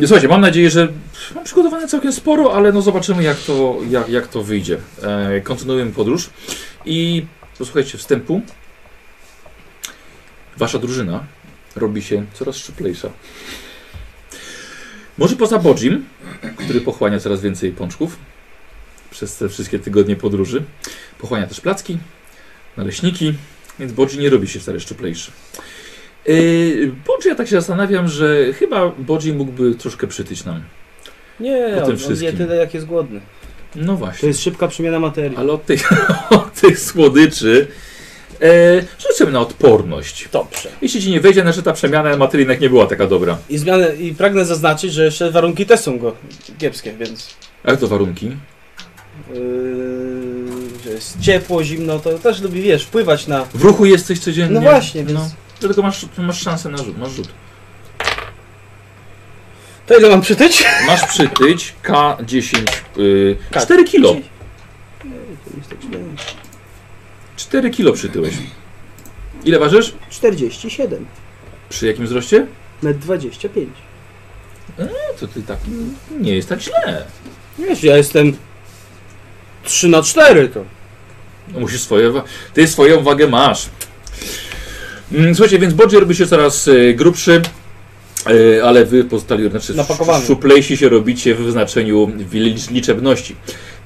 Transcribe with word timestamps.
Słuchajcie, 0.00 0.28
mam 0.28 0.40
nadzieję, 0.40 0.70
że 0.70 0.88
mam 1.34 1.44
przygotowane 1.44 1.88
całkiem 1.88 2.12
sporo, 2.12 2.54
ale 2.54 2.72
no 2.72 2.82
zobaczymy 2.82 3.22
jak 3.22 3.38
to, 3.38 3.78
jak, 3.90 4.08
jak 4.08 4.28
to 4.28 4.42
wyjdzie. 4.42 4.78
E, 5.02 5.40
kontynuujemy 5.40 5.92
podróż 5.92 6.30
i 6.84 7.26
posłuchajcie 7.58 7.98
wstępu. 7.98 8.42
Wasza 10.56 10.78
drużyna 10.78 11.24
robi 11.76 12.02
się 12.02 12.26
coraz 12.34 12.56
szczuplejsza. 12.56 13.10
Może 15.18 15.36
poza 15.36 15.58
Bodzim, 15.58 16.04
który 16.56 16.80
pochłania 16.80 17.20
coraz 17.20 17.40
więcej 17.40 17.72
pączków 17.72 18.16
przez 19.10 19.36
te 19.36 19.48
wszystkie 19.48 19.78
tygodnie 19.78 20.16
podróży. 20.16 20.62
Pochłania 21.18 21.46
też 21.46 21.60
placki, 21.60 21.98
naleśniki, 22.76 23.34
więc 23.78 23.92
Bodzi 23.92 24.18
nie 24.18 24.30
robi 24.30 24.48
się 24.48 24.60
wcale 24.60 24.80
szczuplejszy. 24.80 25.30
Yy, 26.34 26.92
Bodzi, 27.06 27.28
ja 27.28 27.34
tak 27.34 27.46
się 27.48 27.56
zastanawiam, 27.56 28.08
że 28.08 28.52
chyba 28.52 28.88
Bodzi 28.98 29.32
mógłby 29.32 29.74
troszkę 29.74 30.06
przytyć 30.06 30.44
nam. 30.44 30.62
Nie, 31.40 31.62
Po 31.68 31.74
tym 31.74 31.84
on, 31.84 31.90
on 31.90 31.96
wszystkim. 31.96 32.26
je 32.26 32.32
tyle 32.32 32.56
jak 32.56 32.74
jest 32.74 32.86
głodny. 32.86 33.20
No 33.76 33.86
To 33.92 33.96
właśnie. 33.98 34.28
jest 34.28 34.42
szybka 34.42 34.68
przemiana 34.68 34.98
materii. 35.00 35.36
Ale 35.36 35.52
od 35.52 35.66
tych, 35.66 35.88
od 36.30 36.52
tych 36.54 36.80
słodyczy 36.80 37.66
e, 38.42 38.82
rzucimy 39.08 39.32
na 39.32 39.40
odporność. 39.40 40.28
Dobrze. 40.32 40.68
Jeśli 40.82 41.02
ci 41.02 41.10
nie 41.10 41.20
wejdzie, 41.20 41.42
znaczy 41.42 41.62
ta 41.62 41.72
przemiana 41.72 42.16
materii 42.16 42.42
jednak 42.42 42.60
nie 42.60 42.68
była 42.70 42.86
taka 42.86 43.06
dobra. 43.06 43.38
I, 43.48 43.58
zmianę, 43.58 43.96
I 43.96 44.14
pragnę 44.14 44.44
zaznaczyć, 44.44 44.92
że 44.92 45.04
jeszcze 45.04 45.30
warunki 45.30 45.66
też 45.66 45.80
są 45.80 45.98
go 45.98 46.16
kiepskie, 46.58 46.92
więc 46.92 47.34
A 47.64 47.70
jak 47.70 47.80
to 47.80 47.88
warunki? 47.88 48.26
yy, 48.26 48.34
że 50.84 50.90
jest 50.90 51.20
ciepło, 51.20 51.64
zimno, 51.64 51.98
to 51.98 52.18
też 52.18 52.40
lubi, 52.42 52.62
wiesz, 52.62 52.84
wpływać 52.84 53.26
na... 53.26 53.44
W 53.54 53.62
ruchu 53.62 53.86
jesteś 53.86 54.18
codziennie. 54.18 54.54
No 54.54 54.60
właśnie, 54.60 55.04
więc... 55.04 55.18
No. 55.20 55.30
Dlatego 55.60 55.82
masz, 55.82 56.06
masz 56.18 56.42
szansę 56.42 56.68
na 56.68 56.78
rzut. 56.78 56.98
Masz 56.98 57.12
rzut. 57.12 57.28
To 59.86 59.98
ile 59.98 60.08
mam 60.08 60.20
przytyć? 60.20 60.64
Masz 60.86 61.06
przytyć 61.06 61.74
K10. 61.84 62.58
Yy, 62.96 63.36
K- 63.50 63.60
4 63.60 63.84
kilo. 63.84 64.14
Nie, 64.14 64.20
to 65.50 65.56
jest 65.56 65.70
tak 65.70 65.80
źle. 65.82 65.98
4 67.36 67.70
kilo 67.70 67.92
przytyłeś. 67.92 68.34
Ile 69.44 69.58
ważysz? 69.58 69.94
47, 70.10 71.06
Przy 71.68 71.86
jakim 71.86 72.06
wzroście? 72.06 72.46
metr 72.82 72.98
25. 72.98 73.68
No 74.78 74.86
to 75.20 75.26
ty 75.28 75.42
tak 75.42 75.58
nie 76.20 76.34
jest 76.36 76.48
tak 76.48 76.60
źle. 76.60 77.04
Wiesz, 77.58 77.82
ja 77.82 77.96
jestem 77.96 78.36
3 79.64 79.88
na 79.88 80.02
4 80.02 80.48
to. 80.48 80.64
No 81.48 81.60
musisz 81.60 81.80
swoje. 81.80 82.10
wa- 82.10 82.24
Ty 82.54 82.68
swoją 82.68 83.02
wagę 83.02 83.26
masz. 83.28 83.68
Mm, 85.12 85.34
Słuchajcie, 85.34 85.58
więc 85.58 85.74
Bodger 85.74 86.00
robi 86.00 86.16
się 86.16 86.26
coraz 86.26 86.68
e, 86.68 86.94
grubszy, 86.94 87.42
e, 88.58 88.64
ale 88.64 88.84
wy 88.84 89.04
pozostali, 89.04 89.50
znaczy 89.50 89.74
Napakowany. 89.74 90.26
szuplejsi 90.26 90.76
się 90.76 90.88
robicie 90.88 91.34
w 91.34 91.38
wyznaczeniu 91.38 92.10
licz- 92.32 92.70
liczebności. 92.70 93.36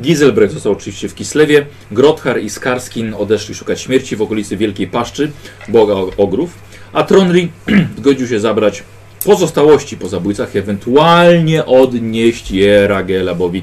Giselbrecht 0.03 0.55
został 0.55 0.73
oczywiście 0.73 1.09
w 1.09 1.15
Kislewie, 1.15 1.67
Grothar 1.91 2.41
i 2.41 2.51
Skarskin 2.51 3.15
odeszli 3.19 3.55
szukać 3.55 3.81
śmierci 3.81 4.17
w 4.17 4.23
okolicy 4.23 4.57
Wielkiej 4.57 4.87
Paszczy, 4.87 5.31
boga 5.69 5.95
ogrów, 6.17 6.51
a 6.93 7.03
Tronri 7.03 7.49
zgodził 7.99 8.27
się 8.29 8.41
zabrać 8.41 8.83
pozostałości 9.25 9.97
po 9.97 10.09
zabójcach, 10.09 10.57
ewentualnie 10.57 11.65
odnieść 11.67 12.51
je 12.51 12.89
Ragelebowi, 12.89 13.63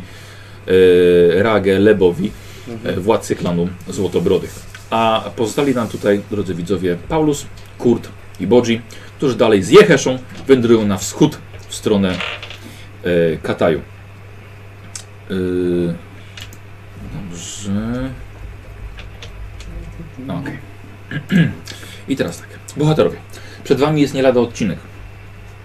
e, 0.68 1.44
Ragelebowi, 1.44 2.32
e, 2.86 2.94
władcy 3.00 3.36
klanu 3.36 3.68
Złotobrodych. 3.90 4.71
A 4.92 5.32
pozostali 5.36 5.76
nam 5.76 5.88
tutaj, 5.88 6.22
drodzy 6.32 6.56
widzowie, 6.56 6.98
Paulus, 7.10 7.46
Kurt 7.78 8.10
i 8.40 8.48
Bodzi, 8.48 8.82
którzy 9.18 9.36
dalej 9.36 9.64
z 9.64 9.70
Jeheszą 9.70 10.18
wędrują 10.48 10.86
na 10.86 10.98
wschód 10.98 11.38
w 11.68 11.76
stronę 11.76 12.18
e, 13.04 13.38
Kataju. 13.38 13.82
E, 15.30 15.34
dobrze. 17.14 18.10
No, 20.28 20.36
Okej. 20.38 20.58
I 22.10 22.16
teraz 22.16 22.40
tak. 22.40 22.48
Bohaterowie. 22.78 23.18
Przed 23.64 23.80
wami 23.80 24.02
jest 24.02 24.14
nie 24.14 24.22
lada 24.22 24.40
odcinek. 24.40 24.80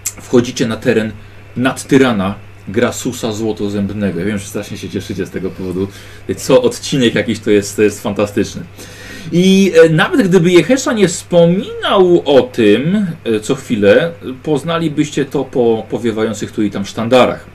Wchodzicie 0.03 0.67
na 0.67 0.77
teren 0.77 1.11
nad 1.55 1.83
Tyrana 1.83 2.35
Grasusa 2.67 3.31
Złotozębnego. 3.31 4.19
Ja 4.19 4.25
wiem, 4.25 4.37
że 4.37 4.47
strasznie 4.47 4.77
się 4.77 4.89
cieszycie 4.89 5.25
z 5.25 5.29
tego 5.29 5.49
powodu. 5.49 5.87
Co 6.37 6.61
odcinek 6.61 7.15
jakiś 7.15 7.39
to 7.39 7.51
jest, 7.51 7.75
to 7.75 7.81
jest 7.81 8.03
fantastyczny. 8.03 8.63
I 9.31 9.71
e, 9.85 9.89
nawet 9.89 10.27
gdyby 10.27 10.51
Jehesza 10.51 10.93
nie 10.93 11.07
wspominał 11.07 12.21
o 12.25 12.41
tym 12.41 13.05
e, 13.23 13.39
co 13.39 13.55
chwilę, 13.55 14.11
poznalibyście 14.43 15.25
to 15.25 15.43
po 15.43 15.85
powiewających 15.89 16.51
tu 16.51 16.63
i 16.63 16.71
tam 16.71 16.85
sztandarach, 16.85 17.45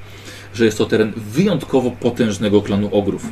że 0.54 0.64
jest 0.64 0.78
to 0.78 0.86
teren 0.86 1.12
wyjątkowo 1.16 1.90
potężnego 1.90 2.62
klanu 2.62 2.88
ogrów. 2.92 3.26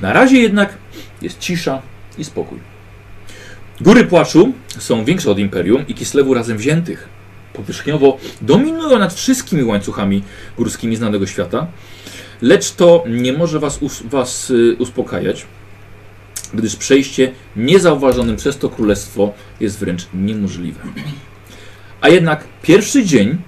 Na 0.00 0.12
razie 0.12 0.38
jednak 0.38 0.74
jest 1.22 1.38
cisza 1.38 1.82
i 2.18 2.24
spokój. 2.24 2.58
Góry 3.80 4.04
płaczu 4.04 4.52
są 4.78 5.04
większe 5.04 5.30
od 5.30 5.38
Imperium 5.38 5.86
i 5.88 5.94
Kislewu 5.94 6.34
razem 6.34 6.56
wziętych. 6.56 7.08
Powierzchniowo 7.52 8.18
dominują 8.40 8.98
nad 8.98 9.14
wszystkimi 9.14 9.64
łańcuchami 9.64 10.22
górskimi 10.56 10.96
znanego 10.96 11.26
świata, 11.26 11.66
lecz 12.42 12.70
to 12.70 13.04
nie 13.08 13.32
może 13.32 13.58
was, 13.58 13.82
us 13.82 14.02
was 14.02 14.50
y, 14.50 14.76
uspokajać, 14.78 15.46
gdyż 16.54 16.76
przejście 16.76 17.32
niezauważonym 17.56 18.36
przez 18.36 18.58
to 18.58 18.68
królestwo 18.68 19.32
jest 19.60 19.78
wręcz 19.78 20.06
niemożliwe. 20.14 20.80
A 22.00 22.08
jednak 22.08 22.44
pierwszy 22.62 23.04
dzień 23.04 23.38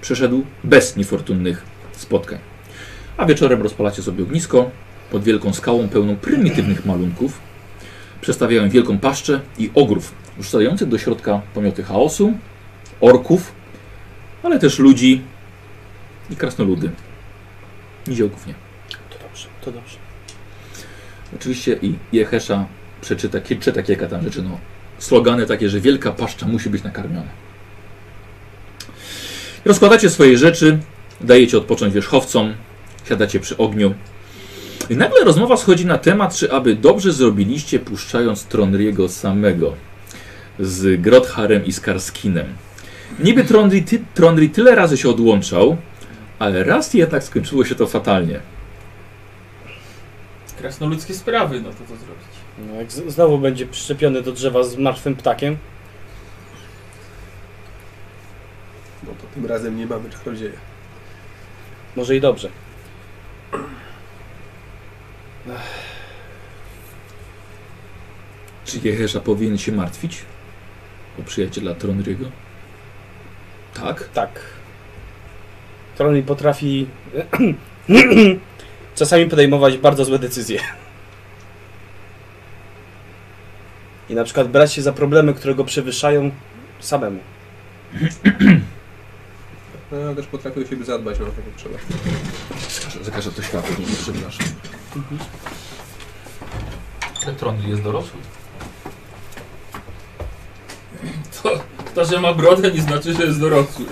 przeszedł 0.00 0.44
bez 0.64 0.96
niefortunnych 0.96 1.62
spotkań. 1.92 2.38
A 3.16 3.26
wieczorem 3.26 3.62
rozpalacie 3.62 4.02
sobie 4.02 4.24
ognisko 4.24 4.70
pod 5.10 5.24
wielką 5.24 5.52
skałą 5.52 5.88
pełną 5.88 6.16
prymitywnych 6.16 6.86
malunków. 6.86 7.38
Przestawiają 8.20 8.68
wielką 8.68 8.98
paszczę 8.98 9.40
i 9.58 9.70
ogrów, 9.74 10.14
rzucających 10.40 10.88
do 10.88 10.98
środka 10.98 11.42
pomioty 11.54 11.82
chaosu, 11.82 12.32
orków, 13.00 13.52
ale 14.42 14.58
też 14.58 14.78
ludzi 14.78 15.22
i 16.30 16.36
krasnoludy. 16.36 16.90
Niziołków 18.06 18.46
nie. 18.46 18.54
To 19.10 19.18
dobrze, 19.28 19.48
to 19.64 19.72
dobrze. 19.72 20.01
Oczywiście 21.34 21.78
i 21.82 21.94
Jehesza 22.12 22.66
przeczyta, 23.00 23.40
czyta 23.60 23.82
kilka 23.82 24.06
tam 24.06 24.22
rzeczy, 24.22 24.42
no, 24.42 24.58
slogany 24.98 25.46
takie, 25.46 25.68
że 25.68 25.80
wielka 25.80 26.12
paszcza 26.12 26.46
musi 26.46 26.70
być 26.70 26.82
nakarmiona. 26.82 27.28
Rozkładacie 29.64 30.10
swoje 30.10 30.38
rzeczy, 30.38 30.78
dajecie 31.20 31.58
odpocząć 31.58 31.94
wierzchowcom, 31.94 32.54
siadacie 33.08 33.40
przy 33.40 33.56
ogniu. 33.56 33.94
I 34.90 34.96
nagle 34.96 35.24
rozmowa 35.24 35.56
schodzi 35.56 35.86
na 35.86 35.98
temat, 35.98 36.34
czy 36.34 36.52
aby 36.52 36.74
dobrze 36.74 37.12
zrobiliście 37.12 37.78
puszczając 37.78 38.44
Tronriego 38.44 39.08
samego 39.08 39.74
z 40.58 41.00
Grotharem 41.00 41.66
i 41.66 41.72
Skarskinem. 41.72 42.46
Niby 43.18 43.44
Tronri, 43.44 43.82
ty, 43.82 44.02
Tronri 44.14 44.50
tyle 44.50 44.74
razy 44.74 44.96
się 44.96 45.08
odłączał, 45.08 45.76
ale 46.38 46.64
raz 46.64 46.94
jednak 46.94 47.24
skończyło 47.24 47.64
się 47.64 47.74
to 47.74 47.86
fatalnie. 47.86 48.40
Krasnoludzkie 50.62 51.14
sprawy, 51.14 51.60
no 51.60 51.70
to 51.70 51.76
co 51.78 51.86
zrobić? 51.96 52.26
No, 52.58 52.74
jak 52.74 52.92
z- 52.92 53.12
znowu 53.14 53.38
będzie 53.38 53.66
przyczepiony 53.66 54.22
do 54.22 54.32
drzewa 54.32 54.62
z 54.62 54.76
martwym 54.76 55.16
ptakiem, 55.16 55.56
No 59.02 59.10
to 59.20 59.26
tym 59.34 59.46
razem 59.46 59.76
nie 59.76 59.86
mamy 59.86 60.10
czarodzieja. 60.10 60.52
może 61.96 62.16
i 62.16 62.20
dobrze. 62.20 62.48
Czy 68.64 68.78
Jehesza 68.84 69.20
powinien 69.20 69.58
się 69.58 69.72
martwić 69.72 70.18
o 71.20 71.22
przyjaciela 71.22 71.74
Tronrygo? 71.74 72.24
Tak? 73.74 74.08
Tak. 74.14 74.40
Trony 75.96 76.22
potrafi 76.22 76.86
czasami 78.94 79.26
podejmować 79.26 79.78
bardzo 79.78 80.04
złe 80.04 80.18
decyzje. 80.18 80.60
I 84.08 84.14
na 84.14 84.24
przykład 84.24 84.48
brać 84.48 84.72
się 84.72 84.82
za 84.82 84.92
problemy, 84.92 85.34
które 85.34 85.54
go 85.54 85.64
przewyższają 85.64 86.30
samemu. 86.80 87.20
No, 89.92 89.98
ja 89.98 90.14
też 90.14 90.26
potrafię 90.26 90.60
o 90.60 90.66
siebie 90.66 90.84
zadbać, 90.84 91.18
no 91.20 91.26
tak 91.26 91.46
jak 91.46 91.56
trzeba. 91.56 91.78
Zakażę, 93.04 93.32
to 93.32 93.42
światło, 93.42 93.76
nie 93.78 93.96
przepraszam. 93.96 94.46
Ale 97.24 97.34
Tronry 97.34 97.68
jest 97.68 97.82
dorosły. 97.82 98.20
To, 101.42 101.50
to, 101.94 102.04
że 102.04 102.20
ma 102.20 102.34
brodę 102.34 102.72
nie 102.72 102.82
znaczy, 102.82 103.14
że 103.14 103.24
jest 103.24 103.40
dorosły. 103.40 103.84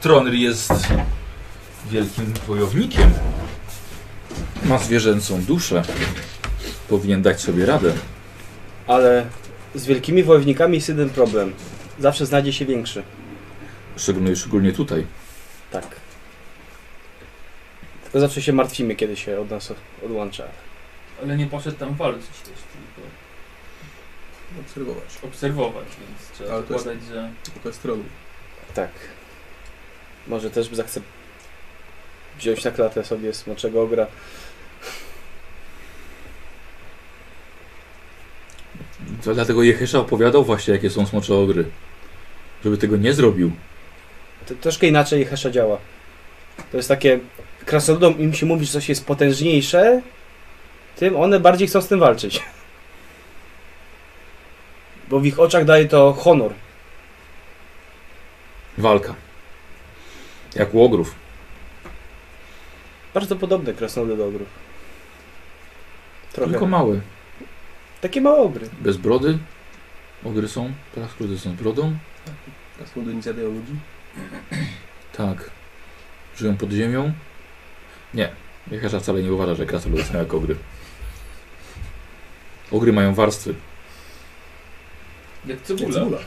Tronry 0.00 0.36
jest 0.36 0.72
wielkim 1.90 2.32
wojownikiem. 2.46 3.10
Ma 4.68 4.78
zwierzęcą 4.78 5.42
duszę. 5.42 5.82
Powinien 6.88 7.22
dać 7.22 7.40
sobie 7.40 7.66
radę. 7.66 7.92
Ale 8.86 9.26
z 9.74 9.86
wielkimi 9.86 10.22
wojownikami 10.22 10.74
jest 10.74 10.88
jeden 10.88 11.10
problem. 11.10 11.54
Zawsze 11.98 12.26
znajdzie 12.26 12.52
się 12.52 12.64
większy. 12.66 13.02
Szczególnie, 13.96 14.36
szczególnie 14.36 14.72
tutaj. 14.72 15.06
Tak. 15.70 15.86
Tylko 18.04 18.20
zawsze 18.20 18.42
się 18.42 18.52
martwimy, 18.52 18.96
kiedy 18.96 19.16
się 19.16 19.40
od 19.40 19.50
nas 19.50 19.72
odłącza. 20.04 20.44
Ale 21.22 21.36
nie 21.36 21.46
poszedł 21.46 21.76
tam 21.78 21.94
walczyć 21.94 22.26
też, 22.26 22.52
tylko 22.74 23.08
Obserwować. 24.60 25.04
obserwować, 25.22 25.84
więc 26.00 26.30
trzeba 26.38 26.52
Ale 26.54 26.62
to 26.62 26.72
jest- 26.74 26.84
zakładać, 26.84 27.08
że... 27.08 27.30
Tylko 27.54 27.72
strony. 27.72 28.02
Tak. 28.74 28.90
Może 30.28 30.50
też 30.50 30.68
zachce 30.72 31.00
wziąć 32.38 32.64
na 32.64 32.70
klatę 32.70 33.04
sobie 33.04 33.34
smoczego 33.34 33.82
ogra. 33.82 34.06
To 39.24 39.34
dlatego 39.34 39.62
Jehesza 39.62 39.98
opowiadał 39.98 40.44
właśnie, 40.44 40.74
jakie 40.74 40.90
są 40.90 41.06
smocze 41.06 41.34
ogry. 41.34 41.64
Żeby 42.64 42.78
tego 42.78 42.96
nie 42.96 43.12
zrobił. 43.12 43.52
To 44.46 44.54
troszkę 44.54 44.86
inaczej 44.86 45.24
Hesza 45.24 45.50
działa. 45.50 45.78
To 46.70 46.76
jest 46.76 46.88
takie... 46.88 47.20
Krasnoludom 47.64 48.18
im 48.18 48.34
się 48.34 48.46
mówi, 48.46 48.66
że 48.66 48.72
coś 48.72 48.88
jest 48.88 49.06
potężniejsze, 49.06 50.02
tym 50.96 51.16
one 51.16 51.40
bardziej 51.40 51.68
chcą 51.68 51.82
z 51.82 51.88
tym 51.88 52.00
walczyć. 52.00 52.42
Bo 55.08 55.20
w 55.20 55.26
ich 55.26 55.40
oczach 55.40 55.64
daje 55.64 55.88
to 55.88 56.12
honor. 56.12 56.52
Walka. 58.78 59.14
Jak 60.54 60.74
u 60.74 60.84
ogrów. 60.84 61.14
Bardzo 63.14 63.36
podobne 63.36 63.72
krasnoludy 63.72 64.16
do 64.16 64.26
ogrów. 64.26 64.48
Trochę. 66.32 66.50
Tylko 66.50 66.66
małe. 66.66 67.00
Takie 68.00 68.20
małe 68.20 68.38
ogry. 68.38 68.68
Bez 68.80 68.96
brody. 68.96 69.38
Ogry 70.24 70.48
są. 70.48 70.72
Teraz 70.94 71.10
ogry 71.20 71.38
są 71.38 71.50
z 71.50 71.54
brodą. 71.54 71.96
Krasnoludy 72.76 73.14
nic 73.14 73.26
jadają 73.26 73.48
ludzi. 73.48 73.72
Tak. 75.12 75.50
Żyją 76.36 76.56
pod 76.56 76.70
ziemią. 76.72 77.12
Nie. 78.14 78.32
Jehesza 78.70 79.00
wcale 79.00 79.22
nie 79.22 79.32
uważa, 79.32 79.54
że 79.54 79.66
krasnoludy 79.66 80.04
są 80.04 80.18
jak 80.18 80.34
ogry. 80.34 80.56
Ogry 82.70 82.92
mają 82.92 83.14
warstwy. 83.14 83.54
Jak 85.46 85.58
Jak 85.58 85.66
cebula. 85.66 85.94
cebula. 85.94 86.18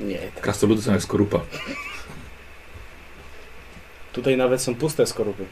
Nie. 0.00 0.18
Krasnoludy 0.40 0.82
są 0.82 0.92
jak 0.92 1.02
skorupa. 1.02 1.40
Tutaj 4.12 4.36
nawet 4.36 4.62
są 4.62 4.74
puste 4.74 5.06
skorupy. 5.06 5.44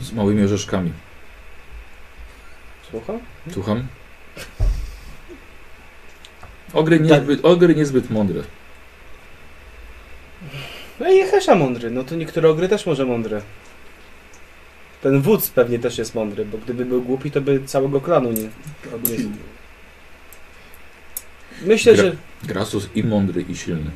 Z 0.00 0.12
małymi 0.12 0.44
orzeszkami. 0.44 0.92
Słucham? 2.94 3.18
Słucham? 3.52 3.86
Ogry 6.72 6.98
Tak. 6.98 7.06
niezbyt, 7.08 7.44
ogry 7.44 7.74
niezbyt 7.74 8.10
mądre. 8.10 8.42
No 11.00 11.12
i 11.12 11.22
Hesza 11.22 11.54
mądry. 11.54 11.90
No 11.90 12.04
to 12.04 12.14
niektóre 12.14 12.48
ogry 12.48 12.68
też 12.68 12.86
może 12.86 13.04
mądre. 13.06 13.42
Ten 15.02 15.20
wódz 15.22 15.50
pewnie 15.50 15.78
też 15.78 15.98
jest 15.98 16.14
mądry, 16.14 16.44
bo 16.44 16.58
gdyby 16.58 16.84
był 16.84 17.02
głupi, 17.02 17.30
to 17.30 17.40
by 17.40 17.64
całego 17.66 18.00
klanu 18.00 18.32
nie... 18.32 18.48
Myślę, 21.62 21.92
Gra- 21.92 21.96
że... 21.96 22.16
Grasus 22.42 22.88
i 22.94 23.04
mądry 23.04 23.44
i 23.48 23.56
silny. 23.56 23.90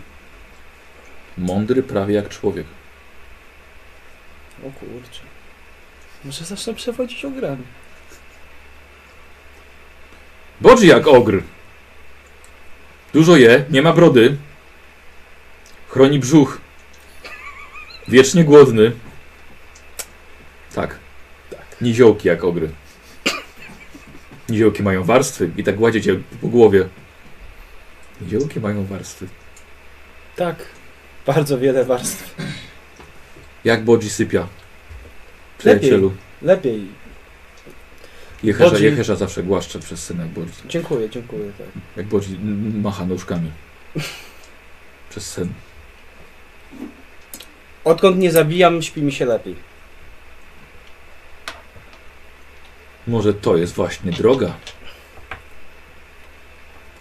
Mądry 1.38 1.82
prawie 1.82 2.14
jak 2.14 2.28
człowiek. 2.28 2.66
O 4.60 4.70
kurczę. 4.70 5.20
Może 6.24 6.44
zacznę 6.44 6.74
przewodzić 6.74 7.24
ogrami. 7.24 7.62
Bodzi 10.60 10.86
jak 10.86 11.06
ogr. 11.06 11.42
Dużo 13.12 13.36
je, 13.36 13.64
nie 13.70 13.82
ma 13.82 13.92
brody. 13.92 14.36
Chroni 15.88 16.18
brzuch. 16.18 16.60
Wiecznie 18.08 18.44
głodny. 18.44 18.92
Tak. 20.74 20.98
Niziołki 21.80 22.28
jak 22.28 22.44
ogry. 22.44 22.68
Niziołki 24.48 24.82
mają 24.82 25.04
warstwy 25.04 25.50
i 25.56 25.64
tak 25.64 25.76
gładzie 25.76 26.02
cię 26.02 26.20
po 26.40 26.48
głowie. 26.48 26.88
Niziołki 28.20 28.60
mają 28.60 28.86
warstwy. 28.86 29.28
Tak. 30.36 30.56
Bardzo 31.26 31.58
wiele 31.58 31.84
warstw. 31.84 32.34
Jak 33.64 33.84
Bodzi 33.84 34.10
sypia. 34.10 34.46
Przyjacielu. 35.58 36.12
Lepiej. 36.42 36.88
Jehesza, 38.42 38.70
Bodzi- 38.70 38.84
Jehesza 38.84 39.16
zawsze 39.16 39.42
głaszcze 39.42 39.78
przez 39.78 40.04
syna 40.04 40.24
Bodzi. 40.24 40.52
Dziękuję, 40.68 41.10
dziękuję. 41.10 41.52
Tak. 41.58 41.66
Jak 41.96 42.06
Bodzi 42.06 42.38
macha 42.82 43.04
nóżkami. 43.06 43.50
Przez 45.10 45.30
sen. 45.32 45.52
Odkąd 47.84 48.18
nie 48.18 48.32
zabijam, 48.32 48.82
śpi 48.82 49.02
mi 49.02 49.12
się 49.12 49.24
lepiej. 49.24 49.56
Może 53.06 53.34
to 53.34 53.56
jest 53.56 53.74
właśnie 53.74 54.12
droga. 54.12 54.54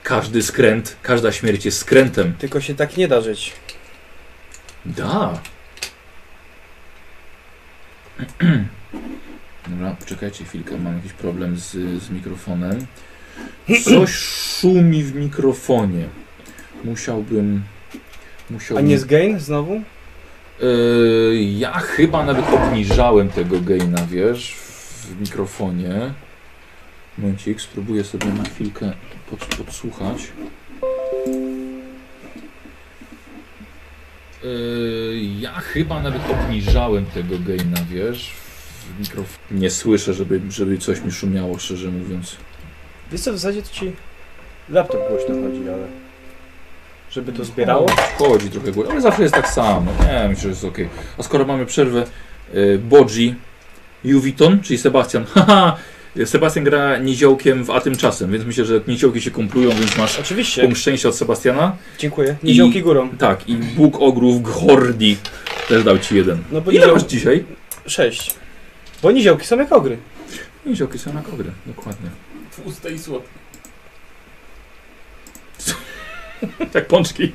Każdy 0.04 0.44
skręt, 0.44 0.98
każda 1.02 1.32
śmierć 1.32 1.66
jest 1.66 1.78
skrętem. 1.78 2.34
Tylko 2.34 2.62
się 2.62 2.76
tak 2.76 2.98
nie 2.98 3.08
da 3.08 3.22
żyć. 3.22 3.54
Da. 4.86 5.40
Dobra, 9.70 9.96
poczekajcie 10.00 10.46
chwilkę, 10.46 10.78
mam 10.78 10.96
jakiś 10.96 11.14
problem 11.14 11.58
z, 11.58 11.72
z 12.04 12.10
mikrofonem. 12.10 12.86
Coś 13.84 14.12
szumi 14.60 15.04
w 15.04 15.16
mikrofonie. 15.16 16.06
Musiałbym... 16.84 17.64
A 18.50 18.54
Musiałbym... 18.54 18.88
nie 18.88 19.00
z 19.00 19.06
gain 19.06 19.40
znowu? 19.40 19.82
Yy, 20.62 21.36
ja 21.58 21.74
chyba 21.74 22.26
nawet 22.26 22.46
obniżałem 22.54 23.30
tego 23.30 23.62
gaina, 23.62 24.06
wiesz, 24.12 24.56
w 25.02 25.22
mikrofonie. 25.22 26.14
Momencik, 27.18 27.62
spróbuję 27.62 28.04
sobie 28.04 28.28
na 28.28 28.44
chwilkę 28.44 28.94
pod, 29.30 29.46
podsłuchać. 29.46 30.28
Yy, 34.44 35.18
ja 35.40 35.52
chyba 35.52 36.02
nawet 36.02 36.22
obniżałem 36.32 37.06
tego 37.06 37.36
gaina, 37.40 37.78
wiesz, 37.90 38.34
w 38.88 39.00
mikrofonie. 39.00 39.38
Nie 39.52 39.70
słyszę, 39.70 40.14
żeby, 40.14 40.42
żeby 40.50 40.78
coś 40.78 41.02
mi 41.02 41.12
szumiało, 41.12 41.60
szczerze 41.60 41.90
mówiąc. 41.90 42.36
Wiesz 43.12 43.22
co, 43.22 43.34
w 43.34 43.38
zasadzie 43.38 43.62
to 43.62 43.70
ci 43.70 43.92
laptop 44.70 45.02
głośno 45.10 45.36
chodzi, 45.36 45.70
ale... 45.70 45.88
Żeby 47.12 47.34
to 47.34 47.46
zbierało? 47.46 47.86
Chodzi 48.18 48.50
trochę 48.50 48.72
głośno, 48.72 48.92
ale 48.92 49.02
zawsze 49.02 49.22
jest 49.22 49.36
tak 49.36 49.50
samo. 49.50 49.92
Nie, 50.00 50.30
myślę, 50.30 50.42
że 50.42 50.50
jest 50.50 50.64
ok. 50.66 50.78
A 51.18 51.24
skoro 51.24 51.46
mamy 51.46 51.66
przerwę, 51.66 52.04
y, 52.56 52.80
Bodzi, 52.80 53.36
Juwiton, 54.04 54.60
czyli 54.60 54.78
Sebastian. 54.78 55.26
Haha, 55.36 55.78
Sebastian 56.26 56.64
gra 56.64 56.98
niziołkiem 56.98 57.64
w 57.64 57.70
A 57.70 57.82
tymczasem, 57.82 58.32
więc 58.32 58.46
myślę, 58.46 58.66
że 58.66 58.82
niziołki 58.88 59.22
się 59.22 59.32
kumplują, 59.32 59.70
więc 59.70 59.98
masz 59.98 60.20
Oczywiście. 60.20 60.62
punkt 60.62 60.78
szczęścia 60.80 61.10
od 61.10 61.16
Sebastiana. 61.16 61.76
Dziękuję. 62.00 62.36
Niziołki 62.44 62.82
górą. 62.82 63.10
Tak, 63.10 63.50
i 63.50 63.56
Bóg 63.56 64.02
Ogrów 64.02 64.42
Gchordi 64.42 65.18
też 65.68 65.84
dał 65.84 66.00
ci 66.00 66.16
jeden. 66.16 66.38
No 66.52 66.62
bo 66.62 66.72
Ile 66.72 66.80
nizioł... 66.80 66.96
masz 66.96 67.04
dzisiaj? 67.04 67.44
Sześć. 67.86 68.36
Bo 69.02 69.12
niziołki 69.12 69.46
są 69.46 69.58
jak 69.58 69.72
ogry. 69.72 69.98
Niziołki 70.66 71.00
są 71.00 71.14
na 71.14 71.22
kogry, 71.22 71.52
dokładnie. 71.66 72.10
Tłuste 72.64 72.92
i 72.92 73.00
słodkie. 73.00 73.30
Jak 76.74 76.88
pączki. 76.88 77.32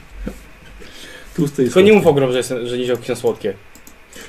Tłuste 1.36 1.62
i 1.62 1.64
Tylko 1.66 1.80
nie 1.80 1.86
słodkie. 1.86 1.98
mów 1.98 2.06
ogrom, 2.06 2.32
że, 2.32 2.38
jest, 2.38 2.54
że 2.64 2.78
niziołki 2.78 3.06
są 3.06 3.16
słodkie. 3.16 3.54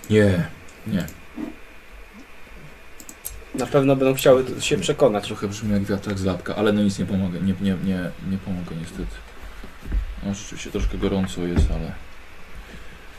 Nie, 0.10 0.44
nie. 0.88 1.06
Na 3.56 3.66
pewno 3.66 3.96
będą 3.96 4.16
chciały 4.16 4.46
się 4.60 4.78
przekonać. 4.78 5.28
Trochę 5.28 5.48
brzmi 5.48 5.74
jak 5.74 5.84
wiatrak 5.84 6.20
z 6.20 6.24
lapka, 6.25 6.56
ale 6.56 6.74
no 6.74 6.82
nic 6.84 7.00
nie 7.00 7.06
pomogę, 7.06 7.40
nie, 7.42 7.54
nie, 7.62 7.75
nie, 7.84 8.00
nie 8.32 8.38
pomogę 8.46 8.75
niestety. 8.82 9.16
No 10.25 10.34
rzeczywiście 10.34 10.72
troszkę 10.72 10.98
gorąco 10.98 11.42
jest, 11.42 11.72
ale, 11.72 11.92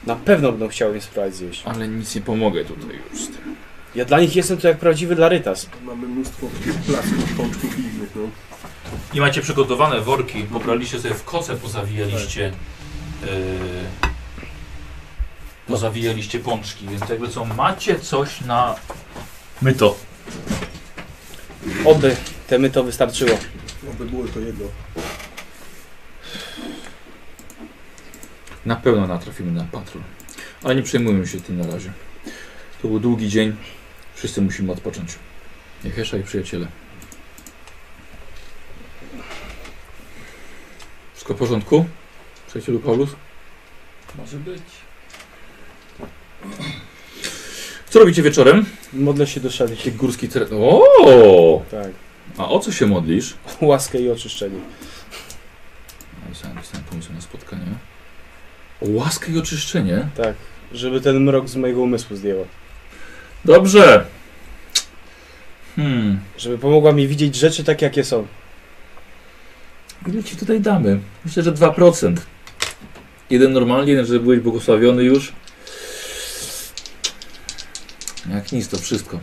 Na 0.06 0.16
pewno 0.16 0.50
będą 0.50 0.68
chciały 0.68 0.92
mnie 0.92 1.00
spróbować 1.00 1.34
zjeść. 1.34 1.62
ale 1.66 1.88
nic 1.88 2.14
nie 2.14 2.20
pomogę 2.20 2.64
tutaj 2.64 2.98
już 3.12 3.20
z 3.22 3.26
tym. 3.28 3.56
Ja 3.94 4.04
dla 4.04 4.20
nich 4.20 4.36
jestem 4.36 4.58
to 4.58 4.68
jak 4.68 4.78
prawdziwy 4.78 5.14
Larytas. 5.14 5.68
Mamy 5.82 6.06
mnóstwo 6.06 6.46
placków, 6.86 7.36
pączków 7.36 7.78
i 7.78 7.82
innych, 7.82 8.10
no. 8.16 8.22
I 9.14 9.20
macie 9.20 9.40
przygotowane 9.40 10.00
worki, 10.00 10.42
pobraliście 10.42 11.00
sobie 11.00 11.14
w 11.14 11.24
koce, 11.24 11.56
pozawijaliście 11.56 12.52
yy, 13.22 13.28
pozawijaliście 15.66 16.38
pączki, 16.38 16.88
więc 16.88 17.08
jakby 17.08 17.28
co, 17.28 17.44
macie 17.44 18.00
coś 18.00 18.40
na 18.40 18.74
myto. 19.62 19.96
Oby 21.84 22.16
temy 22.46 22.70
to 22.70 22.84
wystarczyło. 22.84 23.38
Oby 23.90 24.04
było 24.04 24.28
to 24.28 24.40
jedno. 24.40 24.66
Na 28.66 28.76
pewno 28.76 29.06
natrafimy 29.06 29.52
na 29.52 29.64
patrol. 29.64 30.02
Ale 30.62 30.74
nie 30.74 30.82
przejmujmy 30.82 31.26
się 31.26 31.40
tym 31.40 31.58
na 31.58 31.66
razie. 31.66 31.92
To 32.82 32.88
był 32.88 33.00
długi 33.00 33.28
dzień. 33.28 33.56
Wszyscy 34.24 34.42
musimy 34.42 34.72
odpocząć. 34.72 35.14
Niechesza 35.84 36.16
i 36.16 36.22
przyjaciele. 36.22 36.66
Wszystko 41.14 41.34
w 41.34 41.36
porządku? 41.36 41.84
Przyjacielu 42.46 42.80
Paulus? 42.80 43.10
Może 44.18 44.36
być. 44.36 44.62
Co 47.90 47.98
robicie 47.98 48.22
wieczorem? 48.22 48.64
Modlę 48.92 49.26
się 49.26 49.40
do 49.40 49.50
szali. 49.50 49.76
Taki 49.76 49.92
górski 49.92 50.28
teren. 50.28 50.48
O! 50.52 51.62
Tak. 51.70 51.90
A 52.38 52.48
o 52.48 52.60
co 52.60 52.72
się 52.72 52.86
modlisz? 52.86 53.34
Łaskę 53.60 54.00
i 54.00 54.10
oczyszczenie. 54.10 54.58
Dostałem, 56.28 56.56
dostałem 56.56 56.84
pomysł 56.84 57.12
na 57.12 57.20
spotkanie. 57.20 57.66
O 58.82 58.86
łaskę 58.88 59.32
i 59.32 59.38
oczyszczenie. 59.38 60.08
Tak. 60.16 60.34
Żeby 60.72 61.00
ten 61.00 61.20
mrok 61.20 61.48
z 61.48 61.56
mojego 61.56 61.80
umysłu 61.80 62.16
zdjęła. 62.16 62.44
Dobrze. 63.44 64.04
Hmm. 65.76 66.20
Żeby 66.38 66.58
pomogła 66.58 66.92
mi 66.92 67.08
widzieć 67.08 67.36
rzeczy 67.36 67.64
tak, 67.64 67.82
jakie 67.82 68.04
są. 68.04 68.26
Ile 70.06 70.24
ci 70.24 70.36
tutaj 70.36 70.60
damy? 70.60 71.00
Myślę, 71.24 71.42
że 71.42 71.52
2%. 71.52 72.16
Jeden 73.30 73.52
normalnie, 73.52 73.92
jeden, 73.92 74.06
że 74.06 74.20
byłeś 74.20 74.40
błogosławiony 74.40 75.04
już. 75.04 75.32
Jak 78.30 78.52
nic, 78.52 78.68
to 78.68 78.78
wszystko. 78.78 79.20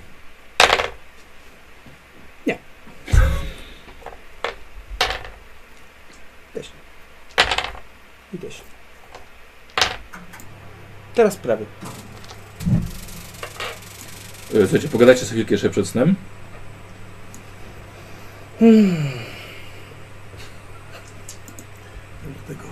Idę 8.33 8.51
się. 8.51 8.63
Teraz 11.15 11.35
prawie. 11.35 11.65
E, 14.55 14.61
Słuchajcie, 14.61 14.87
pogadajcie 14.87 15.21
sobie 15.21 15.31
chwilkę 15.31 15.53
jeszcze 15.53 15.69
przed 15.69 15.87
snem. 15.87 16.15
Do 22.23 22.47
tego. 22.47 22.63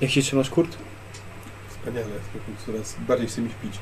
Jak 0.00 0.10
się 0.10 0.22
trzymasz, 0.22 0.50
Kurt? 0.50 0.76
Wspaniale. 1.68 2.06
Coraz 2.66 2.96
bardziej 3.08 3.28
chce 3.28 3.40
mi 3.40 3.50
śpić. 3.50 3.78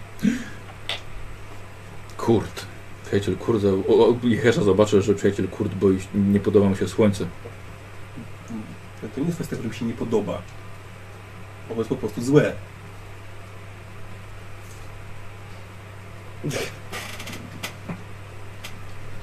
Kurt. 2.17 2.67
Przyjaciel 3.07 3.37
Kurt, 3.37 3.65
o, 3.65 4.09
o, 4.09 4.17
i 4.23 4.37
Hesza 4.37 4.63
zobaczył, 4.63 5.03
że 5.03 5.15
przyjaciel 5.15 5.49
Kurt 5.49 5.75
boi, 5.75 5.99
nie 6.15 6.41
podoba 6.41 6.69
mu 6.69 6.77
się 6.77 6.89
słońce. 6.89 7.27
To 9.15 9.21
nie 9.21 9.27
jest 9.27 9.37
kwestia, 9.37 9.57
która 9.57 9.69
mi 9.69 9.75
się 9.77 9.85
nie 9.85 9.95
podoba. 9.95 10.43
Ono 11.71 11.81
jest 11.81 11.89
po 11.89 11.97
prostu 11.97 12.23
złe. 12.23 12.53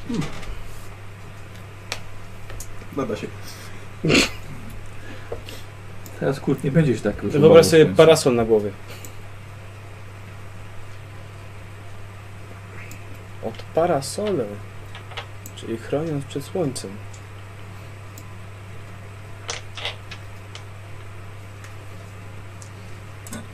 Hmm. 0.07 0.25
Nada 2.97 3.15
się. 3.15 3.27
Teraz 6.19 6.39
Kurt 6.39 6.63
nie 6.63 6.71
będzie 6.71 6.95
się 6.95 7.01
tak 7.01 7.23
już 7.23 7.33
Wyobraź 7.33 7.65
sobie 7.65 7.85
parasol 7.85 8.35
na 8.35 8.45
głowie. 8.45 8.71
Od 13.43 13.63
parasole. 13.63 14.45
Czyli 15.55 15.77
chroniąc 15.77 16.25
przed 16.25 16.43
słońcem. 16.43 16.91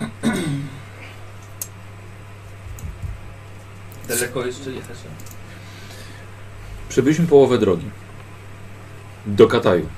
Daleko 4.09 4.45
jeszcze 4.45 4.71
jechać. 4.71 4.97
Przebyliśmy 6.89 7.27
połowę 7.27 7.57
drogi. 7.57 7.89
Do 9.25 9.47
Kataju. 9.47 9.89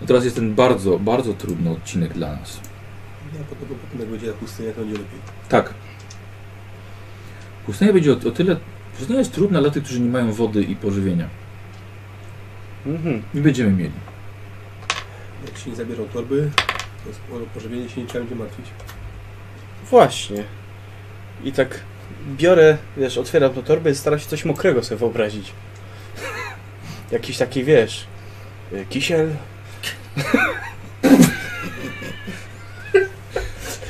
No 0.00 0.06
teraz 0.06 0.24
jest 0.24 0.36
ten 0.36 0.54
bardzo, 0.54 0.98
bardzo 0.98 1.34
trudny 1.34 1.70
odcinek 1.70 2.12
dla 2.12 2.36
nas. 2.36 2.60
Ja 3.38 3.44
podobno 3.44 3.76
potem 3.76 4.00
jak 4.00 4.08
będzie 4.08 4.26
na 4.26 4.32
pustyni, 4.32 4.72
to 4.72 4.80
będzie 4.80 4.92
lepiej. 4.92 5.18
Tak. 5.48 5.74
Pustynia 7.66 7.92
będzie 7.92 8.12
o, 8.12 8.16
o 8.16 8.30
tyle... 8.30 8.56
Pustynia 8.96 9.18
jest 9.18 9.32
trudna 9.32 9.60
dla 9.60 9.70
tych, 9.70 9.84
którzy 9.84 10.00
nie 10.00 10.10
mają 10.10 10.32
wody 10.32 10.62
i 10.62 10.76
pożywienia. 10.76 11.28
Mhm. 12.86 13.22
Nie 13.34 13.40
będziemy 13.40 13.70
mieli. 13.72 13.92
Jak 15.46 15.58
się 15.58 15.70
nie 15.70 15.76
zabierą 15.76 16.04
torby, 16.04 16.50
to 17.04 17.08
jest 17.08 17.20
o 17.32 17.54
pożywienie 17.54 17.88
się 17.88 18.00
nie 18.00 18.06
trzeba 18.06 18.24
będzie 18.24 18.44
martwić. 18.44 18.66
Właśnie. 19.90 20.44
I 21.44 21.52
tak 21.52 21.80
biorę, 22.28 22.76
wiesz, 22.96 23.18
otwieram 23.18 23.54
tą 23.54 23.62
torbę 23.62 23.90
i 23.90 23.94
staram 23.94 24.18
się 24.18 24.26
coś 24.26 24.44
mokrego 24.44 24.82
sobie 24.82 24.98
wyobrazić. 24.98 25.52
Jakiś 27.10 27.38
taki, 27.38 27.64
wiesz, 27.64 28.06
y, 28.72 28.86
kisiel. 28.90 29.30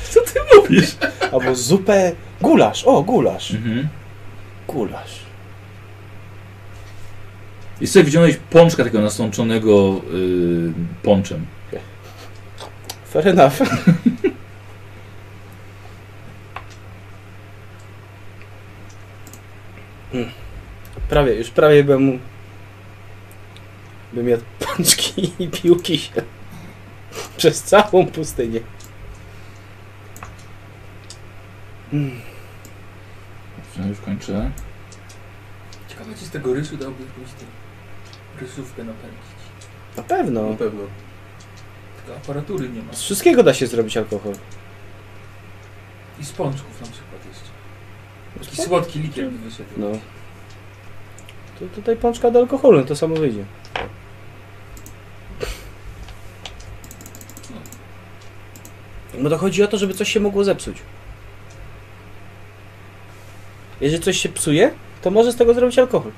Co 0.09 0.21
ty 0.21 0.39
mówisz? 0.55 0.95
Albo 1.31 1.55
zupę. 1.55 2.11
Gulasz, 2.41 2.83
o, 2.83 3.03
gulasz. 3.03 3.51
Mhm. 3.51 3.87
Gulasz. 4.67 5.25
I 7.81 7.87
sobie 7.87 8.05
wziąłeś 8.05 8.37
pączka 8.49 8.83
takiego 8.83 9.01
nasączonego 9.01 10.01
yy, 10.13 10.73
ponczem. 11.03 11.45
Fair 13.15 13.27
enough. 13.27 13.57
Hmm. 20.11 20.31
Prawie, 21.09 21.33
już 21.33 21.49
prawie 21.49 21.83
bym 21.83 22.19
bym 24.13 24.29
jadł 24.29 24.43
pączki 24.59 25.31
i 25.43 25.47
pił 25.47 25.75
kisiel. 25.75 26.23
Przez 27.37 27.63
całą 27.63 28.07
pustynię. 28.07 28.59
Hmm. 31.91 32.21
Dobrze, 33.57 33.89
już 33.89 33.99
kończę. 33.99 34.51
Ciekawe, 35.87 36.13
czy 36.19 36.25
z 36.25 36.29
tego 36.29 36.53
rysu 36.53 36.77
dałby 36.77 37.03
jakąś 37.03 37.33
tę 37.33 37.45
rysówkę 38.41 38.83
napędzić. 38.83 39.21
Na 39.97 40.03
pewno. 40.03 40.49
Na 40.49 40.55
pewno. 40.55 41.04
Tylko 42.05 42.21
aparatury 42.21 42.69
nie 42.69 42.81
ma. 42.81 42.93
Z 42.93 43.01
wszystkiego 43.01 43.43
da 43.43 43.53
się 43.53 43.67
zrobić 43.67 43.97
alkohol. 43.97 44.33
I 46.19 46.25
z 46.25 46.31
pączków 46.31 46.81
na 46.81 46.87
przykład 46.87 47.25
jeszcze. 47.25 47.49
Taki 48.39 48.61
słodki 48.61 48.99
likier 48.99 49.31
by 49.31 49.37
wyszedł. 49.37 49.69
No. 49.77 49.91
To 51.59 51.65
tutaj 51.75 51.95
pączka 51.95 52.31
do 52.31 52.39
alkoholu, 52.39 52.79
no 52.79 52.85
to 52.85 52.95
samo 52.95 53.15
wyjdzie. 53.15 53.45
No 59.17 59.29
to 59.29 59.37
chodzi 59.37 59.63
o 59.63 59.67
to, 59.67 59.77
żeby 59.77 59.93
coś 59.93 60.13
się 60.13 60.19
mogło 60.19 60.43
zepsuć. 60.43 60.77
Jeżeli 63.81 64.03
coś 64.03 64.17
się 64.17 64.29
psuje, 64.29 64.71
to 65.01 65.11
może 65.11 65.31
z 65.31 65.35
tego 65.35 65.53
zrobić 65.53 65.79
alkohol. 65.79 66.11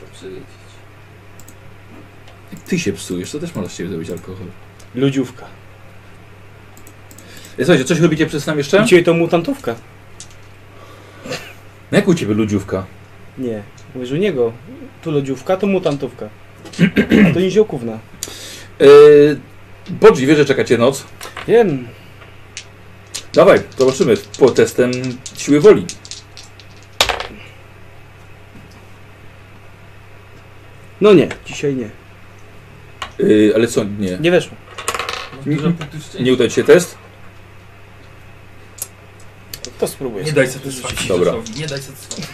To 0.00 0.06
przywiedzieć. 0.12 0.44
Jak 2.52 2.53
ty 2.66 2.78
się 2.78 2.92
psujesz, 2.92 3.30
to 3.30 3.38
też 3.38 3.54
możesz 3.54 3.72
z 3.72 3.76
siebie 3.76 3.90
zrobić 3.90 4.10
alkohol. 4.10 4.46
Ludziówka. 4.94 5.46
E, 7.58 7.64
Słuchajcie, 7.64 7.84
coś 7.84 8.00
robicie 8.00 8.26
przed 8.26 8.42
snem 8.42 8.58
jeszcze? 8.58 8.86
Ciebie 8.86 9.02
to 9.02 9.14
mutantówka? 9.14 9.74
No 11.92 11.98
jak 11.98 12.08
u 12.08 12.14
ciebie 12.14 12.34
ludziówka? 12.34 12.86
Nie. 13.38 13.62
Mówisz 13.94 14.10
u 14.10 14.16
niego. 14.16 14.52
Tu 15.02 15.10
lodziówka, 15.10 15.56
to 15.56 15.66
mutantówka. 15.66 16.28
A 17.30 17.34
to 17.34 17.40
niziołkówna. 17.40 17.98
Yy, 18.80 19.40
Bodzi, 19.90 20.26
wie, 20.26 20.36
że 20.36 20.44
czekacie 20.44 20.78
noc. 20.78 21.04
Wiem. 21.48 21.88
Dawaj, 23.32 23.60
zobaczymy. 23.78 24.14
Po 24.38 24.50
testem 24.50 24.90
siły 25.36 25.60
woli. 25.60 25.86
No 31.00 31.14
nie, 31.14 31.28
dzisiaj 31.46 31.74
nie. 31.74 31.90
Yy, 33.18 33.52
ale 33.54 33.66
co, 33.66 33.84
nie. 33.84 34.18
Nie 34.18 34.30
weszło. 34.30 34.56
Nie-. 35.46 35.56
Nie 36.20 36.32
udał 36.32 36.48
ci 36.48 36.54
się 36.54 36.64
test? 36.64 36.98
To 39.78 39.88
spróbuję. 39.88 40.24
Nie 40.24 40.32
daj 40.32 40.48
satysfakcji 40.48 41.08
Dobra. 41.08 41.32
Rzeszowi, 41.32 41.60
Nie 41.60 41.66
daj 41.66 41.82
satysfakcji. 41.82 42.24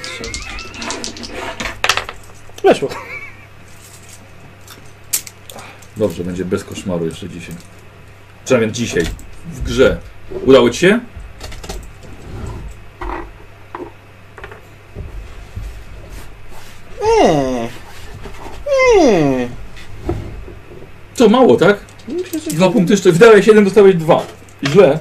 Weszło. 2.62 2.88
Dobrze, 5.96 6.24
będzie 6.24 6.44
bez 6.44 6.64
koszmaru 6.64 7.06
jeszcze 7.06 7.28
dzisiaj. 7.28 7.54
Przynajmniej 8.44 8.72
dzisiaj. 8.72 9.04
W 9.46 9.62
grze. 9.62 9.98
Udało 10.44 10.70
ci 10.70 10.78
się? 10.78 11.00
Eee. 17.02 17.68
Eee. 18.96 19.59
Co, 21.20 21.28
mało, 21.28 21.56
tak? 21.56 21.78
Dwa 22.50 22.70
punkty 22.70 22.92
jeszcze. 22.92 23.12
Wydałeś 23.12 23.46
jeden, 23.46 23.64
dostałeś 23.64 23.94
dwa. 23.94 24.26
Źle. 24.64 24.98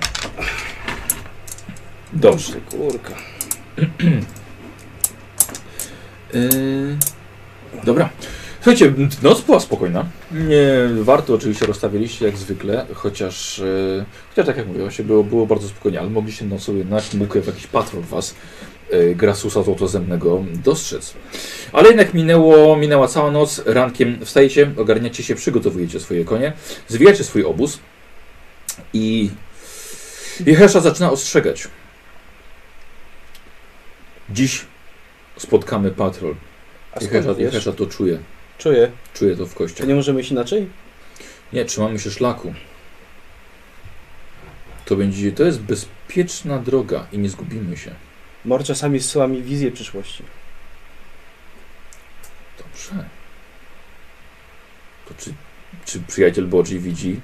Dobrze. 2.13 2.53
Kurka. 2.71 3.13
Yy, 6.33 6.97
dobra. 7.83 8.09
Słuchajcie, 8.55 8.93
noc 9.21 9.41
była 9.41 9.59
spokojna. 9.59 10.05
Nie, 10.31 11.03
warto 11.03 11.33
oczywiście 11.33 11.65
rozstawiliście 11.65 12.25
jak 12.25 12.37
zwykle, 12.37 12.85
chociaż, 12.93 13.59
e, 13.59 14.05
chociaż 14.29 14.45
tak 14.45 14.57
jak 14.57 14.67
mówię, 14.67 14.89
było, 15.03 15.23
było 15.23 15.45
bardzo 15.45 15.67
spokojnie, 15.67 15.99
ale 15.99 16.09
mogliście 16.09 16.45
nocą 16.45 16.75
jednak 16.75 17.03
mógł 17.13 17.37
jakiś 17.37 17.67
patrol 17.67 18.03
was 18.03 18.35
Grasusa 19.15 19.63
Złotozemnego 19.63 20.43
dostrzec. 20.63 21.13
Ale 21.73 21.87
jednak 21.87 22.13
minęło, 22.13 22.75
minęła 22.77 23.07
cała 23.07 23.31
noc, 23.31 23.61
rankiem 23.65 24.25
wstajecie, 24.25 24.71
ogarniacie 24.77 25.23
się, 25.23 25.35
przygotowujecie 25.35 25.99
swoje 25.99 26.25
konie, 26.25 26.53
zwijacie 26.87 27.23
swój 27.23 27.45
obóz 27.45 27.79
i 28.93 29.29
Jehesza 30.45 30.79
zaczyna 30.81 31.11
ostrzegać. 31.11 31.67
Dziś 34.29 34.65
spotkamy 35.37 35.91
patrol. 35.91 36.35
Jehesza? 37.01 37.35
Jehesza 37.37 37.71
to 37.71 37.85
czuje. 37.85 38.19
Czuję. 38.57 38.91
Czuję 39.13 39.37
to 39.37 39.45
w 39.45 39.55
kościach. 39.55 39.87
nie 39.87 39.95
możemy 39.95 40.21
iść 40.21 40.31
inaczej? 40.31 40.67
Nie, 41.53 41.65
trzymamy 41.65 41.99
się 41.99 42.11
szlaku. 42.11 42.53
To 44.85 44.95
będzie, 44.95 45.31
to 45.31 45.43
jest 45.43 45.59
bezpieczna 45.59 46.59
droga 46.59 47.07
i 47.11 47.17
nie 47.17 47.29
zgubimy 47.29 47.77
się. 47.77 47.95
Mor 48.49 48.63
czasami 48.63 48.99
zsyła 48.99 49.27
mi 49.27 49.43
wizję 49.43 49.71
przyszłości. 49.71 50.23
Dobrze. 52.57 53.05
To 55.05 55.13
czy, 55.17 55.33
czy 55.85 55.99
przyjaciel 55.99 56.47
Bodzi 56.47 56.79
widzi 56.79 57.19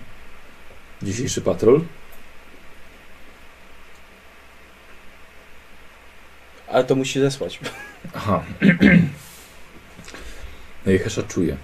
dzisiejszy 1.02 1.42
patrol? 1.42 1.82
Ale 6.68 6.84
to 6.84 6.96
musi 6.96 7.20
zesłać. 7.20 7.60
Aha. 8.14 8.44
No 10.86 10.92
i 10.92 10.98
Hesza 10.98 11.24
czuje. 11.24 11.58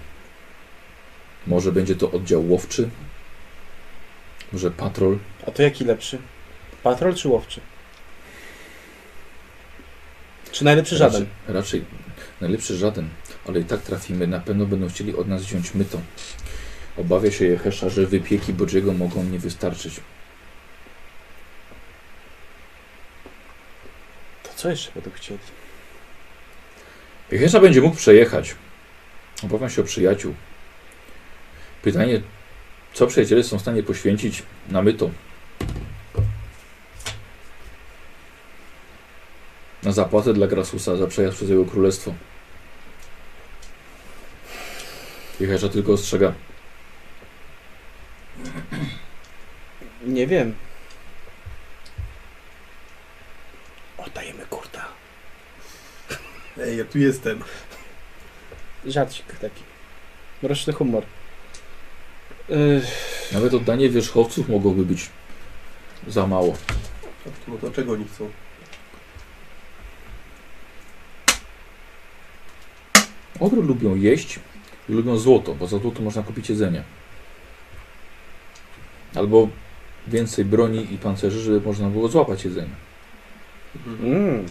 Może 1.46 1.72
będzie 1.72 1.96
to 1.96 2.10
oddział 2.10 2.50
łowczy? 2.50 2.90
Może 4.52 4.70
patrol? 4.70 5.18
A 5.46 5.50
to 5.50 5.62
jaki 5.62 5.84
lepszy? 5.84 6.18
Patrol 6.82 7.14
czy 7.14 7.28
łowczy? 7.28 7.60
Czy 10.52 10.64
najlepszy 10.64 10.96
żaden? 10.96 11.26
Raczej, 11.48 11.54
raczej 11.54 11.84
najlepszy 12.40 12.76
żaden, 12.76 13.08
ale 13.48 13.60
i 13.60 13.64
tak 13.64 13.82
trafimy. 13.82 14.26
Na 14.26 14.40
pewno 14.40 14.66
będą 14.66 14.88
chcieli 14.88 15.16
od 15.16 15.28
nas 15.28 15.42
wziąć 15.42 15.74
myto. 15.74 16.00
Obawia 16.96 17.30
się 17.30 17.44
Jehesza, 17.44 17.88
że 17.88 18.06
wypieki 18.06 18.52
Bodziego 18.52 18.92
mogą 18.92 19.24
nie 19.24 19.38
wystarczyć. 19.38 20.00
To 24.42 24.50
co 24.56 24.70
jeszcze 24.70 24.92
będą 24.92 25.10
chcieli? 25.10 25.38
Jehesza 27.30 27.60
będzie 27.60 27.80
mógł 27.80 27.96
przejechać. 27.96 28.54
Obawiam 29.42 29.70
się 29.70 29.82
o 29.82 29.84
przyjaciół. 29.84 30.34
Pytanie, 31.82 32.20
co 32.94 33.06
przyjaciele 33.06 33.44
są 33.44 33.58
w 33.58 33.62
stanie 33.62 33.82
poświęcić 33.82 34.42
na 34.68 34.82
myto? 34.82 35.10
Na 39.82 39.92
zapłatę 39.92 40.32
dla 40.34 40.46
Grasusa 40.46 40.96
za 40.96 41.06
przejazd 41.06 41.36
przez 41.36 41.50
jego 41.50 41.64
królestwo. 41.64 42.14
Jehesza 45.40 45.68
tylko 45.68 45.92
ostrzega. 45.92 46.32
Nie 50.06 50.26
wiem. 50.26 50.54
Oddajemy 53.98 54.46
kurta. 54.46 54.84
Ej, 56.60 56.78
ja 56.78 56.84
tu 56.84 56.98
jestem. 56.98 57.42
Żarcik 58.86 59.38
taki. 59.38 59.62
Mroczny 60.42 60.72
humor. 60.72 61.02
Yy, 62.48 62.82
Nawet 63.32 63.54
oddanie 63.54 63.90
wierzchowców 63.90 64.48
mogłoby 64.48 64.84
być 64.84 65.10
za 66.08 66.26
mało. 66.26 66.54
No 67.48 67.56
to 67.60 67.70
czego 67.70 67.92
oni 67.92 68.04
chcą? 68.14 68.30
Ogry 73.40 73.62
lubią 73.62 73.96
jeść 73.96 74.40
i 74.88 74.92
lubią 74.92 75.16
złoto, 75.16 75.54
bo 75.54 75.66
za 75.66 75.78
złoto 75.78 76.02
można 76.02 76.22
kupić 76.22 76.48
jedzenie. 76.48 76.82
Albo 79.14 79.48
więcej 80.06 80.44
broni 80.44 80.94
i 80.94 80.98
pancerzy, 80.98 81.40
żeby 81.40 81.60
można 81.60 81.88
było 81.88 82.08
złapać 82.08 82.44
jedzenie. 82.44 82.74
Mm. 84.02 84.46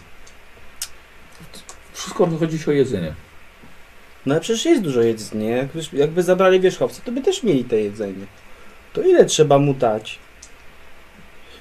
Wszystko 1.93 2.27
chodzi 2.39 2.59
się 2.59 2.71
o 2.71 2.73
jedzenie. 2.73 3.13
No 4.25 4.33
ale 4.33 4.41
przecież 4.41 4.65
jest 4.65 4.81
dużo 4.81 5.01
jedzenia. 5.01 5.57
Jakby, 5.57 5.81
jakby 5.93 6.23
zabrali 6.23 6.59
wierzchowca, 6.59 7.01
to 7.05 7.11
by 7.11 7.21
też 7.21 7.43
mieli 7.43 7.63
te 7.63 7.75
jedzenie. 7.75 8.25
To 8.93 9.01
ile 9.01 9.25
trzeba 9.25 9.57
mu 9.59 9.73
dać? 9.73 10.19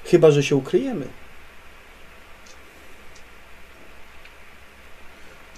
Chyba, 0.05 0.31
że 0.31 0.43
się 0.43 0.55
ukryjemy. 0.55 1.07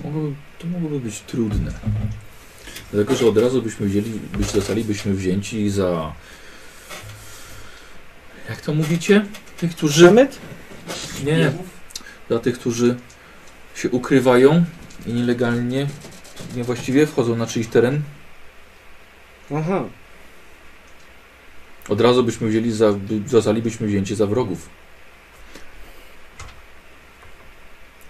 Mogłoby, 0.03 0.35
to 0.63 0.69
mogłoby 0.69 0.99
być 0.99 1.19
trudne. 1.19 1.71
Dlatego, 2.91 3.15
że 3.15 3.27
od 3.27 3.37
razu 3.37 3.61
byśmy 3.61 3.87
wzięli, 3.87 4.09
być, 4.37 4.51
zostalibyśmy 4.51 5.13
wzięci 5.13 5.69
za... 5.69 6.13
Jak 8.49 8.61
to 8.61 8.73
mówicie? 8.73 9.25
Tych, 9.57 9.71
którzy... 9.75 10.05
Przemyt? 10.05 10.39
Nie, 11.25 11.51
dla 12.29 12.39
tych, 12.39 12.59
którzy 12.59 12.95
się 13.75 13.89
ukrywają 13.89 14.65
i 15.07 15.13
nielegalnie, 15.13 15.87
niewłaściwie 16.55 17.07
wchodzą 17.07 17.35
na 17.35 17.47
czyjś 17.47 17.67
teren. 17.67 18.01
Aha. 19.55 19.83
Od 21.89 22.01
razu 22.01 22.23
byśmy 22.23 22.47
wzięli 22.47 22.71
za, 22.71 22.93
by- 22.93 23.29
zostalibyśmy 23.29 23.87
wzięci 23.87 24.15
za 24.15 24.27
wrogów. 24.27 24.69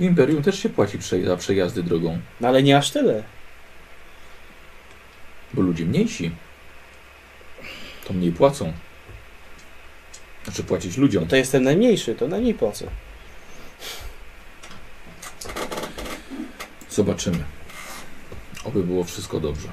Imperium 0.04 0.44
też 0.44 0.60
się 0.60 0.70
płaci 0.70 0.98
prze, 0.98 1.24
za 1.26 1.38
przejazdy 1.38 1.84
drogą, 1.84 2.20
No 2.42 2.48
ale 2.48 2.64
nie 2.64 2.78
aż 2.78 2.92
tyle. 2.92 3.24
bo 5.54 5.62
ludzie 5.62 5.86
mniejsi 5.86 6.32
to 8.08 8.14
mniej 8.14 8.32
płacą. 8.32 8.74
Znaczy 10.44 10.64
płacić 10.64 10.98
ludziom. 10.98 11.24
No 11.24 11.30
to 11.30 11.36
jestem 11.36 11.64
najmniejszy, 11.64 12.16
to 12.16 12.28
najmniej 12.28 12.54
płacę. 12.54 12.88
Zobaczymy. 16.90 17.44
Oby 18.64 18.84
było 18.84 19.04
wszystko 19.04 19.40
dobrze. 19.40 19.68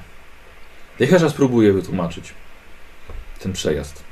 Jechasza 0.99 1.29
spróbuję 1.29 1.73
wytłumaczyć 1.73 2.33
ten 3.39 3.53
przejazd. 3.53 4.03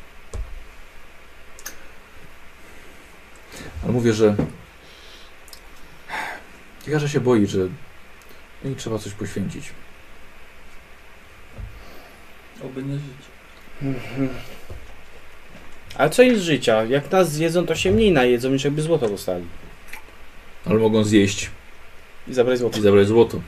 Ale 3.84 3.92
mówię, 3.92 4.14
że 4.14 4.36
Jechasza 6.88 7.08
się 7.08 7.20
boi, 7.20 7.48
że 7.48 7.68
no 8.64 8.70
i 8.70 8.76
trzeba 8.76 8.98
coś 9.00 9.14
poświęcić. 9.14 9.70
Oby 12.66 12.84
nie 12.84 12.94
żyć. 12.94 13.04
Mhm. 13.82 14.30
Ale 15.96 16.10
co 16.10 16.24
jest 16.24 16.42
życia? 16.42 16.84
Jak 16.84 17.12
nas 17.12 17.32
zjedzą, 17.32 17.66
to 17.66 17.76
się 17.76 17.92
mniej 17.92 18.12
najedzą, 18.12 18.50
niż 18.50 18.64
jakby 18.64 18.82
złoto 18.82 19.10
dostali. 19.10 19.46
Ale 20.66 20.80
mogą 20.80 21.04
zjeść 21.04 21.52
I 22.28 22.34
zabrać 22.34 22.60
złoto. 22.60 22.78
i 22.78 22.82
zabrać 22.82 23.08
złoto. 23.08 23.42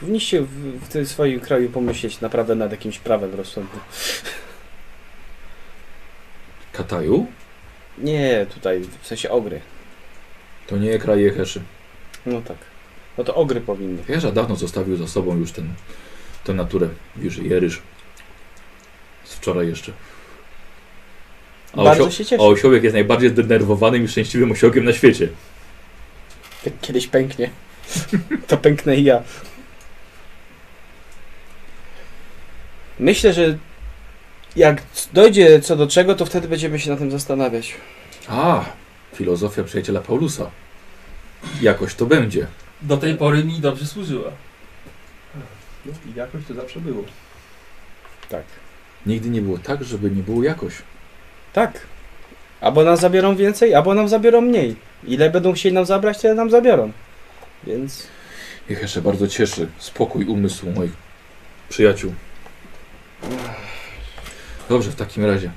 Powinniście 0.00 0.42
w, 0.42 0.80
w 0.84 0.88
tym 0.88 1.06
swoim 1.06 1.40
kraju 1.40 1.70
pomyśleć 1.70 2.20
naprawdę 2.20 2.54
nad 2.54 2.70
jakimś 2.70 2.98
prawem 2.98 3.34
rozsądnym. 3.34 3.80
Kataju 6.72 7.26
Nie, 7.98 8.46
tutaj, 8.54 8.80
w 9.02 9.06
sensie 9.06 9.30
ogry. 9.30 9.60
to 10.66 10.76
nie 10.76 10.98
kraj 10.98 11.20
Jeheszy. 11.22 11.62
No 12.26 12.42
tak. 12.42 12.56
No 13.18 13.24
to 13.24 13.34
ogry 13.34 13.60
powinny. 13.60 14.02
Jehesza 14.08 14.32
dawno 14.32 14.56
zostawił 14.56 14.96
za 14.96 15.06
sobą 15.08 15.36
już 15.36 15.52
ten, 15.52 15.74
tę 16.44 16.54
naturę. 16.54 16.88
Wiesz, 17.16 17.36
Jeryż. 17.38 17.82
Z 19.24 19.34
wczoraj 19.34 19.68
jeszcze. 19.68 19.92
A 21.72 21.84
Bardzo 21.84 22.04
osio- 22.04 22.10
się 22.10 22.24
cieszę. 22.24 22.42
A 22.42 22.46
osiołek 22.46 22.82
jest 22.82 22.94
najbardziej 22.94 23.30
zdenerwowanym 23.30 24.04
i 24.04 24.08
szczęśliwym 24.08 24.52
osiołkiem 24.52 24.84
na 24.84 24.92
świecie. 24.92 25.28
Jak 26.64 26.74
kiedyś 26.80 27.06
pęknie, 27.06 27.50
to 28.46 28.56
pęknę 28.56 28.96
i 28.96 29.04
ja. 29.04 29.22
Myślę, 32.98 33.32
że 33.32 33.58
jak 34.56 34.82
dojdzie 35.12 35.60
co 35.60 35.76
do 35.76 35.86
czego, 35.86 36.14
to 36.14 36.26
wtedy 36.26 36.48
będziemy 36.48 36.78
się 36.78 36.90
na 36.90 36.96
tym 36.96 37.10
zastanawiać. 37.10 37.74
A, 38.28 38.64
filozofia 39.14 39.64
przyjaciela 39.64 40.00
Paulusa. 40.00 40.50
Jakoś 41.62 41.94
to 41.94 42.06
będzie. 42.06 42.46
Do 42.82 42.96
tej 42.96 43.14
pory 43.14 43.44
mi 43.44 43.60
dobrze 43.60 43.86
służyła. 43.86 44.30
No 45.86 45.92
i 46.12 46.18
jakoś 46.18 46.40
to 46.48 46.54
zawsze 46.54 46.80
było. 46.80 47.04
Tak. 48.28 48.42
Nigdy 49.06 49.28
nie 49.30 49.42
było 49.42 49.58
tak, 49.58 49.84
żeby 49.84 50.10
nie 50.10 50.22
było 50.22 50.42
jakoś. 50.42 50.74
Tak. 51.52 51.80
Albo 52.60 52.84
nam 52.84 52.96
zabiorą 52.96 53.36
więcej, 53.36 53.74
albo 53.74 53.94
nam 53.94 54.08
zabiorą 54.08 54.40
mniej. 54.40 54.76
Ile 55.04 55.30
będą 55.30 55.52
chcieli 55.52 55.74
nam 55.74 55.84
zabrać, 55.84 56.18
tyle 56.18 56.34
nam 56.34 56.50
zabiorą. 56.50 56.92
Więc 57.64 58.06
Jehesze 58.68 59.02
bardzo 59.02 59.28
cieszy 59.28 59.68
spokój 59.78 60.24
umysłu 60.24 60.72
moich 60.72 60.92
przyjaciół. 61.68 62.12
Dobrze, 64.68 64.90
w 64.90 64.94
takim 64.94 65.24
razie. 65.24 65.50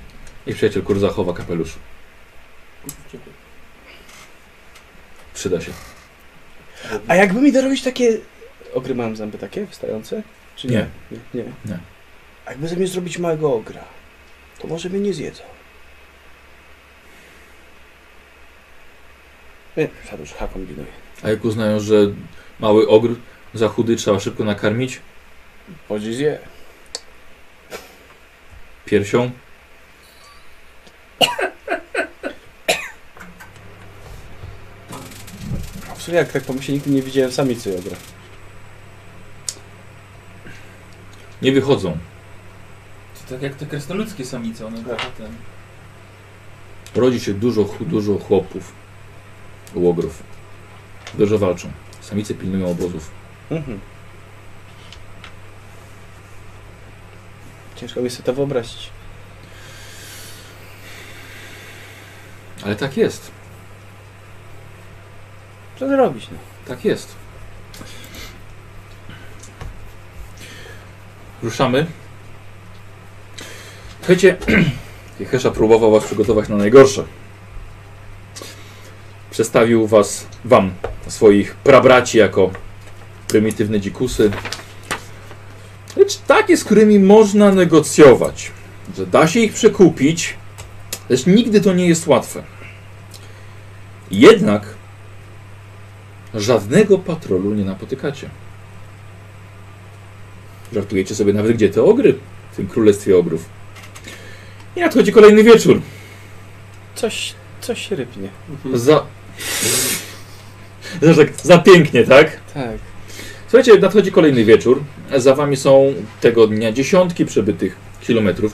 Niech 0.48 0.56
przyjaciel 0.56 0.84
kur 0.84 1.00
zachowa 1.00 1.34
kapelusz. 1.34 1.76
Przyda 5.34 5.62
się. 5.62 5.72
A 7.08 7.16
jakby 7.16 7.42
mi 7.42 7.52
dorobić 7.52 7.84
takie... 7.84 8.18
Ogry 8.74 8.96
mam 8.96 9.16
zęby 9.16 9.38
takie 9.38 9.66
wystające? 9.66 10.24
Czy 10.56 10.68
nie? 10.68 10.88
Nie. 11.12 11.18
nie. 11.34 11.44
Nie. 11.66 11.80
A 12.46 12.52
jakby 12.52 12.68
zamiast 12.68 12.94
zrobić 12.94 13.18
małego 13.18 13.54
ogra, 13.54 13.84
to 14.60 14.68
może 14.68 14.90
mnie 14.90 15.00
nie 15.00 15.14
zjedzą. 15.14 15.44
Nie, 19.78 19.88
za 20.12 20.18
dużo 20.18 20.36
ha 20.36 20.48
kombinuję. 20.48 20.88
A 21.24 21.30
jak 21.30 21.46
uznają, 21.46 21.80
że 21.80 21.96
mały 22.60 22.88
ogr 22.88 23.16
za 23.54 23.68
chudy 23.68 23.96
trzeba 23.96 24.20
szybko 24.20 24.44
nakarmić 24.44 25.02
Chodzi 25.88 26.14
zje. 26.14 26.40
Piersią, 28.90 29.32
W 35.96 36.02
sumie 36.02 36.18
jak 36.18 36.32
tak 36.32 36.44
pomyślę, 36.44 36.74
nigdy 36.74 36.90
nie 36.90 37.02
widziałem 37.02 37.32
samicy 37.32 37.78
ogra. 37.80 37.96
nie 41.42 41.52
wychodzą. 41.52 41.98
To 43.14 43.34
tak 43.34 43.42
jak 43.42 43.56
te 43.56 43.66
kresnoludzkie 43.66 44.26
samice, 44.26 44.68
one 44.68 44.84
trochę 44.84 45.06
ten... 45.18 45.32
Rodzi 46.96 47.20
się 47.20 47.34
dużo, 47.34 47.70
dużo 47.80 48.18
chłopów, 48.18 48.74
ogrów. 49.76 50.24
Dużo 51.14 51.38
walczą. 51.38 51.72
Samice 52.02 52.34
pilnują 52.34 52.72
obozów. 52.72 53.12
Mhm. 53.52 53.80
Ciężko 57.80 58.02
mi 58.02 58.10
sobie 58.10 58.24
to 58.24 58.34
wyobrazić. 58.34 58.90
Ale 62.64 62.76
tak 62.76 62.98
jest. 62.98 63.32
Co 65.80 65.90
zrobić, 65.90 66.28
no? 66.32 66.38
Tak 66.68 66.86
jest. 66.86 67.16
Ruszamy. 71.44 71.86
Słuchajcie, 74.00 74.38
Jehesza 75.20 75.52
próbował 75.52 75.92
was 75.92 76.04
przygotować 76.04 76.50
na 76.50 76.56
najgorsze. 76.56 77.04
Przedstawił 79.32 79.88
was, 79.88 80.28
wam, 80.46 80.74
swoich 81.08 81.56
prabraci 81.56 82.18
jako 82.18 82.52
prymitywne 83.28 83.80
dzikusy. 83.80 84.32
Lecz 85.96 86.18
takie, 86.18 86.58
z 86.58 86.64
którymi 86.64 87.00
można 87.00 87.52
negocjować. 87.52 88.52
Że 88.98 89.06
da 89.08 89.28
się 89.28 89.40
ich 89.40 89.54
przekupić, 89.54 90.38
lecz 91.10 91.26
nigdy 91.26 91.62
to 91.62 91.74
nie 91.74 91.88
jest 91.88 92.08
łatwe. 92.08 92.44
Jednak 94.12 94.64
żadnego 96.34 96.98
patrolu 96.98 97.54
nie 97.54 97.66
napotykacie. 97.66 98.30
Żartujecie 100.74 101.16
sobie 101.16 101.34
nawet, 101.34 101.54
gdzie 101.54 101.70
te 101.70 101.84
ogry 101.84 102.16
w 102.52 102.56
tym 102.56 102.68
królestwie 102.68 103.18
ogrów. 103.18 103.46
I 104.76 104.80
nadchodzi 104.80 105.12
kolejny 105.12 105.44
wieczór. 105.44 105.82
Coś, 106.96 107.34
coś 107.62 107.90
się 107.90 107.96
rypnie. 107.96 108.30
Za... 108.74 109.06
Zresztą 111.02 111.26
tak, 111.26 111.34
za 111.44 111.58
pięknie, 111.58 112.04
tak? 112.04 112.40
Tak. 112.54 112.89
Słuchajcie, 113.50 113.80
nadchodzi 113.80 114.12
kolejny 114.12 114.46
wieczór. 114.46 114.84
Za 115.18 115.36
wami 115.36 115.58
są 115.58 115.94
tego 116.22 116.48
dnia 116.48 116.72
dziesiątki 116.72 117.26
przebytych 117.26 117.76
kilometrów. 118.02 118.54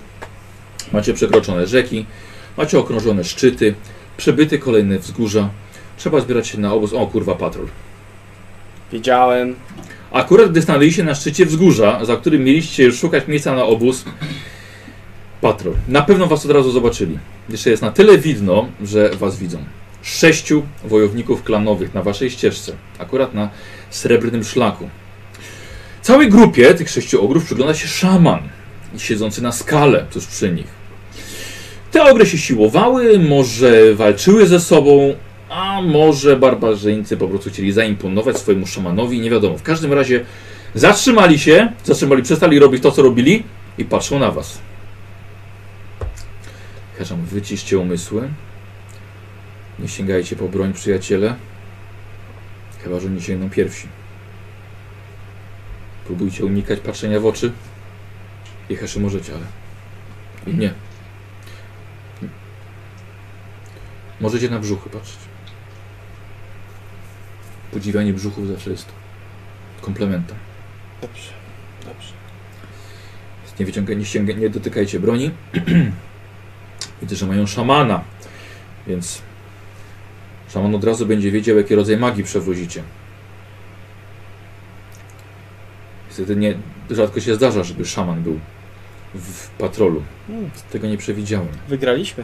Macie 0.94 1.14
przekroczone 1.14 1.68
rzeki, 1.68 2.06
macie 2.58 2.80
okrążone 2.80 3.24
szczyty, 3.24 3.76
przebyte 4.18 4.58
kolejne 4.58 5.00
wzgórza. 5.00 5.50
Trzeba 5.98 6.20
zbierać 6.20 6.48
się 6.48 6.60
na 6.60 6.74
obóz. 6.74 6.94
O 6.94 7.08
kurwa, 7.08 7.36
patrol. 7.36 7.68
Wiedziałem. 8.92 9.56
Akurat 10.12 10.52
gdy 10.52 10.62
stanęliście 10.62 11.04
na 11.04 11.16
szczycie 11.16 11.46
wzgórza, 11.46 12.06
za 12.06 12.16
którym 12.16 12.44
mieliście 12.44 12.84
już 12.84 13.00
szukać 13.00 13.28
miejsca 13.28 13.56
na 13.56 13.66
obóz, 13.66 14.06
patrol. 15.42 15.74
Na 15.88 16.02
pewno 16.02 16.28
was 16.28 16.46
od 16.46 16.52
razu 16.52 16.72
zobaczyli. 16.72 17.20
Jeszcze 17.50 17.70
jest 17.70 17.82
na 17.82 17.92
tyle 17.92 18.18
widno, 18.18 18.68
że 18.84 19.10
was 19.10 19.38
widzą. 19.38 19.58
Sześciu 20.02 20.64
wojowników 20.84 21.44
klanowych 21.44 21.94
na 21.94 22.04
waszej 22.04 22.32
ścieżce, 22.32 22.74
akurat 23.00 23.34
na 23.34 23.50
srebrnym 23.96 24.44
szlaku. 24.44 24.90
Całej 26.02 26.30
grupie 26.30 26.74
tych 26.74 26.90
sześciu 26.90 27.24
ogrów 27.24 27.46
przygląda 27.46 27.74
się 27.74 27.88
szaman, 27.88 28.40
siedzący 28.98 29.44
na 29.44 29.52
skale 29.52 30.06
tuż 30.14 30.26
przy 30.26 30.52
nich. 30.52 30.68
Te 31.92 32.04
ogry 32.04 32.26
się 32.26 32.38
siłowały, 32.38 33.20
może 33.20 33.94
walczyły 33.94 34.48
ze 34.48 34.60
sobą, 34.60 35.16
a 35.50 35.82
może 35.82 36.36
barbarzyńcy 36.38 37.18
po 37.18 37.28
prostu 37.28 37.50
chcieli 37.50 37.72
zaimponować 37.72 38.38
swojemu 38.38 38.68
szamanowi, 38.68 39.20
nie 39.20 39.30
wiadomo. 39.30 39.58
W 39.58 39.64
każdym 39.64 39.94
razie 39.94 40.26
zatrzymali 40.76 41.40
się, 41.40 41.72
zatrzymali, 41.84 42.24
przestali 42.24 42.60
robić 42.60 42.84
to, 42.84 42.92
co 42.92 43.02
robili 43.02 43.44
i 43.78 43.86
patrzą 43.86 44.20
na 44.20 44.32
was. 44.32 44.58
Heszam, 46.98 47.26
wyciszcie 47.26 47.80
umysły. 47.80 48.30
Nie 49.80 49.88
sięgajcie 49.88 50.36
po 50.36 50.48
broń, 50.48 50.74
przyjaciele. 50.74 51.36
Chyba, 52.86 53.00
że 53.00 53.10
nie 53.10 53.22
sięgną 53.22 53.50
pierwsi. 53.50 53.88
Próbujcie 56.06 56.46
unikać 56.46 56.80
patrzenia 56.80 57.20
w 57.20 57.26
oczy. 57.26 57.52
I 58.70 58.76
Heszy 58.76 59.00
możecie, 59.00 59.34
ale... 59.34 59.46
I 60.54 60.58
nie. 60.58 60.74
Możecie 64.22 64.50
na 64.50 64.60
brzuchy 64.60 64.90
patrzeć. 64.90 65.20
Podziwianie 67.72 68.14
brzuchów 68.14 68.48
zawsze 68.48 68.72
jest 68.72 68.92
komplementem. 69.82 70.38
Dobrze, 71.02 71.32
dobrze. 71.86 72.14
Nie, 73.60 73.66
wyciąga, 73.66 73.94
nie, 73.94 74.06
sięga, 74.06 74.34
nie 74.34 74.50
dotykajcie 74.50 75.00
broni. 75.00 75.32
Widzę, 77.02 77.16
że 77.16 77.28
mają 77.28 77.48
szamana, 77.48 78.04
więc 78.88 79.22
szaman 80.56 80.76
od 80.76 80.84
razu 80.84 81.06
będzie 81.06 81.32
wiedział, 81.32 81.58
jaki 81.58 81.76
rodzaj 81.76 81.98
magii 81.98 82.24
przewozicie. 82.24 82.84
Niestety 86.08 86.36
nie, 86.36 86.58
rzadko 86.90 87.20
się 87.20 87.36
zdarza, 87.36 87.64
żeby 87.64 87.86
szaman 87.86 88.24
był 88.24 88.40
w 89.16 89.48
patrolu. 89.50 90.04
Hmm, 90.28 90.50
Tego 90.72 90.88
nie 90.88 90.98
przewidziałem. 90.98 91.48
wygraliśmy. 91.68 92.24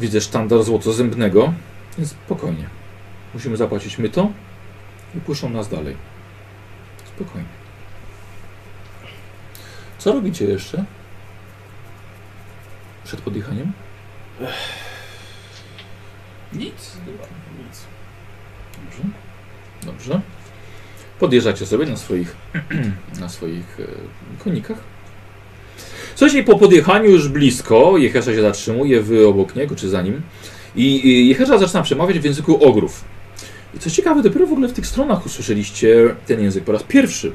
Widzę 0.00 0.20
sztandar 0.20 0.62
złotozębnego, 0.62 1.52
więc 1.98 2.10
spokojnie. 2.10 2.68
Musimy 3.34 3.56
zapłacić 3.56 3.98
myto 3.98 4.30
i 5.14 5.20
puszczą 5.20 5.50
nas 5.50 5.68
dalej. 5.68 5.96
Spokojnie. 7.04 7.48
Co 9.98 10.12
robicie 10.12 10.44
jeszcze? 10.44 10.84
Przed 13.04 13.20
podjechaniem? 13.20 13.72
Nic 16.52 16.96
chyba. 17.04 17.24
Nic. 17.58 17.84
Dobrze. 18.74 19.02
Dobrze. 19.86 20.20
Podjeżdżacie 21.18 21.66
sobie 21.66 21.86
na 21.86 21.96
swoich, 21.96 22.36
na 23.20 23.28
swoich 23.28 23.80
e, 23.80 24.44
konikach. 24.44 24.78
Słuchajcie, 26.14 26.44
po 26.44 26.58
podjechaniu 26.58 27.10
już 27.10 27.28
blisko, 27.28 27.98
Jehesza 27.98 28.34
się 28.34 28.42
zatrzymuje, 28.42 29.02
wy 29.02 29.26
obok 29.26 29.56
niego 29.56 29.76
czy 29.76 29.88
za 29.88 30.02
nim. 30.02 30.22
I, 30.76 31.28
Jehesza 31.28 31.58
zaczyna 31.58 31.82
przemawiać 31.82 32.18
w 32.18 32.24
języku 32.24 32.64
ogrów. 32.64 33.04
I 33.74 33.78
co 33.78 33.90
ciekawe, 33.90 34.22
dopiero 34.22 34.46
w 34.46 34.52
ogóle 34.52 34.68
w 34.68 34.72
tych 34.72 34.86
stronach 34.86 35.26
usłyszeliście 35.26 36.14
ten 36.26 36.40
język 36.40 36.64
po 36.64 36.72
raz 36.72 36.82
pierwszy. 36.82 37.32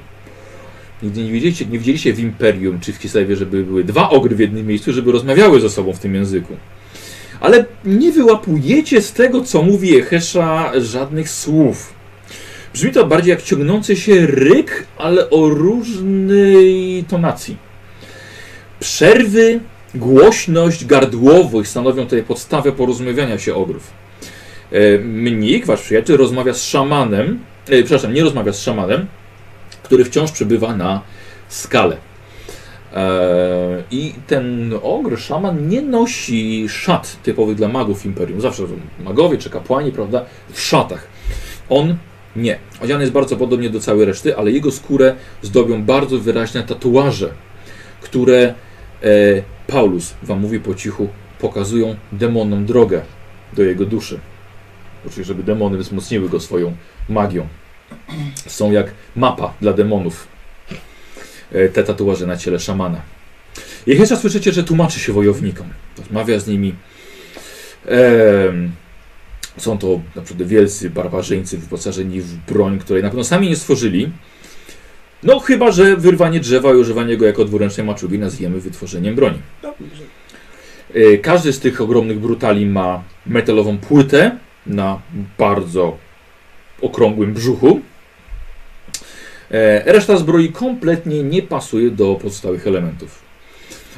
Nigdy 1.03 1.23
nie 1.23 1.31
widzieliście, 1.31 1.65
nie 1.65 1.79
widzieliście 1.79 2.13
w 2.13 2.19
Imperium 2.19 2.79
czy 2.79 2.93
w 2.93 2.99
Kislewie, 2.99 3.35
żeby 3.35 3.63
były 3.63 3.83
dwa 3.83 4.09
ogry 4.09 4.35
w 4.35 4.39
jednym 4.39 4.67
miejscu, 4.67 4.93
żeby 4.93 5.11
rozmawiały 5.11 5.61
ze 5.61 5.69
sobą 5.69 5.93
w 5.93 5.99
tym 5.99 6.15
języku. 6.15 6.57
Ale 7.41 7.65
nie 7.85 8.11
wyłapujecie 8.11 9.01
z 9.01 9.13
tego, 9.13 9.41
co 9.41 9.61
mówi 9.61 9.89
Jehesza, 9.89 10.71
żadnych 10.81 11.29
słów. 11.29 11.93
Brzmi 12.73 12.91
to 12.91 13.07
bardziej 13.07 13.31
jak 13.31 13.41
ciągnący 13.41 13.95
się 13.95 14.27
ryk, 14.27 14.87
ale 14.97 15.29
o 15.29 15.49
różnej 15.49 17.03
tonacji. 17.07 17.57
Przerwy, 18.79 19.59
głośność, 19.95 20.85
gardłowość 20.85 21.69
stanowią 21.69 22.03
tutaj 22.03 22.23
podstawę 22.23 22.71
porozmawiania 22.71 23.37
się 23.37 23.55
ogrów. 23.55 23.91
E, 24.71 24.97
Mnik, 24.97 25.65
wasz 25.65 25.81
przyjaciel, 25.81 26.17
rozmawia 26.17 26.53
z 26.53 26.63
szamanem, 26.63 27.39
e, 27.69 27.83
przepraszam, 27.83 28.13
nie 28.13 28.23
rozmawia 28.23 28.53
z 28.53 28.61
szamanem, 28.61 29.07
który 29.83 30.05
wciąż 30.05 30.31
przebywa 30.31 30.75
na 30.75 31.01
skale. 31.49 31.97
E, 32.93 33.83
I 33.91 34.13
ten 34.27 34.73
ogr, 34.83 35.19
szaman, 35.19 35.67
nie 35.67 35.81
nosi 35.81 36.69
szat 36.69 37.17
typowych 37.23 37.55
dla 37.55 37.67
magów 37.67 38.05
Imperium. 38.05 38.41
Zawsze 38.41 38.63
magowie 39.03 39.37
czy 39.37 39.49
kapłani, 39.49 39.91
prawda, 39.91 40.25
w 40.49 40.61
szatach. 40.61 41.07
On 41.69 41.95
nie. 42.35 42.59
Odziany 42.81 43.03
jest 43.03 43.13
bardzo 43.13 43.37
podobnie 43.37 43.69
do 43.69 43.79
całej 43.79 44.05
reszty, 44.05 44.37
ale 44.37 44.51
jego 44.51 44.71
skórę 44.71 45.15
zdobią 45.41 45.83
bardzo 45.83 46.19
wyraźne 46.19 46.63
tatuaże, 46.63 47.29
które 48.01 48.41
e, 48.43 48.53
Paulus 49.67 50.13
wam 50.23 50.39
mówi 50.39 50.59
po 50.59 50.75
cichu, 50.75 51.07
pokazują 51.39 51.95
demonom 52.11 52.65
drogę 52.65 53.01
do 53.53 53.63
jego 53.63 53.85
duszy. 53.85 54.19
Oczywiście, 55.01 55.23
żeby 55.23 55.43
demony 55.43 55.77
wzmocniły 55.77 56.29
go 56.29 56.39
swoją 56.39 56.75
magią. 57.09 57.47
Są 58.47 58.71
jak 58.71 58.91
mapa 59.15 59.53
dla 59.61 59.73
demonów. 59.73 60.27
E, 61.51 61.69
te 61.69 61.83
tatuaże 61.83 62.27
na 62.27 62.37
ciele 62.37 62.59
szamana. 62.59 63.01
I 63.87 63.91
jeszcze 63.91 64.17
słyszycie, 64.17 64.51
że 64.51 64.63
tłumaczy 64.63 64.99
się 64.99 65.13
wojownikom. 65.13 65.67
Rozmawia 65.97 66.39
z 66.39 66.47
nimi. 66.47 66.75
Em, 67.85 68.71
są 69.57 69.77
to 69.77 69.99
naprawdę 70.15 70.45
wielcy 70.45 70.89
barbarzyńcy 70.89 71.57
wyposażeni 71.57 72.21
w 72.21 72.35
broń, 72.37 72.79
której 72.79 73.03
na 73.03 73.09
pewno 73.09 73.23
sami 73.23 73.49
nie 73.49 73.55
stworzyli. 73.55 74.11
No 75.23 75.39
chyba, 75.39 75.71
że 75.71 75.97
wyrwanie 75.97 76.39
drzewa 76.39 76.71
i 76.73 76.75
używanie 76.75 77.17
go 77.17 77.25
jako 77.25 77.45
dwuręcznej 77.45 77.85
maczugi 77.87 78.19
nazwiemy 78.19 78.59
wytworzeniem 78.59 79.15
broni. 79.15 79.39
E, 80.93 81.17
Każdy 81.17 81.53
z 81.53 81.59
tych 81.59 81.81
ogromnych 81.81 82.19
brutali 82.19 82.65
ma 82.65 83.03
metalową 83.25 83.77
płytę 83.77 84.37
na 84.65 85.01
bardzo 85.37 85.97
okrągłym 86.81 87.33
brzuchu. 87.33 87.81
E, 89.51 89.93
Reszta 89.93 90.17
zbroi 90.17 90.49
kompletnie 90.51 91.23
nie 91.23 91.41
pasuje 91.41 91.91
do 91.91 92.15
pozostałych 92.15 92.67
elementów. 92.67 93.21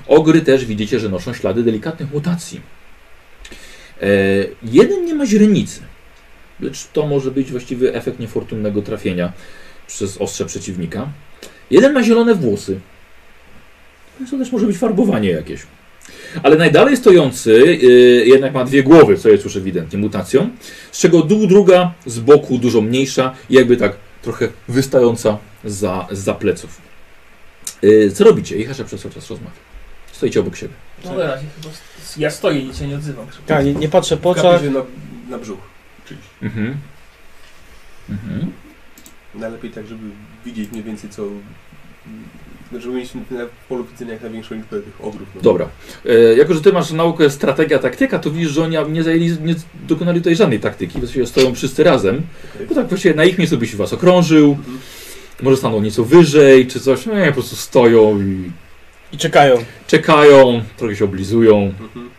Ogry 0.08 0.42
też 0.42 0.66
widzicie, 0.66 1.00
że 1.00 1.10
noszą 1.10 1.34
ślady 1.34 1.63
delikatnych 1.63 2.13
mutacji. 2.13 2.62
E, 4.02 4.08
Jeden 4.63 5.06
nie 5.06 5.16
ma 5.16 5.26
źrenicy, 5.26 5.82
lecz 6.60 6.88
to 6.94 7.08
może 7.08 7.32
być 7.32 7.52
właściwy 7.52 7.94
efekt 7.94 8.20
niefortunnego 8.20 8.82
trafienia 8.82 9.34
przez 9.88 10.18
ostrze 10.18 10.46
przeciwnika. 10.46 11.08
Jeden 11.72 11.94
ma 11.94 12.04
zielone 12.04 12.36
włosy. 12.36 12.80
To 14.32 14.38
też 14.38 14.52
może 14.52 14.66
być 14.66 14.78
farbowanie 14.78 15.30
jakieś. 15.30 15.62
Ale 16.44 16.56
najdalej 16.56 16.98
stojący 16.98 17.52
y, 17.52 18.24
jednak 18.26 18.54
ma 18.54 18.66
dwie 18.66 18.84
głowy, 18.84 19.18
co 19.18 19.30
jest 19.30 19.44
już 19.44 19.56
ewidentnie 19.56 20.00
mutacją, 20.00 20.50
z 20.92 21.00
czego 21.00 21.22
dół 21.22 21.48
druga 21.48 21.94
z 22.06 22.20
boku 22.20 22.58
dużo 22.58 22.82
mniejsza 22.82 23.36
i 23.50 23.54
jakby 23.54 23.78
tak 23.78 23.96
trochę 24.24 24.48
wystająca 24.68 25.38
za, 25.66 26.08
za 26.12 26.34
pleców. 26.34 26.82
Y, 27.84 28.12
co 28.16 28.24
robicie? 28.24 28.58
I 28.58 28.66
Hasza 28.66 28.84
przez 28.84 29.02
cały 29.02 29.14
czas 29.14 29.30
rozmawia. 29.30 29.56
Stoicie 30.12 30.40
obok 30.40 30.56
siebie. 30.56 30.74
No 31.06 31.14
na 31.14 31.28
razie 31.28 31.46
chyba 31.56 31.76
ja 32.18 32.32
stoję 32.32 32.60
i 32.60 32.74
się 32.74 32.88
nie 32.88 32.96
odzywam. 32.96 33.28
Tak, 33.48 33.66
nie, 33.66 33.74
nie 33.74 33.90
patrzę 33.90 34.18
po. 34.18 34.36
Kapię, 34.36 34.60
że 34.60 34.72
na, 34.72 34.82
na 35.30 35.38
brzuch. 35.38 35.60
Oczywiście. 36.06 36.32
Mhm. 36.42 36.78
Mhm. 38.10 38.52
Najlepiej 39.36 39.72
tak, 39.72 39.88
żeby 39.88 40.10
widzieć 40.46 40.72
mniej 40.72 40.84
więcej 40.84 41.10
co... 41.10 41.24
Żeby 42.80 42.96
mieć 42.96 43.14
na 43.14 43.22
polu 43.70 43.84
widzenia 43.86 44.14
jak 44.14 44.22
największą 44.22 44.56
liczbę 44.56 44.80
tych 44.80 45.02
ogrów. 45.02 45.28
No. 45.36 45.42
Dobra. 45.42 45.68
E, 46.06 46.14
jako, 46.38 46.54
że 46.54 46.62
ty 46.62 46.74
masz 46.74 46.92
naukę 46.92 47.30
strategia, 47.30 47.80
taktyka, 47.80 48.20
to 48.20 48.32
widzisz, 48.32 48.52
że 48.52 48.64
oni 48.64 48.78
nie, 48.92 49.04
zajęli, 49.04 49.32
nie 49.42 49.56
dokonali 49.88 50.20
tutaj 50.20 50.36
żadnej 50.36 50.60
taktyki. 50.60 51.00
Właściwie 51.00 51.26
stoją 51.26 51.56
wszyscy 51.56 51.84
razem. 51.84 52.22
Okej. 52.56 52.68
Bo 52.68 52.76
tak 52.76 52.88
właściwie 52.88 53.16
na 53.16 53.24
ich 53.26 53.38
miejscu 53.38 53.58
byś 53.58 53.76
was 53.76 53.94
okrążył. 53.94 54.52
Mhm. 54.52 54.78
Może 55.42 55.58
staną 55.58 55.82
nieco 55.82 56.04
wyżej, 56.04 56.68
czy 56.68 56.80
coś. 56.80 57.06
Nie, 57.06 57.26
po 57.28 57.34
prostu 57.34 57.56
stoją 57.56 58.20
i 58.22 58.52
I 59.14 59.18
czekają. 59.18 59.56
czekają, 59.88 60.64
trochę 60.78 60.96
się 60.96 61.06
oblizują. 61.06 61.58
Mhm. 61.80 62.10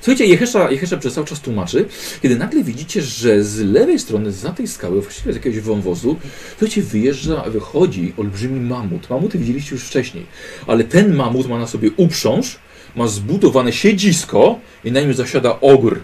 Słuchajcie, 0.00 0.26
Jehesza, 0.26 0.70
Jehesza 0.70 0.96
przez 0.96 1.14
cały 1.14 1.26
czas 1.26 1.40
tłumaczy, 1.40 1.86
kiedy 2.22 2.36
nagle 2.36 2.64
widzicie, 2.64 3.02
że 3.02 3.44
z 3.44 3.60
lewej 3.60 3.98
strony, 3.98 4.32
za 4.32 4.50
tej 4.50 4.68
skały, 4.68 5.00
właściwie 5.00 5.32
z 5.32 5.36
jakiegoś 5.36 5.60
wąwozu, 5.60 6.16
słuchajcie, 6.50 6.82
wyjeżdża, 6.82 7.42
wychodzi 7.42 8.12
olbrzymi 8.16 8.60
mamut. 8.60 9.10
Mamuty 9.10 9.38
widzieliście 9.38 9.74
już 9.74 9.84
wcześniej, 9.84 10.26
ale 10.66 10.84
ten 10.84 11.14
mamut 11.14 11.48
ma 11.48 11.58
na 11.58 11.66
sobie 11.66 11.90
uprząż, 11.96 12.58
ma 12.96 13.06
zbudowane 13.06 13.72
siedzisko 13.72 14.60
i 14.84 14.92
na 14.92 15.00
nim 15.00 15.14
zasiada 15.14 15.60
ogr. 15.60 16.00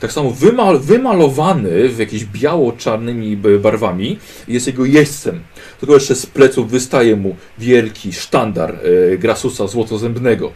Tak 0.00 0.12
samo 0.12 0.30
wymal, 0.30 0.78
wymalowany 0.78 1.88
w 1.88 1.98
jakieś 1.98 2.24
biało-czarnymi 2.24 3.36
barwami 3.36 4.18
jest 4.48 4.66
jego 4.66 4.84
jeźdźcem. 4.84 5.42
Tylko 5.80 5.94
jeszcze 5.94 6.14
z 6.14 6.26
pleców 6.26 6.70
wystaje 6.70 7.16
mu 7.16 7.36
wielki 7.58 8.12
sztandar 8.12 8.78
e, 9.12 9.18
Grasusa 9.18 9.66
Złotozębnego. 9.66 10.52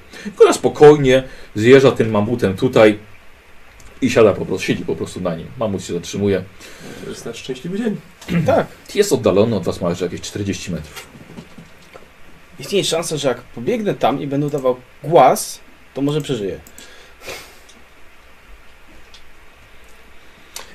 Na 0.46 0.52
spokojnie 0.52 1.22
zjeżdża 1.54 1.92
tym 1.92 2.10
mamutem 2.10 2.56
tutaj 2.56 2.98
i 4.02 4.10
siada 4.10 4.32
po 4.32 4.46
prostu, 4.46 4.66
siedzi 4.66 4.84
po 4.84 4.96
prostu 4.96 5.20
na 5.20 5.36
nim. 5.36 5.46
Mamut 5.58 5.84
się 5.84 5.94
zatrzymuje. 5.94 6.44
To 7.04 7.10
jest 7.10 7.26
nasz 7.26 7.36
szczęśliwy 7.36 7.78
dzień. 7.78 7.96
Tak. 8.46 8.66
Jest 8.94 9.12
oddalony 9.12 9.56
od 9.56 9.64
was 9.64 9.80
ma 9.80 9.88
jeszcze 9.88 10.04
jakieś 10.04 10.20
40 10.20 10.72
metrów. 10.72 11.06
Istnieje 12.58 12.84
szansa, 12.84 13.16
że 13.16 13.28
jak 13.28 13.40
pobiegnę 13.40 13.94
tam 13.94 14.22
i 14.22 14.26
będę 14.26 14.50
dawał 14.50 14.76
głaz, 15.02 15.60
to 15.94 16.02
może 16.02 16.20
przeżyję. 16.20 16.60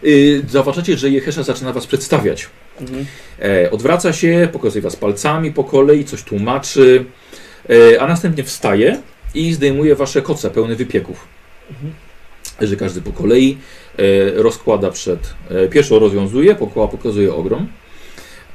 Yy, 0.04 0.42
zauważacie, 0.50 0.98
że 0.98 1.10
Jehesza 1.10 1.44
zaczyna 1.44 1.74
was 1.74 1.88
przedstawiać. 1.88 2.50
Mhm. 2.82 3.06
E, 3.42 3.72
odwraca 3.72 4.14
się, 4.14 4.50
pokazuje 4.52 4.82
was 4.82 4.96
palcami 4.96 5.52
po 5.52 5.64
kolei, 5.64 6.06
coś 6.06 6.24
tłumaczy, 6.24 7.06
e, 7.70 8.02
a 8.02 8.08
następnie 8.08 8.44
wstaje 8.44 9.02
i 9.36 9.54
zdejmuje 9.54 9.96
wasze 9.96 10.22
koce 10.22 10.52
pełne 10.52 10.76
wypieków. 10.76 11.28
Mhm. 11.70 11.94
Że 12.62 12.76
każdy 12.76 13.02
po 13.02 13.12
kolei 13.12 13.58
e, 13.98 14.04
rozkłada 14.44 14.92
przed. 14.92 15.34
E, 15.50 15.68
pierwszą 15.68 16.00
rozwiązuje, 16.00 16.56
pokoła 16.56 16.88
pokazuje 16.88 17.34
ogrom. 17.34 17.68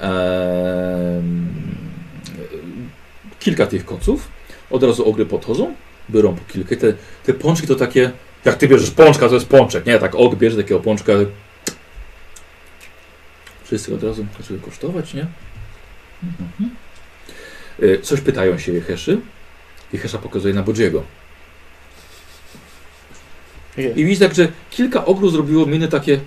E, 0.00 1.22
kilka 3.40 3.66
tych 3.66 3.84
koców. 3.84 4.28
Od 4.70 4.82
razu 4.82 5.08
ogry 5.08 5.26
podchodzą, 5.26 5.74
biorą 6.10 6.34
po 6.34 6.52
kilka. 6.52 6.76
Te, 6.76 6.94
te 7.24 7.34
pączki 7.34 7.66
to 7.66 7.74
takie. 7.74 8.10
Jak 8.44 8.56
ty 8.56 8.68
bierzesz 8.68 8.90
pączka, 8.90 9.28
to 9.28 9.34
jest 9.34 9.48
pączek. 9.48 9.86
Nie, 9.86 9.98
tak 9.98 10.14
og 10.14 10.34
bierze 10.34 10.56
takiego 10.56 10.80
pączka. 10.80 11.12
Wszyscy 13.64 13.94
od 13.94 14.02
razu 14.02 14.26
zaczęli 14.40 14.60
kosztować, 14.60 15.14
nie? 15.14 15.26
Mhm. 16.22 16.76
E, 17.82 17.98
Coś 17.98 18.20
pytają 18.20 18.58
się 18.58 18.72
Jeheszy. 18.72 19.20
Jehesza 19.92 20.18
pokazuje 20.18 20.54
na 20.54 20.62
Bodziego. 20.62 21.02
I 23.76 24.04
widzisz 24.04 24.18
tak, 24.18 24.34
że 24.34 24.48
kilka 24.70 25.04
ogród 25.04 25.32
zrobiło 25.32 25.66
miny 25.66 25.88
takie 25.88 26.20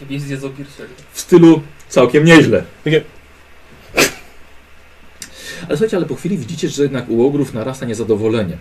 Ciebie 0.00 0.20
zjedzą 0.20 0.50
pierwszego. 0.50 0.88
w 1.12 1.20
stylu 1.20 1.62
całkiem 1.88 2.24
nieźle. 2.24 2.64
Takie- 2.84 3.02
Ale 5.68 5.76
słuchajcie, 5.76 5.96
ale 5.96 6.06
po 6.06 6.14
chwili 6.14 6.38
widzicie, 6.38 6.68
że 6.68 6.82
jednak 6.82 7.08
u 7.08 7.26
ogrów 7.26 7.54
narasta 7.54 7.86
niezadowolenie. 7.86 8.56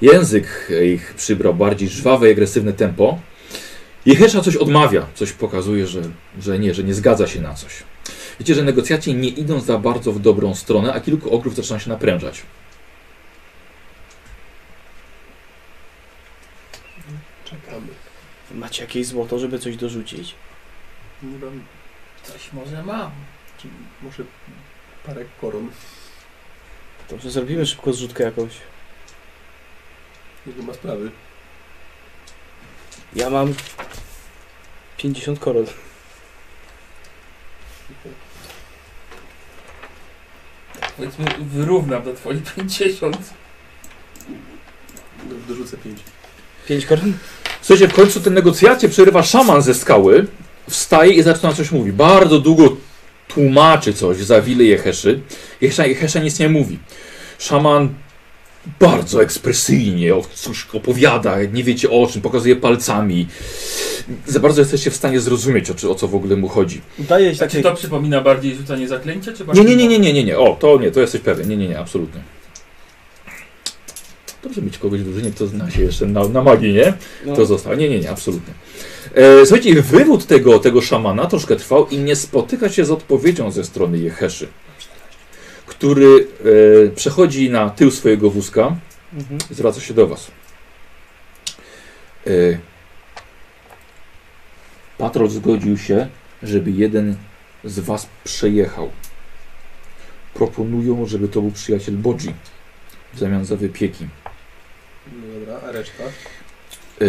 Język 0.00 0.68
ich 0.94 1.14
przybrał 1.14 1.54
bardziej 1.54 1.88
żwawe 1.88 2.28
i 2.28 2.32
agresywne 2.32 2.72
tempo. 2.72 3.18
Jehesza 4.06 4.40
coś 4.40 4.56
odmawia, 4.56 5.06
coś 5.14 5.32
pokazuje, 5.32 5.86
że, 5.86 6.02
że 6.40 6.58
nie, 6.58 6.74
że 6.74 6.84
nie 6.84 6.94
zgadza 6.94 7.26
się 7.26 7.40
na 7.40 7.54
coś. 7.54 7.82
Widzicie, 8.38 8.54
że 8.54 8.62
negocjacje 8.62 9.14
nie 9.14 9.28
idą 9.28 9.60
za 9.60 9.78
bardzo 9.78 10.12
w 10.12 10.20
dobrą 10.20 10.54
stronę, 10.54 10.92
a 10.94 11.00
kilku 11.00 11.34
ogrów 11.34 11.56
zaczyna 11.56 11.78
się 11.78 11.90
naprężać. 11.90 12.42
Czekamy. 17.44 17.86
Macie 18.54 18.82
jakieś 18.82 19.06
złoto, 19.06 19.38
żeby 19.38 19.58
coś 19.58 19.76
dorzucić? 19.76 20.34
Nie 21.22 21.38
mam... 21.38 21.62
Coś 22.22 22.52
może 22.52 22.82
mam. 22.82 23.10
Czy 23.58 23.68
może 24.02 24.22
parę 25.06 25.24
koron. 25.40 25.70
Dobrze, 27.10 27.30
zrobimy 27.30 27.66
szybko 27.66 27.92
zrzutkę 27.92 28.24
jakąś. 28.24 28.52
Nie 30.46 30.62
ma 30.62 30.74
sprawy. 30.74 31.10
Ja 33.16 33.30
mam 33.30 33.54
50 34.96 35.38
koron. 35.38 35.66
Powiedzmy, 40.96 41.24
wyrównam 41.40 42.02
do 42.02 42.14
twoich 42.14 42.42
50. 42.54 43.16
Do- 45.24 45.54
Dorzucę 45.54 45.76
pięć. 45.76 45.98
5 46.68 46.86
koron? 46.86 47.12
Słuchajcie, 47.62 47.88
w 47.88 47.96
końcu 47.96 48.20
te 48.20 48.30
negocjacje 48.30 48.88
przerywa 48.88 49.22
szaman 49.22 49.62
ze 49.62 49.74
skały, 49.74 50.26
wstaje 50.70 51.12
i 51.12 51.22
zaczyna 51.22 51.52
coś 51.52 51.70
mówić. 51.70 51.92
Bardzo 51.92 52.38
długo 52.38 52.76
tłumaczy 53.46 53.92
coś 53.94 54.16
za 54.16 54.40
wilę 54.42 54.64
Jeheszy. 54.64 55.20
Jehesza, 55.60 55.86
Jehesza 55.86 56.20
nic 56.20 56.38
nie 56.38 56.48
mówi. 56.48 56.78
Szaman 57.38 57.88
bardzo 58.80 59.22
ekspresyjnie 59.22 60.14
o- 60.14 60.24
coś 60.34 60.66
opowiada, 60.72 61.36
nie 61.52 61.64
wiecie 61.64 61.90
o 61.90 62.06
czym, 62.06 62.22
pokazuje 62.22 62.56
palcami. 62.56 63.26
Za 64.26 64.40
bardzo 64.40 64.60
jesteście 64.60 64.90
w 64.90 64.96
stanie 64.96 65.20
zrozumieć, 65.20 65.70
o, 65.70 65.74
czy- 65.74 65.90
o 65.90 65.94
co 65.94 66.08
w 66.08 66.14
ogóle 66.14 66.36
mu 66.36 66.48
chodzi. 66.48 66.80
Daję 66.98 67.36
ci 67.36 67.44
A 67.44 67.48
czy 67.48 67.62
to 67.62 67.74
przypomina 67.74 68.20
bardziej 68.20 68.54
rzucanie 68.54 68.88
zaklęcia, 68.88 69.32
czy 69.32 69.38
Nie, 69.40 69.46
bardziej... 69.46 69.64
nie, 69.66 69.76
nie, 69.76 69.88
nie, 69.88 69.98
nie, 69.98 70.12
nie, 70.12 70.24
nie. 70.24 70.38
O, 70.38 70.56
to 70.60 70.78
nie, 70.78 70.90
to 70.90 71.00
jesteś 71.00 71.20
pewien. 71.20 71.48
Nie, 71.48 71.56
nie, 71.56 71.68
nie, 71.68 71.78
absolutnie. 71.78 72.20
Dobrze 74.42 74.62
mieć 74.62 74.78
kogoś 74.78 75.00
w 75.00 75.04
drużynie, 75.04 75.30
kto 75.30 75.46
zna 75.46 75.70
się 75.70 75.82
jeszcze 75.82 76.06
na, 76.06 76.28
na 76.28 76.42
magii, 76.42 76.72
nie? 76.72 76.92
No, 77.26 77.36
To 77.36 77.46
zostało. 77.46 77.76
Nie, 77.76 77.88
nie, 77.88 77.98
nie, 78.00 78.10
absolutnie. 78.10 78.54
E, 79.14 79.46
słuchajcie, 79.46 79.82
wywód 79.82 80.26
tego, 80.26 80.58
tego 80.58 80.82
szamana 80.82 81.26
troszkę 81.26 81.56
trwał 81.56 81.88
i 81.88 81.98
nie 81.98 82.16
spotyka 82.16 82.68
się 82.68 82.84
z 82.84 82.90
odpowiedzią 82.90 83.50
ze 83.50 83.64
strony 83.64 83.98
Jeheszy, 83.98 84.48
który 85.66 86.28
e, 86.86 86.88
przechodzi 86.90 87.50
na 87.50 87.70
tył 87.70 87.90
swojego 87.90 88.30
wózka 88.30 88.76
mhm. 89.14 89.38
i 89.50 89.54
zwraca 89.54 89.80
się 89.80 89.94
do 89.94 90.06
was. 90.06 90.30
E, 92.26 92.30
patrol 94.98 95.28
zgodził 95.28 95.78
się, 95.78 96.08
żeby 96.42 96.70
jeden 96.70 97.16
z 97.64 97.78
was 97.78 98.08
przejechał. 98.24 98.90
Proponują, 100.34 101.06
żeby 101.06 101.28
to 101.28 101.40
był 101.40 101.50
przyjaciel 101.50 101.94
Bodzi 101.94 102.34
w 103.14 103.18
zamian 103.18 103.44
za 103.44 103.56
wypieki. 103.56 104.06
No 105.06 105.40
dobra, 105.40 105.68
a 105.68 105.72
reszta? 105.72 106.02
E, 107.00 107.06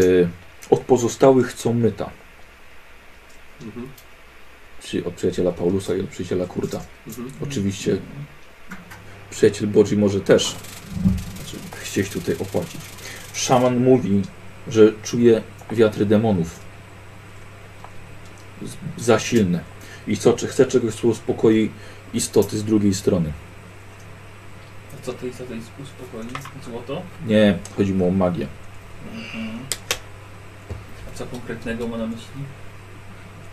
od 0.69 0.79
pozostałych 0.79 1.47
chcą 1.47 1.73
myta. 1.73 2.09
Mhm. 3.61 3.87
Czyli 4.83 5.05
od 5.05 5.13
przyjaciela 5.13 5.51
Paulusa 5.51 5.95
i 5.95 5.99
od 6.01 6.09
przyjaciela 6.09 6.45
Kurta. 6.45 6.81
Mhm. 7.07 7.31
Oczywiście 7.43 7.97
przyjaciel 9.29 9.67
Bodzi 9.67 9.97
może 9.97 10.21
też 10.21 10.55
znaczy, 11.35 11.57
chcieć 11.75 12.09
tutaj 12.09 12.35
opłacić. 12.39 12.81
Szaman 13.33 13.83
mówi, 13.83 14.21
że 14.67 14.93
czuje 15.03 15.41
wiatry 15.71 16.05
demonów 16.05 16.59
za 18.97 19.19
silne 19.19 19.59
i 20.07 20.17
co, 20.17 20.33
czy 20.33 20.47
chce 20.47 20.65
czegoś, 20.65 20.95
co 20.95 21.07
uspokoi 21.07 21.71
istoty 22.13 22.57
z 22.57 22.63
drugiej 22.63 22.93
strony. 22.93 23.33
A 24.93 25.05
co 25.05 25.13
tej 25.13 25.29
uspokoi? 25.29 26.27
Złoto? 26.65 27.01
Nie, 27.27 27.57
chodzi 27.77 27.93
mu 27.93 28.07
o 28.07 28.11
magię. 28.11 28.47
Mhm. 29.15 29.59
Co 31.17 31.25
konkretnego 31.25 31.87
ma 31.87 31.97
na 31.97 32.07
myśli? 32.07 32.41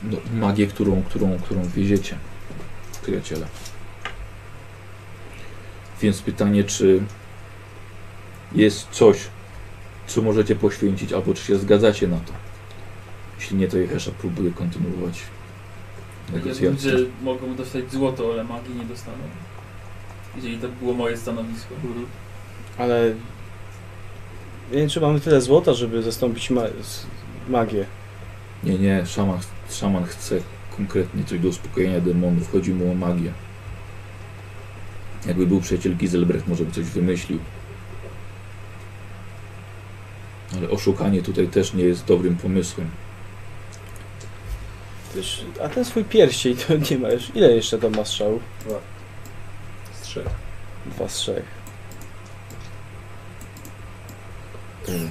No, 0.02 0.16
magię, 0.34 0.66
którą, 0.66 1.02
którą, 1.02 1.38
którą 1.38 1.62
wieziecie, 1.64 2.18
przyjaciele. 3.02 3.46
Więc 6.02 6.22
pytanie, 6.22 6.64
czy 6.64 7.02
jest 8.54 8.88
coś, 8.90 9.18
co 10.06 10.22
możecie 10.22 10.56
poświęcić, 10.56 11.12
albo 11.12 11.34
czy 11.34 11.42
się 11.42 11.58
zgadzacie 11.58 12.08
na 12.08 12.16
to? 12.16 12.32
Jeśli 13.38 13.56
nie, 13.56 13.68
to 13.68 13.78
Jehesza 13.78 14.10
próbuje 14.10 14.50
kontynuować 14.50 15.20
Ja 16.28 16.34
wiem, 16.34 16.44
negocjacje. 16.44 16.90
że 16.98 16.98
mogą 17.22 17.54
dostać 17.54 17.92
złoto, 17.92 18.32
ale 18.32 18.44
magii 18.44 18.74
nie 18.74 18.84
dostaną. 18.84 19.18
Jeżeli 20.36 20.58
to 20.58 20.68
było 20.68 20.94
moje 20.94 21.16
stanowisko. 21.16 21.74
Mhm. 21.74 22.06
Ale 22.78 23.06
ja 24.70 24.74
nie 24.74 24.78
wiem, 24.80 24.88
czy 24.88 25.00
mamy 25.00 25.20
tyle 25.20 25.40
złota, 25.40 25.74
żeby 25.74 26.02
zastąpić 26.02 26.50
ma 26.50 26.62
magię. 27.48 27.86
Nie, 28.64 28.78
nie, 28.78 29.06
szaman, 29.06 29.38
szaman 29.70 30.04
chce 30.04 30.40
konkretnie 30.76 31.24
coś 31.24 31.38
do 31.38 31.48
uspokojenia 31.48 32.00
demonów, 32.00 32.52
chodzi 32.52 32.74
mu 32.74 32.92
o 32.92 32.94
magię. 32.94 33.32
Jakby 35.26 35.46
był 35.46 35.60
przyjaciel 35.60 35.96
Giselbrecht, 35.96 36.48
może 36.48 36.64
by 36.64 36.72
coś 36.72 36.84
wymyślił. 36.84 37.38
Ale 40.56 40.70
oszukanie 40.70 41.22
tutaj 41.22 41.48
też 41.48 41.74
nie 41.74 41.84
jest 41.84 42.04
dobrym 42.04 42.36
pomysłem. 42.36 42.90
A 45.64 45.68
ten 45.68 45.84
swój 45.84 46.04
pierścień 46.04 46.56
to 46.56 46.76
nie 46.90 46.98
ma 46.98 47.08
już. 47.08 47.30
Ile 47.34 47.52
jeszcze 47.52 47.78
tam 47.78 47.96
ma 47.96 48.04
strzałów? 48.04 48.42
Z 49.92 50.02
trzech. 50.02 50.28
Dwa 50.86 51.08
z 51.08 51.14
trzech. 51.14 51.44
Mm. 54.88 55.08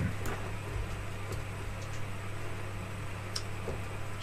Szkoda, 4.20 4.22
żebyśmy... 4.22 4.22
A 4.22 4.23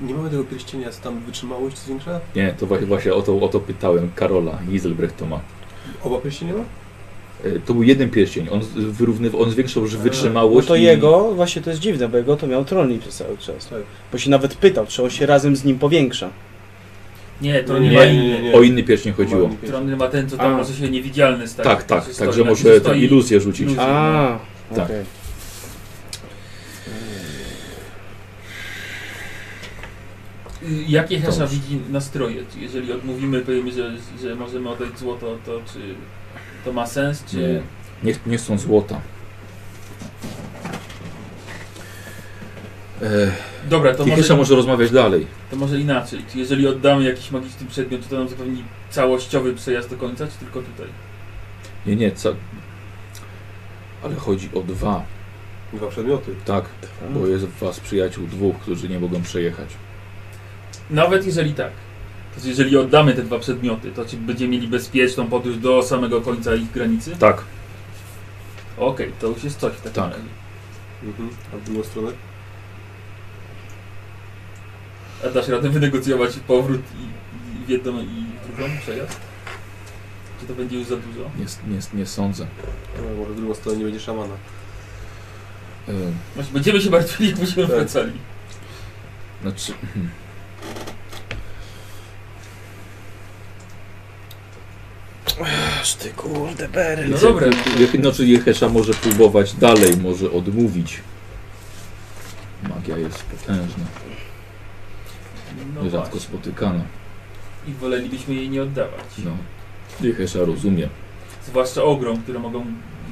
nie 0.00 0.14
mamy 0.14 0.30
tego 0.30 0.44
pierścienia, 0.44 0.90
co 0.90 1.02
tam 1.02 1.20
wytrzymałość 1.20 1.78
zwiększa? 1.78 2.20
Nie, 2.36 2.54
to 2.58 2.66
właśnie, 2.66 3.14
o, 3.14 3.22
to, 3.22 3.40
o 3.40 3.48
to 3.48 3.60
pytałem 3.60 4.10
Karola. 4.14 4.58
Giselbrecht 4.70 5.16
to 5.16 5.26
ma. 5.26 5.40
Oba 6.04 6.18
pierścienie 6.18 6.52
ma? 6.52 6.64
E, 7.44 7.58
To 7.66 7.74
był 7.74 7.82
jeden 7.82 8.10
pierścień. 8.10 8.46
On, 8.50 8.60
wyrównywał, 8.76 9.42
on 9.42 9.50
zwiększał 9.50 9.82
już 9.82 9.94
A, 9.94 9.96
No 9.96 10.02
wytrzymałość. 10.02 10.68
to 10.68 10.76
i- 10.76 10.82
jego, 10.82 11.34
właśnie 11.34 11.62
to 11.62 11.70
jest 11.70 11.82
dziwne, 11.82 12.08
bo 12.08 12.16
jego 12.16 12.36
to 12.36 12.46
miał 12.46 12.64
trolnik 12.64 13.00
przez 13.00 13.16
cały 13.16 13.38
czas. 13.38 13.68
Tak. 13.68 13.78
Bo 14.12 14.18
się 14.18 14.30
nawet 14.30 14.54
pytał, 14.54 14.86
czy 14.86 15.02
on 15.02 15.10
się 15.10 15.26
razem 15.26 15.56
z 15.56 15.64
nim 15.64 15.78
powiększa. 15.78 16.30
Nie, 17.42 17.62
to 17.64 17.78
Nie, 17.78 17.80
nie, 17.80 17.90
nie, 17.90 17.96
ma 17.98 18.04
nie, 18.04 18.38
inny. 18.40 18.52
O 18.54 18.62
inny 18.62 18.82
pierścień 18.82 19.12
chodziło. 19.12 19.40
Oba 19.44 19.48
pierścienie. 19.54 19.72
Tron 19.86 19.96
ma 19.96 20.08
ten, 20.08 20.28
co 20.28 20.36
tam 20.36 20.52
może 20.52 20.74
się 20.74 20.90
niewidzialny 20.90 21.48
stać. 21.48 21.64
Tak, 21.64 21.82
tak, 21.82 22.14
tak, 22.14 22.32
że 22.32 22.44
może 22.44 22.74
że 22.74 22.80
tę 22.80 22.98
iluzję 22.98 23.40
rzucić. 23.40 23.60
iluzję. 23.60 23.82
A, 23.82 24.38
Tak. 24.74 24.84
okej. 24.84 25.04
Jakie 30.88 31.20
Hesza 31.20 31.46
widzi 31.46 31.78
nastroje? 31.90 32.42
Czy 32.52 32.60
Jeżeli 32.60 32.92
odmówimy, 32.92 33.40
powiemy, 33.40 33.72
że, 33.72 33.92
że 34.22 34.34
możemy 34.34 34.68
oddać 34.70 34.98
złoto, 34.98 35.36
to 35.46 35.60
czy 35.72 35.78
to 36.64 36.72
ma 36.72 36.86
sens, 36.86 37.24
czy... 37.24 37.36
Nie, 37.36 37.62
nie, 38.12 38.18
nie 38.26 38.38
chcą 38.38 38.58
złota. 38.58 39.00
E, 43.02 43.30
Dobra, 43.70 43.94
to 43.94 44.04
Kichesza 44.04 44.20
może, 44.22 44.36
może 44.36 44.54
rozmawiać 44.56 44.90
dalej. 44.90 45.26
to 45.50 45.56
może 45.56 45.80
inaczej. 45.80 46.20
Czy 46.32 46.38
jeżeli 46.38 46.66
oddamy 46.66 47.04
jakiś 47.04 47.30
magiczny 47.30 47.66
przedmiot, 47.66 48.02
czy 48.02 48.08
to 48.08 48.18
nam 48.18 48.28
zapewni 48.28 48.64
całościowy 48.90 49.54
przejazd 49.54 49.90
do 49.90 49.96
końca, 49.96 50.26
czy 50.26 50.38
tylko 50.38 50.62
tutaj? 50.62 50.86
Nie, 51.86 51.96
nie, 51.96 52.12
co? 52.12 52.34
Ale 54.04 54.14
chodzi 54.16 54.48
o 54.54 54.60
dwa, 54.60 55.04
Dwa 55.72 55.86
przedmioty. 55.86 56.34
tak? 56.44 56.64
Bo 57.14 57.26
jest 57.26 57.44
w 57.44 57.58
was 57.58 57.80
przyjaciół 57.80 58.26
dwóch, 58.26 58.56
którzy 58.56 58.88
nie 58.88 59.00
mogą 59.00 59.22
przejechać. 59.22 59.68
Nawet 60.90 61.26
jeżeli 61.26 61.54
tak. 61.54 61.70
To 62.34 62.40
znaczy, 62.40 62.48
jeżeli 62.48 62.76
oddamy 62.76 63.14
te 63.14 63.22
dwa 63.22 63.38
przedmioty, 63.38 63.90
to 63.92 64.04
czy 64.04 64.16
będziemy 64.16 64.50
mieli 64.50 64.68
bezpieczną 64.68 65.26
podróż 65.26 65.56
do 65.58 65.82
samego 65.82 66.20
końca 66.20 66.54
ich 66.54 66.70
granicy? 66.70 67.16
Tak. 67.16 67.42
Okej, 68.78 69.12
to 69.20 69.26
już 69.26 69.44
jest 69.44 69.58
coś 69.60 69.72
w 69.72 69.80
takim 69.80 70.02
Tak. 70.02 70.10
razie. 70.12 70.24
Mhm. 71.04 71.28
A 71.54 71.56
w 71.56 71.64
drugą 71.64 71.82
stronę? 71.82 72.10
A 75.26 75.28
dasz 75.30 75.48
radę 75.48 75.68
wynegocjować 75.68 76.36
powrót 76.46 76.80
i, 76.98 77.02
i 77.62 77.66
w 77.66 77.68
jedną 77.68 78.00
i 78.00 78.24
w 78.44 78.56
drugą 78.56 78.72
przejazd? 78.82 79.20
Czy 80.40 80.46
to 80.46 80.54
będzie 80.54 80.78
już 80.78 80.86
za 80.86 80.96
dużo? 80.96 81.20
Nie, 81.38 81.74
nie, 81.74 81.80
nie 81.94 82.06
sądzę. 82.06 82.46
No, 82.96 83.16
może 83.18 83.30
w 83.30 83.36
drugą 83.36 83.54
stronę 83.54 83.78
nie 83.78 83.84
będzie 83.84 84.00
szamana. 84.00 84.34
Właśnie 86.34 86.52
będziemy 86.52 86.80
się 86.80 86.90
martwili, 86.90 87.30
jak 87.30 87.38
będziemy 87.38 87.66
Tak. 87.66 87.76
wracali. 87.76 88.12
znaczy... 89.42 89.72
Aż 95.80 95.94
ty 95.94 96.10
kurde 96.10 96.68
bery. 96.68 97.08
No 97.08 97.18
dobra. 97.18 97.46
Je- 97.78 98.00
Znaczy 98.02 98.26
Jehesza 98.26 98.68
może 98.68 98.94
próbować 98.94 99.54
dalej, 99.54 99.96
może 99.96 100.30
odmówić. 100.30 101.00
Magia 102.68 102.96
jest 102.98 103.22
potężna, 103.22 103.84
No 105.74 105.82
rzadko 105.90 105.98
właśnie. 106.00 106.20
spotykana. 106.20 106.84
I 107.66 107.72
wolelibyśmy 107.72 108.34
jej 108.34 108.50
nie 108.50 108.62
oddawać. 108.62 109.04
No. 109.24 109.30
Jehesza 110.00 110.38
rozumie. 110.44 110.88
Zwłaszcza 111.46 111.82
ogrom, 111.82 112.22
które 112.22 112.38
mogą 112.38 112.64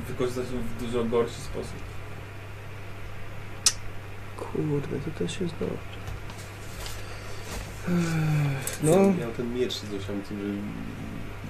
wykorzystać 0.08 0.44
ją 0.44 0.58
w 0.60 0.84
dużo 0.86 1.04
gorszy 1.04 1.34
sposób. 1.40 1.76
Kurde, 4.36 4.96
to 5.04 5.18
też 5.18 5.40
jest 5.40 5.54
dobre. 5.60 5.76
No. 8.82 8.96
Miał 8.96 9.30
ten 9.36 9.54
miecz 9.54 9.72
z 9.72 9.80
tym, 9.80 9.90
że 10.00 10.12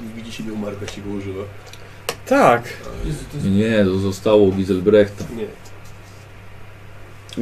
nie 0.06 0.14
widzi 0.14 0.32
siebie 0.32 0.52
umargać 0.52 0.98
i 0.98 1.02
go 1.02 1.10
używa. 1.10 1.42
tak. 2.26 2.62
A, 3.04 3.06
Jezu, 3.06 3.24
to 3.30 3.36
jest... 3.36 3.48
Nie, 3.50 3.84
to 3.84 3.98
zostało 3.98 4.50
Giselbrechta. 4.52 5.24
Nie, 5.36 5.46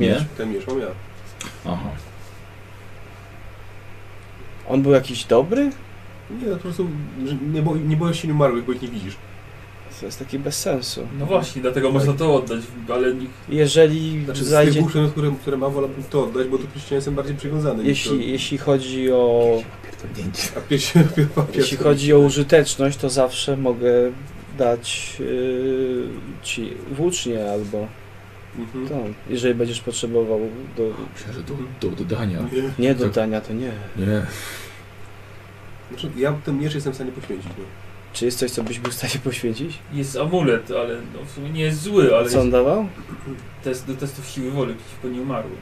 Nie? 0.01 0.25
ten 0.37 0.53
miecz 0.53 0.67
mam 0.67 0.81
ja. 0.81 0.87
Aha. 1.67 1.91
On 4.69 4.83
był 4.83 4.93
jakiś 4.93 5.25
dobry? 5.25 5.71
Nie, 6.31 6.47
no 6.47 6.57
po 6.57 6.63
prostu 6.63 6.89
że 7.27 7.35
nie, 7.35 7.63
bo, 7.63 7.77
nie 7.77 7.97
boisz 7.97 8.23
się 8.23 8.29
nieumarłych, 8.29 8.65
bo 8.65 8.73
ich 8.73 8.83
nie 8.83 8.89
widzisz. 8.89 9.17
To 10.05 10.09
jest 10.09 10.19
taki 10.19 10.39
bez 10.39 10.61
sensu. 10.61 11.07
No 11.19 11.27
właśnie, 11.27 11.63
dlatego 11.63 11.91
można 11.91 12.13
to 12.13 12.35
oddać, 12.35 12.61
ale 12.93 13.15
nikt... 13.15 13.33
Jeżeli 13.49 14.25
Znaczy 14.25 14.41
z 14.41 14.43
tych 14.43 14.49
zajdzie... 14.49 14.79
dwóch 14.81 14.91
przedmiotów, 14.91 15.13
które, 15.13 15.33
które 15.41 15.57
mam, 15.57 15.73
wolałbym 15.73 16.05
to 16.11 16.25
oddać, 16.25 16.49
bo 16.49 16.59
do 16.59 16.67
pierścienia 16.67 16.97
jestem 16.97 17.15
bardziej 17.15 17.37
przywiązany. 17.37 17.85
Jeśli, 17.85 18.31
jeśli 18.31 18.59
chodzi 18.59 19.13
o... 19.13 19.59
To, 20.55 20.61
a. 20.61 21.53
Jeśli 21.59 21.77
chodzi 21.77 22.15
o 22.15 22.19
użyteczność, 22.19 22.99
to 22.99 23.11
zawsze 23.11 23.57
mogę 23.57 23.93
dać 24.59 25.17
yy, 25.21 26.09
ci 26.43 26.73
włócznie 26.91 27.51
albo 27.51 27.87
Mhm. 28.59 28.89
to, 28.89 28.95
jeżeli 29.31 29.55
będziesz 29.55 29.81
potrzebował 29.81 30.41
do, 30.77 30.83
Myślę, 31.15 31.33
że 31.33 31.43
do, 31.43 31.55
do 31.81 32.03
oddania. 32.03 32.39
Nie. 32.53 32.87
nie 32.89 32.95
do 32.95 33.09
dania, 33.09 33.41
to 33.41 33.53
nie. 33.53 33.73
Nie. 33.97 34.27
Znaczy, 35.91 36.11
ja 36.17 36.33
ten 36.45 36.61
miecz 36.61 36.75
jestem 36.75 36.93
w 36.93 36.97
stanie 36.97 37.13
poświęcić. 37.13 37.51
No. 37.59 37.65
Czy 38.15 38.25
jest 38.25 38.39
coś, 38.39 38.51
co 38.51 38.63
byś 38.63 38.79
był 38.79 38.93
w 38.93 38.95
stanie 38.95 39.15
poświęcić? 39.25 39.79
Jest 39.93 40.17
amulet, 40.17 40.71
ale 40.71 40.95
no, 41.15 41.25
w 41.27 41.31
sumie 41.31 41.51
nie 41.51 41.61
jest 41.63 41.83
zły, 41.83 42.17
ale 42.17 42.29
Co 42.31 42.39
on 42.39 42.45
jest 42.47 42.53
dawał? 42.53 42.89
test 43.65 43.87
do 43.87 43.95
testów 43.95 44.27
siły 44.27 44.51
woli 44.51 44.75
przeciwko 44.75 45.09
nieumarłym. 45.09 45.57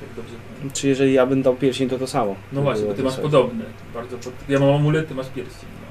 Tak 0.00 0.08
dobrze 0.16 0.34
pamiętam. 0.48 0.70
Czy 0.80 0.88
jeżeli 0.88 1.12
ja 1.12 1.26
bym 1.26 1.42
dał 1.42 1.56
pierścień, 1.56 1.88
to 1.88 1.98
to 1.98 2.06
samo? 2.06 2.34
No 2.52 2.62
właśnie, 2.62 2.86
bo 2.86 2.94
ty 2.94 3.02
masz 3.02 3.16
podobne. 3.16 3.64
Bardzo 3.94 4.18
pod... 4.18 4.32
Ja 4.48 4.60
mam 4.60 4.70
amulet, 4.74 5.08
ty 5.08 5.14
masz 5.14 5.28
pierścień. 5.28 5.68
No. 5.80 5.86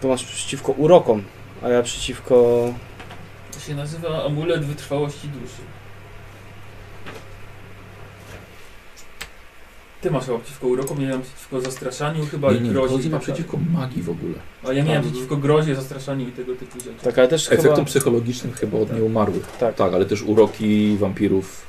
To 0.00 0.08
masz 0.08 0.24
przeciwko 0.24 0.72
urokom, 0.72 1.22
a 1.62 1.68
ja 1.68 1.82
przeciwko... 1.82 2.34
To 3.52 3.60
się 3.60 3.74
nazywa 3.74 4.24
amulet 4.24 4.64
wytrwałości 4.64 5.28
duszy. 5.28 5.62
Ty 10.00 10.10
masz 10.10 10.26
chyba 10.26 10.38
przeciwko 10.38 10.66
urokom, 10.66 11.00
ja 11.00 11.08
miałem 11.08 11.22
przeciwko 11.22 11.60
zastraszaniu 11.60 12.26
chyba 12.26 12.52
Nie, 12.52 12.58
i 12.58 12.60
nie, 12.60 12.70
grozie. 12.70 12.94
Kozi 12.94 13.08
i 13.08 13.10
ma 13.10 13.16
tak 13.18 13.22
przeciwko 13.22 13.58
magii 13.72 14.02
w 14.02 14.10
ogóle. 14.10 14.34
A 14.68 14.72
ja 14.72 14.84
miałem 14.84 15.02
przeciwko 15.02 15.36
grozie, 15.36 15.74
zastraszaniu 15.74 16.28
i 16.28 16.32
tego 16.32 16.54
typu 16.56 16.80
rzeczy. 16.80 17.04
Tak, 17.04 17.18
ale 17.18 17.28
też 17.28 17.46
Efektom 17.46 17.74
chyba... 17.74 17.84
psychologicznym 17.84 18.52
chyba 18.52 18.78
od 18.78 18.88
Tak. 18.88 18.98
nieumarłych. 18.98 19.46
Tak. 19.60 19.74
Tak, 19.74 19.94
ale 19.94 20.04
też 20.06 20.22
uroki 20.22 20.96
wampirów 21.00 21.66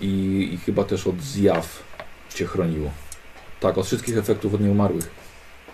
i, 0.00 0.06
i 0.52 0.58
chyba 0.58 0.84
też 0.84 1.06
od 1.06 1.22
zjaw 1.22 1.82
cię 2.34 2.46
chroniło. 2.46 2.90
Tak, 3.60 3.78
od 3.78 3.86
wszystkich 3.86 4.18
efektów 4.18 4.54
od 4.54 4.60
nieumarłych. 4.60 5.10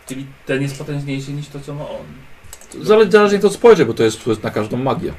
Czyli 0.07 0.27
ten 0.47 0.63
jest 0.63 0.79
potężniejszy 0.79 1.33
niż 1.33 1.49
to, 1.49 1.61
co 1.61 1.75
ma 1.75 1.89
on. 1.89 2.07
Zale, 2.83 3.11
zależnie 3.11 3.39
to 3.39 3.51
spojrzeć, 3.51 3.87
bo 3.87 3.95
to 3.95 4.03
jest, 4.03 4.25
to 4.25 4.31
jest 4.31 4.43
na 4.43 4.51
każdą 4.51 4.77
magię. 4.77 5.13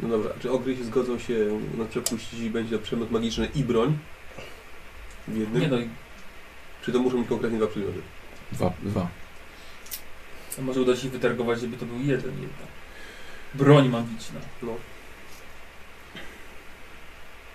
No 0.00 0.08
dobra, 0.08 0.30
czy 0.42 0.50
ogry 0.50 0.76
się 0.76 0.84
zgodzą 0.84 1.18
się 1.18 1.34
na 1.78 1.84
przepuścić 1.84 2.40
i 2.40 2.50
będzie 2.50 2.78
to 2.78 2.82
przedmiot 2.84 3.10
magiczny 3.10 3.48
i 3.54 3.64
broń? 3.64 3.98
W 5.28 5.36
jednym? 5.36 5.60
Nie 5.62 5.68
no, 5.68 5.76
Czy 6.82 6.92
to 6.92 6.98
muszą 6.98 7.18
być 7.18 7.28
konkretnie 7.28 7.58
dwa 7.58 7.66
przedmioty? 7.66 7.98
Dwa, 8.52 8.72
dwa. 8.82 9.08
to 10.56 10.62
może 10.62 10.80
uda 10.80 10.96
się 10.96 11.08
wytargować, 11.08 11.60
żeby 11.60 11.76
to 11.76 11.86
był 11.86 11.98
jeden 11.98 12.32
jednak. 12.32 12.68
Broń 13.54 13.88
magiczna. 13.88 14.40
No. 14.62 14.76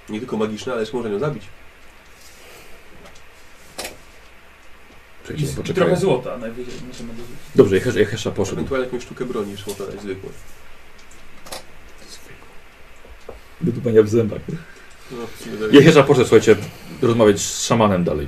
Nie 0.09 0.19
tylko 0.19 0.37
magiczne, 0.37 0.71
ale 0.71 0.81
jeszcze 0.81 0.97
można 0.97 1.11
ją 1.11 1.19
zabić. 1.19 1.43
I, 3.79 5.23
Przejdziemy, 5.23 5.51
i 5.51 5.55
poczekaj. 5.55 5.75
trochę 5.75 5.97
złota 6.01 6.37
najwyżej 6.37 6.73
możemy 6.87 7.13
dorzucić. 7.13 7.37
Dobrze, 7.55 7.75
Jehesza, 7.75 7.99
Jehesza 7.99 8.31
poszedł. 8.31 8.55
Ewentualnie 8.57 8.85
jakąś 8.85 9.03
sztukę 9.03 9.25
broni 9.25 9.51
jeszcze 9.51 9.69
można 9.69 9.85
dać 9.85 10.01
zwykłe. 10.01 10.29
Wydupania 13.61 14.03
w 14.03 14.09
zębach. 14.09 14.41
Jehesza 15.71 16.03
poszedł, 16.03 16.27
słuchajcie, 16.27 16.55
rozmawiać 17.01 17.39
z 17.39 17.65
szamanem 17.65 18.03
dalej. 18.03 18.27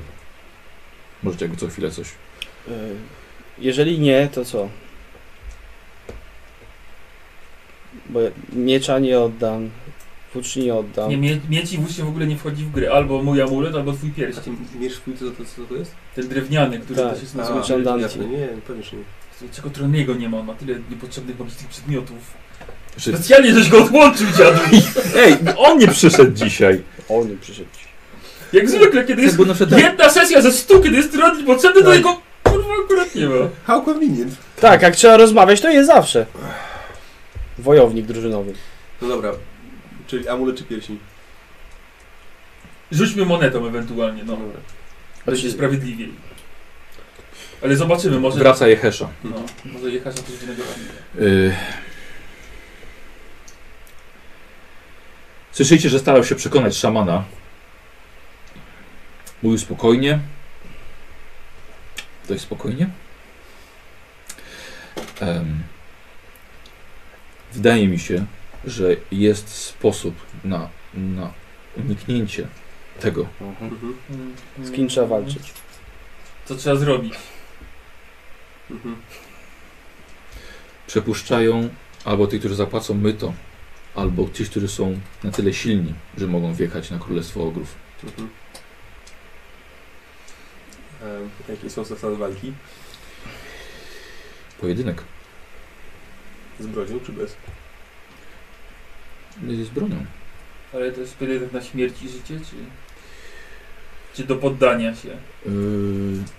Możecie 1.22 1.44
jakby 1.44 1.60
co 1.60 1.68
chwilę 1.68 1.90
coś. 1.90 2.08
y, 2.08 2.70
Jeżeli 3.58 3.98
nie, 3.98 4.28
to 4.32 4.44
co? 4.44 4.68
Bo 8.08 8.20
ja 8.20 8.30
miecza 8.52 8.98
nie 8.98 9.20
oddam, 9.20 9.70
włóczni 10.32 10.64
nie 10.64 10.74
oddam. 10.74 11.10
Nie, 11.10 11.16
mie 11.16 11.40
mieć 11.48 11.72
i 11.72 11.92
się 11.92 12.04
w 12.04 12.08
ogóle 12.08 12.26
nie 12.26 12.36
wchodzi 12.36 12.64
w 12.64 12.70
grę. 12.70 12.92
Albo 12.92 13.22
mój 13.22 13.42
amulet, 13.42 13.74
albo 13.74 13.92
twój 13.92 14.10
pierścień. 14.10 14.56
miecz 14.80 14.92
twój, 14.96 15.16
co 15.16 15.30
to, 15.30 15.44
co 15.44 15.62
to 15.64 15.74
jest? 15.74 15.94
Ten 16.14 16.28
drewniany, 16.28 16.78
który 16.80 17.00
Tak. 17.00 17.12
też 17.12 17.22
jest 17.22 17.34
A, 17.34 17.38
na 17.38 17.44
nie, 17.96 18.08
pewnie, 18.08 18.38
nie. 18.38 19.48
Czego 19.52 19.70
Troniego 19.70 20.14
nie 20.14 20.28
ma, 20.28 20.42
ma 20.42 20.54
tyle 20.54 20.74
niepotrzebnych 20.90 21.38
magicznych 21.38 21.68
przedmiotów. 21.68 22.18
Specjalnie 22.98 23.54
żeś 23.54 23.68
go 23.68 23.84
odłączył, 23.84 24.26
dziadu. 24.38 24.60
ej, 25.24 25.36
on 25.56 25.78
nie 25.78 25.88
przyszedł 25.88 26.32
dzisiaj. 26.32 26.82
O, 27.08 27.24
nie 27.24 27.36
przyszedł. 27.36 27.68
Jak 28.52 28.70
zwykle, 28.70 29.04
kiedy 29.04 29.22
jest 29.22 29.38
jedna 29.76 30.10
sesja 30.10 30.40
ze 30.40 30.52
stu, 30.52 30.80
kiedy 30.80 30.96
jest 30.96 31.12
Troni 31.12 31.44
potrzebny, 31.44 31.82
to 31.82 31.88
Tak. 31.88 31.96
jego 31.96 32.20
kurwa 32.44 32.74
akurat 32.84 33.14
nie 33.14 33.26
ma. 33.26 33.34
How 33.66 33.82
convenient. 33.82 34.36
Tak, 34.60 34.82
jak 34.82 34.96
trzeba 34.96 35.16
rozmawiać, 35.16 35.60
to 35.60 35.70
jest 35.70 35.86
zawsze. 35.86 36.26
Wojownik 37.58 38.06
drużynowy. 38.06 38.52
No 39.02 39.08
dobra, 39.08 39.32
czyli 40.06 40.28
amulet 40.28 40.56
czy 40.56 40.64
pierścień? 40.64 40.98
Rzućmy 42.92 43.24
monetą 43.24 43.66
ewentualnie, 43.66 44.24
no. 44.24 44.32
dobra. 44.32 44.60
Będzie 45.26 45.50
sprawiedliwiej. 45.50 46.12
Ale 47.62 47.76
zobaczymy, 47.76 48.20
może... 48.20 48.38
Wraca 48.38 48.68
Jehesza. 48.68 49.08
No, 49.24 49.36
może 49.64 49.90
jechać 49.90 50.16
na 50.16 50.22
coś 50.22 50.42
innego. 50.42 50.62
Yy... 51.18 51.52
Słyszycie, 55.58 55.88
że 55.88 55.98
starał 55.98 56.24
się 56.24 56.34
przekonać 56.34 56.76
szamana. 56.76 57.24
Mówił 59.42 59.58
spokojnie. 59.58 60.20
Dość 62.28 62.42
spokojnie. 62.42 62.90
Em, 65.20 65.62
wydaje 67.52 67.88
mi 67.88 67.98
się, 67.98 68.26
że 68.64 68.96
jest 69.10 69.48
sposób 69.48 70.14
na, 70.44 70.68
na 70.94 71.32
uniknięcie 71.76 72.46
tego. 73.00 73.26
Mhm. 73.40 73.70
Mhm. 74.10 74.34
Z 74.66 74.72
kim 74.72 74.88
trzeba 74.88 75.06
walczyć? 75.06 75.52
Co 76.44 76.56
trzeba 76.56 76.76
zrobić? 76.76 77.14
Mhm. 78.70 78.96
Przepuszczają 80.86 81.68
albo 82.04 82.26
tych, 82.26 82.40
którzy 82.40 82.54
zapłacą 82.54 82.94
myto, 82.94 83.32
albo 83.98 84.28
ci, 84.32 84.44
którzy 84.44 84.68
są 84.68 85.00
na 85.24 85.30
tyle 85.30 85.52
silni, 85.52 85.94
że 86.18 86.26
mogą 86.26 86.54
wjechać 86.54 86.90
na 86.90 86.98
Królestwo 86.98 87.42
Ogrów. 87.44 87.74
Mhm. 88.04 88.28
Em, 91.02 91.30
jakie 91.48 91.70
są 91.70 91.84
zasady 91.84 92.16
walki? 92.16 92.52
Pojedynek 94.60 95.02
Z 96.60 96.66
bronią 96.66 97.00
czy 97.06 97.12
bez? 97.12 97.36
z 99.42 99.68
bronią. 99.68 100.06
Ale 100.74 100.92
to 100.92 101.00
jest 101.00 101.16
pojedynek 101.16 101.52
na 101.52 101.62
śmierć 101.62 102.02
i 102.02 102.08
życie, 102.08 102.40
czy... 102.50 102.56
Czy 104.14 104.24
do 104.24 104.36
poddania 104.36 104.94
się? 104.94 105.08
Yy, 105.08 105.52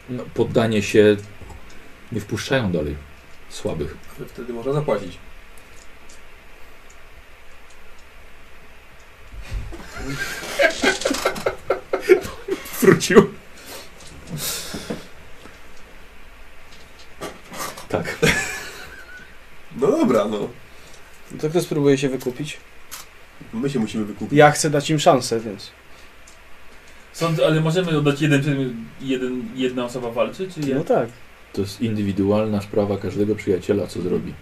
no, 0.09 0.23
poddanie 0.33 0.81
się 0.81 1.17
nie 2.11 2.21
wpuszczają 2.21 2.71
dalej 2.71 2.95
słabych. 3.49 3.97
Ale 4.17 4.27
wtedy 4.27 4.53
można 4.53 4.73
zapłacić. 4.73 5.17
Wrócił. 12.81 13.29
Tak. 17.89 18.17
No 19.77 19.87
dobra, 19.87 20.25
no. 20.25 20.49
To 21.41 21.49
kto 21.49 21.61
spróbuje 21.61 21.97
się 21.97 22.09
wykupić? 22.09 22.57
My 23.53 23.69
się 23.69 23.79
musimy 23.79 24.05
wykupić. 24.05 24.37
Ja 24.37 24.51
chcę 24.51 24.69
dać 24.69 24.89
im 24.89 24.99
szansę, 24.99 25.39
więc. 25.39 25.71
Sąd, 27.13 27.39
ale 27.39 27.61
możemy 27.61 27.97
oddać 27.97 28.21
jeden 28.21 28.41
przedmiot 28.41 28.67
jeden, 29.01 29.49
jedna 29.55 29.85
osoba 29.85 30.11
walczy, 30.11 30.49
czy 30.53 30.59
No 30.59 30.67
jak? 30.67 30.87
tak. 30.87 31.09
To 31.53 31.61
jest 31.61 31.81
indywidualna 31.81 32.61
sprawa 32.61 32.97
każdego 32.97 33.35
przyjaciela, 33.35 33.87
co 33.87 34.01
zrobi. 34.01 34.33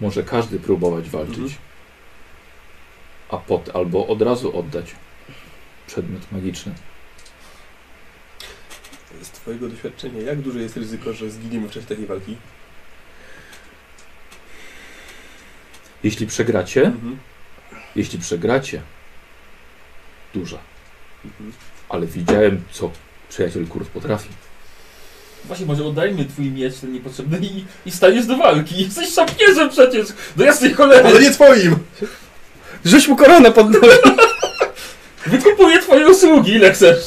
Może 0.00 0.22
każdy 0.22 0.58
próbować 0.58 1.10
walczyć, 1.10 1.38
Mhm. 1.38 1.54
A 3.30 3.36
pot, 3.36 3.70
albo 3.74 4.06
od 4.06 4.22
razu 4.22 4.58
oddać 4.58 4.94
przedmiot 5.86 6.32
magiczny. 6.32 6.74
Z 9.22 9.28
twojego 9.30 9.68
doświadczenia, 9.68 10.20
jak 10.22 10.40
duże 10.40 10.60
jest 10.60 10.76
ryzyko, 10.76 11.12
że 11.12 11.30
zginiemy 11.30 11.68
w 11.68 11.72
czasie 11.72 11.86
takiej 11.86 12.06
walki? 12.06 12.36
Jeśli 16.02 16.26
przegracie, 16.26 16.82
Mhm. 16.82 17.18
jeśli 17.96 18.18
przegracie, 18.18 18.82
duża. 20.34 20.58
Mhm. 21.24 21.52
Ale 21.88 22.06
widziałem, 22.06 22.62
co 22.70 22.90
przyjaciel 23.28 23.66
Kurt 23.66 23.88
potrafi. 23.88 24.28
Właśnie, 25.44 25.66
może 25.66 25.84
oddajmy 25.84 26.24
twój 26.24 26.50
miecz, 26.50 26.74
ten 26.80 26.92
niepotrzebny 26.92 27.38
i, 27.42 27.64
i 27.86 27.90
staniesz 27.90 28.26
do 28.26 28.36
walki. 28.36 28.82
Jesteś 28.84 29.08
szapierzem 29.14 29.70
przecież! 29.70 30.06
Do 30.36 30.44
jasnej 30.44 30.70
Ale 30.70 30.76
cholery! 31.02 31.20
nie 31.24 31.30
twoim! 31.30 31.76
Rzuć 32.84 33.08
mu 33.08 33.16
koronę 33.16 33.52
pod 33.52 33.70
nogi! 33.70 33.86
Wykupuję 35.26 35.78
twoje 35.82 36.08
usługi, 36.08 36.52
ile 36.52 36.72
chcesz! 36.72 37.04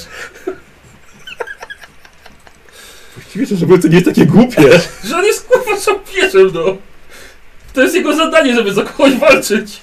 Właściwie 3.16 3.48
to, 3.48 3.56
żeby 3.56 3.80
to 3.80 3.88
nie 3.88 4.02
takie 4.02 4.26
głupie. 4.26 4.80
Że 5.08 5.18
on 5.18 5.26
jest 5.26 5.48
kurwa 5.48 5.80
szapierzem, 5.80 6.52
no! 6.54 6.78
To 7.74 7.82
jest 7.82 7.96
jego 7.96 8.16
zadanie, 8.16 8.56
żeby 8.56 8.74
za 8.74 8.84
kogoś 8.84 9.14
walczyć! 9.14 9.82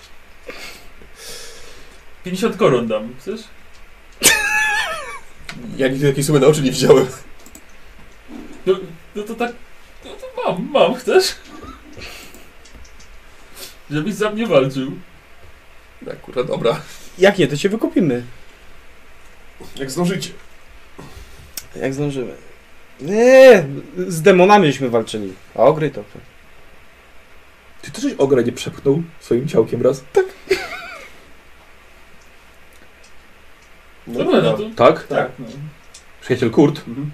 50 2.24 2.57
koron 2.57 2.87
dam, 2.87 3.14
chcesz? 3.20 3.41
Ja 5.76 5.89
nigdy 5.89 6.09
takiej 6.09 6.24
sumy 6.24 6.41
na 6.41 6.47
oczy 6.47 6.62
nie 6.62 6.70
widziałem. 6.70 7.07
No, 8.66 8.74
no 9.14 9.22
to 9.22 9.34
tak... 9.34 9.53
No 10.05 10.11
to 10.11 10.43
mam, 10.45 10.68
mam, 10.70 10.95
chcesz? 10.95 11.34
Żebyś 13.91 14.14
za 14.14 14.30
mnie 14.30 14.47
walczył. 14.47 14.93
Tak, 16.05 16.20
kurwa, 16.20 16.44
dobra. 16.44 16.80
Jak 17.18 17.38
nie, 17.38 17.47
to 17.49 17.57
cię 17.57 17.68
wykupimy. 17.68 18.22
Jak 19.76 19.90
zdążycie. 19.90 20.30
Jak 21.76 21.94
zdążymy. 21.94 22.34
Nie, 23.01 23.64
z 24.09 24.22
demonami 24.22 24.66
żeśmy 24.66 24.90
walczyli. 24.90 25.32
A 25.55 25.59
ogry 25.59 25.90
to... 25.90 26.05
Czy 27.82 27.90
ty 27.90 28.01
coś 28.01 28.12
ogra 28.12 28.42
nie 28.42 28.53
przepchnął 28.53 29.03
swoim 29.20 29.49
ciałkiem 29.49 29.82
raz? 29.82 30.05
Tak. 30.12 30.24
No 34.07 34.24
Dobra, 34.24 34.42
no 34.42 34.53
to... 34.57 34.62
Tak? 34.76 35.07
Tak, 35.07 35.30
no. 35.38 35.47
Przyjaciel 36.20 36.51
Kurt 36.51 36.78
Mhm. 36.78 37.11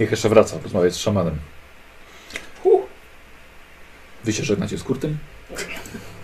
niech 0.00 0.10
jeszcze 0.10 0.28
wraca, 0.28 0.58
rozmawiać 0.62 0.94
z 0.94 0.98
szamanem. 0.98 1.36
Huh. 2.62 2.82
Wy 4.24 4.32
się 4.32 4.44
żegnacie 4.44 4.78
z 4.78 4.82
Kurtem? 4.82 5.18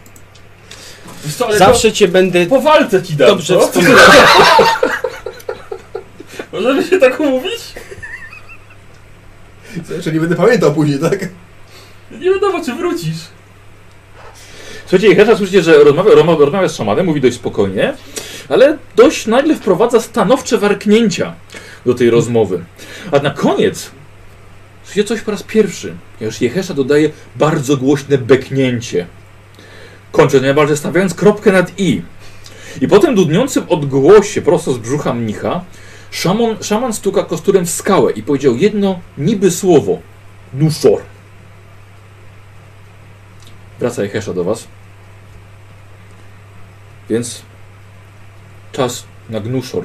Co, 1.38 1.58
Zawsze 1.58 1.92
cię 1.92 2.08
będę 2.08 2.46
po 2.46 2.60
walce 2.60 3.02
ci 3.02 3.14
dam, 3.14 3.28
dobrze 3.28 3.54
co? 3.54 3.60
wspominał. 3.66 3.98
Możemy 6.52 6.84
się 6.84 6.98
tak 6.98 7.20
umówić? 7.20 7.60
Co, 9.88 9.94
jeszcze 9.94 10.12
nie 10.12 10.20
będę 10.20 10.36
pamiętał 10.36 10.74
później, 10.74 10.98
tak? 10.98 11.28
Nie 12.10 12.30
wiadomo, 12.34 12.64
czy 12.64 12.74
wrócisz. 12.74 13.16
Słuchajcie, 14.82 15.08
Jehesza 15.08 15.36
słyszycie, 15.36 15.62
że 15.62 15.84
rozmawia, 15.84 16.14
rozmawia, 16.14 16.38
rozmawia 16.44 16.68
z 16.68 16.76
szamanem, 16.76 17.06
mówi 17.06 17.20
dość 17.20 17.36
spokojnie, 17.36 17.94
ale 18.48 18.78
dość 18.96 19.26
nagle 19.26 19.56
wprowadza 19.56 20.00
stanowcze 20.00 20.58
warknięcia 20.58 21.34
do 21.86 21.94
tej 21.94 22.10
rozmowy. 22.10 22.64
A 23.12 23.18
na 23.18 23.30
koniec 23.30 23.90
słyszycie 24.84 25.04
coś 25.08 25.20
po 25.20 25.30
raz 25.30 25.42
pierwszy, 25.42 25.94
ponieważ 26.18 26.40
Jehesza 26.40 26.74
dodaje 26.74 27.10
bardzo 27.36 27.76
głośne 27.76 28.18
beknięcie. 28.18 29.06
Kończy 30.14 30.40
najbardziej 30.40 30.76
stawiając 30.76 31.14
kropkę 31.14 31.52
nad 31.52 31.80
i. 31.80 32.02
I 32.80 32.88
po 32.88 32.98
tym 32.98 33.14
dudniącym 33.14 33.64
odgłosie 33.68 34.42
prosto 34.42 34.72
z 34.72 34.78
brzucha 34.78 35.14
mnicha 35.14 35.64
szaman, 36.10 36.62
szaman 36.62 36.92
stuka 36.92 37.22
kosturem 37.22 37.66
w 37.66 37.70
skałę 37.70 38.12
i 38.12 38.22
powiedział 38.22 38.56
jedno 38.56 39.00
niby 39.18 39.50
słowo. 39.50 39.98
Nuszor. 40.52 41.00
Wraca 43.78 44.02
Jehesza 44.02 44.34
do 44.34 44.44
was. 44.44 44.68
Więc 47.10 47.42
czas 48.72 49.04
na 49.30 49.40
gnuszor. 49.40 49.84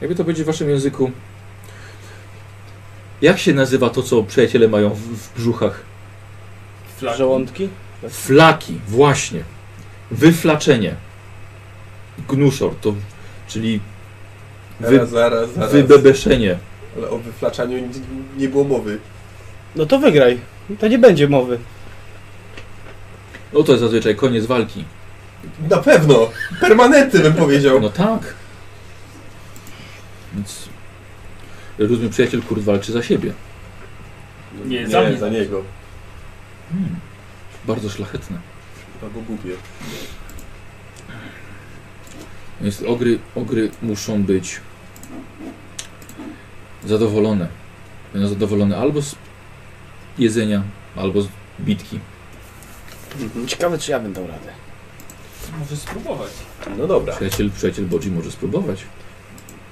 Jakby 0.00 0.16
to 0.16 0.24
będzie 0.24 0.42
w 0.42 0.46
waszym 0.46 0.70
języku. 0.70 1.10
Jak 3.22 3.38
się 3.38 3.54
nazywa 3.54 3.90
to, 3.90 4.02
co 4.02 4.22
przyjaciele 4.22 4.68
mają 4.68 4.90
w, 4.90 4.98
w 4.98 5.34
brzuchach? 5.36 5.82
Flaki. 6.98 7.18
Żołądki? 7.18 7.68
Flaki, 8.08 8.80
właśnie. 8.88 9.40
Wyflaczenie. 10.10 10.94
Gnuszor, 12.28 12.74
to 12.80 12.94
czyli 13.48 13.80
wy, 14.80 14.94
Zaraz, 14.96 15.10
zaraz, 15.10 15.50
zaraz. 15.54 15.72
wybebeszenie. 15.72 16.58
Ale 16.96 17.10
o 17.10 17.18
wyflaczaniu 17.18 17.78
nie, 17.78 17.88
nie 18.36 18.48
było 18.48 18.64
mowy. 18.64 18.98
No 19.76 19.86
to 19.86 19.98
wygraj. 19.98 20.38
To 20.80 20.88
nie 20.88 20.98
będzie 20.98 21.28
mowy. 21.28 21.58
No 23.52 23.62
to 23.62 23.72
jest 23.72 23.82
zazwyczaj 23.82 24.16
koniec 24.16 24.46
walki. 24.46 24.84
Na 25.70 25.76
pewno! 25.78 26.30
Permanentny 26.60 27.20
bym 27.20 27.32
powiedział. 27.34 27.80
No 27.80 27.88
tak. 27.90 28.34
Więc 30.34 30.68
rozumiem, 31.78 32.10
przyjaciel 32.10 32.42
Kurt 32.42 32.62
walczy 32.62 32.92
za 32.92 33.02
siebie. 33.02 33.32
Nie, 34.64 34.88
za 34.88 35.02
mnie. 35.02 35.18
za 35.18 35.28
niego. 35.28 35.62
Hmm. 36.72 36.96
Bardzo 37.64 37.90
szlachetne. 37.90 38.38
Albo 39.02 39.20
głupie. 39.20 39.50
Więc 42.60 42.82
ogry, 42.82 43.18
ogry 43.34 43.70
muszą 43.82 44.22
być 44.22 44.60
zadowolone. 46.86 47.48
Będą 48.12 48.28
zadowolone 48.28 48.78
albo 48.78 49.02
z 49.02 49.14
jedzenia, 50.18 50.62
albo 50.96 51.22
z 51.22 51.28
bitki. 51.60 51.98
Mhm. 53.20 53.46
Ciekawe, 53.46 53.78
czy 53.78 53.90
ja 53.90 54.00
bym 54.00 54.12
dał 54.12 54.26
radę. 54.26 54.52
Może 55.58 55.76
spróbować. 55.76 56.30
No 56.78 56.86
dobra. 56.86 57.14
Przyjaciel, 57.14 57.50
przyjaciel 57.50 57.86
Bodzi 57.86 58.10
może 58.10 58.30
spróbować. 58.30 58.84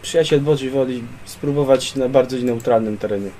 Przyjaciel 0.03 0.41
Bodzi 0.41 0.71
woli 0.71 1.05
spróbować 1.25 1.95
na 1.95 2.09
bardzo 2.09 2.37
neutralnym 2.37 2.99
terenie. 2.99 3.31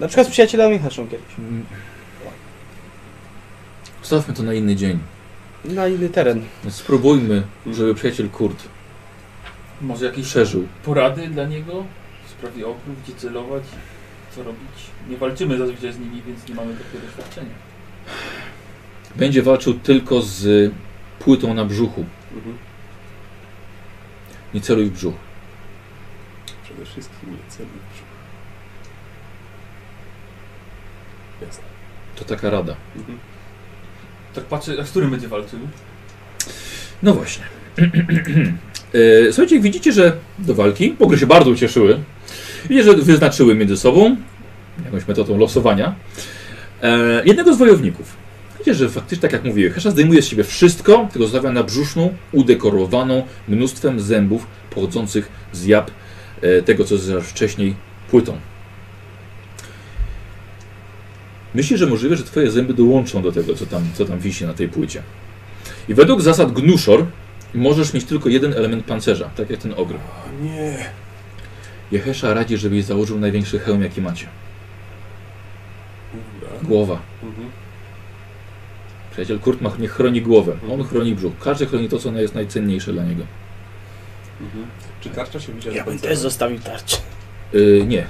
Na 0.00 0.08
przykład 0.08 0.26
z 0.26 0.30
przyjacielami 0.30 0.78
haszą 0.78 1.08
kiedyś. 1.08 1.38
Mm. 1.38 1.64
Zostawmy 4.02 4.34
to 4.34 4.42
na 4.42 4.54
inny 4.54 4.76
dzień. 4.76 4.98
Na 5.64 5.88
inny 5.88 6.08
teren. 6.08 6.44
Spróbujmy, 6.68 7.42
żeby 7.66 7.94
przyjaciel 7.94 8.28
Kurt 8.30 8.62
Może 9.80 10.04
jakieś 10.06 10.26
przeżył. 10.26 10.68
porady 10.84 11.28
dla 11.28 11.44
niego 11.44 11.84
w 12.26 12.30
sprawie 12.30 12.66
okrów, 12.66 13.02
gdzie 13.04 13.14
celować, 13.14 13.62
co 14.36 14.42
robić. 14.42 14.70
Nie 15.08 15.16
walczymy 15.16 15.58
zazwyczaj 15.58 15.92
z 15.92 15.98
nimi, 15.98 16.22
więc 16.26 16.48
nie 16.48 16.54
mamy 16.54 16.74
takiego 16.74 17.06
doświadczenia. 17.06 17.54
Będzie 19.16 19.42
walczył 19.42 19.74
tylko 19.74 20.22
z 20.22 20.72
płytą 21.18 21.54
na 21.54 21.64
brzuchu. 21.64 22.04
Mhm. 22.34 22.58
Nie 24.54 24.60
celuj 24.60 24.84
w 24.84 24.92
brzuch. 24.92 25.14
Przede 26.64 26.84
wszystkim 26.84 27.30
nie 27.30 27.50
celuj 27.50 27.70
w 27.72 27.94
brzuch. 27.94 28.05
Jasne. 31.40 31.64
To 32.16 32.24
taka 32.24 32.50
rada. 32.50 32.76
Mhm. 32.96 33.18
Tak 34.34 34.44
patrzę, 34.44 34.76
a 34.80 34.84
z 34.84 34.90
którym 34.90 35.10
będzie 35.10 35.28
walczył? 35.28 35.58
No 37.02 37.14
właśnie. 37.14 37.44
E, 38.94 39.32
Słuchajcie, 39.32 39.60
widzicie, 39.60 39.92
że 39.92 40.16
do 40.38 40.54
walki 40.54 40.96
w 41.00 41.18
się 41.18 41.26
bardzo 41.26 41.50
ucieszyły. 41.50 41.98
Widzicie, 42.62 42.82
że 42.82 42.94
wyznaczyły 42.96 43.54
między 43.54 43.76
sobą 43.76 44.16
jakąś 44.84 45.08
metodą 45.08 45.38
losowania 45.38 45.94
e, 46.82 47.22
jednego 47.24 47.54
z 47.54 47.58
wojowników. 47.58 48.16
Widzicie, 48.52 48.74
że 48.74 48.88
faktycznie, 48.88 49.22
tak 49.22 49.32
jak 49.32 49.44
mówiłem, 49.44 49.72
Hesza 49.72 49.90
zdejmuje 49.90 50.22
z 50.22 50.26
siebie 50.26 50.44
wszystko, 50.44 51.08
tylko 51.12 51.28
zostawia 51.28 51.52
na 51.52 51.62
brzuszną, 51.62 52.14
udekorowaną 52.32 53.22
mnóstwem 53.48 54.00
zębów 54.00 54.46
pochodzących 54.70 55.28
z 55.52 55.64
jab 55.64 55.90
e, 56.40 56.62
tego, 56.62 56.84
co 56.84 56.98
zaraz 56.98 57.24
wcześniej 57.24 57.74
płytą. 58.10 58.38
Myślisz, 61.56 61.80
że 61.80 61.86
możliwe, 61.86 62.16
że 62.16 62.24
twoje 62.24 62.50
zęby 62.50 62.74
dołączą 62.74 63.22
do 63.22 63.32
tego, 63.32 63.54
co 63.54 63.66
tam, 63.66 63.82
co 63.94 64.04
tam 64.04 64.18
wisi 64.18 64.46
na 64.46 64.54
tej 64.54 64.68
płycie. 64.68 65.02
I 65.88 65.94
według 65.94 66.22
zasad 66.22 66.52
Gnuszor 66.52 67.06
możesz 67.54 67.94
mieć 67.94 68.04
tylko 68.04 68.28
jeden 68.28 68.52
element 68.52 68.84
pancerza, 68.84 69.30
tak 69.36 69.50
jak 69.50 69.60
ten 69.60 69.74
ogr. 69.76 69.94
O 69.94 70.44
nie. 70.44 70.86
Jehesza 71.92 72.34
radzi, 72.34 72.56
żebyś 72.56 72.84
założył 72.84 73.18
największy 73.18 73.58
hełm, 73.58 73.82
jaki 73.82 74.00
macie. 74.02 74.26
Głowa. 76.62 76.98
Mhm. 77.22 77.48
Przyjaciel 79.10 79.38
Kurt 79.38 79.60
ma, 79.60 79.72
niech 79.78 79.92
chroni 79.92 80.22
głowę. 80.22 80.56
On 80.72 80.84
chroni 80.84 81.14
brzuch. 81.14 81.32
Każdy 81.40 81.66
chroni 81.66 81.88
to, 81.88 81.98
co 81.98 82.12
jest 82.12 82.34
najcenniejsze 82.34 82.92
dla 82.92 83.04
niego. 83.04 83.24
Mhm. 84.40 84.66
Czy 85.00 85.10
tarcza 85.10 85.40
się 85.40 85.52
widziała 85.52 85.76
Ja 85.76 85.84
bym 85.84 85.98
też 85.98 86.18
zostawił 86.18 86.58
tarczę. 86.58 86.96
Yy, 87.52 87.84
nie. 87.86 88.06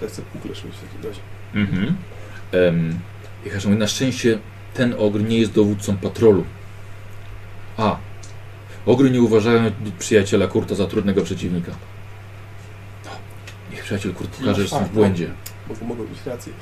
To 0.00 0.06
chcę 0.06 0.22
się 0.54 0.68
w 0.68 0.80
takim 0.80 1.08
razie. 1.08 1.20
Mhm. 1.54 1.94
Um, 2.52 2.98
mówi, 3.64 3.76
na 3.78 3.86
szczęście 3.86 4.38
ten 4.74 4.94
ogr 4.98 5.20
nie 5.20 5.38
jest 5.38 5.52
dowódcą 5.52 5.96
patrolu. 5.96 6.44
A. 7.76 7.96
Ogry 8.86 9.10
nie 9.10 9.22
uważają 9.22 9.70
przyjaciela 9.98 10.46
Kurta 10.46 10.74
za 10.74 10.86
trudnego 10.86 11.22
przeciwnika. 11.22 11.72
No, 13.04 13.10
niech 13.72 13.84
przyjaciel 13.84 14.14
Kurt 14.14 14.30
pokaże, 14.30 14.54
że 14.54 14.62
jestem 14.62 14.84
w 14.84 14.92
błędzie. 14.92 15.30
Mogą, 15.68 15.86
mogą 15.86 16.02
mieć 16.02 16.26
rację. 16.26 16.52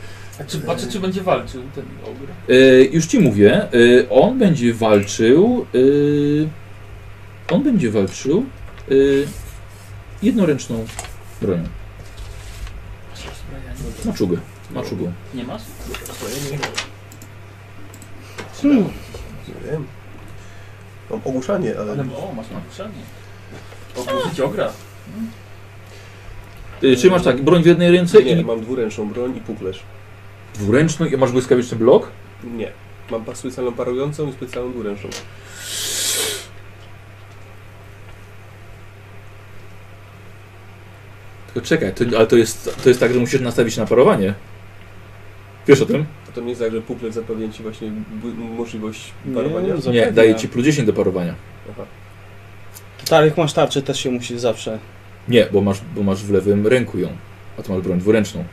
A 0.41 0.45
czy 0.45 0.59
patrzę, 0.59 0.87
czy 0.87 1.01
będzie 1.01 1.23
walczył 1.23 1.63
ten 1.75 1.85
ogr? 2.05 2.27
E, 2.49 2.85
już 2.85 3.07
ci 3.07 3.21
mówię, 3.21 3.63
e, 3.63 3.69
on 4.11 4.39
będzie 4.39 4.75
walczył. 4.75 5.67
E, 5.75 7.55
on 7.55 7.63
będzie 7.63 7.91
walczył 7.91 8.47
e, 8.91 8.95
jednoręczną 10.23 10.87
bronią. 11.41 11.65
Maczugę. 14.05 14.39
Maczugą. 14.71 15.13
Nie 15.35 15.45
masz? 15.45 15.63
Hmm. 18.63 18.85
Nie 19.49 19.71
wiem. 19.71 19.87
Mam 21.11 21.21
ogłuszanie, 21.25 21.79
ale... 21.79 21.93
Ale 21.93 22.03
o, 22.03 22.33
masz 22.37 22.47
naruszanie. 22.51 23.03
Ogłuszyć 23.97 24.41
ogra. 24.41 24.73
E, 26.83 26.97
czy 26.97 27.11
masz 27.11 27.23
tak, 27.23 27.43
broń 27.43 27.63
w 27.63 27.67
jednej 27.67 27.91
ręce 27.93 28.23
Nie, 28.23 28.41
i 28.41 28.45
mam 28.45 28.61
dwuręczną 28.61 29.09
broń 29.09 29.37
i 29.37 29.41
puklerz. 29.41 29.83
dwuręczną 30.55 31.07
i 31.07 31.17
masz 31.17 31.33
błyskawiczny 31.33 31.79
blok? 31.79 32.11
Nie. 32.45 32.73
Mam 33.11 33.25
pas 33.25 33.39
specjalną 33.39 33.73
parującą 33.73 34.29
i 34.29 34.33
specjalną 34.33 34.73
dwuręczną. 34.73 35.11
Tylko 41.47 41.69
czekaj, 41.69 41.95
to, 41.95 42.05
ale 42.17 42.27
to 42.27 42.37
jest, 42.37 42.83
to 42.83 42.89
jest 42.89 43.01
tak, 43.01 43.13
że 43.13 43.21
musisz 43.21 43.41
nastawić 43.41 43.77
na 43.77 43.87
parowanie. 43.87 44.35
Wiesz 45.69 45.81
o 45.83 45.87
tym? 45.87 46.05
A 46.29 46.33
to 46.33 46.41
nie 46.41 46.49
jest 46.49 46.61
tak, 46.61 46.73
że 46.73 46.81
puklerz 46.83 47.15
zapewnia 47.15 47.49
Ci 47.53 47.63
właśnie 47.63 47.93
możliwość 48.57 49.13
Nie, 49.27 49.35
parowania? 49.35 49.69
Nie, 49.75 49.77
Zapewnia. 49.81 50.13
daje 50.13 50.35
ci 50.35 50.49
plus 50.49 50.65
10 50.65 50.87
do 50.87 50.93
parowania. 50.93 51.35
Aha. 51.71 51.83
Tak, 53.09 53.25
jak 53.25 53.37
masz 53.37 53.53
tarczę, 53.53 53.83
też 53.83 54.01
się 54.01 54.11
musi 54.11 54.39
zawsze... 54.39 54.79
Nie, 55.29 55.47
bo 55.53 55.61
masz, 55.61 55.81
bo 55.97 56.03
masz 56.03 56.25
w 56.25 56.31
lewym 56.31 56.67
ręku 56.67 56.99
ją, 56.99 57.09
a 57.59 57.63
tu 57.63 57.73
masz 57.73 57.83
broń 57.83 57.99
dwuręczną. 57.99 58.45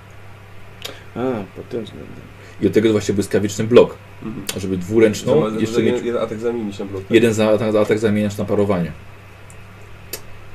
A, 1.15 1.19
pod 1.55 1.69
tym 1.69 1.83
względem. 1.85 2.15
I 2.61 2.67
od 2.67 2.73
tego 2.73 2.85
jest 2.87 2.93
właśnie 2.93 3.13
błyskawiczny 3.15 3.63
blok, 3.63 3.97
Mhm. 4.23 4.45
a 4.55 4.59
żeby 4.59 4.77
dwuręczną 4.77 5.33
Zamiast- 5.41 5.59
jeszcze 5.61 5.75
że 5.75 5.83
mieć 5.83 6.03
jeden 6.03 6.23
atak 6.23 6.39
zamienić 6.39 6.79
na 6.79 6.85
blok. 6.85 7.01
tak? 7.03 7.11
jeden 7.11 7.33
za 7.33 7.49
atak, 7.49 7.71
za 7.71 7.81
atak 7.81 7.99
zamieniasz 7.99 8.37
na 8.37 8.45
parowanie. 8.45 8.91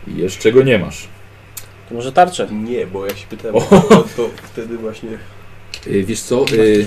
I 0.06 0.16
jeszcze 0.16 0.52
go 0.52 0.62
nie 0.62 0.78
masz. 0.78 1.08
To 1.88 1.94
może 1.94 2.12
tarczę? 2.12 2.48
Nie, 2.52 2.86
bo 2.86 3.06
jak 3.06 3.16
się 3.16 3.26
pytałem, 3.26 3.56
O. 3.56 3.60
to, 3.60 4.04
to 4.16 4.28
wtedy 4.42 4.78
właśnie 4.78 5.10
Wiesz 5.86 6.20
co, 6.20 6.44
woli. 6.44 6.86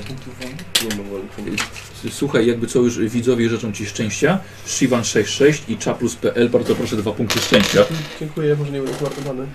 słuchaj, 2.10 2.48
jakby 2.48 2.68
co 2.68 2.80
już 2.80 3.00
widzowie 3.00 3.50
życzą 3.50 3.72
Ci 3.72 3.86
szczęścia, 3.86 4.40
Shivan66 4.68 5.60
i 5.72 5.78
Chaplus.pl, 5.78 6.50
bardzo 6.50 6.76
proszę 6.76 6.96
dwa 6.96 7.12
punkty 7.12 7.40
szczęścia. 7.40 7.86
Dziękuję, 8.20 8.56
może 8.56 8.72
nie 8.72 8.82
będę 8.82 8.98
zmarnowany. 8.98 9.48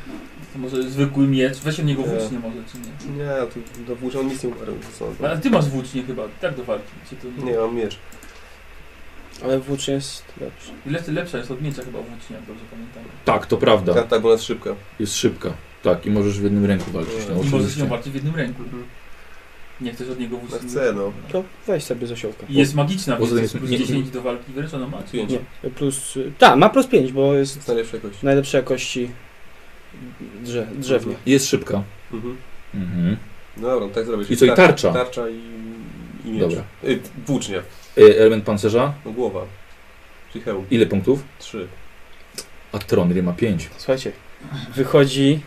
To 0.53 0.59
może 0.59 0.91
zwykły 0.91 1.27
miecz, 1.27 1.59
weź 1.59 1.81
od 1.81 1.87
niego 1.87 2.03
Nie. 2.03 2.09
włócznie 2.09 2.39
może, 2.39 2.57
czy 2.73 2.79
nie? 2.79 3.17
Nie, 3.17 3.31
tu 3.75 3.83
do 3.85 3.97
włóczy 3.97 4.21
on 4.21 4.27
nic 4.27 4.43
nie 4.43 4.49
umarł. 4.49 4.75
to 4.99 5.27
Ale 5.27 5.39
ty 5.39 5.51
masz 5.51 5.69
włócznie 5.69 6.03
chyba, 6.03 6.23
tak 6.41 6.57
do 6.57 6.65
walki. 6.65 6.93
Czy 7.11 7.17
to 7.17 7.45
Nie, 7.45 7.57
mam 7.57 7.75
miecz. 7.77 7.99
Ale 9.45 9.61
włócznie 9.61 9.95
jest 9.95 10.23
lepszy. 10.41 10.71
Lepsza, 10.87 11.13
lepsza 11.13 11.39
jest 11.39 11.51
od 11.51 11.63
miecza 11.63 11.83
chyba 11.83 11.99
włócznie, 11.99 12.37
jak 12.37 12.45
dobrze 12.47 12.65
pamiętam. 12.71 13.03
Tak, 13.25 13.47
to 13.47 13.57
prawda, 13.57 13.95
Tak, 13.95 14.09
tak, 14.09 14.23
bo 14.23 14.29
ona 14.29 14.35
jest 14.35 14.45
szybka. 14.45 14.71
jest 15.01 15.17
szybka. 15.17 15.53
Tak, 15.83 16.07
i 16.07 16.11
możesz 16.11 16.41
w 16.41 16.45
jednym 16.45 16.65
ręku 16.65 16.91
walczyć. 16.91 17.15
No, 17.29 17.43
I 17.43 17.49
możesz 17.51 17.77
nią 17.77 17.87
walczyć 17.87 18.13
w 18.13 18.15
jednym 18.15 18.35
ręku. 18.37 18.63
Nie 19.81 19.93
chcesz 19.93 20.09
od 20.11 20.19
niego 20.21 20.37
No 20.43 20.49
włócznie. 20.49 20.69
chcę, 20.69 20.93
no. 20.93 21.13
To 21.33 21.45
weź 21.67 21.85
sobie 21.85 22.07
z 22.07 22.13
osiołka. 22.13 22.47
I 22.49 22.55
jest 22.55 22.75
magiczna, 22.75 23.17
więc 23.17 23.33
jest- 23.33 23.59
plus 23.59 23.71
nie- 23.71 23.79
10 23.79 24.11
do 24.11 24.23
walki 24.23 24.53
wręcz 24.53 24.75
ona 24.75 24.87
ma. 24.89 24.99
Pięć. 25.13 25.31
Nie, 25.31 25.71
plus... 25.71 26.19
Tak, 26.39 26.57
ma 26.59 26.69
plus 26.69 26.87
5, 26.87 27.13
bo 27.13 27.35
jest 27.35 27.57
Jest 27.57 27.69
najlepsza 27.69 27.97
jakość. 27.97 28.23
najlepszej 28.23 28.59
jakości 28.59 29.11
drze, 30.45 30.67
drzewnie. 30.75 31.15
Jest 31.27 31.49
szybka. 31.49 31.83
Mhm. 32.13 32.37
Mhm. 32.75 33.17
No 33.57 33.69
dobra, 33.69 33.89
tak 33.95 34.07
zrobię. 34.07 34.25
I 34.31 34.37
co, 34.37 34.45
i 34.45 34.53
tarcza? 34.55 34.93
Tarcza 34.93 35.29
i, 35.29 35.35
i 36.25 36.31
miecz. 36.33 36.41
Dobra. 36.41 36.63
Y, 36.85 36.99
włócznia. 37.27 37.59
Y, 37.99 38.21
Element 38.21 38.45
pancerza, 38.45 38.95
No 39.05 39.13
głowa. 39.13 39.41
Czyli 40.33 40.45
hełm. 40.45 40.65
ile 40.71 40.87
punktów? 40.87 41.23
Trzy. 41.39 41.69
A 42.73 42.79
Tronry 42.79 43.23
ma 43.23 43.33
5. 43.33 43.71
Słuchajcie, 43.77 44.13
wychodzi 44.75 45.41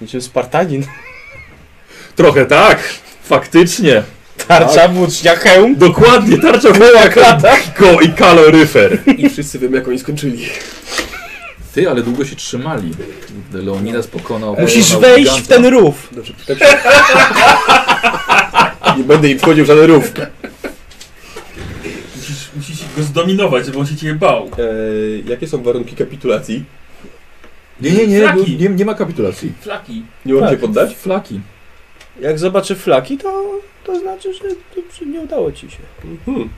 niczym 0.00 0.20
Spartanin. 0.20 0.84
Trochę 2.16 2.46
tak, 2.46 2.78
faktycznie. 3.30 4.02
Tarcza, 4.48 4.88
włócznia, 4.88 5.36
hełm. 5.36 5.76
Dokładnie, 5.76 6.38
tarcza 6.38 6.72
woła, 6.72 7.08
klata 7.08 7.56
go 7.78 8.00
i 8.00 8.08
kaloryfer. 8.08 8.98
I 9.18 9.30
wszyscy 9.30 9.58
wiemy 9.58 9.76
jak 9.76 9.88
oni 9.88 9.98
skończyli. 9.98 10.46
Ty, 11.74 11.90
ale 11.90 12.02
długo 12.02 12.24
się 12.24 12.36
trzymali. 12.36 12.90
Leonidas 13.52 14.06
pokonał. 14.06 14.56
Musisz 14.60 14.86
pokonał 14.92 15.10
wejść 15.10 15.30
w 15.30 15.34
giganta. 15.42 15.54
ten 15.54 15.66
rów. 15.66 16.08
Dobrze, 16.12 16.32
tak 16.46 16.58
się... 16.58 16.64
Nie 18.98 19.04
będę 19.04 19.28
im 19.28 19.38
wchodził 19.38 19.64
w 19.64 19.66
żaden 19.66 19.84
rów. 19.84 20.12
Musisz, 22.16 22.48
musisz 22.56 22.78
go 22.96 23.02
zdominować, 23.02 23.66
żeby 23.66 23.78
on 23.78 23.86
się 23.86 23.96
ciebie 23.96 24.14
bał. 24.14 24.44
Eee, 24.44 24.50
jakie 25.30 25.48
są 25.48 25.62
warunki 25.62 25.96
kapitulacji? 25.96 26.64
Nie, 27.80 27.90
nie, 27.92 28.06
nie, 28.06 28.20
Flaki. 28.20 28.56
nie, 28.56 28.68
nie 28.68 28.84
ma 28.84 28.94
kapitulacji. 28.94 29.52
Flaki. 29.60 30.02
Nie 30.26 30.32
mam 30.34 30.42
Tak. 30.42 30.50
się 30.50 30.56
poddać? 30.56 30.94
Flaki. 30.96 31.40
Jak 32.20 32.38
zobaczy 32.38 32.74
flaki, 32.76 33.18
to, 33.18 33.50
to 33.84 34.00
znaczy, 34.00 34.34
że, 34.34 34.40
to, 34.98 35.04
nie 35.04 35.20
udało 35.20 35.52
ci 35.52 35.70
się. 35.70 35.78
Mhm. 36.26 36.48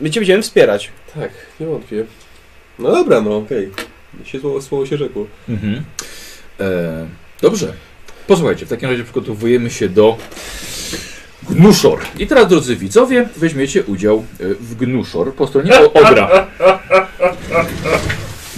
My 0.00 0.10
cię 0.10 0.20
będziemy 0.20 0.42
wspierać. 0.42 0.90
Tak, 1.14 1.30
nie 1.60 1.66
wątpię. 1.66 2.04
No 2.78 2.90
dobra, 2.92 3.20
no 3.20 3.36
okej. 3.36 3.70
Się 4.24 4.40
Słowo, 4.40 4.62
słowo 4.62 4.86
się 4.86 4.96
rzekło. 4.96 5.26
Mhm. 5.48 5.84
E, 6.60 7.06
dobrze. 7.40 7.72
Posłuchajcie, 8.26 8.66
w 8.66 8.68
takim 8.68 8.90
razie 8.90 9.04
przygotowujemy 9.04 9.70
się 9.70 9.88
do 9.88 10.16
Gnuszor. 11.50 11.98
I 12.18 12.26
teraz, 12.26 12.48
drodzy 12.48 12.76
widzowie, 12.76 13.28
weźmiecie 13.36 13.82
udział 13.84 14.24
e, 14.40 14.44
w 14.54 14.74
Gnuszor 14.74 15.34
po 15.34 15.46
stronie 15.46 15.80
o- 15.80 15.92
Ogra. 15.92 16.46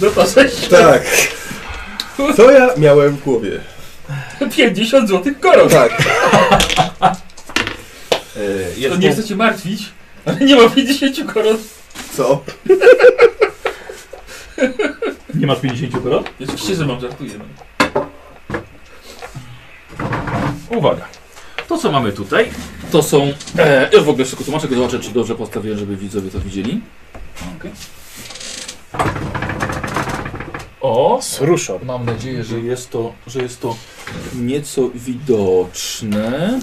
No 0.01 0.09
to 0.09 0.25
żeś 0.27 0.67
Tak. 0.67 1.03
Co 2.37 2.51
ja 2.51 2.69
miałem 2.77 3.15
w 3.15 3.23
głowie? 3.23 3.59
50 4.55 5.09
złotych 5.09 5.39
koron. 5.39 5.69
Tak. 5.69 5.91
E, 8.85 8.89
To 8.89 8.95
nie 8.97 9.11
chcę 9.11 9.23
cię 9.23 9.35
martwić, 9.35 9.83
ale 10.25 10.37
nie 10.37 10.55
ma 10.55 10.69
50 10.69 11.33
koron. 11.33 11.57
Co? 12.13 12.25
Nie 15.35 15.47
masz 15.47 15.59
50 15.59 16.03
koron? 16.03 16.23
Oczywiście, 16.43 16.75
że 16.75 16.85
mam, 16.85 16.99
żartuję. 16.99 17.31
No. 17.37 17.45
Uwaga. 20.77 21.05
To, 21.67 21.77
co 21.77 21.91
mamy 21.91 22.11
tutaj, 22.11 22.49
to 22.91 23.03
są... 23.03 23.33
E, 23.57 23.89
ja 23.93 24.01
w 24.01 24.09
ogóle 24.09 24.25
szybko 24.25 24.43
tłumaczę, 24.43 24.67
go 24.67 24.75
zobaczę, 24.75 24.99
czy 24.99 25.09
dobrze 25.11 25.35
postawiłem, 25.35 25.79
żeby 25.79 25.95
widzowie 25.97 26.31
to 26.31 26.39
widzieli. 26.39 26.81
Okej. 27.57 27.71
O, 30.85 31.19
Sruszor. 31.21 31.85
Mam 31.85 32.05
nadzieję, 32.05 32.43
że 32.43 32.59
jest 32.59 32.91
to, 32.91 33.13
że 33.27 33.41
jest 33.41 33.61
to 33.61 33.75
nieco 34.35 34.89
widoczne. 34.95 36.59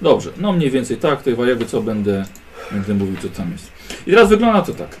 Dobrze, 0.00 0.30
no 0.36 0.52
mniej 0.52 0.70
więcej 0.70 0.96
tak, 0.96 1.22
to 1.22 1.44
jakby 1.44 1.66
co 1.66 1.82
będę, 1.82 2.24
będę 2.70 2.94
mówił, 2.94 3.16
co 3.22 3.28
tam 3.28 3.52
jest. 3.52 3.72
I 4.06 4.10
teraz 4.10 4.28
wygląda 4.28 4.62
to 4.62 4.72
tak. 4.72 4.96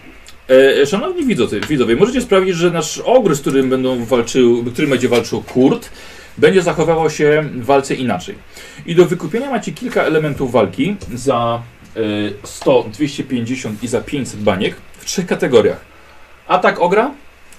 E, 0.80 0.86
szanowni 0.86 1.26
widzowie, 1.26 1.60
widzowie, 1.60 1.96
możecie 1.96 2.20
sprawić, 2.20 2.56
że 2.56 2.70
nasz 2.70 2.98
ogry, 2.98 3.34
z 3.34 3.40
którym 3.40 3.70
będą 3.70 4.04
walczył, 4.04 4.64
którym 4.72 4.90
będzie 4.90 5.08
walczył 5.08 5.42
Kurt, 5.42 5.90
będzie 6.38 6.62
zachowywał 6.62 7.10
się 7.10 7.44
w 7.54 7.64
walce 7.64 7.94
inaczej. 7.94 8.34
I 8.86 8.94
do 8.94 9.04
wykupienia 9.04 9.50
macie 9.50 9.72
kilka 9.72 10.02
elementów 10.02 10.52
walki 10.52 10.96
za 11.14 11.62
e, 11.96 12.00
100, 12.44 12.82
250 12.92 13.82
i 13.82 13.88
za 13.88 14.00
500 14.00 14.40
baniek 14.40 14.76
w 14.98 15.04
trzech 15.04 15.26
kategoriach. 15.26 15.80
Atak 16.48 16.80
ogra, 16.80 17.10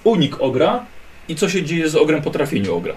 unik 0.04 0.40
ogra 0.40 0.84
i 1.28 1.36
co 1.36 1.48
się 1.48 1.62
dzieje 1.62 1.88
z 1.88 1.96
ogrem 1.96 2.22
po 2.22 2.30
trafieniu 2.30 2.74
ogra. 2.76 2.94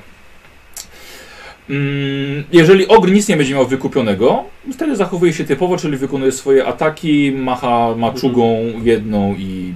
Mm, 1.69 2.43
Jeżeli 2.51 2.87
ogr 2.87 3.11
nic 3.11 3.27
nie 3.27 3.37
będzie 3.37 3.53
miał 3.53 3.67
wykupionego, 3.67 4.43
wtedy 4.73 4.95
zachowuje 4.95 5.33
się 5.33 5.43
typowo, 5.45 5.77
czyli 5.77 5.97
wykonuje 5.97 6.31
swoje 6.31 6.65
ataki, 6.65 7.31
macha 7.31 7.95
maczugą 7.97 8.57
jedną 8.83 9.35
i 9.35 9.73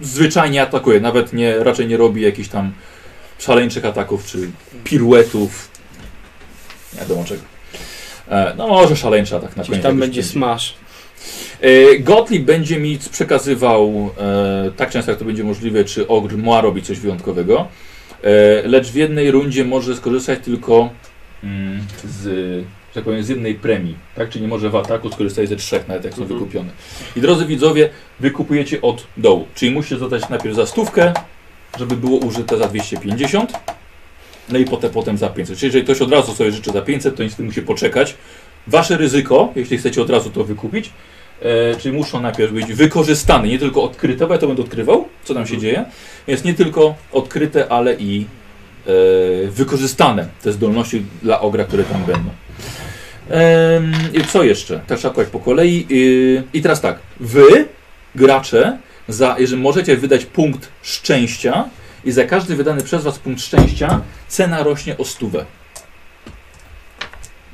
zwyczajnie 0.00 0.62
atakuje. 0.62 1.00
Nawet 1.00 1.32
nie, 1.32 1.58
raczej 1.58 1.86
nie 1.86 1.96
robi 1.96 2.22
jakichś 2.22 2.48
tam 2.48 2.72
szaleńczych 3.38 3.84
ataków 3.84 4.26
czy 4.26 4.50
piruetów. 4.84 5.68
Nie 6.94 7.00
wiadomo 7.00 7.24
czego. 7.24 7.42
E, 8.30 8.54
No 8.56 8.68
może 8.68 8.96
szaleńczy 8.96 9.36
atak 9.36 9.56
na 9.56 9.62
Gdzieś 9.62 9.70
koniec. 9.70 9.82
tam 9.82 9.98
będzie 9.98 10.22
smash. 10.22 10.74
E, 11.60 11.98
Gottlieb 11.98 12.42
będzie 12.42 12.78
mi 12.80 12.98
przekazywał 13.12 14.10
e, 14.18 14.70
tak 14.76 14.90
często 14.90 15.10
jak 15.10 15.18
to 15.18 15.24
będzie 15.24 15.44
możliwe, 15.44 15.84
czy 15.84 16.08
ogr 16.08 16.36
ma 16.36 16.60
robić 16.60 16.86
coś 16.86 16.98
wyjątkowego, 16.98 17.68
e, 18.22 18.68
lecz 18.68 18.88
w 18.90 18.94
jednej 18.94 19.30
rundzie 19.30 19.64
może 19.64 19.96
skorzystać 19.96 20.38
tylko 20.44 20.90
mm, 21.44 21.80
z, 22.04 22.64
tak 22.94 23.04
powiem, 23.04 23.24
z 23.24 23.28
jednej 23.28 23.54
premii, 23.54 23.94
tak? 24.16 24.28
Czyli 24.30 24.42
nie 24.42 24.48
może 24.48 24.70
w 24.70 24.76
ataku 24.76 25.10
skorzystać 25.10 25.48
ze 25.48 25.56
trzech, 25.56 25.88
nawet 25.88 26.04
jak 26.04 26.14
są 26.14 26.22
Mhm. 26.22 26.40
wykupione. 26.40 26.70
I 27.16 27.20
drodzy 27.20 27.46
widzowie, 27.46 27.90
wykupujecie 28.20 28.80
od 28.80 29.06
dołu, 29.16 29.46
czyli 29.54 29.70
musicie 29.70 29.98
zadać 29.98 30.28
najpierw 30.28 30.54
za 30.56 30.66
stówkę, 30.66 31.12
żeby 31.78 31.96
było 31.96 32.18
użyte 32.18 32.58
za 32.58 32.68
250, 32.68 33.52
no 34.48 34.58
i 34.58 34.64
potem, 34.64 34.90
potem 34.90 35.18
za 35.18 35.28
500. 35.28 35.58
Czyli 35.58 35.66
jeżeli 35.68 35.84
ktoś 35.84 36.00
od 36.02 36.12
razu 36.12 36.34
sobie 36.34 36.52
życzy 36.52 36.70
za 36.70 36.82
500, 36.82 37.16
to 37.16 37.22
niestety 37.22 37.42
musi 37.42 37.62
poczekać. 37.62 38.14
Wasze 38.66 38.96
ryzyko, 38.96 39.52
jeśli 39.56 39.78
chcecie 39.78 40.02
od 40.02 40.10
razu 40.10 40.30
to 40.30 40.44
wykupić, 40.44 40.90
E, 41.42 41.76
czyli 41.76 41.96
muszą 41.96 42.20
najpierw 42.20 42.52
być 42.52 42.72
wykorzystane, 42.72 43.48
nie 43.48 43.58
tylko 43.58 43.82
odkryte, 43.82 44.26
bo 44.26 44.32
ja 44.34 44.40
to 44.40 44.46
będę 44.46 44.62
odkrywał, 44.62 45.08
co 45.24 45.34
tam 45.34 45.46
się 45.46 45.58
dzieje. 45.58 45.84
Jest 46.26 46.44
nie 46.44 46.54
tylko 46.54 46.94
odkryte, 47.12 47.68
ale 47.68 47.94
i 47.94 48.26
e, 48.86 48.90
wykorzystane 49.48 50.28
te 50.42 50.52
zdolności 50.52 51.04
dla 51.22 51.40
ogra, 51.40 51.64
które 51.64 51.84
tam 51.84 52.04
będą. 52.04 52.30
I 54.12 54.24
co 54.24 54.42
jeszcze? 54.42 54.80
Tak 54.86 54.98
trzeba 54.98 55.24
po 55.24 55.38
kolei. 55.38 55.86
I, 55.88 56.42
I 56.52 56.62
teraz 56.62 56.80
tak, 56.80 56.98
wy, 57.20 57.68
gracze, 58.14 58.78
za, 59.08 59.36
jeżeli 59.38 59.62
możecie 59.62 59.96
wydać 59.96 60.24
punkt 60.24 60.68
szczęścia 60.82 61.68
i 62.04 62.12
za 62.12 62.24
każdy 62.24 62.56
wydany 62.56 62.82
przez 62.82 63.04
was 63.04 63.18
punkt 63.18 63.40
szczęścia 63.40 64.00
cena 64.28 64.62
rośnie 64.62 64.98
o 64.98 65.04
stówę. 65.04 65.44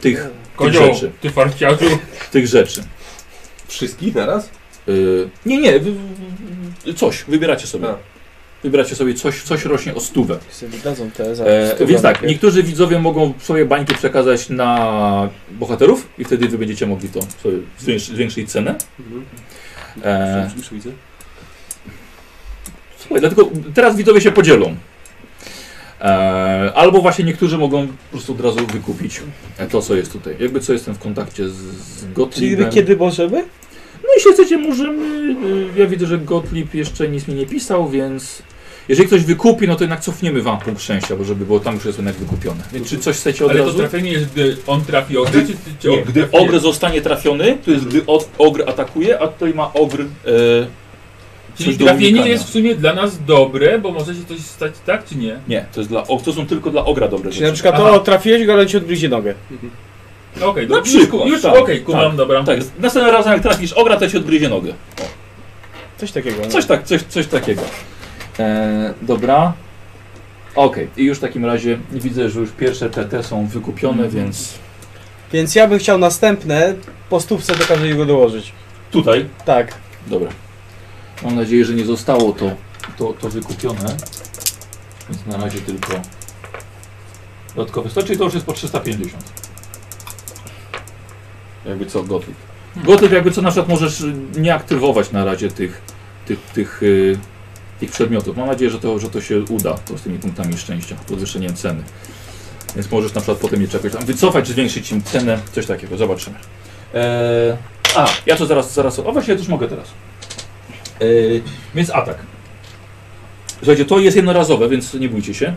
Tych, 0.00 0.16
tych 0.18 0.30
Konio, 0.56 0.94
rzeczy. 0.94 1.10
ty 1.20 1.30
farciarzu. 1.30 1.98
Tych 2.32 2.46
rzeczy. 2.46 2.82
Wszystkich 3.70 4.14
naraz? 4.14 4.50
Yy, 4.86 5.30
nie, 5.46 5.60
nie, 5.60 5.80
wy, 5.80 5.92
wy, 6.84 6.94
coś, 6.94 7.24
wybieracie 7.28 7.66
sobie. 7.66 7.88
A. 7.88 7.94
Wybieracie 8.62 8.94
sobie 8.94 9.14
coś, 9.14 9.42
coś 9.42 9.64
rośnie 9.64 9.94
o 9.94 10.00
stówę. 10.00 10.38
Sobie 10.50 10.78
dadzą 10.78 11.10
te 11.10 11.34
za 11.34 11.44
E, 11.44 11.86
więc 11.86 12.02
tak, 12.02 12.22
niektórzy 12.22 12.62
widzowie 12.62 12.98
mogą 12.98 13.32
swoje 13.38 13.66
bańki 13.66 13.94
przekazać 13.94 14.48
na 14.48 15.28
bohaterów 15.50 16.08
i 16.18 16.24
wtedy 16.24 16.48
wy 16.48 16.58
będziecie 16.58 16.86
mogli 16.86 17.08
to 17.08 17.20
sobie 17.42 17.58
zwiększyć, 17.78 18.14
zwiększyć 18.14 18.50
cenę. 18.50 18.74
Mhm. 19.00 19.24
E, 20.04 20.50
Już 20.56 20.70
widzę. 20.70 20.90
Słuchaj, 22.98 23.20
dlatego 23.20 23.50
teraz 23.74 23.96
widzowie 23.96 24.20
się 24.20 24.32
podzielą. 24.32 24.76
E, 26.00 26.72
albo 26.74 27.00
właśnie 27.00 27.24
niektórzy 27.24 27.58
mogą 27.58 27.86
po 27.86 27.92
prostu 28.10 28.32
od 28.32 28.40
razu 28.40 28.66
wykupić 28.66 29.20
e, 29.58 29.66
to, 29.66 29.82
co 29.82 29.94
jest 29.94 30.12
tutaj. 30.12 30.36
Jakby 30.40 30.60
co 30.60 30.72
jestem 30.72 30.94
w 30.94 30.98
kontakcie 30.98 31.48
z, 31.48 31.54
z 31.54 32.00
Czyli 32.00 32.12
Gottliebem. 32.14 32.64
wy 32.64 32.72
kiedy 32.72 32.96
możemy? 32.96 33.44
No 34.10 34.14
jeśli 34.16 34.32
chcecie, 34.32 34.58
możemy. 34.58 35.04
y, 35.76 35.80
Ja 35.80 35.86
widzę, 35.86 36.06
że 36.06 36.18
Gottlieb 36.18 36.74
jeszcze 36.74 37.08
nic 37.08 37.28
mi 37.28 37.34
nie 37.34 37.46
pisał, 37.46 37.88
więc 37.88 38.42
jeżeli 38.88 39.06
ktoś 39.08 39.24
wykupi, 39.24 39.68
no 39.68 39.76
to 39.76 39.84
jednak 39.84 40.00
cofniemy 40.00 40.42
wam 40.42 40.58
punkt 40.58 40.82
szczęścia, 40.82 41.16
bo 41.16 41.24
żeby 41.24 41.46
było 41.46 41.60
tam 41.60 41.74
już 41.74 41.84
jest 41.84 41.98
jednak 41.98 42.14
wykupione. 42.14 42.60
Więc 42.72 42.88
czy 42.88 42.98
coś 42.98 43.16
chcecie 43.16 43.44
od 43.44 43.50
Ale 43.50 43.60
to 43.60 43.66
razu? 43.66 43.78
trafienie 43.78 44.12
jest, 44.12 44.32
gdy 44.32 44.56
on 44.66 44.84
trafi 44.84 45.16
ogry, 45.18 45.46
czy, 45.46 45.52
czy 45.78 45.88
Nie, 45.88 45.94
ogr 46.00 46.10
gdy 46.10 46.22
trafi- 46.22 46.28
ogr 46.42 46.58
zostanie 46.60 47.00
trafiony, 47.00 47.58
to 47.64 47.70
jest 47.70 47.84
gdy 47.84 48.06
od, 48.06 48.28
ogr 48.38 48.62
atakuje, 48.66 49.18
a 49.20 49.28
tutaj 49.28 49.54
ma 49.54 49.72
ogr. 49.72 50.00
E, 50.00 50.06
Czyli 51.56 51.68
coś 51.68 51.76
do 51.76 51.84
trafienie 51.84 52.08
unikania. 52.10 52.32
jest 52.32 52.44
w 52.44 52.48
sumie 52.50 52.74
dla 52.74 52.94
nas 52.94 53.24
dobre, 53.24 53.78
bo 53.78 53.90
może 53.92 54.14
się 54.14 54.24
coś 54.28 54.38
stać 54.38 54.72
tak, 54.86 55.04
czy 55.04 55.16
nie? 55.16 55.36
Nie, 55.48 55.66
to, 55.72 55.80
jest 55.80 55.90
dla, 55.90 56.02
to 56.24 56.32
są 56.32 56.46
tylko 56.46 56.70
dla 56.70 56.84
ogra 56.84 57.08
dobre 57.08 57.30
Czyli 57.30 57.40
na 57.42 57.46
rzeczy. 57.46 57.54
przykład 57.54 57.74
Aha. 57.74 57.90
to 57.90 58.00
trafiłeś, 58.00 58.46
go 58.46 58.52
ale 58.52 58.66
ci 58.66 58.76
odgryzie 58.76 59.08
nogę. 59.08 59.34
Okej, 60.42 60.68
Na 60.68 60.76
no 60.76 60.82
przykład, 60.82 61.28
Już, 61.28 61.42
tak, 61.42 61.56
okej, 61.56 61.80
kumam, 61.82 62.06
tak. 62.08 62.16
dobra. 62.16 62.44
Tak, 62.44 62.58
następnym 62.78 63.14
razem 63.14 63.32
jak 63.32 63.42
trafisz 63.42 63.72
ogra, 63.72 63.96
to 63.96 64.08
ci 64.10 64.16
odgryzie 64.16 64.48
nogę. 64.48 64.74
Coś 65.98 66.12
takiego. 66.12 66.36
no. 66.44 66.48
Coś, 66.50 66.66
tak, 66.66 66.84
coś, 66.84 67.02
coś 67.02 67.26
takiego. 67.26 67.62
E, 68.38 68.94
dobra. 69.02 69.52
Okej, 70.54 70.88
i 70.96 71.04
już 71.04 71.18
w 71.18 71.20
takim 71.20 71.44
razie 71.44 71.78
widzę, 71.92 72.30
że 72.30 72.40
już 72.40 72.50
pierwsze 72.50 72.90
TT 72.90 73.22
są 73.22 73.46
wykupione, 73.46 74.04
Mhm. 74.04 74.10
więc 74.24 74.54
Więc 75.32 75.54
ja 75.54 75.66
bym 75.68 75.78
chciał 75.78 75.98
następne 75.98 76.74
po 77.08 77.20
stówce 77.20 77.56
do 77.56 77.64
każdego 77.64 78.04
dołożyć. 78.06 78.52
tutaj. 78.90 79.26
Tak. 79.44 79.74
Dobra. 80.06 80.30
Mam 81.22 81.36
nadzieję, 81.36 81.64
że 81.64 81.74
nie 81.74 81.84
zostało 81.84 82.32
to, 82.32 82.50
to, 82.98 83.12
to 83.20 83.28
wykupione. 83.28 83.96
Więc 85.10 85.26
na 85.26 85.36
razie 85.44 85.58
tylko 85.60 85.92
dodatkowe 87.56 87.90
100, 87.90 88.02
czyli 88.02 88.18
to 88.18 88.24
już 88.24 88.34
jest 88.34 88.46
po 88.46 88.52
350. 88.52 89.22
Jakby 91.64 91.86
co, 91.86 92.02
Gothic. 92.02 92.34
Gothic 92.76 93.12
jakby 93.12 93.30
co 93.30 93.42
na 93.42 93.50
przykład 93.50 93.68
możesz 93.68 94.02
nie 94.36 94.54
aktywować 94.54 95.12
na 95.12 95.24
razie 95.24 95.50
tych, 95.50 95.82
tych, 96.26 96.40
tych, 96.40 96.82
y, 96.82 97.18
tych 97.80 97.90
przedmiotów. 97.90 98.36
Mam 98.36 98.46
nadzieję, 98.46 98.70
że 98.70 98.78
to, 98.78 98.98
że 98.98 99.10
to 99.10 99.20
się 99.20 99.40
uda, 99.40 99.74
to 99.74 99.98
z 99.98 100.02
tymi 100.02 100.18
punktami 100.18 100.58
szczęścia, 100.58 100.96
podwyższeniem 101.08 101.54
ceny. 101.54 101.82
Więc 102.74 102.90
możesz 102.90 103.14
na 103.14 103.20
przykład 103.20 103.38
potem 103.38 103.62
je 103.62 103.68
czegoś 103.68 103.92
tam 103.92 104.04
wycofać, 104.04 104.46
czy 104.46 104.52
zwiększyć 104.52 104.92
im 104.92 105.02
cenę, 105.02 105.38
coś 105.52 105.66
takiego, 105.66 105.96
zobaczymy. 105.96 106.36
Eee, 106.94 107.56
a, 107.96 108.08
ja 108.26 108.36
to 108.36 108.46
zaraz, 108.46 108.74
zaraz, 108.74 108.98
o 108.98 109.12
właśnie, 109.12 109.32
ja 109.34 109.38
też 109.38 109.48
mogę 109.48 109.68
teraz. 109.68 109.88
Eee, 111.00 111.42
więc 111.74 111.90
atak. 111.90 112.18
Słuchajcie, 113.58 113.84
to 113.84 113.98
jest 113.98 114.16
jednorazowe, 114.16 114.68
więc 114.68 114.94
nie 114.94 115.08
bójcie 115.08 115.34
się. 115.34 115.54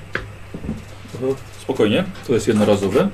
Spokojnie, 1.61 2.03
to 2.27 2.33
jest 2.33 2.47
jednorazowe. 2.47 3.09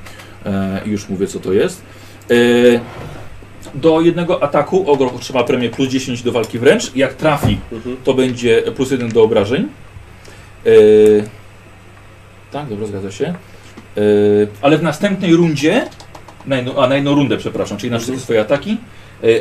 Eee, 0.46 0.90
już 0.90 1.10
mówię, 1.10 1.28
co 1.28 1.40
to 1.40 1.54
jest. 1.54 1.82
Eee, 2.30 2.80
do 3.76 4.02
jednego 4.02 4.44
ataku 4.44 4.92
ogr 4.92 5.06
otrzyma 5.16 5.44
premię 5.44 5.70
plus 5.70 5.90
10 5.90 6.24
do 6.24 6.32
walki 6.32 6.60
wręcz. 6.60 6.96
Jak 6.96 7.14
trafi, 7.14 7.58
Mhm. 7.72 7.98
to 8.04 8.14
będzie 8.14 8.62
plus 8.76 8.92
1 8.92 9.10
do 9.10 9.24
obrażeń. 9.24 9.68
Eee, 10.66 10.72
tak, 12.52 12.68
dobra, 12.70 12.88
zgadza 12.88 13.12
się. 13.12 13.26
Eee, 13.26 14.04
ale 14.62 14.78
w 14.78 14.84
następnej 14.84 15.36
rundzie, 15.36 15.88
na 16.46 16.56
jedną, 16.56 16.84
a 16.84 16.88
na 16.88 16.96
jedną 16.96 17.16
rundę, 17.16 17.38
przepraszam, 17.38 17.78
czyli 17.78 17.92
na 17.92 17.98
wszystkie 18.00 18.20
swoje 18.20 18.42
ataki, 18.42 18.78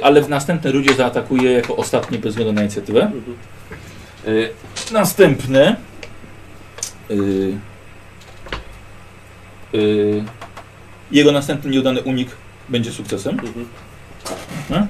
ale 0.03 0.23
w 0.23 0.29
następnej 0.29 0.73
rundzie 0.73 0.95
zaatakuje 0.95 1.53
jako 1.53 1.77
ostatni 1.77 2.19
bez 2.19 2.31
względu 2.31 2.53
na 2.53 2.61
inicjatywę. 2.61 3.01
Mhm. 3.03 3.37
Następne. 4.93 5.77
Jego 11.13 11.33
następny 11.33 11.71
nieudany 11.71 12.03
unik 12.03 12.29
będzie 12.69 12.93
sukcesem. 12.93 13.41
Mhm. 13.41 14.89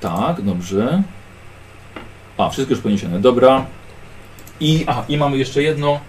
Tak, 0.00 0.42
dobrze. 0.42 1.02
A, 2.38 2.50
wszystko 2.50 2.74
już 2.74 2.82
poniesione, 2.82 3.20
dobra. 3.20 3.66
I, 4.60 4.84
a, 4.88 5.04
i 5.08 5.16
mamy 5.16 5.36
jeszcze 5.38 5.62
jedno. 5.62 6.00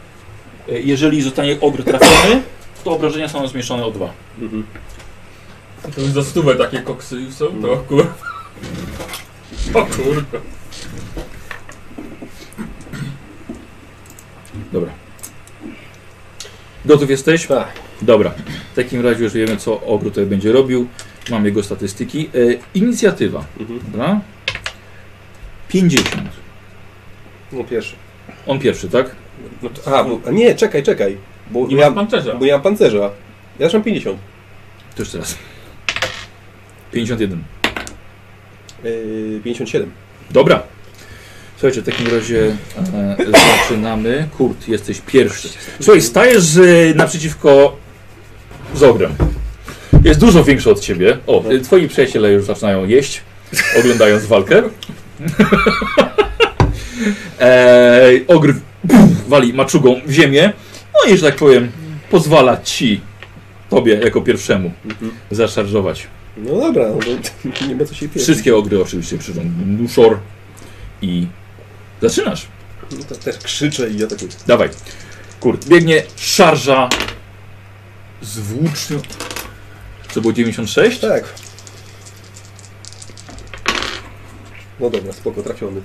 E, 0.69 0.79
Jeżeli 0.79 1.21
zostanie 1.21 1.57
ogr 1.61 1.83
trafiony, 1.83 2.41
to 2.83 2.91
obrażenia 2.91 3.29
są 3.29 3.47
zmniejszone 3.47 3.85
o 3.85 3.91
dwa. 3.91 4.09
Mhm. 4.41 4.65
To 5.95 6.01
już 6.01 6.09
za 6.11 6.23
stówę 6.23 6.55
takie 6.55 6.79
koksy 6.79 7.31
są, 7.31 7.45
to 7.45 7.53
No. 7.53 7.77
kurwa. 7.77 8.13
O 9.73 9.85
kurwa. 9.85 10.37
Dobra. 14.73 14.91
Gotów 16.85 17.09
jesteś? 17.09 17.47
Tak. 17.47 17.67
Dobra. 18.01 18.31
W 18.73 18.75
takim 18.75 19.01
razie 19.01 19.23
już 19.23 19.33
wiemy, 19.33 19.57
co 19.57 19.81
ogr 19.81 20.03
tutaj 20.03 20.25
będzie 20.25 20.51
robił. 20.51 20.87
Mam 21.31 21.45
jego 21.45 21.63
statystyki. 21.63 22.19
E, 22.19 22.29
inicjatywa. 22.73 23.45
Mhm. 23.59 23.79
Dobra. 23.91 24.21
50. 25.67 26.15
No 27.51 27.63
pierwszy. 27.63 27.95
On 28.47 28.59
pierwszy, 28.59 28.89
tak? 28.89 29.15
No 29.63 29.69
to, 29.69 29.81
aha, 29.85 30.03
bo, 30.03 30.19
a 30.27 30.31
nie, 30.31 30.55
czekaj, 30.55 30.83
czekaj. 30.83 31.17
Bo 31.51 31.67
Nie 31.67 31.75
ja, 31.75 31.85
masz 31.89 31.95
pancerza. 31.95 32.35
bo 32.35 32.45
ja 32.45 32.53
mam 32.53 32.61
pancerza. 32.63 33.11
Ja 33.59 33.65
też 33.65 33.73
mam 33.73 33.83
50. 33.83 34.19
To 34.95 35.01
jeszcze 35.01 35.17
raz. 35.17 35.37
51. 36.91 37.43
Yy, 38.83 39.41
57. 39.43 39.91
Dobra. 40.31 40.63
Słuchajcie, 41.55 41.81
w 41.81 41.85
takim 41.85 42.07
razie 42.07 42.55
e, 42.77 43.17
zaczynamy. 43.59 44.27
Kurt, 44.37 44.67
jesteś 44.67 45.01
pierwszy. 45.01 45.49
Słuchaj, 45.81 46.01
stajesz 46.01 46.57
e, 46.57 46.93
naprzeciwko 46.95 47.77
z 48.75 48.83
ogrem. 48.83 49.15
Jest 50.03 50.19
dużo 50.19 50.43
większy 50.43 50.71
od 50.71 50.79
ciebie. 50.79 51.17
O, 51.27 51.43
e, 51.49 51.59
twoi 51.59 51.87
przyjaciele 51.87 52.31
już 52.31 52.45
zaczynają 52.45 52.85
jeść, 52.85 53.21
oglądając 53.79 54.25
walkę. 54.25 54.63
e, 57.39 58.11
ogr 58.27 58.53
wali 59.27 59.53
maczugą 59.53 60.01
w 60.05 60.11
ziemię. 60.11 60.53
No 60.93 61.13
i, 61.13 61.17
że 61.17 61.25
tak 61.27 61.35
powiem, 61.35 61.71
pozwala 62.11 62.61
ci, 62.61 63.01
tobie 63.69 63.93
jako 64.03 64.21
pierwszemu, 64.21 64.71
Mhm. 64.85 65.11
zaszarżować. 65.31 66.07
No 66.37 66.59
dobra, 66.59 66.85
no 66.89 66.95
to 66.99 67.65
nie 67.67 67.75
ma 67.75 67.85
co 67.85 67.93
się 67.93 68.01
pieprzyć. 68.01 68.23
Wszystkie 68.23 68.55
ogry 68.55 68.81
oczywiście 68.81 69.17
krzyczą 69.17 69.41
Nuszor 69.65 70.17
i 71.01 71.27
zaczynasz. 72.01 72.47
No 72.91 72.97
to 73.09 73.15
też 73.15 73.37
krzyczę 73.37 73.89
i 73.89 73.97
ja 73.97 74.07
tak... 74.07 74.19
Dawaj. 74.47 74.69
Kurt, 75.39 75.67
biegnie 75.67 76.03
szarża 76.17 76.89
z 78.21 78.39
włócznią. 78.39 78.99
Co 80.11 80.21
było 80.21 80.33
96? 80.33 80.99
Tak. 80.99 81.33
No 84.79 84.89
dobra, 84.89 85.13
spoko, 85.13 85.43
trafiony. 85.43 85.81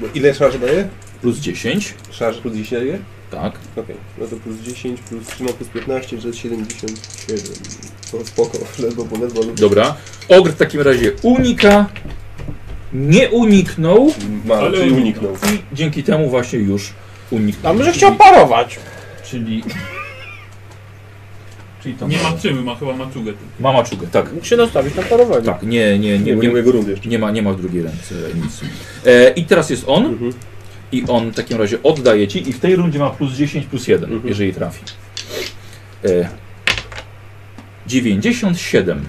No 0.00 0.08
ile 0.14 0.34
szarż 0.34 0.58
daje? 0.58 0.88
Plus 1.20 1.38
10. 1.38 1.94
Szarż 2.10 2.38
plus 2.38 2.54
10 2.54 2.70
daje? 2.70 2.98
Tak. 3.30 3.52
Okej, 3.76 3.96
no 4.18 4.26
to 4.26 4.36
plus 4.36 4.56
10, 4.60 5.00
plus 5.00 5.26
3 5.26 5.44
plus 5.44 5.68
15, 5.68 6.20
że 6.20 6.28
jest 6.28 6.40
77. 6.40 7.38
To 8.12 8.26
spoko, 8.26 8.58
ledwo, 8.82 9.04
bo 9.04 9.18
ledwo, 9.18 9.40
ale... 9.42 9.52
Dobra. 9.52 9.96
Ogr 10.28 10.50
w 10.50 10.56
takim 10.56 10.80
razie 10.80 11.12
unika. 11.22 11.86
Nie 12.92 13.30
uniknął. 13.30 14.12
Ma, 14.44 14.54
Ale 14.54 14.78
czyli 14.78 14.90
uniknął. 14.90 15.32
I 15.32 15.74
dzięki 15.76 16.02
temu 16.02 16.30
właśnie 16.30 16.58
już 16.58 16.92
uniknął. 17.30 17.72
A 17.72 17.76
może 17.76 17.92
chciał 17.92 18.14
parować? 18.16 18.78
Czyli. 19.24 19.64
Czyli 21.82 21.94
to 21.94 22.08
Nie 22.08 22.16
ma 22.22 22.32
czym, 22.42 22.64
ma 22.64 22.76
chyba 22.76 22.92
maczugę. 22.96 23.32
tu. 23.32 23.38
Ma 23.60 23.72
maczugę, 23.72 24.06
tak. 24.12 24.32
Mógł 24.32 24.46
się 24.46 24.56
nastawić 24.56 24.94
na 24.94 25.02
parowanie. 25.02 25.44
Tak, 25.46 25.62
nie, 25.62 25.98
nie, 25.98 25.98
nie, 25.98 26.18
Nie, 26.18 26.34
nie, 26.36 26.48
nie, 26.48 26.54
jego 26.54 26.72
rundy 26.72 26.90
jeszcze. 26.90 27.08
nie, 27.08 27.18
ma, 27.18 27.30
nie 27.30 27.42
ma 27.42 27.52
w 27.52 27.60
drugiej 27.60 27.82
ręce 27.82 28.14
nic. 28.44 28.60
E, 29.06 29.30
I 29.30 29.44
teraz 29.44 29.70
jest 29.70 29.84
on. 29.86 30.06
Mhm. 30.06 30.32
I 30.92 31.04
on 31.08 31.30
w 31.30 31.34
takim 31.34 31.58
razie 31.58 31.82
oddaje 31.82 32.28
ci 32.28 32.48
i 32.48 32.52
w 32.52 32.60
tej 32.60 32.76
rundzie 32.76 32.98
ma 32.98 33.10
plus 33.10 33.32
10 33.32 33.66
plus 33.66 33.88
1, 33.88 34.04
Mhm. 34.12 34.28
jeżeli 34.28 34.54
trafi. 34.54 34.80
E, 36.04 36.28
97. 37.86 39.04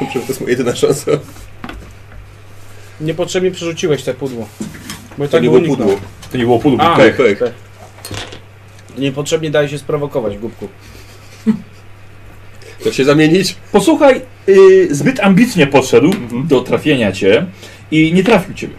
Dobrze, 0.00 0.20
to 0.20 0.26
jest 0.28 0.40
moja 0.40 0.50
jedyna 0.50 0.74
szansa. 0.76 1.10
Niepotrzebnie 3.00 3.50
przerzuciłeś 3.50 4.02
te 4.02 4.14
pudło. 4.14 4.48
Bo 5.18 5.24
i 5.24 5.28
To 5.28 5.32
tak 5.32 5.42
nie 5.42 5.50
by 5.50 5.60
było 5.60 5.76
pudło. 5.76 5.96
To 6.32 6.38
nie 6.38 6.44
było 6.44 6.58
pudło, 6.58 6.80
A, 6.80 6.96
pech. 6.96 7.16
Pech. 7.16 7.42
Niepotrzebnie 8.98 9.50
daje 9.50 9.68
się 9.68 9.78
sprowokować, 9.78 10.38
głupku. 10.38 10.68
Chcesz 11.44 12.84
Tak 12.84 12.92
się 12.94 13.04
zamienić? 13.04 13.56
Posłuchaj, 13.72 14.20
y, 14.48 14.94
zbyt 14.94 15.20
ambitnie 15.20 15.66
podszedł 15.66 16.06
Mhm. 16.12 16.46
do 16.46 16.60
trafienia 16.60 17.12
cię 17.12 17.46
i 17.90 18.12
nie 18.12 18.24
trafił 18.24 18.54
ciebie. 18.54 18.74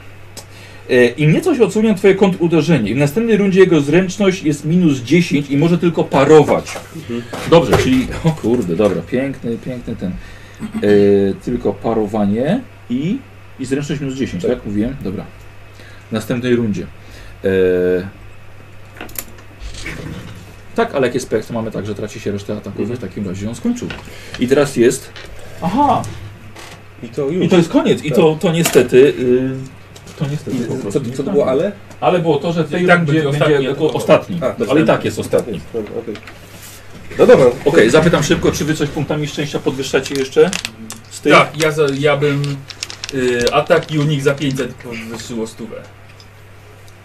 E, 0.90 1.06
I 1.08 1.28
nieco 1.28 1.56
się 1.56 1.64
odsunie 1.64 1.96
twoje 1.96 2.16
kontuderzenie. 2.16 2.92
I 2.92 2.94
w 2.94 2.98
następnej 2.98 3.38
rundzie 3.38 3.60
jego 3.60 3.82
zręczność 3.82 4.44
jest 4.44 4.66
minus 4.66 5.00
10 5.00 5.50
i 5.50 5.58
może 5.58 5.78
tylko 5.78 6.04
parować. 6.04 6.78
Mhm. 6.96 7.22
Dobrze, 7.50 7.78
czyli... 7.78 8.08
O 8.24 8.30
kurde, 8.32 8.76
dobra, 8.76 9.02
piękny, 9.02 9.58
piękny 9.66 9.96
ten. 9.96 10.12
E, 10.12 10.14
tylko 11.46 11.74
parowanie. 11.74 12.62
i, 12.90 13.18
i 13.60 13.66
zręczność 13.66 14.02
minus 14.02 14.16
10, 14.16 14.44
tak. 14.44 14.52
Tak. 14.52 14.66
Mówiłem? 14.66 14.96
Dobra. 15.04 15.26
W 16.10 16.12
następnej 16.12 16.56
rundzie. 16.56 16.86
E... 17.44 17.48
Tak, 20.76 20.96
ale 20.96 21.08
jak 21.08 21.14
jest 21.14 21.30
pech, 21.30 21.46
to 21.46 21.54
mamy 21.54 21.72
tak, 21.72 21.86
że 21.86 21.96
traci 21.96 22.20
się 22.20 22.32
resztę 22.32 22.58
ataków. 22.58 22.90
W 22.90 22.98
takim 22.98 23.28
razie 23.28 23.50
on 23.50 23.56
skończył. 23.56 23.88
I 24.40 24.48
teraz 24.48 24.76
jest... 24.76 25.10
Aha! 25.62 26.02
I 27.04 27.10
to 27.10 27.30
już. 27.30 27.46
I 27.46 27.50
to 27.50 27.58
jest 27.58 27.70
koniec. 27.70 28.04
I 28.04 28.12
to, 28.12 28.38
to 28.40 28.52
niestety... 28.52 28.98
Y... 28.98 29.56
To 30.20 30.26
niestety 30.28 30.58
po 30.58 30.76
prostu 30.76 31.00
co, 31.00 31.18
co 31.18 31.24
to 31.24 31.32
było 31.32 31.48
ale? 31.48 31.72
Ale 32.02 32.20
było 32.20 32.38
to, 32.38 32.54
że 32.54 32.64
w 32.64 32.72
tej 32.72 32.84
I 32.84 32.88
tak 32.88 32.98
rundzie 32.98 33.14
będzie 33.14 33.30
będzie, 33.30 33.46
ostatni 33.46 33.66
jako 33.66 33.94
ostatni. 33.94 34.40
A, 34.42 34.72
ale 34.72 34.82
i 34.82 34.86
tak 34.86 35.06
jest 35.06 35.20
ostatni. 35.20 35.62
Dobra, 35.74 35.92
okej. 36.00 36.16
No 37.20 37.28
dobra. 37.28 37.46
Okej, 37.66 37.90
zapytam 37.90 38.24
szybko, 38.24 38.52
czy 38.52 38.66
wy 38.66 38.74
coś 38.74 38.90
punktami 38.90 39.28
szczęścia 39.28 39.60
podwyższacie 39.60 40.16
jeszcze? 40.16 40.52
Z 41.12 41.22
tych? 41.22 41.34
Tak, 41.34 41.62
ja, 41.62 41.72
ja 42.00 42.18
bym 42.18 42.44
y, 43.14 43.54
atak 43.54 43.92
i 43.92 44.00
unik 44.00 44.22
za 44.22 44.34
500 44.34 44.74
podwyższyło 44.74 45.48
stówę. 45.48 45.82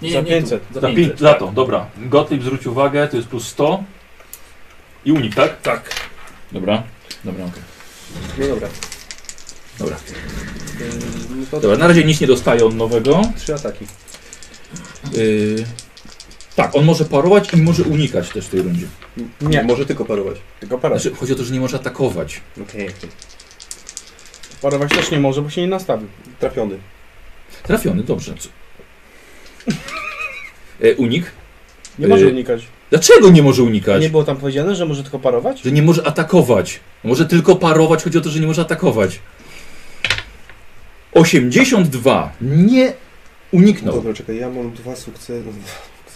Nie, 0.02 0.12
Za 0.12 0.20
nie, 0.20 0.30
nie 0.30 0.30
500. 0.40 0.68
Tu, 0.68 0.74
za 0.74 0.80
Za 0.80 0.86
500. 0.86 1.06
5 1.08 1.20
lato, 1.20 1.52
dobra. 1.54 1.86
Gottlieb 1.96 2.42
zwróć 2.42 2.66
uwagę, 2.66 3.08
to 3.08 3.16
jest 3.16 3.28
plus 3.28 3.48
100. 3.48 3.84
I 5.04 5.12
unik, 5.12 5.34
tak? 5.34 5.62
Tak. 5.62 5.90
Dobra. 6.52 6.82
Dobra, 7.24 7.44
okej. 7.44 7.62
No 8.38 8.46
dobra. 8.46 8.68
Dobra. 9.78 9.96
Ym, 10.80 11.40
no 11.40 11.46
to 11.50 11.60
Dobra, 11.60 11.76
na 11.78 11.86
razie 11.88 12.04
nic 12.04 12.20
nie 12.20 12.26
dostaje 12.26 12.64
on 12.66 12.76
nowego. 12.76 13.22
trzy 13.38 13.54
ataki. 13.54 13.86
Yy... 15.12 15.64
Tak, 16.56 16.76
on 16.76 16.84
może 16.84 17.04
parować 17.04 17.52
i 17.54 17.56
może 17.56 17.82
unikać 17.82 18.28
też 18.28 18.46
w 18.46 18.48
tej 18.48 18.62
rundzie. 18.62 18.86
Nie. 19.40 19.62
Może 19.62 19.86
tylko 19.86 20.04
parować. 20.04 20.36
Tylko 20.60 20.78
parować. 20.78 21.02
Znaczy, 21.02 21.16
chodzi 21.16 21.32
o 21.32 21.36
to, 21.36 21.44
że 21.44 21.54
nie 21.54 21.60
może 21.60 21.76
atakować. 21.76 22.40
Okej, 22.62 22.88
okej. 22.88 23.10
Parować 24.62 24.90
też 24.90 25.10
nie 25.10 25.20
może, 25.20 25.42
bo 25.42 25.50
się 25.50 25.60
nie 25.60 25.68
nastawił. 25.68 26.08
Trafiony. 26.38 26.78
Trafiony, 27.62 28.02
dobrze. 28.02 28.34
E, 30.80 30.94
unik? 30.94 31.24
Nie 31.98 32.08
może 32.08 32.24
Yy, 32.24 32.30
unikać. 32.32 32.62
Dlaczego 32.90 33.30
nie 33.30 33.42
może 33.42 33.62
unikać? 33.62 34.02
Nie 34.02 34.10
było 34.10 34.24
tam 34.24 34.36
powiedziane, 34.36 34.74
że 34.74 34.86
może 34.86 35.02
tylko 35.02 35.18
parować? 35.18 35.62
Że 35.62 35.72
nie 35.72 35.82
może 35.82 36.06
atakować. 36.06 36.80
Może 37.04 37.26
tylko 37.26 37.56
parować, 37.56 38.04
chodzi 38.04 38.18
o 38.18 38.20
to, 38.20 38.30
że 38.30 38.40
nie 38.40 38.46
może 38.46 38.62
atakować. 38.62 39.20
82. 41.12 42.32
Nie 42.40 42.92
uniknął. 43.52 43.94
Dobra, 43.94 44.14
czekaj, 44.14 44.36
ja 44.36 44.50
mam 44.50 44.72
dwa 44.72 44.96
sukcesy. 44.96 45.42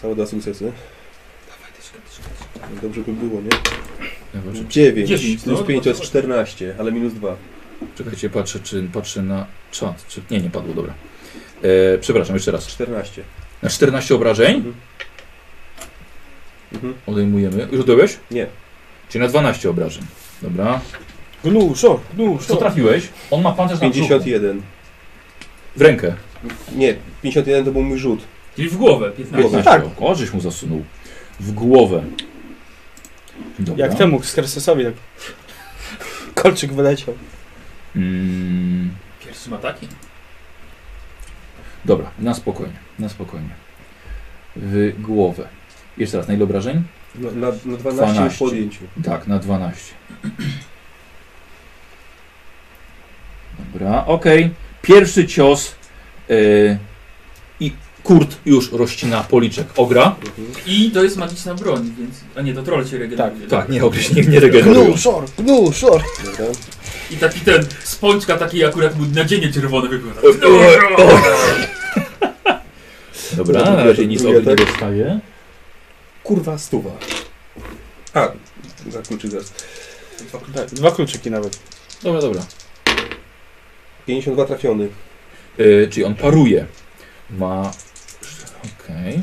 Całe 0.02 0.14
dwa 0.14 0.26
sukcesy. 0.26 0.72
Dobrze 2.82 3.00
by 3.00 3.12
było, 3.12 3.40
nie? 3.40 3.50
Dobra, 4.34 4.52
9. 4.68 5.08
Dziewięć, 5.08 5.42
Plus 5.42 5.60
no, 5.60 5.64
5 5.66 5.82
to 5.84 5.88
jest 5.88 6.00
to- 6.00 6.06
14, 6.06 6.74
ale 6.78 6.92
minus 6.92 7.14
2. 7.14 7.36
Czekajcie, 7.98 8.30
patrzę, 8.30 8.60
czy 8.60 8.88
patrzę 8.92 9.22
na 9.22 9.46
czat. 9.70 10.06
Czy... 10.08 10.20
Nie, 10.30 10.40
nie 10.40 10.50
padło, 10.50 10.74
dobra. 10.74 10.94
E, 11.64 11.98
przepraszam, 11.98 12.36
jeszcze 12.36 12.50
raz. 12.52 12.66
14. 12.66 13.22
Na 13.62 13.68
14 13.70 14.14
obrażeń 14.14 14.56
Mhm. 14.56 14.74
Mhm. 16.72 16.94
odejmujemy. 17.06 17.68
Już 17.72 17.80
odjąłeś? 17.80 18.16
Nie. 18.30 18.46
Czyli 19.08 19.22
na 19.22 19.28
12 19.28 19.70
obrażeń. 19.70 20.04
Dobra. 20.42 20.80
Gnu, 21.44 21.74
szor, 21.74 22.00
gnu, 22.14 22.38
Co 22.38 22.56
trafiłeś? 22.56 23.08
On 23.30 23.42
ma 23.42 23.52
pancerz 23.52 23.80
na 23.80 23.90
brzuchu. 23.90 24.08
51. 24.08 24.62
W 25.76 25.80
rękę. 25.82 26.14
Nie, 26.76 26.94
51 27.22 27.64
to 27.64 27.72
był 27.72 27.82
mój 27.82 27.98
rzut. 27.98 28.20
Czyli 28.56 28.68
w 28.68 28.76
głowę 28.76 29.10
15. 29.10 29.40
Głowę. 29.42 29.56
15. 29.64 29.90
O, 30.00 30.14
żeś 30.14 30.32
mu 30.32 30.40
zasunął. 30.40 30.84
W 31.40 31.52
głowę. 31.52 32.04
Dobra. 33.58 33.86
Jak 33.86 33.98
temu 33.98 34.22
z 34.22 34.32
Kersesowi 34.34 34.84
tak. 34.84 34.94
Kolczyk 36.34 36.72
wyleciał. 36.72 37.14
Mm, 37.96 38.90
Pierwszym 39.26 39.52
atakiem. 39.54 39.88
Dobra, 41.84 42.10
na 42.18 42.34
spokojnie. 42.34 42.76
Na 42.98 43.08
spokojnie. 43.08 43.50
W 44.56 44.92
głowę. 44.98 45.48
Jeszcze 45.98 46.16
raz, 46.16 46.28
na 46.28 46.34
ile 46.34 46.44
obrażeń? 46.44 46.82
Na, 47.14 47.30
na, 47.30 47.46
na 47.46 47.76
12, 47.76 47.92
12. 47.92 48.30
w 48.30 48.38
podjęciu. 48.38 48.84
Tak, 49.04 49.26
na 49.26 49.38
12. 49.38 49.94
Dobra, 53.58 54.04
okej. 54.06 54.50
Pierwszy 54.82 55.26
cios 55.26 55.74
yy, 56.28 56.78
Kurt 58.04 58.36
już 58.46 58.72
rozcina 58.72 59.22
policzek 59.22 59.66
ogra. 59.76 60.16
Mhm. 60.26 60.66
I 60.66 60.90
to 60.90 61.04
jest 61.04 61.16
magiczna 61.16 61.54
broń, 61.54 61.94
więc... 61.98 62.14
A 62.36 62.42
nie, 62.42 62.54
to 62.54 62.62
troll 62.62 62.86
się 62.86 62.98
regeneruje. 62.98 63.46
Tak, 63.46 63.68
nie, 63.68 63.84
ogry 63.84 64.02
się 64.02 64.14
nie, 64.14 64.22
nie 64.22 64.40
regenerują. 64.40 64.84
Gnu, 64.84 64.96
szor, 64.96 65.24
gnu, 65.38 65.72
szor. 65.72 66.02
I 67.10 67.16
taki 67.16 67.40
ten 67.40 67.66
z 67.84 67.96
pączka 67.96 68.36
taki 68.38 68.64
akurat 68.64 68.98
mu 68.98 69.06
nadzienie 69.14 69.52
czerwone 69.52 69.88
wygląda. 69.88 70.20
Dobra, 73.36 73.60
Dobra, 73.60 73.76
na 73.76 73.84
razie 73.84 74.06
nic 74.06 74.22
drugi 74.22 74.36
ogry 74.36 74.50
nie 74.50 74.66
dostaje. 74.66 75.20
Kurwa, 76.22 76.58
stuwa. 76.58 76.90
A, 78.14 78.28
za 78.90 79.02
kluczyk 79.02 79.30
zaraz. 79.30 79.52
Tak, 80.54 80.66
dwa 80.66 80.90
kluczyki 80.90 81.30
nawet. 81.30 81.58
Dobra, 82.02 82.20
dobra. 82.20 82.42
52 84.06 84.44
trafiony. 84.44 84.88
Yy, 85.58 85.88
czyli 85.90 86.04
on 86.04 86.14
paruje. 86.14 86.66
Ma... 87.30 87.70
Okej. 88.64 89.20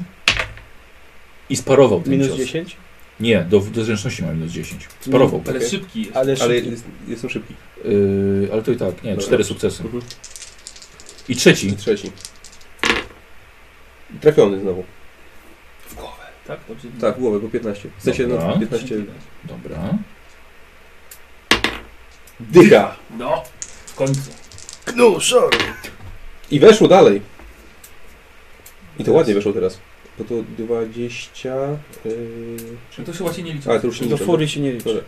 I 1.49 1.55
sparował 1.55 2.01
ten 2.01 2.11
Minus 2.11 2.27
cios. 2.27 2.37
10. 2.37 2.77
Nie, 3.19 3.45
do, 3.49 3.59
do 3.59 3.83
zręczności 3.83 4.23
ma 4.23 4.33
minus 4.33 4.51
10. 4.51 4.87
Sparował. 4.99 5.41
Ale 5.47 5.57
Okej. 5.57 5.69
szybki 5.69 6.01
jest. 6.01 6.15
Ale, 6.15 6.35
Ale 6.41 6.55
szybki. 6.55 6.69
jest, 6.71 6.83
jestem 7.07 7.29
szybki. 7.29 7.53
Yy, 7.85 8.49
ale 8.53 8.61
to 8.63 8.71
i 8.71 8.75
tak, 8.77 9.03
nie, 9.03 9.09
Dobra. 9.09 9.25
cztery 9.25 9.43
sukcesy. 9.43 9.83
Mhm. 9.83 10.03
I 11.29 11.35
trzeci. 11.35 11.67
I 11.67 11.75
trzeci. 11.75 12.11
Trafiony 14.21 14.59
znowu. 14.59 14.83
Tak, 16.47 16.59
dobrze. 16.67 16.87
Tak, 17.01 17.15
w 17.15 17.19
głowę, 17.19 17.39
bo 17.39 17.49
15. 17.49 17.89
W 17.97 18.03
sensie, 18.03 18.27
Dobra. 18.27 18.47
no, 18.47 18.59
15. 18.59 18.95
Dobra. 19.43 19.97
Dycha! 22.39 22.95
No, 23.17 23.43
w 23.85 23.95
końcu. 23.95 24.31
Gnu, 24.85 25.19
szor. 25.19 25.55
I 26.51 26.59
weszło 26.59 26.87
dalej. 26.87 27.21
I 29.01 29.03
to 29.03 29.11
ładnie 29.13 29.33
weszło 29.33 29.53
teraz. 29.53 29.79
Bo 30.17 30.23
to 30.23 30.35
20. 30.57 31.55
Yy... 32.05 33.05
To 33.05 33.13
się 33.13 33.19
właśnie 33.19 33.43
nie 33.43 33.53
liczy? 33.53 33.71
A, 33.71 33.79
to 33.79 33.87
już 33.87 33.97
się 33.99 34.03
nie 34.05 34.09
Do 34.09 34.15
liczy. 34.15 34.25
fury 34.25 34.47
się 34.47 34.59
nie 34.59 34.71
liczy. 34.71 34.85
Dobra. 34.85 35.01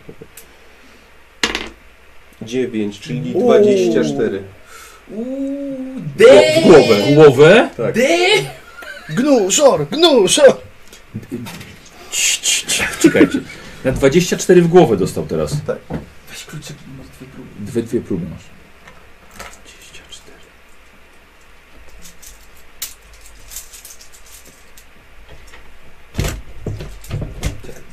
9, 2.42 3.00
czyli 3.00 3.34
Uuu. 3.34 3.42
24. 3.44 4.42
Uuu, 5.10 5.26
W 6.16 6.62
głowę. 6.62 7.14
Głowę. 7.14 7.70
Tak. 7.76 7.94
De! 7.94 8.18
Gnu, 9.08 9.50
szor, 9.50 9.86
gnu, 9.88 10.28
szor. 10.28 10.56
Cii, 12.10 12.40
cii, 12.42 12.66
cii. 12.66 12.84
Czekajcie. 13.00 13.40
Na 13.84 13.92
24 13.92 14.62
w 14.62 14.68
głowę 14.68 14.96
dostał 14.96 15.26
teraz. 15.26 15.56
Weź 16.30 16.44
kluczyki, 16.44 16.80
masz 16.98 17.06
dwie 17.08 17.26
próby. 17.26 17.50
Dwie, 17.60 17.82
dwie 17.82 18.00
próby 18.00 18.26
masz. 18.30 18.42
24. 19.38 20.36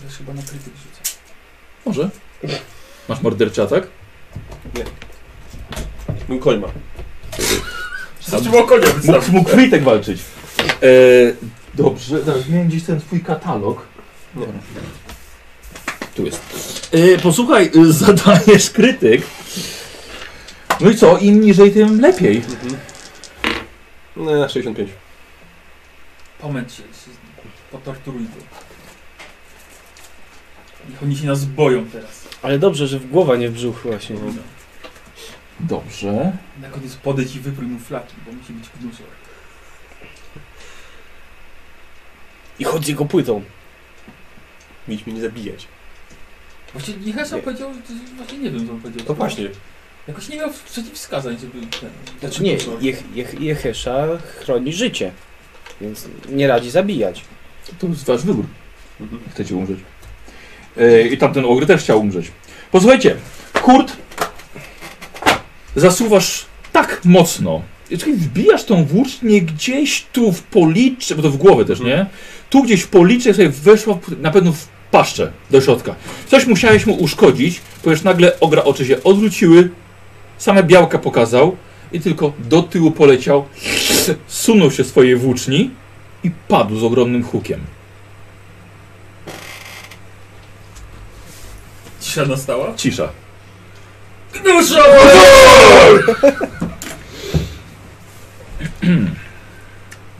Weź 0.03 0.13
chyba 0.17 0.33
na 0.33 0.41
krytyk 0.41 0.73
rzucę. 0.83 1.11
Może. 1.85 2.09
Masz 3.09 3.21
morderczy 3.21 3.63
atak? 3.63 3.87
Mój 6.27 6.39
koń 6.39 6.59
ma. 6.59 6.67
Zaczęło 8.21 8.63
konia 8.63 8.87
Mógł, 9.03 9.31
mógł 9.31 9.49
Fritek 9.49 9.83
walczyć. 9.83 10.21
E, 10.59 10.87
dobrze, 11.73 12.19
teraz 12.19 12.49
miałem 12.49 12.67
gdzieś 12.67 12.83
ten 12.83 12.99
twój 12.99 13.21
katalog. 13.21 13.85
Nie. 14.35 14.45
Tu 16.15 16.25
jest. 16.25 16.41
E, 16.91 17.17
posłuchaj, 17.17 17.71
e, 17.75 17.85
zadajesz 18.05 18.69
krytyk. 18.69 19.21
No 20.81 20.89
i 20.89 20.97
co? 20.97 21.17
Im 21.17 21.41
niżej, 21.41 21.71
tym 21.71 22.01
lepiej. 22.01 22.37
Mhm. 22.37 22.77
No, 24.15 24.31
na 24.31 24.49
65. 24.49 24.89
Pomęcz 26.39 26.71
się, 26.71 26.83
się 26.83 27.11
potorturuj 27.71 28.23
go. 28.23 28.50
Niech 30.91 31.03
oni 31.03 31.17
się 31.17 31.27
nas 31.27 31.45
boją 31.45 31.85
teraz. 31.85 32.27
Ale 32.41 32.59
dobrze, 32.59 32.87
że 32.87 32.99
w 32.99 33.09
głowę, 33.09 33.37
nie 33.37 33.49
w 33.49 33.53
brzuch 33.53 33.81
właśnie. 33.83 34.15
No. 34.15 34.33
Dobrze. 35.59 36.37
Na 36.61 36.69
koniec 36.69 36.95
podejdź 36.95 37.35
i 37.35 37.39
wyprój 37.39 37.67
mu 37.67 37.79
flaki, 37.79 38.15
bo 38.25 38.31
musi 38.31 38.53
być 38.53 38.69
gnusor. 38.81 39.05
I 42.59 42.63
chodź 42.63 42.85
z 42.85 42.87
jego 42.87 43.05
płytą. 43.05 43.41
Mieć 44.87 45.05
mnie 45.05 45.15
nie 45.15 45.21
zabijać. 45.21 45.67
Właśnie 46.73 46.93
Niechasa 47.05 47.35
Nie. 47.35 47.41
powiedział, 47.41 47.73
że 47.73 47.79
właśnie 48.17 48.37
nie 48.37 48.51
wiem 48.51 48.67
co 48.67 48.73
on 48.73 48.81
powiedział. 48.81 49.05
To 49.05 49.13
właśnie. 49.13 49.49
Jakoś 50.07 50.29
nie 50.29 50.37
miał 50.37 50.49
przeciwwskazań, 50.65 51.37
żeby 51.39 51.67
ten... 51.67 51.89
Znaczy 52.19 52.43
nie, 52.43 52.57
Jech, 52.81 53.03
Jech, 53.15 53.41
Jehesza 53.41 54.07
chroni 54.39 54.73
życie. 54.73 55.11
Więc 55.81 56.07
nie 56.29 56.47
radzi 56.47 56.71
zabijać. 56.71 57.23
To 57.79 57.87
jest 57.87 58.05
wasz 58.05 58.25
wybór. 58.25 58.45
Mhm. 59.01 59.21
Chcecie 59.31 59.55
umrzeć. 59.55 59.79
E, 60.77 61.07
I 61.07 61.17
tamten 61.17 61.45
ogry 61.45 61.65
też 61.65 61.81
chciał 61.81 61.99
umrzeć. 61.99 62.31
Posłuchajcie, 62.71 63.15
Kurt, 63.53 63.97
zasuwasz 65.75 66.45
tak 66.71 67.01
mocno. 67.05 67.61
Czyli 67.99 68.13
wbijasz 68.13 68.63
tą 68.63 68.85
włócznię 68.85 69.41
gdzieś 69.41 70.05
tu 70.13 70.31
w 70.31 70.43
policze, 70.43 71.15
bo 71.15 71.21
to 71.21 71.29
w 71.29 71.37
głowę 71.37 71.65
też, 71.65 71.79
nie? 71.79 72.05
Tu 72.49 72.63
gdzieś 72.63 72.81
w 72.81 72.87
policze 72.87 73.33
sobie 73.33 73.49
weszła 73.49 73.99
na 74.21 74.31
pewno 74.31 74.51
w 74.51 74.67
paszczę 74.91 75.31
do 75.51 75.61
środka. 75.61 75.95
Coś 76.27 76.47
musiałeś 76.47 76.85
mu 76.85 76.93
uszkodzić, 76.93 77.61
ponieważ 77.83 78.03
nagle 78.03 78.39
ogra 78.39 78.63
oczy 78.63 78.85
się 78.85 79.03
odwróciły, 79.03 79.69
same 80.37 80.63
białka 80.63 80.99
pokazał 80.99 81.55
i 81.91 81.99
tylko 81.99 82.33
do 82.39 82.63
tyłu 82.63 82.91
poleciał, 82.91 83.45
sunął 84.27 84.71
się 84.71 84.83
swojej 84.83 85.15
włóczni 85.15 85.69
i 86.23 86.31
padł 86.47 86.79
z 86.79 86.83
ogromnym 86.83 87.23
hukiem. 87.23 87.59
Cisza 92.11 92.25
nastała? 92.25 92.75
Cisza. 92.75 93.09
Gnuszo! 94.33 94.83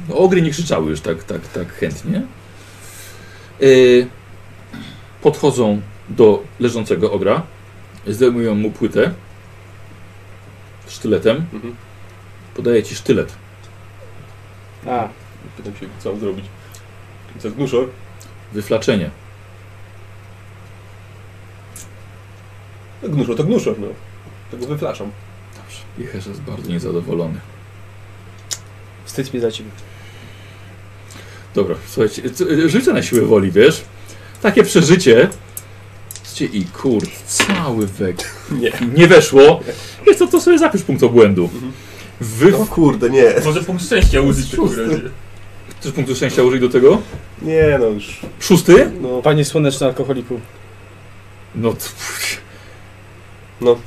No, 0.10 0.16
ogry 0.18 0.42
nie 0.42 0.52
krzyczały 0.52 0.90
już 0.90 1.02
tak, 1.02 1.24
tak, 1.24 1.48
tak 1.48 1.74
chętnie. 1.74 2.22
Yy, 3.60 4.08
podchodzą 5.22 5.82
do 6.10 6.44
leżącego 6.60 7.12
ogra, 7.12 7.44
zdejmują 8.08 8.56
mu 8.56 8.72
płytę 8.72 9.12
sztyletem. 10.88 11.46
Mhm. 11.54 11.76
Podaje 12.56 12.84
ci 12.84 12.96
sztylet. 12.96 13.34
A, 14.88 15.08
Pytam 15.58 15.76
się, 15.76 15.88
co 16.00 16.12
mam 16.12 16.20
zrobić. 16.20 16.46
Co 17.40 17.48
jest? 17.48 17.90
Wyflaczenie. 18.54 19.10
No, 23.04 23.10
gnuszor 23.10 23.36
to 23.38 23.44
gnuszor, 23.44 23.80
no. 23.80 23.88
Tego 24.52 24.66
wyflaszam. 24.68 25.12
Jecherz 25.98 26.26
jest 26.28 26.42
bardzo 26.42 26.70
niezadowolony. 26.72 27.40
wstyd 29.06 29.34
mi 29.34 29.40
za 29.40 29.52
ciebie. 29.52 29.70
Dobra, 31.56 31.76
słuchajcie, 31.88 32.22
rzucę 32.68 32.94
na 32.94 33.04
siłę 33.04 33.22
woli, 33.22 33.52
wiesz? 33.52 33.82
Takie 34.42 34.64
przeżycie. 34.64 35.30
Słuchajcie, 36.24 36.58
I 36.58 36.66
kurt, 36.66 37.10
cały 37.26 37.88
wek. 37.88 38.18
Nie. 38.52 38.72
Nie 38.98 39.08
weszło. 39.08 39.60
Jest 40.08 40.20
to, 40.20 40.28
to 40.28 40.42
sobie 40.42 40.60
zapisz 40.60 40.82
punkt 40.84 41.04
obłędu. 41.04 41.50
Mhm. 41.54 41.72
Wy... 42.22 42.58
O 42.58 42.66
kurde, 42.66 43.10
nie. 43.10 43.34
Może 43.46 43.64
punkt 43.64 43.84
szczęścia 43.84 44.22
użyć. 44.22 44.56
Chcesz 45.80 45.92
punktu 45.92 46.16
szczęścia 46.16 46.44
użyć 46.44 46.62
do 46.62 46.70
tego? 46.70 47.02
Nie, 47.42 47.78
no 47.80 47.86
już. 47.86 48.20
Szósty? 48.40 48.92
No, 49.02 49.22
Panie 49.22 49.46
słoneczny 49.46 49.88
alkoholiku. 49.88 50.40
No. 51.56 51.74
t- 51.74 51.86
No. 53.62 53.80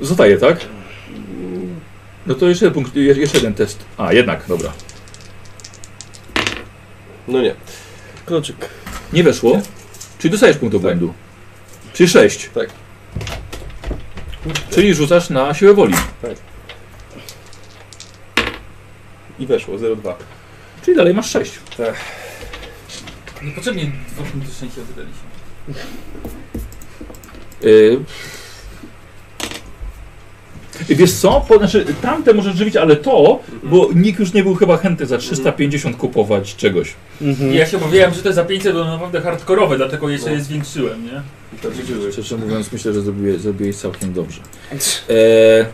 Zostaje, 0.00 0.38
tak? 0.38 0.60
No 2.26 2.34
to 2.34 2.48
jeszcze 2.48 2.64
jeden 2.64 2.74
punkt, 2.74 2.96
je- 2.96 3.02
jeszcze 3.14 3.36
jeden 3.38 3.54
test. 3.54 3.84
A, 3.96 4.12
jednak, 4.12 4.44
dobra. 4.48 4.72
no 7.28 7.40
nie. 7.42 7.54
Kluczyk. 8.26 8.68
Nie 9.12 9.24
weszło? 9.24 9.60
Czyli 10.18 10.30
dostajesz 10.32 10.56
punkt 10.56 10.74
obłędu. 10.74 11.14
Czyli 11.92 12.08
6. 12.08 12.50
Tak. 12.54 12.68
Czyli 14.70 14.94
rzucasz 14.94 15.30
na 15.30 15.54
siłę 15.54 15.74
woli. 15.74 15.94
I 19.38 19.46
weszło, 19.46 19.74
0,2. 19.78 20.12
Czyli 20.84 20.96
dalej 20.96 21.14
masz 21.14 21.30
6. 21.30 21.52
Niepotrzebnie 23.42 23.92
dwa 24.12 24.22
punkty 24.22 24.52
szczęścia 24.54 24.80
wydaliśmy. 24.80 25.28
Yy... 27.62 28.04
Wiesz 30.88 31.12
co? 31.12 31.44
Po, 31.48 31.58
znaczy, 31.58 31.84
tamte 32.02 32.34
możesz 32.34 32.56
żywić, 32.56 32.76
ale 32.76 32.96
to, 32.96 33.40
bo 33.62 33.88
nikt 33.94 34.20
już 34.20 34.32
nie 34.32 34.42
był 34.42 34.54
chyba 34.54 34.76
chętny 34.76 35.06
za 35.06 35.18
350 35.18 35.96
kupować 35.96 36.56
czegoś. 36.56 36.94
Mhm. 37.22 37.52
I 37.52 37.56
ja 37.56 37.66
się 37.66 37.76
obawiałem, 37.76 38.14
że 38.14 38.22
te 38.22 38.32
za 38.32 38.44
500 38.44 38.74
będą 38.74 38.90
naprawdę 38.90 39.20
hardkorowe, 39.20 39.76
dlatego 39.76 40.08
je 40.08 40.18
sobie 40.18 40.40
zwiększyłem, 40.40 41.04
nie? 41.04 41.22
I 41.54 41.56
tak. 41.62 41.72
Szczerze 42.12 42.36
mówiąc, 42.36 42.72
myślę, 42.72 42.92
że 42.92 43.02
zrobiłeś, 43.02 43.40
zrobiłeś 43.40 43.76
całkiem 43.76 44.12
dobrze. 44.12 44.40
Eee... 45.08 45.66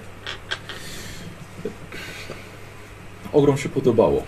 Ogrom 3.32 3.58
się 3.58 3.68
podobało 3.68 4.22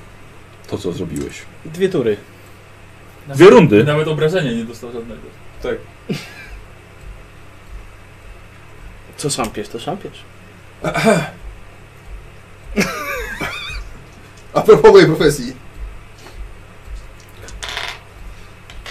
to, 0.70 0.79
co 0.79 0.93
zrobiłeś. 0.93 1.43
Dwie 1.64 1.89
tury. 1.89 2.16
Dwie 3.35 3.51
rundy. 3.51 3.85
Nawet 3.85 4.09
obrażenia 4.09 4.53
nie 4.53 4.64
dostał 4.64 4.93
żadnego. 4.93 5.22
Tak. 5.62 5.77
Co 9.16 9.31
szampiesz, 9.31 9.68
to 9.68 9.79
szampiesz. 9.79 10.22
A 14.55 14.62
propos 14.62 14.93
mojej 14.93 15.07
profesji. 15.07 15.53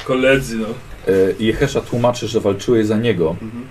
Koledzy, 0.05 0.55
no. 0.55 0.67
Eee, 1.07 1.45
Jehesza 1.45 1.81
tłumaczy, 1.81 2.27
że 2.27 2.39
walczyłeś 2.39 2.85
za 2.85 2.97
niego. 2.97 3.35
Mhm. 3.41 3.67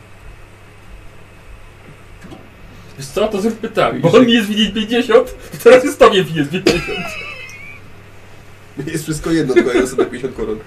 Wiesz 2.98 3.06
co, 3.06 3.28
to 3.28 3.40
zróbmy 3.40 3.68
tak, 3.68 4.00
bo 4.00 4.12
on 4.12 4.26
mi 4.26 4.32
jest 4.32 4.48
winien 4.48 4.72
50, 4.72 5.34
to 5.52 5.58
teraz 5.64 5.84
jest 5.84 5.98
tobie 5.98 6.24
winien 6.24 6.48
50. 6.48 6.84
Jest 8.92 9.04
wszystko 9.04 9.30
jedno, 9.30 9.54
tylko 9.54 9.72
ja 9.72 9.86
sobie 9.86 10.04
50 10.04 10.36
koron. 10.36 10.58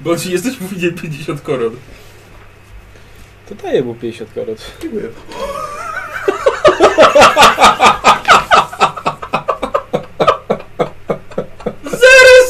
Bo 0.00 0.16
ci 0.16 0.32
jesteś 0.32 0.60
mu 0.60 0.68
winien 0.68 0.94
50 0.94 1.40
koron. 1.40 1.76
To 3.48 3.54
daję 3.54 3.82
mu 3.82 3.94
50 3.94 4.32
korot. 4.34 4.58
Dziękuję. 4.82 5.08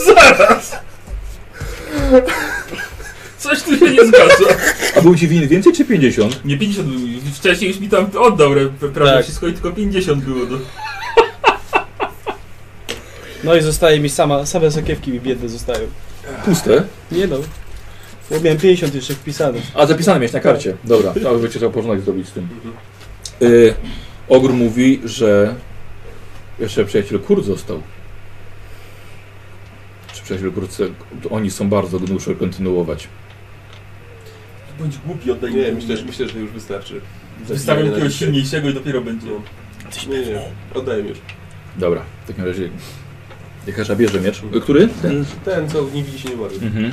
Zaraz! 0.06 0.72
Coś 3.38 3.62
tu 3.62 3.78
się 3.78 3.90
nie 3.90 4.06
zgadza. 4.06 4.34
A 4.96 5.00
był 5.00 5.14
ci 5.16 5.28
winien 5.28 5.48
więcej 5.48 5.72
czy 5.72 5.84
50? 5.84 6.44
Nie 6.44 6.58
50 6.58 6.88
był, 6.88 6.98
wcześniej 7.34 7.70
już 7.70 7.80
mi 7.80 7.88
tam 7.88 8.06
oddał, 8.18 8.52
re- 8.52 8.68
prawie 8.94 9.10
Tak. 9.12 9.24
wszystko 9.24 9.46
i 9.46 9.52
tylko 9.52 9.70
50 9.70 10.24
było. 10.24 10.38
No. 10.50 10.58
No 13.44 13.54
i 13.56 13.62
zostaje 13.62 14.00
mi 14.00 14.08
sama, 14.10 14.46
same 14.46 14.70
sakiewki 14.70 15.10
mi 15.10 15.20
biedne 15.20 15.48
zostają. 15.48 15.80
Puste. 16.44 16.82
Nie 17.12 17.26
no. 17.26 17.36
Ja 18.30 18.40
miałem 18.40 18.58
50 18.58 18.94
jeszcze 18.94 19.14
wpisane. 19.14 19.58
A 19.74 19.86
zapisane 19.86 20.18
miałeś 20.20 20.32
na 20.32 20.40
karcie. 20.40 20.76
Dobra, 20.84 21.12
to 21.22 21.34
by 21.38 21.48
trzeba 21.48 21.70
porządek 21.70 22.00
zrobić 22.00 22.28
z 22.28 22.32
tym. 22.32 22.48
Mhm. 22.52 22.74
Ogr 24.30 24.52
mówi, 24.52 25.00
że 25.04 25.54
jeszcze 26.58 26.84
przyjaciel 26.84 27.20
Kurt 27.20 27.44
został. 27.44 27.82
Czy 30.12 30.22
przyjaciel 30.22 30.52
Kurt 30.52 30.70
chce... 30.70 30.84
Oni 31.30 31.50
są 31.50 31.68
bardzo 31.68 32.00
gnusze 32.00 32.34
kontynuować. 32.34 33.08
Bądź 34.78 34.98
głupi, 34.98 35.30
oddaj 35.30 35.54
Nie, 35.54 35.72
myślę, 35.72 35.96
że- 35.96 36.04
myślę, 36.04 36.28
że 36.28 36.38
już 36.38 36.50
wystarczy. 36.50 37.00
Wystawiam 37.40 37.86
jakiegoś 37.86 38.14
silniejszego 38.14 38.68
i 38.70 38.74
dopiero 38.74 39.00
będzie. 39.00 39.26
No. 39.26 40.12
Nie, 40.12 40.26
nie, 40.26 40.40
oddaję 40.74 41.04
już. 41.04 41.18
Dobra, 41.76 42.02
w 42.24 42.28
takim 42.28 42.44
razie 42.44 42.68
Jehesza 43.66 43.96
bierze 43.96 44.20
miecz. 44.20 44.42
Który? 44.62 44.88
Ten. 45.02 45.24
Ten, 45.44 45.68
co 45.68 45.82
nie 45.94 46.02
widzi 46.02 46.18
się 46.18 46.28
nie 46.28 46.36
może. 46.36 46.56
Mhm. 46.56 46.92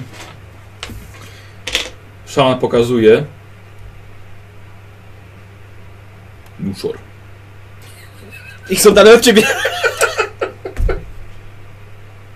Szaman 2.26 2.60
pokazuje. 2.60 3.26
Nuszor. 6.60 6.98
I 8.70 8.76
są 8.76 8.94
dalej 8.94 9.16
od 9.16 9.22
ciebie. 9.22 9.44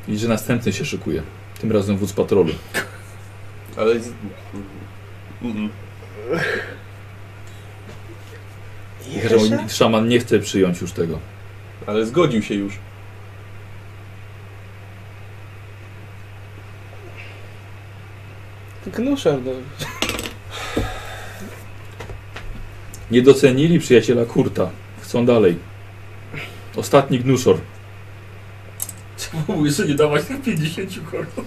I 0.08 0.18
że 0.18 0.28
następny 0.28 0.74
się 0.74 0.86
szykuje. 0.86 1.22
Tym 1.62 1.72
razem 1.72 1.98
wódz 1.98 2.14
patrolu. 2.14 2.54
Ale... 3.78 4.00
Z... 4.00 4.12
Mhm. 5.42 5.70
Jehesza 9.08 9.36
mówi, 9.36 9.70
szaman 9.70 10.08
nie 10.08 10.20
chce 10.20 10.40
przyjąć 10.40 10.82
już 10.82 10.92
tego. 10.92 11.20
Ale 11.88 12.06
zgodził 12.06 12.42
się 12.42 12.56
już. 12.56 12.74
Gnuszer, 18.88 19.40
no. 19.46 19.52
Nie 23.12 23.22
docenili 23.22 23.80
przyjaciela 23.80 24.26
Kurta. 24.26 24.70
Chcą 25.02 25.26
dalej. 25.26 25.71
Ostatni 26.76 27.20
gnuszor. 27.20 27.58
Czemu 29.18 29.66
jeszcze 29.66 29.86
nie 29.86 29.96
dawać 29.96 30.26
tych 30.26 30.42
50 30.42 30.92
koron? 31.12 31.46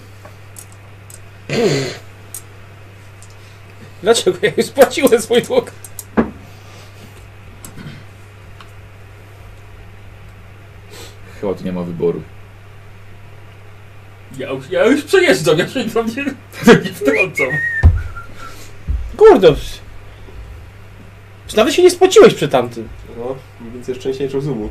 Dlaczego 4.03 4.39
ja 4.43 4.53
już 4.57 4.66
spłaciłem 4.66 5.22
swój 5.22 5.43
dług? 5.43 5.72
Chyba 11.41 11.55
tu 11.55 11.64
nie 11.64 11.72
ma 11.72 11.83
wyboru. 11.83 12.22
Ja 14.39 14.51
już, 14.51 14.70
ja 14.70 14.85
już 14.85 15.05
przejeżdżam, 15.05 15.59
ja 15.59 15.68
się 15.68 15.91
tam 15.91 16.07
nie, 16.07 16.25
nie 16.85 16.93
wtrącam. 16.93 17.47
Kurde. 19.16 19.55
Czy 21.47 21.57
nawet 21.57 21.75
się 21.75 21.83
nie 21.83 21.91
spłaciłeś 21.91 22.35
przy 22.35 22.49
tamtym. 22.49 22.89
No, 23.18 23.37
więcej 23.75 23.95
szczęścia 23.95 24.25
niż 24.25 24.33
rozumu. 24.33 24.68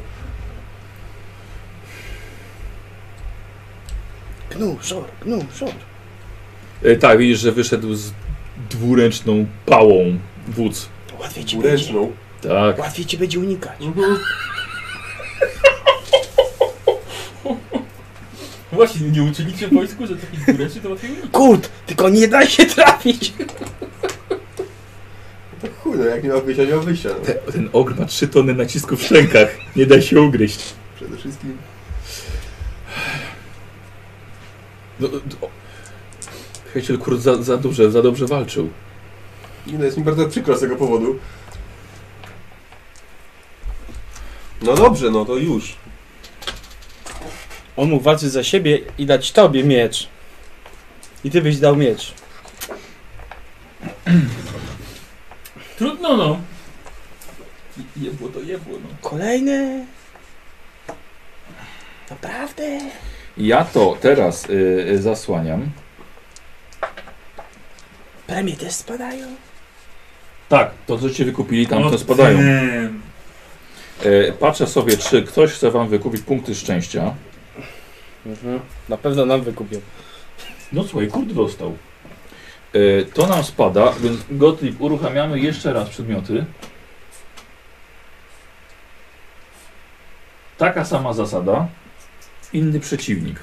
Gnu, 4.56 4.78
żor, 4.84 5.04
gnu, 5.26 5.46
żor. 5.58 5.70
E, 6.84 6.96
tak, 6.96 7.18
widzisz, 7.18 7.40
że 7.40 7.52
wyszedł 7.52 7.96
z 7.96 8.12
dwuręczną 8.70 9.46
pałą 9.66 10.18
wódz. 10.48 10.90
Łatwiej 11.20 11.46
ci 11.46 11.56
będzie. 11.58 11.70
Uręczną. 11.70 12.12
Tak. 12.42 12.80
Łatwiej 12.80 13.06
ci 13.06 13.18
będzie 13.18 13.40
unikać. 13.40 13.82
Mhm. 13.82 14.18
Właśnie, 18.72 19.10
nie 19.10 19.24
uczyli 19.24 19.54
cię 19.54 19.68
w 19.68 19.74
wojsku, 19.74 20.08
że 20.08 20.16
takich 20.16 20.40
dwuręczy 20.40 20.80
to 20.80 20.90
łatwiej 20.90 21.12
unikać. 21.12 21.30
Kurt, 21.32 21.70
tylko 21.86 22.10
nie 22.10 22.28
daj 22.28 22.48
się 22.48 22.66
trafić. 22.66 23.34
To 25.62 25.68
chuj, 25.80 25.98
no 25.98 26.06
jak 26.06 26.24
nie 26.24 26.30
ma 26.30 26.40
wyjścia, 26.40 26.64
nie 26.64 26.76
ma 26.76 26.82
wyjścia. 26.82 27.10
No. 27.10 27.26
Te, 27.26 27.34
ten 27.34 27.70
ogr 27.74 27.96
ma 28.00 28.06
3 28.06 28.28
tony 28.28 28.54
nacisku 28.54 28.98
w 28.98 29.04
szczękach. 29.04 29.58
Nie 29.76 29.86
da 29.86 30.02
się 30.02 30.22
ugryźć. 30.22 30.60
Przede 30.96 31.18
wszystkim. 31.18 31.58
No, 35.12 35.48
o, 35.48 35.50
Hejciel 36.74 36.98
kurt 36.98 37.20
za, 37.20 37.44
za 37.44 37.58
dobrze, 37.58 37.92
za 37.92 38.02
dobrze 38.02 38.26
walczył. 38.26 38.70
I 39.68 39.74
no 39.74 39.86
jest 39.86 39.98
mi 39.98 40.04
bardzo 40.04 40.28
przykro 40.30 40.58
z 40.58 40.60
tego 40.60 40.76
powodu. 40.76 41.20
No 44.62 44.74
dobrze, 44.76 45.10
no 45.12 45.26
to 45.26 45.36
już. 45.36 45.76
On 47.78 47.90
mógł 47.90 48.04
walczyć 48.04 48.30
za 48.32 48.44
siebie 48.44 48.80
i 48.98 49.06
dać 49.06 49.32
tobie 49.32 49.64
miecz. 49.64 50.08
I 51.24 51.32
ty 51.32 51.42
byś 51.42 51.58
dał 51.58 51.76
miecz. 51.76 52.14
Trudno 55.78 56.18
no. 56.18 56.40
Je- 57.78 58.04
Jebło 58.06 58.30
to 58.30 58.40
jebło 58.42 58.74
no. 58.80 59.10
Kolejny. 59.10 59.86
Naprawdę? 62.10 62.80
Ja 63.38 63.66
to 63.66 63.98
teraz 64.02 64.50
y, 64.50 64.54
y, 64.90 65.02
zasłaniam. 65.02 65.70
Premie 68.28 68.56
też 68.56 68.74
spadają? 68.74 69.28
Tak, 70.50 70.72
to 70.88 70.98
co 70.98 71.10
ci 71.10 71.26
wykupili 71.26 71.68
tam 71.68 71.82
No 71.82 71.92
to 71.92 71.98
spadają. 71.98 72.40
E, 74.04 74.32
patrzę 74.40 74.68
sobie, 74.68 74.98
czy 74.98 75.24
ktoś 75.24 75.52
chce 75.52 75.72
wam 75.72 75.90
wykupić 75.90 76.22
punkty 76.22 76.56
szczęścia. 76.56 77.14
Mhm. 78.26 78.60
Na 78.90 78.98
pewno 78.98 79.26
nam 79.26 79.42
wykupią. 79.42 79.80
No 80.72 80.84
słuchaj, 80.84 81.08
kurt 81.08 81.32
dostał. 81.34 81.78
E, 82.74 83.06
to 83.06 83.28
nam 83.28 83.44
spada, 83.44 83.94
więc 84.00 84.20
Gottlieb 84.32 84.82
uruchamiamy 84.82 85.40
jeszcze 85.40 85.74
raz 85.74 85.90
przedmioty. 85.90 86.46
Taka 90.58 90.86
sama 90.86 91.14
zasada. 91.14 91.68
Inny 92.54 92.80
przeciwnik. 92.80 93.40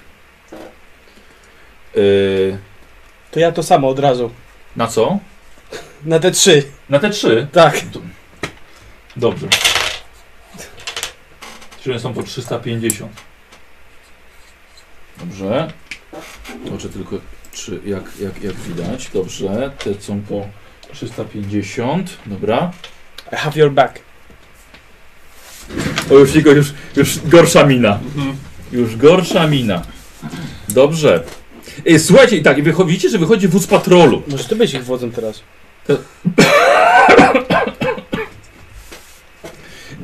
E, 1.96 2.00
To 3.30 3.40
ja 3.40 3.52
to 3.52 3.62
samo 3.62 3.88
od 3.88 3.98
razu. 3.98 4.30
na 4.76 4.86
co? 4.86 5.18
Na 6.04 6.18
te 6.18 6.30
trzy. 6.30 6.62
Na 6.88 6.98
te 6.98 7.10
trzy. 7.10 7.46
Tak. 7.52 7.80
Dobrze. 9.16 9.46
Czyli 11.82 12.00
są 12.00 12.14
po 12.14 12.22
350. 12.22 13.12
Dobrze. 15.18 15.72
Zobaczę 16.64 16.88
tylko, 16.88 17.16
czy 17.52 17.80
jak, 17.84 18.02
jak, 18.20 18.42
jak 18.42 18.54
widać. 18.54 19.08
Dobrze. 19.08 19.70
Te 19.78 20.00
są 20.02 20.20
po 20.22 20.46
350. 20.92 22.16
Dobra. 22.26 22.72
I 23.32 23.36
have 23.36 23.56
your 23.60 23.72
back. 23.72 23.98
O, 26.10 26.14
już, 26.14 26.34
jego- 26.34 26.52
już, 26.52 26.72
już 26.96 27.18
gorsza 27.18 27.66
mina. 27.66 27.98
Już 28.72 28.96
gorsza 28.96 29.46
mina. 29.46 29.82
Dobrze. 30.68 31.22
E, 31.86 31.98
Słuchajcie, 31.98 32.36
i 32.36 32.42
tak, 32.42 32.58
i 32.58 32.62
wycho- 32.62 32.86
widzicie, 32.86 33.08
że 33.10 33.18
wychodzi 33.18 33.48
wóz 33.48 33.66
patrolu. 33.66 34.22
Może 34.28 34.44
ty 34.44 34.56
być 34.56 34.74
ich 34.74 34.84
wodzem 34.84 35.12
teraz. 35.12 35.42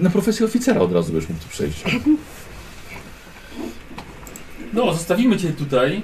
Na 0.01 0.11
profesję 0.11 0.47
oficera 0.47 0.81
od 0.81 0.93
razu 0.93 1.13
byś 1.13 1.29
mógł 1.29 1.41
tu 1.43 1.49
przejść. 1.49 1.85
No, 4.73 4.93
zostawimy 4.95 5.37
cię 5.39 5.49
tutaj. 5.49 6.03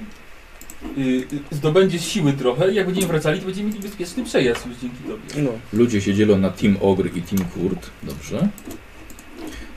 Yy, 0.97 1.27
zdobędziesz 1.51 2.05
siły 2.07 2.33
trochę 2.33 2.71
i 2.71 2.75
jak 2.75 2.85
będziemy 2.85 3.07
wracali, 3.07 3.39
to 3.39 3.45
będziemy 3.45 3.67
mieli 3.69 3.79
bezpieczny 3.81 4.23
przejazd 4.23 4.65
już 4.65 4.75
dzięki 4.77 4.97
tobie. 4.97 5.43
No. 5.43 5.49
Ludzie 5.73 6.01
się 6.01 6.13
dzielą 6.13 6.37
na 6.37 6.49
Team 6.49 6.77
Ogr 6.81 7.05
i 7.15 7.21
Team 7.21 7.45
Kurt. 7.49 7.89
Dobrze. 8.03 8.47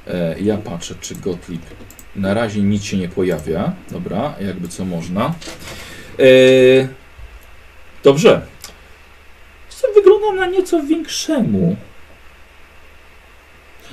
E, 0.06 0.40
ja 0.40 0.56
patrzę, 0.56 0.94
czy 1.00 1.14
Gottlieb. 1.14 1.60
Na 2.16 2.34
razie 2.34 2.62
nic 2.62 2.84
się 2.84 2.96
nie 2.96 3.08
pojawia. 3.08 3.72
Dobra, 3.90 4.34
jakby 4.40 4.68
co 4.68 4.84
można. 4.84 5.34
E, 6.18 6.88
dobrze. 8.04 8.40
Co 9.68 9.86
wygląda 9.94 10.32
na 10.32 10.46
nieco 10.46 10.82
większemu. 10.82 11.76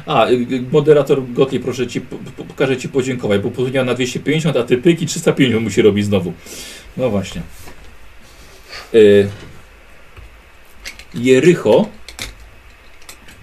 A, 0.06 0.28
y, 0.28 0.34
y, 0.34 0.62
moderator 0.72 1.32
Gottlieb, 1.34 1.64
proszę 1.64 1.88
ci, 1.88 2.02
po, 2.02 2.16
po, 2.38 2.44
pokażę 2.44 2.78
ci 2.78 2.90
podziękować, 2.90 3.42
bo 3.42 3.52
powiedział 3.52 3.86
na 3.86 3.94
250, 3.94 4.58
a 4.58 4.64
ty 4.64 4.78
pyki 4.78 5.06
350 5.06 5.64
musi 5.64 5.82
robić 5.82 6.06
znowu. 6.06 6.34
No 6.98 7.10
właśnie. 7.10 7.42
E, 8.94 8.98
Jericho 11.16 11.90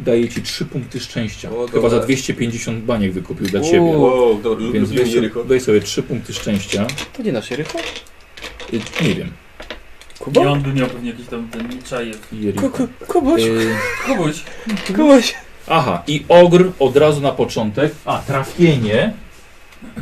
daje 0.04 0.28
ci 0.28 0.42
3 0.42 0.64
punkty 0.64 1.00
szczęścia. 1.00 1.50
O, 1.50 1.66
Chyba 1.68 1.88
za 1.88 2.00
250 2.00 2.84
baniek 2.84 3.12
wykupił 3.12 3.46
dla 3.46 3.60
ciebie. 3.60 3.80
O, 3.96 4.38
dobra, 4.42 4.66
Więc 4.72 4.90
weź 4.92 5.14
weź 5.44 5.62
sobie 5.62 5.80
3 5.80 6.02
punkty 6.02 6.32
szczęścia. 6.34 6.86
To 7.16 7.22
nie 7.22 7.32
nasz 7.32 7.50
Jericho? 7.50 7.78
Y, 8.72 8.80
Nie 9.02 9.14
wiem. 9.14 9.28
I 10.20 10.22
Kubo? 10.24 10.40
on 10.52 10.60
by 10.62 10.72
miał 10.72 10.88
pewnie 10.88 11.10
jakiś 11.10 11.26
tam 11.26 11.48
ten 11.48 11.82
czajew. 11.82 12.28
Jericho. 12.32 12.70
Ku, 12.70 12.86
ku, 12.88 13.06
Kubuś, 13.12 13.42
Y, 13.42 13.74
Kogoś. 14.06 14.42
Kubuś. 14.86 15.34
aha, 15.68 16.02
i 16.06 16.24
ogr 16.28 16.72
od 16.78 16.96
razu 16.96 17.20
na 17.20 17.32
początek. 17.32 17.92
A, 18.04 18.18
trafienie 18.18 19.12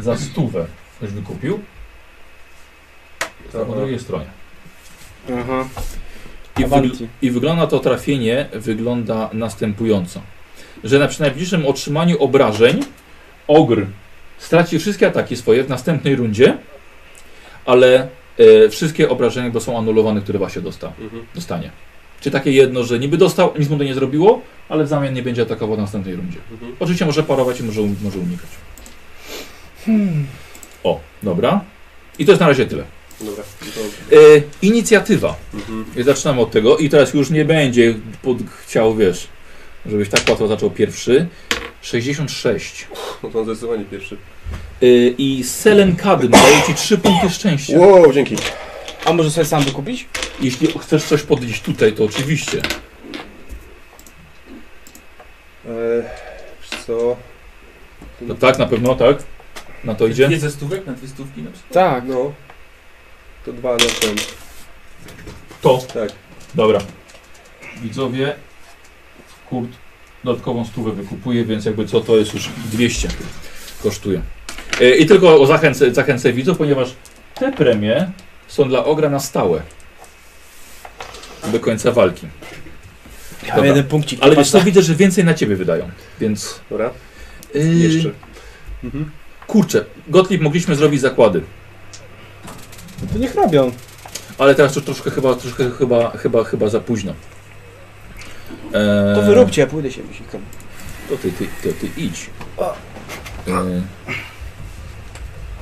za 0.00 0.16
stówę. 0.16 0.66
Ktoś 0.96 1.10
wykupił? 1.10 1.60
Po 3.52 3.62
Aha. 3.62 3.72
drugiej 3.76 3.98
stronie. 3.98 4.26
Aha. 5.40 5.68
I, 6.60 6.64
wygl- 6.90 7.06
I 7.22 7.30
wygląda 7.30 7.66
to 7.66 7.78
trafienie 7.78 8.46
wygląda 8.52 9.30
następująco. 9.32 10.20
Że 10.84 10.98
na, 10.98 11.08
przy 11.08 11.20
najbliższym 11.20 11.66
otrzymaniu 11.66 12.18
obrażeń 12.22 12.80
ogr 13.48 13.86
straci 14.38 14.78
wszystkie 14.78 15.06
ataki 15.06 15.36
swoje 15.36 15.64
w 15.64 15.68
następnej 15.68 16.16
rundzie, 16.16 16.58
ale 17.66 18.08
e, 18.64 18.68
wszystkie 18.68 19.08
obrażenia 19.08 19.50
bo 19.50 19.60
są 19.60 19.78
anulowane, 19.78 20.20
które 20.20 20.38
właśnie 20.38 20.62
dosta, 20.62 20.92
Mhm. 21.00 21.22
dostanie. 21.34 21.70
Czy 22.20 22.30
takie 22.30 22.52
jedno, 22.52 22.84
że 22.84 22.98
niby 22.98 23.16
dostał, 23.18 23.52
nic 23.58 23.68
mu 23.68 23.78
to 23.78 23.84
nie 23.84 23.94
zrobiło, 23.94 24.40
ale 24.68 24.84
w 24.84 24.88
zamian 24.88 25.14
nie 25.14 25.22
będzie 25.22 25.42
atakował 25.42 25.76
w 25.76 25.80
następnej 25.80 26.16
rundzie. 26.16 26.38
Mhm. 26.52 26.72
Oczywiście 26.80 27.06
może 27.06 27.22
parować 27.22 27.60
i 27.60 27.62
może, 27.64 27.82
un- 27.82 27.96
może 28.02 28.18
unikać. 28.18 28.50
O, 30.84 31.00
dobra. 31.22 31.60
I 32.18 32.24
to 32.26 32.32
jest 32.32 32.40
na 32.40 32.48
razie 32.48 32.66
tyle. 32.66 32.84
Dobra. 33.20 33.44
To, 33.74 34.16
E, 34.16 34.42
inicjatywa. 34.62 35.36
mhm. 35.54 35.84
I 35.96 36.02
zaczynamy 36.02 36.40
od 36.40 36.50
tego 36.50 36.76
i 36.76 36.88
teraz 36.88 37.14
już 37.14 37.30
nie 37.30 37.44
będzie 37.44 37.94
pod, 38.22 38.38
chciał, 38.66 38.96
wiesz, 38.96 39.28
żebyś 39.86 40.08
tak 40.08 40.20
łatwo 40.28 40.48
zaczął 40.48 40.70
pierwszy. 40.70 41.26
66. 41.82 42.88
No 43.22 43.30
to 43.30 43.38
on 43.38 43.44
zdecydowanie 43.44 43.84
pierwszy. 43.84 44.16
Yy, 44.80 45.14
I 45.18 45.44
Selen 45.44 45.96
Kadm 45.96 46.28
daje 46.28 46.62
ci 46.62 46.74
3 46.74 46.98
punkty 46.98 47.30
szczęścia. 47.30 47.78
Wow, 47.78 48.12
dzięki. 48.12 48.36
A 49.04 49.12
może 49.12 49.30
sobie 49.30 49.44
sam 49.44 49.62
wykupić? 49.62 50.06
Jeśli 50.40 50.68
chcesz 50.80 51.04
coś 51.04 51.22
podnieść 51.22 51.62
tutaj, 51.62 51.92
to 51.92 52.04
oczywiście. 52.04 52.58
Eee, 55.66 56.02
wiesz 56.60 56.80
co? 56.86 57.16
No 58.20 58.34
tak, 58.34 58.58
na 58.58 58.66
pewno, 58.66 58.94
tak. 58.94 59.16
Na 59.84 59.94
to 59.94 60.06
idzie. 60.06 60.26
Dwie 60.26 60.38
ze 60.38 60.50
stówek 60.50 60.86
na 60.86 60.92
dwie 60.92 61.08
stówki 61.08 61.42
na 61.42 61.50
przykład. 61.50 61.72
Tak. 61.72 62.04
No. 62.06 62.32
To 63.44 63.52
dwa 63.52 63.72
na 63.72 63.78
ten. 63.78 64.16
To. 65.62 65.78
Tak. 65.94 66.12
Dobra. 66.54 66.80
Widzowie, 67.82 68.34
Kurt 69.50 69.70
dodatkową 70.24 70.64
stówę 70.64 70.92
wykupuje, 70.92 71.44
więc 71.44 71.64
jakby 71.64 71.86
co 71.86 72.00
to 72.00 72.16
jest 72.16 72.34
już 72.34 72.48
200 72.72 73.08
kosztuje. 73.82 74.22
Yy, 74.80 74.96
I 74.96 75.06
tylko 75.06 75.46
zachęcę, 75.46 75.94
zachęcę 75.94 76.32
widzów, 76.32 76.58
ponieważ 76.58 76.94
te 77.34 77.52
premie 77.52 78.12
są 78.48 78.68
dla 78.68 78.84
Ogra 78.84 79.10
na 79.10 79.20
stałe. 79.20 79.62
Do 81.52 81.60
końca 81.60 81.92
walki. 81.92 82.26
Ja 83.46 83.54
Dobra. 83.54 83.68
jeden 83.68 83.84
punkcik. 83.84 84.18
Ale 84.22 84.34
to 84.34 84.40
wiesz 84.40 84.50
co, 84.50 84.58
patrz 84.58 84.66
widzę, 84.66 84.82
że 84.82 84.94
więcej 84.94 85.24
na 85.24 85.34
ciebie 85.34 85.56
wydają, 85.56 85.90
więc... 86.20 86.60
Dobra. 86.70 86.90
Yy, 87.54 87.74
Jeszcze. 87.74 88.10
Mhm. 88.84 89.10
Kurczę, 89.46 89.84
Gottlieb 90.08 90.40
mogliśmy 90.40 90.74
zrobić 90.74 91.00
zakłady, 91.00 91.42
na- 93.02 93.12
To 93.12 93.18
niech 93.18 93.34
robią. 93.34 93.72
ale 94.38 94.54
teraz 94.54 94.76
już 94.76 94.84
troszkę 94.84 95.10
chyba, 95.10 95.34
troszkę 95.34 95.70
chyba, 95.70 96.10
chyba, 96.10 96.44
chyba 96.44 96.68
za 96.68 96.80
późno. 96.80 97.12
Eee, 98.74 99.14
To 99.14 99.22
wyróbcie, 99.22 99.60
ja 99.60 99.66
pójdę 99.66 99.90
się 99.90 100.02
wysikam. 100.02 100.40
To 101.08 101.16
ty, 101.16 101.32
ty, 101.32 101.46
to 101.62 101.68
ty 101.80 101.88
idź. 101.96 102.30
E, 103.48 103.82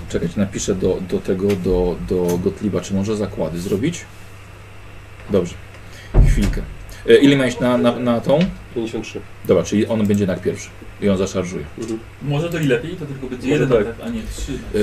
czekajcie, 0.08 0.40
napiszę 0.40 0.74
do, 0.74 0.98
do 1.10 1.18
tego, 1.18 1.48
do, 1.48 1.96
do 2.08 2.38
Gottlieba, 2.38 2.80
czy 2.80 2.94
może 2.94 3.16
zakłady 3.16 3.60
zrobić? 3.60 4.04
Dobrze. 5.30 5.54
Chwilkę. 6.28 6.62
E, 7.08 7.16
ile 7.16 7.36
miałeś 7.36 7.60
na, 7.60 7.78
na, 7.78 7.96
na 7.98 8.20
tą? 8.20 8.38
53. 8.74 9.20
Dobra, 9.44 9.62
czyli 9.64 9.86
on 9.86 10.06
będzie 10.06 10.22
jednak 10.22 10.40
pierwszy. 10.42 10.68
I 11.00 11.08
on 11.08 11.16
zaszarżuje. 11.16 11.64
Mhm. 11.78 11.98
Może 12.22 12.50
to 12.50 12.58
i 12.58 12.66
lepiej, 12.66 12.96
to 12.96 13.06
tylko 13.06 13.26
będzie 13.26 13.48
Może 13.48 13.62
jeden 13.62 13.78
tak. 13.78 13.86
atak, 13.86 14.06
a 14.06 14.08
nie 14.08 14.20
trzy. 14.36 14.52
E, 14.52 14.78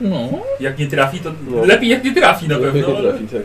no, 0.00 0.28
Jak 0.60 0.78
nie 0.78 0.86
trafi, 0.86 1.18
to 1.20 1.32
No. 1.50 1.64
lepiej 1.64 1.88
jak 1.88 2.04
nie 2.04 2.14
trafi 2.14 2.48
na 2.48 2.58
pewno, 2.58 2.88
Nie 2.88 2.96
ale 2.96 3.10
trafi, 3.10 3.26
tak. 3.26 3.42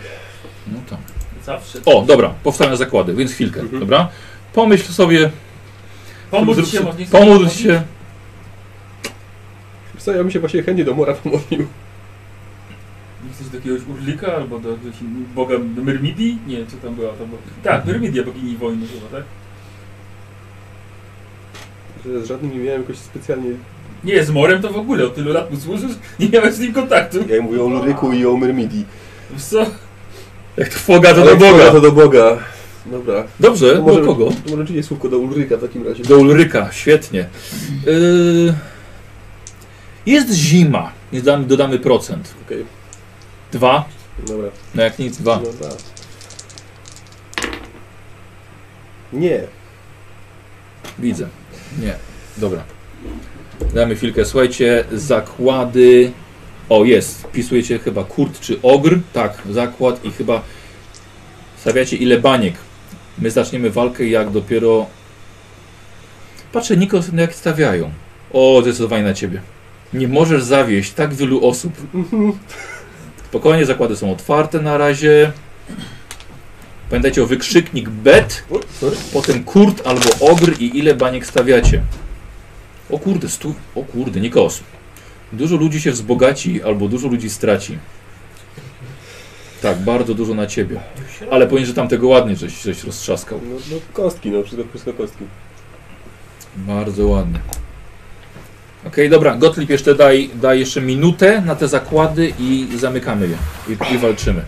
no 0.68 0.80
to. 0.90 0.98
zawsze. 1.46 1.80
O, 1.86 2.02
dobra, 2.02 2.30
powstają 2.44 2.76
zakłady, 2.76 3.14
więc 3.14 3.32
chwilkę, 3.32 3.60
Mhm. 3.60 3.80
dobra? 3.80 4.10
Pomyśl 4.54 4.94
sobie, 4.94 5.30
Pomóż 6.32 6.72
się, 6.72 6.82
może 6.82 6.98
nie 7.00 7.06
pomódl 7.06 7.48
się. 7.48 7.82
Co, 9.98 10.12
ja 10.12 10.18
bym 10.18 10.32
się 10.32 10.40
właśnie 10.40 10.64
chętnie 10.64 10.86
do 10.86 10.94
Mora 10.94 11.14
pomodlił. 11.14 11.68
Nie 13.26 13.34
chcesz 13.34 13.50
do 13.50 13.58
jakiegoś 13.58 13.82
Urlika 13.88 14.36
albo 14.36 14.60
do 14.60 14.70
jakiegoś 14.72 14.96
boga 15.36 15.56
Myrmidii? 15.84 16.38
Nie, 16.48 16.66
co 16.66 16.78
tam 16.78 16.96
była? 16.96 17.14
Tam 17.14 17.28
była... 17.28 17.42
Tak, 17.64 17.86
Myrmidia, 17.86 18.24
bogini 18.24 18.58
wojny 18.58 18.88
chyba, 18.88 19.18
tak? 19.18 19.24
Że 22.06 22.22
z 22.22 22.28
żadnym 22.28 22.52
nie 22.52 22.60
miałem 22.60 22.82
jakoś 22.82 22.98
specjalnie... 22.98 23.50
Nie, 24.04 24.24
z 24.24 24.30
Morem 24.30 24.62
to 24.62 24.70
w 24.74 24.78
ogóle, 24.78 25.06
od 25.06 25.16
tylu 25.16 25.34
lat 25.34 25.52
mu 25.52 25.60
służysz, 25.60 25.92
nie 26.20 26.30
miałeś 26.30 26.54
z 26.54 26.60
nim 26.60 26.74
kontaktu. 26.74 27.18
Ja 27.30 27.42
mówię 27.42 27.64
o 27.64 27.70
Luryku 27.70 28.12
i 28.12 28.26
o 28.26 28.38
Myrmidii. 28.38 28.86
Co? 29.38 29.66
Jak 30.58 30.70
to 30.70 30.80
foga, 30.80 31.14
to 31.14 31.22
Ale 31.22 31.32
do 31.32 31.38
Boga. 31.38 31.72
To 31.72 31.82
do 31.82 31.92
Boga. 31.92 32.38
Dobra. 32.86 33.24
Dobrze, 33.40 33.76
To 33.76 33.82
może, 33.82 34.00
do 34.02 34.06
kogo? 34.08 34.26
To 34.26 34.50
może 34.50 34.58
rzeczywiście 34.58 34.84
słówko 34.88 35.10
do 35.10 35.18
Ulryka 35.18 35.58
w 35.58 35.62
takim 35.62 35.88
razie. 35.88 36.04
Do 36.04 36.18
Ulryka, 36.18 36.70
świetnie. 36.72 37.30
Yy, 37.86 38.54
jest 40.06 40.34
zima, 40.34 40.92
więc 41.14 41.26
damy, 41.26 41.46
dodamy 41.46 41.80
procent. 41.80 42.34
Okej, 42.46 42.66
Dwa, 43.52 43.86
dobra. 44.28 44.50
no 44.76 44.84
jak 44.84 45.00
nic, 45.00 45.18
dwa. 45.18 45.42
No, 45.44 45.52
dwa. 45.52 45.70
Nie. 49.14 49.44
Widzę. 51.00 51.28
Nie, 51.80 51.96
dobra. 52.38 52.64
Damy 53.74 53.96
chwilkę, 53.96 54.26
słuchajcie, 54.26 54.84
zakłady... 54.92 56.12
O, 56.70 56.86
jest, 56.86 57.22
wpisujecie 57.22 57.80
chyba 57.80 58.04
kurt 58.04 58.40
czy 58.40 58.62
ogr, 58.62 59.00
tak, 59.14 59.42
zakład 59.50 60.06
i 60.06 60.12
chyba 60.12 60.42
stawiacie 61.58 61.98
ile 61.98 62.20
baniek. 62.20 62.54
My 63.20 63.32
zaczniemy 63.32 63.70
walkę 63.70 64.08
jak 64.08 64.30
dopiero... 64.30 64.86
Patrzę, 66.52 66.78
Nikos, 66.78 67.06
jak 67.14 67.36
stawiają. 67.36 67.92
O, 68.34 68.60
zdecydowanie 68.62 69.04
na 69.04 69.14
ciebie. 69.14 69.42
Nie 69.94 70.08
możesz 70.08 70.44
zawieść 70.44 70.94
tak 70.94 71.14
wielu 71.14 71.48
osób. 71.48 71.74
Spokojnie, 73.30 73.66
zakłady 73.66 73.96
są 73.96 74.12
otwarte 74.12 74.62
na 74.62 74.78
razie. 74.78 75.32
Pamiętajcie 76.90 77.24
o 77.24 77.26
wykrzyknik 77.26 77.90
bet, 77.90 78.44
potem 79.14 79.44
kurt 79.44 79.88
albo 79.88 80.10
ogr 80.20 80.54
i 80.60 80.78
ile 80.78 80.96
baniek 80.96 81.26
stawiacie. 81.26 81.82
O 82.90 83.00
kurde, 83.00 83.30
stu... 83.30 83.54
O 83.76 83.84
kurde, 83.84 84.20
Nikos. 84.20 84.60
Dużo 85.34 85.56
ludzi 85.56 85.82
się 85.82 85.92
wzbogaci 85.92 86.64
albo 86.64 86.88
dużo 86.88 87.08
ludzi 87.08 87.30
straci. 87.30 87.78
Tak, 89.62 89.78
bardzo 89.78 90.14
dużo 90.14 90.34
na 90.34 90.48
ciebie. 90.48 90.80
Ale 91.32 91.48
powiem, 91.48 91.66
że 91.66 91.74
tam 91.74 91.88
tego 91.88 92.08
ładnie 92.08 92.36
żeś, 92.36 92.62
żeś 92.62 92.84
roztrzaskał. 92.84 93.40
No, 93.50 93.56
no 93.72 93.78
kostki, 93.94 94.32
no 94.32 94.44
wszystko, 94.44 94.64
wszystko 94.70 94.94
kostki. 94.94 95.24
Bardzo 96.56 97.08
ładnie. 97.08 97.40
Okej, 98.88 99.10
dobra, 99.10 99.36
Gottlieb 99.36 99.70
jeszcze 99.70 99.96
daj, 99.96 100.30
daj 100.36 100.60
jeszcze 100.60 100.82
minutę 100.82 101.42
na 101.42 101.56
te 101.56 101.68
zakłady 101.68 102.34
i 102.40 102.68
zamykamy 102.76 103.28
je. 103.28 103.38
I, 103.70 103.94
i 103.96 103.98
walczymy. 103.98 104.42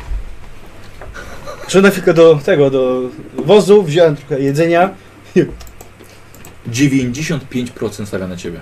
Przyszedłem 1.69 1.91
chwilkę 1.91 2.13
do 2.13 2.35
tego, 2.35 2.69
do 2.69 3.01
wozu, 3.37 3.83
wziąłem 3.83 4.15
trochę 4.15 4.39
jedzenia. 4.39 4.89
95% 6.71 8.05
stawia 8.05 8.27
na 8.27 8.37
ciebie. 8.37 8.59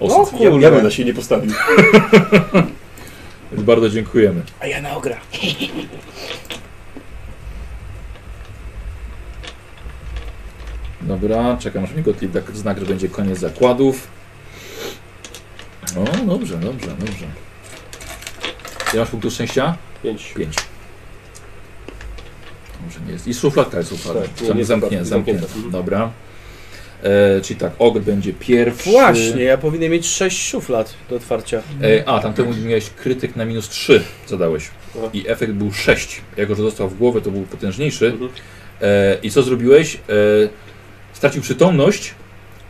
O 0.00 0.22
Osób. 0.22 0.40
Ja, 0.40 0.50
ja 0.50 0.70
bym 0.70 0.84
na 0.84 0.90
siebie 0.90 1.04
nie 1.04 1.14
postawił. 1.14 1.52
Więc 3.52 3.64
bardzo 3.64 3.90
dziękujemy. 3.90 4.42
A 4.60 4.66
ja 4.66 4.82
na 4.82 4.96
ogra. 4.96 5.16
Dobra, 11.00 11.56
czekam 11.56 11.84
aż 11.84 11.92
mi 11.92 12.02
Gottlieb 12.02 12.32
da 12.32 12.40
znak, 12.54 12.80
że 12.80 12.86
będzie 12.86 13.08
koniec 13.08 13.38
zakładów. 13.38 14.08
O, 15.96 16.26
dobrze, 16.26 16.58
dobrze, 16.58 16.88
dobrze. 16.88 17.26
Ile 18.92 19.02
masz 19.02 19.10
punktów 19.10 19.32
szczęścia? 19.32 19.76
Pięć. 20.02 20.32
5. 20.36 20.69
Dobrze, 22.90 23.06
nie 23.06 23.12
jest. 23.12 23.28
I 23.28 23.34
szufladka 23.34 23.78
jest 23.78 23.92
otwarta. 23.92 24.20
Tak, 24.20 24.56
nie, 24.56 24.64
Zam- 24.64 24.90
nie 24.90 25.04
zamknięta. 25.04 25.46
Mhm. 25.46 25.70
Dobra. 25.70 26.10
E, 27.02 27.40
czyli 27.40 27.60
tak, 27.60 27.72
ogr 27.78 28.00
będzie 28.00 28.32
pierwszy. 28.32 28.90
Właśnie, 28.90 29.42
ja 29.42 29.58
powinienem 29.58 29.92
mieć 29.92 30.06
sześć 30.06 30.48
szuflad 30.48 30.94
do 31.10 31.16
otwarcia. 31.16 31.62
E, 31.82 32.08
a, 32.08 32.20
tamtemu 32.20 32.54
miałeś 32.64 32.90
krytyk 32.90 33.36
na 33.36 33.44
minus 33.44 33.68
3 33.68 34.02
zadałeś. 34.26 34.70
Aha. 34.98 35.10
I 35.12 35.28
efekt 35.28 35.52
był 35.52 35.72
6. 35.72 36.20
Jako, 36.36 36.54
że 36.54 36.62
dostał 36.62 36.88
w 36.88 36.98
głowę, 36.98 37.20
to 37.20 37.30
był 37.30 37.42
potężniejszy. 37.42 38.06
Mhm. 38.06 38.30
E, 38.82 39.18
I 39.22 39.30
co 39.30 39.42
zrobiłeś? 39.42 39.94
E, 39.94 39.98
stracił 41.12 41.42
przytomność 41.42 42.14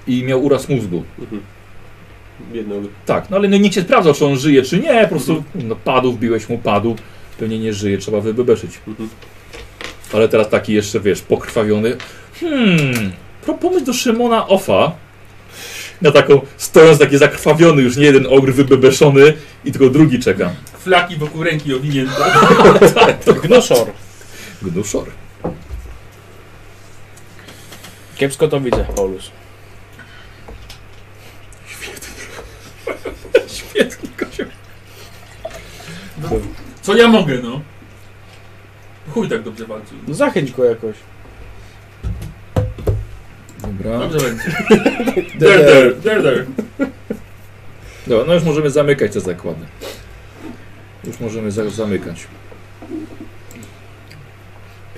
i 0.07 0.25
miał 0.25 0.45
uraz 0.45 0.69
mózgu. 0.69 1.05
Mhm. 1.19 1.43
Biedny. 2.53 2.75
Tak, 3.07 3.31
no 3.31 3.37
ale 3.37 3.49
no, 3.49 3.57
nikt 3.57 3.77
nie 3.77 3.83
sprawdzał, 3.83 4.15
czy 4.15 4.27
on 4.27 4.37
żyje, 4.37 4.63
czy 4.63 4.79
nie. 4.79 5.03
Po 5.03 5.09
prostu 5.09 5.45
no, 5.55 5.77
padł, 5.77 6.13
wbiłeś 6.13 6.49
mu, 6.49 6.59
padł. 6.59 6.97
Pewnie 7.39 7.59
nie 7.59 7.73
żyje, 7.73 7.99
trzeba 7.99 8.21
wybebeszyć. 8.21 8.71
Mhm. 8.89 9.09
Ale 10.13 10.29
teraz 10.29 10.49
taki 10.49 10.73
jeszcze, 10.73 11.01
wiesz, 11.01 11.21
pokrwawiony. 11.23 11.97
Hmm, 12.41 13.13
pro- 13.45 13.55
pomysł 13.55 13.85
do 13.85 13.93
Szymona 13.93 14.49
Offa. 14.49 14.93
Na 16.03 16.11
taką, 16.11 16.41
stojąc 16.57 16.99
taki 16.99 17.19
zakrwawiony, 17.19 17.83
już 17.83 17.97
nie 17.97 18.05
jeden 18.05 18.27
ogr 18.31 18.53
wybebeszony 18.53 19.33
i 19.65 19.73
tylko 19.73 19.89
drugi 19.89 20.19
czeka. 20.19 20.51
Flaki 20.79 21.17
wokół 21.17 21.45
ręki 21.45 21.75
owinięte. 21.75 22.15
Gnuszor. 23.43 23.87
Gnuszor. 24.63 25.07
Kiepsko 28.17 28.49
to 28.49 28.61
widzę, 28.61 28.85
Paulus. 28.97 29.31
Świetnie, 33.49 34.09
Kosio. 34.17 34.45
Co 36.83 36.97
ja 36.97 37.09
mogę, 37.09 37.39
no? 37.43 37.61
Chuj 39.11 39.29
tak 39.29 39.43
dobrze 39.43 39.67
walczył. 39.67 39.97
No 40.09 40.15
zachęć 40.15 40.53
go 40.53 40.65
jakoś. 40.65 40.97
Dobra. 43.63 43.99
Dobrze 43.99 44.19
będzie. 44.19 44.45
Der, 45.39 45.59
der, 45.67 45.97
der, 46.01 46.23
der. 46.23 46.47
Dobra, 48.07 48.25
no 48.27 48.35
już 48.35 48.43
możemy 48.45 48.71
zamykać 48.71 49.13
te 49.13 49.21
zakłady. 49.21 49.61
Już 51.05 51.21
możemy 51.21 51.51
za 51.51 51.71
zamykać. 51.71 52.27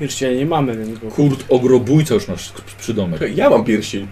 Pierścienia 0.01 0.39
nie 0.39 0.47
mamy, 0.47 0.77
więc 0.77 0.99
go... 0.99 1.09
Kurt 1.09 1.45
ogrobójca 1.49 2.15
już 2.15 2.29
masz 2.29 2.53
przydomek. 2.79 3.21
Czekaj, 3.21 3.37
Ja 3.37 3.51
mam 3.51 3.65
pierścień, 3.65 4.07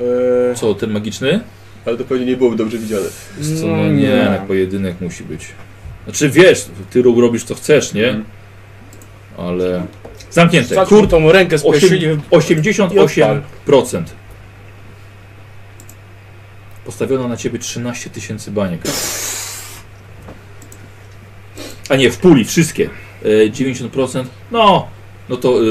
Eee, 0.00 0.56
Co, 0.56 0.74
ten 0.74 0.90
magiczny? 0.90 1.40
ale 1.86 1.96
to 1.96 2.04
pewnie 2.04 2.26
nie 2.26 2.36
byłoby 2.36 2.56
dobrze 2.56 2.78
widziane. 2.78 3.06
Wiesz 3.38 3.60
Co, 3.60 3.66
No 3.66 3.76
no 3.76 3.88
nie, 3.92 4.40
pojedynek 4.48 5.00
musi 5.00 5.24
być. 5.24 5.48
Znaczy 6.08 6.30
wiesz, 6.30 6.66
ty 6.90 7.02
rób- 7.02 7.20
robisz 7.20 7.44
co 7.44 7.54
chcesz, 7.54 7.94
nie? 7.94 8.08
Mhm. 8.08 8.24
Ale... 9.38 9.86
Zamknięte. 10.30 10.86
Kurt 10.86 11.10
tą 11.10 11.32
rękę 11.32 11.56
pierścieni... 11.72 12.06
88%. 12.30 14.02
Postawiono 16.84 17.28
na 17.28 17.36
ciebie 17.36 17.58
13 17.58 18.10
tysięcy 18.10 18.50
baniek. 18.50 18.80
A 21.88 21.96
nie, 21.96 22.10
w 22.10 22.18
puli, 22.18 22.44
wszystkie. 22.44 22.90
E, 23.24 23.28
90%. 23.50 24.24
No, 24.50 24.88
no 25.28 25.36
to 25.36 25.62
y, 25.62 25.66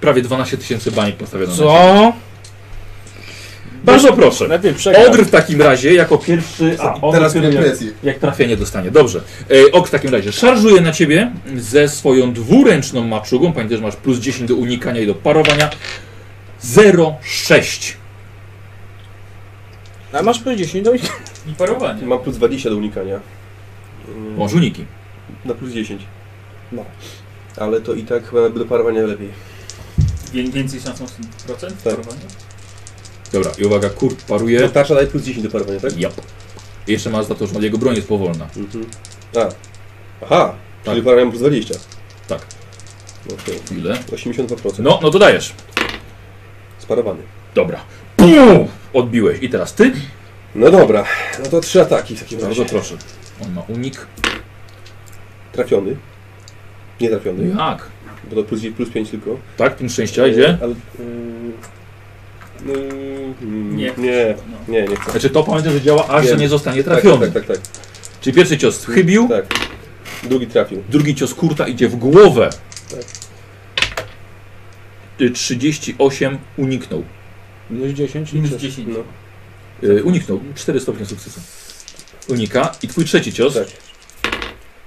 prawie 0.00 0.22
12 0.22 0.56
tysięcy 0.58 0.92
baniek 0.92 1.16
postawiono 1.16 1.52
na 1.52 1.56
ciebie. 1.58 1.68
Co? 1.68 2.12
Bardzo 3.84 4.12
proszę. 4.12 4.48
Najpierw 4.48 4.76
przegrał. 4.76 5.06
Ogr 5.06 5.24
w 5.24 5.30
takim 5.30 5.62
razie 5.62 5.94
jako 5.94 6.18
pierwszy. 6.18 6.76
A, 6.80 6.94
ogr 6.94 7.14
Teraz 7.16 7.34
dopiero 7.34 7.52
jak, 7.52 7.64
presję. 7.64 7.90
jak 8.02 8.18
trafienie 8.18 8.56
dostanie. 8.56 8.90
Dobrze. 8.90 9.20
E, 9.68 9.72
ogr 9.72 9.88
w 9.88 9.90
takim 9.90 10.10
razie 10.10 10.32
szarżuje 10.32 10.80
na 10.80 10.92
ciebie 10.92 11.32
ze 11.56 11.88
swoją 11.88 12.32
dwuręczną 12.32 13.06
maczugą. 13.06 13.52
Pamiętaj, 13.52 13.76
że 13.76 13.82
masz 13.82 13.96
plus 13.96 14.18
10 14.18 14.48
do 14.48 14.54
unikania 14.56 15.00
i 15.00 15.06
do 15.06 15.14
parowania. 15.14 15.70
0,6. 16.64 17.92
A 20.12 20.22
masz 20.22 20.38
plus 20.38 20.56
10 20.58 20.84
do 20.84 20.94
I 20.94 21.00
parowanie. 21.58 22.06
Mam 22.06 22.18
plus 22.18 22.36
20 22.36 22.70
do 22.70 22.76
unikania. 22.76 23.20
Mm, 24.08 24.36
Masz 24.38 24.52
uniki. 24.52 24.84
Na 25.44 25.54
plus 25.54 25.72
10. 25.72 26.02
No. 26.72 26.84
Ale 27.56 27.80
to 27.80 27.94
i 27.94 28.02
tak 28.02 28.30
chyba 28.30 28.48
do 28.48 28.64
parowania 28.64 29.02
lepiej. 29.02 29.28
Wię- 30.32 30.50
Więcej 30.52 30.80
szans 30.80 31.00
masz 31.00 31.10
procent 31.46 31.82
Tak. 31.84 31.92
parowania? 31.96 32.20
Dobra, 33.32 33.50
i 33.58 33.64
uwaga, 33.64 33.90
Kurt 33.90 34.26
To 34.26 34.28
paruje. 34.34 34.68
tarcza 34.68 34.94
daje 34.94 35.06
plus 35.06 35.22
10 35.22 35.44
do 35.46 35.50
parowania, 35.50 35.80
tak? 35.80 35.96
Jap. 36.00 36.12
I 36.86 36.92
jeszcze 36.92 37.10
ma 37.10 37.22
za 37.22 37.34
to, 37.34 37.46
że 37.46 37.54
jego 37.60 37.78
broń 37.78 37.96
jest 37.96 38.08
powolna. 38.08 38.48
Mhm. 38.56 38.86
A. 39.36 39.38
Aha, 40.24 40.54
Tak. 40.84 40.94
czyli 40.94 41.02
parowanie 41.06 41.30
plus 41.30 41.40
20. 41.42 41.74
Tak. 42.28 42.46
Okej. 43.42 43.78
Ile? 43.78 43.94
82%. 44.12 44.78
No, 44.78 44.98
no 45.02 45.10
to 45.10 45.18
dajesz. 45.18 45.54
Sparowany. 46.78 47.22
Dobra. 47.54 47.80
Pum! 48.16 48.68
Odbiłeś. 48.92 49.38
I 49.42 49.48
teraz 49.50 49.74
ty? 49.74 49.92
No 50.54 50.70
dobra, 50.70 51.04
no 51.44 51.50
to 51.50 51.60
trzy 51.60 51.82
ataki 51.82 52.16
w 52.16 52.20
takim 52.22 52.40
Bardzo 52.40 52.62
razie. 52.62 52.74
proszę. 52.74 52.96
On 53.44 53.52
ma 53.52 53.60
unik. 53.68 54.06
Trafiony. 55.52 55.96
Nie 57.00 57.08
trafiony, 57.10 57.48
Jak? 57.58 57.88
bo 58.30 58.36
to 58.36 58.42
plus, 58.48 58.60
plus 58.76 58.90
5 58.90 59.10
tylko. 59.10 59.36
Tak? 59.56 59.76
Punkt 59.76 59.92
szczęścia 59.92 60.26
idzie? 60.26 60.58
Ale... 60.62 60.74
Yy, 60.98 61.52
Nie. 62.66 63.92
Nie, 63.98 64.34
No. 64.50 64.72
nie, 64.72 64.82
nie 64.82 64.96
chcę. 64.96 65.10
Znaczy 65.10 65.30
to 65.30 65.42
pamiętaj, 65.44 65.72
że 65.72 65.80
działa 65.80 66.08
aż, 66.08 66.26
Wiem. 66.26 66.38
nie 66.40 66.48
zostanie 66.48 66.84
Tak, 66.84 66.92
trafiony. 66.94 67.30
Tak, 67.32 67.46
tak, 67.46 67.56
tak. 67.56 67.68
Czyli 68.20 68.36
pierwszy 68.36 68.58
cios 68.58 68.84
chybił, 68.86 69.28
Tak. 69.28 69.46
Drugi 70.22 70.46
trafił. 70.46 70.82
drugi 70.88 71.14
cios 71.14 71.34
Kurta 71.34 71.68
idzie 71.68 71.88
w 71.88 71.96
głowę. 71.96 72.50
Tak. 72.90 73.00
Y, 75.20 75.30
38 75.30 76.38
uniknął. 76.56 77.04
Minus 77.70 77.90
10 77.92 78.32
Minus 78.32 78.50
liczysz. 78.50 78.62
10. 78.74 78.88
No, 78.92 78.98
Y, 79.88 80.04
uniknął. 80.04 80.40
4 80.54 80.80
stopnie 80.80 81.06
sukcesu. 81.06 81.40
Unika. 82.28 82.72
I 82.82 82.88
twój 82.88 83.04
trzeci 83.04 83.32
cios 83.32 83.54
tak. 83.54 83.66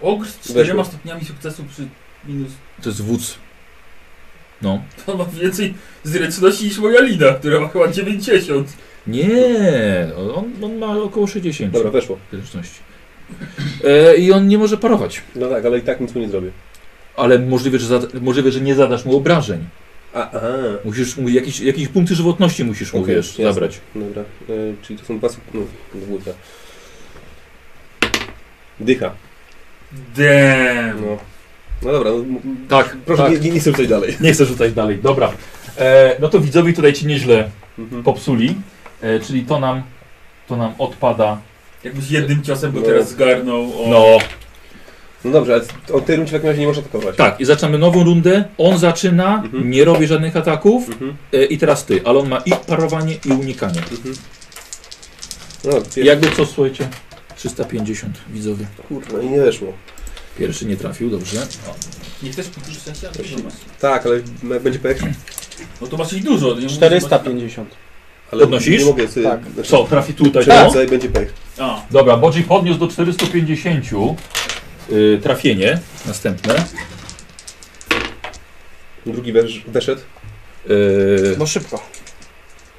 Ogr 0.02 0.26
z 0.42 0.50
czterema 0.50 0.84
stopniami 0.84 1.26
sukcesu 1.26 1.64
przy 1.64 1.88
minus... 2.28 2.52
to 2.84 2.90
jest 2.90 3.02
wódz. 3.02 3.36
No. 4.66 4.82
To 5.06 5.18
ma 5.18 5.26
więcej 5.26 5.74
zręczności 6.04 6.66
niż 6.66 6.78
moja 6.78 7.02
lina, 7.02 7.34
która 7.34 7.60
ma 7.60 7.68
chyba 7.68 7.88
90. 7.88 8.74
Nie, 9.08 10.08
on, 10.36 10.52
on 10.64 10.78
ma 10.78 10.98
około 10.98 11.28
60 11.28 11.74
Dobra, 11.74 11.92
weszło. 11.92 12.18
zręczności. 12.32 12.80
E, 13.84 14.16
I 14.16 14.32
on 14.32 14.48
nie 14.48 14.58
może 14.58 14.78
parować. 14.78 15.22
No 15.36 15.48
tak, 15.50 15.66
ale 15.66 15.78
i 15.80 15.82
tak 15.82 16.02
nic 16.02 16.16
mu 16.16 16.22
nie 16.22 16.30
zrobię. 16.30 16.50
Ale 17.18 17.40
możliwe, 17.40 17.80
że, 17.80 17.88
zada, 17.88 18.08
możliwe, 18.22 18.52
że 18.52 18.62
nie 18.62 18.76
zadasz 18.76 19.06
mu 19.06 19.18
obrażeń. 19.18 19.66
A, 20.14 20.32
aha. 20.32 20.48
Musisz 20.86 21.18
mu 21.18 21.30
jakieś, 21.30 21.60
jakieś 21.60 21.88
punkty 21.88 22.16
żywotności 22.16 22.64
musisz 22.64 22.94
mu, 22.94 23.02
Okej, 23.02 23.16
wiesz, 23.16 23.28
jasne. 23.40 23.44
zabrać. 23.54 23.80
Dobra, 23.96 24.22
e, 24.22 24.54
czyli 24.82 25.00
to 25.00 25.06
są 25.06 25.18
dwa... 25.18 25.28
suk- 25.28 25.40
No, 25.54 25.62
dwójka. 25.96 26.32
Dycha. 28.80 29.12
Damn. 30.18 31.02
No. 31.06 31.18
No 31.86 31.92
dobra, 31.92 32.12
no, 32.12 32.40
Tak, 32.70 32.98
proszę 33.06 33.24
tak. 33.24 33.44
nie, 33.44 33.52
nie, 33.52 33.60
chcę 33.60 33.72
rzucać 33.72 33.88
dalej. 33.88 34.18
Nie 34.22 34.34
chcę 34.34 34.46
rzucać 34.46 34.74
dalej, 34.74 34.98
dobra. 35.04 35.32
E, 35.78 36.16
no 36.20 36.30
to 36.30 36.40
widzowie 36.40 36.74
tutaj 36.74 36.94
ci 36.94 37.08
nieźle 37.08 37.50
Mhm. 37.80 38.04
popsuli, 38.04 38.56
e, 39.02 39.20
czyli 39.20 39.46
to 39.46 39.60
nam, 39.60 39.84
to 40.48 40.58
nam 40.58 40.74
odpada. 40.78 41.38
Jakbyś 41.84 42.12
jednym 42.12 42.44
ciosem 42.44 42.72
go 42.72 42.80
No. 42.80 42.86
teraz 42.86 43.10
zgarnął. 43.10 43.62
O. 43.62 43.90
No, 43.90 44.06
No 45.26 45.32
dobrze, 45.32 45.54
ale 45.54 45.64
od 45.98 46.06
tej 46.06 46.16
rundzie 46.16 46.30
w 46.30 46.34
takim 46.34 46.50
razie 46.50 46.62
nie 46.62 46.68
można 46.68 46.84
atakować. 46.84 47.16
tak, 47.16 47.42
i 47.42 47.46
zaczynamy 47.46 47.78
nową 47.78 48.04
rundę. 48.04 48.44
On 48.58 48.78
zaczyna, 48.78 49.42
Mhm. 49.46 49.70
nie 49.72 49.86
robi 49.86 50.08
żadnych 50.08 50.36
ataków 50.38 50.90
Mhm. 50.90 51.16
e, 51.34 51.46
i 51.46 51.58
teraz 51.58 51.86
ty, 51.86 52.02
ale 52.06 52.20
on 52.20 52.30
ma 52.30 52.38
i 52.38 52.52
parowanie, 52.68 53.16
i 53.26 53.30
unikanie. 53.32 53.80
Mhm. 53.80 54.16
No, 55.64 55.72
Jakby 56.04 56.32
co, 56.32 56.46
słuchajcie, 56.46 56.88
350 57.36 58.16
widzowie. 58.30 58.66
kurwa, 58.88 59.22
i 59.22 59.30
nie 59.30 59.40
weszło. 59.40 59.74
Pierwszy 60.40 60.66
nie 60.66 60.78
trafił, 60.78 61.10
dobrze. 61.10 61.42
O, 61.42 61.76
Nie 62.24 62.32
chcesz? 62.32 62.46
No, 63.04 63.10
to 63.38 63.44
masz. 63.44 63.54
Tak, 63.80 64.06
ale 64.06 64.16
m- 64.16 64.64
będzie 64.64 64.80
pech. 64.80 65.02
no 65.82 65.88
to 65.88 65.98
masz 65.98 66.14
ich 66.14 66.24
dużo. 66.24 66.48
Nie 66.48 66.54
mówię, 66.56 66.70
że 66.70 66.76
masz- 66.76 66.78
450. 66.78 67.70
Ale 68.32 68.42
Podnosisz? 68.42 68.80
Nie 68.80 68.86
mogę 68.86 69.08
sobie... 69.08 69.26
Tak. 69.30 69.40
Znaczy, 69.54 69.70
Co, 69.70 69.84
trafi 69.84 70.14
tutaj? 70.14 70.44
Przelecę 70.44 70.86
i 70.86 70.88
będzie 70.88 71.10
pech. 71.10 71.34
A, 71.60 71.82
Dobra, 71.92 72.18
Bodzi 72.18 72.44
podniósł 72.44 72.80
do 72.80 72.88
450. 72.88 73.86
Y, 74.92 75.20
trafienie 75.24 75.80
następne. 76.06 76.66
Drugi 79.06 79.32
wesz, 79.34 79.64
weszedł. 79.68 80.02
Y, 80.70 81.36
No 81.40 81.46
szybko. 81.48 81.84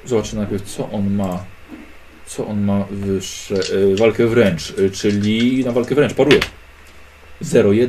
zobaczmy 0.05 0.39
najpierw, 0.39 0.63
co 0.75 0.89
on 0.91 1.13
ma. 1.15 1.43
Co 2.25 2.47
on 2.47 2.61
ma 2.61 2.85
wyższe. 2.91 3.55
Y, 3.73 3.95
walkę 3.95 4.27
wręcz, 4.27 4.69
y, 4.79 4.91
czyli 4.91 5.65
na 5.65 5.71
walkę 5.71 5.95
wręcz 5.95 6.13
paruje. 6.13 6.39
0-1. 7.41 7.87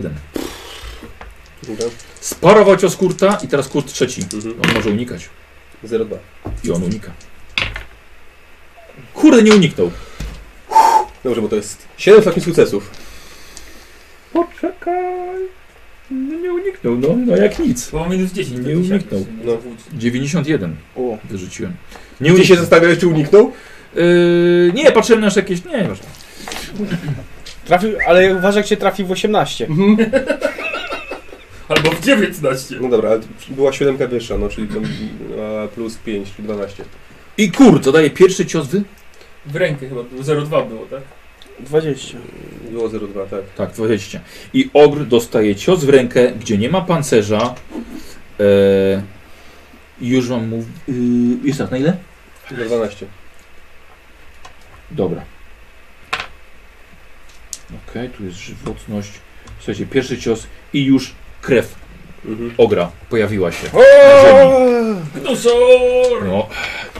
Dobra. 1.68 1.86
Sparował 2.20 2.76
cios 2.76 2.96
Kurta 2.96 3.38
i 3.44 3.48
teraz 3.48 3.68
Kurt 3.68 3.92
trzeci. 3.92 4.22
Mhm. 4.34 4.54
On 4.64 4.74
może 4.74 4.90
unikać. 4.90 5.28
0,2. 5.84 6.16
I 6.64 6.70
on 6.70 6.82
unika. 6.82 7.10
Kurde, 9.14 9.42
nie 9.42 9.54
uniknął. 9.54 9.90
Dobrze, 11.24 11.42
bo 11.42 11.48
to 11.48 11.56
jest 11.56 11.88
7 11.96 12.20
stopni 12.22 12.42
sukcesów. 12.42 12.90
Poczekaj. 14.32 15.38
No 16.10 16.38
nie 16.38 16.52
uniknął, 16.52 16.96
no, 16.98 17.08
no 17.26 17.36
jak 17.36 17.58
nic. 17.58 17.90
bo 17.90 17.98
mam 17.98 18.10
minus 18.10 18.32
10. 18.32 18.66
Nie 18.66 18.76
uniknął. 18.78 19.26
No. 19.44 19.52
zawódź. 19.52 19.80
91 19.92 20.76
O. 20.96 21.18
wyrzuciłem. 21.24 21.72
Nie 22.20 22.30
Ty 22.30 22.32
się 22.32 22.34
uniknął. 22.36 22.58
zastanawiałeś, 22.58 22.98
czy 22.98 23.06
uniknął? 23.06 23.52
Yy, 23.94 24.72
nie, 24.74 24.92
patrzyłem 24.92 25.20
na 25.20 25.26
jeszcze 25.26 25.40
jakieś. 25.40 25.64
Nie, 25.64 25.88
ważne. 25.88 26.06
Trafił, 27.68 27.90
ale 28.06 28.34
uważaj, 28.34 28.60
jak 28.60 28.66
się 28.66 28.76
trafi 28.76 29.04
w 29.04 29.10
18. 29.10 29.66
Albo 31.68 31.90
w 31.90 32.00
19. 32.00 32.76
No 32.80 32.88
dobra, 32.88 33.10
ale 33.10 33.20
była 33.48 33.72
7 33.72 33.96
wyższa, 33.96 34.38
no 34.38 34.48
czyli 34.48 34.68
tam 34.68 34.82
a, 35.64 35.68
plus 35.68 35.96
5, 35.96 36.32
czyli 36.36 36.48
12. 36.48 36.84
I 37.38 37.52
kur, 37.52 37.82
co 37.82 37.92
daje 37.92 38.10
pierwszy 38.10 38.46
cios 38.46 38.66
wy? 38.66 38.82
W 39.46 39.56
rękę 39.56 39.88
chyba 39.88 40.02
było 40.02 40.22
0,2 40.22 40.68
było, 40.68 40.86
tak? 40.86 41.00
20. 41.60 42.18
Było 42.70 42.88
0,2, 42.88 43.26
tak. 43.30 43.40
Tak, 43.56 43.72
20. 43.72 44.20
I 44.54 44.70
ogr 44.72 45.04
dostaje 45.04 45.56
cios 45.56 45.84
w 45.84 45.88
rękę, 45.88 46.32
gdzie 46.32 46.58
nie 46.58 46.68
ma 46.68 46.80
pancerza. 46.80 47.54
E, 48.40 49.02
już 50.00 50.28
wam 50.28 50.48
mówię. 50.48 50.64
Yy, 50.88 50.94
jeszcze 51.44 51.62
raz, 51.62 51.70
na 51.70 51.78
ile? 51.78 51.96
Na 52.50 52.64
12. 52.64 53.06
Dobra. 54.90 55.37
Okej, 57.88 58.10
tu 58.10 58.24
jest 58.24 58.36
żywotność. 58.38 59.10
Słuchajcie, 59.58 59.86
pierwszy 59.86 60.18
cios 60.18 60.46
i 60.72 60.84
już 60.84 61.14
krew 61.42 61.74
Mhm. 62.24 62.54
ogra 62.58 62.90
pojawiła 63.10 63.52
się. 63.52 63.66
Gnosor! 65.14 66.24
No. 66.26 66.48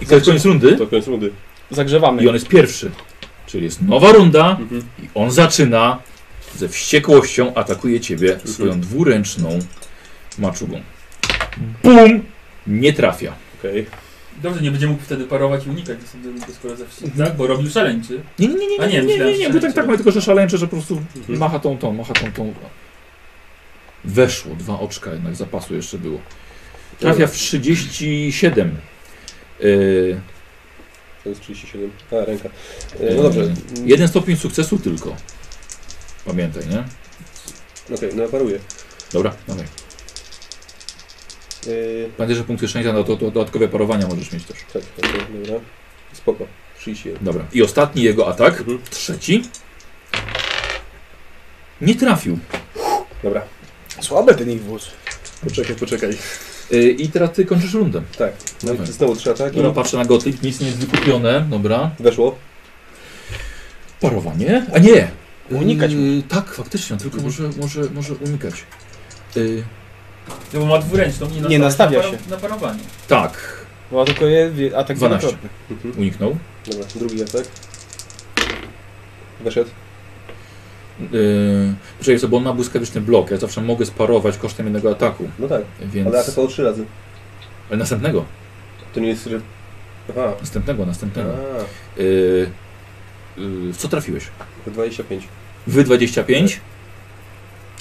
I 0.03 0.07
to 0.07 0.15
jest 0.15 0.27
koniec 0.27 0.45
rundy. 0.45 0.77
To 0.77 0.87
koniec 0.87 1.07
rundy. 1.07 1.31
Zagrzewamy. 1.71 2.23
I 2.23 2.29
on 2.29 2.35
jest 2.35 2.49
pierwszy. 2.49 2.91
Czyli 3.47 3.65
jest 3.65 3.83
nowa 3.83 4.13
runda. 4.13 4.51
Mhm. 4.61 4.83
I 5.03 5.09
on 5.15 5.31
zaczyna 5.31 5.99
ze 6.57 6.69
wściekłością 6.69 7.55
atakuje 7.55 8.01
ciebie 8.01 8.41
swoją 8.45 8.81
dwuręczną 8.81 9.59
maczugą. 10.39 10.81
BUM! 11.83 12.23
Nie 12.67 12.93
trafia. 12.93 13.33
Okej. 13.59 13.87
Dobrze, 14.43 14.61
nie 14.63 14.71
będzie 14.71 14.87
mógł 14.87 15.03
wtedy 15.03 15.25
parować 15.25 15.67
i 15.67 15.71
unikać, 15.71 15.99
skoro 16.59 16.77
ze 16.77 16.87
wsi, 16.89 17.11
tak? 17.19 17.37
Bo 17.37 17.47
robił 17.47 17.71
szaleńczy. 17.71 18.23
Nie, 18.39 18.49
nie, 18.49 18.55
nie, 18.55 18.69
nie, 18.69 18.85
A 18.85 18.87
nie, 18.87 19.03
nie, 19.03 19.19
nie, 19.19 19.25
nie, 19.25 19.39
nie, 19.39 19.51
bo 19.51 19.61
tak, 19.61 19.73
tak 19.73 19.87
ma 19.87 19.97
tylko, 19.97 20.11
że 20.11 20.23
szaleńcze, 20.23 20.59
że 20.59 20.67
po 20.67 20.77
prostu 20.77 21.03
Mhm. 21.17 21.39
macha 21.39 21.59
tą, 21.59 21.79
tą, 21.79 21.93
macha 21.93 22.15
tą, 22.15 22.33
tą. 22.33 22.55
Weszło, 24.05 24.55
dwa 24.57 24.81
oczka 24.81 25.13
jednak 25.13 25.37
zapasu 25.37 25.75
jeszcze 25.75 25.99
było. 25.99 26.19
Trafia 26.99 27.27
w 27.27 27.33
37. 27.33 28.77
Yy, 29.61 30.21
To 31.25 31.29
jest 31.29 31.41
37. 31.41 31.91
A, 32.11 32.25
ręka. 32.25 32.49
E, 33.01 33.15
no 33.15 33.23
dobrze. 33.23 33.41
Yy, 33.41 33.53
jeden 33.85 34.09
stopień 34.09 34.37
sukcesu 34.37 34.79
tylko. 34.79 35.17
Pamiętaj, 36.25 36.63
nie? 36.69 36.85
Okej, 37.97 38.11
no 38.15 38.23
ja 38.23 38.29
paruję. 38.29 38.59
Dobra, 39.13 39.35
dawaj. 39.49 39.65
Yy, 41.67 42.11
Pamiętaj, 42.17 42.37
że 42.37 42.45
punkty 42.45 42.69
szczęścia 42.69 42.93
na 42.93 43.05
to, 43.05 43.17
to 43.17 43.31
dodatkowe 43.31 43.69
parowania 43.69 44.07
możesz 44.07 44.33
mieć 44.33 44.45
też. 44.45 44.57
tak, 44.73 44.83
okej, 44.99 45.21
dobra. 45.45 45.61
Spoko. 46.13 46.47
31. 46.79 47.25
Dobra. 47.25 47.45
I 47.53 47.63
ostatni 47.63 48.03
jego 48.03 48.29
atak. 48.29 48.59
Mhm. 48.61 48.79
Trzeci. 48.91 49.43
Nie 51.81 51.95
trafił. 51.95 52.39
Dobra. 53.23 53.43
Słaby 54.01 54.35
ten 54.35 54.51
ich 54.51 54.63
wóz. 54.63 54.91
Poczekaj, 55.45 55.77
poczekaj. 55.77 56.11
Yy, 56.71 56.91
I 56.91 57.09
teraz 57.09 57.33
ty 57.33 57.45
kończysz 57.45 57.75
rundę. 57.75 58.03
Tak. 58.19 58.33
No 58.63 58.73
Dawaj. 58.73 58.89
i 58.89 58.93
znowu 58.93 59.17
trzy 59.17 59.31
ataki. 59.31 59.57
Dobra, 59.57 59.71
patrzę 59.73 59.97
na 59.97 60.05
Gothic, 60.05 60.43
nic 60.43 60.61
nie 60.61 60.67
jest 60.67 60.79
wykupione. 60.79 61.41
Dobra. 61.51 61.91
Weszło. 62.01 62.39
Parowanie? 64.01 64.67
A 64.75 64.79
nie! 64.79 65.11
Unikać 65.51 65.93
Yy, 65.93 66.23
tak, 66.29 66.55
faktycznie, 66.55 66.97
tylko 66.97 67.17
Mhm. 67.19 67.25
może, 67.25 67.59
może, 67.61 67.91
może 67.91 68.15
unikać. 68.15 68.55
Yy, 69.37 69.63
No 70.55 70.61
bo 70.61 70.67
ma 70.67 70.79
dwuręczną, 70.79 71.31
nie, 71.31 71.41
Nie 71.41 71.59
nastawia 71.59 71.99
na, 71.99 72.05
się. 72.05 72.19
Na 72.31 72.37
parowanie. 72.37 72.81
tak, 73.09 73.59
Była 73.91 74.05
tylko 74.05 74.27
je, 74.27 74.51
atak 74.77 74.97
12. 74.97 75.27
wielokrotny. 75.27 75.49
Mhm. 75.71 75.95
uniknął. 75.99 76.37
Dobra, 76.71 76.87
drugi 76.95 77.23
atak. 77.23 77.45
Weszedł. 79.41 79.71
Yy, 82.01 82.19
sobie, 82.19 82.29
bo 82.29 82.37
on 82.37 82.43
ma 82.43 82.53
błyskawiczny 82.53 83.01
blok. 83.01 83.31
Ja 83.31 83.37
zawsze 83.37 83.61
mogę 83.61 83.87
sparować 83.87 84.37
kosztem 84.39 84.67
jednego 84.67 84.91
ataku, 84.91 85.29
No 85.39 85.49
tak, 85.49 85.63
więc... 85.81 86.09
ale 86.09 86.19
atakował 86.21 86.49
trzy 86.49 86.65
razy. 86.65 86.85
Ale 87.71 87.79
następnego, 87.79 88.25
To 88.95 89.01
nie 89.01 89.09
jest... 89.09 89.27
re- 89.27 89.41
Aha. 90.11 90.33
następnego, 90.41 90.87
następnego. 90.87 91.31
A, 91.31 92.01
Yy, 92.01 92.51
yy, 93.37 93.73
w 93.73 93.77
co 93.77 93.89
trafiłeś? 93.89 94.25
25. 94.67 95.29
Wy 95.67 95.85
25? 95.85 96.61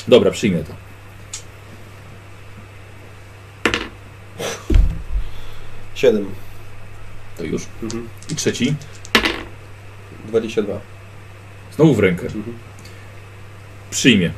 Dobra, 0.08 0.32
przyjmę 0.32 0.58
to. 0.64 0.87
Siedem. 5.98 6.26
To 7.38 7.44
już. 7.44 7.62
Mhm. 7.84 8.08
I 8.32 8.36
trzeci? 8.36 8.76
22. 10.28 10.80
Znowu 11.76 11.94
w 11.94 12.00
rękę. 12.00 12.26
Mhm. 12.26 12.58
Przyjmie. 13.90 14.32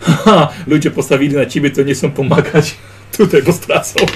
Haha, 0.00 0.48
ludzie 0.66 0.90
postawili 0.90 1.36
na 1.36 1.46
ciebie, 1.46 1.70
to 1.70 1.82
nie 1.82 1.94
chcą 1.94 2.10
pomagać. 2.10 2.76
Tutaj 3.16 3.42
go 3.42 3.52
stracą. 3.52 4.06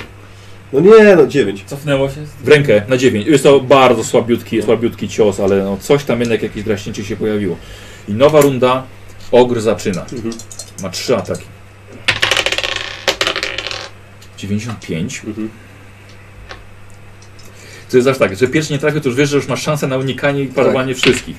No 0.73 0.81
nie, 0.81 1.16
no 1.16 1.27
9. 1.27 1.65
Cofnęło 1.66 2.11
się. 2.11 2.27
W 2.45 2.49
rękę 2.49 2.83
na 2.89 2.97
9. 2.97 3.27
Jest 3.27 3.45
to 3.45 3.61
bardzo 3.61 4.05
słabiutki, 4.05 4.62
słabiutki 4.62 5.09
cios, 5.09 5.41
ale 5.41 5.65
no 5.65 5.77
coś 5.77 6.05
tam 6.05 6.21
jednak 6.21 6.43
jakieś 6.43 6.65
draśnięcie 6.65 7.05
się 7.05 7.16
pojawiło. 7.16 7.57
I 8.09 8.12
nowa 8.12 8.41
runda. 8.41 8.87
Ogr 9.33 9.61
zaczyna. 9.61 10.03
Mhm. 10.03 10.35
Ma 10.83 10.91
trzy 10.91 11.16
ataki. 11.16 11.45
95. 14.39 15.23
Mhm. 15.27 15.51
To 17.95 17.99
jest 17.99 18.09
aż 18.09 18.19
tak, 18.19 18.37
że 18.37 18.49
pierwszy 18.49 18.73
nie 18.73 18.79
trafia, 18.79 19.01
to 19.01 19.09
już 19.09 19.16
wiesz, 19.16 19.31
że 19.31 19.37
już 19.37 19.49
masz 19.49 19.62
szansę 19.62 19.87
na 19.87 19.97
unikanie 19.97 20.43
i 20.43 20.47
parowanie 20.47 20.95
wszystkich. 20.95 21.37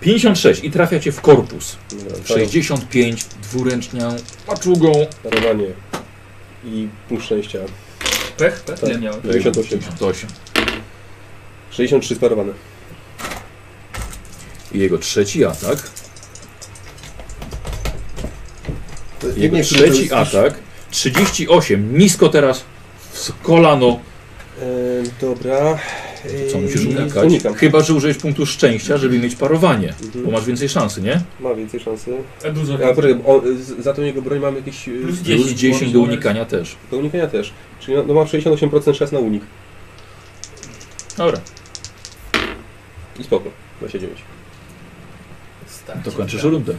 56 0.00 0.64
i 0.64 0.70
trafia 0.70 1.00
cię 1.00 1.12
w 1.12 1.20
korpus. 1.20 1.76
Dobra, 1.90 2.16
65 2.24 3.24
dwuręcznią 3.42 4.16
maczugą. 4.48 4.92
Parowanie. 5.22 5.66
I 6.64 6.88
punkt 7.08 7.24
szczęścia. 7.24 7.58
Pech? 8.36 8.60
Pech? 8.60 8.80
Tak. 8.80 9.00
miałeś? 9.00 9.22
98. 9.22 9.78
58. 9.78 10.30
63 11.70 12.14
sparowane. 12.14 12.52
I 14.72 14.78
jego 14.78 14.98
trzeci 14.98 15.44
atak. 15.44 15.90
Jego 19.36 19.56
Nie, 19.56 19.64
trzeci 19.64 20.12
atak. 20.12 20.54
38. 20.90 21.98
Nisko 21.98 22.28
teraz 22.28 22.64
w 23.12 23.42
kolano. 23.42 24.09
E, 24.60 24.64
dobra. 25.20 25.78
Co 26.52 26.58
musisz 26.58 26.86
unikać? 26.86 27.24
Unikam. 27.24 27.54
Chyba, 27.54 27.80
że 27.80 27.94
użyjesz 27.94 28.16
punktu 28.16 28.46
szczęścia, 28.46 28.96
żeby 28.96 29.18
mieć 29.18 29.36
parowanie. 29.36 29.94
Mhm. 30.04 30.24
Bo 30.24 30.30
masz 30.30 30.44
więcej 30.44 30.68
szansy, 30.68 31.02
nie? 31.02 31.20
Ma 31.40 31.54
więcej 31.54 31.80
szansy. 31.80 32.16
A 32.46 32.50
dużo 32.50 32.74
A 32.74 32.76
więcej. 32.78 32.96
poczekaj, 32.96 33.22
o, 33.26 33.42
z, 33.58 33.84
za 33.84 33.94
tą 33.94 34.02
jego 34.02 34.22
broń 34.22 34.40
mam 34.40 34.56
jakieś... 34.56 34.88
e, 34.88 34.92
Plus 34.92 35.04
Plus 35.04 35.22
10, 35.22 35.50
10 35.58 35.92
do 35.92 36.00
unikania 36.00 36.44
też. 36.44 36.76
Do 36.90 36.96
unikania 36.96 37.26
też. 37.26 37.52
Czyli 37.80 37.96
no, 37.96 38.02
no 38.06 38.14
mam 38.14 38.24
68% 38.26 38.94
szans 38.94 39.12
na 39.12 39.18
unik. 39.18 39.42
Dobra, 41.16 41.40
I 43.20 43.24
spoko. 43.24 43.50
29. 43.78 44.18
Starcie, 45.66 46.10
to 46.10 46.16
kończysz 46.16 46.42
tak. 46.42 46.50
rundę. 46.50 46.74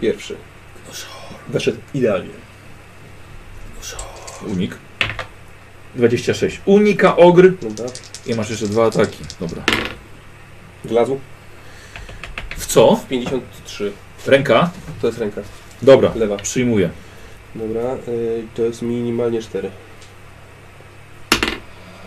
Pierwszy. 0.00 0.36
Weszedł 1.48 1.78
idealnie. 1.94 2.47
Unik. 4.46 4.74
26. 5.94 6.60
Unika 6.66 7.16
ogr 7.16 7.52
Dobra. 7.62 7.86
i 8.26 8.34
masz 8.34 8.50
jeszcze 8.50 8.66
dwa 8.66 8.86
ataki. 8.86 9.18
Dobra. 9.40 9.62
Wlazł. 10.84 11.20
W 12.56 12.66
co? 12.66 13.00
53. 13.08 13.92
Ręka? 14.26 14.70
To 15.00 15.06
jest 15.06 15.18
ręka. 15.18 15.40
Dobra, 15.82 16.12
Lewa. 16.14 16.36
przyjmuję. 16.36 16.90
Dobra. 17.54 17.80
y, 18.08 18.42
to 18.54 18.62
jest 18.62 18.82
minimalnie 18.82 19.42
4. 19.42 19.70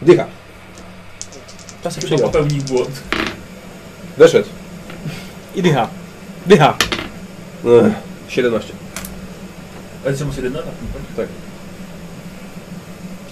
Dycha. 0.01 0.25
Czasem 1.83 2.09
chyba 2.09 2.21
popełnił 2.21 2.63
błąd. 2.63 3.03
Weszedł. 4.17 4.49
I 5.55 5.61
dycha. 5.61 5.87
Dycha. 6.45 6.77
Ech, 7.65 7.93
17. 8.31 8.73
Ale 10.05 10.17
czy 10.17 10.25
masz 10.25 10.35
jeden 10.35 10.55
atak? 10.55 10.73
Tak. 11.17 11.27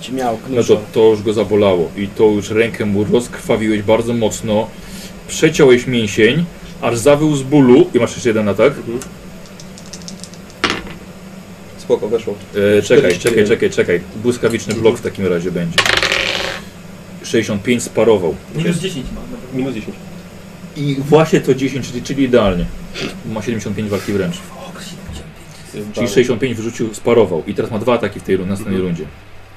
Ci 0.02 0.14
miał 0.14 0.38
No 0.50 0.64
to, 0.64 0.82
to 0.94 1.00
już 1.10 1.22
go 1.24 1.34
zabolało 1.34 1.92
i 1.98 2.08
to 2.08 2.24
już 2.24 2.50
rękę 2.50 2.86
mu 2.86 3.04
rozkrwawiłeś 3.04 3.82
bardzo 3.82 4.14
mocno. 4.14 4.68
Przeciąłeś 5.28 5.88
mięsień, 5.88 6.46
aż 6.82 6.98
zawył 6.98 7.36
z 7.36 7.44
bólu 7.44 7.90
i 7.94 8.00
masz 8.00 8.14
jeszcze 8.14 8.30
jeden 8.30 8.50
atak. 8.50 8.74
Mhm. 8.78 9.00
Spoko, 11.78 12.08
weszło. 12.08 12.36
E, 12.78 12.82
czekaj, 12.82 13.12
41. 13.12 13.20
czekaj, 13.20 13.48
czekaj, 13.48 13.70
czekaj. 13.70 14.02
Błyskawiczny 14.24 14.74
blok 14.74 14.98
w 14.98 15.02
takim 15.02 15.28
razie 15.28 15.52
będzie. 15.52 15.78
65 17.24 17.84
sparował. 17.84 18.36
Minus 18.56 18.78
10 18.78 19.06
ma. 19.16 19.22
Dobra. 19.22 19.38
Minus 19.54 19.74
10. 19.76 19.96
I 20.78 20.96
właśnie 21.00 21.42
to 21.42 21.56
10, 21.56 21.88
czyli, 21.88 22.02
czyli 22.02 22.24
idealnie. 22.24 22.66
Ma 23.32 23.42
75 23.42 23.90
walki 23.90 24.14
wręcz. 24.14 24.36
Czyli 25.94 26.08
65 26.08 26.58
wyrzucił, 26.58 26.94
sparował. 26.94 27.44
I 27.48 27.54
teraz 27.54 27.72
ma 27.72 27.80
dwa 27.80 27.94
ataki 27.94 28.20
w 28.20 28.24
tej 28.24 28.40
następnej 28.40 28.76
Mhm. 28.76 28.82
rundzie. 28.88 29.06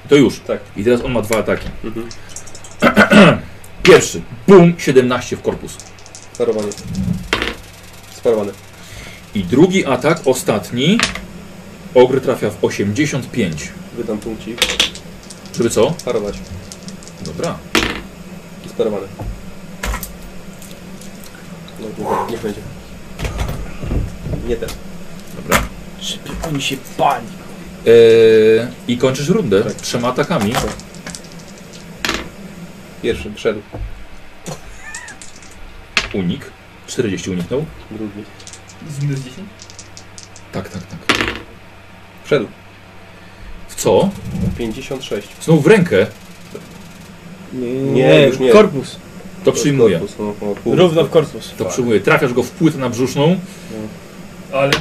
To 0.09 0.15
już. 0.15 0.39
Tak. 0.39 0.59
I 0.77 0.83
teraz 0.83 1.01
on 1.01 1.11
ma 1.11 1.21
dwa 1.21 1.37
ataki. 1.37 1.67
Mhm. 1.83 2.09
Pierwszy. 3.83 4.21
Bum, 4.47 4.73
17 4.77 5.35
w 5.35 5.41
korpus. 5.41 5.77
Sparowanie. 6.33 6.71
Sparowane. 8.15 8.51
I 9.35 9.43
drugi 9.43 9.85
atak, 9.85 10.21
ostatni. 10.25 10.97
Ogry 11.93 12.21
trafia 12.21 12.49
w 12.49 12.63
85. 12.63 13.71
Wydam 13.97 14.17
punkcik. 14.17 14.61
Żeby 15.57 15.69
co? 15.69 15.93
Parować. 16.05 16.35
Dobra. 17.21 17.57
I 18.65 18.69
sparowane. 18.69 19.07
No, 21.79 21.87
niech, 21.97 22.31
niech 22.31 22.41
będzie. 22.41 22.61
Nie 24.47 24.55
ten. 24.55 24.69
Dobra. 25.35 25.63
Żeby 26.01 26.29
oni 26.47 26.61
się 26.61 26.77
bali. 26.97 27.42
Eee, 27.87 28.67
I 28.87 28.97
kończysz 28.97 29.29
rundę 29.29 29.63
Tak. 29.63 29.73
trzema 29.73 30.07
atakami. 30.07 30.53
Pierwszy, 33.01 33.31
wszedł. 33.35 33.61
Unik. 36.13 36.45
40 36.87 37.29
uniknął. 37.31 37.65
Drugi. 37.91 38.23
Z 38.89 39.03
minus 39.03 39.19
10? 39.19 39.49
Tak, 40.51 40.69
tak, 40.69 40.83
tak. 40.83 40.99
Wszedł. 42.23 42.47
W 43.69 43.75
co? 43.75 44.09
56. 44.57 45.27
Znowu 45.41 45.61
w 45.61 45.67
rękę. 45.67 46.07
Nie, 47.93 48.27
już 48.27 48.39
nie. 48.39 48.51
Korpus. 48.51 48.95
To 49.43 49.51
przyjmuję. 49.51 49.99
Korpus, 49.99 50.15
no, 50.19 50.33
no, 50.41 50.55
pół. 50.55 50.75
Równo 50.75 51.03
w 51.03 51.09
korpus. 51.09 51.53
To 51.57 51.65
przyjmuję. 51.65 51.99
Trafiasz 51.99 52.33
go 52.33 52.43
w 52.43 52.51
płytę 52.51 52.77
na 52.77 52.89
brzuszną. 52.89 53.39
Ale 54.53 54.71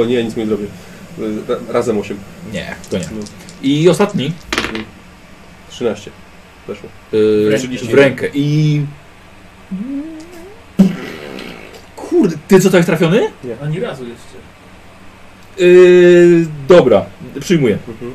O 0.00 0.04
nie, 0.04 0.24
nic 0.24 0.36
mi 0.36 0.42
nie 0.42 0.48
zrobię. 0.48 0.66
Ra- 1.18 1.72
Razem 1.72 1.98
8. 1.98 2.18
Nie, 2.52 2.76
to 2.90 2.98
nie. 2.98 3.04
No. 3.12 3.24
I 3.62 3.88
ostatni. 3.88 4.32
13. 5.70 6.10
Weszło. 6.66 6.88
Yy, 7.12 7.58
W 7.90 7.94
rękę. 7.94 8.28
I... 8.34 8.82
Kurde, 11.96 12.36
ty 12.48 12.60
co 12.60 12.70
tak 12.70 12.84
trafiony? 12.84 13.30
ani 13.62 13.80
razu 13.80 14.04
jeszcze. 14.04 14.34
Yy, 15.64 16.46
dobra, 16.68 17.06
przyjmuję. 17.40 17.78
Mhm. 17.88 18.14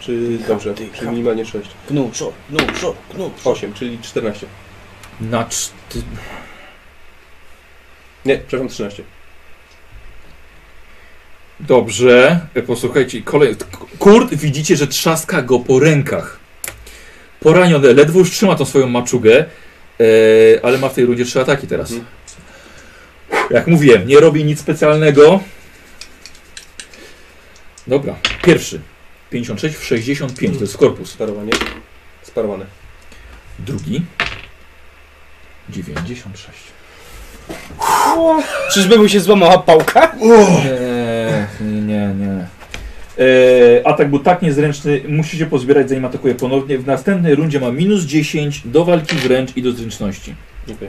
Czy 0.00 0.38
dobrze, 0.48 0.74
czyli 0.74 1.10
minimalnie 1.10 1.46
6. 1.46 1.70
Gnu, 1.90 2.10
szor, 2.12 2.32
gnu, 2.50 2.58
szor, 2.80 2.94
gnu. 3.14 3.30
8, 3.44 3.72
czyli 3.72 3.98
14. 3.98 4.46
Na 5.20 5.44
czty... 5.44 6.02
Nie, 8.24 8.36
przepraszam, 8.38 8.68
13. 8.68 9.02
Dobrze, 11.60 12.40
posłuchajcie, 12.66 13.22
kolej... 13.22 13.56
Kurt, 13.98 14.34
widzicie, 14.34 14.76
że 14.76 14.86
trzaska 14.86 15.42
go 15.42 15.58
po 15.58 15.78
rękach. 15.78 16.38
Poraniony, 17.40 17.94
ledwo 17.94 18.18
już 18.18 18.30
trzyma 18.30 18.54
tą 18.54 18.64
swoją 18.64 18.88
maczugę, 18.88 19.44
e, 20.00 20.64
ale 20.64 20.78
ma 20.78 20.88
w 20.88 20.94
tej 20.94 21.04
rundzie 21.04 21.24
trzy 21.24 21.40
ataki 21.40 21.66
teraz. 21.66 21.90
Mhm. 21.90 22.08
Jak 23.50 23.66
mówiłem, 23.66 24.08
nie 24.08 24.20
robi 24.20 24.44
nic 24.44 24.60
specjalnego. 24.60 25.40
Dobra, 27.86 28.16
pierwszy. 28.44 28.80
56 29.30 29.76
w 29.76 29.84
65, 29.84 30.56
to 30.56 30.60
jest 30.60 30.76
korpus. 30.76 31.10
Sparowanie. 31.10 31.52
Sparowane. 32.22 32.66
Drugi. 33.58 34.02
96. 35.68 36.58
Czyżby 38.72 38.98
mu 38.98 39.08
się 39.08 39.20
złamała 39.20 39.58
pałka? 39.58 40.12
Nie, 41.60 41.80
nie, 41.80 42.14
nie. 42.14 42.46
E, 43.18 43.86
atak 43.86 44.10
był 44.10 44.18
tak 44.18 44.42
niezręczny, 44.42 45.00
musi 45.08 45.38
się 45.38 45.46
pozbierać 45.46 45.88
zanim 45.88 46.04
atakuje 46.04 46.34
ponownie. 46.34 46.78
W 46.78 46.86
następnej 46.86 47.34
rundzie 47.34 47.60
ma 47.60 47.70
minus 47.70 48.02
10 48.02 48.62
do 48.64 48.84
walki 48.84 49.16
wręcz 49.16 49.56
i 49.56 49.62
do 49.62 49.72
zręczności. 49.72 50.34
Okej. 50.64 50.88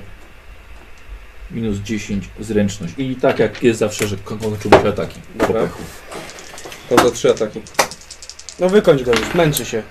Minus 1.52 1.78
10 1.78 2.30
zręczność. 2.40 2.94
I 2.98 3.16
tak 3.16 3.40
jak 3.40 3.64
jest 3.64 3.80
zawsze, 3.80 4.08
że 4.08 4.18
ko- 4.18 4.38
kończył 4.38 4.90
ataki. 4.90 5.20
Dobra. 5.36 5.62
pechu. 5.62 5.84
To 6.90 6.96
za 7.04 7.12
3 7.12 7.30
ataki. 7.32 7.62
No 8.60 8.70
wykończ 8.70 9.04
go 9.04 9.12
już, 9.12 9.34
męczy 9.34 9.66
się. 9.66 9.84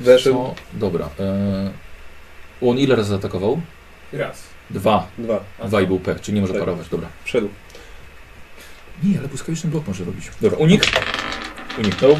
Weszł. 0.00 0.32
Co? 0.32 0.54
Dobra. 0.72 1.08
E... 1.20 1.70
On 2.62 2.78
ile 2.78 2.96
razy 2.96 3.08
zaatakował? 3.10 3.60
Raz. 4.12 4.42
Dwa. 4.70 5.06
Dwa. 5.18 5.40
Dwa 5.64 5.80
i 5.80 5.86
był 5.86 6.00
pech, 6.00 6.20
czyli 6.20 6.34
nie 6.34 6.40
może 6.40 6.52
Tak. 6.52 6.62
parować. 6.62 6.88
Dobra. 6.88 7.08
Wszedł. 7.24 7.48
Nie, 9.04 9.18
ale 9.18 9.28
błyskawiczny 9.28 9.70
blok 9.70 9.86
może 9.86 10.04
robić. 10.04 10.24
Dobra, 10.40 10.58
unik. 10.58 10.86
Uniknął. 11.78 12.16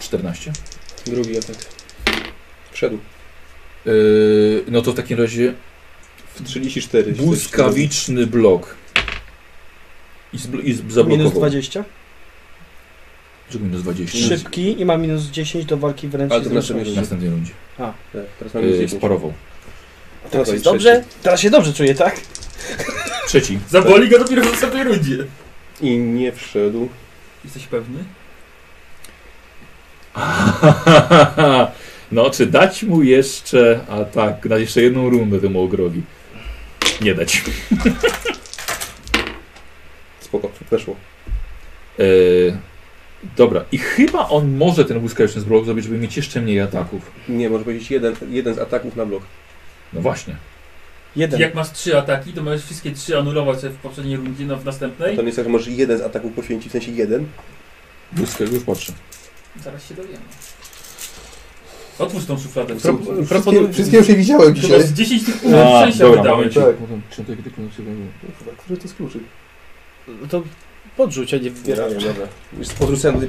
14. 0.00 0.52
Drugi 1.06 1.38
atak. 1.38 1.56
Wszedł. 2.72 2.98
Yy, 3.86 4.64
no 4.68 4.82
to 4.82 4.92
w 4.92 4.94
takim 4.96 5.18
razie 5.18 5.54
W 6.34 6.42
34. 6.44 7.12
błyskawiczny 7.12 8.26
blok. 8.26 8.76
I, 10.32 10.38
zbl- 10.38 10.64
i 10.64 10.72
z- 10.72 10.76
zablokował. 10.76 11.18
Minus 11.18 11.32
20. 11.32 11.84
Czego 13.50 13.64
minus 13.64 13.82
20? 13.82 14.18
Szybki 14.36 14.80
i 14.80 14.84
ma 14.84 14.96
minus 14.96 15.22
10 15.22 15.64
do 15.64 15.76
walki 15.76 16.08
wręcz 16.08 16.32
Ale 16.32 16.42
to 16.42 16.48
zręczności. 16.48 16.74
znaczy 16.84 16.92
W 16.92 16.96
następnej 16.96 17.30
rundzie. 17.30 17.52
Tak, 17.78 17.94
teraz 18.38 18.54
mamy 18.54 18.66
Yy, 18.66 18.72
10. 18.72 18.92
sparował. 18.92 19.32
Teraz 20.30 20.32
Dawaj, 20.46 20.52
jest 20.52 20.64
dobrze? 20.64 21.04
Teraz 21.22 21.40
się 21.40 21.50
dobrze 21.50 21.72
czuję, 21.72 21.94
tak? 21.94 22.20
Trzeci. 23.26 23.58
Zaboli 23.70 24.08
go 24.08 24.18
dopiero 24.18 24.42
w 24.42 24.50
następnej 24.52 24.84
rundzie. 24.84 25.16
I 25.84 25.98
nie 25.98 26.32
wszedł. 26.32 26.88
Jesteś 27.44 27.66
pewny? 27.66 28.04
No, 32.12 32.30
czy 32.30 32.46
dać 32.46 32.82
mu 32.82 33.02
jeszcze 33.02 33.80
atak, 33.88 34.48
dać 34.48 34.60
jeszcze 34.60 34.82
jedną 34.82 35.10
rundę 35.10 35.40
temu 35.40 35.62
ogrowi? 35.62 36.02
Nie 37.00 37.14
dać. 37.14 37.42
Spoko, 40.20 40.50
weszło. 40.70 40.96
Yy, 41.98 42.58
dobra, 43.36 43.64
i 43.72 43.78
chyba 43.78 44.28
on 44.28 44.56
może 44.56 44.84
ten 44.84 45.00
błyskawiczny 45.00 45.42
blok 45.42 45.64
zrobić, 45.64 45.84
żeby 45.84 45.98
mieć 45.98 46.16
jeszcze 46.16 46.40
mniej 46.40 46.60
ataków. 46.60 47.10
Nie, 47.28 47.50
może 47.50 47.64
powiedzieć 47.64 47.90
jeden, 47.90 48.14
jeden 48.30 48.54
z 48.54 48.58
ataków 48.58 48.96
na 48.96 49.06
blok. 49.06 49.22
No 49.92 50.00
właśnie. 50.00 50.36
Jeden. 51.16 51.40
Jak 51.40 51.54
masz 51.54 51.70
trzy 51.72 51.98
ataki, 51.98 52.32
to 52.32 52.42
możesz 52.42 52.64
wszystkie 52.64 52.90
trzy 52.92 53.18
anulować 53.18 53.58
w 53.58 53.76
poprzedniej 53.76 54.16
rundzie, 54.16 54.44
no 54.46 54.56
w 54.56 54.64
następnej. 54.64 55.16
To 55.16 55.22
nie 55.22 55.26
jest 55.26 55.36
tak, 55.36 55.44
że 55.44 55.50
możesz 55.50 55.68
jeden 55.68 55.98
z 55.98 56.02
ataków 56.02 56.32
poświęcić, 56.32 56.68
w 56.68 56.72
sensie 56.72 56.92
jeden. 56.92 57.26
Błyska, 58.12 58.44
już 58.44 58.62
patrzę. 58.64 58.92
Zaraz 59.64 59.88
się 59.88 59.94
dowiemy. 59.94 60.18
Otwórz 61.98 62.24
tą 62.24 62.38
szufladę. 62.38 62.74
Pro- 62.76 62.94
Pro... 62.94 63.14
proponuję- 63.28 63.72
Wszystkie 63.72 63.96
już 63.96 64.08
je 64.08 64.14
widziałem 64.16 64.54
Chyba 64.54 64.78
z 64.80 64.92
10 64.92 65.24
tych 65.24 65.36
punktów 65.36 65.60
szczęścia 65.80 66.04
dobra, 66.04 66.22
wydałeś. 66.22 66.56
momencik. 66.56 66.62
Tak. 68.46 68.56
Który 68.56 68.76
to 68.76 68.82
jest 68.82 68.96
kluczyk? 68.96 69.22
To 70.30 70.42
podrzuć, 70.96 71.34
a 71.34 71.36
nie 71.36 71.50
wybieraj. 71.50 71.90
Dobra, 71.94 72.08
dobra. 72.08 72.26
Już 72.58 72.68
podrzucałem. 72.68 73.20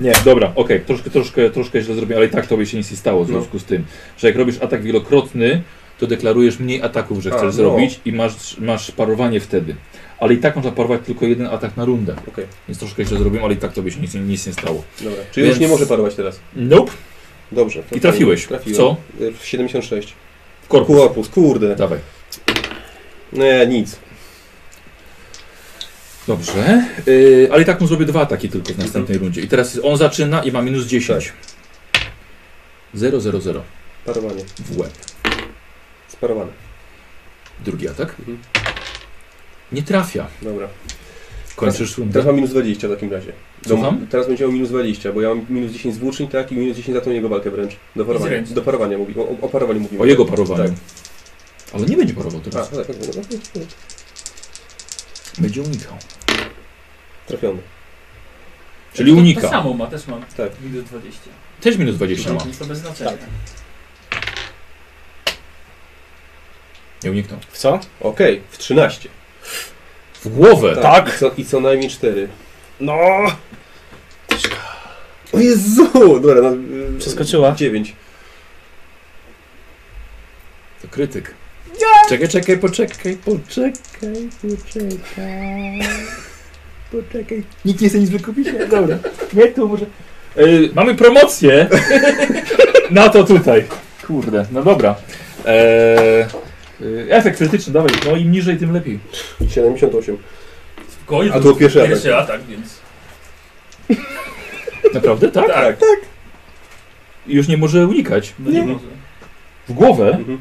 Nie, 0.00 0.12
dobra, 0.24 0.52
okej, 0.54 0.80
troszkę, 0.80 1.10
troszkę, 1.10 1.50
troszkę 1.50 1.82
źle 1.82 1.94
zrobiłem, 1.94 2.18
ale 2.18 2.26
i 2.26 2.30
tak 2.30 2.46
tobie 2.46 2.66
się 2.66 2.76
nic 2.76 2.90
nie 2.90 2.96
stało 2.96 3.24
w 3.24 3.28
No. 3.30 3.38
związku 3.38 3.58
z 3.58 3.64
tym, 3.64 3.84
że 4.18 4.26
jak 4.28 4.36
robisz 4.36 4.56
atak 4.62 4.82
wielokrotny, 4.82 5.62
to 6.00 6.06
deklarujesz 6.06 6.58
mniej 6.58 6.82
ataków, 6.82 7.22
że 7.22 7.30
A, 7.30 7.32
chcesz 7.32 7.46
no. 7.46 7.52
zrobić 7.52 8.00
i 8.04 8.12
masz, 8.12 8.56
masz 8.58 8.90
parowanie 8.90 9.40
wtedy. 9.40 9.76
Ale 10.18 10.34
i 10.34 10.38
tak 10.38 10.56
można 10.56 10.72
parować 10.72 11.00
tylko 11.06 11.26
jeden 11.26 11.46
atak 11.46 11.76
na 11.76 11.84
rundę. 11.84 12.16
Okej, 12.28 12.46
Więc 12.68 12.78
troszkę 12.78 13.04
źle 13.04 13.18
zrobiłem, 13.18 13.44
ale 13.44 13.54
i 13.54 13.56
tak 13.56 13.72
tobie 13.72 13.90
się 13.90 14.00
nic, 14.00 14.14
nic 14.14 14.46
nie 14.46 14.52
stało. 14.52 14.84
dobra. 15.00 15.22
Czyli 15.32 15.44
Więc- 15.46 15.56
już 15.56 15.60
nie 15.60 15.68
może 15.68 15.86
parować 15.86 16.14
teraz. 16.14 16.40
Nope. 16.56 16.92
Dobrze. 17.52 17.82
to 17.90 17.96
I 17.96 18.00
trafiłeś. 18.00 18.46
Trafiłem. 18.46 18.76
Co? 18.76 18.96
W 19.40 19.46
76. 19.46 20.14
W 20.62 20.68
korpus. 20.68 20.96
Korpus, 20.96 21.28
kurde. 21.28 21.76
Dawaj. 21.76 21.98
Nie, 23.32 23.66
nic. 23.66 23.98
Dobrze. 26.26 26.84
Yy, 27.06 27.48
ale 27.52 27.62
i 27.62 27.64
tak 27.64 27.80
mu 27.80 27.86
zrobię 27.86 28.06
dwa 28.06 28.20
ataki 28.20 28.48
tylko 28.48 28.72
w 28.72 28.78
następnej 28.78 29.18
rundzie. 29.18 29.40
I 29.40 29.48
teraz 29.48 29.80
on 29.82 29.96
zaczyna 29.96 30.42
i 30.42 30.52
ma 30.52 30.62
minus 30.62 30.86
10. 30.86 31.32
0, 32.94 33.20
0, 33.20 33.40
0. 33.40 33.62
Parowanie. 34.06 34.44
W 34.58 34.78
łeb. 34.78 34.90
Sparowane. 36.12 36.52
Drugi 37.64 37.88
atak. 37.88 38.08
Mhm. 38.18 38.38
Nie 39.72 39.82
trafia. 39.82 40.26
Dobra. 40.42 40.68
Kończysz 41.56 41.98
rundę. 41.98 42.12
Teraz 42.12 42.26
mam 42.26 42.36
minus 42.36 42.50
20 42.50 42.88
w 42.88 42.90
takim 42.90 43.12
razie. 43.12 43.32
Do, 43.62 43.68
Słucham? 43.68 44.06
teraz 44.10 44.26
będzie 44.26 44.44
miał 44.44 44.52
minus 44.52 44.68
20, 44.68 45.12
bo 45.12 45.20
ja 45.20 45.28
mam 45.28 45.46
minus 45.50 45.72
10 45.72 45.94
z 45.94 45.98
włóczni, 45.98 46.28
tak? 46.28 46.52
I 46.52 46.56
minus 46.56 46.76
10 46.76 46.94
za 46.96 47.00
tą 47.00 47.10
jego 47.10 47.28
walkę 47.28 47.50
wręcz. 47.50 47.76
Do 47.96 48.04
parowania. 48.04 48.42
Do 48.42 48.62
parowania 48.62 48.98
mówi. 48.98 49.14
O, 49.18 49.28
o 49.40 49.48
parowaniu 49.48 49.80
mówimy. 49.80 50.02
O 50.02 50.06
jego 50.06 50.24
parowaniu. 50.24 50.64
Tak. 50.64 50.72
Ale 51.72 51.86
nie 51.86 51.96
będzie 51.96 52.14
parował 52.14 52.40
A, 52.40 52.50
teraz. 52.50 52.70
tak, 52.70 52.86
tak, 52.86 52.96
tak, 52.96 53.06
tak. 53.06 53.62
Będzie 55.38 55.62
unikał. 55.62 55.96
Trafiony. 57.26 57.58
Czyli 58.94 59.10
To- 59.10 59.16
To 59.16 59.20
unika. 59.22 59.48
samo 59.50 59.74
ma, 59.74 59.86
też 59.86 60.06
mam. 60.06 60.22
Tak. 60.36 60.50
Minus 60.62 60.84
20. 60.84 61.18
Też 61.60 61.76
minus 61.76 61.96
20 61.96 62.32
ma. 62.32 62.40
To 62.58 62.64
bez 62.64 62.78
znaczenia. 62.78 63.10
Tak. 63.10 63.20
Nie 67.04 67.10
uniknął. 67.10 67.40
W 67.50 67.58
co? 67.58 67.80
Okej, 68.00 68.42
w 68.50 68.58
13. 68.58 69.08
W 70.24 70.28
głowę. 70.28 70.76
Tak. 70.82 71.14
I 71.16 71.18
co, 71.18 71.30
I 71.36 71.44
co 71.44 71.60
najmniej 71.60 71.90
4. 71.90 72.28
No! 72.80 72.96
O 75.32 75.38
Jezu! 75.38 75.90
Dobra, 76.20 76.42
no, 76.42 76.52
y, 76.96 76.98
Przeskoczyła. 76.98 77.54
9. 77.54 77.94
To 80.82 80.88
krytyk. 80.88 81.34
Czekaj, 82.08 82.28
czekaj, 82.28 82.58
poczekaj, 82.58 83.16
poczekaj, 83.16 83.72
poczekaj. 84.42 85.80
Poczekaj. 86.92 87.42
Nikt 87.64 87.80
nie 87.80 87.88
chce 87.88 87.98
nic 87.98 88.10
wykupić? 88.10 88.48
Dobra. 88.70 88.98
Nie, 89.32 89.46
tu 89.46 89.68
może... 89.68 89.86
Yy, 90.36 90.70
mamy 90.74 90.94
promocję 90.94 91.68
na 92.90 93.08
to 93.08 93.24
tutaj. 93.24 93.64
Kurde, 94.06 94.46
no 94.52 94.62
dobra. 94.62 94.94
Eee, 95.46 96.26
yy, 96.80 97.06
efekt 97.08 97.38
krytyczny, 97.38 97.72
dawaj. 97.72 97.90
No 98.06 98.16
im 98.16 98.32
niżej, 98.32 98.56
tym 98.56 98.72
lepiej. 98.72 98.98
78. 99.48 100.16
Spokojnie, 100.88 101.32
A 101.32 101.34
to 101.34 101.40
był 101.40 101.56
pierwszy 101.56 101.78
atak. 101.78 101.90
pierwszy 101.90 102.16
atak, 102.16 102.40
więc... 102.48 102.80
Naprawdę, 104.94 105.28
tak? 105.28 105.46
Tak. 105.48 105.76
I 107.26 107.34
już 107.34 107.48
nie 107.48 107.56
może 107.56 107.86
unikać. 107.86 108.32
No 108.38 108.50
nie 108.50 108.60
Nie. 108.60 108.66
może. 108.66 108.86
W 109.68 109.72
głowę? 109.72 110.08
Mhm. 110.08 110.40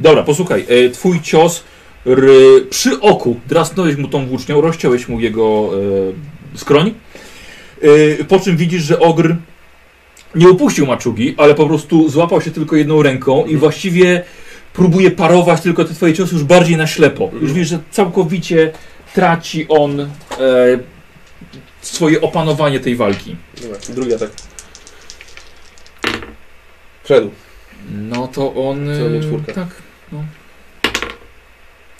Dobra, 0.00 0.22
posłuchaj. 0.22 0.66
E, 0.68 0.90
twój 0.90 1.20
cios 1.20 1.64
r, 2.06 2.22
przy 2.70 3.00
oku. 3.00 3.40
Drasnąłeś 3.46 3.96
mu 3.96 4.08
tą 4.08 4.26
włócznią, 4.26 4.60
rozciąłeś 4.60 5.08
mu 5.08 5.20
jego 5.20 5.70
e, 6.54 6.58
skroń. 6.58 6.94
E, 8.20 8.24
po 8.24 8.40
czym 8.40 8.56
widzisz, 8.56 8.82
że 8.82 9.00
ogr 9.00 9.36
nie 10.34 10.48
upuścił 10.48 10.86
maczugi, 10.86 11.34
ale 11.36 11.54
po 11.54 11.66
prostu 11.66 12.08
złapał 12.08 12.40
się 12.40 12.50
tylko 12.50 12.76
jedną 12.76 13.02
ręką 13.02 13.46
i 13.46 13.56
właściwie 13.56 14.24
próbuje 14.72 15.10
parować 15.10 15.60
tylko 15.60 15.84
te 15.84 15.94
twoje 15.94 16.14
ciosy 16.14 16.34
już 16.34 16.44
bardziej 16.44 16.76
na 16.76 16.86
ślepo. 16.86 17.30
Już 17.40 17.52
widzisz, 17.52 17.68
że 17.68 17.78
całkowicie 17.90 18.72
traci 19.14 19.66
on 19.68 20.00
e, 20.00 20.06
swoje 21.80 22.20
opanowanie 22.20 22.80
tej 22.80 22.96
walki. 22.96 23.36
Dobra, 23.62 23.78
drugi 23.88 24.14
atak. 24.14 24.30
Wszedł. 27.04 27.30
No 27.90 28.28
to 28.28 28.54
on... 28.54 28.86
Co, 28.86 29.08
nie 29.08 29.18
e, 29.18 29.22
czwórka? 29.22 29.52
Tak. 29.52 29.68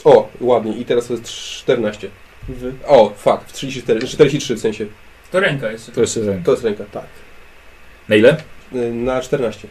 O, 0.04 0.28
ładnie. 0.40 0.72
I 0.72 0.84
teraz 0.84 1.06
to 1.06 1.12
jest 1.12 1.28
14. 1.28 2.10
Wy. 2.48 2.72
O, 2.86 3.12
fuck. 3.16 3.44
w 3.46 3.52
34, 3.52 4.06
43 4.06 4.54
w 4.54 4.60
sensie. 4.60 4.86
To 5.30 5.40
ręka 5.40 5.70
jeszcze. 5.70 5.92
To 5.92 6.00
jest 6.00 6.16
ręka. 6.16 6.44
To 6.44 6.50
jest 6.50 6.64
ręka. 6.64 6.84
Tak. 6.84 7.06
Na 8.08 8.16
ile? 8.16 8.36
Y, 8.74 8.92
Na 8.92 9.20
14. 9.20 9.68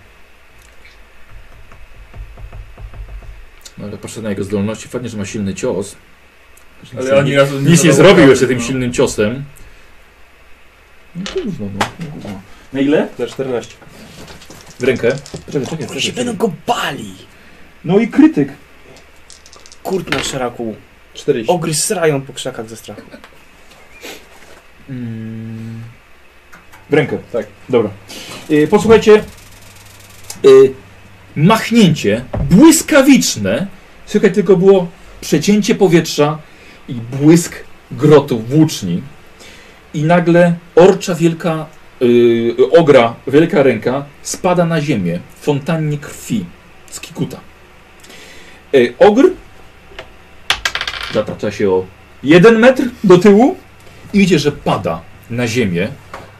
No 3.77 3.85
ale 3.85 3.97
patrzę 3.97 4.21
na 4.21 4.29
jego 4.29 4.43
zdolności, 4.43 4.87
fajnie, 4.87 5.09
że 5.09 5.17
ma 5.17 5.25
silny 5.25 5.53
cios. 5.53 5.95
Ale 6.97 7.17
oni 7.17 7.35
razu 7.35 7.59
Nic 7.59 7.83
nie 7.83 7.93
zadawał 7.93 8.15
zrobił 8.15 8.29
jeszcze 8.29 8.47
tym 8.47 8.57
no. 8.57 8.63
silnym 8.63 8.93
ciosem. 8.93 9.43
No 11.15 11.23
no. 11.59 11.85
no. 12.23 12.41
Na 12.73 12.79
ile? 12.79 13.07
Na 13.19 13.27
14. 13.27 13.75
W 14.79 14.83
rękę. 14.83 15.11
Czekaj, 15.51 15.67
czekaj, 15.67 15.87
Oni 15.91 16.01
czekaj, 16.01 16.25
będą 16.25 16.33
go 16.47 16.53
bali! 16.67 17.13
No 17.85 17.99
i 17.99 18.07
krytyk. 18.07 18.49
Kurt 19.83 20.09
na 20.09 20.23
szeraku. 20.23 20.75
40. 21.13 21.51
Ogry 21.53 21.73
srają 21.73 22.21
po 22.21 22.33
krzakach 22.33 22.69
ze 22.69 22.77
strachu. 22.77 23.01
Mm. 24.89 25.81
W 26.89 26.93
rękę. 26.93 27.17
Tak. 27.31 27.47
Dobra. 27.69 27.89
Y, 28.51 28.67
posłuchajcie. 28.67 29.23
Y, 30.45 30.73
machnięcie 31.35 32.23
błyskawiczne. 32.49 33.67
Słuchaj, 34.05 34.31
tylko 34.31 34.57
było 34.57 34.87
przecięcie 35.21 35.75
powietrza 35.75 36.37
i 36.89 36.93
błysk 36.93 37.55
grotu 37.91 38.39
włóczni. 38.39 39.01
I 39.93 40.03
nagle 40.03 40.53
orcza 40.75 41.15
wielka, 41.15 41.65
y, 42.01 42.55
ogra, 42.79 43.15
wielka 43.27 43.63
ręka 43.63 44.05
spada 44.21 44.65
na 44.65 44.81
ziemię 44.81 45.19
w 45.39 45.43
fontannie 45.43 45.97
krwi 45.97 46.45
z 46.91 46.99
kikuta. 46.99 47.39
Y, 48.75 48.93
ogr 48.99 49.29
zatacza 51.13 51.51
się 51.51 51.69
o 51.69 51.85
jeden 52.23 52.59
metr 52.59 52.83
do 53.03 53.17
tyłu 53.17 53.55
i 54.13 54.19
widzicie, 54.19 54.39
że 54.39 54.51
pada 54.51 55.01
na 55.29 55.47
ziemię, 55.47 55.87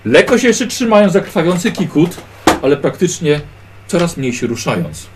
Lekko 0.07 0.37
się 0.37 0.47
jeszcze 0.47 0.67
trzymają 0.67 1.09
za 1.09 1.21
krwawiący 1.21 1.71
kikut, 1.71 2.17
ale 2.61 2.77
praktycznie 2.77 3.41
coraz 3.87 4.17
mniej 4.17 4.33
się 4.33 4.47
ruszając. 4.47 5.07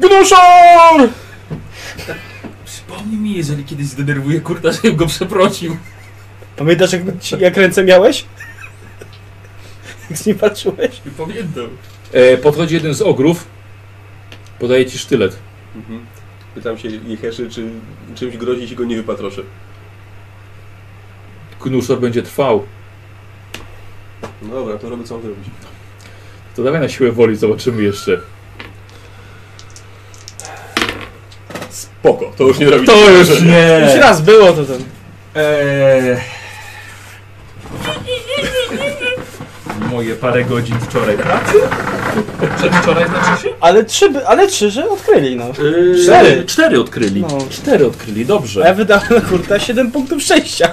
Gnuszor! 0.00 1.08
Przypomnij 2.64 3.18
mi, 3.18 3.36
jeżeli 3.36 3.64
kiedyś 3.64 3.86
zdenerwuję 3.86 4.40
kurta, 4.40 4.72
żebym 4.72 4.96
go 4.96 5.06
przeprosił. 5.06 5.76
Pamiętasz 6.56 6.92
jak, 6.92 7.02
jak 7.40 7.56
ręce 7.56 7.84
miałeś? 7.84 8.24
Jak 10.10 10.18
z 10.18 10.26
nim 10.26 10.38
patrzyłeś? 10.38 11.00
Nie 11.06 11.12
pamiętam. 11.12 11.68
E, 12.12 12.36
podchodzi 12.36 12.74
jeden 12.74 12.94
z 12.94 13.02
ogrów, 13.02 13.46
podaje 14.58 14.86
ci 14.86 14.98
sztylet. 14.98 15.38
Mhm. 15.76 16.06
Pytam 16.56 16.78
się 16.78 16.88
Jeheszy, 16.88 17.50
czy 17.50 17.70
czymś 18.14 18.36
grozi, 18.36 18.60
jeśli 18.60 18.76
go 18.76 18.84
nie 18.84 18.96
wypatroszę. 18.96 19.42
Knuszor 21.60 22.00
będzie 22.00 22.22
trwał. 22.22 22.66
No 24.42 24.54
dobra, 24.54 24.78
to 24.78 24.90
robię 24.90 25.04
co 25.04 25.14
mam 25.14 25.22
zrobić. 25.22 25.44
To 26.56 26.62
dawaj 26.62 26.80
na 26.80 26.88
siłę 26.88 27.12
woli, 27.12 27.36
zobaczymy 27.36 27.82
jeszcze. 27.82 28.20
Spoko, 31.70 32.32
to 32.36 32.44
już 32.44 32.58
nie 32.58 32.70
robi. 32.70 32.86
To 32.86 33.10
już 33.10 33.28
Już 33.28 33.42
nie! 33.42 33.96
raz 34.00 34.20
było 34.20 34.52
to 34.52 34.64
ten. 34.64 34.84
Eee... 35.34 36.16
Moje 39.90 40.14
parę 40.14 40.44
godzin 40.44 40.78
wczoraj 40.80 41.18
pracy? 41.18 41.52
Przedwczoraj 42.56 43.08
znaczy 43.08 43.42
się? 43.42 43.48
Ale 43.60 43.84
trzy, 43.84 44.10
by- 44.10 44.26
ale 44.26 44.46
trzy, 44.48 44.70
że 44.70 44.90
odkryli 44.90 45.36
no. 45.36 45.44
Yy, 45.64 46.02
Cztery. 46.04 46.44
Cztery 46.44 46.80
odkryli. 46.80 47.20
No. 47.20 47.38
Cztery 47.50 47.86
odkryli, 47.86 48.18
A 48.20 48.22
ja 48.22 48.28
dobrze. 48.28 48.74
wydałem 48.74 49.06
na 49.10 49.20
kurta 49.20 49.58
7 49.58 49.90
punktów 49.92 50.22
szczęścia. 50.22 50.68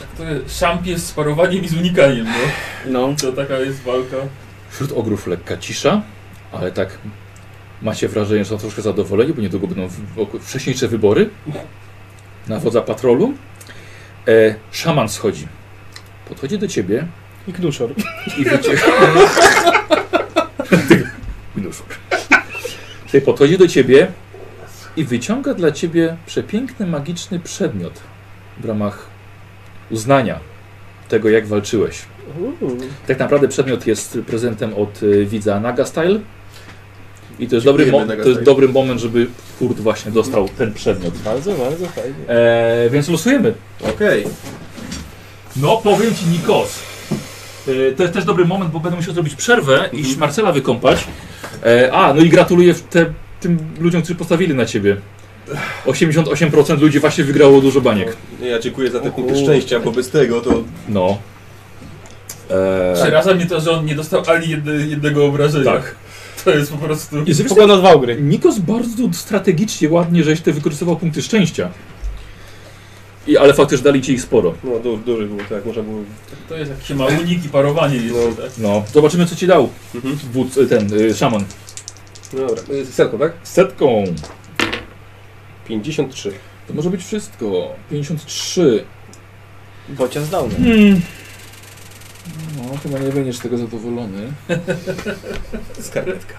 Tak 0.00 0.08
to 0.16 0.24
jest 0.24 0.58
szampie 0.58 0.98
z 0.98 1.06
sparowaniem 1.06 1.64
i 1.64 1.68
z 1.68 1.74
unikaniem, 1.74 2.26
no. 2.26 2.32
No. 3.08 3.14
To 3.20 3.32
taka 3.32 3.58
jest 3.58 3.82
walka. 3.82 4.16
Wśród 4.70 4.92
ogrów 4.92 5.26
lekka 5.26 5.56
cisza, 5.56 6.02
ale 6.52 6.72
tak 6.72 6.98
macie 7.82 8.08
wrażenie, 8.08 8.44
że 8.44 8.50
są 8.50 8.58
troszkę 8.58 8.82
zadowoleni, 8.82 9.32
bo 9.32 9.42
niedługo 9.42 9.66
będą 9.66 9.88
w- 9.88 9.92
w- 10.36 10.46
wcześniejsze 10.48 10.88
wybory 10.88 11.30
na 12.48 12.58
wodza 12.60 12.80
patrolu. 12.82 13.32
E, 14.28 14.54
szaman 14.72 15.08
schodzi. 15.08 15.46
Podchodzi 16.28 16.58
do 16.58 16.68
ciebie 16.68 17.06
I 17.48 17.52
knuszor. 17.52 17.90
i 18.38 18.44
wyciąga... 18.44 18.80
Minuszur. 21.56 21.86
Tutaj 23.06 23.20
podchodzi 23.20 23.58
do 23.58 23.68
ciebie 23.68 24.06
i 24.96 25.04
wyciąga 25.04 25.54
dla 25.54 25.72
ciebie 25.72 26.16
przepiękny, 26.26 26.86
magiczny 26.86 27.40
przedmiot 27.40 28.00
w 28.60 28.64
ramach 28.64 29.06
uznania 29.90 30.40
tego, 31.08 31.28
jak 31.28 31.46
walczyłeś. 31.46 32.02
Tak 33.06 33.18
naprawdę 33.18 33.48
przedmiot 33.48 33.86
jest 33.86 34.18
prezentem 34.26 34.74
od 34.74 35.02
y, 35.02 35.26
widza 35.26 35.60
Naga 35.60 35.84
Style. 35.84 36.20
I 37.38 37.48
to 37.48 37.54
jest, 37.54 37.66
dobry, 37.66 37.86
mo- 37.92 38.06
to 38.06 38.28
jest 38.28 38.42
dobry 38.42 38.68
moment, 38.68 39.00
żeby 39.00 39.26
Kurt 39.58 39.76
właśnie 39.80 40.12
dostał 40.12 40.48
ten 40.48 40.74
przedmiot. 40.74 41.14
Bardzo, 41.18 41.52
bardzo 41.52 41.86
fajnie. 41.86 42.14
E, 42.28 42.90
więc 42.90 43.08
losujemy. 43.08 43.54
Okej. 43.94 44.24
No, 45.56 45.76
powiem 45.76 46.14
ci, 46.14 46.24
Nikos. 46.26 46.78
E, 47.68 47.92
to 47.92 48.02
jest 48.02 48.14
też 48.14 48.24
dobry 48.24 48.44
moment, 48.44 48.70
bo 48.70 48.80
będę 48.80 48.96
musiał 48.96 49.14
zrobić 49.14 49.34
przerwę 49.34 49.88
i 49.92 49.98
Mhm. 49.98 50.18
Marcela 50.18 50.52
wykąpać. 50.52 51.04
E, 51.66 51.92
a, 51.92 52.14
no 52.14 52.22
i 52.22 52.28
gratuluję 52.28 52.74
te, 52.90 53.06
tym 53.40 53.58
ludziom, 53.80 54.02
którzy 54.02 54.14
postawili 54.18 54.54
na 54.54 54.66
ciebie. 54.66 54.96
88% 55.86 56.80
ludzi 56.80 57.00
właśnie 57.00 57.24
wygrało 57.24 57.60
dużo 57.60 57.80
baniek. 57.80 58.16
No, 58.40 58.46
Ja 58.46 58.58
dziękuję 58.58 58.90
za 58.90 59.00
te 59.00 59.10
punkty 59.10 59.36
szczęścia, 59.42 59.80
bo 59.80 59.92
bez 59.92 60.10
tego 60.10 60.40
to... 60.40 60.62
No. 60.88 61.18
E, 62.50 62.94
Przeraża 62.94 63.34
mnie 63.34 63.46
to, 63.46 63.60
że 63.60 63.70
on 63.70 63.84
nie 63.84 63.94
dostał 63.94 64.22
ani 64.26 64.48
jedne, 64.48 64.72
jednego 64.74 65.26
obrażenia. 65.26 65.72
tak. 65.72 65.94
To 66.44 66.50
jest 66.50 66.72
po 66.72 66.78
prostu... 66.78 67.16
Pogląd 67.48 67.70
od 67.72 67.80
Wałgry. 67.82 68.16
Nikos 68.22 68.58
bardzo 68.58 69.02
strategicznie, 69.12 69.88
ładnie, 69.88 70.24
żeś 70.24 70.40
ty 70.40 70.52
wykorzystywał 70.52 70.96
punkty 70.96 71.22
szczęścia. 71.22 71.68
I, 73.26 73.36
ale 73.38 73.54
faktycznie 73.54 73.84
dali 73.84 74.02
ci 74.02 74.12
ich 74.12 74.22
sporo. 74.22 74.54
No 74.64 74.78
du, 74.78 74.96
duży 74.96 75.26
był, 75.26 75.38
tak, 75.38 75.64
można 75.64 75.82
było... 75.82 75.98
To 76.48 76.56
jest 76.56 76.70
jak 76.70 76.82
się 76.82 76.94
ma 76.94 77.06
unik 77.06 77.44
i 77.44 77.48
parowanie 77.48 77.96
jeszcze, 77.96 78.18
No. 78.18 78.32
tak? 78.42 78.50
No, 78.58 78.82
zobaczymy 78.92 79.26
co 79.26 79.36
ci 79.36 79.46
dał 79.46 79.68
Mhm. 79.94 80.16
wódz, 80.32 80.56
y, 80.56 80.66
ten 80.66 80.92
y, 81.00 81.14
szaman. 81.14 81.44
Dobra, 82.32 82.62
y, 82.74 82.86
setką, 82.86 83.18
tak? 83.18 83.32
Setką. 83.42 84.04
53. 85.68 86.32
To 86.68 86.74
może 86.74 86.90
być 86.90 87.04
wszystko. 87.04 87.68
53. 87.90 88.84
Bocia 89.88 90.20
zdał. 90.20 90.48
no. 90.48 90.54
Hmm. 90.64 91.00
No, 92.56 92.78
chyba 92.82 92.98
nie 92.98 93.12
będziesz 93.12 93.36
z 93.36 93.40
tego 93.40 93.58
zadowolony. 93.58 94.32
Skarpetka. 95.80 96.34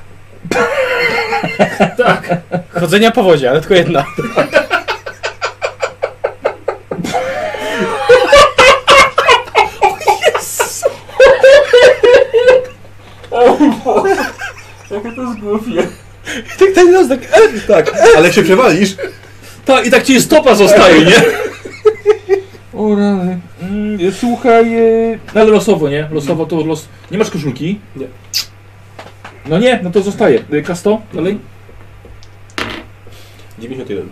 Tak. 1.97 2.41
Chodzenia 2.79 3.11
po 3.11 3.23
wodzie, 3.23 3.49
ale 3.49 3.59
tylko 3.59 3.73
jedna. 3.75 4.05
Jakie 14.95 15.11
to 15.15 15.21
jest 15.21 15.39
głupie. 15.39 15.87
Tak 16.59 16.71
ten 16.75 16.91
nos 16.91 17.09
tak... 17.09 17.19
e, 17.23 17.59
Tak, 17.67 17.91
ale 18.17 18.33
się 18.33 18.43
przewalisz. 18.43 18.95
Tak, 19.65 19.85
i 19.85 19.91
tak 19.91 20.03
ci 20.03 20.21
stopa 20.21 20.55
zostaje, 20.55 21.05
nie? 21.05 21.15
O 22.73 22.95
rany. 22.95 23.39
Mm, 23.61 23.99
słuchaj, 24.19 24.75
y, 24.79 25.19
no 25.35 25.41
ale 25.41 25.51
losowo, 25.51 25.89
nie? 25.89 26.09
Losowo 26.11 26.45
to 26.45 26.65
los... 26.65 26.87
Nie 27.11 27.17
masz 27.17 27.29
koszulki? 27.31 27.79
Nie. 27.95 28.07
No 29.45 29.57
nie, 29.57 29.79
no 29.83 29.91
to 29.91 30.01
zostaje. 30.01 30.43
Y, 30.53 30.61
Kasto, 30.63 31.01
dalej? 31.13 31.39
91. 33.59 34.09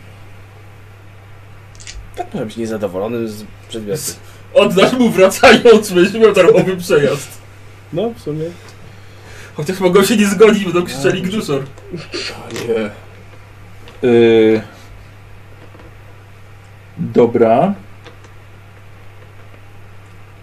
Tak 2.16 2.34
może 2.34 2.46
być 2.46 2.58
niezadowolony 2.58 3.28
z 3.28 3.44
przedmiotu. 3.70 4.02
Oddasz 4.54 4.94
mu 4.94 5.10
wracając, 5.10 5.92
będziesz 5.92 6.14
miał 6.22 6.34
darmowy 6.34 6.78
przejazd. 6.78 7.28
No, 7.94 8.10
w 8.18 8.22
sumie. 8.22 8.46
Chociaż 9.56 9.80
mogą 9.80 10.04
się 10.04 10.18
nie 10.18 10.28
zgodzić, 10.28 10.64
będą 10.64 10.84
krzyczeli 10.84 11.22
gnuszor. 11.22 11.64
Nie. 12.54 12.90
Y, 14.10 14.62
dobra. 16.98 17.74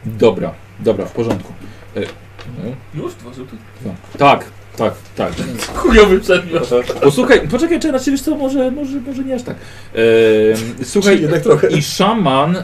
Dobra, 0.05 0.53
dobra, 0.81 1.07
w 1.07 1.13
porządku. 1.13 1.53
Y, 1.97 2.07
no, 2.65 3.03
Już? 3.03 3.15
Dwa 3.15 3.33
rzuty? 3.35 3.57
Tak, 4.19 4.45
tak, 4.77 4.95
tak. 5.17 5.33
Chujowy 5.75 6.21
przedmiot. 6.21 6.71
Posłuchaj, 7.03 7.49
poczekaj, 7.49 7.81
czekaj, 7.81 7.91
znaczy 8.01 8.11
wiesz 8.11 8.23
co, 8.23 8.37
może, 8.37 8.71
może, 8.71 9.01
może 9.01 9.25
nie 9.25 9.35
aż 9.35 9.43
tak. 9.43 9.57
E, 9.95 10.85
słuchaj, 10.85 11.21
Jednak 11.23 11.43
trochę. 11.43 11.69
i 11.71 11.83
szaman 11.83 12.57
e, 12.57 12.63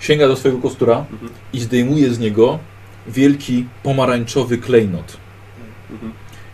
sięga 0.00 0.28
do 0.28 0.36
swojego 0.36 0.60
kostura 0.62 1.04
Mhm. 1.12 1.32
i 1.52 1.60
zdejmuje 1.60 2.10
z 2.10 2.18
niego 2.18 2.58
wielki 3.06 3.66
pomarańczowy 3.82 4.58
klejnot. 4.58 5.16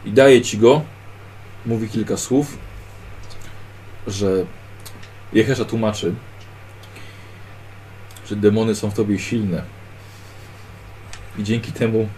I 0.04 0.12
daje 0.12 0.42
ci 0.42 0.58
go, 0.58 0.82
mówi 1.66 1.88
kilka 1.88 2.16
słów, 2.16 2.58
że 4.06 4.44
Jehesza 5.32 5.64
tłumaczy, 5.64 6.14
że 8.26 8.36
demony 8.36 8.74
są 8.74 8.90
w 8.90 8.94
tobie 8.94 9.18
silne. 9.18 9.62
I 11.38 11.44
dzięki 11.44 11.72
temu 11.72 12.08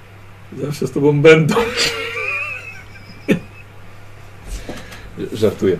zawsze 0.58 0.86
z 0.86 0.92
tobą 0.92 1.22
będą. 1.22 1.54
Żartuję. 5.32 5.76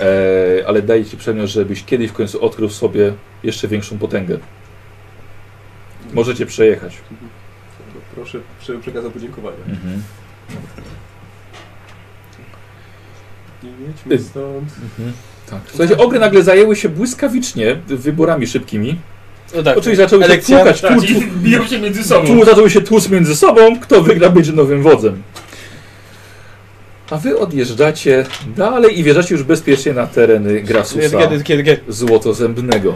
E, 0.00 0.66
ale 0.66 0.82
daje 0.82 1.04
ci 1.04 1.16
przedmiot, 1.16 1.46
żebyś 1.46 1.84
kiedyś 1.84 2.10
w 2.10 2.12
końcu 2.12 2.44
odkrył 2.44 2.70
sobie 2.70 3.12
jeszcze 3.42 3.68
większą 3.68 3.98
potęgę. 3.98 4.38
Możecie 6.14 6.46
przejechać. 6.46 6.96
Proszę, 8.14 8.38
prze- 8.60 8.78
przekazał 8.80 9.10
podziękowania. 9.10 9.56
Mhm. 9.68 10.02
Nie 13.62 13.70
jedźmy 13.86 14.28
stąd. 14.28 14.68
Mhm. 14.82 15.12
Tak. 15.50 15.60
Słuchajcie, 15.68 15.96
ogry 15.98 16.18
nagle 16.18 16.42
zajęły 16.42 16.76
się 16.76 16.88
błyskawicznie 16.88 17.76
wyborami 17.86 18.46
szybkimi. 18.46 18.98
No 19.54 19.62
tak. 19.62 19.78
Oczywiście 19.78 20.02
zaczęły 20.04 20.24
się 20.24 20.38
tłukać, 20.38 20.80
Tak, 20.80 20.92
tłuc, 20.92 21.04
i 21.10 21.26
biją 21.44 21.66
się 21.66 21.78
między 21.78 22.04
sobą. 22.04 22.26
tłuc, 22.26 22.44
zaczęły 22.46 22.70
się 22.70 22.80
tłuc 22.80 23.08
między 23.08 23.36
sobą, 23.36 23.80
kto 23.80 24.02
wygra 24.02 24.30
będzie 24.30 24.52
nowym 24.52 24.82
wodzem. 24.82 25.22
A 27.10 27.16
wy 27.16 27.38
odjeżdżacie 27.38 28.26
dalej 28.56 28.98
i 29.00 29.04
wjeżdżacie 29.04 29.34
już 29.34 29.44
bezpiecznie 29.44 29.92
na 29.92 30.06
tereny 30.06 30.60
Grasusa. 30.60 31.18
Złotozębnego. 31.88 32.94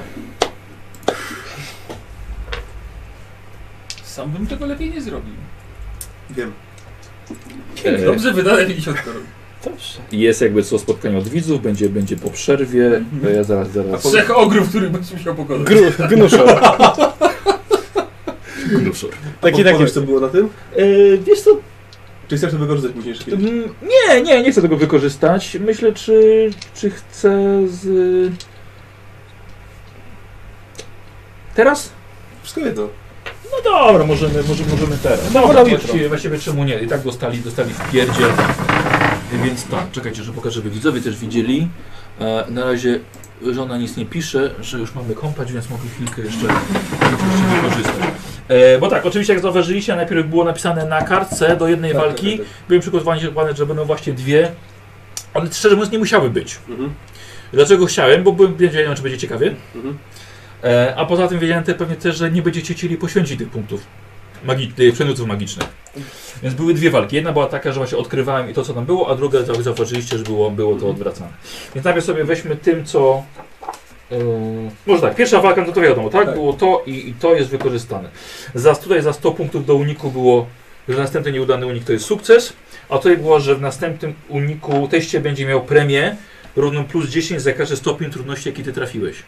Sam 4.26 4.32
bym 4.34 4.46
tego 4.46 4.66
lepiej 4.66 4.90
nie 4.90 5.00
zrobił. 5.00 5.34
Wiem. 6.30 6.52
E, 7.84 7.98
Dobrze 8.04 8.32
wydane 8.32 8.66
50 8.66 9.00
koron. 9.00 9.22
Dobrze. 9.64 9.98
Jest 10.12 10.40
jakby 10.40 10.62
co 10.62 10.78
spotkanie 10.78 11.18
od 11.18 11.28
widzów, 11.28 11.62
będzie, 11.62 11.88
będzie 11.88 12.16
po 12.16 12.30
przerwie. 12.30 13.02
To 13.22 13.30
ja 13.30 13.44
zaraz, 13.44 13.70
zaraz. 13.70 14.02
Trzech 14.02 14.38
ogrów, 14.38 14.68
których 14.68 14.90
będziesz 14.90 15.12
musiał 15.12 15.34
pokonać. 15.34 15.66
Gru, 15.66 15.80
gnuszor. 16.08 16.60
Gnuszor. 18.80 19.10
Taki, 19.40 19.60
A 19.68 19.72
taki. 19.72 19.86
co 19.86 20.00
było 20.00 20.20
na 20.20 20.28
tym? 20.28 20.48
Yy, 20.76 21.18
wiesz 21.26 21.40
co, 21.40 21.50
Czy 22.28 22.36
chcesz 22.36 22.52
to 22.52 22.58
wykorzystać 22.58 22.92
później? 22.92 23.14
Mm, 23.32 23.68
Nie, 23.82 24.22
nie, 24.22 24.42
nie 24.42 24.52
chcę 24.52 24.62
tego 24.62 24.76
wykorzystać. 24.76 25.56
Myślę, 25.60 25.92
czy, 25.92 26.50
czy 26.74 26.90
chcę 26.90 27.60
z. 27.68 27.86
Teraz? 31.54 31.90
Wszystko 32.42 32.60
jedno. 32.60 32.88
No 33.52 33.62
dobra, 33.72 34.06
możemy, 34.06 34.42
może, 34.48 34.64
możemy 34.70 34.96
teraz. 35.02 35.34
No, 35.34 35.40
Dobra, 35.46 35.64
właściwie, 35.64 36.08
właściwie 36.08 36.38
czemu 36.38 36.64
nie? 36.64 36.80
I 36.80 36.88
tak 36.88 37.00
dostali, 37.02 37.38
dostali 37.38 37.74
w 37.74 37.90
pierdzie. 37.92 38.22
Więc 39.44 39.64
tak, 39.64 39.90
czekajcie, 39.92 40.22
że 40.22 40.32
pokażę, 40.32 40.54
żeby 40.54 40.70
widzowie 40.70 41.00
też 41.00 41.16
widzieli. 41.18 41.68
E, 42.20 42.44
na 42.50 42.64
razie 42.64 42.98
żona 43.52 43.78
nic 43.78 43.96
nie 43.96 44.06
pisze, 44.06 44.50
że 44.60 44.78
już 44.78 44.94
mamy 44.94 45.14
kąpać, 45.14 45.52
więc 45.52 45.70
mogę 45.70 45.82
chwilkę 45.94 46.22
jeszcze, 46.22 46.46
jeszcze 46.46 47.62
wykorzystać. 47.62 48.04
E, 48.48 48.78
bo 48.78 48.88
tak, 48.88 49.06
oczywiście 49.06 49.32
jak 49.32 49.42
zauważyliście, 49.42 49.96
najpierw 49.96 50.26
było 50.26 50.44
napisane 50.44 50.84
na 50.84 51.02
kartce 51.02 51.56
do 51.56 51.68
jednej 51.68 51.92
Tak, 51.92 52.00
walki. 52.02 52.38
tak, 52.38 52.46
tak. 52.46 52.54
Byłem 52.68 52.80
przygotowany, 52.80 53.20
że 53.56 53.66
będą 53.66 53.84
właśnie 53.84 54.12
dwie, 54.12 54.52
ale 55.34 55.52
szczerze 55.52 55.74
mówiąc 55.74 55.92
nie 55.92 55.98
musiały 55.98 56.30
być. 56.30 56.58
Mhm. 56.68 56.94
Dlaczego 57.52 57.86
chciałem? 57.86 58.22
Bo 58.22 58.32
byłem 58.32 58.56
wiedziałem, 58.56 58.96
czy 58.96 59.02
będzie 59.02 59.18
ciekawie. 59.18 59.54
Mhm. 59.74 59.98
E, 60.66 60.94
a 60.96 61.04
poza 61.04 61.28
tym 61.28 61.38
wiedziałem 61.38 61.64
te, 61.64 61.74
pewnie 61.74 61.96
też, 61.96 62.16
że 62.16 62.30
nie 62.30 62.42
będziecie 62.42 62.74
chcieli 62.74 62.96
poświęcić 62.96 63.38
tych 63.38 63.48
punktów 63.50 63.80
magi 64.44 64.68
tych 64.68 64.94
przedmiotów 64.94 65.26
magicznych. 65.26 65.68
Więc 66.42 66.54
były 66.54 66.74
dwie 66.74 66.90
walki. 66.90 67.16
Jedna 67.16 67.32
była 67.32 67.46
taka, 67.46 67.72
że 67.72 67.80
właśnie 67.80 67.98
odkrywałem 67.98 68.50
i 68.50 68.54
to, 68.54 68.62
co 68.62 68.74
tam 68.74 68.86
było, 68.86 69.10
a 69.10 69.14
druga, 69.14 69.38
jak 69.38 69.62
zauważyliście, 69.62 70.18
że 70.18 70.24
było, 70.24 70.50
było 70.50 70.76
to 70.76 70.88
odwracane. 70.88 71.30
Więc 71.74 71.84
najpierw 71.84 72.06
sobie 72.06 72.24
weźmy 72.24 72.56
tym, 72.56 72.84
co... 72.84 73.22
Yy, 74.10 74.18
może 74.86 75.02
tak, 75.02 75.14
pierwsza 75.14 75.40
walka, 75.40 75.64
no 75.66 75.72
to 75.72 75.80
wiadomo, 75.80 76.10
tak? 76.10 76.26
Tak. 76.26 76.34
Było 76.34 76.52
to 76.52 76.82
i, 76.86 77.08
i 77.08 77.14
to 77.14 77.34
jest 77.34 77.50
wykorzystane. 77.50 78.08
Za, 78.54 78.74
tutaj 78.74 79.02
za 79.02 79.12
100 79.12 79.32
punktów 79.32 79.66
do 79.66 79.74
uniku 79.74 80.10
było, 80.10 80.46
że 80.88 80.98
następny 80.98 81.32
nieudany 81.32 81.66
unik 81.66 81.84
to 81.84 81.92
jest 81.92 82.04
sukces, 82.04 82.52
a 82.88 82.98
tutaj 82.98 83.16
było, 83.16 83.40
że 83.40 83.54
w 83.54 83.60
następnym 83.60 84.14
uniku 84.28 84.88
teście 84.90 85.20
będzie 85.20 85.46
miał 85.46 85.62
premię 85.62 86.16
równą 86.56 86.84
plus 86.84 87.08
10 87.08 87.42
za 87.42 87.52
każdy 87.52 87.76
stopień 87.76 88.10
trudności, 88.10 88.48
jaki 88.48 88.62
ty 88.62 88.72
trafiłeś. 88.72 89.22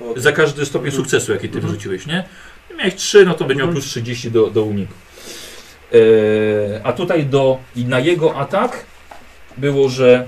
O, 0.00 0.20
Za 0.20 0.32
każdy 0.32 0.66
stopień 0.66 0.86
Mhm. 0.88 1.04
sukcesu, 1.04 1.32
jaki 1.32 1.48
ty 1.48 1.60
wyrzuciłeś, 1.60 2.06
nie? 2.06 2.24
Miałeś 2.78 2.94
3, 2.94 3.24
no 3.24 3.34
to 3.34 3.44
będzie 3.44 3.58
miał 3.58 3.68
Mhm. 3.68 3.74
plus 3.82 3.90
30 3.90 4.30
do, 4.30 4.46
do 4.50 4.62
uniku. 4.62 4.92
Eee, 5.92 6.00
a 6.84 6.92
tutaj 6.92 7.26
do, 7.26 7.58
na 7.76 8.00
jego 8.00 8.36
atak 8.36 8.84
było, 9.56 9.88
że 9.88 10.26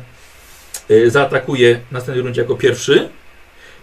e, 0.91 1.11
zaatakuje 1.11 1.81
w 1.91 1.93
następnej 1.93 2.25
rundzie 2.25 2.41
jako 2.41 2.55
pierwszy 2.55 3.09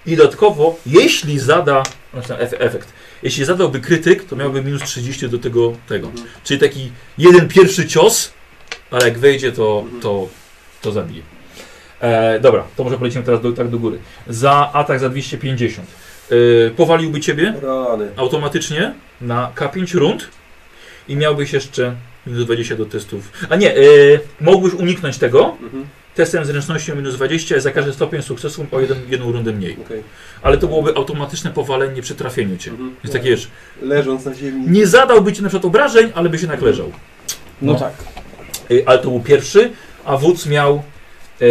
i 0.06 0.16
dodatkowo, 0.16 0.80
jeśli 0.86 1.40
zada, 1.40 1.84
znaczy 2.14 2.38
efekt, 2.60 2.94
jeśli 3.24 3.46
zadałby 3.46 3.80
krytyk, 3.80 4.24
to 4.26 4.36
miałby 4.36 4.64
minus 4.64 4.84
30 4.84 5.30
do 5.30 5.38
tego, 5.38 5.74
tego. 5.88 6.08
Mhm. 6.08 6.28
Czyli 6.44 6.60
taki 6.60 6.92
jeden 7.18 7.48
pierwszy 7.48 7.88
cios, 7.88 8.34
ale 8.92 9.06
jak 9.10 9.18
wejdzie, 9.18 9.52
to, 9.52 9.80
Mhm. 9.86 10.02
to, 10.02 10.28
to 10.82 10.92
zabije. 10.92 11.22
E, 12.04 12.40
dobra, 12.40 12.64
to 12.76 12.84
może 12.84 12.98
polecimy 12.98 13.24
teraz 13.24 13.42
do, 13.42 13.52
tak 13.52 13.68
do 13.68 13.80
góry. 13.80 13.98
Za 14.28 14.70
atak 14.74 15.00
za 15.00 15.10
250. 15.10 15.88
E, 16.32 16.36
powaliłby 16.70 17.20
ciebie 17.22 17.54
Rany. 17.62 18.10
automatycznie 18.18 18.94
na 19.22 19.52
K5 19.56 19.96
rund 19.98 20.28
i 21.08 21.16
miałbyś 21.16 21.54
jeszcze 21.54 21.96
minus 22.28 22.46
20 22.46 22.76
do 22.76 22.86
testów. 22.86 23.32
A 23.50 23.56
nie, 23.56 23.72
e, 23.76 23.80
mógłbyś 24.42 24.74
uniknąć 24.74 25.18
tego 25.18 25.56
Mhm. 25.64 25.86
testem 26.16 26.46
zręcznością 26.46 26.96
minus 26.96 27.16
20 27.16 27.60
za 27.60 27.72
każdy 27.72 27.94
stopień 27.94 28.22
sukcesu 28.22 28.66
o 28.72 28.80
jeden, 28.80 28.98
jedną 29.10 29.32
rundę 29.32 29.52
mniej. 29.52 29.78
Okej. 29.86 30.04
Ale 30.42 30.58
to 30.58 30.68
byłoby 30.68 30.96
automatyczne 30.96 31.52
powalenie 31.52 32.02
przy 32.02 32.16
trafieniu 32.16 32.58
cię. 32.58 32.72
Mhm. 32.72 32.96
Więc 33.04 33.14
tak 33.14 33.24
wiesz, 33.24 33.48
Leżąc 33.82 34.26
na 34.26 34.34
ziemi. 34.34 34.64
nie 34.68 34.88
zadałby 34.88 35.34
ci 35.34 35.44
na 35.44 35.50
przykład 35.50 35.66
obrażeń, 35.66 36.12
ale 36.16 36.30
by 36.30 36.40
się 36.40 36.48
nakleżał. 36.48 36.92
No 37.62 37.74
No. 37.74 37.80
tak. 37.80 37.94
Y, 38.72 38.84
ale 38.86 39.00
to 39.00 39.10
był 39.10 39.20
pierwszy, 39.20 39.72
a 40.06 40.18
wódz 40.18 40.46
miał. 40.46 40.84
E, 41.42 41.46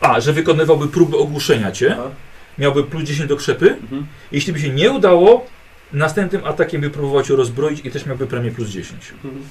a, 0.00 0.20
że 0.20 0.32
wykonywałby 0.32 0.88
próbę 0.88 1.16
ogłuszenia 1.16 1.72
cię. 1.72 1.92
Aha. 1.92 2.10
Miałby 2.58 2.84
plus 2.84 3.04
10 3.04 3.28
do 3.28 3.36
krzepy. 3.36 3.70
Mhm. 3.82 4.06
Jeśli 4.32 4.52
by 4.52 4.60
się 4.60 4.68
nie 4.68 4.90
udało, 4.90 5.46
następnym 5.92 6.44
atakiem 6.44 6.80
by 6.80 6.90
próbował 6.90 7.22
cię 7.22 7.36
rozbroić 7.36 7.80
i 7.84 7.90
też 7.90 8.06
miałby 8.06 8.26
premię 8.26 8.50
plus 8.50 8.68
10. 8.68 9.12
Mhm. 9.24 9.42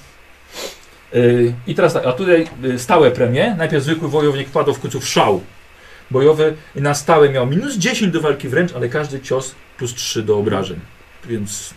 Y, 1.15 1.53
I 1.67 1.75
teraz 1.75 1.93
tak, 1.93 2.05
a 2.05 2.11
tutaj 2.13 2.47
y, 2.65 2.79
stałe 2.79 3.11
premie. 3.11 3.55
Najpierw 3.57 3.83
zwykły 3.83 4.09
wojownik 4.09 4.47
wpadł 4.47 4.73
w 4.73 4.79
końcu 4.79 4.99
w 4.99 5.07
szał 5.07 5.41
bojowy 6.11 6.55
i 6.75 6.81
na 6.81 6.93
stałe 6.93 7.29
miał 7.29 7.47
minus 7.47 7.75
10 7.77 8.13
do 8.13 8.21
walki 8.21 8.47
wręcz, 8.47 8.73
ale 8.75 8.89
każdy 8.89 9.19
cios 9.21 9.55
plus 9.77 9.93
3 9.93 10.23
do 10.23 10.37
obrażeń. 10.37 10.79
Więc 11.25 11.73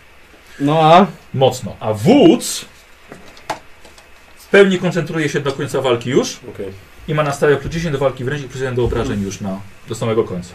No 0.59 0.79
a? 0.81 1.07
mocno. 1.33 1.75
A 1.79 1.93
wódz 1.93 2.65
w 4.37 4.47
pełni 4.47 4.79
koncentruje 4.79 5.29
się 5.29 5.39
do 5.39 5.51
końca 5.51 5.81
walki 5.81 6.09
już. 6.09 6.39
Okej. 6.49 6.86
I 7.07 7.13
ma 7.13 7.23
na 7.23 7.31
stałe 7.31 7.57
plus 7.57 7.73
10 7.73 7.93
do 7.93 7.99
walki 7.99 8.23
wręcz 8.23 8.43
i 8.43 8.47
plus 8.47 8.61
1 8.61 8.75
do 8.75 8.83
obrażeń 8.83 9.23
już 9.23 9.41
na, 9.41 9.59
do 9.87 9.95
samego 9.95 10.23
końca. 10.23 10.53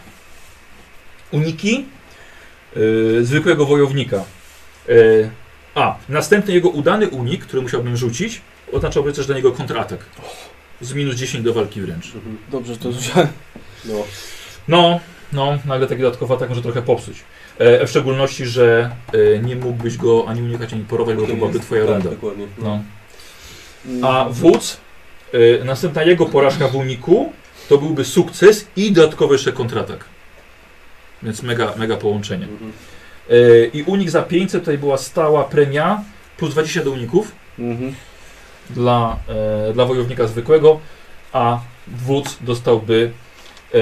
Uniki 1.30 1.84
yy, 2.76 3.24
zwykłego 3.24 3.66
wojownika. 3.66 4.24
Yy, 4.88 5.30
a, 5.74 5.96
następny 6.08 6.54
jego 6.54 6.68
udany 6.68 7.08
unik, 7.08 7.44
który 7.44 7.62
musiałbym 7.62 7.96
rzucić, 7.96 8.40
oznaczałby 8.72 9.12
też 9.12 9.26
dla 9.26 9.36
niego 9.36 9.52
kontratak. 9.52 10.00
Z 10.80 10.92
minus 10.92 11.16
10 11.16 11.44
do 11.44 11.54
walki 11.54 11.80
wręcz. 11.80 12.14
Mhm. 12.14 12.38
Dobrze, 12.50 12.76
to 12.76 12.92
wziąłem. 12.92 13.28
No. 13.84 14.04
No, 14.68 15.00
no, 15.32 15.58
nagle 15.64 15.86
taki 15.86 16.02
dodatkowy 16.02 16.34
atak 16.34 16.48
może 16.48 16.62
trochę 16.62 16.82
popsuć. 16.82 17.24
E, 17.58 17.86
w 17.86 17.90
szczególności, 17.90 18.46
że 18.46 18.90
e, 19.12 19.38
nie 19.38 19.56
mógłbyś 19.56 19.96
go 19.96 20.24
ani 20.28 20.42
unikać, 20.42 20.72
ani 20.72 20.84
porować, 20.84 21.16
bo 21.16 21.26
to 21.26 21.34
byłaby 21.34 21.60
twoja 21.60 21.86
tak, 21.86 21.94
runda. 21.94 22.10
dokładnie. 22.10 22.46
No. 22.58 22.82
A 24.02 24.26
wódz, 24.30 24.80
następna 25.64 26.02
jego 26.02 26.26
porażka 26.26 26.68
w 26.68 26.74
uniku, 26.76 27.32
to 27.68 27.78
byłby 27.78 28.04
sukces 28.04 28.66
i 28.76 28.92
dodatkowy 28.92 29.34
jeszcze 29.34 29.52
kontratak. 29.52 30.04
Więc 31.22 31.42
mega, 31.42 31.72
mega 31.76 31.96
połączenie. 31.96 32.44
Mhm. 32.44 32.72
Y, 33.30 33.70
I 33.74 33.82
unik 33.82 34.10
za 34.10 34.22
500 34.22 34.62
tutaj 34.62 34.78
była 34.78 34.98
stała 34.98 35.44
premia, 35.44 36.02
plus 36.36 36.50
20 36.50 36.84
do 36.84 36.90
uników 36.90 37.32
Mhm. 37.58 37.94
dla, 38.70 39.16
e, 39.68 39.72
dla 39.72 39.84
wojownika 39.84 40.26
zwykłego, 40.26 40.80
a 41.32 41.60
wódz 41.88 42.36
dostałby 42.40 43.10
e, 43.74 43.78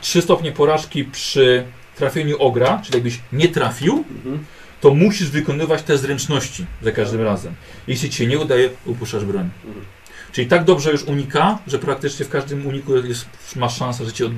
3 0.00 0.22
stopnie 0.22 0.52
porażki 0.52 1.04
przy 1.04 1.64
trafieniu 1.96 2.38
ogra, 2.38 2.80
czyli 2.84 2.94
jakbyś 2.96 3.18
nie 3.32 3.48
trafił, 3.48 4.04
Mhm. 4.16 4.44
To 4.82 4.94
musisz 4.94 5.30
wykonywać 5.30 5.82
te 5.82 5.98
zręczności 5.98 6.66
za 6.82 6.92
każdym 6.92 7.22
razem. 7.22 7.54
Jeśli 7.86 8.10
ci 8.10 8.16
się 8.18 8.26
nie 8.26 8.38
udaje, 8.38 8.70
upuszczasz 8.86 9.24
broń. 9.24 9.50
Mhm. 9.64 9.84
Czyli 10.32 10.46
tak 10.48 10.64
dobrze 10.64 10.92
już 10.92 11.02
unika, 11.02 11.58
że 11.66 11.78
praktycznie 11.78 12.24
w 12.24 12.28
każdym 12.28 12.66
uniku 12.66 12.96
jest, 12.96 13.26
masz 13.56 13.76
szansę, 13.76 14.04
że 14.04 14.12
cię, 14.12 14.26
od- 14.26 14.32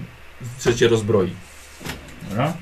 że 0.64 0.74
cię 0.74 0.88
rozbroi. 0.88 1.30
Dobra? 2.28 2.52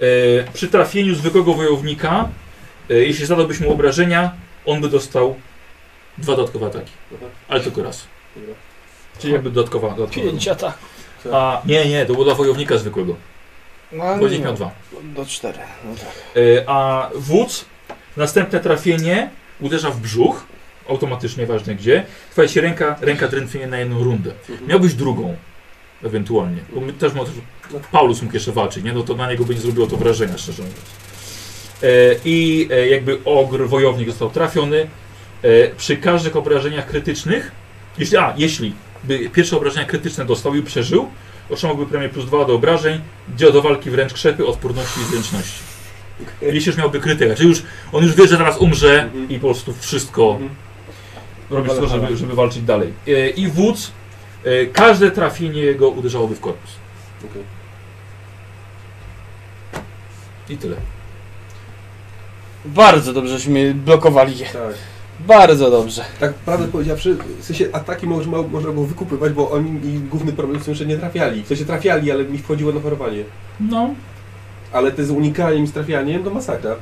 E, 0.00 0.52
przy 0.52 0.68
trafieniu 0.68 1.14
zwykłego 1.14 1.54
wojownika, 1.54 2.28
e, 2.90 2.94
jeśli 2.94 3.26
zadałbyś 3.26 3.60
mu 3.60 3.72
obrażenia, 3.72 4.32
on 4.66 4.80
by 4.80 4.88
dostał 4.88 5.36
dwa 6.18 6.36
dodatkowe 6.36 6.66
ataki. 6.66 6.92
Ale 7.48 7.60
tylko 7.60 7.82
raz. 7.82 8.06
Dobra. 8.36 8.54
Czyli 9.18 9.32
jakby 9.32 9.50
dodatkowa. 9.50 9.90
dodatkowa. 9.94 10.26
Pięć 10.26 10.48
ataków. 10.48 10.88
A 11.32 11.62
nie, 11.66 11.88
nie, 11.88 12.06
to 12.06 12.12
było 12.12 12.24
dla 12.24 12.34
wojownika 12.34 12.78
zwykłego. 12.78 13.16
No, 13.94 14.16
miał 14.44 14.54
dwa. 14.54 14.70
Do 15.02 15.26
cztery. 15.26 15.58
No 15.84 15.94
tak. 15.94 16.08
E, 16.36 16.64
A 16.66 17.10
wódz, 17.14 17.64
następne 18.16 18.60
trafienie 18.60 19.30
uderza 19.60 19.90
w 19.90 20.00
brzuch, 20.00 20.46
automatycznie, 20.88 21.46
ważne 21.46 21.74
gdzie. 21.74 22.04
Twoja 22.30 22.48
ci 22.48 22.60
ręka, 22.60 22.96
ręka 23.00 23.28
drętwienie 23.28 23.66
na 23.66 23.78
jedną 23.78 24.04
rundę. 24.04 24.30
Mhm. 24.50 24.68
Miałbyś 24.68 24.94
drugą, 24.94 25.36
ewentualnie. 26.04 26.60
Bo 26.74 26.80
my 26.80 26.92
też 26.92 27.12
może, 27.12 27.32
Paulus 27.92 28.22
mógł 28.22 28.34
jeszcze 28.34 28.52
walczyć, 28.52 28.84
nie? 28.84 28.92
No 28.92 29.02
to 29.02 29.14
na 29.14 29.30
niego 29.30 29.44
by 29.44 29.54
nie 29.54 29.60
zrobiło 29.60 29.86
to 29.86 29.96
wrażenia, 29.96 30.38
szczerze 30.38 30.62
mówiąc. 30.62 30.80
E, 31.82 31.86
I 32.24 32.68
e, 32.70 32.88
jakby 32.88 33.18
ogr, 33.24 33.68
wojownik 33.68 34.08
został 34.08 34.30
trafiony. 34.30 34.86
E, 35.42 35.68
przy 35.68 35.96
każdych 35.96 36.36
obrażeniach 36.36 36.86
krytycznych, 36.86 37.52
jeśli, 37.98 38.16
a, 38.16 38.34
jeśli 38.36 38.74
by 39.04 39.30
pierwsze 39.30 39.56
obrażenia 39.56 39.86
krytyczne 39.86 40.24
dostał 40.24 40.54
i 40.54 40.62
przeżył, 40.62 41.08
otrzymałby 41.50 41.86
premię 41.86 42.08
plus 42.08 42.26
2 42.26 42.44
do 42.44 42.54
obrażeń, 42.54 43.00
gdzie 43.34 43.52
do 43.52 43.62
walki 43.62 43.90
wręcz 43.90 44.12
krzepy, 44.12 44.46
odporności 44.46 45.00
i 45.00 45.04
zręczności. 45.04 45.60
Jeśli 46.42 46.70
już 46.70 46.76
miałby 46.76 47.00
krytykę, 47.00 47.34
czyli 47.34 47.48
już, 47.48 47.62
on 47.92 48.04
już 48.04 48.14
wie, 48.14 48.26
że 48.28 48.36
zaraz 48.36 48.58
umrze 48.58 49.02
Mhm. 49.02 49.30
i 49.30 49.34
po 49.38 49.46
prostu 49.46 49.74
wszystko 49.80 50.30
Mhm. 50.32 50.50
robi 51.50 51.68
wszystko, 51.68 51.88
żeby, 51.88 52.16
żeby 52.16 52.34
walczyć 52.34 52.62
dalej. 52.62 52.92
E, 53.08 53.28
I 53.30 53.48
wódz, 53.48 53.90
e, 54.44 54.66
każde 54.66 55.10
trafienie 55.10 55.60
jego 55.62 55.88
uderzałoby 55.88 56.34
w 56.36 56.40
korpus. 56.40 56.70
Okej. 57.30 57.42
I 60.48 60.56
tyle. 60.56 60.76
Bardzo 62.64 63.12
dobrze, 63.12 63.38
żeśmy 63.38 63.74
blokowali 63.74 64.38
je. 64.38 64.46
Tak. 64.46 64.74
Bardzo 65.20 65.70
dobrze. 65.70 66.04
Tak 66.20 66.34
prawdę 66.34 66.68
powiedziawszy, 66.68 67.16
w 67.40 67.44
sensie 67.44 67.68
ataki 67.72 68.06
można, 68.06 68.42
można 68.42 68.70
było 68.72 68.86
wykupywać, 68.86 69.32
bo 69.32 69.50
oni 69.50 69.70
i 69.86 69.98
główny 69.98 70.32
problem 70.32 70.60
w 70.60 70.64
tym, 70.64 70.74
że 70.74 70.86
nie 70.86 70.98
trafiali. 70.98 71.42
W 71.42 71.46
sensie 71.48 71.64
trafiali, 71.64 72.10
ale 72.10 72.24
mi 72.24 72.38
wchodziło 72.38 72.72
na 72.72 72.80
parowanie. 72.80 73.24
No, 73.60 73.94
Ale 74.72 74.92
te 74.92 75.04
z 75.04 75.10
unikaniem 75.10 75.64
i 75.64 75.66
z 75.66 75.72
trafianiem 75.72 76.24
to 76.24 76.30
masakra. 76.30 76.76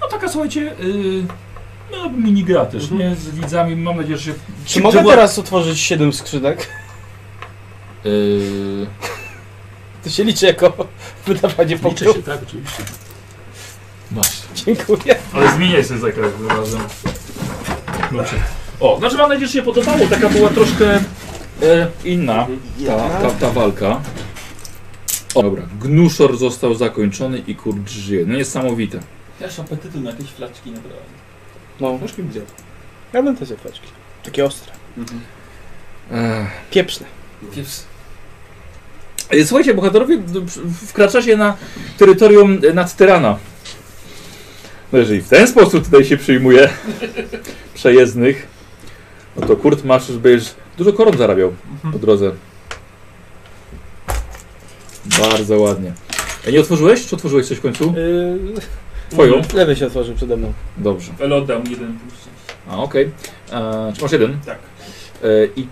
no 0.00 0.08
taka 0.08 0.28
słuchajcie, 0.28 0.60
yy, 0.60 1.24
no 1.92 2.10
minigra 2.10 2.66
też, 2.66 2.82
Mhm. 2.82 3.00
nie? 3.00 3.16
Z 3.16 3.30
widzami, 3.30 3.76
mam 3.76 3.96
nadzieję, 3.96 4.18
że 4.18 4.24
się... 4.24 4.34
Czy 4.66 4.80
mogę 4.80 5.04
teraz 5.04 5.38
otworzyć 5.38 5.78
7 5.80 6.12
skrzynek? 6.12 6.68
Yy, 8.04 8.86
To 10.04 10.10
się 10.10 10.24
liczy 10.24 10.46
jako 10.46 10.72
wydawanie 11.26 11.68
Liczę 11.74 11.82
punktów. 11.82 12.16
się, 12.16 12.22
tak, 12.22 12.42
oczywiście. 12.42 12.82
Masz. 14.10 14.43
Dziękuję. 14.66 15.16
Ale 15.32 15.52
zmieniaj 15.52 15.84
sobie 15.84 16.00
zakres 16.00 16.32
razem. 16.48 16.80
Dobrze. 18.12 18.36
O, 18.80 18.98
znaczy 18.98 19.16
mam 19.16 19.28
nadzieję, 19.28 19.46
że 19.46 19.52
się 19.52 19.62
podobało. 19.62 20.06
Taka 20.10 20.28
była 20.28 20.48
troszkę 20.48 20.94
e, 21.62 21.90
inna. 22.04 22.46
ta, 22.86 23.08
ta, 23.10 23.30
ta 23.30 23.50
walka. 23.50 24.00
O, 25.34 25.42
dobra, 25.42 25.62
Gnuszor 25.80 26.36
został 26.36 26.74
zakończony 26.74 27.38
i 27.38 27.54
kurcz 27.54 27.90
żyje. 27.90 28.26
No 28.26 28.34
niesamowite. 28.36 29.00
Ja 29.40 29.46
już 29.46 29.58
apetytu 29.58 30.00
na 30.00 30.10
jakieś 30.10 30.26
flaczki 30.30 30.70
nabrałem. 30.70 31.04
No, 31.80 31.98
Troszkę 31.98 32.22
widział. 32.22 32.42
ja 33.12 33.22
bym 33.22 33.36
te 33.36 33.46
zapaczki. 33.46 33.88
Takie 34.24 34.44
ostre. 34.44 34.72
Mhm. 34.98 35.20
Ech. 36.12 36.48
Pieprzne. 36.70 37.06
Pieps. 37.54 37.84
E, 39.30 39.44
Słuchajcie, 39.44 39.74
bohaterowie 39.74 40.18
wkraczacie 40.86 41.36
na 41.36 41.56
terytorium 41.98 42.60
Nadtyrana. 42.74 43.38
No 44.94 45.00
jeżeli 45.00 45.20
w 45.20 45.28
ten 45.28 45.46
sposób 45.48 45.84
tutaj 45.84 46.04
się 46.04 46.16
przyjmuje 46.16 46.68
przejezdnych, 47.74 48.46
no 49.36 49.46
to 49.46 49.56
Kurt 49.56 49.84
masz, 49.84 50.08
już 50.08 50.18
będziesz 50.18 50.54
dużo 50.78 50.92
koron 50.92 51.18
zarabiał 51.18 51.52
po 51.92 51.98
drodze. 51.98 52.32
Bardzo 55.20 55.60
ładnie. 55.60 55.92
E, 56.46 56.52
Nie 56.52 56.60
otworzyłeś? 56.60 57.06
Czy 57.06 57.14
otworzyłeś 57.16 57.46
coś 57.46 57.58
w 57.58 57.60
końcu? 57.60 57.94
Yy, 57.96 58.38
Twoją? 59.10 59.42
lewy 59.54 59.76
się 59.76 59.86
otworzył 59.86 60.14
przede 60.14 60.36
mną. 60.36 60.52
Dobrze. 60.76 61.12
Ale 61.22 61.36
oddam 61.36 61.62
jeden 61.70 61.98
szczęścia. 62.08 62.54
A, 62.70 62.76
okej. 62.78 63.10
E, 63.52 63.92
Czy 63.96 64.02
masz 64.02 64.12
jeden? 64.12 64.38
Tak. 64.46 64.58
E, 65.22 65.26
I 65.56 65.66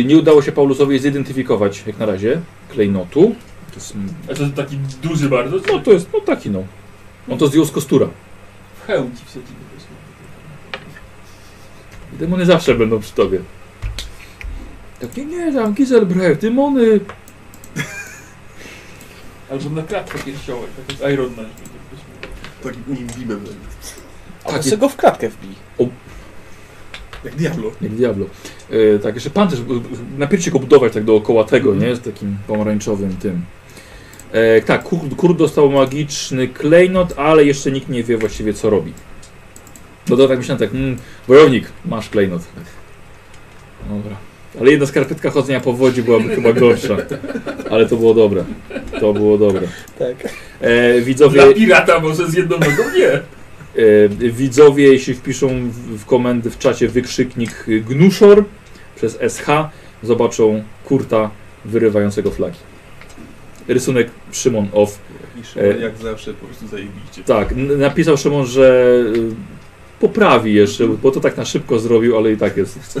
y, 0.00 0.04
nie 0.04 0.16
udało 0.16 0.42
się 0.42 0.52
Paulusowi 0.52 0.98
zidentyfikować 0.98 1.82
jak 1.86 1.98
na 1.98 2.06
razie 2.06 2.40
klejnotu. 2.72 3.34
To 3.70 3.74
jest, 3.74 3.94
A 4.30 4.34
to 4.34 4.62
taki 4.62 4.78
duży 5.02 5.28
bardzo? 5.28 5.56
no 5.72 5.78
to 5.78 5.92
jest 5.92 6.08
no 6.12 6.20
taki 6.20 6.50
no. 6.50 6.64
On 7.30 7.38
to 7.38 7.46
zdjął 7.46 7.64
z 7.64 7.70
kostura. 7.70 8.06
Hełm 8.88 9.16
ci 9.16 9.24
wsadzimy. 9.24 9.58
Demony 12.12 12.46
zawsze 12.46 12.74
będą 12.74 13.00
przy 13.00 13.14
tobie. 13.14 13.40
Tak, 15.00 15.16
nie, 15.16 15.24
nie, 15.24 15.52
tam 15.52 15.74
Giselbrecht, 15.74 16.40
demony. 16.40 17.00
Albo 19.50 19.70
na 19.70 19.82
klatkę 19.82 20.18
piersiowej, 20.18 20.68
tak 20.76 21.00
jak 21.00 21.12
Iron 21.12 21.34
Man. 21.36 21.46
Takim 22.62 22.82
unim 22.88 23.06
bimem. 23.18 23.44
A 24.44 24.48
Takie- 24.48 24.62
sobie 24.62 24.76
go 24.76 24.88
w 24.88 24.96
klatkę 24.96 25.28
wbij. 25.28 25.54
Jak 27.24 27.34
Diablo. 27.34 27.72
Jak 27.80 27.94
Diablo. 27.94 28.26
E, 28.70 28.98
tak, 28.98 29.14
jeszcze 29.14 29.30
pancerz, 29.30 29.60
e, 29.60 29.62
najpierw 30.18 30.50
go 30.50 30.58
budować 30.58 30.92
tak 30.92 31.04
dookoła 31.04 31.44
tego, 31.44 31.74
nie? 31.74 31.96
Z 31.96 32.00
takim 32.00 32.36
pomarańczowym 32.46 33.16
tym. 33.16 33.42
E, 34.32 34.62
tak, 34.62 34.82
Kurt, 34.82 35.14
Kurt 35.16 35.36
dostał 35.36 35.70
magiczny 35.70 36.48
klejnot, 36.48 37.14
ale 37.16 37.44
jeszcze 37.44 37.70
nikt 37.72 37.88
nie 37.88 38.04
wie 38.04 38.18
właściwie 38.18 38.54
co 38.54 38.70
robi. 38.70 38.92
No 40.08 40.16
to 40.16 40.28
tak 40.28 40.38
myślałem 40.38 40.60
tak, 40.60 40.70
mm, 40.74 40.96
wojownik, 41.28 41.72
masz 41.84 42.08
klejnot. 42.08 42.42
Dobra. 43.88 44.16
Ale 44.60 44.70
jedna 44.70 44.86
skarpetka 44.86 45.30
chodzenia 45.30 45.60
po 45.60 45.72
wodzie 45.72 46.02
byłaby 46.02 46.28
chyba 46.36 46.52
gorsza. 46.52 46.96
Ale 47.70 47.86
to 47.86 47.96
było 47.96 48.14
dobre. 48.14 48.44
To 49.00 49.12
było 49.12 49.38
dobre. 49.38 49.68
Tak. 49.98 50.32
E, 50.60 51.00
widzowie... 51.00 51.42
Dla 51.42 51.54
pirata 51.54 52.00
może 52.00 52.30
z 52.30 52.34
jedną 52.34 52.56
nogą 52.58 52.82
nie. 52.96 53.08
E, 53.08 54.08
widzowie, 54.30 54.92
jeśli 54.92 55.14
wpiszą 55.14 55.70
w, 55.70 55.98
w 55.98 56.04
komendy 56.06 56.50
w 56.50 56.58
czacie 56.58 56.88
wykrzyknik 56.88 57.64
Gnuszor 57.68 58.44
przez 58.96 59.18
SH, 59.28 59.46
zobaczą 60.02 60.62
Kurta 60.84 61.30
wyrywającego 61.64 62.30
flagi. 62.30 62.58
Rysunek 63.68 64.10
Szymon 64.32 64.68
Off. 64.72 64.98
I 65.40 65.44
Szymon 65.44 65.70
E. 65.70 65.78
jak 65.78 65.96
zawsze 65.96 66.34
po 66.34 66.46
prostu 66.46 66.68
zajebiście. 66.68 67.24
Tak, 67.26 67.54
napisał 67.56 68.16
Szymon, 68.16 68.46
że 68.46 68.94
y, 69.16 70.00
poprawi 70.00 70.54
jeszcze, 70.54 70.88
bo 70.88 71.10
to 71.10 71.20
tak 71.20 71.36
na 71.36 71.44
szybko 71.44 71.78
zrobił, 71.78 72.16
ale 72.16 72.32
i 72.32 72.36
tak 72.36 72.56
jest. 72.56 72.78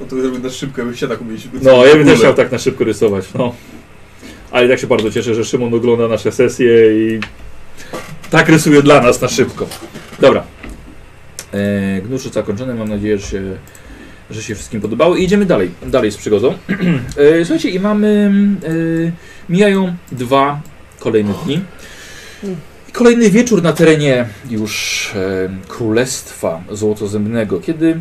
No 0.00 0.06
to 0.06 0.20
zrobił 0.20 0.40
na 0.40 0.50
szybko, 0.50 0.84
bym 0.84 0.96
się 0.96 1.08
tak 1.08 1.20
umieścił. 1.20 1.50
No, 1.62 1.86
ja 1.86 1.94
bym 1.96 2.06
też 2.06 2.18
chciał 2.18 2.34
tak 2.34 2.52
na 2.52 2.58
szybko 2.58 2.84
rysować, 2.84 3.24
no. 3.34 3.54
Ale 4.50 4.68
tak 4.68 4.78
się 4.78 4.86
bardzo 4.86 5.10
cieszę, 5.10 5.34
że 5.34 5.44
Szymon 5.44 5.74
ogląda 5.74 6.08
nasze 6.08 6.32
sesje 6.32 6.68
i 6.98 7.20
tak 8.30 8.48
rysuje 8.48 8.82
dla 8.82 9.00
nas 9.00 9.20
na 9.20 9.28
szybko. 9.28 9.66
Dobra. 10.20 10.44
E, 11.52 12.00
Gnuszy 12.02 12.28
zakończony, 12.28 12.74
mam 12.74 12.88
nadzieję, 12.88 13.18
że 13.18 13.26
się, 13.26 13.42
że 14.30 14.42
się 14.42 14.54
wszystkim 14.54 14.80
podobało. 14.80 15.16
I 15.16 15.24
idziemy 15.24 15.46
dalej, 15.46 15.70
dalej 15.86 16.12
z 16.12 16.16
przygodą. 16.16 16.54
e, 17.16 17.44
słuchajcie, 17.44 17.70
i 17.70 17.80
mamy, 17.80 18.30
e, 18.64 19.52
mijają 19.52 19.96
dwa 20.12 20.60
kolejne 20.98 21.34
dni. 21.44 21.60
I 22.88 22.92
Kolejny 22.92 23.30
wieczór 23.30 23.62
na 23.62 23.72
terenie 23.72 24.26
już 24.50 25.12
e, 25.16 25.48
Królestwa 25.68 26.62
Złotozębnego, 26.70 27.60
kiedy 27.60 28.00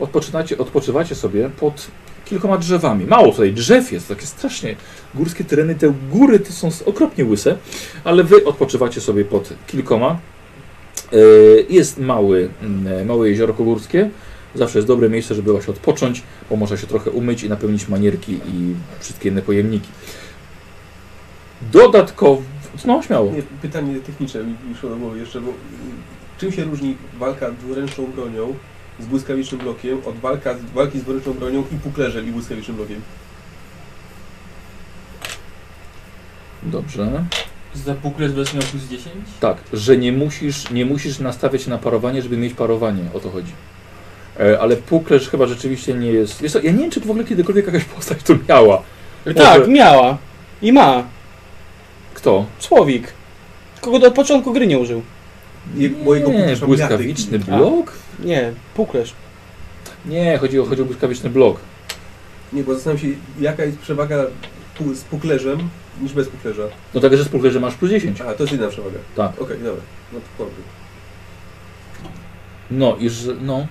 odpoczynacie, 0.00 0.58
odpoczywacie 0.58 1.14
sobie 1.14 1.50
pod 1.60 1.88
kilkoma 2.24 2.58
drzewami. 2.58 3.06
Mało 3.06 3.30
tutaj 3.32 3.52
drzew 3.52 3.92
jest, 3.92 4.08
takie 4.08 4.26
strasznie 4.26 4.76
górskie 5.14 5.44
tereny, 5.44 5.74
te 5.74 5.94
góry 6.10 6.40
to 6.40 6.52
są 6.52 6.70
okropnie 6.86 7.24
łyse, 7.24 7.56
ale 8.04 8.24
wy 8.24 8.44
odpoczywacie 8.44 9.00
sobie 9.00 9.24
pod 9.24 9.52
kilkoma. 9.66 10.18
Jest 11.68 11.98
mały, 11.98 12.48
małe 13.06 13.28
jeziorko 13.28 13.64
górskie. 13.64 14.10
Zawsze 14.54 14.78
jest 14.78 14.88
dobre 14.88 15.08
miejsce, 15.08 15.34
żeby 15.34 15.52
właśnie 15.52 15.74
odpocząć, 15.74 16.22
bo 16.50 16.56
można 16.56 16.76
się 16.76 16.86
trochę 16.86 17.10
umyć 17.10 17.42
i 17.42 17.48
napełnić 17.48 17.88
manierki 17.88 18.32
i 18.32 18.74
wszystkie 19.00 19.28
inne 19.28 19.42
pojemniki. 19.42 19.88
Dodatkowo, 21.62 22.42
no 22.84 23.02
śmiało. 23.02 23.32
Nie, 23.32 23.42
pytanie 23.62 24.00
techniczne 24.00 24.44
mi 24.44 24.54
do 24.82 24.96
głowy 24.96 25.18
jeszcze, 25.18 25.40
bo 25.40 25.50
y, 25.50 25.54
czym 26.38 26.52
się 26.52 26.64
różni 26.64 26.96
walka 27.18 27.50
dwuręczną 27.50 28.06
bronią 28.06 28.54
z 29.00 29.06
błyskawicznym 29.06 29.60
blokiem 29.60 29.98
od 30.04 30.16
walka, 30.16 30.54
walki 30.74 30.98
z 30.98 31.02
dwuręczną 31.02 31.32
bronią 31.32 31.64
i 31.72 31.76
puklerzem 31.76 32.28
i 32.28 32.32
błyskawicznym 32.32 32.76
blokiem? 32.76 33.00
Dobrze. 36.62 37.24
Za 37.74 37.94
puklerz 37.94 38.32
będziesz 38.32 38.54
miał 38.54 38.62
plus 38.62 38.84
10? 38.84 39.14
Tak, 39.40 39.56
że 39.72 39.96
nie 39.96 40.12
musisz, 40.12 40.70
nie 40.70 40.86
musisz 40.86 41.18
nastawiać 41.18 41.62
się 41.62 41.70
na 41.70 41.78
parowanie, 41.78 42.22
żeby 42.22 42.36
mieć 42.36 42.54
parowanie, 42.54 43.02
o 43.14 43.20
to 43.20 43.30
chodzi. 43.30 43.52
E, 44.40 44.60
ale 44.60 44.76
puklerz 44.76 45.28
chyba 45.28 45.46
rzeczywiście 45.46 45.94
nie 45.94 46.06
jest. 46.12 46.42
Wiesz 46.42 46.52
co, 46.52 46.58
ja 46.60 46.72
nie 46.72 46.78
wiem, 46.78 46.90
czy 46.90 47.00
w 47.00 47.10
ogóle 47.10 47.24
kiedykolwiek 47.24 47.66
jakaś 47.66 47.84
postać 47.84 48.22
to 48.22 48.34
miała. 48.48 48.82
Tak, 49.24 49.58
Może- 49.58 49.70
miała. 49.70 50.18
I 50.62 50.72
ma. 50.72 51.04
Kto? 52.14 52.46
Słowik. 52.58 53.12
Kogo 53.80 54.06
od 54.06 54.14
początku 54.14 54.52
gry 54.52 54.66
nie 54.66 54.78
użył. 54.78 55.02
Je- 55.76 55.90
mojego 55.90 56.28
nie, 56.30 56.38
puklerza 56.38 56.66
błyskawiczny 56.66 57.38
miaty. 57.38 57.50
blok? 57.50 57.92
Nie, 58.24 58.52
puklerz. 58.74 59.12
Nie, 60.06 60.38
chodzi 60.38 60.60
o, 60.60 60.64
chodzi 60.64 60.82
o 60.82 60.84
błyskawiczny 60.84 61.30
blok. 61.30 61.60
Nie, 62.52 62.62
bo 62.64 62.74
zastanawiam 62.74 63.02
się, 63.10 63.16
jaka 63.40 63.64
jest 63.64 63.78
przewaga 63.78 64.16
pu- 64.80 64.94
z 64.94 65.02
puklerzem 65.04 65.68
niż 66.02 66.12
bez 66.12 66.28
puklerza. 66.28 66.62
No 66.94 67.00
tak, 67.00 67.16
że 67.16 67.24
z 67.24 67.28
puklerzem 67.28 67.62
masz 67.62 67.74
plus 67.74 67.90
10. 67.90 68.20
A, 68.20 68.34
to 68.34 68.42
jest 68.42 68.52
inna 68.54 68.68
przewaga. 68.68 68.98
Tak. 69.16 69.42
Okej, 69.42 69.56
dobra. 69.58 69.82
No 70.12 70.20
to. 70.38 70.46
No 72.70 72.96
i 73.00 73.08
że, 73.10 73.34
no, 73.40 73.66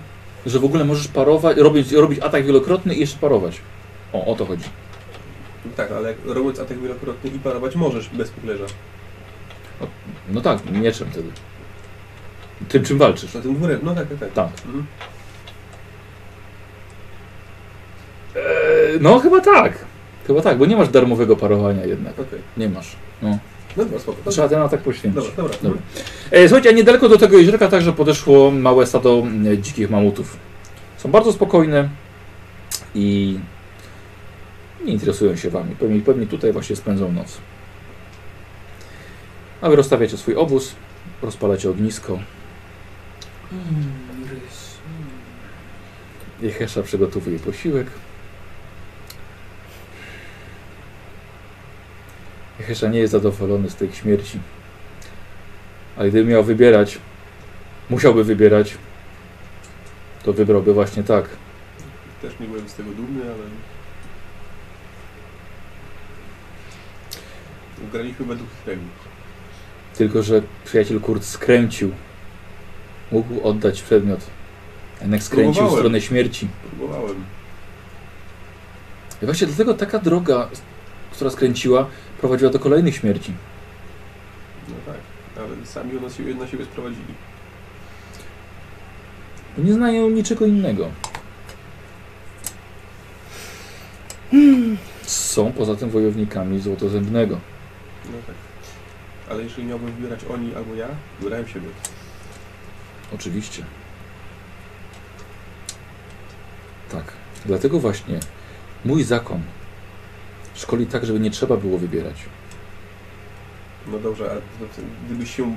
że 0.48 0.58
w 0.58 0.64
ogóle 0.64 0.84
możesz 0.84 1.08
parować, 1.08 1.56
robić, 1.56 1.92
robić 1.92 2.20
atak 2.20 2.46
wielokrotny 2.46 2.94
i 2.94 3.00
jeszcze 3.00 3.18
parować. 3.18 3.60
O, 4.12 4.26
o 4.26 4.34
to 4.34 4.46
chodzi. 4.46 4.64
Tak, 5.76 5.92
ale 5.92 6.14
robiąc 6.24 6.60
atak 6.60 6.78
wielokrotny 6.78 7.30
i 7.30 7.38
parować 7.38 7.76
możesz 7.76 8.08
bez 8.08 8.30
puklerza. 8.30 8.64
No 10.28 10.40
tak, 10.40 10.70
mieczem 10.70 11.10
wtedy. 11.10 11.28
Tym, 12.68 12.84
czym 12.84 12.98
walczysz. 12.98 13.34
Na 13.34 13.40
tym 13.40 13.54
dwurę... 13.54 13.78
No 13.82 13.94
tak, 13.94 14.08
tak, 14.08 14.18
tak. 14.18 14.32
Tak. 14.32 14.48
Mhm. 14.66 14.86
Eee, 18.36 18.98
no 19.00 19.18
chyba 19.18 19.40
tak. 19.40 19.84
Chyba 20.26 20.42
tak, 20.42 20.58
bo 20.58 20.66
nie 20.66 20.76
masz 20.76 20.88
darmowego 20.88 21.36
parowania 21.36 21.84
jednak. 21.84 22.12
Okej. 22.12 22.40
Nie 22.56 22.68
masz. 22.68 22.96
No 23.22 23.38
dobra, 23.78 23.98
spoko. 23.98 24.30
Trzeba 24.30 24.48
ten 24.48 24.60
atak 24.60 24.80
poświęcić. 24.80 25.24
Dobra, 25.24 25.42
dobra. 25.42 25.58
Dobra. 25.62 25.82
E, 26.30 26.48
słuchajcie, 26.48 26.68
a 26.68 26.72
niedaleko 26.72 27.08
do 27.08 27.18
tego 27.18 27.38
jeziorka 27.38 27.68
także 27.68 27.92
podeszło 27.92 28.50
małe 28.50 28.86
stado 28.86 29.22
dzikich 29.58 29.90
mamutów. 29.90 30.36
Są 30.96 31.10
bardzo 31.10 31.32
spokojne 31.32 31.88
i 32.94 33.38
nie 34.84 34.92
interesują 34.92 35.36
się 35.36 35.50
wami. 35.50 35.76
Pewnie, 35.76 36.00
pewnie 36.00 36.26
tutaj 36.26 36.52
właśnie 36.52 36.76
spędzą 36.76 37.12
noc. 37.12 37.38
A 39.60 39.68
wy 39.68 39.76
rozstawiacie 39.76 40.16
swój 40.16 40.34
obóz, 40.34 40.74
rozpalacie 41.22 41.70
ognisko. 41.70 42.18
Mm, 43.52 44.28
rys. 44.30 44.68
Jehesza 46.42 46.82
przygotowuje 46.82 47.38
posiłek. 47.38 47.86
Jehesza 52.58 52.88
nie 52.88 52.98
jest 52.98 53.12
zadowolony 53.12 53.70
z 53.70 53.74
tej 53.74 53.92
śmierci. 53.92 54.40
Ale 55.96 56.10
gdyby 56.10 56.30
miał 56.30 56.44
wybierać, 56.44 56.98
musiałby 57.90 58.24
wybierać, 58.24 58.78
to 60.22 60.32
wybrałby 60.32 60.74
właśnie 60.74 61.02
tak. 61.02 61.24
Też 62.22 62.32
nie 62.40 62.46
byłem 62.46 62.68
z 62.68 62.74
tego 62.74 62.90
dumny, 62.90 63.22
ale... 63.22 63.44
Ugraliśmy 67.88 68.26
według 68.26 68.50
reguł. 68.66 68.88
Tylko, 69.96 70.22
że 70.22 70.42
przyjaciel 70.64 71.00
Kurt 71.00 71.24
skręcił. 71.24 71.92
Mógł 73.12 73.48
oddać 73.48 73.82
przedmiot. 73.82 74.20
Jednak 75.00 75.22
skręcił 75.22 75.52
w 75.52 75.56
Próbowałem. 75.56 75.80
stronę 75.80 76.00
śmierci. 76.00 76.48
Próbowałem. 76.70 77.24
I 79.22 79.24
właśnie 79.24 79.46
dlatego 79.46 79.74
taka 79.74 79.98
droga, 79.98 80.48
która 81.12 81.30
skręciła, 81.30 81.86
prowadziła 82.20 82.50
do 82.50 82.58
kolejnych 82.58 82.94
śmierci. 82.94 83.32
No 84.68 84.74
tak, 84.86 85.00
ale 85.36 85.66
sami 85.66 85.94
ją 85.94 86.00
na 86.00 86.10
siebie, 86.10 86.34
na 86.34 86.46
siebie 86.46 86.64
sprowadzili. 86.64 87.14
Nie 89.58 89.72
znają 89.72 90.10
niczego 90.10 90.46
innego. 90.46 90.88
Są 95.02 95.52
poza 95.52 95.76
tym 95.76 95.90
wojownikami 95.90 96.60
Złotozębnego. 96.60 97.40
No 98.04 98.18
tak. 98.26 98.34
Ale 99.30 99.42
jeżeli 99.42 99.66
miałbym 99.66 99.92
wybierać 99.92 100.20
oni 100.34 100.54
albo 100.54 100.74
ja, 100.74 100.88
wybierałem 101.18 101.48
siebie. 101.48 101.68
Oczywiście. 103.14 103.62
Tak. 106.90 107.12
Dlatego 107.46 107.80
właśnie 107.80 108.20
mój 108.84 109.04
zakon 109.04 109.42
szkoli 110.58 110.86
tak, 110.86 111.06
żeby 111.06 111.20
nie 111.20 111.30
trzeba 111.30 111.56
było 111.56 111.78
wybierać. 111.78 112.16
No 113.92 113.98
dobrze, 113.98 114.30
a 114.32 114.64
gdybyś 115.06 115.36
się 115.36 115.56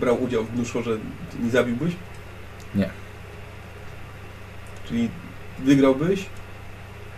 brał 0.00 0.22
udział 0.22 0.44
w 0.44 0.72
to 0.72 0.90
nie 1.44 1.50
zabiłbyś? 1.50 1.92
Nie. 2.74 2.90
Czyli 4.88 5.08
wygrałbyś, 5.58 6.26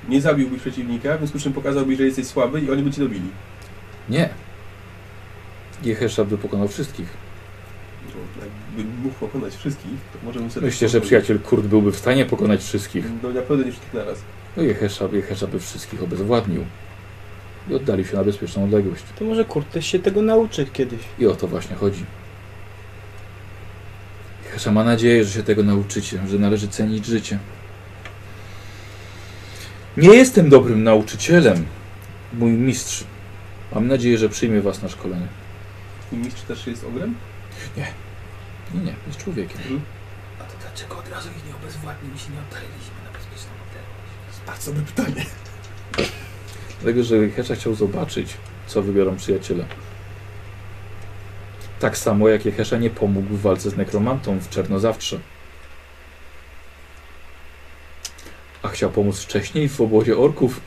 nie 0.09 0.20
zabiłbyś 0.20 0.61
przeciwnika, 0.61 1.15
w 1.15 1.19
związku 1.19 1.39
z 1.39 1.43
czym 1.43 1.53
pokazałbyś, 1.53 1.99
że 1.99 2.05
jesteś 2.05 2.27
słaby 2.27 2.61
i 2.61 2.70
oni 2.70 2.83
by 2.83 2.91
cię 2.91 3.03
dobili. 3.03 3.31
Nie. 4.09 4.29
Jehesza 5.83 6.25
by 6.25 6.39
pokonał 6.39 6.69
wszystkich. 6.69 7.09
No, 8.15 8.45
jakbym 8.45 9.03
mógł 9.03 9.15
pokonać 9.15 9.55
wszystkich, 9.55 9.91
to 10.12 10.27
może 10.27 10.41
bym 10.41 10.51
sobie... 10.51 10.66
Myślę, 10.66 10.89
że 10.89 11.01
przyjaciel 11.01 11.41
Kurt 11.41 11.66
byłby 11.66 11.93
w 11.93 11.97
stanie 11.97 12.27
pokonać 12.27 12.61
wszystkich. 12.61 13.05
No 13.23 13.29
na 13.31 13.41
pewno 13.41 13.65
nie 13.65 13.73
wszystkich 13.73 13.95
naraz. 13.95 14.19
No 14.57 14.62
Jehesza, 14.62 15.09
Jehesza 15.12 15.47
by 15.47 15.61
wszystkich 15.61 16.03
obezwładnił. 16.03 16.65
I 17.70 17.74
oddali 17.74 18.05
się 18.05 18.16
na 18.16 18.24
bezpieczną 18.24 18.65
odległość. 18.65 19.05
To 19.19 19.24
może 19.24 19.45
Kurt 19.45 19.70
też 19.70 19.86
się 19.86 19.99
tego 19.99 20.23
nauczy 20.23 20.66
kiedyś. 20.66 21.01
I 21.19 21.27
o 21.27 21.35
to 21.36 21.49
właśnie 21.49 21.77
chodzi. 21.77 22.05
Jehesza 24.45 24.73
ma 24.73 24.85
nadzieję, 24.85 25.24
że 25.24 25.31
się 25.31 25.43
tego 25.43 25.62
nauczycie, 25.62 26.20
że 26.28 26.39
należy 26.39 26.69
cenić 26.69 27.07
życie. 27.07 27.39
Nie 29.97 30.09
jestem 30.09 30.51
dobrym 30.51 30.85
nauczycielem, 30.85 31.66
mój 32.32 32.51
mistrz. 32.51 33.05
Mam 33.74 33.89
nadzieję, 33.89 34.19
że 34.19 34.28
przyjmie 34.28 34.61
was 34.61 34.82
na 34.82 34.89
szkolenie. 34.89 35.28
I 36.12 36.16
mistrz 36.16 36.43
też 36.43 36.66
jest 36.66 36.85
ogrem? 36.85 37.15
Nie, 37.77 37.86
nie, 38.74 38.95
jest 39.07 39.19
człowiekiem. 39.19 39.81
A 40.40 40.45
to 40.45 40.59
dlaczego 40.61 40.99
od 40.99 41.09
razu 41.09 41.28
ich 41.28 41.47
nie 41.47 41.55
obezwładniliśmy, 41.55 42.35
nie 42.35 42.40
oddaliliśmy 42.40 42.99
na 43.05 43.11
bezpieczną 43.19 43.51
odległość? 43.69 44.12
To 44.24 44.31
jest 44.31 44.45
bardzo 44.47 44.73
dobre 44.73 44.86
pytanie. 44.86 45.27
Dlatego, 46.83 47.05
że 47.05 47.17
Jehesza 47.17 47.55
chciał 47.55 47.75
zobaczyć, 47.75 48.35
co 48.67 48.83
wybiorą 48.83 49.17
przyjaciele. 49.17 49.65
Tak 51.81 51.99
samo 51.99 52.29
jak 52.29 52.45
Jehesza 52.45 52.77
nie 52.77 52.91
pomógł 52.91 53.35
w 53.35 53.41
walce 53.41 53.71
z 53.71 53.77
nekromantą 53.77 54.39
w 54.39 54.49
Czernozawtrze. 54.49 55.21
A 58.63 58.69
chciał 58.69 58.91
pomóc 58.91 59.21
wcześniej 59.21 59.69
w 59.69 59.81
obozie 59.81 60.19
orków. 60.19 60.61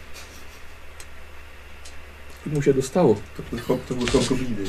I 2.45 2.49
mu 2.49 2.61
się 2.61 2.73
dostało. 2.73 3.15
To 3.37 3.43
był 3.51 3.59
chłop, 3.59 3.85
to 3.85 3.95
był 3.95 4.07
gobliny. 4.29 4.63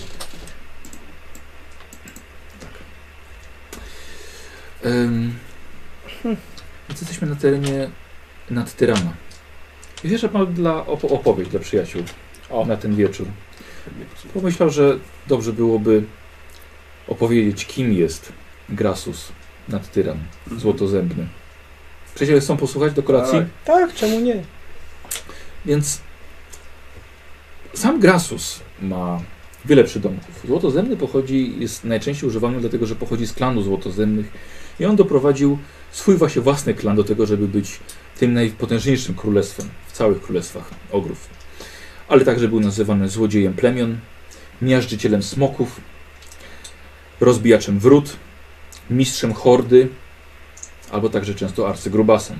Ym, 4.84 5.34
Więc 6.88 7.00
jesteśmy 7.00 7.28
na 7.28 7.36
terenie 7.36 7.90
nad 8.50 8.76
Tyrana. 8.76 9.12
Jehesza 10.04 10.28
ma 10.32 10.46
dla 10.46 10.86
opo 10.86 11.08
opowieść 11.08 11.50
dla 11.50 11.60
przyjaciół 11.60 12.02
O. 12.50 12.66
na 12.66 12.76
ten 12.76 12.96
wieczór. 12.96 13.26
Pomyślał, 14.34 14.70
że 14.70 14.98
dobrze 15.26 15.52
byłoby 15.52 16.02
opowiedzieć, 17.08 17.66
kim 17.66 17.92
jest 17.92 18.32
Grasus 18.68 19.32
nad 19.68 19.90
Tyran, 19.92 20.18
złotozębny. 20.56 21.26
Przyjaciele 22.14 22.40
chcą 22.40 22.56
posłuchać 22.56 22.92
do 22.92 23.02
kolacji? 23.02 23.38
Tak. 23.38 23.48
Tak, 23.64 23.94
czemu 23.94 24.20
nie? 24.20 24.42
Więc 25.64 26.00
sam 27.74 28.00
Grasus 28.00 28.60
ma 28.82 29.20
wiele 29.64 29.84
przydomków. 29.84 30.40
Złotozębny 30.46 30.96
pochodzi, 30.96 31.54
jest 31.58 31.84
najczęściej 31.84 32.28
używany 32.28 32.60
dlatego, 32.60 32.86
że 32.86 32.96
pochodzi 32.96 33.26
z 33.26 33.32
klanu 33.32 33.62
złotozębnych 33.62 34.26
i 34.80 34.84
on 34.84 34.96
doprowadził 34.96 35.58
swój 35.90 36.16
właśnie 36.16 36.42
własny 36.42 36.74
klan 36.74 36.96
do 36.96 37.04
tego, 37.04 37.26
żeby 37.26 37.48
być 37.48 37.80
tym 38.18 38.32
najpotężniejszym 38.32 39.14
królestwem 39.14 39.68
w 39.92 39.96
całych 39.96 40.22
królestwach 40.22 40.70
ogrów. 40.90 41.28
Ale 42.08 42.24
także 42.24 42.48
był 42.48 42.60
nazywany 42.60 43.08
złodziejem 43.08 43.54
plemion, 43.54 43.98
miażdżycielem 44.62 45.22
smoków, 45.22 45.80
rozbijaczem 47.20 47.78
wrót, 47.78 48.16
mistrzem 48.90 49.32
hordy, 49.32 49.88
albo 50.90 51.08
także 51.08 51.34
często 51.34 51.68
arcygrubasem, 51.68 52.38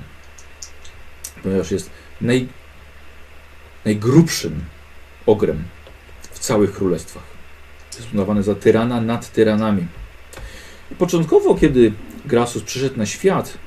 ponieważ 1.43 1.71
jest 1.71 1.89
naj, 2.21 2.47
najgrubszym 3.85 4.63
ogrem 5.25 5.63
w 6.31 6.39
całych 6.39 6.73
królestwach. 6.73 7.23
Jest 7.97 8.07
uznawany 8.07 8.43
za 8.43 8.55
tyrana 8.55 9.01
nad 9.01 9.31
tyranami. 9.31 9.87
I 10.91 10.95
początkowo, 10.95 11.55
kiedy 11.55 11.93
Grasus 12.25 12.63
przyszedł 12.63 12.97
na 12.97 13.05
świat, 13.05 13.57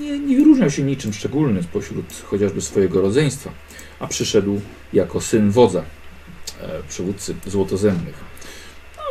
nie, 0.00 0.18
nie 0.18 0.36
wyróżniał 0.36 0.70
się 0.70 0.82
niczym 0.82 1.12
szczególnym 1.12 1.62
spośród 1.62 2.06
chociażby 2.24 2.60
swojego 2.60 3.02
rodzeństwa, 3.02 3.50
a 4.00 4.06
przyszedł 4.06 4.60
jako 4.92 5.20
syn 5.20 5.50
wodza, 5.50 5.84
e, 6.60 6.82
przywódcy 6.88 7.34
złotozębnych. 7.46 8.14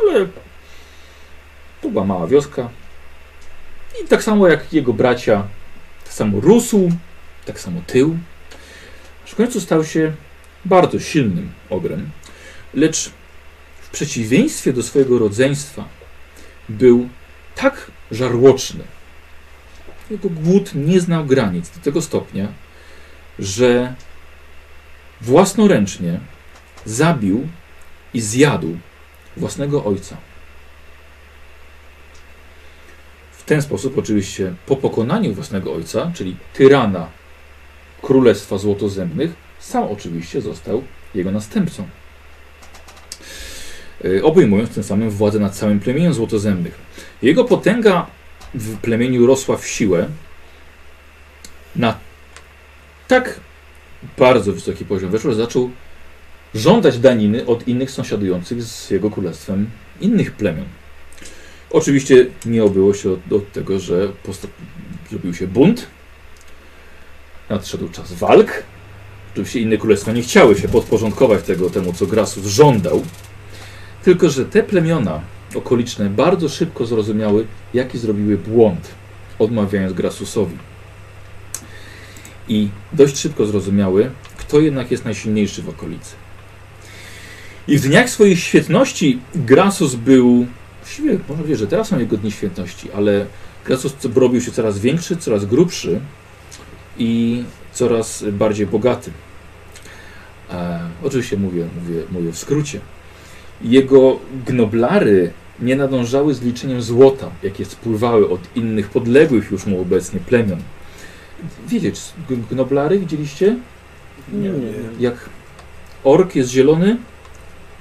Ale 0.00 0.26
to 1.82 1.88
była 1.88 2.04
mała 2.04 2.26
wioska 2.26 2.70
i 4.04 4.08
tak 4.08 4.22
samo 4.22 4.48
jak 4.48 4.72
jego 4.72 4.92
bracia, 4.92 5.48
tak 6.04 6.12
samo 6.12 6.40
rósł, 6.40 6.92
tak 7.44 7.60
samo 7.60 7.80
tył, 7.86 8.18
w 9.32 9.34
końcu 9.34 9.60
stał 9.60 9.84
się 9.84 10.12
bardzo 10.64 11.00
silnym 11.00 11.52
ogrem, 11.70 12.10
lecz 12.74 13.10
w 13.80 13.90
przeciwieństwie 13.90 14.72
do 14.72 14.82
swojego 14.82 15.18
rodzeństwa 15.18 15.84
był 16.68 17.08
tak 17.54 17.90
żarłoczny. 18.10 18.84
Jego 20.12 20.28
głód 20.28 20.70
nie 20.74 21.00
znał 21.00 21.24
granic 21.24 21.70
do 21.70 21.80
tego 21.80 22.02
stopnia, 22.02 22.48
że 23.38 23.94
własnoręcznie 25.20 26.20
zabił 26.84 27.48
i 28.14 28.20
zjadł 28.20 28.76
własnego 29.36 29.84
ojca. 29.84 30.16
W 33.32 33.44
ten 33.44 33.62
sposób, 33.62 33.98
oczywiście, 33.98 34.54
po 34.66 34.76
pokonaniu 34.76 35.34
własnego 35.34 35.74
ojca, 35.74 36.10
czyli 36.14 36.36
tyrana 36.54 37.08
Królestwa 38.02 38.58
Złotozębnych, 38.58 39.32
sam 39.58 39.84
oczywiście 39.84 40.40
został 40.40 40.82
jego 41.14 41.30
następcą. 41.30 41.88
Yy, 44.04 44.24
Obejmując 44.24 44.70
tym 44.70 44.82
samym 44.82 45.10
władzę 45.10 45.38
nad 45.38 45.54
całym 45.54 45.80
plemieniem 45.80 46.14
Złotozębnych. 46.14 46.78
Jego 47.22 47.44
potęga 47.44 48.06
w 48.54 48.78
plemieniu 48.78 49.26
rosła 49.26 49.56
w 49.56 49.66
siłę 49.66 50.08
na 51.76 51.98
tak 53.08 53.40
bardzo 54.18 54.52
wysoki 54.52 54.84
poziom 54.84 55.10
weszło, 55.10 55.30
że 55.30 55.36
zaczął 55.36 55.70
żądać 56.54 56.98
daniny 56.98 57.46
od 57.46 57.68
innych 57.68 57.90
sąsiadujących 57.90 58.62
z 58.62 58.90
jego 58.90 59.10
królestwem 59.10 59.70
innych 60.00 60.32
plemion. 60.32 60.66
Oczywiście 61.70 62.26
nie 62.46 62.64
obyło 62.64 62.94
się 62.94 63.10
od, 63.10 63.32
od 63.32 63.52
tego, 63.52 63.80
że 63.80 64.12
zrobił 65.10 65.34
się 65.34 65.46
bunt, 65.46 65.86
nadszedł 67.50 67.88
czas 67.88 68.12
walk. 68.12 68.62
Oczywiście 69.32 69.60
inne 69.60 69.76
królestwa 69.76 70.12
nie 70.12 70.22
chciały 70.22 70.58
się 70.58 70.68
podporządkować 70.68 71.44
tego, 71.44 71.70
temu, 71.70 71.92
co 71.92 72.06
Grasus 72.06 72.46
żądał. 72.46 73.02
Tylko, 74.04 74.30
że 74.30 74.44
te 74.44 74.62
plemiona 74.62 75.20
okoliczne 75.56 76.10
bardzo 76.10 76.48
szybko 76.48 76.86
zrozumiały, 76.86 77.46
jaki 77.74 77.98
zrobiły 77.98 78.38
błąd, 78.38 78.88
odmawiając 79.38 79.92
Grasusowi. 79.92 80.56
I 82.48 82.68
dość 82.92 83.18
szybko 83.18 83.46
zrozumiały, 83.46 84.10
kto 84.36 84.60
jednak 84.60 84.90
jest 84.90 85.04
najsilniejszy 85.04 85.62
w 85.62 85.68
okolicy. 85.68 86.14
I 87.68 87.78
w 87.78 87.88
dniach 87.88 88.10
swojej 88.10 88.36
świetności 88.36 89.18
Grasus 89.34 89.94
był, 89.94 90.46
właściwie 90.80 91.12
można 91.12 91.34
powiedzieć, 91.34 91.58
że 91.58 91.66
teraz 91.66 91.88
są 91.88 91.98
jego 91.98 92.16
dni 92.16 92.32
świetności, 92.32 92.90
ale 92.92 93.26
Grasus 93.64 93.94
robił 94.14 94.40
się 94.40 94.52
coraz 94.52 94.78
większy, 94.78 95.16
coraz 95.16 95.44
grubszy 95.44 96.00
i 96.98 97.44
coraz 97.72 98.24
bardziej 98.32 98.66
bogaty. 98.66 99.10
E, 100.50 100.80
oczywiście 101.04 101.36
mówię, 101.36 101.66
mówię, 101.80 102.02
mówię 102.10 102.32
w 102.32 102.38
skrócie. 102.38 102.80
Jego 103.62 104.18
gnoblary 104.46 105.32
nie 105.62 105.76
nadążały 105.76 106.34
z 106.34 106.42
liczeniem 106.42 106.82
złota, 106.82 107.30
jakie 107.42 107.64
spływały 107.64 108.28
od 108.28 108.56
innych 108.56 108.88
podległych 108.90 109.50
już 109.50 109.66
mu 109.66 109.80
obecnie 109.80 110.20
plemion. 110.20 110.58
Wiecie, 111.66 111.92
gnoblary 112.50 112.98
widzieliście? 112.98 113.56
Nie, 114.32 114.48
nie. 114.48 114.72
Jak 115.00 115.28
ork 116.04 116.34
jest 116.36 116.50
zielony, 116.50 116.96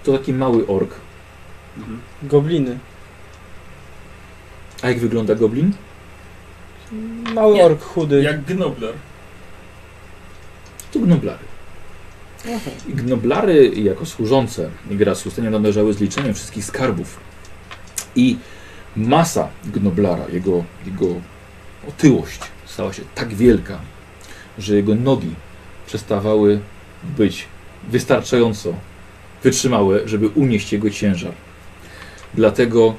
to 0.03 0.17
taki 0.17 0.33
mały 0.33 0.67
ork. 0.67 0.91
Mhm. 1.77 1.99
Gobliny. 2.23 2.77
A 4.81 4.89
jak 4.89 4.99
wygląda 4.99 5.35
goblin? 5.35 5.73
Mały 7.33 7.53
Nie. 7.55 7.63
ork 7.63 7.81
chudy. 7.81 8.23
Jak 8.23 8.43
gnobler. 8.43 8.93
To 10.91 10.99
gnoblary. 10.99 11.51
Aha. 12.45 12.71
I 12.87 12.93
Gnoblary 12.93 13.67
jako 13.75 14.05
służące 14.05 14.69
Grasusa 14.91 15.41
nie 15.41 15.49
należały 15.49 15.93
z 15.93 16.01
liczeniem 16.01 16.33
wszystkich 16.33 16.65
skarbów. 16.65 17.30
I 18.15 18.37
masa 18.95 19.47
Gnoblara, 19.65 20.25
jego, 20.33 20.63
jego 20.85 21.07
otyłość 21.89 22.39
stała 22.65 22.93
się 22.93 23.01
tak 23.15 23.33
wielka, 23.33 23.79
że 24.57 24.75
jego 24.75 24.95
nogi 24.95 25.35
przestawały 25.87 26.59
być 27.17 27.45
wystarczająco 27.89 28.73
wytrzymałe, 29.43 30.07
żeby 30.07 30.27
unieść 30.29 30.73
jego 30.73 30.89
ciężar. 30.89 31.33
Dlatego 32.33 32.95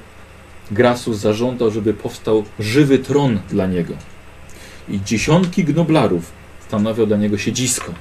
Grasus 0.70 1.16
zażądał, 1.16 1.70
żeby 1.70 1.94
powstał 1.94 2.44
żywy 2.58 2.98
tron 2.98 3.40
dla 3.50 3.66
niego. 3.66 3.94
I 4.88 5.00
dziesiątki 5.00 5.64
Gnoblarów 5.64 6.32
stanowią 6.68 7.06
dla 7.06 7.16
niego 7.16 7.38
siedzisko. 7.38 7.92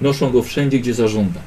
Noszą 0.00 0.30
go 0.30 0.42
wszędzie, 0.42 0.78
gdzie 0.78 0.94
zażąda. 0.94 1.40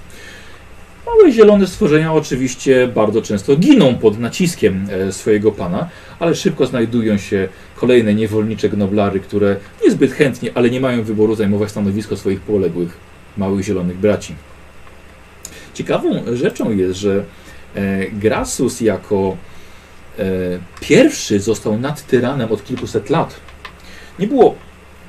Małe 1.18 1.32
zielone 1.32 1.68
stworzenia 1.68 2.14
oczywiście 2.14 2.88
bardzo 2.88 3.22
często 3.22 3.56
giną 3.56 3.96
pod 3.96 4.20
naciskiem 4.20 4.88
e, 4.92 5.12
swojego 5.12 5.52
pana, 5.52 5.90
ale 6.20 6.36
szybko 6.36 6.66
znajdują 6.66 7.18
się 7.18 7.48
kolejne 7.76 8.14
niewolnicze 8.14 8.70
gnoblary, 8.70 9.20
które 9.20 9.56
niezbyt 9.86 10.12
chętnie, 10.12 10.52
ale 10.56 10.70
nie 10.70 10.80
mają 10.80 11.04
wyboru 11.04 11.36
zajmować 11.36 11.72
stanowisko 11.72 12.18
swoich 12.18 12.42
poległych 12.42 12.98
małych 13.38 13.66
zielonych 13.66 13.98
braci. 13.98 14.36
Ciekawą 15.74 16.24
rzeczą 16.34 16.72
jest, 16.72 17.00
że 17.00 17.24
e, 17.76 18.10
Grasus 18.12 18.82
jako 18.82 19.38
e, 20.20 20.26
pierwszy 20.82 21.40
został 21.40 21.80
nad 21.80 22.08
tyranem 22.08 22.52
od 22.52 22.66
kilkuset 22.66 23.10
lat. 23.10 23.36
Nie 24.20 24.28
było 24.28 24.56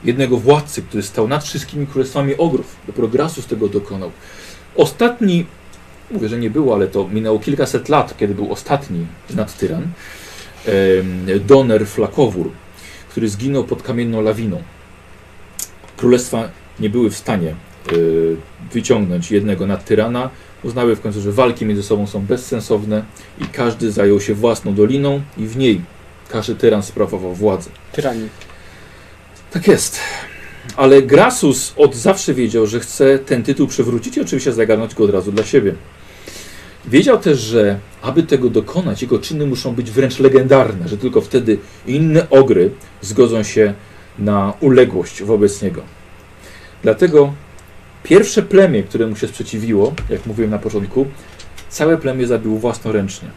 jednego 0.05 0.37
władcy, 0.37 0.83
który 0.83 1.03
stał 1.03 1.29
nad 1.29 1.45
wszystkimi 1.45 1.87
królestwami 1.87 2.37
ogrów. 2.37 2.77
Dopiero 2.87 3.09
Grasus 3.09 3.47
tego 3.47 3.69
dokonał. 3.69 4.11
Ostatni, 4.77 5.47
mówię, 6.11 6.29
że 6.29 6.39
nie 6.39 6.51
było, 6.51 6.75
ale 6.75 6.87
to 6.87 7.09
minęło 7.09 7.39
kilkaset 7.39 7.89
lat, 7.89 8.17
kiedy 8.19 8.35
był 8.35 8.53
ostatni 8.53 9.07
nadtyran, 9.35 9.83
em, 9.83 11.27
Doner 11.47 11.87
Flakowór, 11.87 12.51
który 13.09 13.29
zginął 13.29 13.65
pod 13.65 13.83
kamienną 13.83 14.21
lawiną. 14.21 14.63
Królestwa 15.97 16.49
nie 16.81 16.91
były 16.91 17.11
w 17.11 17.17
stanie 17.17 17.49
e, 17.49 17.55
wyciągnąć 18.73 19.31
jednego 19.31 19.67
nadtyrana. 19.67 20.31
Uznały 20.63 20.97
w 20.97 21.01
końcu, 21.01 21.21
że 21.21 21.33
walki 21.33 21.67
między 21.67 21.83
sobą 21.83 22.07
są 22.07 22.21
bezsensowne 22.27 23.05
i 23.41 23.45
każdy 23.45 23.93
zajął 23.93 24.21
się 24.21 24.35
własną 24.35 24.75
doliną 24.75 25.21
i 25.39 25.47
w 25.47 25.57
niej 25.57 25.81
każdy 26.29 26.55
tyran 26.55 26.83
sprawował 26.83 27.35
władzę. 27.35 27.71
Tyrani. 27.93 28.29
Tak 29.51 29.69
jest. 29.69 30.01
Ale 30.77 31.03
Grasus 31.03 31.73
od 31.77 31.97
zawsze 31.97 32.35
wiedział, 32.35 32.67
że 32.67 32.81
chce 32.81 33.19
ten 33.19 33.43
tytuł 33.43 33.67
przywrócić 33.67 34.17
i 34.17 34.21
oczywiście 34.21 34.53
zagarnąć 34.53 34.95
go 34.95 35.05
od 35.05 35.11
razu 35.11 35.33
dla 35.33 35.45
siebie. 35.45 35.75
Wiedział 36.91 37.19
też, 37.19 37.39
że 37.39 37.79
aby 38.03 38.23
tego 38.23 38.51
dokonać, 38.51 39.03
jego 39.03 39.19
czyny 39.19 39.47
muszą 39.47 39.75
być 39.75 39.91
wręcz 39.91 40.19
legendarne, 40.19 40.89
że 40.89 40.99
tylko 40.99 41.21
wtedy 41.21 41.59
inne 41.87 42.31
ogry 42.31 42.71
zgodzą 43.01 43.43
się 43.43 43.75
na 44.19 44.53
uległość 44.61 45.23
wobec 45.23 45.63
niego. 45.63 45.83
Dlatego 46.83 47.35
pierwsze 48.03 48.43
plemię, 48.43 48.83
które 48.83 49.07
mu 49.07 49.17
się 49.17 49.29
sprzeciwiło, 49.29 49.95
jak 50.09 50.27
mówiłem 50.27 50.51
na 50.51 50.59
początku, 50.59 51.07
całe 51.69 51.99
plemię 51.99 52.27
zabił 52.27 52.59
własnoręcznie, 52.59 53.29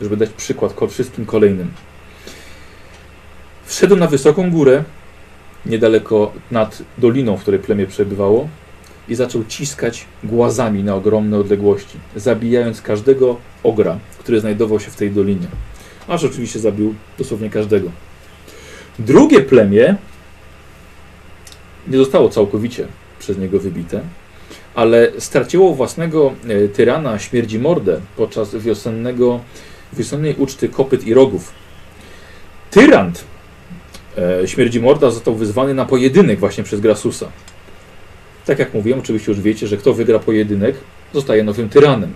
żeby 0.00 0.16
dać 0.16 0.30
przykład 0.30 0.74
wszystkim 0.90 1.26
kolejnym. 1.26 1.70
Wszedł 3.64 3.96
na 3.96 4.06
wysoką 4.06 4.50
górę, 4.50 4.84
niedaleko 5.66 6.32
nad 6.50 6.82
doliną, 6.98 7.36
w 7.36 7.42
której 7.42 7.60
plemię 7.60 7.86
przebywało 7.86 8.48
i 9.10 9.14
zaczął 9.14 9.44
ciskać 9.44 10.04
głazami 10.24 10.84
na 10.84 10.94
ogromne 10.94 11.38
odległości, 11.38 11.98
zabijając 12.16 12.82
każdego 12.82 13.36
ogra, 13.62 13.98
który 14.18 14.40
znajdował 14.40 14.80
się 14.80 14.90
w 14.90 14.96
tej 14.96 15.10
dolinie. 15.10 15.46
Aż 16.08 16.24
oczywiście 16.24 16.58
zabił 16.58 16.94
dosłownie 17.18 17.50
każdego. 17.50 17.90
Drugie 18.98 19.40
plemię 19.40 19.96
nie 21.88 21.98
zostało 21.98 22.28
całkowicie 22.28 22.86
przez 23.18 23.38
niego 23.38 23.58
wybite, 23.58 24.00
ale 24.74 25.12
straciło 25.18 25.74
własnego 25.74 26.32
e, 26.48 26.68
tyrana 26.68 27.18
śmierci 27.18 27.58
mordę 27.58 28.00
podczas 28.16 28.56
wiosennego, 28.56 29.40
wiosennej 29.92 30.34
uczty 30.38 30.68
kopyt 30.68 31.06
i 31.06 31.14
rogów. 31.14 31.52
Tyrant 32.70 33.24
e, 34.18 34.48
śmierdzi 34.48 34.80
morda 34.80 35.10
został 35.10 35.34
wyzwany 35.34 35.74
na 35.74 35.84
pojedynek 35.84 36.40
właśnie 36.40 36.64
przez 36.64 36.80
Grasusa. 36.80 37.28
Tak 38.50 38.58
jak 38.58 38.74
mówiłem, 38.74 39.00
oczywiście 39.00 39.32
już 39.32 39.40
wiecie, 39.40 39.66
że 39.66 39.76
kto 39.76 39.94
wygra 39.94 40.18
pojedynek, 40.18 40.76
zostaje 41.14 41.44
nowym 41.44 41.68
tyranem. 41.68 42.14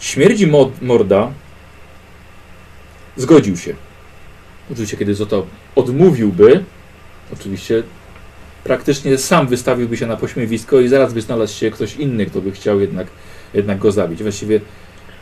Śmierdzi 0.00 0.46
mo- 0.46 0.70
morda 0.82 1.30
zgodził 3.16 3.56
się. 3.56 3.74
Oczywiście, 4.72 4.96
kiedy 4.96 5.14
został 5.14 5.46
odmówiłby, 5.74 6.64
oczywiście 7.32 7.82
praktycznie 8.64 9.18
sam 9.18 9.46
wystawiłby 9.48 9.96
się 9.96 10.06
na 10.06 10.16
pośmiewisko 10.16 10.80
i 10.80 10.88
zaraz 10.88 11.12
by 11.12 11.20
znalazł 11.20 11.54
się 11.58 11.70
ktoś 11.70 11.96
inny, 11.96 12.26
kto 12.26 12.40
by 12.40 12.50
chciał 12.52 12.80
jednak, 12.80 13.06
jednak 13.54 13.78
go 13.78 13.92
zabić. 13.92 14.22
Właściwie 14.22 14.60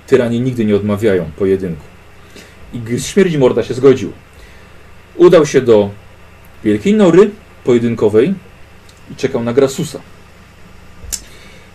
tyrani 0.06 0.40
nigdy 0.40 0.64
nie 0.64 0.76
odmawiają 0.76 1.30
pojedynku. 1.36 1.84
I 2.74 3.00
śmierdzi 3.00 3.38
morda 3.38 3.62
się 3.62 3.74
zgodził. 3.74 4.12
Udał 5.16 5.46
się 5.46 5.60
do 5.60 5.90
wielkiej 6.64 6.94
nory 6.94 7.30
pojedynkowej 7.64 8.34
i 9.12 9.16
czekał 9.16 9.44
na 9.44 9.52
Grasusa. 9.52 10.00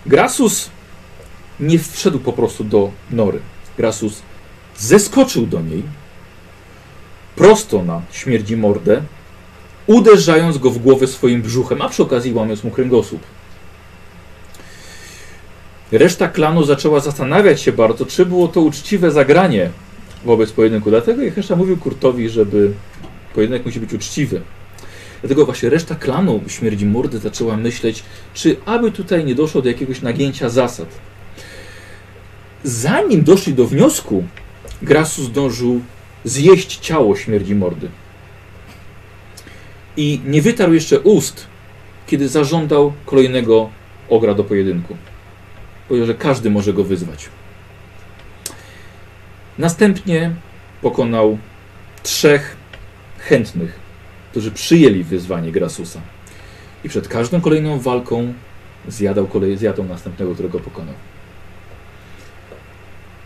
Grasus 0.05 0.69
nie 1.59 1.79
wszedł 1.79 2.19
po 2.19 2.33
prostu 2.33 2.63
do 2.63 2.91
nory. 3.11 3.39
Grasus 3.77 4.21
zeskoczył 4.77 5.47
do 5.47 5.61
niej 5.61 5.83
prosto 7.35 7.83
na 7.83 8.01
śmierdzi 8.11 8.57
mordę, 8.57 9.01
uderzając 9.87 10.57
go 10.57 10.69
w 10.69 10.77
głowę 10.77 11.07
swoim 11.07 11.41
brzuchem, 11.41 11.81
a 11.81 11.89
przy 11.89 12.03
okazji 12.03 12.33
łamiąc 12.33 12.63
mu 12.63 12.71
kręgosłup. 12.71 13.21
Reszta 15.91 16.27
klanu 16.27 16.63
zaczęła 16.63 16.99
zastanawiać 16.99 17.61
się 17.61 17.71
bardzo, 17.71 18.05
czy 18.05 18.25
było 18.25 18.47
to 18.47 18.61
uczciwe 18.61 19.11
zagranie 19.11 19.69
wobec 20.25 20.51
pojedynku. 20.51 20.89
Dlatego 20.89 21.21
Jehesza 21.21 21.55
mówił 21.55 21.77
Kurtowi, 21.77 22.29
żeby 22.29 22.73
pojedynek 23.35 23.65
musi 23.65 23.79
być 23.79 23.93
uczciwy. 23.93 24.41
Dlatego 25.23 25.45
właśnie 25.45 25.69
reszta 25.69 25.95
klanu 25.95 26.41
śmierdzi 26.47 26.85
mordy 26.85 27.19
zaczęła 27.19 27.57
myśleć, 27.57 28.03
czy 28.33 28.57
aby 28.65 28.91
tutaj 28.91 29.25
nie 29.25 29.35
doszło 29.35 29.61
do 29.61 29.69
jakiegoś 29.69 30.01
nagięcia 30.01 30.49
zasad. 30.49 30.87
Zanim 32.63 33.23
doszli 33.23 33.53
do 33.53 33.67
wniosku, 33.67 34.23
Grasus 34.81 35.25
zdążył 35.25 35.81
zjeść 36.23 36.77
ciało 36.77 37.15
śmierdzi 37.15 37.55
mordy. 37.55 37.89
I 39.97 40.21
nie 40.25 40.41
wytarł 40.41 40.73
jeszcze 40.73 40.99
ust, 40.99 41.47
kiedy 42.07 42.27
zażądał 42.27 42.93
kolejnego 43.05 43.69
ogra 44.09 44.33
do 44.33 44.43
pojedynku. 44.43 44.97
Powiedział, 45.87 46.07
że 46.07 46.13
każdy 46.13 46.49
może 46.49 46.73
go 46.73 46.83
wyzwać. 46.83 47.29
Następnie 49.57 50.31
pokonał 50.81 51.37
trzech 52.03 52.55
chętnych, 53.19 53.82
którzy 54.33 54.51
przyjęli 54.51 55.03
wyzwanie 55.03 55.51
Grasusa. 55.51 56.01
I 56.83 56.89
przed 56.89 57.07
każdą 57.07 57.41
kolejną 57.41 57.79
walką 57.79 58.33
zjadał 58.87 59.27
kolej, 59.27 59.57
zjadał 59.57 59.85
następnego, 59.85 60.33
którego 60.33 60.59
pokonał. 60.59 60.93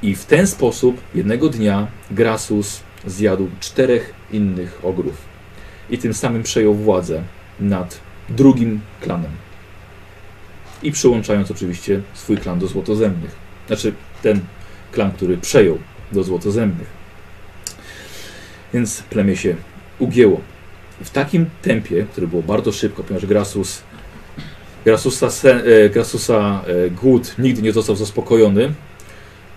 I 0.02 0.16
w 0.16 0.26
ten 0.26 0.48
sposób 0.48 1.02
jednego 1.16 1.50
dnia 1.50 1.88
Grasus 2.12 2.80
zjadł 3.06 3.48
czterech 3.60 4.14
innych 4.32 4.80
ogrów. 4.84 5.16
I 5.90 5.98
tym 5.98 6.14
samym 6.14 6.44
przejął 6.44 6.74
władzę 6.74 7.24
nad 7.60 8.00
drugim 8.30 8.82
klanem. 9.02 9.32
I 10.84 10.92
przyłączając 10.92 11.52
oczywiście 11.52 12.02
swój 12.14 12.38
klan 12.38 12.60
do 12.60 12.68
Złotozębnych. 12.68 13.36
Znaczy 13.68 13.94
ten 14.22 14.40
klan, 14.92 15.12
który 15.12 15.38
przejął 15.38 15.78
do 16.12 16.24
Złotozębnych. 16.24 16.88
Więc 18.74 19.02
plemię 19.02 19.36
się 19.36 19.56
ugięło. 20.00 20.42
W 21.02 21.10
takim 21.10 21.46
tempie, 21.62 22.06
które 22.12 22.28
było 22.28 22.42
bardzo 22.42 22.72
szybko, 22.72 23.04
ponieważ 23.04 23.26
Grasus, 23.26 23.82
Grasusa, 24.86 25.30
sen, 25.30 25.62
e, 25.86 25.90
Grasusa 25.90 26.62
e, 26.68 26.90
głód 26.90 27.36
nigdy 27.40 27.62
nie 27.62 27.72
został 27.72 27.96
zaspokojony, 27.96 28.74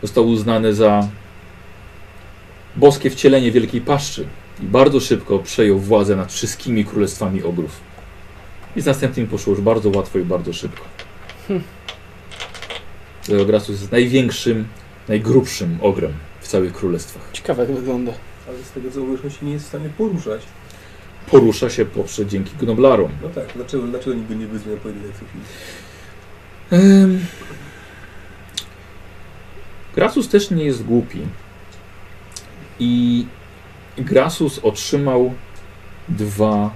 został 0.02 0.28
uznany 0.28 0.74
za 0.74 1.08
boskie 2.76 3.10
wcielenie 3.10 3.52
Wielkiej 3.52 3.80
Paszczy 3.80 4.26
i 4.62 4.64
bardzo 4.64 5.00
szybko 5.00 5.38
przejął 5.38 5.78
władzę 5.78 6.16
nad 6.16 6.32
wszystkimi 6.32 6.84
królestwami 6.84 7.42
ogrów. 7.42 7.80
I 8.76 8.80
z 8.80 8.86
następnym 8.86 9.26
poszło 9.26 9.50
już 9.50 9.62
bardzo 9.62 9.90
łatwo 9.94 10.18
i 10.18 10.24
bardzo 10.24 10.52
szybko. 10.52 10.84
Dlatego 13.26 13.46
Grasus 13.46 13.80
jest 13.80 13.92
największym, 13.92 14.64
najgrubszym 15.08 15.78
ogrem 15.82 16.12
w 16.40 16.48
całych 16.48 16.72
królestwach. 16.72 17.22
Ciekawe 17.32 17.62
jak 17.62 17.72
wygląda. 17.72 18.12
Ale 18.48 18.58
z 18.58 18.70
tego 18.70 18.90
co 18.90 19.00
mówisz, 19.00 19.24
on 19.24 19.30
się 19.30 19.46
nie 19.46 19.52
jest 19.52 19.64
w 19.64 19.68
stanie 19.68 19.88
poruszać. 19.98 20.40
Porusza 21.26 21.70
się 21.70 21.84
poprzez 21.84 22.26
dzięki 22.26 22.52
gnoblarom. 22.60 23.10
No 23.22 23.28
tak, 23.28 23.44
dlaczego, 23.56 23.86
dlaczego 23.86 24.16
niby 24.16 24.36
nie 24.36 24.46
wyzwie 24.46 24.72
na 24.72 24.76
pojedynek? 24.76 25.12
Ym. 26.72 27.20
Grasus 29.94 30.28
też 30.28 30.50
nie 30.50 30.64
jest 30.64 30.84
głupi. 30.84 31.18
I 32.78 33.26
Grasus 33.98 34.58
otrzymał 34.58 35.34
dwa 36.08 36.70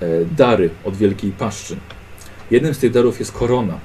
e, 0.00 0.24
dary 0.24 0.70
od 0.84 0.96
Wielkiej 0.96 1.32
Paszczy. 1.32 1.76
Jednym 2.50 2.74
z 2.74 2.78
tych 2.78 2.92
darów 2.92 3.18
jest 3.18 3.32
korona, 3.32 3.78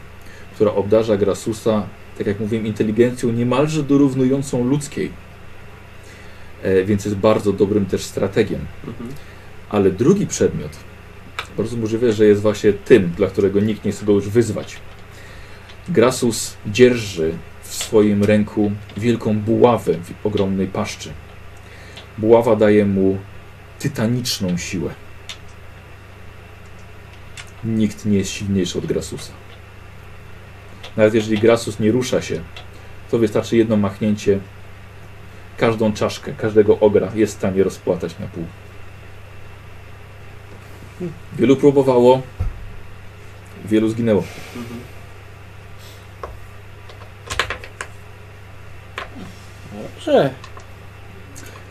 która 0.55 0.73
obdarza 0.73 1.17
Grasusa, 1.17 1.87
tak 2.17 2.27
jak 2.27 2.39
mówiłem, 2.39 2.67
inteligencją 2.67 3.31
niemalże 3.31 3.83
dorównującą 3.83 4.63
ludzkiej. 4.63 5.11
E, 6.63 6.83
więc 6.83 7.05
jest 7.05 7.17
bardzo 7.17 7.53
dobrym 7.53 7.85
też 7.85 8.03
strategiem. 8.03 8.59
Mhm. 8.87 9.09
Ale 9.75 9.91
drugi 9.91 10.27
przedmiot, 10.27 10.71
bardzo 11.57 11.77
możliwe, 11.77 12.13
że 12.13 12.25
jest 12.25 12.41
właśnie 12.41 12.73
tym, 12.73 13.09
dla 13.09 13.27
którego 13.27 13.59
nikt 13.59 13.85
nie 13.85 13.91
chce 13.91 14.05
go 14.05 14.11
już 14.11 14.29
wyzwać. 14.29 14.77
Grasus 15.89 16.57
dzierży 16.67 17.33
w 17.61 17.73
swoim 17.73 18.23
ręku 18.23 18.71
wielką 18.97 19.39
buławę 19.39 19.93
w 19.93 20.25
ogromnej 20.25 20.67
paszczy. 20.67 21.09
Buława 22.17 22.55
daje 22.55 22.85
mu 22.85 23.17
tytaniczną 23.79 24.57
siłę. 24.57 24.93
Nikt 27.63 28.05
nie 28.05 28.17
jest 28.17 28.31
silniejszy 28.31 28.77
od 28.77 28.85
Grasusa. 28.85 29.33
Nawet 30.97 31.13
jeżeli 31.13 31.37
Grasus 31.37 31.79
nie 31.79 31.91
rusza 31.91 32.21
się, 32.21 32.41
to 33.11 33.17
wystarczy 33.17 33.57
jedno 33.57 33.77
machnięcie. 33.77 34.39
Każdą 35.57 35.93
czaszkę, 35.93 36.33
każdego 36.33 36.79
ogra 36.79 37.11
jest 37.15 37.33
w 37.33 37.37
stanie 37.37 37.63
rozpłatać 37.63 38.19
na 38.19 38.27
pół. 38.27 38.43
Wielu 41.37 41.55
próbowało, 41.55 42.21
wielu 43.65 43.89
zginęło. 43.89 44.23
Mhm. 44.55 44.79
Dobrze. 49.73 50.33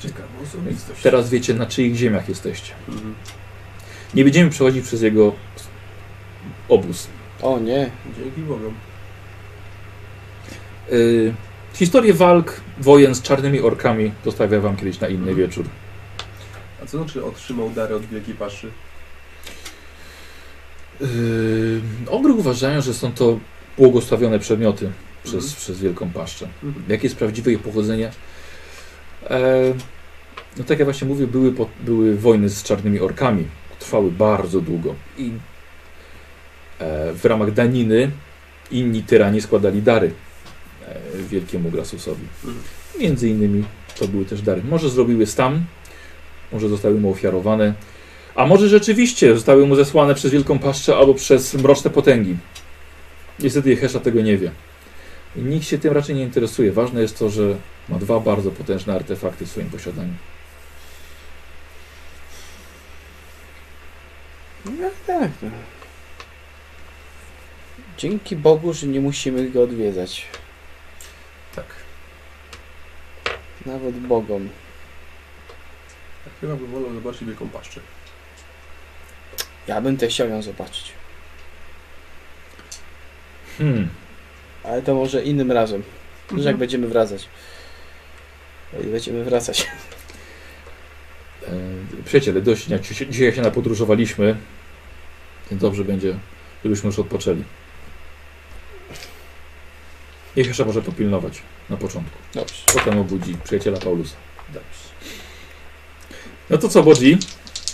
Ciekawa 0.00 0.28
osobistość. 0.42 1.02
Teraz 1.02 1.30
wiecie, 1.30 1.54
na 1.54 1.66
czyich 1.66 1.96
ziemiach 1.96 2.28
jesteście. 2.28 2.72
Mhm. 2.88 3.14
Nie 4.14 4.24
będziemy 4.24 4.50
przechodzić 4.50 4.84
przez 4.86 5.02
jego 5.02 5.32
obóz. 6.68 7.08
O 7.42 7.58
nie. 7.58 7.90
Dzięki 8.18 8.40
Bogom. 8.40 8.74
Yy, 10.90 11.34
historię 11.74 12.14
walk, 12.14 12.60
wojen 12.78 13.14
z 13.14 13.22
czarnymi 13.22 13.60
orkami 13.60 14.12
zostawię 14.24 14.60
wam 14.60 14.76
kiedyś 14.76 15.00
na 15.00 15.08
inny 15.08 15.34
wieczór. 15.34 15.66
A 16.82 16.86
co 16.86 16.98
znaczy 16.98 17.24
otrzymał 17.24 17.70
dary 17.70 17.94
od 17.94 18.06
Wielkiej 18.06 18.34
Paszczy? 18.34 18.70
Yy, 21.00 21.80
ogry 22.10 22.32
uważają, 22.32 22.80
że 22.80 22.94
są 22.94 23.12
to 23.12 23.38
błogosławione 23.78 24.38
przedmioty 24.38 24.90
przez, 25.24 25.34
Mhm. 25.44 25.54
przez 25.56 25.80
Wielką 25.80 26.10
Paszczę. 26.10 26.48
Mhm. 26.64 26.84
Jakie 26.88 27.06
jest 27.06 27.16
prawdziwe 27.16 27.52
ich 27.52 27.60
pochodzenie? 27.60 28.10
E, 29.30 29.74
no 30.56 30.64
tak 30.64 30.78
jak 30.78 30.86
właśnie 30.86 31.08
mówię, 31.08 31.26
były, 31.26 31.52
po, 31.52 31.68
były 31.84 32.16
wojny 32.16 32.48
z 32.48 32.62
czarnymi 32.62 33.00
orkami. 33.00 33.44
Trwały 33.78 34.10
bardzo 34.10 34.60
długo. 34.60 34.94
I 35.18 35.32
e, 36.78 37.12
w 37.12 37.24
ramach 37.24 37.52
daniny 37.52 38.10
inni 38.70 39.02
tyrani 39.02 39.40
składali 39.40 39.82
dary 39.82 40.10
e, 40.88 40.96
wielkiemu 41.28 41.70
Grasusowi. 41.70 42.26
Mhm. 42.44 42.62
Między 43.00 43.28
innymi 43.28 43.64
to 43.98 44.08
były 44.08 44.24
też 44.24 44.42
dary. 44.42 44.62
Może 44.64 44.90
zrobiły 44.90 45.26
stam, 45.26 45.64
może 46.52 46.68
zostały 46.68 47.00
mu 47.00 47.10
ofiarowane, 47.10 47.74
a 48.34 48.46
może 48.46 48.68
rzeczywiście 48.68 49.34
zostały 49.34 49.66
mu 49.66 49.76
zesłane 49.76 50.14
przez 50.14 50.32
Wielką 50.32 50.58
Paszczę 50.58 50.96
albo 50.96 51.14
przez 51.14 51.54
mroczne 51.54 51.90
potęgi. 51.90 52.36
Niestety 53.40 53.70
Jehesza 53.70 54.00
tego 54.00 54.20
nie 54.20 54.38
wie. 54.38 54.50
I 55.36 55.40
nikt 55.40 55.66
się 55.66 55.78
tym 55.78 55.92
raczej 55.92 56.16
nie 56.16 56.22
interesuje. 56.22 56.72
Ważne 56.72 57.00
jest 57.00 57.18
to, 57.18 57.30
że 57.30 57.56
ma 57.88 57.98
dwa 57.98 58.20
bardzo 58.20 58.50
potężne 58.50 58.94
artefakty 58.94 59.46
w 59.46 59.50
swoim 59.50 59.70
posiadaniu. 59.70 60.14
No 64.64 64.90
tak. 65.06 65.30
No. 65.42 65.50
Dzięki 67.98 68.36
Bogu, 68.36 68.72
że 68.72 68.86
nie 68.86 69.00
musimy 69.00 69.50
go 69.50 69.62
odwiedzać. 69.62 70.26
Tak. 71.56 71.66
Nawet 73.66 73.98
Bogom. 73.98 74.48
Ja 76.26 76.32
chyba 76.40 76.56
bym 76.56 76.66
wolał 76.66 76.94
zobaczyć 76.94 77.24
Wielką 77.24 77.48
Paszczę. 77.48 77.80
Ja 79.66 79.80
bym 79.80 79.96
też 79.96 80.14
chciał 80.14 80.28
ją 80.28 80.42
zobaczyć. 80.42 80.92
Hmm. 83.58 83.88
Ale 84.64 84.82
to 84.82 84.94
może 84.94 85.22
innym 85.22 85.52
razem. 85.52 85.82
Że 86.30 86.36
jak 86.36 86.38
Mhm. 86.38 86.58
będziemy 86.58 86.88
wracać. 86.88 87.28
I 88.84 88.86
będziemy 88.86 89.24
wracać. 89.24 89.66
Przyjaciele, 92.04 92.40
dość 92.40 92.66
się, 92.92 93.06
dzisiaj 93.06 93.32
się 93.34 93.42
napodróżowaliśmy, 93.42 94.36
więc 95.50 95.62
dobrze 95.62 95.84
będzie, 95.84 96.14
żebyśmy 96.64 96.86
już 96.86 96.98
odpoczęli. 96.98 97.44
Niech 100.36 100.46
jeszcze 100.46 100.64
może 100.64 100.82
popilnować 100.82 101.42
na 101.70 101.76
początku. 101.76 102.18
Dobrze. 102.34 102.54
Potem 102.74 102.98
obudzi 102.98 103.36
przyjaciela 103.44 103.78
Paulusa. 103.78 104.14
Dobrze. 104.48 104.68
No 106.50 106.58
to 106.58 106.68
co, 106.68 106.82
Bodzi? 106.82 107.18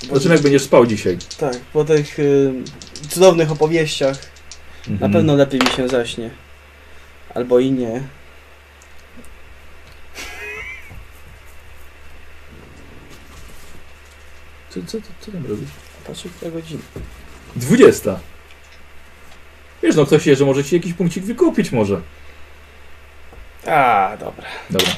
Zobaczymy 0.02 0.35
jak 0.35 0.43
będziesz 0.43 0.62
spał 0.62 0.86
dzisiaj. 0.86 1.18
Tak, 1.39 1.56
po 1.56 1.85
tych 1.85 2.18
y, 2.18 2.52
cudownych 3.09 3.51
opowieściach 3.52 4.18
na 4.86 4.93
Mhm. 4.94 5.12
pewno 5.12 5.35
lepiej 5.36 5.60
mi 5.60 5.66
się 5.66 5.89
zaśnie. 5.89 6.31
Albo 7.35 7.59
i 7.59 7.70
nie. 7.72 8.02
Co, 14.70 14.81
co, 14.86 14.98
co, 15.20 15.32
tam 15.32 15.47
robisz? 15.47 15.68
Patrzę, 16.06 16.28
która 16.28 16.51
godzina. 16.51 16.81
20. 17.56 18.20
Wiesz, 19.82 19.97
no 19.97 20.06
ktoś 20.06 20.27
jeszcze 20.27 20.44
może 20.44 20.64
ci 20.64 20.74
jakiś 20.74 20.93
punkcik 20.94 21.24
wykupić 21.24 21.72
może. 21.72 22.01
A, 23.66 24.16
dobra. 24.20 24.44
Dobra. 24.70 24.89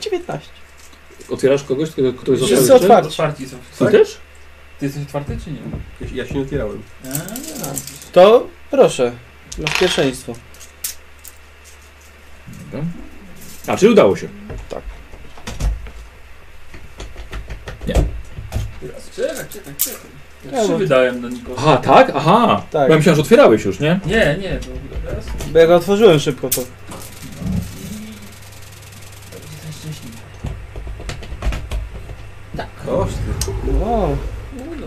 19. 0.00 0.48
Otwierasz 1.30 1.64
kogoś, 1.64 1.90
kto, 1.90 2.02
ktoś 2.12 2.38
Wszyscy 2.38 2.56
został 2.56 2.76
jeszcze? 2.76 2.86
otwarci. 2.86 3.08
Otwarci 3.08 3.48
są. 3.48 3.56
Ty 3.78 3.84
Tak? 3.84 3.92
też? 3.92 4.16
Ty 4.78 4.86
jesteś 4.86 5.02
otwarty 5.02 5.38
czy 5.44 5.50
nie? 5.50 5.58
Ja, 6.00 6.06
ja 6.22 6.26
się 6.28 6.34
nie 6.34 6.40
otwierałem. 6.42 6.82
A, 7.04 7.08
To 8.12 8.46
proszę. 8.70 9.12
Masz 9.58 9.78
pierwszeństwo. 9.78 10.32
Dobra. 12.72 12.86
A, 13.66 13.76
czyli 13.76 13.92
udało 13.92 14.16
się. 14.16 14.28
Czekaj, 19.16 19.44
czekaj, 19.52 19.74
czekaj. 19.78 20.00
Ja 20.52 20.64
Trzy 20.64 20.76
wydałem 20.76 21.20
do 21.20 21.28
nikogo. 21.28 21.54
Aha, 21.58 21.76
tak? 21.76 22.12
Aha. 22.14 22.62
Tak. 22.70 22.88
Bo 22.88 22.92
ja 22.92 22.96
myślałem, 22.98 23.16
że 23.16 23.22
otwierałeś 23.22 23.64
już, 23.64 23.80
nie? 23.80 24.00
Nie, 24.06 24.36
nie, 24.40 24.58
to 24.58 24.66
raz. 25.14 25.24
Bo 25.52 25.58
jak 25.58 25.70
otworzyłem 25.70 26.18
szybko 26.20 26.48
to. 26.48 26.60
Jestem 26.60 26.74
szczęśliwy. 29.72 30.16
O, 32.88 32.90
Wow. 32.90 33.06
No, 33.66 34.64
no, 34.80 34.86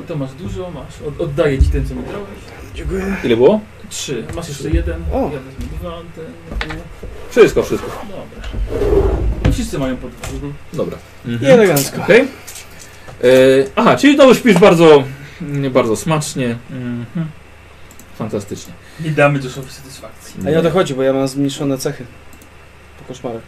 no. 0.00 0.06
to 0.08 0.16
masz 0.16 0.32
dużo, 0.32 0.70
masz. 0.70 1.02
Od, 1.08 1.20
oddaję 1.20 1.58
ci 1.62 1.68
ten, 1.68 1.88
co 1.88 1.94
mi 1.94 2.02
dałeś. 2.02 2.28
Dziękuję. 2.74 3.16
Ile 3.24 3.36
było? 3.36 3.60
Trzy. 3.90 4.24
Masz 4.34 4.48
jeszcze 4.48 4.70
jeden. 4.70 5.02
O. 5.12 5.20
Ja 5.20 5.40
wezmę 5.40 5.78
dwa, 5.80 5.90
ten. 6.16 6.24
Wszystko, 7.30 7.62
wszystko. 7.62 7.90
Dobra. 8.10 8.48
I 9.50 9.52
wszyscy 9.52 9.78
mają 9.78 9.96
po 9.96 10.08
dwa. 10.08 10.18
Dobra. 10.72 10.98
I 11.26 11.32
Mhm. 11.32 11.52
elegancko. 11.52 12.02
Okej. 12.02 12.20
E, 12.20 12.26
Aha, 13.76 13.96
czyli 13.96 14.14
znowu 14.14 14.34
śpisz 14.34 14.58
bardzo, 14.58 15.02
nie 15.40 15.70
bardzo 15.70 15.96
smacznie. 15.96 16.56
Mhm. 16.70 17.26
Fantastycznie. 18.18 18.72
Nie 19.00 19.10
damy 19.10 19.38
Joshowi 19.38 19.70
satysfakcji. 19.70 20.34
A 20.46 20.50
nie 20.50 20.58
o 20.58 20.62
to 20.62 20.70
chodzi, 20.70 20.94
bo 20.94 21.02
ja 21.02 21.12
mam 21.12 21.28
zmniejszone 21.28 21.78
cechy. 21.78 22.04
Po 22.98 23.04
koszmarach. 23.04 23.42
E, 23.42 23.46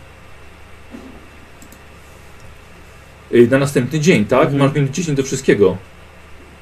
Na 3.50 3.58
następny 3.58 4.00
dzień, 4.00 4.24
tak? 4.24 4.42
Mhm. 4.42 4.58
Masz 4.58 4.74
minut 4.74 4.90
10 4.90 5.16
do 5.16 5.22
wszystkiego. 5.22 5.76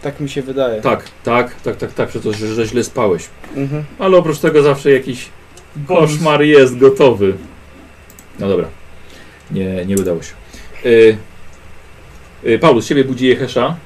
Tak 0.02 0.20
mi 0.20 0.28
się 0.28 0.42
wydaje. 0.42 0.80
Tak, 0.82 1.04
tak, 1.24 1.54
tak, 1.60 1.76
tak, 1.76 1.92
tak, 1.92 2.08
przez 2.08 2.22
to, 2.22 2.32
że, 2.32 2.54
że 2.54 2.66
źle 2.66 2.84
spałeś. 2.84 3.28
Mhm. 3.56 3.84
Ale 3.98 4.16
oprócz 4.16 4.38
tego 4.38 4.62
zawsze 4.62 4.90
jakiś 4.90 5.28
koszmar 5.86 6.42
jest 6.42 6.78
gotowy. 6.78 7.34
No 8.38 8.48
dobra. 8.48 8.68
Nie, 9.50 9.86
nie 9.86 9.96
udało 9.96 10.22
się. 10.22 10.32
E, 10.84 10.88
e, 12.54 12.58
Paulus, 12.58 12.86
ciebie 12.88 13.04
budzi 13.04 13.26
Jehesza 13.26 13.76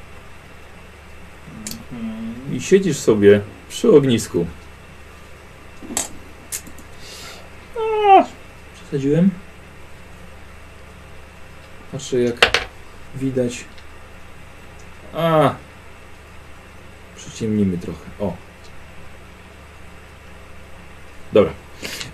Mhm. 1.93 2.57
i 2.57 2.61
siedzisz 2.61 2.97
sobie 2.97 3.41
przy 3.69 3.91
ognisku. 3.91 4.47
A, 7.77 8.25
Przesadziłem? 8.75 9.31
Patrzę 11.93 12.21
jak 12.21 12.50
widać. 13.15 13.65
A, 15.15 15.55
przyciemnimy 17.17 17.79
trochę. 17.79 18.05
O. 18.21 18.37
Dobra. 21.33 21.53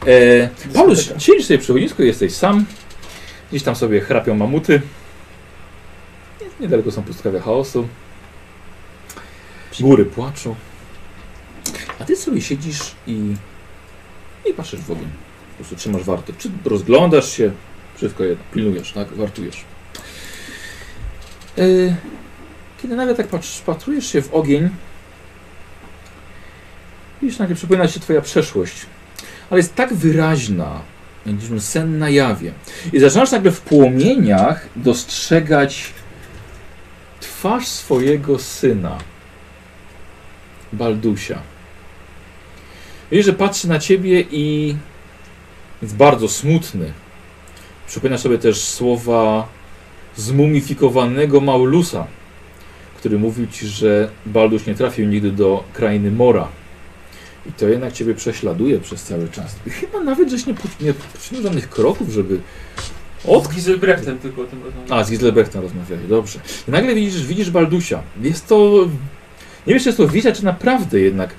E, 0.07 0.49
Paulus, 0.75 1.13
siedzisz 1.19 1.47
sobie 1.47 1.59
przy 1.59 1.73
ognisku, 1.73 2.03
jesteś 2.03 2.33
sam. 2.33 2.65
Gdzieś 3.51 3.63
tam 3.63 3.77
sobie 3.77 4.01
chrapią 4.01 4.35
mamuty. 4.35 4.83
Niedaleko 6.61 6.91
są 6.91 7.03
pustkawia 7.03 7.41
chaosu. 7.41 7.89
Góry 9.81 10.05
płaczą. 10.05 10.55
A 12.01 12.05
ty 12.05 12.17
sobie 12.17 12.41
siedzisz 12.41 12.81
i, 13.07 13.35
i 14.45 14.53
patrzysz 14.53 14.81
w 14.81 14.91
ogień. 14.91 15.09
Po 15.51 15.57
prostu 15.57 15.77
trzymasz 15.77 16.03
wartę. 16.03 16.33
Czy 16.39 16.51
rozglądasz 16.65 17.37
się, 17.37 17.53
wszystko 17.97 18.25
jedno, 18.25 18.45
pilnujesz, 18.53 18.93
tak? 18.93 19.15
Wartujesz. 19.15 19.65
Yy, 21.57 21.95
kiedy 22.83 22.97
nawet 22.97 23.17
tak 23.17 23.27
patrujesz 23.67 24.07
się 24.07 24.23
w 24.23 24.35
ogień, 24.35 24.69
widzisz, 27.23 27.39
nagle 27.39 27.57
przypomina 27.57 27.89
się 27.89 28.01
twoja 28.01 28.21
przeszłość. 28.21 28.87
Ale 29.51 29.59
jest 29.59 29.75
tak 29.75 29.95
wyraźna, 29.95 30.81
niczym 31.27 31.61
sen 31.61 31.99
na 31.99 32.11
jawie. 32.11 32.53
I 32.93 33.01
zaczynasz 33.01 33.31
nagle 33.31 33.51
w 33.51 33.61
płomieniach 33.61 34.69
dostrzegać 34.77 35.93
twarz 37.21 37.67
swojego 37.67 38.39
syna. 38.39 38.99
Baldusia. 40.73 41.39
Widzisz, 43.11 43.27
że 43.27 43.33
patrzy 43.33 43.69
na 43.69 43.79
ciebie 43.79 44.21
i 44.31 44.77
jest 45.83 45.97
bardzo 45.97 46.29
smutny. 46.29 46.93
Przypomina 47.87 48.19
sobie 48.19 48.39
też 48.39 48.65
słowa 48.65 49.49
zmumifikowanego 50.17 51.41
Maulusa, 51.41 52.07
który 52.99 53.19
mówił 53.19 53.47
ci, 53.47 53.67
że 53.67 54.09
Balduś 54.27 54.67
nie 54.67 54.75
trafił 54.75 55.07
nigdy 55.07 55.31
do 55.31 55.65
krainy 55.73 56.11
Mora. 56.11 56.49
I 57.47 57.53
to 57.53 57.69
jednak 57.69 57.93
ciebie 57.93 58.15
prześladuje 58.15 58.79
przez 58.81 59.03
cały 59.03 59.29
czas. 59.29 59.57
I 59.67 59.71
chyba 59.71 60.01
nawet 60.01 60.31
żeś 60.31 60.47
nie, 60.47 60.55
nie 60.81 60.95
poczynił 60.95 61.43
żadnych 61.43 61.71
kroków, 61.71 62.11
żeby 62.11 62.41
Od 63.25 63.49
Giselbrechtem 63.49 64.19
tylko 64.19 64.43
o 64.43 64.45
tym 64.45 64.63
rozmawiam. 64.65 64.99
a, 64.99 65.05
z 65.05 65.11
Giselbrechtem 65.11 65.63
rozmawiali, 65.63 66.09
dobrze. 66.09 66.39
I 66.69 66.71
nagle 66.71 66.95
widzisz, 66.95 67.27
widzisz 67.27 67.51
Baldusia. 67.51 68.03
Jest 68.23 68.47
to... 68.47 68.89
Nie 69.67 69.75
wiesz, 69.75 69.83
czy 69.83 69.89
jest 69.89 69.97
to 69.99 70.09
wizja, 70.09 70.33
czy 70.33 70.45
naprawdę 70.45 71.01
jednak 71.01 71.31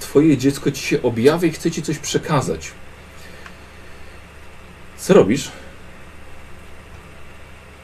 twoje 0.00 0.36
dziecko 0.38 0.70
ci 0.70 0.82
się 0.82 1.02
objawia 1.02 1.48
i 1.48 1.52
chce 1.52 1.70
ci 1.70 1.82
coś 1.82 1.98
przekazać. 1.98 2.70
Co 4.98 5.14
robisz? 5.14 5.50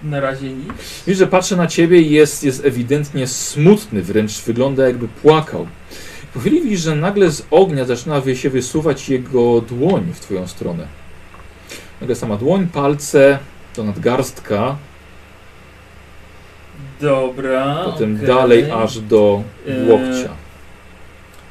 Na 0.02 0.20
razie 0.20 0.52
nic. 0.52 0.68
Widzisz, 1.06 1.18
że 1.18 1.26
patrzy 1.26 1.56
na 1.56 1.66
ciebie 1.66 2.00
i 2.00 2.10
jest, 2.10 2.44
jest 2.44 2.64
ewidentnie 2.64 3.26
smutny, 3.26 4.02
wręcz 4.02 4.40
wygląda 4.42 4.86
jakby 4.86 5.08
płakał. 5.08 5.66
Po 6.34 6.40
chwili 6.40 6.60
widzisz, 6.60 6.80
że 6.80 6.96
nagle 6.96 7.30
z 7.30 7.46
ognia 7.50 7.84
zaczyna 7.84 8.22
się 8.34 8.50
wysuwać 8.50 9.08
jego 9.08 9.60
dłoń 9.60 10.12
w 10.14 10.20
twoją 10.20 10.46
stronę. 10.46 10.86
Nagle 12.00 12.16
sama 12.16 12.36
dłoń, 12.36 12.66
palce, 12.66 13.38
to 13.74 13.84
nadgarstka, 13.84 14.76
Dobra. 17.00 17.82
potem 17.84 18.14
okej. 18.14 18.26
dalej 18.26 18.70
aż 18.70 18.98
do 19.00 19.42
Eee, 19.68 19.88
łokcia. 19.88 20.30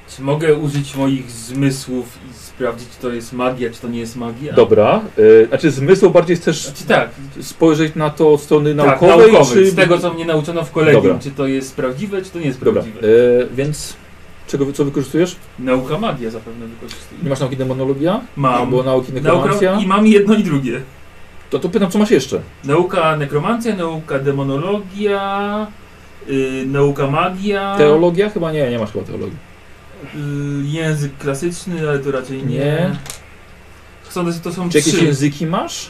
Czy 0.09 0.21
mogę 0.21 0.55
użyć 0.55 0.95
moich 0.95 1.31
zmysłów 1.31 2.19
i 2.29 2.33
sprawdzić, 2.57 2.89
czy 2.89 3.01
to 3.01 3.09
jest 3.09 3.33
magia, 3.33 3.69
czy 3.69 3.81
to 3.81 3.87
nie 3.87 3.99
jest 3.99 4.15
magia? 4.15 4.53
Dobra, 4.53 5.01
y, 5.19 5.47
znaczy 5.47 5.71
zmysł 5.71 6.09
bardziej 6.09 6.35
chcesz 6.35 6.65
Znaczy 6.65 6.83
tak, 6.83 7.09
spojrzeć 7.41 7.95
na 7.95 8.09
to 8.09 8.33
od 8.33 8.41
strony 8.41 8.75
tak, 8.75 8.85
naukowej, 8.85 9.31
czy... 9.53 9.71
Z 9.71 9.75
tego, 9.75 9.97
co 9.97 10.13
mnie 10.13 10.25
nauczono 10.25 10.63
w 10.63 10.71
kolegium, 10.71 11.03
Dobra. 11.03 11.19
czy 11.19 11.31
to 11.31 11.47
jest 11.47 11.75
prawdziwe, 11.75 12.21
czy 12.21 12.29
to 12.29 12.39
nie 12.39 12.45
jest 12.45 12.59
Dobra, 12.59 12.81
prawdziwe. 12.81 13.07
y, 13.07 13.47
więc 13.55 13.95
czego, 14.47 14.73
co 14.73 14.85
wykorzystujesz? 14.85 15.35
Nauka 15.59 15.97
magia 15.97 16.29
zapewne 16.29 16.67
wykorzystuję. 16.67 17.21
Nie 17.23 17.29
masz 17.29 17.39
nauki 17.39 17.57
demonologia? 17.57 18.21
Mam. 18.35 18.53
Albo 18.53 18.83
nauki 18.83 19.13
nekromancja? 19.13 19.71
Nauka, 19.71 19.85
I 19.85 19.87
mam 19.87 20.07
jedno 20.07 20.35
i 20.35 20.43
drugie. 20.43 20.81
To, 21.49 21.59
to 21.59 21.69
pytam, 21.69 21.91
co 21.91 21.99
masz 21.99 22.11
jeszcze? 22.11 22.41
Nauka 22.63 23.15
nekromancja, 23.15 23.75
nauka 23.75 24.19
demonologia, 24.19 25.67
yy, 26.27 26.65
nauka 26.65 27.07
magia, 27.07 27.75
Teologia? 27.77 28.29
Chyba 28.29 28.51
nie, 28.51 28.69
nie 28.69 28.79
masz 28.79 28.91
chyba 28.91 29.05
teologii. 29.05 29.46
Yy, 30.15 30.67
język 30.67 31.17
klasyczny, 31.17 31.89
ale 31.89 31.99
to 31.99 32.11
raczej 32.11 32.43
nie. 32.43 32.57
Nie. 32.57 32.95
Sądzę, 34.09 34.31
że 34.31 34.39
to 34.39 34.53
są 34.53 34.69
Czy 34.69 34.77
jakieś 34.77 34.93
trzy. 34.93 35.05
języki 35.05 35.45
masz? 35.45 35.89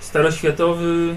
Staroświatowy... 0.00 1.14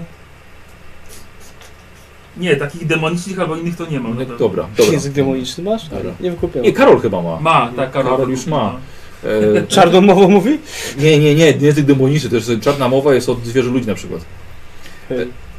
Nie, 2.36 2.56
takich 2.56 2.86
demonicznych 2.86 3.40
albo 3.40 3.56
innych 3.56 3.76
to 3.76 3.86
nie 3.86 4.00
mam. 4.00 4.16
pewno. 4.16 4.36
dobra, 4.36 4.66
dobra. 4.76 4.92
Język 4.92 5.12
demoniczny 5.12 5.64
masz? 5.64 5.88
Dobra. 5.88 6.10
Nie 6.20 6.30
wykupię. 6.30 6.60
Nie, 6.60 6.72
Karol 6.72 7.00
chyba 7.00 7.22
ma. 7.22 7.40
Ma, 7.40 7.72
tak, 7.76 7.90
Karol, 7.90 8.10
Karol 8.10 8.30
już 8.30 8.46
ma. 8.46 8.76
E, 9.24 9.66
Czarną 9.68 10.00
mową 10.00 10.28
mówi? 10.28 10.58
nie, 10.98 11.18
nie, 11.18 11.34
nie, 11.34 11.50
język 11.50 11.84
demoniczny, 11.84 12.30
to 12.30 12.36
jest 12.36 12.50
czarna 12.60 12.88
mowa 12.88 13.14
jest 13.14 13.28
od 13.28 13.44
zwierzę 13.44 13.70
ludzi 13.70 13.86
na 13.86 13.94
przykład. 13.94 14.24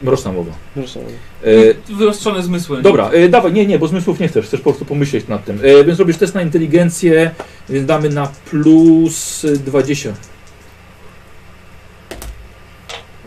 Mroczna 0.01 0.31
mowa. 0.31 0.51
E, 1.43 1.93
Wyostrzone 1.93 2.43
zmysły. 2.43 2.81
Dobra, 2.81 3.09
e, 3.09 3.29
dawaj, 3.29 3.53
nie, 3.53 3.65
nie, 3.65 3.79
bo 3.79 3.87
zmysłów 3.87 4.19
nie 4.19 4.27
chcesz, 4.27 4.45
chcesz 4.45 4.59
po 4.59 4.63
prostu 4.63 4.85
pomyśleć 4.85 5.27
nad 5.27 5.45
tym. 5.45 5.59
E, 5.63 5.83
więc 5.83 5.99
robisz 5.99 6.17
test 6.17 6.35
na 6.35 6.41
inteligencję, 6.41 7.31
więc 7.69 7.85
damy 7.85 8.09
na 8.09 8.31
plus 8.49 9.45
e, 9.45 9.51
20. 9.51 10.13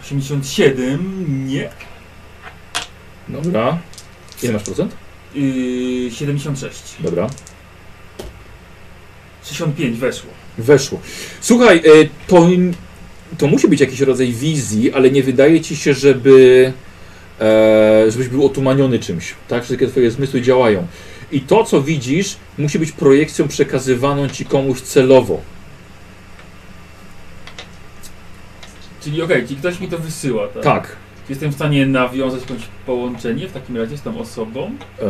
87, 0.02 1.46
nie. 1.48 1.70
Dobra. 3.28 3.78
Ile 4.42 4.52
masz 4.52 4.62
procent? 4.62 4.96
Yy, 5.34 6.10
76. 6.10 6.82
Dobra. 7.00 7.30
65 9.44 9.98
weszło. 9.98 10.30
Weszło. 10.58 11.00
Słuchaj, 11.40 11.78
e, 11.78 11.82
to, 12.26 12.48
to 13.38 13.46
musi 13.46 13.68
być 13.68 13.80
jakiś 13.80 14.00
rodzaj 14.00 14.32
wizji, 14.32 14.92
ale 14.92 15.10
nie 15.10 15.22
wydaje 15.22 15.60
ci 15.60 15.76
się, 15.76 15.94
żeby 15.94 16.72
e, 17.40 18.10
żebyś 18.10 18.28
był 18.28 18.46
otumaniony 18.46 18.98
czymś. 18.98 19.34
Tak? 19.48 19.64
Wszystkie 19.64 19.86
twoje 19.86 20.10
zmysły 20.10 20.42
działają. 20.42 20.86
I 21.32 21.40
to, 21.40 21.64
co 21.64 21.82
widzisz, 21.82 22.36
musi 22.58 22.78
być 22.78 22.92
projekcją 22.92 23.48
przekazywaną 23.48 24.28
ci 24.28 24.44
komuś 24.44 24.80
celowo. 24.80 25.40
Czyli 29.04 29.22
okej, 29.22 29.42
czyli 29.46 29.56
ktoś 29.56 29.80
mi 29.80 29.88
to 29.88 29.98
wysyła, 29.98 30.48
tak? 30.48 30.62
Tak. 30.62 30.96
Jestem 31.28 31.50
w 31.50 31.54
stanie 31.54 31.86
nawiązać 31.86 32.40
jakieś 32.40 32.66
połączenie 32.86 33.48
w 33.48 33.52
takim 33.52 33.76
razie 33.76 33.96
z 33.98 34.02
tą 34.02 34.18
osobą. 34.18 34.70
E, 35.02 35.04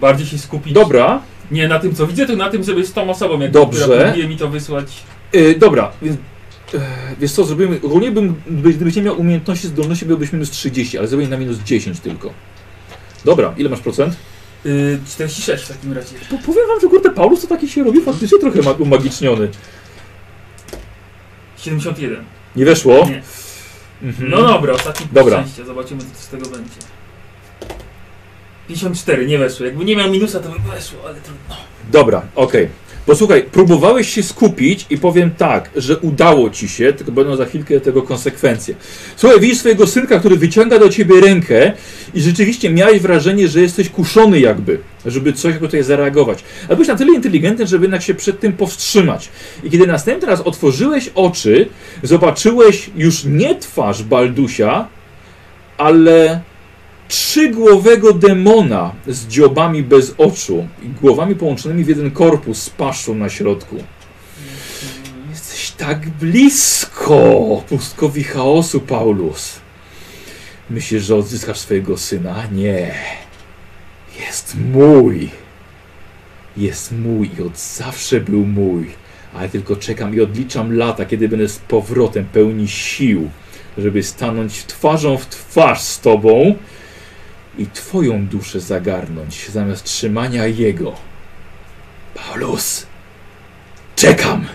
Bardziej 0.00 0.26
się 0.26 0.38
skupić. 0.38 0.72
dobra. 0.72 1.20
Nie 1.50 1.68
na 1.68 1.78
tym, 1.78 1.94
co 1.94 2.06
widzę, 2.06 2.26
tylko 2.26 2.44
na 2.44 2.50
tym, 2.50 2.62
żeby 2.62 2.86
z 2.86 2.92
tą 2.92 3.10
osobą, 3.10 3.40
jak 3.40 3.50
Dobrze. 3.50 3.82
która 3.82 4.04
próbuje 4.04 4.28
mi 4.28 4.36
to 4.36 4.48
wysłać. 4.48 4.86
E, 5.32 5.54
dobra, 5.54 5.92
więc 6.02 6.16
wiesz 7.20 7.32
co, 7.32 7.44
zrobimy, 7.44 7.80
ogólnie 7.82 8.10
bym, 8.10 8.34
gdybyś 8.46 8.96
nie 8.96 9.02
miał 9.02 9.20
umiejętności, 9.20 9.68
zdolności, 9.68 10.06
byłbyś 10.06 10.32
minus 10.32 10.50
30, 10.50 10.98
ale 10.98 11.08
zrobię 11.08 11.28
na 11.28 11.36
minus 11.36 11.58
10 11.58 12.00
tylko. 12.00 12.32
Dobra, 13.24 13.54
ile 13.56 13.68
masz 13.68 13.80
procent? 13.80 14.16
Yy, 14.64 14.98
46 15.06 15.64
w 15.64 15.68
takim 15.68 15.92
razie. 15.92 16.14
Po, 16.30 16.38
powiem 16.38 16.68
wam, 16.68 16.80
że 16.80 16.88
kurde, 16.88 17.10
Paulus 17.10 17.40
to 17.42 17.46
taki 17.46 17.68
się 17.68 17.84
robi 17.84 18.00
faktycznie 18.00 18.38
trochę 18.38 18.62
ma- 18.62 18.70
umagiczniony. 18.72 19.48
71. 21.56 22.24
Nie 22.56 22.64
weszło? 22.64 22.94
Nie. 23.08 23.22
Mhm. 24.08 24.30
No 24.30 24.42
dobra, 24.42 24.72
ostatni 24.74 25.06
Dobra. 25.12 25.40
szczęście. 25.40 25.64
Zobaczymy, 25.64 26.00
co 26.14 26.22
z 26.22 26.28
tego 26.28 26.48
będzie. 26.48 26.76
54, 28.68 29.26
nie 29.26 29.38
weszło. 29.38 29.66
Jakby 29.66 29.84
nie 29.84 29.96
miał 29.96 30.10
minusa, 30.10 30.40
to 30.40 30.48
by 30.48 30.58
weszło, 30.58 30.98
ale 31.06 31.14
trudno. 31.14 31.56
Dobra, 31.90 32.22
okej. 32.34 32.68
Posłuchaj, 33.06 33.42
próbowałeś 33.42 34.08
się 34.14 34.22
skupić 34.22 34.86
i 34.90 34.98
powiem 34.98 35.30
tak, 35.38 35.70
że 35.76 35.98
udało 35.98 36.50
ci 36.50 36.68
się, 36.68 36.92
tylko 36.92 37.12
będą 37.12 37.36
za 37.36 37.46
chwilkę 37.46 37.80
tego 37.80 38.02
konsekwencje. 38.02 38.74
Słuchaj, 39.16 39.40
widzisz 39.40 39.58
swojego 39.58 39.86
synka, 39.86 40.18
który 40.18 40.36
wyciąga 40.36 40.78
do 40.78 40.88
ciebie 40.88 41.20
rękę 41.20 41.72
i 42.14 42.20
rzeczywiście 42.20 42.70
miałeś 42.70 43.00
wrażenie, 43.00 43.48
że 43.48 43.60
jesteś 43.60 43.88
kuszony 43.88 44.40
jakby, 44.40 44.78
żeby 45.06 45.32
coś 45.32 45.58
tutaj 45.58 45.82
zareagować. 45.82 46.44
Ale 46.68 46.76
byłeś 46.76 46.88
na 46.88 46.96
tyle 46.96 47.14
inteligentny, 47.14 47.66
żeby 47.66 47.84
jednak 47.84 48.02
się 48.02 48.14
przed 48.14 48.40
tym 48.40 48.52
powstrzymać. 48.52 49.28
I 49.64 49.70
kiedy 49.70 49.86
następny 49.86 50.28
raz 50.28 50.40
otworzyłeś 50.40 51.10
oczy, 51.14 51.68
zobaczyłeś 52.02 52.90
już 52.96 53.24
nie 53.24 53.54
twarz 53.54 54.02
Baldusia, 54.02 54.88
ale 55.78 56.40
trzygłowego 57.12 58.12
demona 58.12 58.92
z 59.06 59.26
dziobami 59.26 59.82
bez 59.82 60.14
oczu 60.18 60.68
i 60.82 60.88
głowami 60.88 61.34
połączonymi 61.34 61.84
w 61.84 61.88
jeden 61.88 62.10
korpus 62.10 62.62
z 62.62 62.70
paszczą 62.70 63.14
na 63.14 63.28
środku. 63.28 63.76
Jesteś 65.30 65.70
tak 65.70 66.10
blisko 66.10 67.62
pustkowi 67.68 68.24
chaosu, 68.24 68.80
Paulus. 68.80 69.60
Myślisz, 70.70 71.02
że 71.02 71.16
odzyskasz 71.16 71.58
swojego 71.58 71.98
syna? 71.98 72.46
Nie. 72.52 72.94
Jest 74.20 74.56
mój. 74.72 75.30
Jest 76.56 76.92
mój 76.92 77.30
i 77.38 77.42
od 77.42 77.58
zawsze 77.58 78.20
był 78.20 78.46
mój. 78.46 78.90
Ale 79.34 79.48
tylko 79.48 79.76
czekam 79.76 80.14
i 80.14 80.20
odliczam 80.20 80.76
lata, 80.76 81.04
kiedy 81.04 81.28
będę 81.28 81.48
z 81.48 81.58
powrotem 81.58 82.24
pełni 82.24 82.68
sił, 82.68 83.30
żeby 83.78 84.02
stanąć 84.02 84.64
twarzą 84.64 85.16
w 85.16 85.26
twarz 85.26 85.80
z 85.80 86.00
tobą 86.00 86.54
i 87.58 87.66
twoją 87.66 88.26
duszę 88.26 88.60
zagarnąć 88.60 89.48
zamiast 89.48 89.84
trzymania 89.84 90.46
jego. 90.46 90.94
Paulus, 92.14 92.86
czekam! 93.96 94.46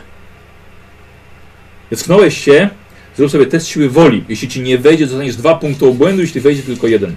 Tknąłeś 1.95 2.37
się, 2.37 2.69
zrób 3.17 3.31
sobie 3.31 3.45
test 3.45 3.67
siły 3.67 3.89
woli. 3.89 4.23
Jeśli 4.29 4.47
ci 4.47 4.61
nie 4.61 4.77
wejdzie, 4.77 5.07
dostaniesz 5.07 5.35
dwa 5.35 5.55
punkty 5.55 5.85
obłędu, 5.85 6.21
jeśli 6.21 6.41
wejdzie 6.41 6.63
tylko 6.63 6.87
jeden. 6.87 7.15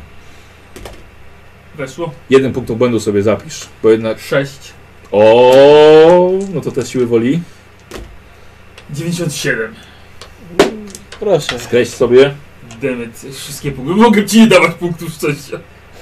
Weszło. 1.77 2.13
Jeden 2.31 2.53
punkt 2.53 2.71
obłędu 2.71 3.01
sobie 3.01 3.23
zapisz, 3.23 3.69
bo 3.83 3.91
jednak... 3.91 4.21
6. 4.21 4.53
O, 5.13 6.31
no 6.55 6.61
to 6.61 6.73
test 6.73 6.89
siły 6.91 7.07
woli. 7.07 7.41
97. 8.91 9.75
Proszę. 11.21 11.59
Skreś 11.59 11.89
sobie. 11.89 12.35
Demet, 12.81 13.27
wszystkie 13.33 13.73
punkty. 13.73 13.95
Mogę 13.95 14.27
ci 14.27 14.41
nie 14.41 14.47
dawać 14.47 14.75
punktów 14.75 15.13
szczęścia. 15.13 15.59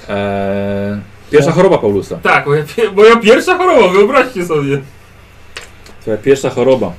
Eee, 0.09 0.99
pierwsza 1.31 1.51
choroba 1.51 1.77
Paulusa. 1.77 2.15
Tak, 2.15 2.47
moja, 2.47 2.63
pie- 2.63 2.91
moja 2.95 3.15
pierwsza 3.15 3.57
choroba, 3.57 3.87
wyobraźcie 3.87 4.45
sobie. 4.45 4.81
Twoja 6.01 6.17
pierwsza 6.17 6.49
choroba. 6.49 6.93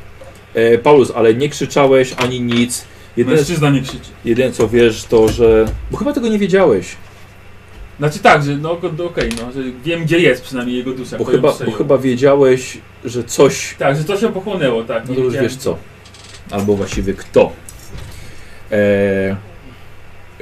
E, 0.54 0.78
Paulus, 0.78 1.12
ale 1.14 1.34
nie 1.34 1.48
krzyczałeś 1.48 2.14
ani 2.16 2.40
nic. 2.40 2.84
Jedyne, 3.16 3.36
Mężczyzna 3.36 3.70
nie 3.70 3.82
krzyczy. 3.82 4.10
jedyne 4.24 4.52
co 4.52 4.68
wiesz 4.68 5.04
to, 5.04 5.28
że... 5.28 5.66
Bo 5.90 5.96
chyba 5.96 6.12
tego 6.12 6.28
nie 6.28 6.38
wiedziałeś. 6.38 6.96
Znaczy 7.98 8.18
tak, 8.18 8.42
że 8.44 8.56
no 8.56 8.78
no, 8.98 9.04
okej, 9.04 9.30
no, 9.40 9.52
że 9.52 9.60
wiem 9.84 10.04
gdzie 10.04 10.18
jest 10.18 10.42
przynajmniej 10.42 10.76
jego 10.78 10.92
dusza. 10.92 11.18
Bo 11.18 11.24
kto 11.24 11.32
ją 11.32 11.38
chyba, 11.38 11.48
bo 11.48 11.54
przejął. 11.54 11.76
chyba 11.76 11.98
wiedziałeś, 11.98 12.78
że 13.04 13.24
coś... 13.24 13.74
Tak, 13.78 13.96
że 13.96 14.04
to 14.04 14.16
się 14.16 14.28
pochłonęło, 14.32 14.84
tak. 14.84 15.02
No 15.04 15.10
nie 15.10 15.16
to 15.16 15.22
już 15.22 15.32
wiedziałem. 15.32 15.50
wiesz 15.50 15.58
co. 15.58 15.76
Albo 16.50 16.76
właściwie 16.76 17.14
kto. 17.14 17.52
E, 18.72 19.36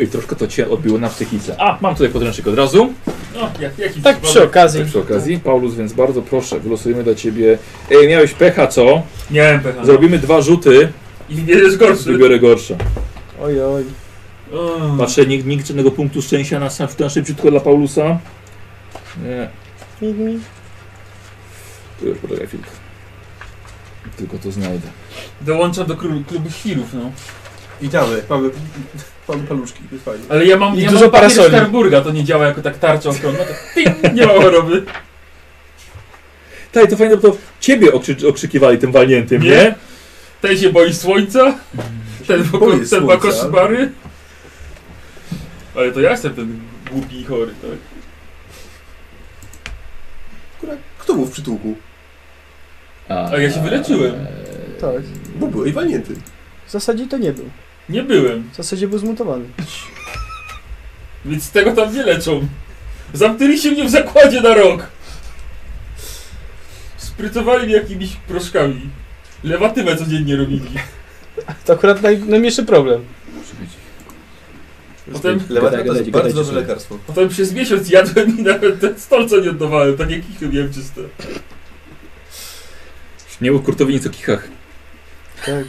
I 0.01 0.07
troszkę 0.07 0.37
to 0.37 0.47
cię 0.49 0.71
odbiło 0.71 0.99
na 0.99 1.09
psychice. 1.09 1.57
A, 1.61 1.79
mam 1.81 1.95
tutaj 1.95 2.09
podręcznik 2.09 2.47
od 2.47 2.55
razu. 2.55 2.93
No, 3.35 3.51
jak, 3.61 3.79
jaki 3.79 4.03
Tak 4.03 4.21
przy 4.21 4.43
okazji. 4.43 4.81
Tak 4.81 4.89
przy 4.89 4.99
okazji. 4.99 5.39
Paulus, 5.41 5.75
więc 5.75 5.93
bardzo 5.93 6.23
proszę, 6.23 6.61
wylosujemy 6.61 7.05
dla 7.05 7.15
ciebie... 7.15 7.59
E, 7.91 8.09
miałeś 8.09 8.35
pecha, 8.35 8.67
co? 8.67 9.03
Miałem 9.31 9.61
pecha. 9.61 9.85
Zrobimy 9.85 10.19
dwa 10.19 10.43
rzuty. 10.43 10.93
I 11.29 11.35
wybierzesz 11.35 11.77
gorszy. 11.77 12.13
Wybiorę 12.13 12.39
gorsze. 12.39 12.77
Oj, 13.43 13.63
oj. 13.63 13.85
O, 14.53 14.97
Patrzę, 14.99 15.27
nikt, 15.27 15.47
nikt 15.47 15.67
żadnego 15.67 15.91
punktu 15.91 16.23
szczęścia 16.23 16.61
na, 16.61 16.71
sam- 16.71 16.89
na 16.99 17.09
szybciutko 17.11 17.51
dla 17.51 17.61
Paulusa. 17.61 18.19
Nie. 19.25 19.49
Mi. 20.09 20.41
Tu 22.01 22.07
już 22.07 22.19
poczekaj 22.19 22.47
chwilkę. 22.47 22.71
Tylko 24.17 24.39
to 24.39 24.53
znajdę. 24.53 24.89
Dołączam 25.41 25.87
do 25.87 25.97
klubu 25.97 26.51
świrów, 26.51 26.95
no. 26.95 27.11
Witamy, 27.83 28.23
mamy, 28.31 28.51
paluszki, 29.49 29.81
jest 29.93 30.05
fajnie. 30.05 30.25
Ale 30.29 30.47
ja 30.47 30.57
mam, 30.57 30.77
I 30.79 30.83
ja 30.83 30.91
dużo 30.91 31.05
mam 31.05 31.11
papier 31.11 31.31
parasoli. 31.31 31.49
Starburga, 31.49 32.01
to 32.01 32.11
nie 32.11 32.25
działa 32.25 32.47
jako 32.47 32.63
tak 32.63 32.79
tarcza 32.79 33.11
ochronna. 33.11 33.39
To 33.39 33.45
ting, 33.75 34.15
nie 34.15 34.27
ma 34.27 34.33
choroby. 34.33 34.85
Tak, 36.73 36.91
to 36.91 36.97
fajne, 36.97 37.17
bo 37.17 37.31
to 37.31 37.37
ciebie 37.61 37.93
okrzy 37.93 38.17
okrzykiwali 38.29 38.79
tym 38.79 38.93
walniętym, 38.93 39.43
nie? 39.43 39.51
Nie? 39.51 39.75
Ten 40.41 40.59
się 40.59 40.73
boi 40.73 40.95
słońca, 40.95 41.55
ten, 42.27 42.45
Boję 42.45 42.73
ten 42.73 42.81
ma 42.81 42.87
słońca. 42.87 43.17
koszmary. 43.17 43.93
Ale 45.77 45.93
to 45.93 46.01
ja 46.01 46.11
jestem 46.11 46.35
ten 46.35 46.61
głupi 46.93 47.21
i 47.21 47.25
chory, 47.25 47.53
tak? 47.63 47.79
Akurat, 50.59 50.79
kto 50.99 51.15
był 51.15 51.25
w 51.25 51.31
przytułku? 51.31 51.75
A 53.09 53.39
ja 53.39 53.51
się 53.53 53.63
wyleczyłem. 53.63 54.27
Tak. 54.81 55.03
Bo 55.37 55.47
byłeś 55.47 55.73
walnięty. 55.73 56.15
W 56.67 56.71
zasadzie 56.71 57.07
to 57.07 57.19
nie 57.19 57.33
był. 57.33 57.51
Nie 57.89 58.03
byłem, 58.03 58.51
W 58.53 58.57
zasadzie 58.57 58.89
był 58.89 58.99
zmutowany. 58.99 59.45
więc 61.25 61.51
tego 61.51 61.73
tam 61.73 61.95
nie 61.95 62.03
leczą. 62.03 62.49
Zamknęli 63.13 63.59
się 63.59 63.71
mnie 63.71 63.85
w 63.85 63.91
zakładzie 63.91 64.41
na 64.41 64.55
rok. 64.55 64.87
Sprycowali 66.97 67.67
mnie 67.67 67.75
jakimiś 67.75 68.11
proszkami. 68.29 68.81
Lewatywę 69.45 69.97
codziennie 69.97 70.37
robili. 70.37 70.71
To 71.65 71.73
akurat 71.73 72.03
naj, 72.03 72.19
najmniejszy 72.19 72.65
problem. 72.65 73.05
Potem, 75.13 75.41
Lewa 75.49 75.71
Gadaj, 75.71 75.87
to 75.87 75.95
jest 75.95 76.11
bardzo 76.11 76.45
dobre 76.45 76.61
lekarstwo. 76.61 76.99
potem 77.07 77.29
przez 77.29 77.53
miesiąc 77.53 77.91
jadłem 77.91 78.39
i 78.39 78.43
nawet 78.43 78.81
ten 78.81 79.01
stolca 79.01 79.37
nie 79.37 79.51
oddawałem, 79.51 79.97
tak 79.97 80.11
jak 80.11 80.31
ich 80.31 80.41
miałem 80.53 80.73
czyste. 80.73 81.01
Nie 83.41 83.53
mów 83.53 83.63
kurtowi 83.65 83.95
nic 83.95 84.07
o 84.07 84.11
kichach. 84.11 84.49
Tak. 85.47 85.65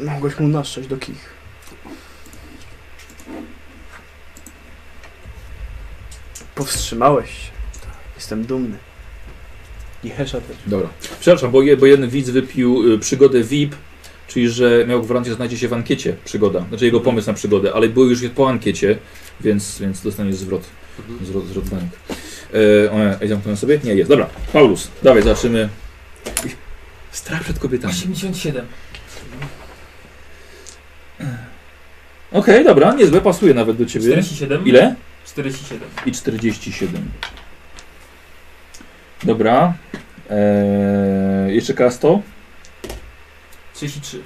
Mogłeś 0.00 0.38
mu 0.38 0.48
naszczać 0.48 0.86
do 0.86 0.96
kich. 0.96 1.30
Powstrzymałeś 6.54 7.30
się. 7.30 7.50
Jestem 8.16 8.44
dumny. 8.44 8.76
I 10.04 10.10
Hesza 10.10 10.40
też. 10.40 10.56
Dobra. 10.66 10.88
Przepraszam, 11.20 11.50
bo, 11.50 11.62
je, 11.62 11.76
bo 11.76 11.86
jeden 11.86 12.10
widz 12.10 12.30
wypił 12.30 12.92
y, 12.92 12.98
przygodę 12.98 13.42
VIP, 13.42 13.74
czyli 14.28 14.50
że 14.50 14.84
miał 14.86 15.02
gwarancję, 15.02 15.32
że 15.32 15.36
znajdzie 15.36 15.58
się 15.58 15.68
w 15.68 15.72
ankiecie 15.72 16.16
przygoda. 16.24 16.64
Znaczy 16.68 16.84
jego 16.84 17.00
pomysł 17.00 17.26
na 17.26 17.34
przygodę, 17.34 17.72
ale 17.72 17.88
było 17.88 18.06
już 18.06 18.28
po 18.34 18.48
ankiecie, 18.48 18.98
więc, 19.40 19.78
więc 19.78 20.02
dostaniesz 20.02 20.34
zwrot. 20.34 20.62
Zwrot, 21.22 21.46
zwrot 21.46 21.68
bank. 21.68 21.92
E, 23.22 23.28
zamknąłem 23.28 23.56
sobie? 23.56 23.80
Nie, 23.84 23.94
jest. 23.94 24.10
Dobra. 24.10 24.26
Paulus, 24.52 24.88
dawaj, 25.02 25.22
zaczniemy. 25.22 25.68
Strach 27.10 27.44
przed 27.44 27.58
kobietami. 27.58 27.94
87. 27.94 28.66
Okej, 32.32 32.64
dobra, 32.64 32.94
niezłe, 32.94 33.20
pasuje 33.20 33.54
nawet 33.54 33.76
do 33.76 33.86
ciebie. 33.86 34.04
47? 34.04 34.66
Ile? 34.66 34.94
47. 35.26 35.88
I 36.06 36.12
47. 36.12 37.10
Dobra. 39.24 39.74
Eee, 40.30 41.54
jeszcze 41.54 41.74
kasto. 41.74 42.22
33. 43.74 44.20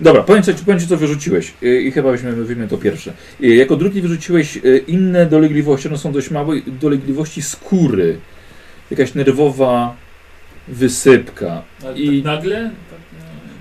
Dobra, 0.00 0.22
powiem 0.22 0.42
ci, 0.42 0.54
powiem 0.54 0.80
ci 0.80 0.86
co 0.86 0.96
wyrzuciłeś 0.96 1.54
Yy, 1.62 1.82
i 1.82 1.92
chyba 1.92 2.10
weźmiemy, 2.10 2.44
weźmiemy 2.44 2.68
to 2.68 2.78
pierwsze. 2.78 3.12
Yy, 3.40 3.54
jako 3.54 3.76
drugi 3.76 4.02
wyrzuciłeś 4.02 4.56
yy, 4.56 4.78
inne 4.78 5.26
dolegliwości, 5.26 5.88
one 5.88 5.98
są 5.98 6.12
dość 6.12 6.30
małe, 6.30 6.60
dolegliwości 6.66 7.42
skóry. 7.42 8.18
Jakaś 8.90 9.14
nerwowa 9.14 9.96
wysypka. 10.68 11.62
Ale 11.84 11.98
I- 11.98 12.22
tak 12.22 12.34
nagle? 12.34 12.70
Tak, 12.90 12.98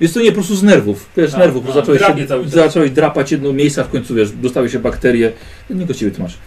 Jest 0.02 0.14
to 0.14 0.20
nie 0.20 0.30
po 0.30 0.36
prostu 0.36 0.56
z 0.56 0.64
nerwów. 0.64 1.10
Wiesz, 1.18 1.34
A, 1.34 1.38
nerwów, 1.38 1.66
bo 1.66 1.72
zacząłeś, 1.74 2.02
się, 2.02 2.16
zacząłeś 2.46 2.92
drapać 2.92 3.32
jedno 3.32 3.54
miejsce, 3.54 3.82
a 3.82 3.84
w 3.84 3.90
końcu 3.90 4.16
wiesz, 4.16 4.32
dostały 4.32 4.70
się 4.70 4.80
bakterie. 4.80 5.32
Nie 5.70 5.88
ciebie 5.88 6.12
ty 6.12 6.22
masz. 6.22 6.38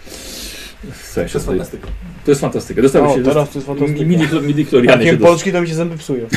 To 1.14 1.20
jest 1.20 1.46
fantastyka. 1.46 1.86
to 2.24 2.30
jest 2.30 2.40
fantastyka. 2.40 2.82
Dostały 2.82 3.08
O, 3.08 3.14
się 3.16 3.22
teraz 3.22 3.50
to 3.50 3.58
jest 3.58 3.66
fantastyka. 3.66 4.04
midi, 4.04 4.26
midi. 4.42 5.16
Polski 5.18 5.52
to 5.52 5.60
mi 5.60 5.68
się 5.68 5.74
zęby 5.74 5.96
psują. 5.96 6.26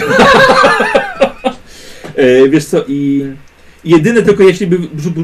E, 2.16 2.50
wiesz 2.50 2.66
co, 2.66 2.84
i 2.88 3.26
jedyne 3.84 4.22
tylko 4.22 4.44
jeśli 4.44 4.68
by, 4.68 4.78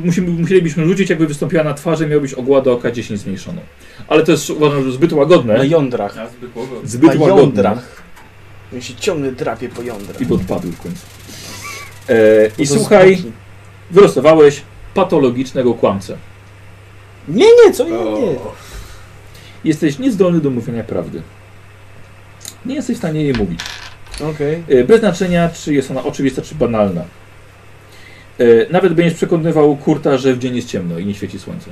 musimy, 0.04 0.28
musielibyśmy 0.28 0.86
rzucić, 0.86 1.10
jakby 1.10 1.28
wystąpiła 1.28 1.64
na 1.64 1.74
twarzy, 1.74 2.08
miałbyś 2.08 2.34
ogładę 2.34 2.72
oka 2.72 2.92
10 2.92 3.20
zmniejszoną. 3.20 3.62
Ale 4.08 4.24
to 4.24 4.32
jest 4.32 4.50
uważam, 4.50 4.84
że 4.84 4.92
zbyt 4.92 5.14
łagodne. 5.14 5.58
Na 5.58 5.64
jądrach. 5.64 6.16
Na 6.16 6.28
zwykłego. 6.30 6.82
Zbyt 6.84 7.16
na 7.16 7.22
łagodne. 7.22 7.42
jądrach. 7.42 8.04
Ja 8.74 8.82
się 8.82 8.96
ciągle 8.96 9.32
drapie 9.32 9.70
po 9.70 9.82
jądrach. 9.82 10.22
I 10.22 10.26
podpadły 10.26 10.72
w 10.72 10.82
końcu. 10.82 11.06
E, 12.10 12.16
I 12.58 12.68
słuchaj, 12.68 13.14
zboczni. 13.16 13.32
wylosowałeś 13.92 14.62
patologicznego 14.94 15.74
kłamcę. 15.74 16.18
Nie, 17.28 17.46
nie, 17.66 17.74
co? 17.74 17.84
Nie, 17.84 17.92
nie. 17.92 18.36
Jesteś 19.64 20.00
niezdolny 20.00 20.40
do 20.42 20.50
mówienia 20.50 20.84
prawdy. 20.84 21.22
Nie 22.66 22.76
jesteś 22.76 22.96
w 22.96 23.00
stanie 23.00 23.24
jej 23.24 23.34
mówić. 23.34 23.60
Okej. 24.36 24.64
E, 24.70 24.84
Bez 24.84 25.00
znaczenia, 25.00 25.50
czy 25.50 25.74
jest 25.74 25.92
ona 25.92 26.04
oczywista, 26.04 26.42
czy 26.42 26.56
banalna. 26.56 27.02
E, 28.40 28.44
Nawet 28.70 28.94
będziesz 28.94 29.14
przekonywał 29.14 29.76
Kurta, 29.78 30.18
że 30.18 30.34
w 30.34 30.40
dzień 30.40 30.56
jest 30.56 30.68
ciemno 30.68 31.00
i 31.00 31.06
nie 31.06 31.14
świeci 31.14 31.40
słońce. 31.40 31.70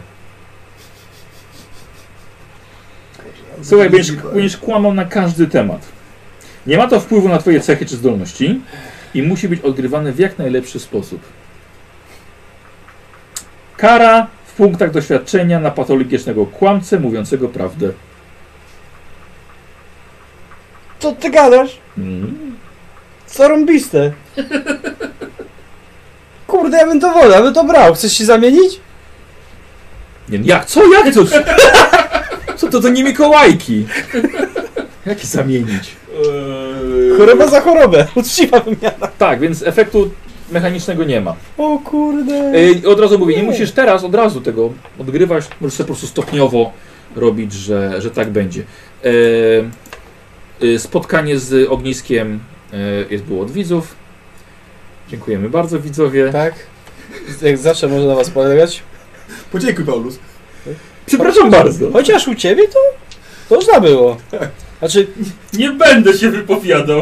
Słuchaj, 3.63 3.89
będziesz, 3.89 4.11
będziesz 4.15 4.57
kłamał 4.57 4.93
na 4.93 5.05
każdy 5.05 5.47
temat. 5.47 5.81
Nie 6.67 6.77
ma 6.77 6.87
to 6.87 6.99
wpływu 6.99 7.29
na 7.29 7.37
twoje 7.37 7.61
cechy 7.61 7.85
czy 7.85 7.95
zdolności 7.95 8.61
i 9.13 9.23
musi 9.23 9.49
być 9.49 9.61
odgrywane 9.61 10.11
w 10.11 10.19
jak 10.19 10.37
najlepszy 10.37 10.79
sposób. 10.79 11.21
Kara 13.77 14.27
w 14.45 14.53
punktach 14.53 14.91
doświadczenia 14.91 15.59
na 15.59 15.71
patologicznego 15.71 16.45
kłamcę 16.45 16.99
mówiącego 16.99 17.49
prawdę. 17.49 17.91
Co 20.99 21.11
ty 21.11 21.29
gadasz? 21.29 21.77
Mm. 21.97 22.55
Zarąbiste. 23.27 24.11
Kurde, 26.47 26.77
ja 26.77 26.85
bym 26.85 26.99
to 26.99 27.13
wolał, 27.13 27.31
ja 27.31 27.41
bym 27.41 27.53
to 27.53 27.63
brał. 27.63 27.93
Chcesz 27.93 28.13
się 28.13 28.25
zamienić? 28.25 28.79
Nie, 30.29 30.39
jak? 30.43 30.65
Co? 30.65 30.81
Jak 30.93 31.13
to? 31.13 31.21
Co 32.57 32.67
to? 32.67 32.81
To 32.81 32.89
nie 32.89 33.03
Mikołajki. 33.03 33.85
Jak 35.05 35.19
je 35.19 35.25
zamienić? 35.25 35.95
Eee, 36.17 37.17
Choroba 37.17 37.47
za 37.47 37.61
chorobę. 37.61 38.07
Uczciwa 38.15 38.59
wymiana. 38.59 39.07
Tak, 39.17 39.39
więc 39.39 39.63
efektu 39.63 40.09
mechanicznego 40.51 41.03
nie 41.03 41.21
ma. 41.21 41.35
O 41.57 41.79
kurde. 41.79 42.33
Yy, 42.59 42.89
od 42.89 42.99
razu 42.99 43.19
mówię, 43.19 43.35
nie 43.35 43.41
Nie. 43.41 43.47
musisz 43.47 43.71
teraz 43.71 44.03
od 44.03 44.15
razu 44.15 44.41
tego 44.41 44.73
odgrywać, 44.99 45.47
możesz 45.61 45.77
sobie 45.77 45.87
po 45.87 45.93
prostu 45.93 46.07
stopniowo 46.07 46.71
robić, 47.15 47.53
że, 47.53 48.01
że 48.01 48.11
tak 48.11 48.29
będzie. 48.29 48.63
Yy, 49.03 49.69
yy, 50.61 50.79
spotkanie 50.79 51.39
z 51.39 51.69
ogniskiem 51.69 52.39
yy, 52.73 52.79
jest 53.09 53.23
było 53.23 53.41
od 53.41 53.51
widzów. 53.51 53.95
Dziękujemy 55.09 55.49
bardzo 55.49 55.79
widzowie. 55.79 56.29
Tak? 56.31 56.53
Jak 57.41 57.57
zawsze 57.57 57.87
można 57.87 58.07
na 58.07 58.15
was 58.15 58.29
polegać. 58.29 58.83
Podziękuj, 59.51 59.85
Paulus. 59.85 60.19
Przepraszam 61.05 61.51
bardzo. 61.51 61.91
Chociaż 61.91 62.27
u 62.27 62.35
ciebie 62.35 62.67
to? 62.67 62.79
To 63.49 63.55
można 63.55 63.79
było. 63.79 64.17
Znaczy, 64.79 65.07
Nie 65.53 65.69
będę 65.71 66.13
się 66.17 66.29
wypowiadał. 66.31 67.01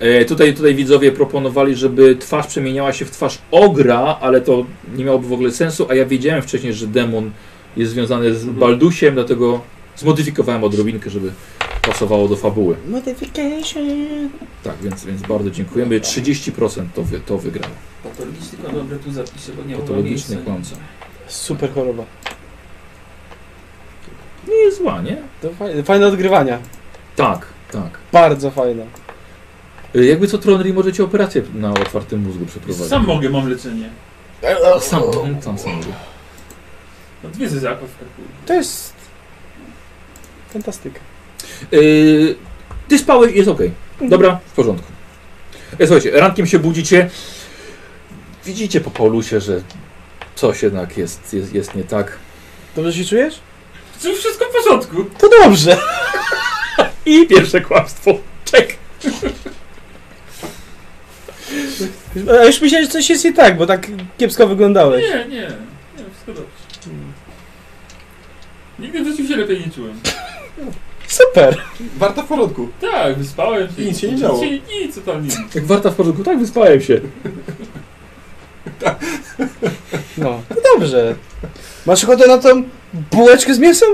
E, 0.00 0.24
tutaj, 0.24 0.54
tutaj 0.54 0.74
widzowie 0.74 1.12
proponowali, 1.12 1.74
żeby 1.76 2.16
twarz 2.16 2.46
przemieniała 2.46 2.92
się 2.92 3.04
w 3.04 3.10
twarz 3.10 3.38
ogra, 3.50 4.16
ale 4.20 4.40
to 4.40 4.66
nie 4.96 5.04
miałoby 5.04 5.28
w 5.28 5.32
ogóle 5.32 5.50
sensu, 5.50 5.86
a 5.90 5.94
ja 5.94 6.06
wiedziałem 6.06 6.42
wcześniej, 6.42 6.72
że 6.72 6.86
demon 6.86 7.30
jest 7.76 7.92
związany 7.92 8.34
z 8.34 8.44
Baldusiem, 8.44 9.14
dlatego 9.14 9.60
zmodyfikowałem 9.96 10.64
odrobinkę, 10.64 11.10
żeby 11.10 11.32
pasowało 11.82 12.28
do 12.28 12.36
fabuły. 12.36 12.76
modification. 12.88 13.88
Tak, 14.64 14.74
więc, 14.82 15.04
więc 15.04 15.22
bardzo 15.22 15.50
dziękujemy. 15.50 16.00
30% 16.00 16.82
to, 16.94 17.02
wy, 17.02 17.20
to 17.20 17.38
wygrało. 17.38 17.74
Patologiczny, 18.02 18.58
dobra, 18.72 18.98
tu 19.04 19.12
zapiszę, 19.12 19.52
bo 19.56 19.68
nie 19.68 19.74
ma 19.74 19.80
Patologiczny 19.80 20.36
kłamca. 20.36 20.76
Super 21.26 21.72
choroba. 21.72 22.04
Nie 24.48 24.54
jest 24.56 24.78
zła, 24.78 25.02
nie? 25.02 25.16
To 25.42 25.50
fajne, 25.50 25.82
fajne 25.82 26.06
odgrywania. 26.06 26.58
Tak, 27.20 27.46
tak. 27.72 27.98
Bardzo 28.12 28.50
fajne. 28.50 28.86
E, 29.94 30.04
Jakby 30.04 30.28
co 30.28 30.38
Tronry 30.38 30.74
możecie 30.74 31.04
operację 31.04 31.42
na 31.54 31.70
otwartym 31.70 32.22
mózgu 32.22 32.46
przeprowadzić. 32.46 32.88
Sam 32.88 33.06
mogę, 33.06 33.30
mam 33.30 33.48
leczenie. 33.48 33.90
Sam, 34.80 35.02
sam, 35.42 35.58
sam 35.58 35.74
mogę. 35.76 35.92
No 37.24 37.30
dwie 37.30 37.48
zezaków. 37.48 37.88
To 38.46 38.54
jest... 38.54 38.92
Fantastyka. 40.52 41.00
Yy, 41.72 42.36
ty 42.88 42.98
spałeś, 42.98 43.34
jest 43.34 43.48
ok. 43.48 43.60
Dobra, 44.00 44.40
w 44.46 44.52
porządku. 44.52 44.92
E, 45.78 45.86
słuchajcie, 45.86 46.10
rankiem 46.10 46.46
się 46.46 46.58
budzicie. 46.58 47.10
Widzicie 48.44 48.80
po 48.80 48.90
Paulusie, 48.90 49.40
że 49.40 49.62
coś 50.34 50.62
jednak 50.62 50.96
jest, 50.96 51.32
jest, 51.32 51.54
jest 51.54 51.74
nie 51.74 51.84
tak. 51.84 52.18
Dobrze 52.76 52.92
się 52.92 53.04
czujesz? 53.04 53.40
Czy 54.02 54.14
wszystko 54.14 54.44
w 54.44 54.64
porządku? 54.64 55.04
To 55.18 55.28
dobrze. 55.28 55.76
I 57.10 57.26
pierwsze 57.26 57.60
kłamstwo. 57.60 58.10
Czek. 58.44 58.76
A 62.40 62.44
już 62.44 62.60
myślałem, 62.60 62.86
że 62.86 62.92
coś 62.92 63.10
jest 63.10 63.24
nie 63.24 63.32
tak, 63.32 63.56
bo 63.56 63.66
tak 63.66 63.86
kiepsko 64.18 64.46
wyglądałeś. 64.46 65.04
Nie, 65.04 65.24
nie. 65.28 65.40
Nie, 65.40 66.04
wszystko 66.12 66.26
dobrze. 66.26 66.50
Nigdy 68.78 69.02
w 69.04 69.06
życiu 69.06 69.28
się 69.28 69.36
lepiej 69.36 69.60
nie 69.60 69.70
czułem. 69.72 70.00
Super. 71.06 71.62
Warta 71.96 72.22
w 72.22 72.26
porządku. 72.26 72.68
Tak, 72.80 73.18
wyspałem 73.18 73.68
się. 73.76 73.82
I 73.82 73.86
nic 73.86 73.98
się 74.00 74.12
nie 74.12 74.18
działo. 74.18 74.44
Nic, 74.44 74.68
się- 74.70 74.80
nic 74.86 74.94
totalnie 74.94 75.22
nic. 75.28 75.54
Jak 75.54 75.64
warta 75.66 75.90
w 75.90 75.94
porządku, 75.94 76.24
tak 76.24 76.38
wyspałem 76.38 76.80
się. 76.80 77.00
No, 80.18 80.42
to 80.48 80.54
dobrze. 80.74 81.14
Masz 81.86 82.04
ochotę 82.04 82.26
na 82.28 82.38
tą 82.38 82.62
bułeczkę 83.10 83.54
z 83.54 83.58
mięsem? 83.58 83.88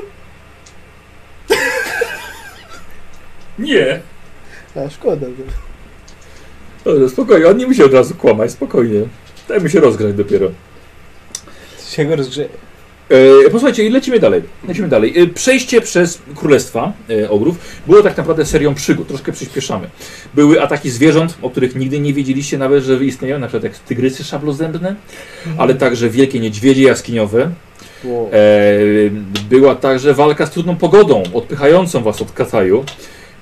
Nie. 3.59 4.01
A, 4.77 4.91
szkoda. 4.91 5.27
Dobrze, 6.85 7.09
spokojnie, 7.09 7.47
on 7.47 7.57
nie 7.57 7.67
musi 7.67 7.83
od 7.83 7.93
razu 7.93 8.15
kłamać, 8.15 8.51
spokojnie. 8.51 9.01
Dajmy 9.49 9.71
się 9.71 9.81
rozgrać 9.81 10.15
dopiero. 10.15 10.51
Się 11.89 12.05
go 12.05 12.17
rozgrzeje. 12.17 12.49
E, 13.09 13.51
posłuchajcie, 13.51 13.85
i 13.85 13.91
lecimy 13.91 14.19
dalej. 14.21 14.43
Lecimy 14.69 14.89
dalej. 14.89 15.23
E, 15.23 15.27
przejście 15.27 15.81
przez 15.81 16.23
królestwa 16.35 16.93
e, 17.11 17.31
ogrów 17.31 17.57
było 17.87 18.03
tak 18.03 18.17
naprawdę 18.17 18.47
serią 18.47 18.75
przygód. 18.75 19.09
Troszkę 19.09 19.33
przyspieszamy. 19.33 19.91
Były 20.35 20.63
ataki 20.63 20.91
zwierząt, 20.91 21.39
o 21.43 21.51
których 21.51 21.77
nigdy 21.77 22.01
nie 22.01 22.15
wiedzieliście 22.15 22.59
nawet, 22.59 22.85
że 22.85 23.05
istnieją, 23.05 23.39
na 23.39 23.47
przykład 23.47 23.65
jak 23.65 23.79
tygrysy 23.79 24.25
szablozębne, 24.25 24.95
ale 25.59 25.75
także 25.75 26.11
wielkie 26.11 26.41
niedźwiedzie 26.41 26.83
jaskiniowe. 26.83 27.51
Wow. 28.05 28.31
E, 28.33 28.39
była 29.51 29.75
także 29.75 30.15
walka 30.15 30.47
z 30.47 30.51
trudną 30.51 30.77
pogodą, 30.77 31.23
odpychającą 31.35 32.03
was 32.03 32.23
od 32.23 32.33
Kataju. 32.33 32.85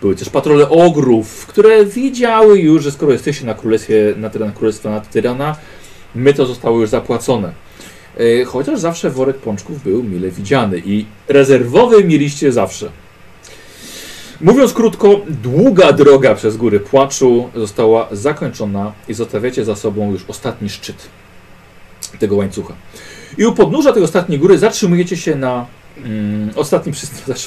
Były 0.04 0.16
też 0.16 0.30
patrole 0.30 0.68
ogrów, 0.68 1.46
które 1.46 1.86
wiedziały 1.86 2.58
już, 2.58 2.82
że 2.82 2.90
skoro 2.90 3.12
jesteście 3.12 3.46
na 3.46 3.54
królestwie, 3.54 4.14
na 4.16 4.30
terenach 4.30 4.54
królestwa 4.54 4.90
nad 4.90 5.10
Tyrana, 5.10 5.56
my 6.14 6.34
to 6.34 6.46
zostało 6.46 6.80
już 6.80 6.90
zapłacone. 6.90 7.52
E, 8.16 8.44
chociaż 8.44 8.80
zawsze 8.80 9.10
worek 9.10 9.36
pączków 9.36 9.82
był 9.82 10.02
mile 10.02 10.30
widziany 10.30 10.82
i 10.84 11.06
rezerwowy 11.28 12.04
mieliście 12.04 12.52
zawsze. 12.52 12.90
Mówiąc 14.40 14.72
krótko, 14.72 15.20
długa 15.42 15.92
droga 15.92 16.34
przez 16.34 16.56
góry 16.56 16.80
płaczu 16.80 17.50
została 17.54 18.08
zakończona 18.12 18.92
i 19.08 19.14
zostawiacie 19.14 19.64
za 19.64 19.76
sobą 19.76 20.12
już 20.12 20.24
ostatni 20.28 20.68
szczyt 20.68 21.08
tego 22.18 22.36
łańcucha. 22.36 22.74
I 23.38 23.46
u 23.46 23.52
podnóża 23.52 23.92
tej 23.92 24.02
ostatniej 24.02 24.38
góry 24.38 24.58
zatrzymujecie 24.58 25.16
się 25.16 25.36
na 25.36 25.66
mm, 25.96 26.50
ostatni 26.56 26.92
przystanek. 26.92 27.38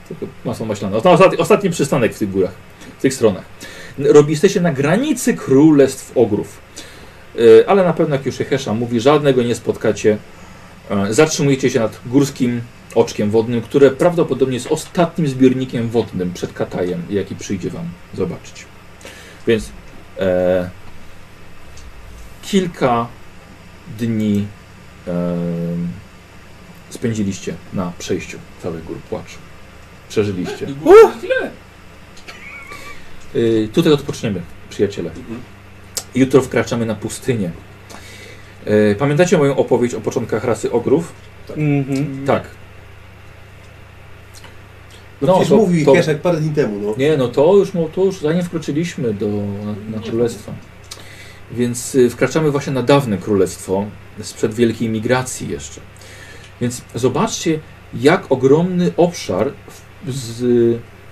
Masło 0.44 0.66
maślane. 0.66 0.96
Osta- 0.96 1.38
Ostatni, 1.38 1.70
przystanek 1.70 2.14
w 2.14 2.18
tych 2.18 2.30
górach, 2.30 2.52
w 2.98 3.02
tych 3.02 3.14
stronach. 3.14 3.44
Robi, 3.98 4.30
jesteście 4.30 4.60
na 4.60 4.72
granicy 4.72 5.34
królestw 5.34 6.12
ogrów. 6.16 6.60
Yy, 7.34 7.64
ale 7.66 7.84
na 7.84 7.92
pewno, 7.92 8.16
jak 8.16 8.26
już 8.26 8.36
Hesza 8.36 8.74
mówi, 8.74 9.00
żadnego 9.00 9.42
nie 9.42 9.54
spotkacie. 9.54 10.18
Yy, 10.90 11.14
zatrzymujecie 11.14 11.70
się 11.70 11.80
nad 11.80 12.00
górskim 12.06 12.60
oczkiem 12.94 13.30
wodnym, 13.30 13.60
które 13.60 13.90
prawdopodobnie 13.90 14.54
jest 14.54 14.66
ostatnim 14.66 15.28
zbiornikiem 15.28 15.88
wodnym 15.88 16.32
przed 16.32 16.52
Katajem, 16.52 17.02
jaki 17.10 17.34
przyjdzie 17.34 17.70
Wam 17.70 17.88
zobaczyć. 18.14 18.64
Więc 19.46 19.70
e, 20.18 20.70
kilka 22.42 23.06
dni 23.98 24.46
em, 25.06 25.88
spędziliście 26.90 27.54
na 27.72 27.92
przejściu 27.98 28.38
całych 28.62 28.84
gór 28.84 28.96
płaczu. 28.96 29.38
Przeżyliście. 30.08 30.66
Źle. 31.20 31.50
Y, 33.34 33.68
tutaj 33.72 33.92
odpoczniemy, 33.92 34.42
przyjaciele. 34.70 35.10
Jutro 36.14 36.42
wkraczamy 36.42 36.86
na 36.86 36.94
pustynię. 36.94 37.50
Y, 38.66 38.96
pamiętacie 38.98 39.38
moją 39.38 39.56
opowieść 39.56 39.94
o 39.94 40.00
początkach 40.00 40.44
rasy 40.44 40.72
ogrów? 40.72 41.12
Mhm. 41.56 42.26
Tak. 42.26 42.42
No, 45.20 45.26
No, 45.26 45.32
przecież 45.34 45.48
to- 45.48 45.56
mówił 45.56 45.86
to- 45.86 45.94
parę 46.22 46.40
dni 46.40 46.50
temu, 46.50 46.78
no. 46.80 46.94
Nie, 46.98 47.16
no 47.16 47.28
to 47.28 47.56
już, 47.56 47.72
no 47.74 47.88
to 47.94 48.04
już 48.04 48.20
zanim 48.20 48.42
wkroczyliśmy 48.42 49.14
do, 49.14 49.26
na, 49.28 49.96
na 49.96 50.02
królestwo. 50.02 50.52
Więc 51.52 51.94
y, 51.94 52.10
wkraczamy 52.10 52.50
właśnie 52.50 52.72
na 52.72 52.82
dawne 52.82 53.18
królestwo, 53.18 53.84
sprzed 54.22 54.54
wielkiej 54.54 54.88
migracji 54.88 55.48
jeszcze. 55.48 55.80
Więc 56.60 56.82
zobaczcie, 56.94 57.60
jak 57.94 58.32
ogromny 58.32 58.92
obszar, 58.96 59.52
z, 60.08 60.42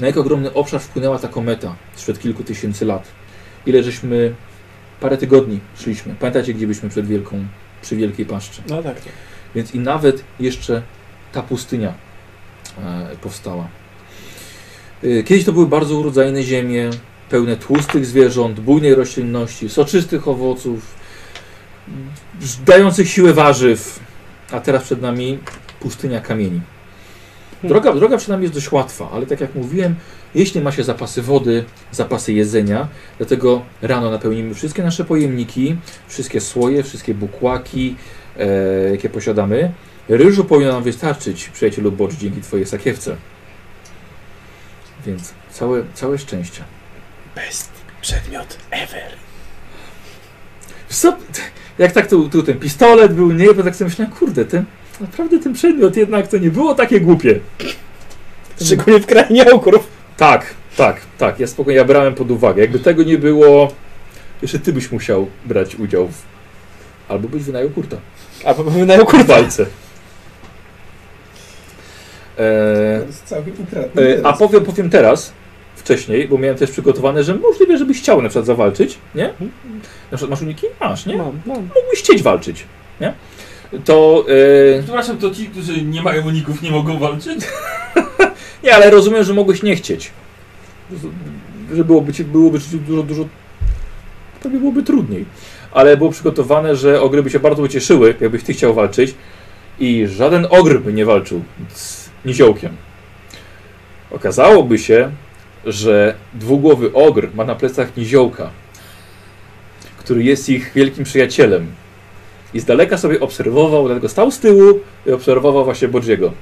na 0.01 0.07
jak 0.07 0.17
ogromny 0.17 0.55
obszar 0.55 0.81
wpłynęła 0.81 1.19
ta 1.19 1.29
kometa 1.29 1.77
sprzed 1.95 2.19
kilku 2.19 2.45
tysięcy 2.45 2.85
lat. 2.85 3.09
Ile 3.67 3.83
żeśmy 3.83 4.35
parę 5.01 5.17
tygodni 5.17 5.61
szliśmy. 5.77 6.15
Pamiętacie, 6.21 6.55
gdzie 6.55 6.67
byliśmy 6.67 6.89
przed 6.89 7.07
wielką, 7.07 7.45
przy 7.83 7.97
Wielkiej 7.97 8.27
Paszczy? 8.27 8.63
No 8.69 8.83
tak. 8.83 9.01
tak. 9.01 9.13
Więc 9.55 9.75
i 9.75 9.79
nawet 9.79 10.25
jeszcze 10.41 10.83
ta 11.33 11.43
pustynia 11.43 11.95
e, 12.79 13.17
powstała. 13.21 13.69
E, 15.05 15.23
Kiedyś 15.23 15.45
to 15.45 15.53
były 15.53 15.67
bardzo 15.67 15.99
urodzajne 15.99 16.43
ziemie, 16.43 16.91
pełne 17.31 17.57
tłustych 17.57 18.07
zwierząt, 18.07 18.61
bujnej 18.61 18.95
roślinności, 18.95 19.69
soczystych 19.69 20.29
owoców, 20.29 20.95
dających 22.67 23.09
siłę 23.09 23.33
warzyw, 23.33 24.01
a 24.51 24.61
teraz 24.61 24.83
przed 24.83 25.03
nami 25.03 25.39
pustynia 25.81 26.21
kamieni. 26.21 26.61
Droga, 27.63 27.93
droga 27.93 28.17
przed 28.17 28.29
nami 28.29 28.43
jest 28.43 28.55
dość 28.55 28.73
łatwa, 28.73 29.11
ale 29.11 29.27
tak 29.27 29.41
jak 29.41 29.55
mówiłem, 29.55 29.95
jeśli 30.35 30.61
ma 30.61 30.73
się 30.73 30.85
zapasy 30.85 31.23
wody, 31.23 31.65
zapasy 31.93 32.33
jedzenia, 32.33 32.89
dlatego 33.19 33.63
rano 33.83 34.11
napełnimy 34.11 34.55
wszystkie 34.55 34.83
nasze 34.83 35.05
pojemniki, 35.05 35.77
wszystkie 36.09 36.41
słoje, 36.41 36.83
wszystkie 36.83 37.15
bukłaki, 37.15 37.97
e, 38.39 38.47
jakie 38.91 39.09
posiadamy. 39.09 39.73
Ryżu 40.09 40.45
powinno 40.45 40.73
nam 40.73 40.83
wystarczyć, 40.83 41.49
przyjacielu 41.49 41.93
Bocz, 41.93 42.15
dzięki 42.15 42.41
Twojej 42.41 42.67
sakiewce. 42.67 43.17
Więc 45.07 45.35
całe, 45.51 45.83
całe 45.95 46.19
szczęście. 46.19 46.65
Best 47.35 47.71
przedmiot 48.01 48.59
ever. 48.71 49.13
Co? 50.89 51.17
Jak 51.79 51.93
tak 51.93 52.07
tu, 52.07 52.29
tu 52.29 52.43
ten 52.43 52.59
pistolet 52.59 53.15
był, 53.15 53.33
nie? 53.33 53.55
Bo 53.55 53.63
tak 53.63 53.77
sobie 53.77 53.89
myślałem, 53.89 54.15
kurde, 54.15 54.45
ten, 54.45 54.65
naprawdę 55.01 55.39
ten 55.39 55.53
przedmiot 55.53 55.97
jednak 55.97 56.29
to 56.29 56.39
nie 56.39 56.51
było 56.51 56.75
takie 56.75 57.01
głupie. 57.01 57.41
Szczególnie 58.65 59.01
w 59.01 59.07
krainie 59.07 59.53
okrów. 59.53 59.89
Tak, 60.17 60.55
tak, 60.77 61.01
tak. 61.19 61.41
Ja 61.41 61.47
spokojnie, 61.47 61.79
ja 61.79 61.85
brałem 61.85 62.15
pod 62.15 62.31
uwagę. 62.31 62.63
Jakby 62.63 62.79
tego 62.79 63.03
nie 63.03 63.19
było, 63.19 63.73
jeszcze 64.43 64.59
ty 64.59 64.73
byś 64.73 64.93
musiał 64.93 65.27
brać 65.45 65.75
udział 65.75 66.09
w... 66.09 66.23
Albo 67.09 67.29
byś 67.29 67.43
wynajął 67.43 67.71
kurta. 67.71 67.97
A 68.45 68.55
bo 68.55 68.65
wynają 68.65 69.05
W 69.05 69.27
walce. 69.27 69.67
To 72.37 72.43
Eee, 72.43 73.07
jest 73.07 73.25
całkiem 73.25 73.57
intratny 73.59 74.21
a 74.25 74.33
powiem, 74.33 74.65
powiem 74.65 74.91
teraz, 74.91 75.33
wcześniej, 75.77 76.29
bo 76.29 76.39
miałem 76.39 76.57
też 76.57 76.71
przygotowane, 76.71 77.25
że 77.25 77.35
możliwe, 77.35 77.79
żebyś 77.79 77.99
chciał 77.99 78.23
na 78.23 78.29
przykład 78.29 78.47
zawalczyć, 78.47 78.99
nie? 79.15 79.25
Na 80.11 80.17
przykład 80.19 80.31
masz 80.31 80.43
uniki? 80.43 80.67
Masz, 80.81 81.07
nie? 81.07 81.17
Mam, 81.17 81.41
mam. 81.47 81.57
Mógłbyś 81.57 81.99
chcieć 81.99 82.23
walczyć, 82.23 82.65
nie? 83.01 83.13
To... 83.85 84.25
E, 84.79 84.83
Przepraszam, 84.83 85.19
to 85.19 85.31
ci, 85.31 85.47
którzy 85.47 85.83
nie 85.83 86.03
mają 86.03 86.27
uników, 86.27 86.63
nie 86.63 86.71
mogą 86.71 86.99
walczyć? 86.99 87.41
Nie, 88.65 88.75
ale 88.75 88.91
rozumiem, 88.91 89.25
że 89.25 89.35
mogłeś 89.35 89.63
nie 89.63 89.77
chcieć. 89.77 90.11
Że 91.75 91.85
byłoby, 91.85 92.13
ci, 92.13 92.25
byłoby 92.25 92.61
ci 92.61 92.79
dużo, 92.79 93.03
dużo. 93.03 93.29
Pewnie 94.43 94.59
byłoby 94.59 94.83
trudniej. 94.83 95.25
Ale 95.73 95.97
było 95.97 96.11
przygotowane, 96.11 96.77
że 96.77 97.01
ogry 97.01 97.23
by 97.23 97.31
się 97.31 97.41
bardzo 97.41 97.63
ucieszyły, 97.63 98.15
jakbyś 98.21 98.43
ty 98.43 98.53
chciał 98.53 98.75
walczyć. 98.75 99.15
I 99.79 100.07
żaden 100.07 100.47
ogr 100.51 100.79
by 100.81 100.93
nie 100.93 101.05
walczył 101.05 101.43
z 101.75 102.11
niziołkiem. 102.25 102.73
Okazałoby 104.11 104.79
się, 104.79 105.11
że 105.67 106.15
dwugłowy 106.35 106.93
ogr 106.93 107.29
ma 107.35 107.45
na 107.45 107.55
plecach 107.55 107.97
niziołka, 107.97 108.51
który 109.99 110.25
jest 110.25 110.49
ich 110.49 110.73
wielkim 110.75 111.05
przyjacielem. 111.05 111.67
I 112.55 112.61
z 112.61 112.65
daleka 112.65 112.99
sobie 112.99 113.21
obserwował, 113.21 113.87
dlatego 113.87 114.09
stał 114.09 114.31
z 114.31 114.39
tyłu 114.39 114.81
i 115.07 115.13
obserwował 115.13 115.65
właśnie 115.65 115.89
Bodziego. 115.89 116.33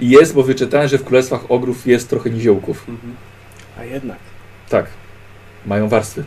I 0.00 0.10
Jest, 0.10 0.34
bo 0.34 0.42
wyczytałem, 0.42 0.88
że 0.88 0.98
w 0.98 1.04
królestwach 1.04 1.50
ogrów 1.50 1.86
jest 1.86 2.10
trochę 2.10 2.30
niziołków. 2.30 2.88
Mhm. 2.88 3.14
A 3.78 3.84
jednak. 3.84 4.18
Tak. 4.68 4.86
Mają 5.66 5.88
warstwy. 5.88 6.24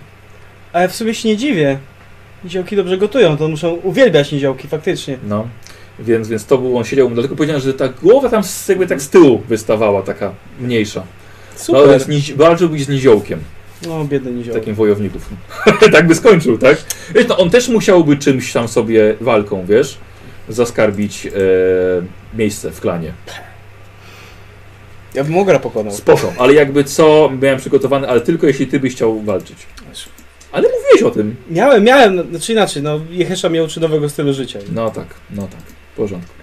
Ale 0.74 0.90
w 0.90 0.96
sumie 0.96 1.14
się 1.14 1.30
nie 1.30 1.38
dziwię. 1.38 1.78
Niziołki 2.44 2.76
dobrze 2.76 2.98
gotują, 2.98 3.38
to 3.38 3.48
muszą 3.48 3.70
uwielbiać 3.70 4.32
niziołki, 4.32 4.68
faktycznie. 4.68 5.18
No. 5.27 5.48
Więc, 6.00 6.27
więc 6.27 6.45
to 6.45 6.58
był, 6.58 6.77
on 6.77 6.84
siedział, 6.84 7.09
dlatego 7.09 7.35
powiedziałem, 7.35 7.61
że 7.61 7.74
ta 7.74 7.88
głowa 7.88 8.30
tam 8.30 8.43
z, 8.43 8.67
jakby 8.67 8.88
tak 8.88 9.01
z 9.01 9.09
tyłu 9.09 9.42
wystawała, 9.48 10.01
taka 10.01 10.34
mniejsza. 10.59 11.00
No, 11.53 11.59
Super. 11.59 11.90
więc 11.90 12.08
nizi- 12.08 12.35
walczyłbyś 12.35 12.84
z 12.85 12.90
niziołkiem, 12.90 13.40
No, 13.88 14.06
biedny 14.06 14.32
niziołek. 14.32 14.61
takim 14.61 14.76
wojowników. 14.76 15.30
tak 15.92 16.08
by 16.08 16.16
skończył, 16.16 16.58
tak? 16.58 16.77
Wiesz, 17.16 17.27
no, 17.27 17.38
on 17.38 17.50
też 17.50 17.69
musiałby 17.69 18.17
czymś 18.17 18.53
tam 18.53 18.67
sobie 18.67 19.16
walką, 19.22 19.66
wiesz, 19.66 19.98
zaskarbić 20.50 21.26
e, 21.26 21.30
miejsce 22.38 22.72
w 22.72 22.82
klanie. 22.82 23.14
Ja 25.14 25.24
bym 25.24 25.38
ogra 25.38 25.59
pokonał. 25.59 25.93
Spoko, 25.93 26.34
ale 26.38 26.53
jakby 26.53 26.84
co, 26.84 27.32
miałem 27.42 27.59
przygotowane, 27.59 28.08
ale 28.08 28.22
tylko 28.22 28.48
jeśli 28.48 28.67
ty 28.67 28.80
byś 28.80 28.93
chciał 28.93 29.22
walczyć. 29.22 29.58
Ale 30.51 30.67
mówiłeś 30.69 31.03
o 31.03 31.11
tym. 31.11 31.35
Miałem, 31.51 31.84
miałem, 31.84 32.16
no, 32.16 32.24
znaczy 32.24 32.51
inaczej, 32.53 32.84
no 32.84 33.00
Jehesza 33.09 33.50
mnie 33.50 33.64
uczy 33.64 33.80
nowego 33.80 34.09
stylu 34.09 34.34
życia. 34.34 34.59
No 34.72 34.90
tak, 34.90 35.08
no 35.32 35.42
tak, 35.42 35.61
w 35.98 36.00
porządku. 36.00 36.34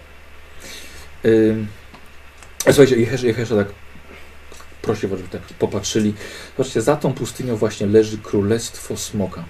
A 2.66 2.72
słuchajcie, 2.72 2.96
Jehesza, 2.96 3.26
Jehesza 3.26 3.56
tak 3.56 3.68
prosi, 4.82 5.00
żeby 5.00 5.28
tak 5.30 5.42
popatrzyli. 5.42 6.14
Zobaczcie, 6.56 6.82
za 6.82 6.96
tą 6.96 7.12
pustynią 7.12 7.56
właśnie 7.56 7.86
leży 7.86 8.18
Królestwo 8.18 8.96
Smoka. 8.96 9.44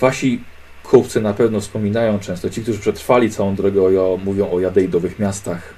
Wasi 0.00 0.42
kupcy 0.82 1.20
na 1.20 1.34
pewno 1.34 1.60
wspominają 1.60 2.18
często, 2.18 2.50
ci, 2.50 2.62
którzy 2.62 2.78
przetrwali 2.78 3.30
całą 3.30 3.54
drogę, 3.54 3.82
o, 3.82 4.18
mówią 4.24 4.50
o 4.50 4.60
jadeidowych 4.60 5.18
miastach, 5.18 5.74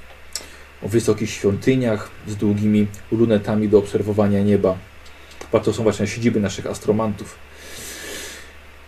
o 0.83 0.89
wysokich 0.89 1.31
świątyniach 1.31 2.11
z 2.29 2.37
długimi 2.37 2.87
lunetami 3.13 3.69
do 3.69 3.79
obserwowania 3.79 4.43
nieba. 4.43 4.79
To 5.65 5.73
są 5.73 5.83
właśnie 5.83 6.07
siedziby 6.07 6.41
naszych 6.41 6.67
astromantów. 6.67 7.39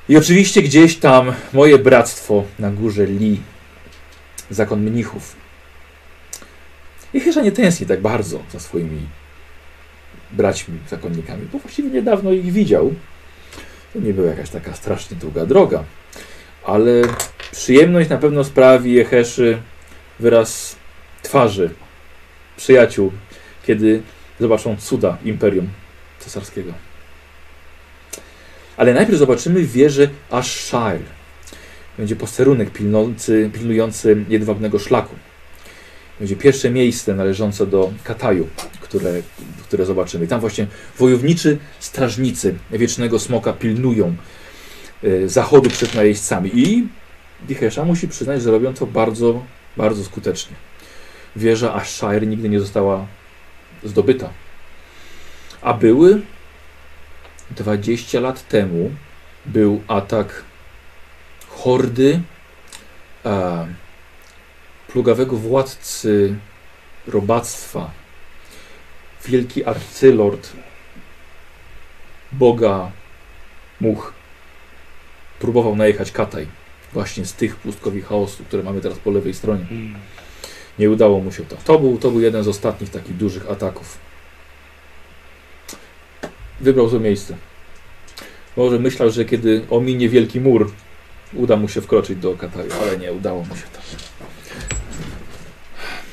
I 0.09 0.17
oczywiście 0.17 0.63
gdzieś 0.63 0.97
tam 0.97 1.33
moje 1.53 1.79
bractwo 1.79 2.45
na 2.59 2.71
górze 2.71 3.07
Li, 3.07 3.41
zakon 4.51 4.81
mnichów. 4.81 5.37
I 7.15 7.21
chyba 7.21 7.41
nie 7.43 7.53
tęskni 7.53 7.87
tak 7.87 8.01
bardzo 8.01 8.43
za 8.53 8.61
swoimi 8.61 9.01
braćmi, 10.33 10.79
zakonnikami, 10.91 11.49
bo 11.53 11.59
właściwie 11.59 11.91
niedawno 11.91 12.33
ich 12.33 12.53
widział. 12.53 12.95
To 13.93 14.01
nie 14.01 14.15
była 14.15 14.29
jakaś 14.29 14.51
taka 14.51 14.75
strasznie 14.75 15.17
długa 15.17 15.47
droga, 15.47 15.85
ale 16.65 17.03
przyjemność 17.53 18.11
na 18.11 18.19
pewno 18.19 18.45
sprawi 18.45 18.93
Jeheszy 18.93 19.59
wyraz 20.21 20.77
twarzy 21.23 21.71
przyjaciół, 22.57 23.13
kiedy 23.67 24.03
zobaczą 24.41 24.77
cuda 24.77 25.19
Imperium 25.25 25.69
Cesarskiego. 26.19 26.73
Ale 28.77 28.95
najpierw 28.95 29.19
zobaczymy 29.19 29.63
wieżę 29.63 30.09
Ashire. 30.31 31.17
Będzie 31.99 32.17
posterunek 32.17 32.71
pilnujący, 32.71 33.51
pilnujący 33.53 34.25
jedwabnego 34.29 34.79
szlaku. 34.79 35.15
Będzie 36.19 36.37
pierwsze 36.37 36.71
miejsce 36.71 37.15
należące 37.15 37.67
do 37.67 37.93
Kataju, 38.05 38.49
które, 38.81 39.23
które 39.63 39.87
zobaczymy. 39.87 40.25
I 40.25 40.29
tam 40.29 40.41
właśnie 40.41 40.67
wojowniczy 40.99 41.59
strażnicy 41.81 42.55
Wiecznego 42.71 43.19
Smoka 43.19 43.53
pilnują 43.53 44.17
y, 45.05 45.29
zachodu 45.29 45.71
przed 45.71 45.95
najeźdźcami. 45.95 46.51
I 46.55 46.89
Dichesza 47.49 47.85
musi 47.85 48.09
przyznać, 48.09 48.43
że 48.43 48.51
robią 48.51 48.75
to 48.75 48.87
bardzo, 48.87 49.43
bardzo 49.77 50.05
skutecznie. 50.05 50.57
Wieża 51.37 51.75
Ashire 51.75 52.27
nigdy 52.27 52.49
nie 52.49 52.61
została 52.61 53.07
zdobyta. 53.85 54.31
A 55.63 55.75
były 55.75 56.23
20 57.51 58.21
lat 58.21 58.49
temu 58.49 58.91
był 59.47 59.83
atak 59.89 60.45
hordy 61.49 62.21
e, 63.25 63.67
plugawego 64.89 65.37
władcy 65.37 66.35
robactwa, 67.07 67.91
wielki 69.27 69.65
arcylord 69.65 70.53
boga 72.33 72.91
much. 73.81 74.13
Próbował 75.39 75.77
najechać 75.77 76.13
Kataj 76.13 76.47
właśnie 76.93 77.25
z 77.25 77.33
tych 77.33 77.57
pustkowi 77.57 78.03
chaosu, 78.03 78.45
które 78.45 78.63
mamy 78.63 78.81
teraz 78.81 78.99
po 78.99 79.11
lewej 79.11 79.35
stronie. 79.35 79.67
Nie 80.79 80.91
udało 80.91 81.21
mu 81.21 81.33
się 81.33 81.45
to. 81.45 81.57
To 81.65 81.79
był, 81.79 81.99
to 81.99 82.11
był 82.11 82.21
jeden 82.21 82.45
z 82.45 82.49
ostatnich 82.49 82.91
takich 82.91 83.17
dużych 83.17 83.51
ataków. 83.51 83.99
Wybrał 86.61 86.91
to 86.91 87.01
miejsce. 87.01 87.37
Może 88.57 88.79
myślał, 88.79 89.11
że 89.11 89.25
kiedy 89.25 89.63
ominie 89.71 90.09
wielki 90.09 90.41
mur, 90.41 90.73
uda 91.35 91.57
mu 91.57 91.69
się 91.69 91.81
wkroczyć 91.81 92.19
do 92.19 92.35
Kataju, 92.35 92.71
ale 92.83 92.99
nie 92.99 93.13
udało 93.13 93.45
mu 93.45 93.57
się 93.57 93.63
to. 93.63 93.81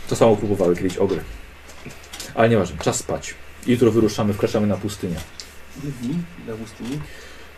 To 0.09 0.15
samo 0.15 0.35
próbowały 0.35 0.75
kiedyś 0.75 0.97
ogry. 0.97 1.19
Ale 2.35 2.49
nieważne, 2.49 2.77
czas 2.77 2.95
spać. 2.95 3.35
Jutro 3.67 3.91
wyruszamy, 3.91 4.33
wkraczamy 4.33 4.67
na 4.67 4.77
pustynię. 4.77 5.15
Dni 5.83 6.15
na 6.47 6.53
pustyni? 6.53 6.99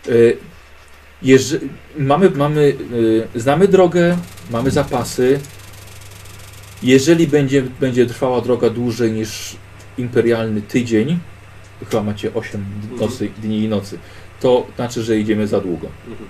Y, 0.08 0.36
Jeże, 1.22 1.58
mamy, 1.98 2.30
mamy, 2.30 2.76
y, 3.34 3.40
znamy 3.40 3.68
drogę, 3.68 4.18
mamy 4.50 4.70
zapasy. 4.70 5.40
Jeżeli 6.82 7.26
będzie, 7.26 7.62
będzie 7.62 8.06
trwała 8.06 8.40
droga 8.40 8.70
dłużej 8.70 9.12
niż 9.12 9.56
imperialny 9.98 10.62
tydzień, 10.62 11.18
chyba 11.90 12.02
macie 12.02 12.34
8 12.34 12.64
nocy, 13.00 13.28
dni 13.42 13.58
i 13.64 13.68
nocy. 13.68 13.98
To 14.40 14.66
znaczy, 14.76 15.02
że 15.02 15.18
idziemy 15.18 15.46
za 15.46 15.60
długo. 15.60 15.88
Mhm. 16.08 16.28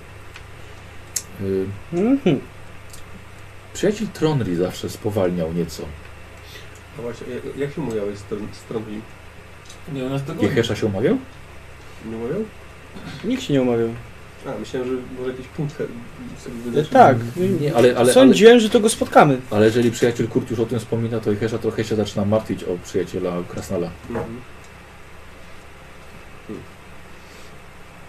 Y, 1.41 1.67
Mhm. 1.93 2.41
Przyjaciel 3.75 4.09
Tronri 4.09 4.57
zawsze 4.57 4.91
spowalniał 4.91 5.53
nieco. 5.53 5.83
A 6.99 7.03
właśnie, 7.03 7.27
jak- 7.35 7.57
jak 7.57 7.75
się 7.75 7.81
umawiałeś 7.81 8.19
z 8.19 8.23
z 8.57 8.63
Tronlim? 8.69 9.03
Nie, 9.93 10.05
u 10.05 10.09
nas 10.09 10.25
do 10.25 10.35
góry. 10.35 10.49
Jehesza 10.49 10.77
się 10.77 10.87
umawiał? 10.87 11.19
Nie 12.11 12.17
umawiał? 12.17 12.45
Nikt 13.25 13.43
się 13.43 13.53
nie 13.53 13.63
umawiał. 13.63 13.89
A, 14.47 14.59
myślałem, 14.61 14.89
że 14.89 14.95
może 15.19 15.31
jakiś 15.31 15.47
punkt 15.47 15.77
sobie 15.77 16.81
E, 16.81 16.85
tak. 16.85 17.17
Nie, 17.61 17.75
ale, 17.75 17.89
ale, 17.89 17.97
ale, 17.99 18.13
Sądziłem, 18.13 18.61
że 18.61 18.71
to 18.71 18.81
go 18.81 18.89
spotkamy. 18.89 19.39
ale 19.51 19.67
jeżeli 19.67 19.91
przyjaciel 19.91 20.29
Kurt 20.29 20.51
już 20.51 20.61
o 20.61 20.67
tym 20.67 20.79
wspomina, 20.79 21.21
to 21.21 21.31
Jehesza 21.31 21.59
trochę 21.59 21.85
się 21.85 21.97
zaczyna 21.97 22.25
martwić 22.25 22.65
o 22.65 22.79
przyjaciela 22.85 23.33
Krasnala. 23.49 23.91
Mhm. 24.11 24.27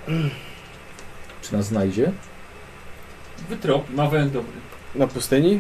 Czy 1.42 1.54
nas 1.54 1.66
znajdzie? 1.66 2.12
Wytropi, 3.50 3.94
ma 3.94 4.08
węch 4.10 4.32
dobry. 4.32 4.52
Na 4.96 5.08
pustyni? 5.08 5.60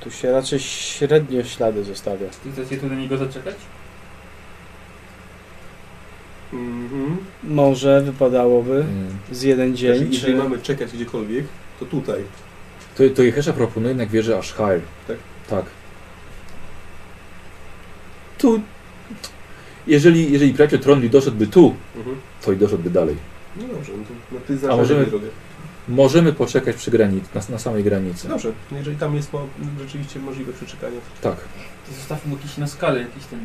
Tu 0.00 0.10
się 0.10 0.32
raczej 0.32 0.60
średnio 0.60 1.44
ślady 1.44 1.84
zostawia. 1.84 2.26
Ty 2.44 2.52
chcecie 2.52 2.78
tu 2.78 2.86
na 2.86 2.94
niego 2.94 3.16
zaczekać? 3.16 3.54
Mhm. 6.52 7.16
Może 7.44 8.02
wypadałoby 8.02 8.84
Y, 9.32 9.34
z 9.34 9.42
jeden 9.42 9.76
dzień, 9.76 9.88
Jeżeli, 9.92 10.14
jeżeli 10.14 10.32
czy... 10.32 10.38
mamy 10.42 10.58
czekać 10.58 10.92
gdziekolwiek, 10.92 11.44
to 11.80 11.86
tutaj. 11.86 12.22
To, 12.96 13.02
to 13.16 13.22
Jehesza 13.22 13.52
proponuje 13.52 13.88
jednak 13.88 14.08
wieżę 14.08 14.38
Ashire. 14.38 14.80
Tak? 15.08 15.16
Tak. 15.50 15.64
Tu. 18.38 18.60
Jeżeli, 19.86 20.32
jeżeli 20.32 20.52
przyjaciel 20.52 20.78
Tronli 20.80 21.10
doszedłby 21.10 21.46
tu, 21.46 21.74
Mhm. 21.96 22.16
to 22.44 22.52
i 22.52 22.56
doszedłby 22.56 22.90
dalej. 22.90 23.16
No 23.56 23.62
dobrze, 23.74 23.92
no 23.98 24.04
to 24.04 24.10
no 24.32 24.40
ty 24.46 24.54
A 24.54 24.56
znasz 24.56 24.76
możemy- 24.76 25.06
drogę. 25.06 25.26
Możemy 25.88 26.32
poczekać 26.32 26.76
przy 26.76 26.90
granicy, 26.90 27.26
na, 27.34 27.40
na 27.50 27.58
samej 27.58 27.84
granicy. 27.84 28.28
Dobrze, 28.28 28.52
jeżeli 28.72 28.96
tam 28.96 29.14
jest 29.16 29.32
mo- 29.32 29.46
rzeczywiście 29.80 30.20
możliwe 30.20 30.52
przeczekanie. 30.52 30.96
Tak. 31.22 31.36
To 31.88 31.94
zostawmy 31.94 32.32
jakiś 32.34 32.56
na 32.56 32.66
skalę, 32.66 33.00
jakiś 33.00 33.24
ten... 33.24 33.38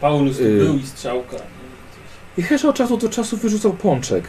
Paulus 0.00 0.40
Y. 0.40 0.58
był 0.58 0.76
i 0.78 0.86
strzałka. 0.86 1.30
coś. 1.36 1.40
Jehesza 2.36 2.68
od 2.68 2.76
czasu 2.76 2.96
do 2.96 3.08
czasu 3.08 3.36
wyrzucał 3.36 3.72
pączek 3.72 4.28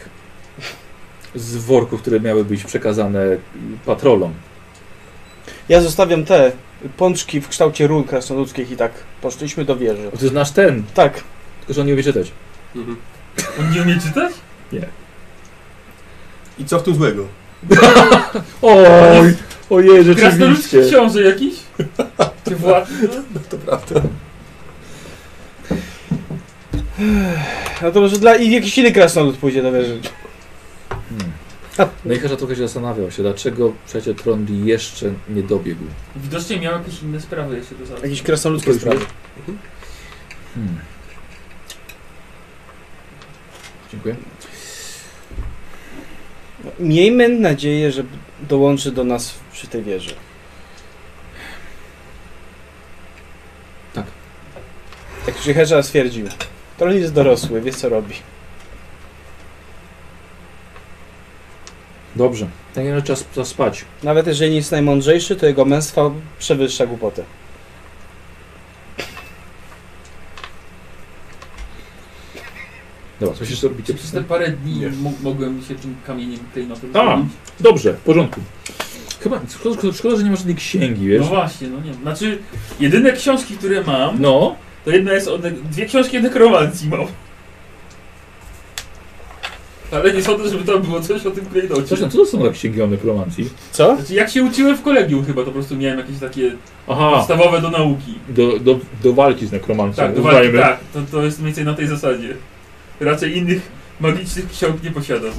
z 1.34 1.56
worków, 1.56 2.00
które 2.02 2.20
miały 2.20 2.44
być 2.44 2.64
przekazane 2.64 3.20
patrolom. 3.86 4.32
Ja 5.68 5.80
zostawiam 5.80 6.24
te 6.24 6.52
pączki 6.96 7.40
w 7.40 7.48
kształcie 7.48 7.86
run 7.86 8.04
krasnoludzkich 8.04 8.70
i 8.70 8.76
tak 8.76 8.92
poszliśmy 9.22 9.64
do 9.64 9.76
wieży. 9.76 10.10
Ty 10.18 10.28
znasz 10.28 10.50
ten, 10.50 10.82
Tak, 10.94 11.24
tylko 11.60 11.72
że 11.72 11.80
on 11.80 11.86
nie 11.86 11.92
umie 11.94 12.02
czytać. 12.02 12.30
Mhm. 12.76 12.96
On 13.60 13.70
nie 13.70 13.82
umie 13.82 13.98
czytać? 14.00 14.32
I 16.58 16.64
co 16.64 16.78
w 16.78 16.82
tym 16.82 16.94
złego? 16.94 17.24
Oj, 18.62 19.34
ojej, 19.70 20.16
Krasnoludzki 20.16 20.76
książę 20.88 21.22
jakiś? 21.22 21.54
Czy? 22.44 22.56
No 23.34 23.40
to 23.48 23.58
prawda. 23.58 24.00
no 27.82 27.90
to 27.90 28.00
może 28.00 28.18
dla 28.18 28.36
i 28.36 28.50
jakiś 28.50 28.78
inny 28.78 28.92
krasnolud 28.92 29.36
pójdzie 29.36 29.62
do 29.62 29.72
wieży. 29.72 30.00
No 32.04 32.14
i 32.14 32.18
Hesza 32.18 32.36
trochę 32.36 32.56
się 32.56 32.62
zastanawiał 32.62 33.10
się, 33.10 33.22
dlaczego 33.22 33.72
przyjaciel 33.86 34.14
Tronli 34.14 34.66
jeszcze 34.66 35.12
nie 35.28 35.42
dobiegł. 35.42 35.84
Widocznie 36.16 36.60
miał 36.60 36.78
jakieś 36.78 37.02
inne 37.02 37.20
sprawy 37.20 37.56
jeszcze 37.56 37.74
do 37.74 37.86
załatwienia. 37.86 38.12
Jakieś 38.12 38.26
krasnoludzkie 38.26 38.74
sprawy. 38.74 39.06
Hmm. 40.54 40.78
Dziękuję. 43.92 44.16
Miejmy 46.80 47.28
nadzieję, 47.28 47.92
że 47.92 48.04
dołączy 48.48 48.92
do 48.92 49.04
nas 49.04 49.34
przy 49.52 49.66
tej 49.66 49.82
wieży. 49.82 50.14
Tak. 53.94 54.06
Jak 55.26 55.36
już 55.36 55.56
Hesza 55.56 55.82
stwierdził. 55.82 56.26
To 56.78 56.88
jest 56.90 57.12
dorosły, 57.14 57.60
wie 57.60 57.72
co 57.72 57.88
robi. 57.88 58.14
Dobrze. 62.18 62.46
Tak 62.74 62.84
jak 62.84 63.04
czas 63.04 63.24
zaspać. 63.34 63.84
Nawet 64.02 64.26
jeżeli 64.26 64.50
nie 64.50 64.56
jest 64.56 64.72
najmądrzejszy, 64.72 65.36
to 65.36 65.46
jego 65.46 65.64
męstwo 65.64 66.12
przewyższa 66.38 66.86
głupotę. 66.86 67.24
Dobra, 73.20 73.34
coś 73.36 73.50
jeszcze 73.50 73.68
robicie? 73.68 73.94
Przez 73.94 74.10
te 74.12 74.22
parę 74.24 74.48
dni 74.50 74.82
mogłem 75.22 75.62
się 75.68 75.74
tym 75.74 75.96
kamieniem 76.06 76.40
klejnotem 76.52 76.90
A. 76.96 77.04
zrobić. 77.04 77.32
Dobrze, 77.60 77.92
w 77.94 78.00
porządku. 78.00 78.40
Chyba, 79.20 79.40
szkoda, 79.60 79.92
szkoda, 79.92 80.16
że 80.16 80.22
nie 80.24 80.30
masz 80.30 80.38
żadnej 80.38 80.56
księgi, 80.56 81.06
wiesz? 81.08 81.20
No 81.20 81.26
właśnie, 81.26 81.68
no 81.68 81.76
nie 81.80 81.90
wiem. 81.92 82.00
Znaczy, 82.02 82.38
jedyne 82.80 83.12
książki, 83.12 83.56
które 83.56 83.82
mam, 83.84 84.20
No, 84.22 84.56
to 84.84 84.90
jedna 84.90 85.12
jest 85.12 85.28
o 85.28 85.38
ne- 85.38 85.50
dwie 85.50 85.86
książki 85.86 86.18
o 86.18 86.20
nekromancji 86.20 86.88
mam. 86.88 87.06
Ale 89.92 90.14
nie 90.14 90.22
sądzę, 90.22 90.48
żeby 90.48 90.64
tam 90.64 90.82
było 90.82 91.00
coś 91.00 91.26
o 91.26 91.30
tym 91.30 91.46
klejnocie. 91.46 91.86
zresztą 91.86 92.10
co 92.10 92.18
to 92.18 92.26
są 92.26 92.42
za 92.44 92.50
księgi 92.50 92.82
o 92.82 92.86
nekromancji? 92.86 93.50
Co? 93.72 93.96
Znaczy, 93.96 94.14
jak 94.14 94.30
się 94.30 94.42
uczyłem 94.44 94.76
w 94.76 94.82
kolegium 94.82 95.24
chyba, 95.24 95.40
to 95.40 95.46
po 95.46 95.52
prostu 95.52 95.76
miałem 95.76 95.98
jakieś 95.98 96.18
takie 96.18 96.52
Aha, 96.88 97.10
podstawowe 97.16 97.60
do 97.60 97.70
nauki. 97.70 98.14
do, 98.28 98.58
do, 98.58 98.78
do 99.02 99.12
walki 99.12 99.46
z 99.46 99.52
nekromancją. 99.52 100.04
Tak, 100.04 100.14
do 100.14 100.22
walki, 100.22 100.48
uznajmy. 100.48 100.58
tak. 100.68 100.78
To, 100.94 101.00
to 101.10 101.24
jest 101.24 101.38
mniej 101.38 101.46
więcej 101.46 101.64
na 101.64 101.74
tej 101.74 101.86
zasadzie. 101.86 102.34
Raczej 103.00 103.36
innych 103.38 103.62
magicznych 104.00 104.48
ksiąg 104.50 104.82
nie 104.82 104.90
posiadam. 104.90 105.32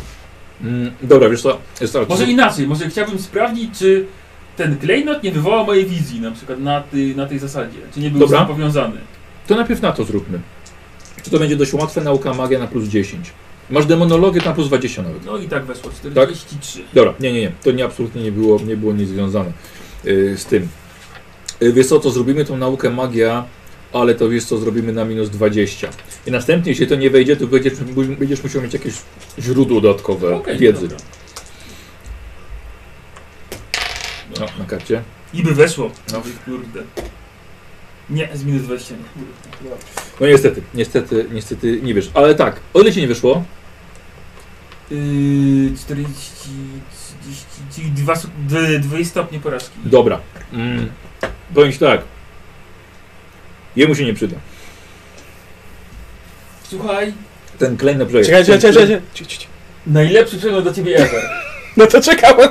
Mm, 0.63 0.91
dobra, 1.03 1.29
wiesz 1.29 1.41
co, 1.41 1.57
jest 1.81 1.93
tak. 1.93 2.09
Może 2.09 2.25
inaczej, 2.25 2.67
może 2.67 2.89
chciałbym 2.89 3.19
sprawdzić, 3.19 3.79
czy 3.79 4.05
ten 4.57 4.77
klejnot 4.77 5.23
nie 5.23 5.31
wywoła 5.31 5.63
mojej 5.63 5.85
wizji, 5.85 6.21
na 6.21 6.31
przykład 6.31 6.59
na, 6.59 6.81
ty, 6.81 7.15
na 7.15 7.25
tej 7.25 7.39
zasadzie. 7.39 7.77
Czy 7.93 7.99
nie 7.99 8.09
był 8.09 8.19
Dobra. 8.19 8.37
z 8.37 8.47
tym 8.47 8.55
powiązany. 8.55 8.97
To 9.47 9.55
najpierw 9.55 9.81
na 9.81 9.91
to 9.91 10.03
zróbmy. 10.03 10.39
Czy 11.23 11.31
to 11.31 11.39
będzie 11.39 11.55
dość 11.55 11.73
łatwe, 11.73 12.01
nauka 12.01 12.33
magia 12.33 12.59
na 12.59 12.67
plus 12.67 12.87
10. 12.87 13.31
Masz 13.69 13.85
demonologię 13.85 14.41
na 14.45 14.53
plus 14.53 14.67
20 14.67 15.01
nawet. 15.01 15.25
No 15.25 15.37
i 15.37 15.47
tak 15.47 15.65
weszło, 15.65 15.91
43. 15.91 16.83
Dobra, 16.93 17.13
nie, 17.19 17.33
nie, 17.33 17.41
nie. 17.41 17.51
To 17.63 17.71
nie 17.71 17.85
absolutnie 17.85 18.23
nie 18.23 18.31
było, 18.31 18.59
nie 18.59 18.77
było 18.77 18.93
nic 18.93 19.09
związane 19.09 19.51
yy, 20.03 20.37
z 20.37 20.45
tym. 20.45 20.67
Yy, 21.61 21.73
wiesz 21.73 21.87
co, 21.87 21.99
to 21.99 22.11
zrobimy 22.11 22.45
tą 22.45 22.57
naukę 22.57 22.89
magia, 22.89 23.45
ale 23.93 24.15
to 24.15 24.29
wiesz 24.29 24.43
co, 24.43 24.57
zrobimy 24.57 24.93
na 24.93 25.05
minus 25.05 25.29
20. 25.29 25.89
I 26.27 26.31
następnie, 26.31 26.71
jeśli 26.71 26.87
to 26.87 26.95
nie 26.95 27.09
wejdzie, 27.09 27.35
to 27.35 27.47
będziesz, 27.47 27.73
będziesz 28.19 28.43
musiał 28.43 28.61
mieć 28.61 28.73
jakieś 28.73 28.93
źródło 29.39 29.81
dodatkowe 29.81 30.35
Okej, 30.35 30.57
wiedzy. 30.57 30.87
dobra. 30.87 30.97
No, 34.39 34.45
na 34.59 34.65
karcie. 34.65 35.01
I 35.33 35.43
by 35.43 35.53
weszło. 35.53 35.91
No. 36.11 36.17
No 36.17 36.21
kurde. 36.45 36.83
Nie, 38.09 38.29
z 38.33 38.43
minus 38.43 38.61
20 38.63 38.95
nie. 38.95 39.69
No 40.19 40.27
niestety, 40.27 40.61
niestety, 40.73 41.25
niestety 41.31 41.79
nie 41.83 41.93
wiesz. 41.93 42.11
Ale 42.13 42.35
tak, 42.35 42.59
o 42.73 42.81
ile 42.81 42.91
ci 42.91 43.01
nie 43.01 43.07
wyszło? 43.07 43.43
Yy, 44.91 45.77
40, 45.77 46.31
30, 47.21 47.45
czyli 47.75 47.91
dwa, 47.91 48.15
su- 48.15 48.29
dwie, 48.47 48.79
dwie 48.79 49.05
stopnie 49.05 49.39
porażki. 49.39 49.71
Dobra. 49.85 50.19
Mm. 50.53 50.89
Powiem 51.53 51.71
ci 51.73 51.79
tak. 51.79 52.01
Jemu 53.75 53.95
się 53.95 54.05
nie 54.05 54.13
przyda. 54.13 54.35
Słuchaj, 56.63 57.13
Ten 57.59 57.77
klej 57.77 57.95
na 57.97 58.05
projekt. 58.05 58.29
Czekaj, 58.29 58.45
czekaj, 58.45 58.73
czekaj, 58.73 59.01
najlepszy 59.87 60.37
przedmiot 60.37 60.63
do 60.63 60.73
ciebie 60.73 60.95
ever. 60.97 61.21
No 61.77 61.87
to 61.87 62.01
czekałem. 62.01 62.49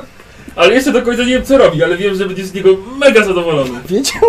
Ale 0.57 0.75
jeszcze 0.75 0.92
do 0.92 1.02
końca 1.02 1.23
nie 1.23 1.28
wiem 1.33 1.44
co 1.44 1.58
robi, 1.58 1.84
ale 1.84 1.97
wiem, 1.97 2.15
że 2.15 2.26
będzie 2.26 2.44
z 2.47 2.55
niego 2.55 2.76
mega 2.99 3.25
zadowolony. 3.25 3.81
Wiedział? 3.89 4.23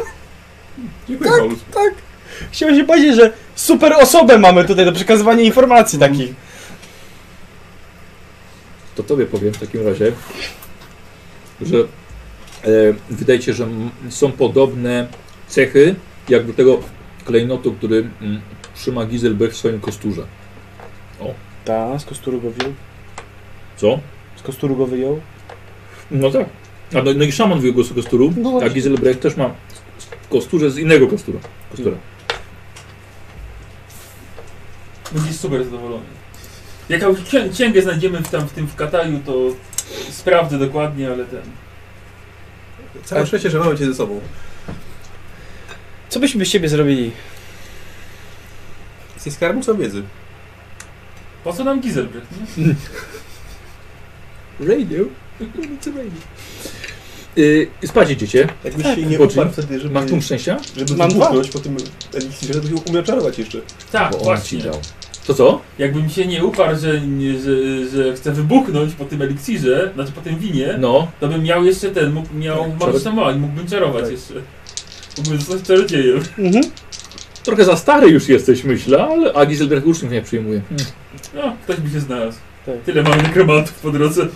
Dziękuję, 1.10 1.32
Paulus. 1.32 1.60
Chciałem 2.52 2.76
się 2.76 2.84
powiedzieć, 2.84 3.16
że 3.16 3.34
super 3.56 3.94
osobę 3.94 4.38
mamy 4.38 4.66
tutaj 4.66 4.86
do 4.86 4.92
przekazywania 4.92 5.44
informacji 5.44 6.00
takich. 6.00 6.30
To 9.00 9.04
tobie 9.04 9.26
powiem 9.26 9.54
w 9.54 9.58
takim 9.58 9.88
razie, 9.88 10.12
że 11.62 11.78
e, 11.78 12.94
wydaje 13.10 13.42
się, 13.42 13.54
że 13.54 13.68
są 14.10 14.32
podobne 14.32 15.08
cechy 15.48 15.96
jak 16.30 16.46
do 16.48 16.54
tego 16.54 16.80
klejnotu, 17.26 17.74
który 17.74 18.10
mm, 18.22 18.42
trzyma 18.76 19.06
Giselbrecht 19.06 19.54
w 19.54 19.58
swoim 19.58 19.80
kosturze. 19.80 20.22
Ta, 21.66 22.00
z 22.00 22.06
kosturu 22.06 22.42
go 22.42 22.52
wyjął. 22.52 22.74
Co? 23.78 24.00
Z 24.36 24.42
kosturu 24.42 24.76
go 24.76 24.86
wyjął. 24.86 25.22
No 26.12 26.32
tak. 26.32 26.50
A 26.96 27.02
no, 27.02 27.14
no 27.14 27.24
i 27.24 27.32
szaman 27.32 27.60
wyjął 27.60 27.76
go 27.76 27.84
z 27.84 27.94
kosturu, 27.94 28.34
No 28.38 28.60
a. 28.64 28.70
Giselbrecht 28.70 29.22
też 29.22 29.38
ma 29.38 29.50
w 30.24 30.28
kosturze 30.30 30.72
z 30.72 30.78
innego 30.78 31.08
kostura. 31.08 31.40
kostura. 31.72 31.98
Będzie 35.12 35.34
super 35.34 35.64
zadowolony. 35.64 36.06
Jak 36.90 37.02
jakąś 37.02 37.20
księ- 37.20 37.50
księgę 37.54 37.82
znajdziemy 37.82 38.20
w, 38.22 38.30
tam, 38.30 38.48
w 38.48 38.52
tym 38.52 38.68
w 38.68 38.76
Kataju, 38.76 39.20
to 39.26 39.34
sprawdzę 40.12 40.60
dokładnie, 40.60 41.08
ale 41.12 41.26
ten... 41.26 41.42
Całe 43.06 43.28
szczęście, 43.28 43.50
że 43.50 43.60
mamy 43.60 43.78
cię 43.78 43.86
ze 43.86 43.94
sobą. 43.96 44.20
Co 46.10 46.20
byśmy 46.20 46.40
bez 46.40 46.50
ciebie 46.50 46.70
zrobili? 46.70 47.12
Jesteś 49.16 49.34
skarbnicą 49.34 49.78
wiedzy. 49.78 50.04
Po 51.44 51.54
co 51.54 51.64
nam 51.64 51.82
Gizelbrecht? 51.82 52.28
nie? 52.58 52.76
Radio? 54.60 55.04
Yy, 57.36 57.68
spać 57.86 58.10
idziecie. 58.12 58.48
Jakbyś 58.64 58.84
Tak, 58.84 58.96
się 58.96 59.06
nie 59.06 59.18
Boczy. 59.18 59.34
uparł 59.34 59.52
wtedy, 59.52 59.80
żeby, 59.80 59.94
Masz 59.94 60.10
tu 60.10 60.22
szczęścia? 60.22 60.58
żeby 60.78 60.96
Mam 60.96 61.10
wybuchnąć 61.10 61.50
po 61.50 61.60
tym 61.60 61.78
eliksirze, 62.14 62.54
to 62.54 62.62
byś 62.62 62.72
umiał 62.90 63.04
czarować 63.04 63.40
jeszcze. 63.40 63.62
Tak, 63.92 64.12
Bo 64.12 64.18
on 64.18 64.22
ci 64.24 64.26
właśnie. 64.26 64.60
dał. 64.60 64.82
To 65.30 65.34
co? 65.36 65.62
Jakbym 65.80 66.10
się 66.10 66.26
nie 66.26 66.46
uparł, 66.46 66.80
że, 66.80 67.02
że, 67.44 67.90
że 67.90 68.14
chcę 68.14 68.32
wybuchnąć 68.32 68.94
po 68.94 69.06
tym 69.06 69.22
eliksirze, 69.22 69.92
znaczy 69.96 70.12
po 70.12 70.22
tym 70.22 70.40
winie, 70.40 70.76
No. 70.80 71.08
to 71.20 71.28
bym 71.28 71.44
miał 71.44 71.66
jeszcze 71.66 71.90
ten, 71.90 72.12
mógł, 72.14 72.34
miał 72.36 72.76
magiczną 72.80 73.12
moc, 73.12 73.36
mógłbym 73.36 73.68
czarować 73.68 74.04
Tak. 74.04 74.12
jeszcze. 74.12 74.34
Mógłbym 75.18 75.42
zostać 75.42 75.68
czarodziejem. 75.68 76.20
Mhm. 76.38 76.64
Trochę 77.44 77.66
za 77.66 77.78
stary 77.78 78.08
już 78.10 78.30
jesteś, 78.30 78.64
myślę, 78.64 79.04
ale 79.04 79.34
a 79.34 79.46
Giselbrecht 79.46 79.86
uczniów 79.88 80.12
nie 80.12 80.22
przyjmuje. 80.22 80.62
No, 81.36 81.56
ktoś 81.64 81.78
by 81.78 81.90
się 81.90 82.00
znalazł. 82.00 82.38
Tak. 82.66 82.76
Tyle 82.86 83.04
mamy 83.04 83.24
nekromantów 83.24 83.74
po 83.74 83.92
drodze. 83.92 84.28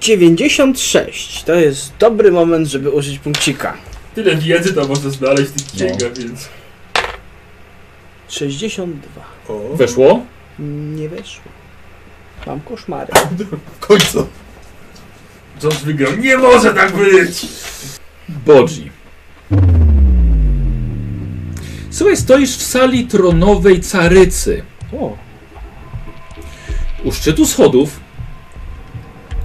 96. 0.00 1.44
To 1.44 1.54
jest 1.54 1.92
dobry 1.98 2.32
moment, 2.32 2.68
żeby 2.68 2.90
użyć 2.90 3.18
punkcika. 3.18 3.76
Tyle 4.14 4.36
wiedzy 4.36 4.72
to 4.74 4.88
można 4.88 5.10
znaleźć 5.10 5.50
w 5.50 5.52
tych 5.52 5.66
księgach, 5.66 6.18
więc... 6.18 6.48
62. 8.28 9.22
O, 9.48 9.76
Weszło? 9.76 10.22
Nie 10.96 11.08
weszło. 11.08 11.42
Mam 12.46 12.60
koszmary. 12.60 13.12
w 13.76 13.86
końcu. 13.86 14.26
Josh 15.62 15.82
wygrał. 15.82 16.16
Nie 16.16 16.38
może 16.38 16.74
tak 16.74 16.92
być! 16.96 17.46
Bodzi. 18.28 18.90
Słuchaj, 21.90 22.16
stoisz 22.16 22.56
w 22.56 22.62
sali 22.62 23.06
tronowej 23.06 23.80
carycy. 23.80 24.62
O, 24.92 25.16
U 27.04 27.12
szczytu 27.12 27.46
schodów, 27.46 28.00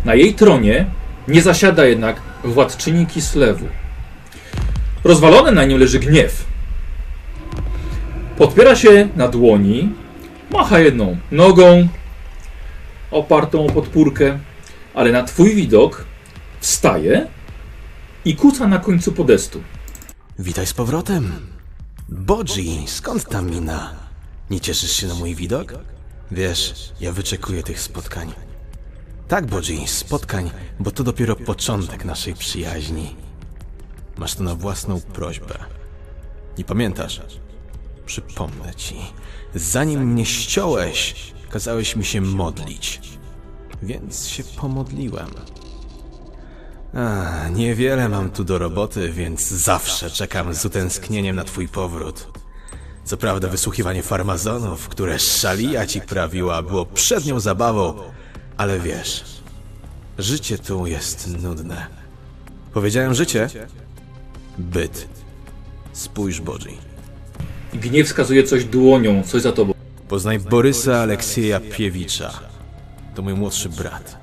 na 0.06 0.16
jej 0.16 0.34
tronie, 0.34 0.86
nie 1.28 1.42
zasiada 1.42 1.86
jednak 1.86 2.22
władczyni 2.44 3.06
Kislewu. 3.08 3.66
Rozwalony 5.04 5.52
na 5.52 5.66
nim 5.66 5.80
leży 5.80 6.00
gniew. 6.00 6.46
Podpiera 8.42 8.76
się 8.76 9.10
na 9.16 9.28
dłoni, 9.28 9.90
macha 10.50 10.80
jedną 10.80 11.18
nogą, 11.32 11.88
opartą 13.12 13.66
o 13.66 13.70
podpórkę, 13.70 14.40
ale 14.94 15.12
na 15.12 15.24
twój 15.24 15.56
widok 15.56 16.06
wstaje 16.60 17.28
i 18.26 18.36
kuca 18.36 18.68
na 18.68 18.80
końcu 18.80 19.12
podestu. 19.12 19.62
Witaj 20.40 20.66
z 20.66 20.74
powrotem. 20.74 21.32
Bodzi, 22.10 22.84
skąd 22.88 23.30
ta 23.30 23.42
mina? 23.42 23.96
Nie 24.50 24.60
cieszysz 24.60 24.92
się 24.92 25.08
na 25.08 25.16
mój 25.16 25.36
widok? 25.36 25.74
Wiesz, 26.32 26.92
ja 27.00 27.12
wyczekuję 27.12 27.64
tych 27.64 27.80
spotkań. 27.80 28.32
Tak, 29.28 29.46
Bodzi, 29.46 29.88
spotkań, 29.88 30.52
bo 30.80 30.92
to 30.92 31.04
dopiero 31.04 31.36
początek 31.36 32.06
naszej 32.06 32.34
przyjaźni. 32.34 33.16
Masz 34.18 34.36
to 34.36 34.44
na 34.44 34.56
własną 34.56 35.02
prośbę. 35.02 35.56
Nie 36.58 36.64
pamiętasz? 36.64 37.22
Przypomnę 38.06 38.76
ci. 38.76 38.96
Zanim 39.56 40.02
mnie 40.02 40.26
ściąłeś, 40.26 41.16
kazałeś 41.50 41.96
mi 41.96 42.06
się 42.06 42.22
modlić. 42.22 43.02
Więc 43.84 44.28
się 44.28 44.44
pomodliłem. 44.44 45.30
A, 46.94 47.48
niewiele 47.48 48.10
mam 48.10 48.30
tu 48.30 48.44
do 48.44 48.58
roboty, 48.58 49.12
więc 49.12 49.48
zawsze 49.48 50.12
czekam 50.12 50.54
z 50.54 50.66
utęsknieniem 50.66 51.36
na 51.36 51.44
twój 51.44 51.68
powrót. 51.68 52.28
Co 53.04 53.18
prawda 53.18 53.48
wysłuchiwanie 53.48 54.04
farmazonów, 54.04 54.88
które 54.88 55.20
Szalia 55.20 55.88
ci 55.88 56.02
prawiła, 56.02 56.62
było 56.62 56.86
przednią 56.86 57.40
zabawą, 57.40 57.94
ale 58.58 58.80
wiesz, 58.80 59.24
życie 60.18 60.58
tu 60.58 60.88
jest 60.88 61.28
nudne. 61.42 61.88
Powiedziałem 62.74 63.14
życie? 63.14 63.50
Byt. 64.58 65.08
Spójrz, 65.94 66.42
Bodzi. 66.42 66.78
Gniew 67.74 68.08
wskazuje 68.08 68.44
coś 68.44 68.66
dłonią, 68.66 69.24
coś 69.24 69.42
za 69.42 69.52
tobą. 69.52 69.74
Poznaj 70.08 70.40
Borysa 70.40 70.98
Aleksieja 70.98 71.60
Piewicza. 71.60 72.32
To 73.16 73.22
mój 73.22 73.34
młodszy 73.34 73.70
brat. 73.70 74.18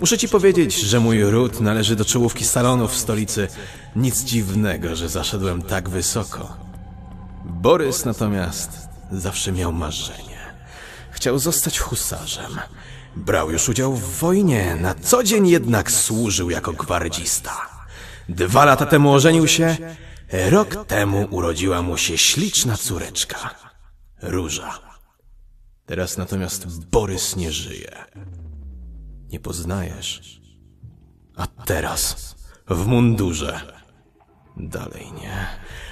Muszę 0.00 0.18
ci 0.18 0.28
powiedzieć, 0.28 0.80
że 0.80 1.00
mój 1.00 1.24
ród 1.24 1.60
należy 1.60 1.96
do 1.96 2.04
czołówki 2.04 2.44
salonów 2.44 2.92
w 2.92 2.96
stolicy. 2.96 3.48
Nic 3.96 4.24
dziwnego, 4.24 4.96
że 4.96 5.08
zaszedłem 5.08 5.62
tak 5.62 5.88
wysoko. 5.88 6.56
Borys 7.44 8.04
natomiast 8.04 8.70
zawsze 9.12 9.52
miał 9.52 9.72
marzenie. 9.72 10.38
Chciał 11.10 11.38
zostać 11.38 11.78
husarzem. 11.78 12.58
Brał 13.16 13.50
już 13.50 13.68
udział 13.68 13.94
w 13.94 14.18
wojnie, 14.18 14.76
na 14.80 14.94
co 14.94 15.22
dzień 15.22 15.48
jednak 15.48 15.90
służył 15.90 16.50
jako 16.50 16.72
gwardzista. 16.72 17.52
Dwa 18.28 18.64
lata 18.64 18.86
temu 18.86 19.12
ożenił 19.12 19.48
się, 19.48 19.76
rok 20.32 20.86
temu 20.86 21.28
urodziła 21.30 21.82
mu 21.82 21.96
się 21.96 22.18
śliczna 22.18 22.76
córeczka. 22.76 23.54
Róża. 24.22 24.78
Teraz 25.86 26.16
natomiast 26.16 26.86
Borys 26.86 27.36
nie 27.36 27.52
żyje. 27.52 28.04
Nie 29.28 29.40
poznajesz. 29.40 30.40
A 31.36 31.46
teraz 31.46 32.34
w 32.68 32.86
mundurze. 32.86 33.82
Dalej 34.56 35.12
nie. 35.12 35.46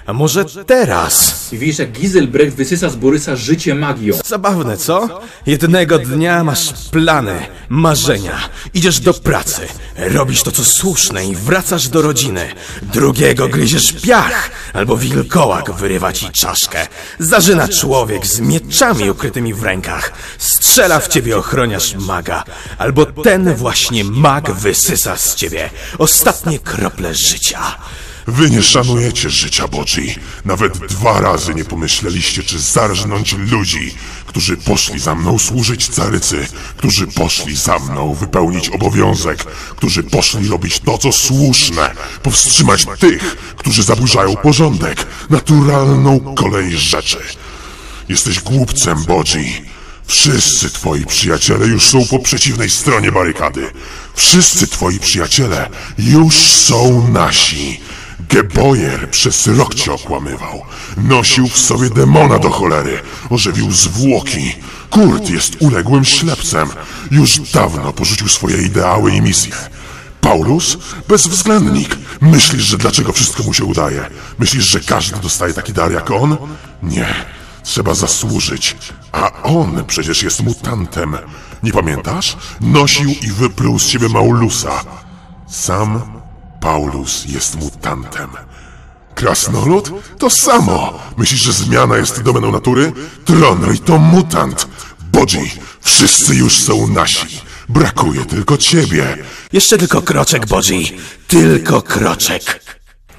A 0.06 0.12
może 0.12 0.44
teraz? 0.44 1.36
I 1.52 1.58
widzisz, 1.58 1.78
jak 1.78 1.92
Giselbrecht 1.92 2.56
wysysa 2.56 2.90
z 2.90 2.96
Borysa 2.96 3.36
życie 3.36 3.74
magią. 3.74 4.14
Zabawne, 4.24 4.76
co? 4.76 5.20
Jednego 5.46 5.98
dnia 5.98 6.44
masz 6.44 6.72
plany, 6.90 7.46
marzenia, 7.68 8.48
idziesz 8.74 9.00
do 9.00 9.14
pracy, 9.14 9.60
robisz 9.96 10.42
to, 10.42 10.52
co 10.52 10.64
słuszne 10.64 11.26
i 11.26 11.36
wracasz 11.36 11.88
do 11.88 12.02
rodziny. 12.02 12.48
Drugiego 12.82 13.48
gryziesz 13.48 13.92
piach, 13.92 14.50
albo 14.72 14.96
wilkołak 14.96 15.72
wyrywa 15.72 16.12
ci 16.12 16.30
czaszkę. 16.30 16.86
Zażyna 17.18 17.68
człowiek 17.68 18.26
z 18.26 18.40
mieczami 18.40 19.10
ukrytymi 19.10 19.54
w 19.54 19.62
rękach. 19.62 20.12
Strzela 20.38 21.00
w 21.00 21.08
ciebie 21.08 21.36
ochroniarz 21.36 21.94
maga, 21.94 22.44
albo 22.78 23.06
ten 23.06 23.54
właśnie 23.54 24.04
mag 24.04 24.50
wysysa 24.50 25.16
z 25.16 25.34
ciebie 25.34 25.70
ostatnie 25.98 26.58
krople 26.58 27.14
życia. 27.14 27.76
Wy 28.26 28.50
nie 28.50 28.62
szanujecie 28.62 29.30
życia 29.30 29.68
Bodzi. 29.68 30.14
Nawet 30.44 30.78
dwa 30.78 31.20
razy 31.20 31.54
nie 31.54 31.64
pomyśleliście, 31.64 32.42
czy 32.42 32.58
zarżnąć 32.58 33.32
ludzi, 33.32 33.94
którzy 34.26 34.56
poszli 34.56 34.98
za 34.98 35.14
mną 35.14 35.38
służyć 35.38 35.88
carycy, 35.88 36.46
którzy 36.76 37.06
poszli 37.06 37.56
za 37.56 37.78
mną 37.78 38.14
wypełnić 38.14 38.68
obowiązek, 38.68 39.44
którzy 39.76 40.02
poszli 40.02 40.48
robić 40.48 40.80
to, 40.80 40.98
co 40.98 41.12
słuszne, 41.12 41.94
powstrzymać 42.22 42.86
tych, 42.98 43.36
którzy 43.56 43.82
zaburzają 43.82 44.36
porządek, 44.36 45.06
naturalną 45.30 46.34
kolej 46.34 46.76
rzeczy. 46.76 47.18
Jesteś 48.08 48.40
głupcem, 48.40 49.04
Bodzi. 49.04 49.62
Wszyscy 50.06 50.70
twoi 50.70 51.06
przyjaciele 51.06 51.66
już 51.66 51.86
są 51.86 52.06
po 52.06 52.18
przeciwnej 52.18 52.70
stronie 52.70 53.12
barykady. 53.12 53.70
Wszyscy 54.14 54.66
twoi 54.66 54.98
przyjaciele 54.98 55.70
już 55.98 56.34
są 56.36 57.08
nasi. 57.08 57.80
Geboyer 58.28 59.10
przez 59.10 59.46
rok 59.46 59.74
cię 59.74 59.92
okłamywał. 59.92 60.62
Nosił 60.96 61.48
w 61.48 61.58
sobie 61.58 61.90
demona 61.90 62.38
do 62.38 62.50
cholery. 62.50 63.00
Ożywił 63.30 63.72
zwłoki. 63.72 64.54
Kurt 64.90 65.30
jest 65.30 65.56
uległym 65.60 66.04
ślepcem. 66.04 66.68
Już 67.10 67.38
dawno 67.38 67.92
porzucił 67.92 68.28
swoje 68.28 68.62
ideały 68.62 69.12
i 69.12 69.20
misje. 69.22 69.54
Paulus? 70.20 70.78
Bezwzględnik. 71.08 71.96
Myślisz, 72.20 72.62
że 72.62 72.78
dlaczego 72.78 73.12
wszystko 73.12 73.42
mu 73.42 73.54
się 73.54 73.64
udaje? 73.64 74.10
Myślisz, 74.38 74.64
że 74.64 74.80
każdy 74.80 75.20
dostaje 75.20 75.54
taki 75.54 75.72
dar 75.72 75.92
jak 75.92 76.10
on? 76.10 76.36
Nie. 76.82 77.14
Trzeba 77.62 77.94
zasłużyć. 77.94 78.76
A 79.12 79.42
on 79.42 79.84
przecież 79.86 80.22
jest 80.22 80.42
mutantem. 80.42 81.16
Nie 81.62 81.72
pamiętasz? 81.72 82.36
Nosił 82.60 83.10
i 83.22 83.30
wypluł 83.30 83.78
z 83.78 83.86
siebie 83.86 84.08
Maulusa. 84.08 84.84
Sam 85.48 86.02
Paulus 86.66 87.24
jest 87.28 87.60
mutantem. 87.60 88.30
Krasnolud? 89.14 89.90
To 90.18 90.30
samo. 90.30 90.98
Myślisz, 91.16 91.40
że 91.42 91.52
zmiana 91.52 91.96
jest 91.96 92.22
domeną 92.22 92.52
natury? 92.52 92.92
Tronry 93.24 93.78
to 93.78 93.98
mutant. 93.98 94.68
Bodzi, 95.12 95.50
wszyscy 95.80 96.34
już 96.34 96.56
są 96.56 96.86
nasi. 96.86 97.40
Brakuje 97.68 98.24
tylko 98.24 98.56
ciebie. 98.56 99.16
Jeszcze 99.52 99.78
tylko 99.78 100.02
kroczek, 100.02 100.46
Bodzi. 100.46 100.96
Tylko 101.26 101.82
kroczek. 101.82 102.62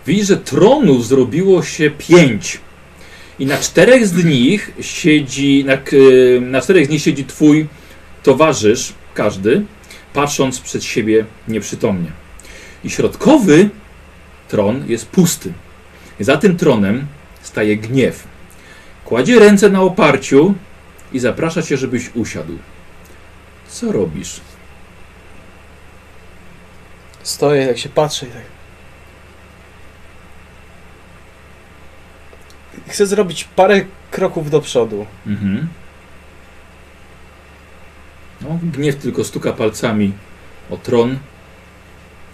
Widzisz, 0.07 0.27
że 0.27 0.37
tronów 0.37 1.07
zrobiło 1.07 1.63
się 1.63 1.91
pięć. 1.91 2.59
I 3.39 3.45
na 3.45 3.57
czterech 3.57 4.07
z 4.07 4.23
nich 4.25 4.71
siedzi, 4.81 5.63
na, 5.65 5.77
k- 5.77 5.95
na 6.41 6.61
czterech 6.61 6.85
z 6.85 6.89
nich 6.89 7.01
siedzi 7.01 7.25
twój 7.25 7.67
towarzysz, 8.23 8.93
każdy, 9.13 9.65
patrząc 10.13 10.59
przed 10.59 10.83
siebie 10.83 11.25
nieprzytomnie. 11.47 12.11
I 12.83 12.89
środkowy 12.89 13.69
tron 14.47 14.83
jest 14.87 15.07
pusty. 15.07 15.53
Za 16.19 16.37
tym 16.37 16.57
tronem 16.57 17.07
staje 17.41 17.77
gniew. 17.77 18.27
Kładzie 19.05 19.39
ręce 19.39 19.69
na 19.69 19.81
oparciu 19.81 20.55
i 21.13 21.19
zaprasza 21.19 21.61
cię, 21.61 21.77
żebyś 21.77 22.15
usiadł. 22.15 22.57
Co 23.67 23.91
robisz? 23.91 24.41
Stoję, 27.23 27.61
jak 27.61 27.77
się 27.77 27.89
patrzę 27.89 28.25
i 28.25 28.29
tak. 28.29 28.41
Chcę 32.87 33.05
zrobić 33.05 33.43
parę 33.43 33.85
kroków 34.11 34.49
do 34.49 34.61
przodu. 34.61 35.05
Mhm. 35.27 35.67
No, 38.41 38.59
gniew 38.63 38.95
tylko 38.95 39.23
stuka 39.23 39.53
palcami 39.53 40.13
o 40.69 40.77
tron 40.77 41.19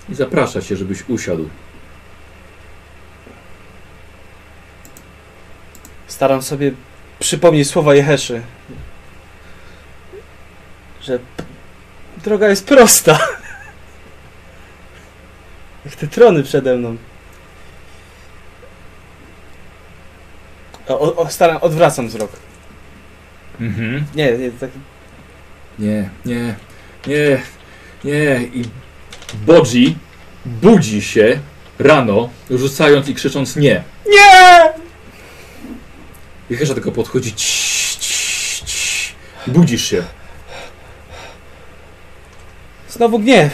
i 0.10 0.16
zaprasza 0.16 0.62
cię, 0.62 0.76
żebyś 0.76 1.10
usiadł. 1.10 1.50
Staram 6.08 6.42
sobie 6.42 6.72
przypomnieć 7.20 7.70
słowa 7.70 7.96
Jeheszy. 7.96 8.42
Że 11.02 11.20
droga 12.24 12.48
jest 12.48 12.68
prosta. 12.68 13.20
Jak 15.86 15.96
te 16.02 16.08
trony 16.08 16.44
przede 16.44 16.78
mną. 16.78 16.98
O, 20.88 21.16
o, 21.16 21.30
staram, 21.30 21.58
odwracam 21.58 22.08
wzrok. 22.08 22.32
Mhm. 23.60 24.06
Nie, 24.16 24.38
nie, 24.38 24.52
tak. 24.52 24.70
Nie, 25.80 26.10
nie, 26.26 26.56
nie, 27.08 27.42
nie. 28.04 28.44
I 28.54 28.83
Bodzi 29.34 29.96
budzi 30.46 31.02
się 31.02 31.40
rano, 31.80 32.30
rzucając 32.50 33.10
i 33.10 33.14
krzycząc 33.16 33.56
nie. 33.56 33.84
Nie! 34.10 34.74
I 36.50 36.56
Hesza 36.56 36.74
tylko 36.74 36.92
podchodzi. 36.92 37.34
Cii, 37.34 38.00
cii, 38.00 38.66
cii. 38.66 39.16
Budzisz 39.48 39.86
się. 39.86 40.04
Znowu 42.90 43.20
gniew. 43.20 43.54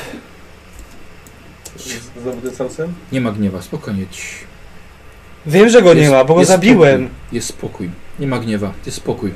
Znowu 2.21 2.41
ten 2.41 2.55
sam 2.55 2.69
sen? 2.69 2.93
Nie 3.11 3.21
ma 3.21 3.31
gniewa, 3.31 3.61
spokojnie. 3.61 4.07
Cii. 4.11 4.49
Wiem, 5.45 5.69
że 5.69 5.81
go 5.81 5.93
nie 5.93 6.01
Jest- 6.01 6.13
ma, 6.13 6.23
bo 6.23 6.33
go 6.33 6.39
jest 6.39 6.51
zabiłem. 6.51 7.01
Spokój. 7.01 7.35
Jest 7.35 7.47
spokój. 7.47 7.89
Nie 8.19 8.27
ma 8.27 8.39
gniewa. 8.39 8.73
Jest 8.85 8.97
spokój. 8.97 9.33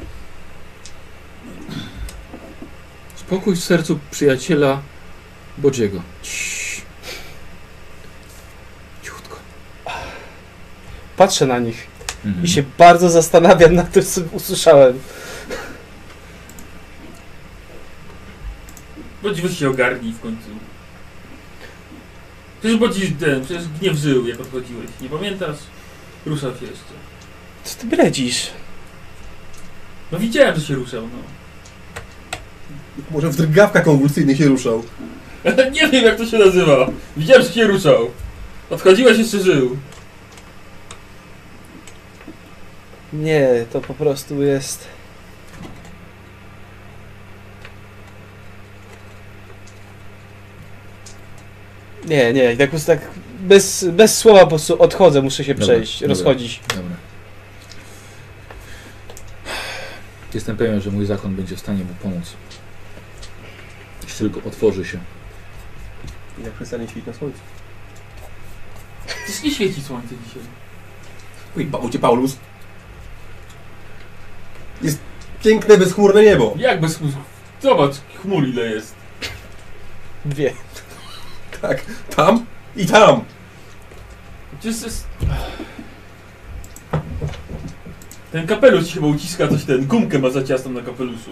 Spokój 3.15 3.55
w 3.55 3.63
sercu 3.63 3.99
przyjaciela 4.11 4.81
Bodziego. 5.57 6.01
Cichutko. 9.03 9.38
Patrzę 11.17 11.45
na 11.45 11.59
nich 11.59 11.88
Mhm. 12.25 12.45
i 12.45 12.49
się 12.49 12.64
bardzo 12.77 13.09
zastanawiam 13.09 13.75
nad 13.75 13.91
tym, 13.91 14.06
co 14.06 14.22
usłyszałem. 14.32 14.99
Weź 19.23 19.59
się 19.59 19.69
ogarnij 19.69 20.14
w 20.14 20.19
końcu. 20.19 20.48
Przecież 22.59 22.77
Bodzi 22.80 23.11
ten, 23.11 23.45
przecież 23.45 23.64
gniew 23.67 23.98
żył 23.98 24.27
jak 24.27 24.40
odchodziłeś. 24.40 24.90
Nie 25.01 25.09
pamiętasz? 25.09 25.57
Ruszał 26.25 26.51
się 26.51 26.65
jeszcze. 26.65 26.93
Co 27.64 27.75
ty 27.80 27.88
bredzisz? 27.88 28.49
No 30.11 30.19
widziałem, 30.19 30.56
że 30.56 30.61
się 30.65 30.75
ruszał, 30.75 31.01
no. 31.01 31.17
Może 33.11 33.30
w 33.30 33.35
drgawkach 33.35 33.83
konwulsyjnych 33.83 34.38
się 34.38 34.45
ruszał. 34.45 34.83
nie 35.73 35.88
wiem 35.88 36.05
jak 36.05 36.17
to 36.17 36.25
się 36.25 36.38
nazywa. 36.38 36.88
Widziałem, 37.17 37.43
że 37.43 37.49
się 37.49 37.63
ruszał. 37.63 38.09
Odchodziłeś 38.69 39.17
jeszcze 39.17 39.39
żył. 39.39 39.77
Nie, 43.13 43.65
to 43.72 43.81
po 43.81 43.93
prostu 43.93 44.43
jest. 44.43 44.88
Nie, 52.07 52.33
nie, 52.33 52.57
tak 52.57 52.69
po 52.69 52.72
prostu 52.72 52.88
tak 52.88 53.01
bez, 53.39 53.85
bez 53.91 54.17
słowa 54.17 54.39
po 54.39 54.47
prostu 54.47 54.81
odchodzę, 54.81 55.22
muszę 55.22 55.43
się 55.43 55.53
Dobra, 55.53 55.65
przejść, 55.67 55.99
dobra. 55.99 56.07
rozchodzić. 56.07 56.59
Dobra. 56.67 56.95
Jestem 60.33 60.57
pewien, 60.57 60.81
że 60.81 60.91
mój 60.91 61.05
zakon 61.05 61.35
będzie 61.35 61.55
w 61.55 61.59
stanie 61.59 61.83
mu 61.83 61.93
pomóc. 62.01 62.33
Jeśli 64.03 64.30
tylko 64.30 64.49
otworzy 64.49 64.85
się. 64.85 64.99
I 66.39 66.43
jak 66.43 66.53
przestanie 66.53 66.87
świecić 66.87 67.07
na 67.07 67.13
słońcu. 67.13 67.39
Przecież 69.23 69.43
nie 69.43 69.51
świeci 69.51 69.81
słońce 69.81 70.15
dzisiaj. 70.27 70.43
Bał 71.65 71.89
cię 71.89 71.99
Paulus. 71.99 72.37
Jest 74.81 74.99
piękne, 75.43 75.77
bezchmurne 75.77 76.23
niebo. 76.23 76.53
Jak 76.57 76.81
bez 76.81 76.97
chmur? 76.97 77.11
Zobacz, 77.61 77.95
chmur 78.21 78.47
ile 78.47 78.65
jest. 78.65 78.95
Dwie. 80.25 80.53
Tak, 81.61 81.85
tam 82.15 82.45
i 82.75 82.85
tam. 82.85 83.23
Przecież 84.59 84.81
jest... 84.81 85.07
Ten 88.31 88.47
kapelusz 88.47 88.87
ci 88.87 88.93
chyba 88.93 89.07
uciska 89.07 89.47
coś 89.47 89.63
ten, 89.63 89.85
gumkę 89.85 90.19
ma 90.19 90.29
za 90.29 90.43
ciasną 90.43 90.71
na 90.71 90.81
kapeluszu. 90.81 91.31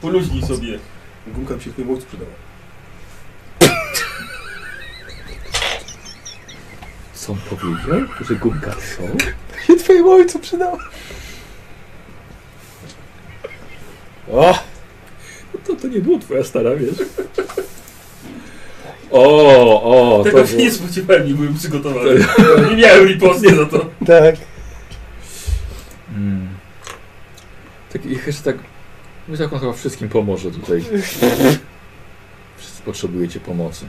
Poluźnij 0.00 0.42
sobie. 0.42 0.78
Gumka 1.26 1.54
by 1.54 1.60
się 1.60 1.70
twojemu 1.70 1.94
ojcu 1.94 2.06
przydała. 2.06 2.30
Co 7.18 7.32
on 7.32 7.38
powiedział? 7.50 8.08
Że 8.20 8.34
gumka 8.36 8.72
są? 8.72 9.16
Się 9.66 9.76
twojemu 9.76 10.10
ojcu 10.10 10.38
przydało. 10.38 10.78
O! 14.32 14.58
No 15.54 15.60
to, 15.66 15.76
to 15.76 15.88
nie 15.88 16.00
było 16.00 16.18
twoja 16.18 16.44
stara, 16.44 16.70
wiesz? 16.76 16.94
O, 19.10 20.18
o, 20.18 20.24
Tego 20.24 20.40
to 20.40 20.46
się 20.46 20.52
było... 20.52 20.64
nie 20.64 20.70
spodziewałem, 20.70 21.28
nie 21.28 21.34
byłem 21.34 21.54
przygotowany. 21.54 22.10
Nie 22.70 22.76
miałem 22.76 23.06
riposty 23.06 23.56
za 23.56 23.66
to. 23.66 23.78
Tak. 24.06 24.36
Mm. 26.16 26.48
Tak, 27.92 28.06
i 28.06 28.18
jeszcze 28.26 28.42
tak... 28.42 28.56
Mój 29.28 29.36
zakon 29.36 29.60
chyba 29.60 29.72
wszystkim 29.72 30.08
pomoże 30.08 30.50
tutaj. 30.50 30.84
Wszyscy 32.58 32.82
potrzebujecie 32.84 33.40
pomocy. 33.40 33.84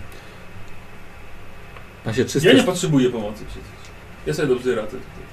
Się 2.05 2.25
czysto... 2.25 2.49
Ja 2.49 2.55
nie 2.55 2.63
potrzebuję 2.63 3.09
pomocy 3.09 3.45
przecież. 3.45 3.69
Ja 4.25 4.33
sobie 4.33 4.47
dobrze 4.47 4.75
radzę 4.75 4.87
tutaj. 4.91 5.29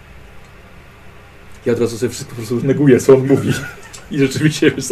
Ja 1.67 1.73
od 1.73 1.81
razu 1.81 1.99
sobie 1.99 2.11
wszystko 2.11 2.31
po 2.31 2.37
prostu 2.37 2.67
neguję, 2.67 3.01
co 3.01 3.15
on 3.15 3.27
mówi. 3.27 3.53
I 4.11 4.19
rzeczywiście, 4.19 4.71
wiesz, 4.71 4.85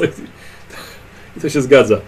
i 1.37 1.41
to 1.41 1.49
się 1.49 1.63
zgadza. 1.63 2.01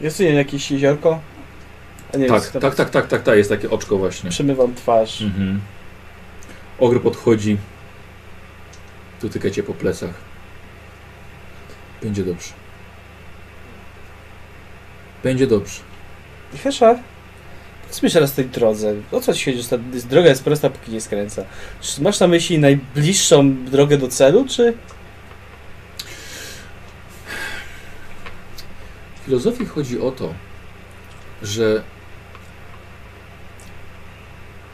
Jest 0.00 0.16
tu 0.16 0.22
jakieś 0.22 0.70
jeziorko? 0.70 1.20
A 2.14 2.16
nie 2.16 2.26
Tak, 2.26 2.42
jest, 2.42 2.52
tak, 2.52 2.74
tak, 2.74 2.90
tak, 2.90 3.06
tak, 3.08 3.22
tak, 3.22 3.36
jest 3.36 3.50
takie 3.50 3.70
oczko 3.70 3.98
właśnie. 3.98 4.30
Przemywam 4.30 4.74
twarz. 4.74 5.22
Mhm. 5.22 5.60
Ogr 6.78 7.00
podchodzi. 7.02 7.56
Dotyka 9.22 9.50
cię 9.50 9.62
po 9.62 9.74
plecach. 9.74 10.14
Będzie 12.02 12.24
dobrze. 12.24 12.65
Będzie 15.26 15.46
dobrze. 15.46 15.80
Hesza, 16.62 16.98
powiedzmy 17.82 18.06
jeszcze 18.06 18.20
raz 18.20 18.32
tej 18.32 18.44
drodze. 18.44 18.94
O 19.12 19.20
co 19.20 19.34
ci 19.34 19.44
chodzi, 19.44 19.62
że 19.62 19.68
ta 19.68 19.78
droga 20.08 20.28
jest 20.28 20.44
prosta, 20.44 20.70
póki 20.70 20.92
nie 20.92 21.00
skręca? 21.00 21.44
Czy 21.80 22.02
masz 22.02 22.20
na 22.20 22.26
myśli 22.26 22.58
najbliższą 22.58 23.64
drogę 23.64 23.98
do 23.98 24.08
celu, 24.08 24.44
czy... 24.48 24.74
W 29.16 29.24
filozofii 29.24 29.66
chodzi 29.66 30.00
o 30.00 30.10
to, 30.10 30.34
że 31.42 31.82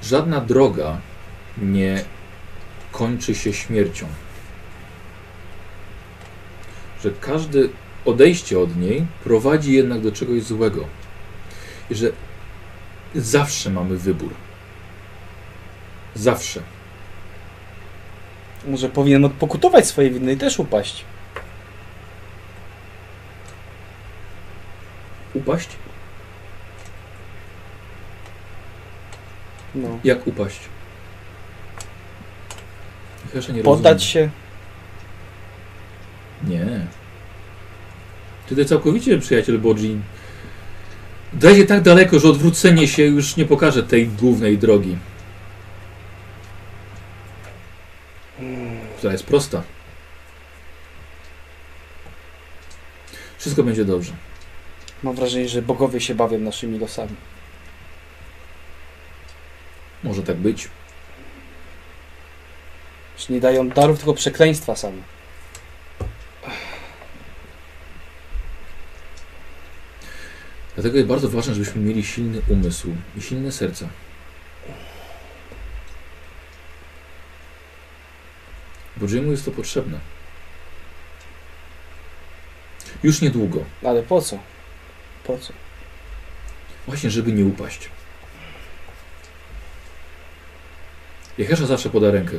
żadna 0.02 0.40
droga 0.40 1.00
nie 1.62 2.04
kończy 2.90 3.34
się 3.34 3.52
śmiercią. 3.52 4.06
Że 7.02 7.10
każde 7.10 7.58
odejście 8.04 8.58
od 8.58 8.76
niej 8.76 9.06
prowadzi 9.24 9.72
jednak 9.72 10.00
do 10.00 10.12
czegoś 10.12 10.42
złego. 10.42 10.84
I 11.90 11.94
że 11.94 12.12
zawsze 13.14 13.70
mamy 13.70 13.96
wybór. 13.96 14.30
Zawsze. 16.14 16.60
Może 18.66 18.88
powinien 18.88 19.24
odpokutować 19.24 19.86
swoje 19.86 20.10
winy 20.10 20.32
i 20.32 20.36
też 20.36 20.58
upaść? 20.58 21.04
Upaść? 25.34 25.68
No. 29.74 29.98
Jak 30.04 30.26
upaść? 30.26 30.60
Ja 33.34 33.54
nie 33.54 33.62
Poddać 33.62 33.92
rozumiem. 33.92 34.30
się? 34.30 34.30
Nie. 36.50 36.86
To 38.56 38.64
całkowicie 38.64 39.18
przyjaciel 39.18 39.58
Bodzi 39.58 39.96
Dajcie 41.32 41.64
tak 41.64 41.82
daleko, 41.82 42.18
że 42.18 42.28
odwrócenie 42.28 42.88
się 42.88 43.02
już 43.02 43.36
nie 43.36 43.44
pokaże 43.44 43.82
tej 43.82 44.08
głównej 44.08 44.58
drogi. 44.58 44.96
Która 48.98 49.12
jest 49.12 49.26
prosta. 49.26 49.62
Wszystko 53.38 53.62
będzie 53.62 53.84
dobrze. 53.84 54.12
Mam 55.02 55.14
wrażenie, 55.14 55.48
że 55.48 55.62
bogowie 55.62 56.00
się 56.00 56.14
bawią 56.14 56.38
naszymi 56.38 56.78
losami. 56.78 57.16
Może 60.04 60.22
tak 60.22 60.36
być. 60.36 60.68
Że 63.18 63.34
nie 63.34 63.40
dają 63.40 63.68
darów, 63.68 63.98
tylko 63.98 64.14
przekleństwa 64.14 64.76
same. 64.76 65.02
Dlatego 70.74 70.96
jest 70.96 71.08
bardzo 71.08 71.28
ważne, 71.28 71.54
żebyśmy 71.54 71.80
mieli 71.80 72.04
silny 72.04 72.42
umysł 72.48 72.88
i 73.16 73.22
silne 73.22 73.52
serce. 73.52 73.88
Bo 78.96 79.06
Jimu 79.06 79.30
jest 79.30 79.44
to 79.44 79.50
potrzebne. 79.50 79.98
Już 83.02 83.20
niedługo. 83.20 83.64
Ale 83.84 84.02
po 84.02 84.22
co? 84.22 84.38
Po 85.24 85.38
co? 85.38 85.52
Właśnie, 86.86 87.10
żeby 87.10 87.32
nie 87.32 87.44
upaść. 87.44 87.90
Jehesza 91.38 91.66
zawsze 91.66 91.90
poda 91.90 92.10
rękę, 92.10 92.36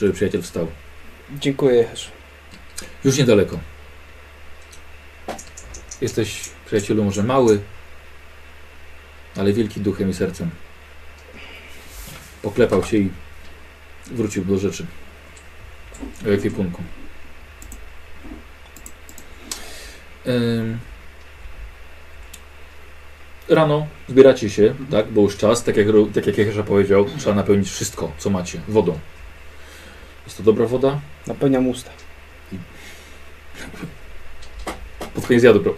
żeby 0.00 0.12
przyjaciel 0.12 0.42
wstał. 0.42 0.66
Dziękuję, 1.30 1.74
Jezu. 1.90 2.08
Już 3.04 3.18
niedaleko. 3.18 3.58
Jesteś, 6.00 6.40
przyjacielu, 6.66 7.04
może 7.04 7.22
mały, 7.22 7.60
ale 9.36 9.52
wielki 9.52 9.80
duchem 9.80 10.10
i 10.10 10.14
sercem. 10.14 10.50
Poklepał 12.42 12.84
się 12.84 12.96
i 12.96 13.10
wrócił 14.06 14.44
do 14.44 14.58
rzeczy. 14.58 14.86
O 16.26 16.30
ekwipunku. 16.30 16.82
Rano 23.48 23.86
zbieracie 24.08 24.50
się, 24.50 24.74
tak, 24.90 25.08
bo 25.12 25.20
już 25.22 25.36
czas, 25.36 25.64
tak 25.64 25.76
jak, 25.76 25.86
tak 26.14 26.38
jak 26.38 26.66
powiedział, 26.66 27.06
trzeba 27.18 27.34
napełnić 27.34 27.70
wszystko, 27.70 28.12
co 28.18 28.30
macie, 28.30 28.60
wodą. 28.68 28.98
Jest 30.24 30.36
to 30.36 30.42
dobra 30.42 30.66
woda? 30.66 31.00
Napełniam 31.26 31.68
usta. 31.68 31.90
Pod 35.14 35.26
koniec 35.26 35.42
jadu, 35.42 35.60
bro. 35.60 35.74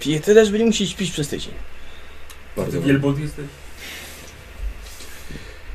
Piję 0.00 0.20
tyle, 0.20 0.46
żeby 0.46 0.58
nie 0.58 0.64
musieć 0.64 0.94
pić 0.94 1.10
przez 1.10 1.28
tydzień. 1.28 1.52
Bardzo 2.56 2.80
Ty 2.80 2.86
wielbłąd 2.86 3.18
jesteś? 3.18 3.44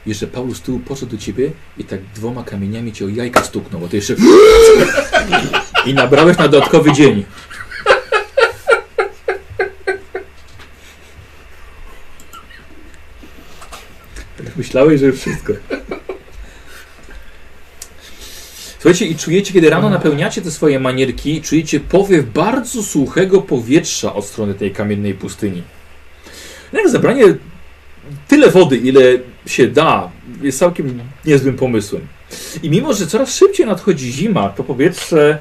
Jeszcze 0.06 0.28
Paulus 0.28 0.62
tu 0.62 0.80
podszedł 0.80 1.12
do 1.12 1.18
ciebie 1.18 1.52
i 1.78 1.84
tak 1.84 2.00
dwoma 2.16 2.44
kamieniami 2.44 2.94
cię 2.94 3.06
o 3.06 3.10
jajka 3.10 3.44
stuknął, 3.44 3.82
bo 3.82 3.88
ty 3.88 3.96
jeszcze... 3.96 4.16
I 5.86 5.94
nabrałeś 5.94 6.38
na 6.38 6.48
dodatkowy 6.48 6.92
dzień. 6.92 7.26
Myślałeś, 14.56 15.00
że 15.00 15.06
już 15.06 15.20
wszystko. 15.20 15.54
Słuchajcie, 18.84 19.06
i 19.06 19.16
czujecie, 19.16 19.54
kiedy 19.54 19.70
rano 19.70 19.90
napełniacie 19.90 20.42
te 20.42 20.52
swoje 20.52 20.80
manierki, 20.80 21.42
czujecie 21.42 21.80
powiew 21.80 22.26
bardzo 22.34 22.84
suchego 22.84 23.42
powietrza 23.42 24.14
od 24.14 24.26
strony 24.26 24.54
tej 24.54 24.72
kamiennej 24.72 25.14
pustyni. 25.14 25.64
Jak 26.74 26.90
zabranie 26.90 27.24
tyle 28.28 28.50
wody, 28.50 28.78
ile 28.78 29.02
się 29.46 29.68
da, 29.68 30.12
jest 30.42 30.60
całkiem 30.60 31.00
niezłym 31.26 31.56
pomysłem. 31.56 32.08
I 32.64 32.70
mimo, 32.70 32.94
że 32.94 33.08
coraz 33.08 33.36
szybciej 33.36 33.66
nadchodzi 33.66 34.12
zima, 34.12 34.50
to 34.50 34.64
powietrze, 34.64 35.40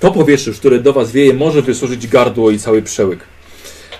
to 0.00 0.10
powietrze, 0.10 0.52
które 0.52 0.78
do 0.78 0.92
Was 0.92 1.12
wieje, 1.12 1.34
może 1.34 1.62
wysuszyć 1.62 2.06
gardło 2.06 2.50
i 2.50 2.58
cały 2.58 2.82
przełyk. 2.82 3.20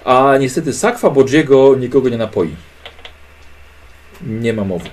A 0.04 0.36
niestety 0.40 0.72
sakwa 0.72 1.10
Bodziego 1.10 1.76
nikogo 1.76 2.08
nie 2.08 2.18
napoi. 2.18 2.50
Nie 4.22 4.52
ma 4.52 4.64
mowy. 4.64 4.88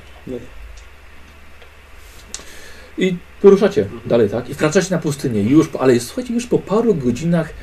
I 2.98 3.16
wyruszacie 3.44 3.86
dalej, 4.06 4.30
tak? 4.30 4.50
I 4.50 4.54
wkraczacie 4.54 4.88
na 4.92 4.98
pustynię. 4.98 5.42
Już, 5.42 5.70
ale 5.80 6.00
słuchajcie, 6.00 6.34
już 6.34 6.48
po 6.48 6.60
paru 6.60 6.96
godzinach 6.96 7.54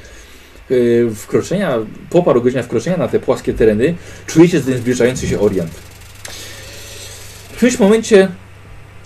yy, 0.70 1.10
wkroczenia, 1.14 1.78
po 2.10 2.22
paru 2.22 2.42
godzinach 2.42 2.64
wkroczenia 2.64 2.96
na 2.96 3.08
te 3.08 3.20
płaskie 3.20 3.54
tereny, 3.54 3.94
czujecie 4.26 4.60
zbliżający 4.60 5.28
się 5.28 5.40
Orient. 5.40 5.70
W 7.52 7.56
którymś 7.56 7.78
momencie 7.78 8.28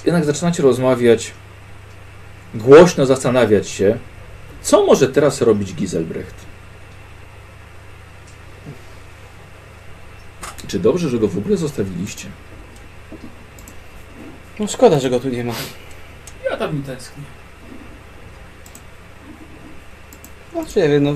jednak 0.04 0.24
zaczynacie 0.24 0.62
rozmawiać, 0.62 1.32
głośno 2.54 3.06
zastanawiać 3.06 3.68
się, 3.68 3.98
co 4.62 4.86
może 4.86 5.08
teraz 5.08 5.40
robić 5.40 5.74
Giselbrecht. 5.74 6.34
Czy 10.66 10.78
dobrze, 10.78 11.08
że 11.08 11.18
go 11.18 11.28
w 11.28 11.38
ogóle 11.38 11.56
zostawiliście? 11.56 12.28
No 14.60 14.66
szkoda, 14.66 15.00
że 15.00 15.10
go 15.10 15.20
tu 15.20 15.28
nie 15.28 15.44
ma. 15.44 15.54
Ja 16.50 16.56
tam 16.56 16.76
mi 16.76 16.82
tęsknię. 16.82 17.22
No 20.54 20.60
nie 20.76 20.88
wiem, 20.88 21.02
no. 21.04 21.12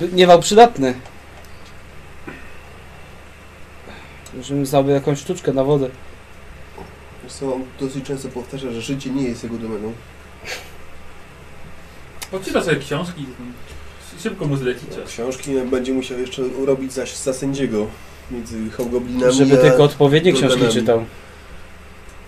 by- 0.00 0.08
Nie 0.12 0.26
wał 0.26 0.40
przydatny. 0.40 0.94
Żebym 4.42 4.66
znałby 4.66 4.92
jakąś 4.92 5.18
sztuczkę 5.18 5.52
na 5.52 5.64
wodę. 5.64 5.88
Wiesz 7.24 7.32
co, 7.32 7.54
on 7.54 7.64
dosyć 7.80 8.04
często 8.06 8.28
powtarza, 8.28 8.70
że 8.72 8.82
życie 8.82 9.10
nie 9.10 9.22
jest 9.22 9.42
jego 9.44 9.56
domeną. 9.56 9.92
Poczyta 12.30 12.62
sobie 12.62 12.76
książki, 12.76 13.26
szybko 14.22 14.44
mu 14.46 14.56
zleci 14.56 14.86
czas. 14.86 15.08
Książki 15.10 15.50
będzie 15.70 15.92
musiał 15.92 16.18
jeszcze 16.18 16.42
robić 16.66 16.92
za, 16.92 17.02
za 17.24 17.32
sędziego 17.32 17.86
między 18.30 18.70
hobgoblinami 18.70 19.32
Żeby 19.34 19.58
a... 19.58 19.62
tylko 19.62 19.84
odpowiednie 19.84 20.32
książki 20.32 20.46
organami. 20.52 20.72
czytał. 20.74 21.04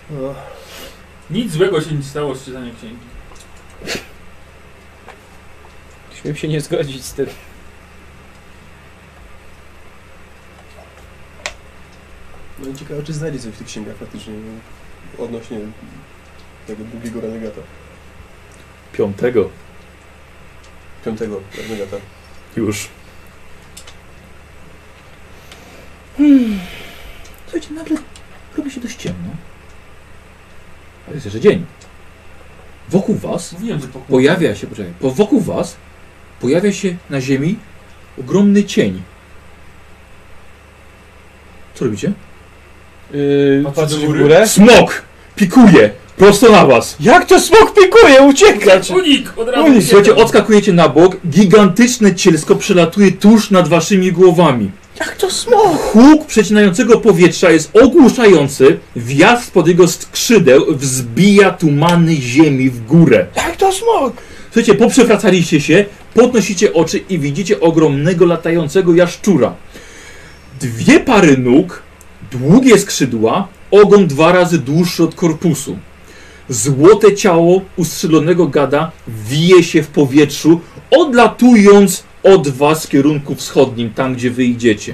No, 0.09 0.35
Nic 1.29 1.51
złego 1.51 1.81
się 1.81 1.95
nie 1.95 2.03
stało 2.03 2.35
z 2.35 2.45
czytaniem 2.45 2.75
księgi. 2.75 2.97
Śmiem 6.21 6.35
się 6.35 6.47
nie 6.47 6.61
zgodzić 6.61 7.05
z 7.05 7.13
tym. 7.13 7.27
no 12.59 12.69
i 12.69 12.75
ciekawe, 12.75 13.03
czy 13.03 13.13
znajdzie 13.13 13.39
coś 13.39 13.53
w 13.53 13.57
tych 13.57 13.67
księgach 13.67 13.95
faktycznie 13.95 14.33
no, 14.33 15.23
odnośnie 15.23 15.59
tego 16.67 16.83
drugiego 16.83 17.21
renegata. 17.21 17.61
Piątego 18.93 19.49
Piątego 21.05 21.41
renegata. 21.57 21.97
już. 22.55 22.89
Słuchajcie, 27.45 27.73
nagle 27.73 27.97
robi 28.57 28.71
się 28.71 28.81
dość 28.81 28.95
ciemno. 28.95 29.29
Ale 31.07 31.15
jest 31.15 31.25
jeszcze 31.25 31.39
dzień. 31.39 31.65
Wokół 32.89 33.15
was 33.15 33.53
Mówiłem, 33.53 33.81
że 33.81 33.87
po 33.87 33.99
pojawia 33.99 34.55
się, 34.55 34.67
poczekaj, 34.67 34.93
po 34.99 35.11
wokół 35.11 35.41
was 35.41 35.75
pojawia 36.41 36.71
się 36.73 36.95
na 37.09 37.21
ziemi 37.21 37.55
ogromny 38.19 38.63
cień. 38.63 39.01
Co 41.73 41.85
robicie? 41.85 42.11
Yy, 43.13 43.63
Patrzę 43.75 43.95
do 43.95 43.97
w 44.01 44.05
góry. 44.05 44.19
górę? 44.19 44.47
Smok! 44.47 45.01
Pikuje! 45.35 45.89
Prosto 46.17 46.51
na 46.51 46.65
was! 46.65 46.95
Jak 46.99 47.25
to 47.25 47.39
smok 47.39 47.73
pikuje? 47.73 48.21
Uciekać! 48.21 48.91
Unik! 48.91 49.33
Od 49.37 49.49
razu 49.49 49.65
Unik, 49.65 49.83
Słuchajcie, 49.83 50.15
odskakujecie 50.15 50.73
na 50.73 50.89
bok, 50.89 51.17
gigantyczne 51.29 52.15
cielsko 52.15 52.55
przelatuje 52.55 53.11
tuż 53.11 53.51
nad 53.51 53.67
waszymi 53.67 54.11
głowami. 54.11 54.71
Jak 54.99 55.15
to 55.15 55.31
smok? 55.31 55.77
Huk 55.77 56.25
przecinającego 56.25 56.99
powietrza 56.99 57.51
jest 57.51 57.77
ogłuszający, 57.77 58.79
wiatr 58.95 59.43
spod 59.43 59.67
jego 59.67 59.87
skrzydeł 59.87 60.65
wzbija 60.69 61.51
tumany 61.51 62.15
ziemi 62.15 62.69
w 62.69 62.85
górę. 62.85 63.25
Jak 63.35 63.55
to 63.55 63.71
smok? 63.71 64.13
Słuchajcie, 64.45 64.75
poprzewracaliście 64.75 65.61
się, 65.61 65.85
podnosicie 66.13 66.73
oczy 66.73 66.97
i 67.09 67.19
widzicie 67.19 67.59
ogromnego 67.59 68.25
latającego 68.25 68.95
jaszczura. 68.95 69.53
Dwie 70.59 70.99
pary 70.99 71.37
nóg, 71.37 71.83
długie 72.31 72.79
skrzydła, 72.79 73.47
ogon 73.71 74.07
dwa 74.07 74.31
razy 74.31 74.57
dłuższy 74.57 75.03
od 75.03 75.15
korpusu. 75.15 75.77
Złote 76.49 77.15
ciało 77.15 77.61
ustrzelonego 77.77 78.47
gada 78.47 78.91
wije 79.07 79.63
się 79.63 79.83
w 79.83 79.87
powietrzu, 79.87 80.61
odlatując 80.91 82.03
od 82.33 82.47
was 82.47 82.85
w 82.85 82.89
kierunku 82.89 83.35
wschodnim, 83.35 83.93
tam 83.93 84.15
gdzie 84.15 84.31
wy 84.31 84.43
idziecie. 84.43 84.93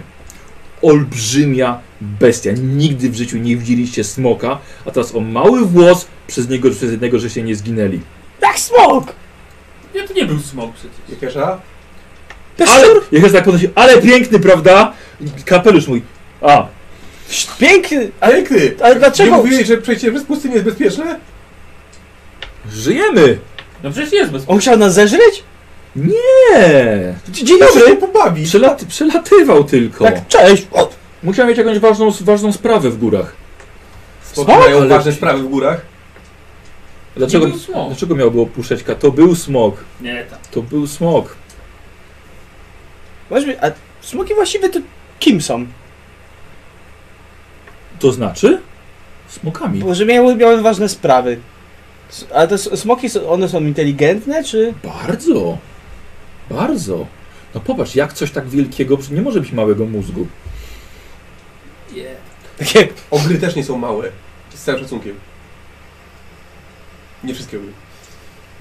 Olbrzymia 0.81 1.79
bestia. 2.01 2.51
Nigdy 2.51 3.09
w 3.09 3.15
życiu 3.15 3.37
nie 3.37 3.57
widzieliście 3.57 4.03
smoka, 4.03 4.57
a 4.85 4.91
teraz 4.91 5.15
o 5.15 5.19
mały 5.19 5.65
włos 5.65 6.07
przez 6.27 6.49
niego, 6.49 6.69
przez 6.71 6.91
jednego, 6.91 7.19
że 7.19 7.29
się 7.29 7.43
nie 7.43 7.55
zginęli. 7.55 7.99
Jak 8.41 8.59
smok? 8.59 9.13
Nie, 9.95 10.07
to 10.07 10.13
nie 10.13 10.25
był 10.25 10.39
smok 10.39 10.73
przecież. 10.73 10.95
Jekesza? 11.09 11.61
Ale, 12.67 12.87
jak 13.11 13.31
tak 13.31 13.43
podnosi, 13.43 13.69
ale 13.75 14.01
piękny, 14.01 14.39
prawda? 14.39 14.93
Kapelusz 15.45 15.87
mój. 15.87 16.01
A, 16.41 16.67
Piękny! 17.59 18.11
Ale 18.19 18.43
ty? 18.43 18.75
Ale 18.81 18.93
Nie 18.93 18.99
dlaczego? 18.99 19.35
mówiłeś, 19.37 19.67
że 19.67 19.77
przejście 19.77 20.11
przez 20.11 20.23
pustynię 20.23 20.53
jest 20.53 20.65
bezpieczne? 20.65 21.19
żyjemy! 22.71 23.37
No 23.83 23.91
przecież 23.91 24.13
jest 24.13 24.31
bez... 24.31 24.43
On 24.47 24.59
chciał 24.59 24.77
nas 24.77 24.93
zeżreć? 24.93 25.43
Nie! 25.95 27.13
Dzień 27.29 27.59
dobry! 27.59 27.97
przelatywał 28.85 29.63
tylko. 29.63 30.05
Tak, 30.05 30.27
cześć! 30.27 30.67
O, 30.71 30.89
Musiał 31.23 31.47
mieć 31.47 31.57
jakąś 31.57 31.79
ważną, 31.79 32.11
ważną 32.21 32.51
sprawę 32.53 32.89
w 32.89 32.97
górach. 32.97 33.33
Smoki 34.23 34.51
Smok? 34.51 34.63
mają 34.63 34.77
Ale- 34.77 34.87
ważne 34.87 35.11
sprawy 35.11 35.39
w 35.43 35.47
górach. 35.47 35.81
Dlaczego, 37.15 37.47
był 37.47 37.57
smok. 37.59 37.87
dlaczego 37.87 38.15
miałby 38.15 38.41
opuszczać 38.41 38.83
Ka? 38.83 38.95
To 38.95 39.11
był 39.11 39.35
smok. 39.35 39.75
Nie, 40.01 40.23
tam. 40.29 40.39
To 40.51 40.61
był 40.61 40.87
smok. 40.87 41.35
weźmy, 43.29 43.61
a 43.61 43.71
smoki 44.01 44.33
właściwie 44.35 44.69
to 44.69 44.79
kim 45.19 45.41
są? 45.41 45.65
To 47.99 48.11
znaczy? 48.11 48.61
Smokami. 49.29 49.79
Bo 49.79 49.95
że 49.95 50.05
miały, 50.05 50.35
miały 50.35 50.61
ważne 50.61 50.89
sprawy. 50.89 51.39
S- 52.09 52.25
Ale 52.33 52.47
te 52.47 52.55
s- 52.55 52.69
smoki, 52.79 53.09
są- 53.09 53.29
one 53.29 53.49
są 53.49 53.61
inteligentne, 53.61 54.43
czy... 54.43 54.73
Bardzo. 54.83 55.57
Bardzo. 56.53 57.07
No 57.55 57.61
popatrz, 57.61 57.95
jak 57.95 58.13
coś 58.13 58.31
tak 58.31 58.49
wielkiego, 58.49 58.97
nie 59.11 59.21
może 59.21 59.41
być 59.41 59.51
małego 59.51 59.85
mózgu. 59.85 60.27
Nie. 61.93 62.15
Takie... 62.57 62.87
Ogry 63.11 63.37
też 63.37 63.55
nie 63.55 63.63
są 63.63 63.77
małe. 63.77 64.09
Z 64.53 64.63
całym 64.63 64.81
szacunkiem. 64.81 65.15
Nie 67.23 67.33
wszystkie 67.33 67.57
ogry. 67.57 67.71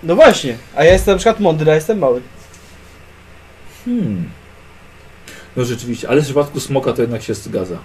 No 0.03 0.17
właśnie, 0.17 0.57
a 0.77 0.85
ja 0.85 0.93
jestem 0.93 1.15
na 1.15 1.19
przykład 1.19 1.41
mądry, 1.41 1.71
a 1.71 1.75
jestem 1.75 1.99
mały. 1.99 2.23
Hmm. 3.85 4.31
No 5.57 5.65
rzeczywiście, 5.65 6.09
ale 6.09 6.21
w 6.21 6.25
przypadku 6.25 6.61
smoka 6.61 6.93
to 6.93 7.03
jednak 7.03 7.23
się 7.23 7.35
zgadza. 7.35 7.79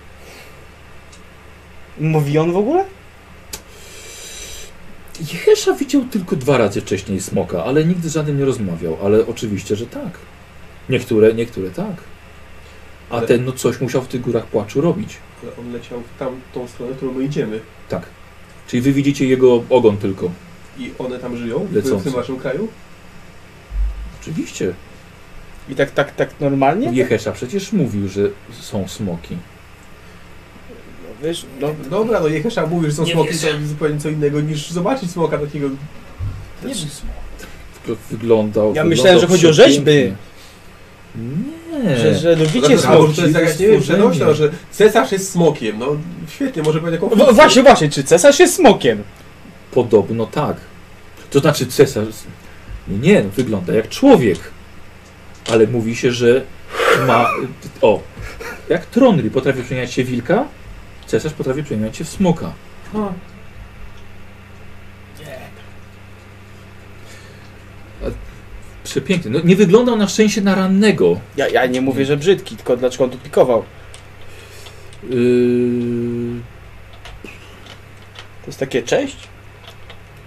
Mówi 2.00 2.38
on 2.38 2.52
w 2.52 2.58
ogóle? 2.58 2.86
Jehesza 5.20 5.74
widział 5.74 6.06
tylko 6.06 6.36
dwa 6.36 6.58
razy 6.58 6.82
wcześniej 6.82 7.22
smoka, 7.22 7.64
ale 7.64 7.86
nigdy 7.86 8.10
z 8.10 8.14
żadnym 8.14 8.38
nie 8.40 8.46
rozmawiał. 8.46 8.98
Ale 9.04 9.28
oczywiście, 9.28 9.76
że 9.76 9.86
tak. 9.88 10.18
Niektóre, 10.90 11.34
niektóre 11.34 11.70
tak. 11.70 11.96
A 13.10 13.16
Ale- 13.16 13.28
ten 13.28 13.46
no 13.46 13.52
coś 13.52 13.82
musiał 13.82 14.02
w 14.02 14.08
tych 14.08 14.22
górach 14.22 14.46
płaczu 14.46 14.82
robić. 14.82 15.18
Ale 15.44 15.52
on 15.60 15.74
leciał 15.74 16.02
w 16.02 16.20
tamtą 16.20 16.68
stronę, 16.68 16.96
którą 16.96 17.14
my 17.14 17.24
idziemy. 17.24 17.60
Tak. 17.90 18.04
Czyli 18.68 18.82
wy 18.82 18.94
widzicie 18.94 19.28
jego 19.28 19.64
ogon 19.70 19.98
tylko. 19.98 20.32
I 20.80 20.92
one 21.00 21.20
tam 21.20 21.38
żyją? 21.38 21.60
W 21.60 21.74
Lecące. 21.74 22.00
w 22.00 22.04
tym 22.04 22.14
waszym 22.14 22.38
kraju? 22.38 22.68
Oczywiście. 24.22 24.74
I 25.70 25.76
tak, 25.76 25.92
tak, 25.92 26.16
tak 26.16 26.30
normalnie? 26.40 26.92
Jehesza 26.94 27.32
przecież 27.32 27.74
mówił, 27.74 28.08
że 28.08 28.22
są 28.62 28.88
smoki. 28.88 29.38
No, 31.22 31.28
wiesz, 31.28 31.46
no, 31.62 31.68
Dobra, 31.90 32.20
no 32.20 32.28
Jehesza 32.28 32.66
mówi, 32.68 32.86
że 32.88 32.94
są 32.94 33.04
Nie 33.04 33.14
smoki, 33.14 33.30
wierzę. 33.30 33.48
to 33.54 33.68
zupełnie 33.68 34.00
co 34.00 34.10
innego 34.10 34.42
niż 34.42 34.70
zobaczyć 34.70 35.12
smoka 35.12 35.38
takiego. 35.38 35.70
Nie 36.66 36.74
wiem, 36.74 37.96
Wyglądał. 38.12 38.66
Ja 38.66 38.72
wyglądał 38.74 38.90
myślałem, 38.90 39.20
że 39.20 39.28
chodzi 39.28 39.48
o 39.48 39.54
rzeźby. 39.54 40.14
Nie. 41.84 41.98
że, 41.98 42.16
że 42.16 42.36
lubicie 42.36 42.78
Albo, 42.88 43.08
że 43.08 43.08
to 43.08 43.14
smoki. 43.14 43.22
jest 43.22 43.34
jakaś, 43.34 43.60
nie 43.60 43.68
wiem, 43.68 43.82
przenośna, 43.82 44.34
że 44.34 44.52
cesarz 44.72 45.12
jest 45.12 45.32
smokiem. 45.32 45.80
No 45.80 45.88
świetnie, 46.30 46.64
może 46.64 46.80
powiedzieć 46.80 47.02
jaką 47.02 47.16
No, 47.16 47.34
właśnie, 47.34 47.64
właśnie, 47.64 47.90
czy 47.90 48.04
cesarz 48.04 48.40
jest 48.40 48.56
smokiem? 48.56 49.04
Podobno 49.72 50.26
tak. 50.26 50.58
To 51.30 51.40
znaczy 51.40 51.66
cesarz. 51.66 52.08
Nie, 52.88 53.24
no, 53.24 53.30
wygląda 53.30 53.74
jak 53.74 53.90
człowiek. 53.90 54.40
Ale 55.52 55.68
mówi 55.68 55.96
się, 55.96 56.12
że 56.12 56.42
ma. 57.08 57.30
O, 57.82 58.02
jak 58.70 58.86
Tronry 58.86 59.32
potrafi 59.32 59.64
przemieniać 59.64 59.94
się 59.94 60.04
w 60.04 60.08
wilka, 60.08 60.46
cesarz 61.08 61.34
potrafi 61.34 61.64
przemieniać 61.64 61.98
się 61.98 62.04
w 62.04 62.10
smoka. 62.10 62.52
A, 62.96 63.10
Przepiękny. 68.84 69.32
No, 69.32 69.40
nie 69.44 69.56
wyglądał 69.56 69.96
na 69.98 70.08
szczęście 70.08 70.42
na 70.42 70.56
rannego. 70.56 71.20
Ja, 71.38 71.48
ja 71.48 71.66
nie 71.66 71.82
mówię, 71.82 72.06
że 72.06 72.18
brzydki, 72.18 72.56
tylko 72.56 72.78
dlaczego 72.78 73.04
on 73.04 73.10
tu 73.10 73.18
pikował. 73.18 73.64
Yy, 75.04 75.10
To 78.42 78.48
jest 78.48 78.60
takie 78.60 78.84
cześć? 78.84 79.18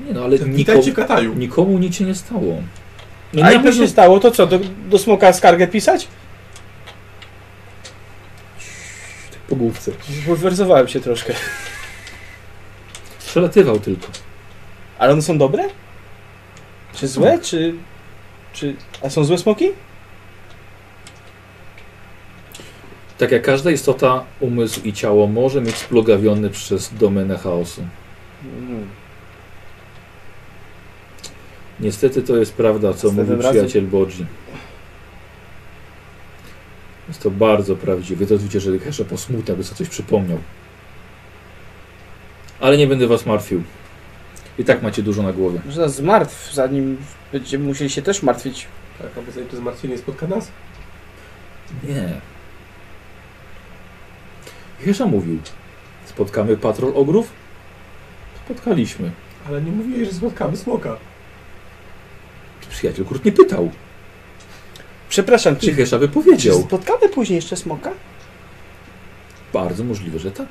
nie 0.06 0.12
no, 0.12 0.24
ale 0.24 0.38
nikomu, 0.38 0.82
w 1.32 1.36
nikomu 1.36 1.78
nic 1.78 1.96
się 1.96 2.04
nie 2.04 2.14
stało. 2.14 2.62
No, 3.34 3.44
A 3.44 3.52
jakby 3.52 3.68
pewno- 3.68 3.84
się 3.84 3.88
stało, 3.90 4.20
to 4.20 4.30
co, 4.30 4.46
do, 4.46 4.60
do 4.90 4.98
smoka 4.98 5.32
skargę 5.32 5.66
pisać? 5.66 6.08
Po 9.50 9.56
główce. 9.56 9.92
Się 10.88 11.00
troszkę. 11.00 11.34
Przelatywał 13.18 13.80
tylko. 13.80 14.06
Ale 14.98 15.12
one 15.12 15.22
są 15.22 15.38
dobre? 15.38 15.64
Czy 16.94 17.08
złe, 17.08 17.38
czy... 17.38 17.74
czy... 18.52 18.76
A 19.02 19.10
są 19.10 19.24
złe 19.24 19.38
smoki? 19.38 19.68
Tak 23.18 23.30
jak 23.30 23.42
każda 23.42 23.70
istota, 23.70 24.24
umysł 24.40 24.80
i 24.84 24.92
ciało 24.92 25.26
może 25.26 25.60
mieć 25.60 25.76
splugawiony 25.76 26.50
przez 26.50 26.94
domenę 26.94 27.38
chaosu. 27.38 27.82
Mhm. 28.44 28.88
Niestety 31.80 32.22
to 32.22 32.36
jest 32.36 32.54
prawda, 32.54 32.94
co 32.94 33.06
Następnym 33.08 33.26
mówi 33.36 33.42
razem- 33.42 33.50
przyjaciel 33.50 33.86
Bodzi. 33.86 34.26
Jest 37.10 37.22
to 37.22 37.30
bardzo 37.30 37.76
prawdziwe. 37.76 38.26
To 38.26 38.38
widzicie, 38.38 38.60
że 38.60 38.78
Hesza 38.78 39.04
posmutnia, 39.04 39.54
by 39.54 39.64
sobie 39.64 39.76
coś 39.76 39.88
przypomniał. 39.88 40.38
Ale 42.60 42.76
nie 42.76 42.86
będę 42.86 43.06
was 43.06 43.26
martwił. 43.26 43.62
I 44.58 44.64
tak 44.64 44.82
macie 44.82 45.02
dużo 45.02 45.22
na 45.22 45.32
głowie. 45.32 45.60
Może 45.66 45.80
nas 45.80 45.94
zmartw, 45.94 46.52
zanim 46.52 46.96
będziemy 47.32 47.64
musieli 47.64 47.90
się 47.90 48.02
też 48.02 48.22
martwić. 48.22 48.66
Tak, 48.98 49.08
a 49.18 49.20
poza 49.20 49.40
tym 49.40 49.48
to 49.48 49.56
zmartwienie 49.56 49.98
spotka 49.98 50.26
nas. 50.26 50.50
Nie. 51.88 52.20
Hesza 54.84 55.06
mówił. 55.06 55.38
Spotkamy 56.06 56.56
patrol 56.56 56.92
ogrów? 56.94 57.32
Spotkaliśmy. 58.44 59.10
Ale 59.48 59.62
nie 59.62 59.72
mówiłeś, 59.72 60.08
że 60.08 60.14
spotkamy 60.14 60.56
smoka. 60.56 60.96
Przyjaciel 62.70 63.04
Kurt 63.04 63.24
nie 63.24 63.32
pytał, 63.32 63.70
Przepraszam, 65.10 65.56
czy 65.56 65.66
czy, 65.66 65.74
Hesza 65.74 65.98
by 65.98 66.08
czy 66.08 66.14
powiedział. 66.14 66.62
spotkamy 66.62 67.08
później 67.08 67.36
jeszcze 67.36 67.56
smoka? 67.56 67.90
Bardzo 69.52 69.84
możliwe, 69.84 70.18
że 70.18 70.30
tak. 70.30 70.48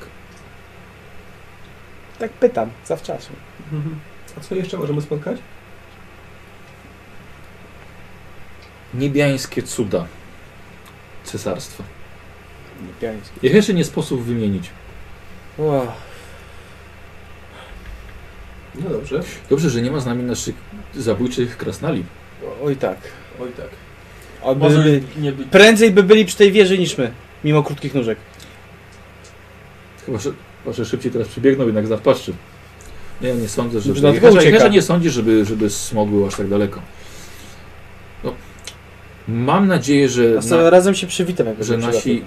Tak 2.20 2.32
pytam, 2.32 2.70
zawczasu. 2.86 3.30
A 4.38 4.42
co 4.42 4.56
jeszcze 4.56 4.78
możemy 4.78 5.02
spotkać? 5.02 5.38
Niebiańskie 8.94 9.64
cuda 9.64 10.06
cesarstwa. 11.24 11.84
Niebiański. 12.88 13.48
Ich 13.48 13.54
jeszcze 13.54 13.74
nie 13.74 13.84
sposób 13.86 14.22
wymienić. 14.24 14.70
O, 15.60 15.94
No 18.76 18.90
dobrze. 18.90 19.24
Dobrze, 19.50 19.70
że 19.70 19.82
nie 19.82 19.92
ma 19.92 20.00
z 20.00 20.06
nami 20.06 20.24
naszych 20.24 20.56
zabójczych 20.96 21.58
krasnali. 21.58 22.04
oj 22.64 22.76
tak. 22.76 22.98
Oj 23.42 23.50
tak. 23.58 23.70
Oby, 24.42 24.60
Może 24.64 24.84
by, 24.84 25.02
nie 25.22 25.32
być. 25.32 25.48
prędzej 25.48 25.92
by 25.92 26.04
byli 26.04 26.26
przy 26.26 26.38
tej 26.38 26.52
wieży 26.52 26.78
niż 26.78 26.98
my, 26.98 27.12
mimo 27.44 27.64
krótkich 27.64 27.94
nóżek. 27.94 28.18
Chyba, 30.06 30.18
że, 30.18 30.32
chyba, 30.64 30.74
że 30.76 30.86
szybciej 30.86 31.12
teraz 31.12 31.28
przybiegną 31.28 31.66
jednak 31.66 31.88
z 31.88 31.90
nadpaszczy. 31.90 32.34
Nie, 33.22 33.34
nie 33.34 33.48
sądzę, 33.48 33.80
Że 33.82 33.96
żeby... 33.96 34.08
na 34.08 34.14
Jechasza, 34.14 34.34
ucieka. 34.34 34.50
Jechasza 34.50 34.68
nie 34.68 34.82
sądzi, 34.82 35.10
żeby, 35.10 35.46
żeby 35.46 35.70
smog 35.70 36.10
był 36.10 36.26
aż 36.28 36.36
tak 36.36 36.48
daleko. 36.48 36.82
No, 38.24 38.34
mam 39.28 39.68
nadzieję, 39.68 40.10
że, 40.10 40.40
na, 40.50 40.70
razem 40.70 40.96
się 40.96 41.08
przywitam, 41.08 41.48
jak 41.48 41.64
że 41.64 41.78
nasi, 41.78 42.24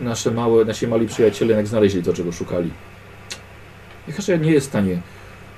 nasze 0.00 0.30
małe, 0.30 0.64
nasi 0.64 0.86
mali 0.86 1.06
przyjaciele 1.06 1.48
jednak 1.48 1.66
znaleźli 1.66 2.02
to, 2.02 2.12
czego 2.12 2.32
szukali. 2.32 2.70
Jechasza 4.08 4.36
nie 4.36 4.50
jest 4.50 4.66
w 4.66 4.70
stanie 4.70 5.00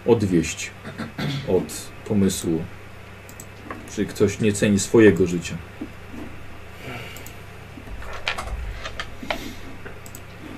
odwieść 0.07 0.71
od 1.49 1.65
pomysłu, 2.09 2.63
czy 3.97 4.07
ktoś 4.07 4.41
nie 4.41 4.53
ceni 4.53 4.79
swojego 4.79 5.27
życia. 5.27 5.55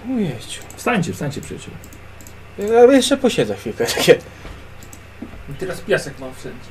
Ujejciu. 0.08 0.62
Wstańcie, 0.76 1.12
wstańcie 1.12 1.41
przyjaciele. 1.41 1.76
Ja 2.58 2.92
jeszcze 2.92 3.17
posiedzę 3.17 3.57
chwilkę. 3.57 3.86
Takie. 3.97 4.18
I 5.50 5.55
teraz 5.58 5.81
piasek 5.81 6.18
mam 6.18 6.34
wszędzie. 6.34 6.68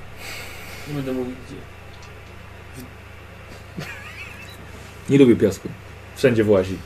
Nie 0.87 0.93
będę 0.93 1.13
mówił 1.13 1.33
gdzie. 1.47 1.55
Nie 5.09 5.17
lubię 5.17 5.35
piasku. 5.35 5.69
Wszędzie 6.15 6.43
włazi. 6.43 6.77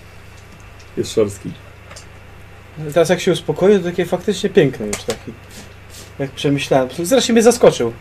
Jest 0.98 1.14
szorstki. 1.14 1.52
Teraz 2.94 3.10
jak 3.10 3.20
się 3.20 3.32
uspokoję, 3.32 3.80
to 3.80 3.86
takie 3.86 4.06
faktycznie 4.06 4.50
piękne 4.50 4.88
już 4.88 5.04
taki. 5.04 5.34
Jak 6.20 6.32
przemyślałem. 6.32 6.90
Zresztą 7.04 7.34
mnie 7.34 7.44
zaskoczył. 7.44 7.94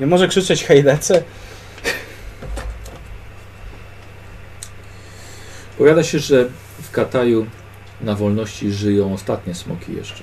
Nie 0.00 0.06
może 0.06 0.28
krzyczeć 0.28 0.64
hej 0.64 0.82
lecę. 0.82 1.22
Powiada 5.78 6.02
się, 6.04 6.18
że 6.18 6.48
w 6.82 6.90
Kataju 6.90 7.46
na 8.00 8.14
wolności 8.14 8.72
żyją 8.72 9.14
ostatnie 9.14 9.54
smoki 9.54 9.94
jeszcze. 9.94 10.22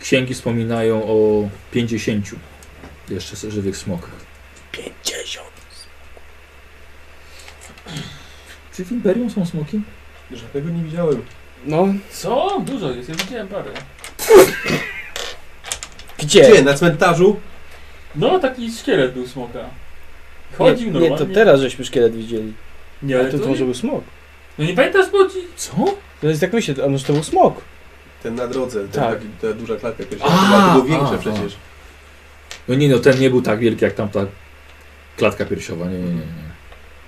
Księgi 0.00 0.34
wspominają 0.34 1.04
o 1.04 1.48
50 1.72 2.30
jeszcze 3.08 3.50
żywych 3.50 3.76
smokach. 3.76 4.10
50. 4.72 5.46
Czy 8.76 8.84
w 8.84 8.92
Imperium 8.92 9.30
są 9.30 9.46
smoki? 9.46 9.80
Żadnego 10.32 10.70
nie 10.70 10.82
widziałem. 10.84 11.22
No, 11.64 11.86
Co? 12.12 12.62
Dużo 12.66 12.90
jest, 12.90 13.08
ja 13.08 13.14
widziałem 13.14 13.48
parę. 13.48 13.70
gdzie? 16.18 16.50
Gdzie? 16.50 16.62
Na 16.62 16.74
cmentarzu? 16.74 17.40
No, 18.14 18.38
taki 18.38 18.72
szkielet 18.72 19.12
był 19.14 19.26
smoka. 19.26 19.58
Chodził 20.58 20.86
nie, 20.86 20.92
normalnie. 20.92 21.24
nie, 21.24 21.28
to 21.28 21.34
teraz 21.34 21.60
żeśmy 21.60 21.84
szkielet 21.84 22.16
widzieli. 22.16 22.52
Nie, 23.02 23.18
Ale 23.18 23.30
to, 23.32 23.38
to, 23.38 23.48
może 23.48 23.64
był 23.64 23.74
smok. 23.74 24.04
No 24.58 24.64
nie 24.64 24.74
pamiętasz, 24.74 25.10
bo 25.10 25.28
ci... 25.28 25.36
Co? 25.56 25.74
To 26.20 26.28
jest 26.28 26.40
tak 26.40 26.52
myślę, 26.52 26.74
a 26.84 26.88
może 26.88 27.04
to 27.04 27.12
był 27.12 27.22
smok? 27.22 27.60
Ten 28.22 28.34
na 28.34 28.46
drodze, 28.46 28.80
ten 28.80 28.90
Tak. 29.02 29.14
taki, 29.14 29.26
ta 29.40 29.52
duża 29.52 29.76
klatka. 29.76 30.04
A, 30.22 30.28
To 30.28 30.72
było 30.72 30.84
większe 30.98 31.14
a, 31.14 31.18
przecież. 31.18 31.56
No 32.68 32.74
nie 32.74 32.88
no, 32.88 32.98
ten 32.98 33.20
nie 33.20 33.30
był 33.30 33.42
tak 33.42 33.58
wielki 33.58 33.84
jak 33.84 33.94
tamta 33.94 34.20
klatka 35.16 35.44
piersiowa. 35.44 35.84
Nie, 35.84 35.98
nie, 35.98 36.04
nie. 36.04 36.14
nie. 36.14 36.50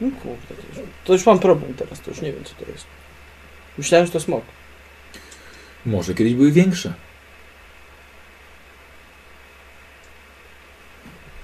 No 0.00 0.08
kurde, 0.22 0.54
to 0.54 0.80
już, 0.80 0.88
to 1.04 1.12
już 1.12 1.26
mam 1.26 1.38
problem 1.38 1.74
teraz, 1.74 2.00
to 2.00 2.10
już 2.10 2.20
nie 2.20 2.32
wiem 2.32 2.44
co 2.44 2.64
to 2.64 2.70
jest. 2.72 2.86
Myślałem, 3.78 4.06
że 4.06 4.12
to 4.12 4.20
smok. 4.20 4.44
Może 5.86 6.14
kiedyś 6.14 6.34
były 6.34 6.52
większe. 6.52 6.92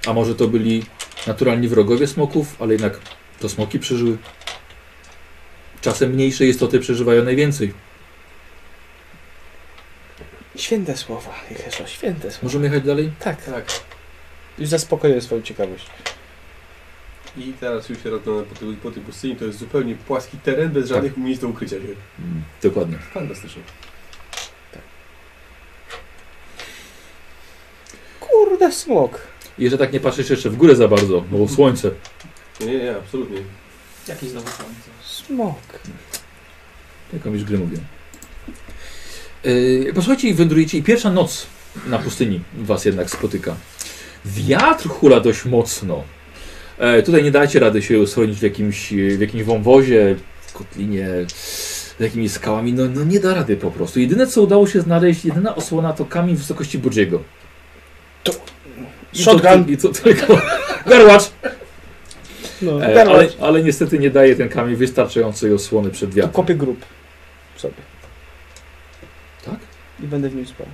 A 0.06 0.12
może 0.12 0.34
to 0.34 0.48
byli 0.48 0.84
naturalni 1.26 1.68
wrogowie 1.68 2.06
smoków, 2.06 2.56
ale 2.62 2.72
jednak 2.72 2.98
to 3.40 3.48
smoki 3.48 3.78
przeżyły. 3.78 4.18
Czasem 5.80 6.10
mniejsze 6.10 6.46
istoty 6.46 6.78
przeżywają 6.80 7.24
najwięcej. 7.24 7.74
Święte 10.56 10.96
słowa, 10.96 11.34
Jehesza, 11.50 11.86
święte 11.86 12.30
słowa. 12.30 12.38
Możemy 12.42 12.64
jechać 12.64 12.82
dalej? 12.82 13.12
Tak, 13.20 13.44
Tak. 13.44 13.64
już 14.58 14.68
zaspokoiłem 14.68 15.20
swoją 15.22 15.42
ciekawość. 15.42 15.86
I 17.36 17.52
teraz 17.60 17.88
już 17.88 18.02
się 18.02 18.10
rozglądam 18.10 18.44
po, 18.44 18.54
tej- 18.54 18.74
po 18.76 18.90
tej 18.90 19.02
pustyni. 19.02 19.36
To 19.36 19.44
jest 19.44 19.58
zupełnie 19.58 19.94
płaski 19.94 20.38
teren, 20.38 20.70
bez 20.70 20.88
żadnych 20.88 21.16
miejsc 21.16 21.40
do 21.42 21.48
ukrycia 21.48 21.76
się. 21.76 21.82
Mm, 21.84 22.42
Dokładnie. 22.62 22.98
Fantastycznie. 23.14 23.62
Kurde, 28.20 28.72
smok. 28.72 29.20
I 29.58 29.70
że 29.70 29.78
tak 29.78 29.92
nie 29.92 30.00
patrzysz 30.00 30.30
jeszcze 30.30 30.50
w 30.50 30.56
górę 30.56 30.76
za 30.76 30.88
bardzo, 30.88 31.20
bo 31.20 31.48
słońce. 31.48 31.90
Nie, 32.60 32.66
nie, 32.66 32.78
nie, 32.78 32.96
absolutnie. 32.96 33.36
Jakieś 34.08 34.30
znowu 34.30 34.46
słońce. 34.46 34.90
Smok. 35.04 35.80
Jaką 37.12 37.32
już 37.32 37.44
gry 37.44 37.58
mówię. 37.58 37.78
Yy, 39.44 39.92
posłuchajcie 39.94 40.28
i 40.28 40.34
wędrujecie 40.34 40.78
i 40.78 40.82
pierwsza 40.82 41.10
noc 41.10 41.46
na 41.86 41.98
pustyni 41.98 42.40
was 42.58 42.84
jednak 42.84 43.10
spotyka. 43.10 43.56
Wiatr 44.24 44.88
hula 44.88 45.20
dość 45.20 45.44
mocno. 45.44 46.04
E, 46.78 47.02
tutaj 47.02 47.22
nie 47.22 47.30
dacie 47.30 47.60
rady 47.60 47.82
się 47.82 48.06
schronić 48.06 48.38
w 48.38 48.42
jakimś, 48.42 48.92
w 48.92 49.20
jakimś 49.20 49.42
wąwozie, 49.42 50.16
w 50.46 50.52
kotlinie, 50.52 51.08
z 51.28 52.00
jakimiś 52.00 52.32
skałami. 52.32 52.72
No, 52.72 52.82
no 52.94 53.04
nie 53.04 53.20
da 53.20 53.34
rady 53.34 53.56
po 53.56 53.70
prostu. 53.70 54.00
Jedyne 54.00 54.26
co 54.26 54.42
udało 54.42 54.66
się 54.66 54.80
znaleźć, 54.80 55.24
jedyna 55.24 55.56
osłona 55.56 55.92
to 55.92 56.04
kamień 56.04 56.36
w 56.36 56.38
wysokości 56.38 56.78
Bodziego. 56.78 57.22
To- 58.24 58.32
I 59.18 59.22
Shotgun. 59.22 59.64
To, 59.64 59.70
I 59.70 59.76
to 59.76 59.88
tylko 59.88 60.40
garłacz. 60.90 61.30
No, 62.62 62.84
E, 62.86 63.02
ale, 63.02 63.28
ale 63.40 63.62
niestety 63.62 63.98
nie 63.98 64.10
daje 64.10 64.36
ten 64.36 64.48
kamień 64.48 64.76
wystarczającej 64.76 65.52
osłony 65.52 65.90
przed 65.90 66.10
To 66.10 66.16
wiatrem. 66.16 66.32
kopię 66.32 66.54
grób 66.54 66.84
sobie. 67.56 67.74
Tak? 69.44 69.56
I 70.00 70.06
będę 70.06 70.28
w 70.28 70.34
nim 70.34 70.46
spał. 70.46 70.66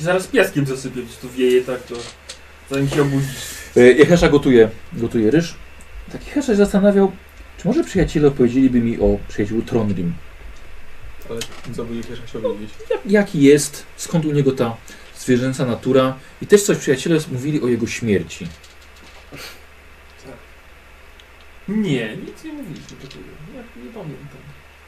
Zaraz 0.00 0.26
piaskiem 0.26 0.66
zasypię, 0.66 1.00
czy 1.10 1.16
tu 1.26 1.30
wieje 1.34 1.62
tak, 1.62 1.82
to 1.82 1.94
zanim 2.70 2.88
się 2.88 3.02
obudzisz. 3.02 3.36
E, 3.76 3.80
Jehesza 3.80 4.28
gotuje, 4.28 4.68
gotuje 4.92 5.30
ryż. 5.30 5.54
Tak 6.12 6.26
Jehesza 6.26 6.46
się 6.52 6.56
zastanawiał, 6.56 7.12
czy 7.58 7.68
może 7.68 7.84
przyjaciele 7.84 8.28
opowiedzieliby 8.28 8.80
mi 8.80 8.98
o 9.00 9.18
przyjacielu 9.28 9.62
Tronrim. 9.62 10.12
Ale 11.30 11.40
co 11.76 11.84
by 11.84 11.96
jeszcze 11.96 12.14
chciał 12.26 12.42
wiedzieć? 12.42 12.74
Jak, 12.90 13.00
jaki 13.06 13.42
jest, 13.42 13.86
skąd 13.96 14.24
u 14.24 14.32
niego 14.32 14.52
ta 14.52 14.76
zwierzęca 15.24 15.66
natura 15.66 16.16
i 16.42 16.46
też 16.46 16.62
coś 16.62 16.78
przyjaciele 16.78 17.18
mówili 17.32 17.62
o 17.62 17.68
jego 17.68 17.86
śmierci. 17.86 18.48
Nie, 21.68 22.16
nic 22.16 22.44
nie 22.44 22.52
mówiliśmy 22.52 22.96
do 23.02 23.08
tego. 23.08 23.24
Ja 23.54 23.60
nie 23.84 23.90
pamiętam. 23.92 24.38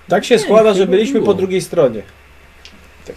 Tak 0.08 0.24
się 0.24 0.34
Nie, 0.34 0.38
składa, 0.40 0.74
że 0.74 0.80
chyba 0.80 0.90
byliśmy 0.90 1.20
było. 1.20 1.26
po 1.26 1.34
drugiej 1.34 1.62
stronie. 1.62 2.02
Tak. 3.06 3.16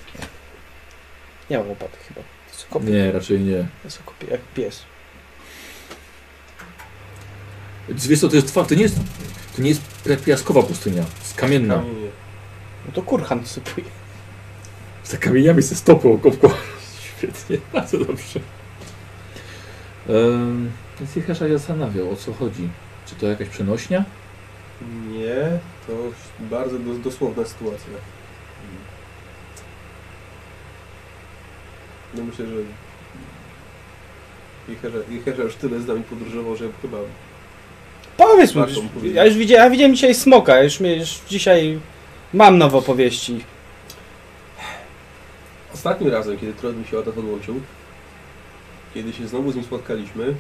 Nie 1.50 1.58
mam 1.58 1.70
łopaty 1.70 1.98
chyba. 2.08 2.22
To 2.22 2.74
kopię? 2.74 2.86
Nie, 2.86 3.12
raczej 3.12 3.40
nie. 3.40 3.68
To 3.84 4.04
kopię, 4.06 4.28
jak 4.32 4.42
pies. 4.42 4.82
Wiesz 7.90 8.20
co, 8.20 8.30
to 8.30 8.36
jest 8.36 8.48
twarde, 8.48 8.70
to 8.70 8.76
nie 8.76 8.82
jest, 8.82 8.96
to 9.56 9.62
nie 9.62 9.70
jest 9.70 9.82
pi- 10.04 10.18
piaskowa 10.18 10.64
pustynia, 10.64 11.04
jest 11.20 11.34
kamienna. 11.36 11.76
Kamienie. 11.76 12.08
No 12.86 12.92
to 12.94 13.02
kurhan 13.02 13.46
sypuje. 13.46 13.86
Z 15.04 15.18
kamieniami 15.18 15.62
ze 15.62 15.76
stopą 15.76 16.14
okopką. 16.14 16.50
Świetnie, 17.20 17.58
bardzo 17.74 17.98
dobrze. 17.98 18.40
Um, 20.08 20.72
więc 21.00 21.16
Jehesza 21.16 21.48
się 21.48 21.58
zastanawiał, 21.58 22.12
o 22.12 22.16
co 22.16 22.34
chodzi. 22.34 22.70
Czy 23.06 23.16
to 23.16 23.28
jakaś 23.28 23.50
przenośnia? 23.50 24.04
Nie, 25.12 25.60
to 25.88 25.94
bardzo 26.40 26.80
dos- 26.80 27.00
dosłowna 27.02 27.46
sytuacja. 27.46 27.94
No 32.14 32.24
myślę, 32.24 32.46
że 32.46 32.54
Jecherza 35.10 35.44
już 35.44 35.56
tyle 35.56 35.80
z 35.80 35.88
nami 35.88 36.04
podróżował, 36.04 36.56
że 36.56 36.66
chyba 36.82 36.98
Powiedz 38.18 38.56
mi, 38.56 38.62
Warto 38.62 38.82
mu 38.82 38.90
powiedzieć. 38.90 39.16
ja 39.16 39.26
już 39.26 39.36
widziałem, 39.36 39.64
ja 39.64 39.70
widziałem 39.70 39.96
dzisiaj 39.96 40.16
smoka, 40.16 40.56
ja 40.56 40.64
już, 40.64 40.80
mnie, 40.80 40.96
już 40.96 41.20
dzisiaj 41.30 41.80
mam 42.34 42.58
nowe 42.58 42.78
opowieści. 42.78 43.44
Ostatnim 45.74 46.12
razem, 46.12 46.38
kiedy 46.38 46.54
Tron 46.54 46.78
mi 46.80 46.88
się 46.88 47.00
od 47.00 47.08
odłączył, 47.08 47.62
kiedy 48.94 49.14
się 49.14 49.28
znowu 49.28 49.52
z 49.52 49.56
nim 49.56 49.64
spotkaliśmy, 49.66 50.36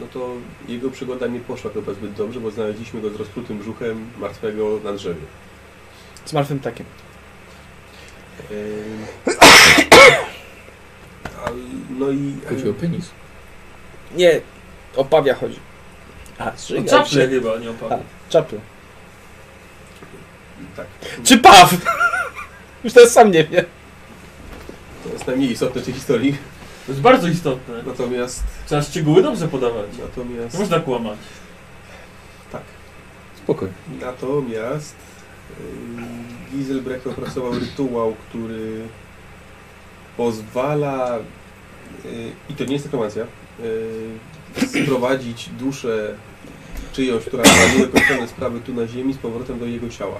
no 0.00 0.06
to 0.12 0.28
jego 0.68 0.90
przygoda 0.90 1.26
nie 1.26 1.40
poszła 1.40 1.70
chyba 1.70 1.92
zbyt 1.92 2.12
dobrze, 2.12 2.40
bo 2.40 2.50
znaleźliśmy 2.50 3.00
go 3.00 3.10
z 3.10 3.14
rozprutym 3.16 3.58
brzuchem 3.58 4.10
martwego 4.18 4.80
na 4.84 4.92
drzewie. 4.92 5.20
Z 6.24 6.32
martwym 6.32 6.58
ptakiem. 6.60 6.86
Ehm, 8.50 9.04
a- 11.44 11.50
No 11.90 12.10
i... 12.10 12.34
Chodzi 12.48 12.68
o 12.70 12.72
penis. 12.74 13.10
Nie, 14.16 14.40
o 14.96 15.04
pawia 15.04 15.34
chodzi. 15.34 15.58
A, 16.38 16.52
O 16.52 16.56
zżygał 16.56 16.84
czaple 16.84 17.28
chyba, 17.28 17.58
nie 17.58 17.70
opadł. 17.70 17.94
A, 17.94 18.30
czaple. 18.30 18.58
Tak. 20.76 20.86
Czy 21.24 21.38
paw? 21.38 21.74
Już 22.84 22.92
teraz 22.92 23.12
sam 23.12 23.30
nie 23.30 23.44
wiem. 23.44 23.64
To 25.28 25.32
jest 25.32 25.38
najmniej 25.38 25.54
istotne 25.54 25.80
w 25.80 25.84
tej 25.84 25.94
historii. 25.94 26.32
To 26.86 26.92
jest 26.92 27.00
bardzo 27.00 27.28
istotne. 27.28 27.82
Natomiast... 27.86 28.42
Trzeba 28.66 28.82
szczegóły 28.82 29.22
dobrze 29.22 29.48
podawać. 29.48 29.86
Natomiast... 29.98 30.54
Nie 30.54 30.60
można 30.60 30.80
kłamać. 30.80 31.18
Tak. 32.52 32.62
Spokojnie. 33.36 33.74
Natomiast 34.00 34.94
yy, 36.52 36.58
Giselbrecht 36.58 37.06
opracował 37.06 37.52
rytuał, 37.52 38.14
który 38.28 38.80
pozwala, 40.16 41.18
yy, 42.04 42.10
i 42.50 42.54
to 42.54 42.64
nie 42.64 42.72
jest 42.72 42.84
nekromancja, 42.84 43.24
yy, 44.62 44.84
sprowadzić 44.84 45.48
duszę 45.48 46.14
czyjąś, 46.92 47.24
która 47.24 47.42
ma 47.42 47.74
niedokończone 47.74 48.28
sprawy 48.28 48.60
tu 48.60 48.74
na 48.74 48.86
ziemi, 48.86 49.14
z 49.14 49.18
powrotem 49.18 49.58
do 49.58 49.66
jego 49.66 49.88
ciała. 49.88 50.16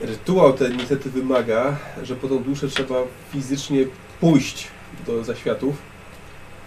Rytuał 0.00 0.52
ten 0.52 0.76
niestety 0.76 1.10
wymaga, 1.10 1.76
że 2.02 2.16
po 2.16 2.28
tą 2.28 2.42
duszę 2.42 2.68
trzeba 2.68 2.94
fizycznie 3.32 3.84
pójść 4.20 4.68
do 5.06 5.24
zaświatów. 5.24 5.76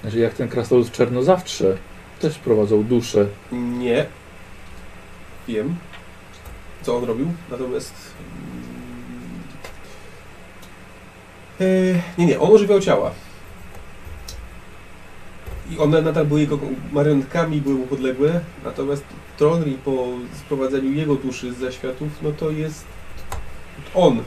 Znaczy 0.01 0.19
jak 0.19 0.33
ten 0.33 0.49
krasnolud 0.49 0.87
w 0.87 0.91
Czernozawtrze 0.91 1.77
też 2.19 2.37
prowadzą 2.37 2.83
duszę. 2.83 3.25
Nie. 3.51 4.05
Wiem, 5.47 5.75
co 6.81 6.97
on 6.97 7.03
robił, 7.03 7.27
natomiast. 7.51 7.93
e, 11.61 11.65
nie, 12.17 12.25
nie, 12.25 12.39
on 12.39 12.51
ożywiał 12.51 12.79
ciała. 12.79 13.11
I 15.71 15.77
one 15.77 16.01
nadal 16.01 16.25
były 16.25 16.39
jego 16.39 16.59
marionetkami, 16.91 17.61
były 17.61 17.75
mu 17.75 17.87
podległe, 17.87 18.41
natomiast 18.63 19.03
Tronri 19.37 19.77
po 19.85 20.07
sprowadzeniu 20.39 20.91
jego 20.91 21.15
duszy 21.15 21.53
z 21.53 21.57
zaświatów, 21.57 22.09
no 22.21 22.31
to 22.31 22.51
jest 22.51 22.85
on. 23.93 24.23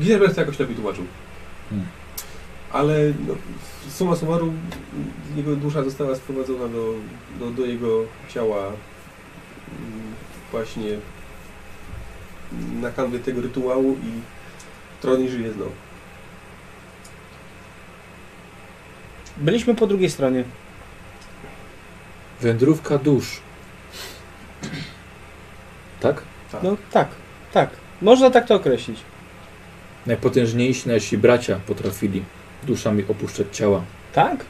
Giselbrecht 0.00 0.34
to 0.34 0.40
jakoś 0.40 0.58
lepiej 0.58 0.76
tłumaczył. 0.76 1.04
Hmm. 1.70 1.86
Ale 2.72 3.12
no, 3.26 3.34
summa 3.88 4.16
summarum 4.16 4.58
jego 5.36 5.56
dusza 5.56 5.82
została 5.82 6.16
sprowadzona 6.16 6.68
do, 6.68 6.94
do, 7.38 7.50
do 7.50 7.66
jego 7.66 8.04
ciała 8.28 8.66
mm, 8.66 8.74
właśnie 10.50 10.98
na 12.80 12.90
kanwie 12.90 13.18
tego 13.18 13.40
rytuału 13.40 13.92
i 13.92 14.20
Tron 15.00 15.28
żyje 15.28 15.52
znowu. 15.52 15.72
Byliśmy 19.36 19.74
po 19.74 19.86
drugiej 19.86 20.10
stronie. 20.10 20.44
Wędrówka 22.40 22.98
dusz. 22.98 23.40
Tak? 26.00 26.22
Tak. 26.52 26.62
No 26.62 26.76
tak, 26.90 27.08
tak. 27.52 27.70
Można 28.02 28.30
tak 28.30 28.46
to 28.46 28.54
określić. 28.54 28.98
Najpotężniejsi 30.06 30.88
nasi 30.88 31.18
bracia 31.18 31.60
potrafili 31.66 32.22
duszami 32.62 33.04
opuszczać 33.08 33.46
ciała. 33.52 33.82
Tak? 34.12 34.44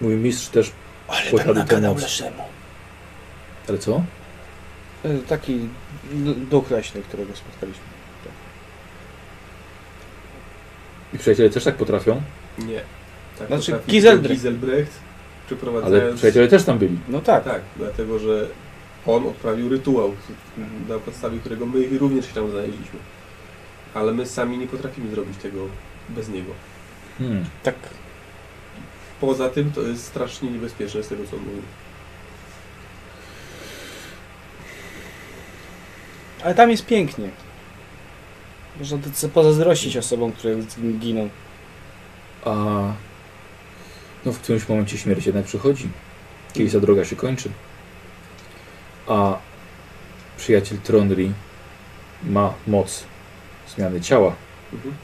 Mój 0.00 0.14
mistrz 0.16 0.48
też, 0.48 0.72
Ale 1.08 1.30
tak 1.30 1.46
tę 1.46 1.54
nakadał 1.54 1.94
moc. 1.94 2.02
Leszemu. 2.02 2.42
ale 3.68 3.78
co? 3.78 4.02
E, 5.04 5.18
Taki 5.28 5.68
duch 6.50 6.70
leśny, 6.70 7.02
którego 7.02 7.36
spotkaliśmy. 7.36 7.82
I 11.14 11.18
przyjaciele 11.18 11.50
też 11.50 11.64
tak 11.64 11.74
potrafią, 11.74 12.22
Nie. 12.58 12.80
Tak 13.38 13.46
Znaczy, 13.48 13.78
Giselbrecht. 13.88 14.34
Giselbrecht 14.40 14.92
przeprowadzając... 15.46 16.04
ale 16.04 16.14
przyjaciele 16.14 16.48
też 16.48 16.64
tam 16.64 16.78
byli. 16.78 16.98
No 17.08 17.20
tak. 17.20 17.44
Tak, 17.44 17.60
dlatego 17.76 18.18
że 18.18 18.46
on 19.06 19.26
odprawił 19.26 19.68
rytuał, 19.68 20.14
na 20.88 20.98
podstawie 20.98 21.38
którego 21.38 21.66
my 21.66 21.98
również 21.98 22.26
się 22.26 22.32
tam 22.32 22.50
znaleźliśmy. 22.50 22.98
Ale 23.94 24.12
my 24.12 24.26
sami 24.26 24.58
nie 24.58 24.66
potrafimy 24.66 25.10
zrobić 25.10 25.38
tego 25.38 25.66
bez 26.08 26.28
niego. 26.28 26.52
Hmm. 27.18 27.44
Tak. 27.62 27.74
Poza 29.20 29.48
tym 29.48 29.72
to 29.72 29.80
jest 29.80 30.04
strasznie 30.04 30.50
niebezpieczne 30.50 31.02
z 31.02 31.08
tego 31.08 31.24
co 31.30 31.36
on 31.36 31.42
mówi. 31.42 31.62
Ale 36.44 36.54
tam 36.54 36.70
jest 36.70 36.86
pięknie. 36.86 37.30
Można 38.78 38.98
to 38.98 39.28
pozazdrościć 39.28 39.96
osobom, 39.96 40.32
które 40.32 40.56
giną. 40.98 41.28
A 42.44 42.54
no 44.24 44.32
w 44.32 44.38
którymś 44.38 44.68
momencie 44.68 44.98
śmierć 44.98 45.26
jednak 45.26 45.44
przychodzi. 45.44 45.88
Kiedyś 46.52 46.72
ta 46.72 46.80
droga 46.80 47.04
się 47.04 47.16
kończy. 47.16 47.50
A 49.06 49.38
przyjaciel 50.36 50.78
Tronri 50.78 51.32
ma 52.24 52.54
moc 52.66 53.04
zmiany 53.76 54.00
ciała. 54.00 54.34
Mhm. 54.72 54.94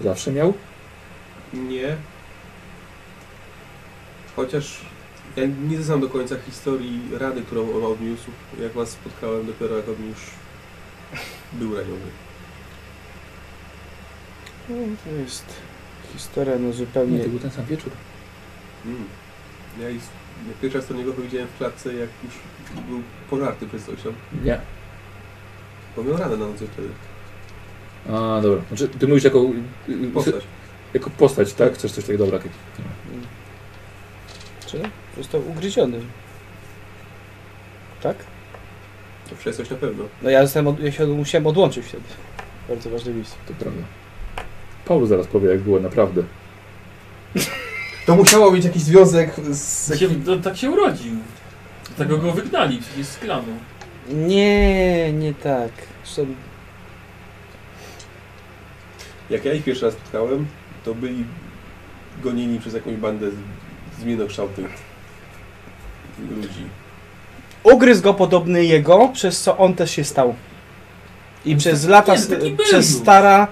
Zawsze 0.00 0.32
miał? 0.32 0.54
Nie. 1.52 1.96
Chociaż 4.36 4.80
ja 5.36 5.42
nie 5.68 5.82
znam 5.82 6.00
do 6.00 6.08
końca 6.08 6.36
historii 6.46 7.00
rany, 7.18 7.42
którą 7.42 7.62
on 7.76 7.84
odniósł. 7.92 8.30
Jak 8.60 8.72
was 8.72 8.88
spotkałem 8.90 9.46
dopiero 9.46 9.76
jak 9.76 9.88
on 9.88 10.08
już 10.08 10.18
był 11.52 11.76
raniony. 11.76 12.10
No, 14.68 14.76
to 15.04 15.10
jest 15.10 15.44
historia 16.12 16.54
no 16.58 16.66
Nie, 16.66 16.72
zupełnie... 16.72 17.18
to 17.18 17.28
był 17.28 17.38
ten 17.38 17.50
sam 17.50 17.64
wieczór. 17.64 17.92
Mm. 18.86 19.04
Ja, 19.80 19.90
i- 19.90 20.00
jak 20.48 20.56
pierwszy 20.56 20.78
raz 20.78 20.88
do 20.88 20.94
niego 20.94 21.12
powiedziałem 21.12 21.48
w 21.48 21.58
klatce, 21.58 21.94
jak 21.94 22.08
już 22.24 22.34
był 22.88 23.02
pożarty 23.30 23.66
przez 23.68 23.84
coś 23.84 24.02
tam. 24.02 24.12
Nie. 24.44 24.60
Bo 25.96 26.04
miał 26.04 26.16
ranę 26.16 26.36
na 26.36 26.46
nodze 26.46 26.66
wtedy. 26.66 26.88
A, 28.08 28.40
dobra. 28.40 28.62
Znaczy, 28.68 28.88
ty 28.88 29.08
mówisz 29.08 29.24
jako 29.24 29.42
Postać. 30.14 30.44
Jako 30.94 31.10
postać, 31.10 31.52
tak? 31.52 31.74
Chcesz 31.74 31.92
coś 31.92 32.04
takiego 32.04 32.24
dobra. 32.24 32.40
Czy? 34.66 34.80
Został 35.16 35.48
ugryziony. 35.48 36.00
Tak? 38.02 38.16
To 39.30 39.36
przez 39.36 39.56
coś 39.56 39.70
na 39.70 39.76
pewno. 39.76 40.04
No 40.22 40.30
ja, 40.30 40.42
zostałem 40.42 40.66
od, 40.66 40.80
ja 40.80 40.92
się 40.92 41.06
musiałem 41.06 41.46
odłączyć 41.46 41.86
wtedy. 41.86 42.04
Bardzo 42.68 42.90
ważne 42.90 43.12
miejsce. 43.12 43.36
To 43.46 43.54
prawda. 43.54 43.82
Paul 44.84 45.06
zaraz 45.06 45.26
powie, 45.26 45.48
jak 45.48 45.60
było 45.60 45.80
naprawdę. 45.80 46.22
To 48.08 48.16
musiało 48.16 48.52
mieć 48.52 48.64
jakiś 48.64 48.82
związek 48.82 49.30
z... 49.50 49.98
Się, 50.00 50.08
to, 50.08 50.36
tak 50.36 50.56
się 50.56 50.70
urodził. 50.70 51.12
Dlatego 51.96 52.18
go 52.18 52.32
wygnali 52.32 52.78
przecież 52.78 53.06
z 53.06 53.18
klanu. 53.18 53.52
Nie, 54.08 55.12
nie 55.12 55.34
tak. 55.34 55.70
Zresztą 56.04 56.26
Jak 59.30 59.44
ja 59.44 59.52
ich 59.52 59.64
pierwszy 59.64 59.84
raz 59.84 59.94
spotkałem, 59.94 60.46
to 60.84 60.94
byli 60.94 61.24
gonieni 62.22 62.60
przez 62.60 62.74
jakąś 62.74 62.94
bandę 62.96 63.30
z- 63.30 64.00
zmienokształtych 64.02 64.66
ludzi. 66.36 66.64
Ugryzł 67.62 68.02
go 68.02 68.14
podobny 68.14 68.64
jego, 68.64 69.08
przez 69.08 69.40
co 69.42 69.56
on 69.58 69.74
też 69.74 69.90
się 69.90 70.04
stał. 70.04 70.34
I 71.44 71.52
On 71.52 71.58
przez 71.58 71.84
lata, 71.88 72.14
nie, 72.14 72.56
przez 72.56 72.96
stara, 72.98 73.46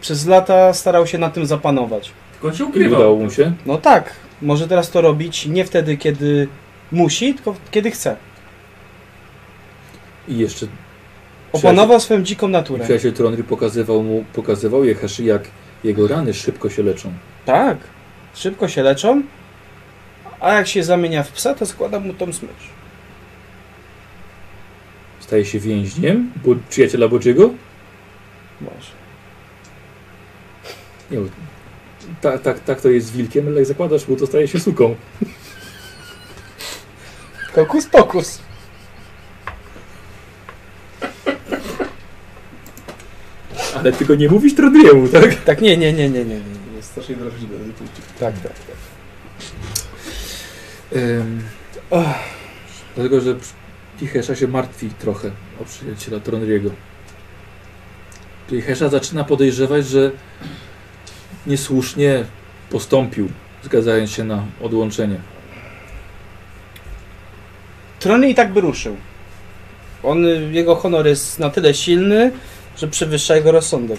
przez 0.00 0.26
lata 0.26 0.72
starał 0.74 1.06
się 1.06 1.18
na 1.18 1.30
tym 1.30 1.46
zapanować. 1.46 2.12
Tylko 2.42 2.48
on 2.48 2.58
się 2.58 2.64
I 2.64 2.66
ukrywał. 2.68 3.00
udało 3.00 3.16
mu 3.18 3.30
się. 3.30 3.52
No 3.66 3.78
tak, 3.78 4.12
może 4.42 4.68
teraz 4.68 4.90
to 4.90 5.00
robić 5.00 5.46
nie 5.46 5.64
wtedy, 5.64 5.96
kiedy 5.96 6.48
musi, 6.92 7.34
tylko 7.34 7.54
kiedy 7.70 7.90
chce. 7.90 8.16
I 10.28 10.38
jeszcze 10.38 10.66
Opanował 11.52 12.00
swoją 12.00 12.22
dziką 12.22 12.48
naturę. 12.48 12.84
przyjaciel 12.84 13.12
Tronry 13.12 13.44
pokazywał 13.44 14.02
mu, 14.02 14.24
pokazywał 14.32 14.84
Jeheszy, 14.84 15.24
jak 15.24 15.42
jego 15.84 16.08
rany 16.08 16.34
szybko 16.34 16.70
się 16.70 16.82
leczą. 16.82 17.12
Tak, 17.44 17.78
szybko 18.34 18.68
się 18.68 18.82
leczą, 18.82 19.22
a 20.40 20.52
jak 20.52 20.68
się 20.68 20.84
zamienia 20.84 21.22
w 21.22 21.32
psa, 21.32 21.54
to 21.54 21.66
składa 21.66 22.00
mu 22.00 22.14
tą 22.14 22.32
smycz. 22.32 22.50
Staje 25.20 25.44
się 25.44 25.58
więźniem 25.60 26.32
bo, 26.44 26.54
przyjaciela 26.68 27.08
Bodziego? 27.08 27.50
Może. 28.60 28.92
Nie, 31.10 31.18
bo 31.18 31.26
tak, 32.22 32.42
tak, 32.42 32.60
tak 32.60 32.80
to 32.80 32.88
jest 32.88 33.06
z 33.06 33.10
wilkiem, 33.10 33.46
ale 33.46 33.56
jak 33.56 33.66
zakładasz 33.66 34.08
mu, 34.08 34.16
to 34.16 34.26
staje 34.26 34.48
się 34.48 34.60
suką. 34.60 34.94
Kokus 37.54 37.86
pokus. 37.86 38.38
Ale 43.74 43.92
tylko 43.92 44.14
nie 44.14 44.28
mówisz 44.28 44.54
Tronriemu, 44.54 45.08
tak? 45.08 45.34
Tak, 45.44 45.60
nie, 45.60 45.76
nie, 45.76 45.92
nie, 45.92 46.10
nie, 46.10 46.24
nie. 46.24 46.34
nie. 46.34 46.76
Jest 46.76 46.90
strasznie 46.90 47.14
tym 47.16 47.30
Tak, 48.20 48.34
tak, 48.34 48.42
tak. 48.42 48.76
Ym, 50.96 51.42
dlatego, 52.94 53.20
że 53.20 53.36
Hesha 54.12 54.34
się 54.36 54.48
martwi 54.48 54.90
trochę 54.90 55.30
o 55.60 55.64
przyjaciela 55.64 56.20
Tronriego. 56.20 56.70
Hesha 58.66 58.88
zaczyna 58.88 59.24
podejrzewać, 59.24 59.86
że 59.86 60.12
niesłusznie 61.46 62.24
postąpił, 62.70 63.28
zgadzając 63.62 64.10
się 64.10 64.24
na 64.24 64.44
odłączenie. 64.62 65.16
Trony 68.00 68.30
i 68.30 68.34
tak 68.34 68.52
by 68.52 68.60
ruszył. 68.60 68.96
On, 70.02 70.24
jego 70.52 70.74
honor 70.76 71.06
jest 71.06 71.38
na 71.38 71.50
tyle 71.50 71.74
silny, 71.74 72.32
że 72.76 72.88
przewyższa 72.88 73.36
jego 73.36 73.52
rozsądek. 73.52 73.98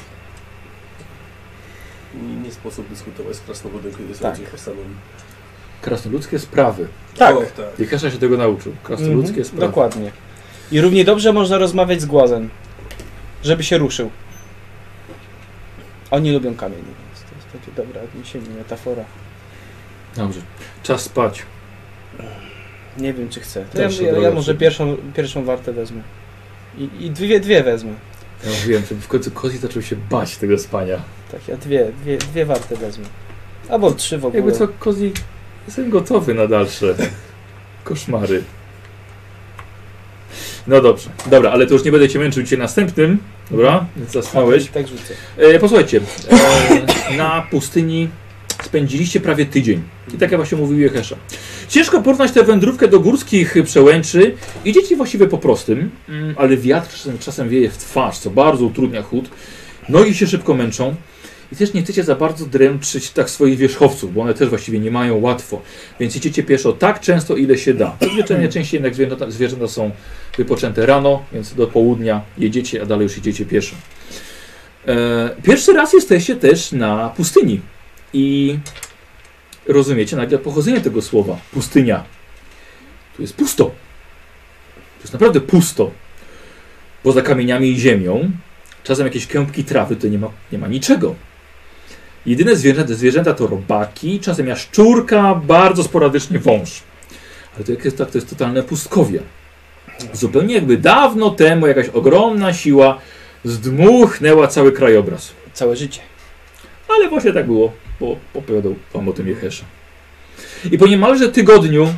Nie, 2.22 2.35
nie 2.35 2.51
sposób 2.51 2.89
dyskutować 2.89 3.35
z 3.35 3.39
krasnoludem, 3.39 3.91
kiedy 3.91 4.13
Tak. 4.19 4.35
sobie 4.38 4.47
postanowi. 4.47 4.81
Krasnoludzkie 5.81 6.39
sprawy. 6.39 6.88
Tak, 7.17 7.35
O, 7.35 7.41
tak. 7.41 7.80
I 7.80 7.85
Hesha 7.85 8.11
się 8.11 8.17
tego 8.17 8.38
nauczył. 8.38 8.75
Krasnoludzkie 8.83 9.27
Mhm, 9.38 9.45
sprawy. 9.45 9.67
Dokładnie. 9.67 10.11
I 10.72 10.81
równie 10.81 11.05
dobrze 11.05 11.33
można 11.33 11.57
rozmawiać 11.57 12.01
z 12.01 12.05
głazem, 12.05 12.49
żeby 13.43 13.63
się 13.63 13.77
ruszył. 13.77 14.09
Oni 16.11 16.31
lubią 16.31 16.55
kamienie, 16.55 16.83
takie 17.53 17.72
dobre 17.72 18.01
odniesienie, 18.01 18.49
metafora. 18.57 19.03
Dobrze. 20.15 20.40
Czas 20.83 21.01
spać. 21.01 21.43
Nie 22.98 23.14
wiem, 23.14 23.30
czy 23.30 23.40
chcę. 23.40 23.65
To 23.73 23.82
ja, 23.82 23.90
ja, 24.01 24.19
ja 24.19 24.32
może 24.32 24.56
pierwszą, 24.56 24.98
pierwszą 25.15 25.45
wartę 25.45 25.73
wezmę. 25.73 26.01
I, 26.77 26.90
I 26.99 27.11
dwie, 27.11 27.40
dwie 27.40 27.64
wezmę. 27.64 27.93
Ja 28.45 28.51
mówiłem, 28.51 28.83
żeby 28.90 29.01
w 29.01 29.07
końcu 29.07 29.32
Kozi 29.32 29.57
zaczął 29.57 29.82
się 29.82 29.95
bać 29.95 30.38
tego 30.38 30.57
spania. 30.57 31.01
Tak, 31.32 31.48
ja 31.48 31.57
dwie, 31.57 31.91
dwie, 32.01 32.17
dwie 32.17 32.45
warte 32.45 32.75
wezmę. 32.75 33.06
Albo 33.69 33.91
trzy 33.91 34.17
w 34.17 34.25
ogóle. 34.25 34.43
Jakby 34.43 34.57
co, 34.57 34.67
Kozi, 34.80 35.11
jestem 35.67 35.90
gotowy 35.90 36.33
na 36.33 36.48
dalsze 36.48 36.95
koszmary. 37.83 38.43
No 40.67 40.82
dobrze, 40.82 41.09
dobra, 41.32 41.51
ale 41.51 41.67
to 41.67 41.74
już 41.74 41.83
nie 41.83 41.92
będę 41.92 42.09
cię 42.09 42.19
męczył 42.19 42.43
dzisiaj 42.43 42.59
następnym, 42.59 43.17
dobra? 43.51 43.85
Więc 43.98 44.11
zasnąłeś. 44.11 44.67
Tak 44.67 44.88
rzucę. 44.88 45.14
E, 45.38 45.59
posłuchajcie, 45.59 46.01
e, 47.11 47.17
na 47.17 47.48
pustyni 47.51 48.09
spędziliście 48.64 49.19
prawie 49.19 49.45
tydzień. 49.45 49.82
I 50.16 50.17
tak 50.17 50.32
jak 50.32 50.40
właśnie 50.40 50.58
mówił 50.58 50.80
Jehesza. 50.80 51.16
Ciężko 51.69 52.01
porównać 52.01 52.32
tę 52.32 52.43
wędrówkę 52.43 52.88
do 52.88 53.00
górskich 53.00 53.56
przełęczy. 53.64 54.35
Idziecie 54.66 54.95
właściwie 54.95 55.27
po 55.27 55.38
prostym, 55.38 55.90
mm, 56.09 56.35
ale 56.38 56.58
wiatr 56.58 56.95
czasem, 57.19 57.50
wieje 57.50 57.69
w 57.69 57.77
twarz, 57.77 58.17
co 58.17 58.30
bardzo 58.30 58.66
utrudnia 58.66 59.01
chód. 59.01 59.30
Nogi 59.90 60.16
się 60.16 60.27
szybko 60.27 60.53
męczą. 60.53 60.95
I 61.51 61.56
też 61.56 61.74
nie 61.74 61.83
chcecie 61.83 62.03
za 62.03 62.16
bardzo 62.16 62.45
dręczyć 62.45 63.09
tak 63.09 63.30
swoich 63.30 63.58
wierzchowców, 63.58 64.14
bo 64.14 64.22
one 64.22 64.33
też 64.33 64.50
właściwie 64.50 64.80
nie 64.80 64.92
mają 64.92 65.22
łatwo. 65.22 65.61
Więc 66.00 66.16
idziecie 66.16 66.43
pieszo 66.43 66.74
tak 66.74 67.00
często, 67.00 67.35
ile 67.35 67.58
się 67.58 67.74
da. 67.74 67.98
Zazwyczaj 68.01 68.38
najczęściej 68.38 68.77
jednak 68.77 68.95
zwierzęta, 68.95 69.32
zwierzęta 69.32 69.67
są 69.67 69.92
wypoczęte 70.38 70.86
rano, 70.86 71.26
więc 71.34 71.53
do 71.53 71.68
południa 71.68 72.22
jedziecie, 72.38 72.82
a 72.82 72.86
dalej 72.86 73.03
już 73.03 73.18
idziecie 73.18 73.45
pieszo. 73.45 73.76
E, 74.88 75.30
pierwszy 75.44 75.74
raz 75.74 75.94
jesteście 75.94 76.36
też 76.36 76.72
na 76.72 77.10
pustyni 77.10 77.62
i 78.14 78.58
rozumiecie 79.68 80.16
nagle 80.16 80.38
pochodzenie 80.38 80.82
tego 80.82 81.02
słowa. 81.02 81.38
Pustynia. 81.52 82.03
Tu 83.16 83.22
jest 83.22 83.36
pusto. 83.36 83.66
To 84.76 85.02
jest 85.02 85.14
naprawdę 85.14 85.42
pusto. 85.42 85.92
Poza 87.03 87.22
kamieniami 87.22 87.70
i 87.70 87.80
ziemią, 87.80 88.32
czasem 88.84 89.06
jakieś 89.06 89.28
kępki 89.28 89.64
trawy, 89.64 89.95
to 89.95 90.08
nie 90.08 90.18
ma, 90.18 90.30
nie 90.52 90.58
ma 90.58 90.68
niczego. 90.68 91.16
Jedyne 92.26 92.56
zwierzęta, 92.56 92.94
zwierzęta 92.94 93.34
to 93.34 93.48
robaki, 93.48 94.20
czasem 94.20 94.48
jaszczurka, 94.48 95.36
bardzo 95.36 95.84
sporadycznie 95.84 96.40
wąż. 96.40 96.84
Ale 97.56 97.64
to 97.64 97.72
jak 97.72 97.86
jest 97.86 97.98
tak, 97.98 98.12
to 98.12 98.18
jest 98.18 98.30
totalne 98.30 98.64
pustkowie. 98.64 99.20
Zupełnie 100.14 100.56
jakby 100.56 100.77
dawno 100.77 101.30
temu 101.30 101.67
jakaś 101.67 101.90
ogromna 101.90 102.53
siła 102.53 102.99
zdmuchnęła 103.43 104.48
cały 104.48 104.72
krajobraz. 104.72 105.32
Całe 105.53 105.75
życie. 105.75 106.01
Ale 106.88 107.09
właśnie 107.09 107.33
tak 107.33 107.45
było, 107.45 107.72
bo 107.99 108.17
opowiadał 108.33 108.75
wam 108.93 109.09
o 109.09 109.14
tym 109.14 109.27
Jehesza. 109.27 109.65
I 110.72 110.77
po 110.77 110.88
niemalże 110.88 111.30
tygodniu 111.30 111.93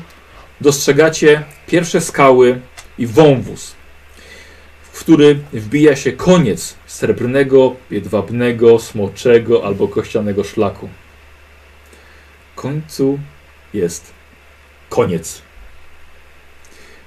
dostrzegacie 0.62 1.44
pierwsze 1.68 2.02
skały 2.02 2.60
i 2.98 3.08
wąwóz, 3.08 3.76
w 4.92 5.00
który 5.00 5.40
wbija 5.54 5.96
się 5.96 6.12
koniec 6.12 6.76
srebrnego, 6.86 7.76
jedwabnego, 7.92 8.80
smoczego 8.80 9.66
albo 9.66 9.88
kościanego 9.88 10.44
szlaku. 10.44 10.90
W 12.52 12.56
końcu 12.56 13.20
jest 13.74 14.14
koniec. 14.90 15.45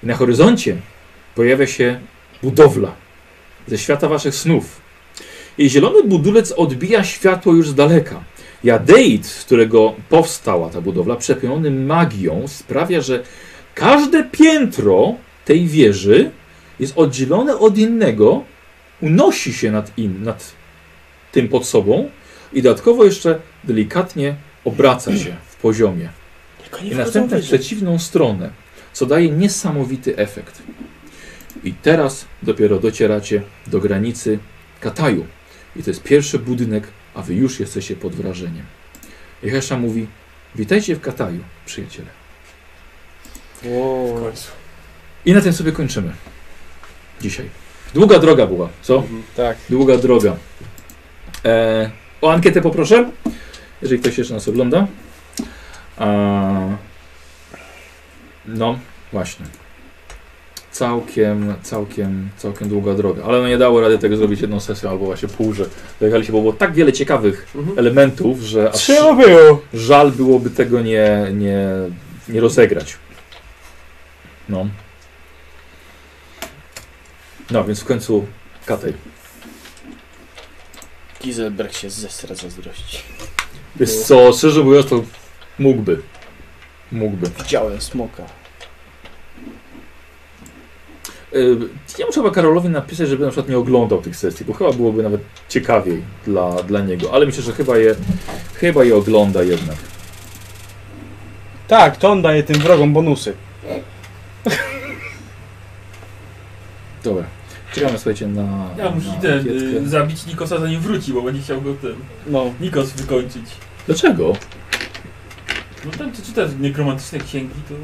Na 0.03 0.15
horyzoncie 0.15 0.77
pojawia 1.35 1.67
się 1.67 2.01
budowla 2.43 2.93
ze 3.67 3.79
świata 3.79 4.09
waszych 4.09 4.35
snów. 4.35 4.81
I 5.59 5.71
zielony 5.71 6.03
budulec 6.05 6.53
odbija 6.53 7.05
światło 7.05 7.53
już 7.53 7.69
z 7.69 7.75
daleka. 7.75 8.25
Jadeit, 8.65 9.27
z 9.27 9.45
którego 9.45 9.95
powstała 10.09 10.71
ta 10.71 10.81
budowla, 10.81 11.17
przepełniony 11.17 11.71
magią, 11.71 12.49
sprawia, 12.49 13.01
że 13.01 13.23
każde 13.75 14.25
piętro 14.25 15.15
tej 15.45 15.67
wieży 15.67 16.31
jest 16.81 16.99
oddzielone 16.99 17.59
od 17.59 17.79
innego, 17.79 18.45
unosi 19.01 19.53
się 19.53 19.71
nad, 19.71 19.99
in, 19.99 20.23
nad 20.23 20.53
tym 21.33 21.49
pod 21.49 21.67
sobą 21.67 22.11
i 22.53 22.63
dodatkowo 22.63 23.05
jeszcze 23.05 23.39
delikatnie 23.65 24.35
obraca 24.65 25.17
się 25.17 25.37
w 25.49 25.57
poziomie. 25.57 26.09
I 26.83 26.95
następnie 26.95 27.39
w 27.39 27.45
przeciwną 27.45 27.99
stronę, 27.99 28.51
co 28.99 29.07
daje 29.07 29.31
niesamowity 29.31 30.17
efekt. 30.17 30.63
I 31.65 31.73
teraz 31.73 32.25
dopiero 32.43 32.79
docieracie 32.79 33.43
do 33.67 33.81
granicy 33.81 34.39
Kataju. 34.81 35.27
I 35.77 35.83
to 35.83 35.91
jest 35.91 36.03
pierwszy 36.03 36.39
budynek, 36.39 36.85
a 37.15 37.23
wy 37.23 37.35
już 37.35 37.61
jesteście 37.61 37.97
pod 37.97 38.15
wrażeniem. 38.15 38.65
I 39.43 39.51
Hesza 39.51 39.79
mówi, 39.79 40.07
witajcie 40.55 40.97
w 40.97 41.01
Kataju, 41.01 41.41
przyjaciele. 41.67 42.09
Wow. 43.65 44.17
W 44.17 44.23
końcu. 44.23 44.51
I 45.25 45.33
na 45.33 45.41
tym 45.41 45.53
sobie 45.53 45.73
kończymy. 45.73 46.13
Dzisiaj. 47.21 47.51
Długa 47.95 48.19
droga 48.19 48.47
była, 48.47 48.69
co? 48.83 48.97
Mhm. 48.97 49.23
Tak. 49.37 49.57
Długa 49.71 49.97
droga. 49.97 50.37
E, 51.45 51.91
o 52.21 52.33
ankietę 52.33 52.61
poproszę, 52.63 53.11
jeżeli 53.83 54.01
ktoś 54.01 54.19
jeszcze 54.19 54.35
nas 54.35 54.49
ogląda. 54.49 54.87
A, 55.99 56.07
no, 58.47 58.79
właśnie. 59.13 59.47
Całkiem, 60.71 61.55
całkiem, 61.63 62.29
całkiem 62.37 62.69
długa 62.69 62.95
droga. 62.95 63.25
Ale 63.25 63.39
no 63.43 63.49
nie 63.49 63.59
dało 63.59 63.81
rady 63.81 63.99
tego 63.99 64.17
zrobić 64.17 64.41
jedną 64.41 64.61
sesją 64.61 64.91
albo 64.91 65.05
właśnie 65.05 65.29
pół, 65.29 65.53
że 65.53 65.65
dojechaliście, 66.01 66.33
bo 66.33 66.41
było 66.41 66.53
tak 66.53 66.73
wiele 66.75 66.93
ciekawych 66.93 67.47
Mhm. 67.55 67.79
elementów, 67.79 68.41
że 68.41 68.71
aż 68.71 68.77
Trzeba 68.77 69.15
było. 69.15 69.63
żal 69.75 70.13
byłoby 70.13 70.51
tego 70.51 70.81
nie, 70.81 71.27
nie, 71.33 71.67
nie 72.29 72.41
rozegrać. 72.41 72.97
No. 74.49 74.69
No, 77.51 77.65
więc 77.65 77.81
w 77.81 77.85
końcu 77.85 78.27
Katej. 78.67 78.93
Giselberg 81.23 81.73
się 81.73 81.91
zesra 81.91 82.35
zazdrości. 82.35 82.99
Wiesz 83.77 83.95
co, 83.95 84.33
szczerze 84.33 84.65
mówiąc, 84.65 84.87
to 84.87 85.03
mógłby. 85.59 86.01
Mógłby. 86.93 87.31
Widziałem 87.39 87.81
smoka. 87.81 88.23
Yy, 91.33 91.59
ja 91.99 92.07
muszę 92.07 92.21
chyba 92.21 92.35
Karolowi 92.35 92.69
napisać, 92.69 93.09
żeby 93.09 93.25
na 93.25 93.31
przykład 93.31 93.49
nie 93.49 93.59
oglądał 93.59 94.03
tych 94.03 94.17
sesji, 94.17 94.47
bo 94.47 94.53
chyba 94.53 94.73
byłoby 94.73 95.03
nawet 95.03 95.21
ciekawiej 95.49 96.03
dla, 96.25 96.63
dla 96.63 96.81
niego. 96.81 97.13
Ale 97.13 97.27
myślę, 97.27 97.43
że 97.43 97.53
chyba 97.53 97.77
je, 97.79 97.95
chyba 98.55 98.85
je 98.85 98.97
ogląda 98.97 99.43
jednak. 99.43 99.77
Tak, 101.69 101.97
to 101.97 102.11
on 102.11 102.23
daje 102.23 102.43
tym 102.43 102.59
wrogom 102.59 102.93
bonusy. 102.93 103.35
Dobra. 107.05 107.25
Czekamy, 107.75 107.99
słuchajcie, 107.99 108.27
na. 108.27 108.71
Ja 108.79 108.91
muszę 108.91 109.09
na 109.09 109.15
ten, 109.15 109.49
y, 109.85 109.89
zabić 109.89 110.27
Nikosa 110.27 110.59
zanim 110.61 110.81
wróci, 110.81 111.13
bo 111.13 111.23
będzie 111.23 111.43
chciał 111.43 111.63
go 111.63 111.75
ten 111.75 111.95
No. 112.27 112.45
Nikos 112.61 112.91
wykończyć. 112.91 113.45
Dlaczego? 113.87 114.33
No 115.85 115.91
ten, 115.99 116.13
co 116.13 116.23
czyta 116.23 116.43
nekromantyczne 116.59 117.19
księgi, 117.19 117.55
to... 117.69 117.75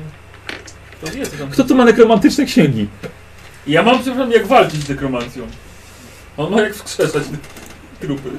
To 1.07 1.13
wie, 1.13 1.27
co 1.27 1.37
tam... 1.37 1.51
Kto 1.51 1.65
tu 1.65 1.75
ma 1.75 1.85
nekromantyczne 1.85 2.45
księgi? 2.45 2.89
Ja 3.67 3.83
mam, 3.83 4.01
przepraszam, 4.01 4.33
jak 4.33 4.47
walczyć 4.47 4.81
z 4.81 4.89
nekromancją. 4.89 5.47
On 6.37 6.53
ma 6.53 6.61
jak 6.61 6.75
wskrzeszać 6.75 7.23
trupy. 8.01 8.31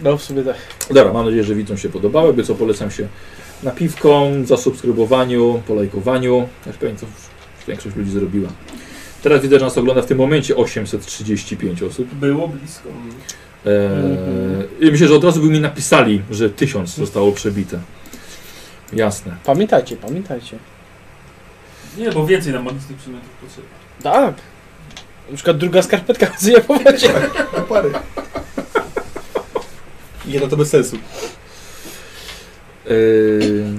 No 0.00 0.16
w 0.16 0.22
sumie 0.22 0.42
tak. 0.42 0.56
Dobra, 0.88 1.12
mam 1.12 1.24
nadzieję, 1.24 1.44
że 1.44 1.54
widzom 1.54 1.78
się 1.78 1.88
podobały. 1.88 2.34
By 2.34 2.44
co 2.44 2.54
polecam 2.54 2.90
się 2.90 3.08
napiwkom, 3.62 4.46
zasubskrybowaniu, 4.46 5.62
polajkowaniu. 5.66 6.36
Ja 6.66 6.72
już 6.72 6.76
pewnie 6.76 6.98
co 6.98 7.06
większość 7.68 7.96
ludzi 7.96 8.10
zrobiła. 8.10 8.48
Teraz 9.22 9.42
widzę, 9.42 9.58
że 9.58 9.64
nas 9.64 9.78
ogląda 9.78 10.02
w 10.02 10.06
tym 10.06 10.18
momencie 10.18 10.56
835 10.56 11.82
osób. 11.82 12.14
Było 12.14 12.48
blisko. 12.48 12.88
Eee, 13.66 14.88
I 14.88 14.90
myślę, 14.90 15.08
że 15.08 15.14
od 15.14 15.24
razu 15.24 15.40
by 15.40 15.48
mi 15.48 15.60
napisali, 15.60 16.22
że 16.30 16.50
1000 16.50 16.96
zostało 16.96 17.32
przebite. 17.32 17.78
Jasne. 18.92 19.36
Pamiętajcie, 19.44 19.96
pamiętajcie. 19.96 20.58
Nie, 21.98 22.12
bo 22.12 22.26
więcej 22.26 22.52
nam 22.52 22.64
magicznych 22.64 22.98
przedmiotów 22.98 23.30
potrzeba. 23.40 23.87
Tak. 24.02 24.34
Na 25.30 25.34
przykład 25.36 25.58
druga 25.58 25.82
skarpetka 25.82 26.26
chodzi 26.32 26.52
po 26.66 26.74
wodzie. 26.78 27.08
Na 27.56 27.60
pary. 27.60 27.90
Nie, 30.26 30.40
no 30.40 30.46
to 30.46 30.56
bez 30.56 30.68
sensu. 30.70 30.96
Eee, 32.90 33.78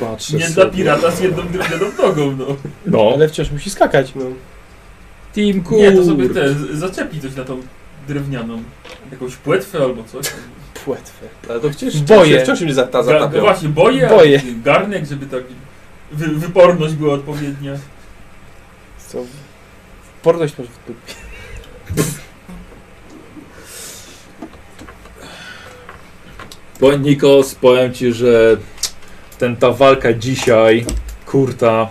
patrzę 0.00 0.36
Nie 0.36 0.42
sobie. 0.48 0.54
dla 0.54 0.66
pirata 0.66 1.10
z 1.10 1.20
jedną 1.20 1.42
drewnianą 1.48 1.86
nogą, 2.02 2.36
no. 2.36 2.46
No, 2.86 3.10
Ale 3.14 3.28
wciąż 3.28 3.50
musi 3.50 3.70
skakać. 3.70 4.12
No. 4.14 4.24
Team 5.34 5.62
Kur. 5.62 5.78
Nie, 5.78 5.92
to 5.92 6.04
sobie 6.04 6.28
te, 6.28 6.54
zaczepi 6.72 7.20
coś 7.20 7.34
na 7.36 7.44
tą 7.44 7.60
drewnianą. 8.08 8.62
Jakąś 9.12 9.36
płetwę 9.36 9.78
albo 9.78 10.04
coś. 10.04 10.26
Płetwę. 10.84 11.26
Ale 11.50 11.60
to 11.60 11.70
wciąż, 11.70 11.96
Boję. 11.96 12.40
wciąż 12.44 12.60
mnie 12.60 12.74
za, 12.74 12.86
ta 12.86 13.02
Ga, 13.02 13.30
no 13.34 13.40
właśnie, 13.40 13.68
boję, 13.68 14.08
Boję. 14.08 14.40
a 14.60 14.64
garnek, 14.64 15.06
żeby 15.06 15.26
tak 15.26 15.42
wy, 16.12 16.26
wyporność 16.26 16.94
była 16.94 17.14
odpowiednia. 17.14 17.72
Co? 19.08 19.24
Porność 20.22 20.58
może 20.58 20.70
w 20.70 20.86
dupie. 20.86 21.14
Bo 26.80 26.96
Nikos, 26.96 27.54
powiem 27.54 27.94
ci, 27.94 28.12
że 28.12 28.56
ten, 29.38 29.56
ta 29.56 29.70
walka 29.70 30.12
dzisiaj, 30.12 30.86
kurta, 31.26 31.88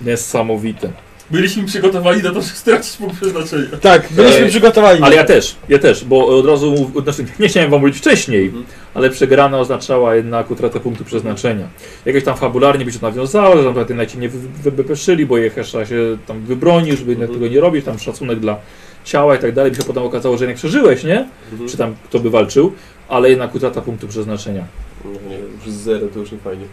niesamowite. 0.00 0.92
Byliśmy 1.30 1.64
przygotowani 1.64 2.22
na 2.22 2.28
to, 2.30 2.42
żeby 2.42 2.54
stracić 2.56 2.96
punkt 2.96 3.16
przeznaczenia. 3.16 3.66
Tak, 3.80 4.08
byliśmy 4.10 4.44
Ej, 4.44 4.50
przygotowani. 4.50 5.02
Ale 5.02 5.16
ja 5.16 5.24
też, 5.24 5.56
ja 5.68 5.78
też, 5.78 6.04
bo 6.04 6.26
od 6.38 6.46
razu, 6.46 6.90
znaczy 7.02 7.24
nie 7.40 7.48
chciałem 7.48 7.70
wam 7.70 7.80
mówić 7.80 7.96
wcześniej, 7.98 8.44
Mhm. 8.46 8.64
ale 8.94 9.10
przegrana 9.10 9.58
oznaczała 9.58 10.14
jednak 10.14 10.50
utratę 10.50 10.80
punktu 10.80 11.04
przeznaczenia. 11.04 11.68
Jakoś 12.04 12.24
tam 12.24 12.36
fabularnie 12.36 12.84
by 12.84 12.92
się 12.92 12.98
to 12.98 13.06
nawiązało, 13.06 13.56
że 13.62 13.74
tam 13.74 13.96
najci 13.96 14.18
nie 14.18 14.28
wy- 14.28 14.70
wybeszyli, 14.70 15.26
bo 15.26 15.38
Jehesza 15.38 15.86
się 15.86 16.18
tam 16.26 16.40
wybronił, 16.44 16.96
żeby 16.96 17.10
jednak 17.10 17.28
Mhm. 17.28 17.40
tego 17.40 17.54
nie 17.54 17.60
robić, 17.60 17.84
tam 17.84 17.98
szacunek 17.98 18.40
dla 18.40 18.56
ciała 19.04 19.36
i 19.36 19.38
tak 19.38 19.52
dalej, 19.52 19.70
by 19.72 19.76
się 19.78 19.84
potem 19.84 20.02
okazało, 20.02 20.36
że 20.38 20.44
jednak 20.44 20.56
przeżyłeś, 20.56 21.04
nie? 21.04 21.28
Mhm. 21.52 21.68
Czy 21.70 21.76
tam 21.76 21.94
kto 22.04 22.18
by 22.20 22.30
walczył, 22.30 22.72
ale 23.08 23.30
jednak 23.30 23.54
utrata 23.54 23.80
punktu 23.80 24.08
przeznaczenia. 24.08 24.64
No 25.04 25.10
nie, 25.28 25.38
już 25.38 25.74
z 25.74 25.80
zero 25.80 26.06
to 26.14 26.18
już 26.18 26.32
nie 26.32 26.38
fajnie. 26.38 26.64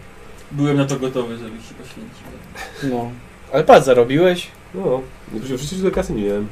Byłem 0.52 0.77
na 0.77 0.86
to 0.86 0.95
gotowy, 1.00 1.38
żeby 1.38 1.50
się 1.50 1.74
poświęcić. 1.84 2.24
No. 2.84 3.11
Ale 3.53 3.64
patrz, 3.64 3.85
zarobiłeś. 3.85 4.48
No, 4.76 5.01
no 5.34 5.40
przecież 5.40 5.61
w 5.61 5.69
życiu 5.69 5.82
do 5.84 5.92
kasy 5.92 6.14
nie 6.14 6.24
miałem. 6.24 6.48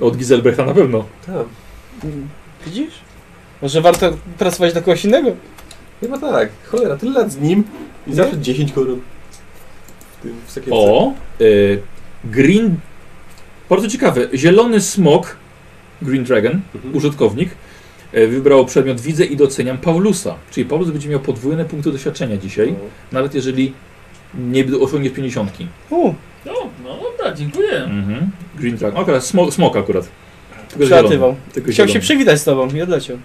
Od 0.00 0.16
Giselbrechta 0.16 0.64
na 0.64 0.74
pewno. 0.74 1.04
Tak, 1.26 1.36
Widzisz? 2.66 2.94
Może 3.62 3.80
warto 3.80 4.12
pracować 4.38 4.74
na 4.74 4.80
kogoś 4.80 5.04
innego? 5.04 5.30
chyba 6.00 6.18
tak. 6.18 6.48
Cholera, 6.66 6.96
tyle 6.96 7.12
lat 7.12 7.32
z 7.32 7.36
nim 7.40 7.64
i 8.06 8.10
Nie? 8.10 8.16
zawsze 8.16 8.38
10 8.38 8.72
koron. 8.72 9.00
tym 10.22 10.34
w 10.46 10.50
sakiewce. 10.50 10.74
O, 10.76 11.12
y, 11.40 11.82
Green. 12.24 12.76
Bardzo 13.70 13.88
ciekawe. 13.88 14.28
Zielony 14.34 14.80
smok, 14.80 15.36
Green 16.02 16.24
Dragon, 16.24 16.60
Mhm. 16.74 16.96
użytkownik, 16.96 17.50
y, 18.14 18.28
wybrał 18.28 18.66
przedmiot 18.66 19.00
Widzę 19.00 19.24
i 19.24 19.36
doceniam 19.36 19.78
Paulusa. 19.78 20.34
Czyli 20.50 20.66
Paulus 20.66 20.90
będzie 20.90 21.08
miał 21.08 21.20
podwójne 21.20 21.64
punkty 21.64 21.92
doświadczenia 21.92 22.36
dzisiaj, 22.36 22.72
No. 22.72 22.78
nawet 23.12 23.34
jeżeli 23.34 23.72
nie 24.38 24.64
osiągnie 24.80 25.10
50. 25.10 25.50
U, 25.90 26.14
No, 26.46 26.52
no 26.84 26.96
dobra, 27.18 27.34
dziękuję. 27.34 27.72
Mhm. 27.84 28.30
Green 28.54 28.76
Dragon. 28.76 29.02
Akurat 29.02 29.24
smok, 29.24 29.54
smok 29.54 29.76
akurat. 29.76 30.08
Tylko 30.68 30.84
przełatywał. 30.86 31.30
zielony. 31.30 31.52
Tylko 31.52 31.70
Chciał 31.70 31.86
się 31.86 31.92
zielony. 31.92 32.00
przywitać 32.04 32.40
z 32.40 32.44
tobą 32.44 32.68
i 32.74 32.82
odleciał. 32.82 33.18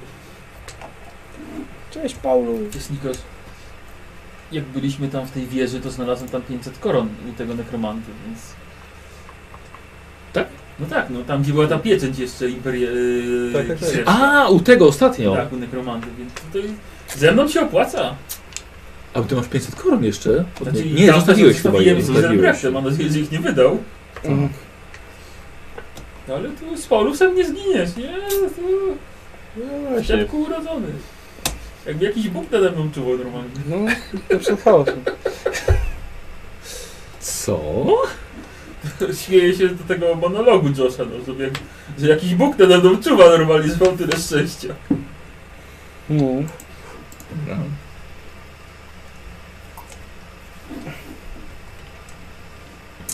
Cześć 1.92 2.16
Paulu. 2.16 2.60
Wiesz, 2.74 2.90
Nikos, 2.90 3.18
jak 4.52 4.64
byliśmy 4.64 5.08
tam 5.08 5.26
w 5.28 5.32
tej 5.32 5.48
wieży, 5.48 5.80
to 5.80 5.92
znalazłem 5.92 6.30
tam 6.30 6.42
500 6.42 6.78
koron 6.80 7.10
u 7.30 7.34
tego 7.38 7.54
nekromanty, 7.56 8.12
więc... 8.28 8.40
Tak? 10.34 10.48
No 10.80 10.86
tak, 10.86 11.10
no 11.10 11.24
tam 11.24 11.44
gdzie 11.44 11.54
była 11.54 11.68
ta 11.68 11.80
pieczęć 11.80 12.20
jeszcze 12.20 12.50
imperia... 12.50 12.90
Yy, 12.92 13.52
Tak, 13.54 13.68
tak, 13.68 13.80
tak. 13.80 13.90
księżna. 13.90 14.42
A, 14.44 14.50
u 14.50 14.60
tego 14.60 14.88
ostatnio. 14.88 15.36
Tak, 15.36 15.54
u 15.54 15.56
nekromanty, 15.56 16.08
więc 16.20 16.34
tutaj 16.34 16.62
ze 17.16 17.32
mną 17.32 17.48
się 17.48 17.62
opłaca. 17.62 18.16
A 19.14 19.22
ty 19.22 19.36
masz 19.36 19.48
500 19.48 19.76
koron 19.76 20.04
jeszcze? 20.04 20.46
Znaczy, 20.62 20.86
nie, 20.86 21.08
tam 21.08 21.16
zostawiłeś 21.16 21.62
chyba 21.62 21.82
je. 21.82 22.02
Zostawiłeś. 22.02 22.64
Mam 22.64 22.86
nadzieję, 22.86 23.10
że 23.10 23.20
ich 23.20 23.32
nie 23.32 23.40
wydał. 23.40 23.78
Mhm. 24.24 24.50
No 26.28 26.36
ale 26.36 26.50
tu 26.50 26.78
z 26.78 26.88
Paulusem 26.88 27.36
nie 27.36 27.46
zginiesz, 27.46 27.96
nie? 27.96 28.14
Tu 28.56 28.62
No 29.96 30.04
szczepku 30.04 30.42
urodzony. 30.42 30.88
Jakby 31.86 32.06
jakiś 32.06 32.30
Bóg 32.30 32.52
nade 32.52 32.72
mną 32.72 32.92
czuwał 32.92 33.18
normalnie. 33.18 33.50
No, 33.70 33.76
to 34.30 34.40
przed 34.40 34.62
chaosem. 34.62 35.04
Co? 37.20 37.86
Śmieję 39.26 39.56
się 39.56 39.68
do 39.68 39.84
tego 39.84 40.16
monologu 40.16 40.70
Josha, 40.78 41.04
no, 41.06 41.34
że, 41.36 41.44
jak, 41.44 41.54
że 42.00 42.08
jakiś 42.08 42.36
Bóg 42.36 42.58
nade 42.60 42.78
mną 42.78 42.98
czuwa 42.98 43.30
normalnie, 43.30 43.74
że 43.74 43.86
mam 43.86 43.98
tyle 43.98 44.18
szczęścia. 44.18 44.76
No. 46.10 46.44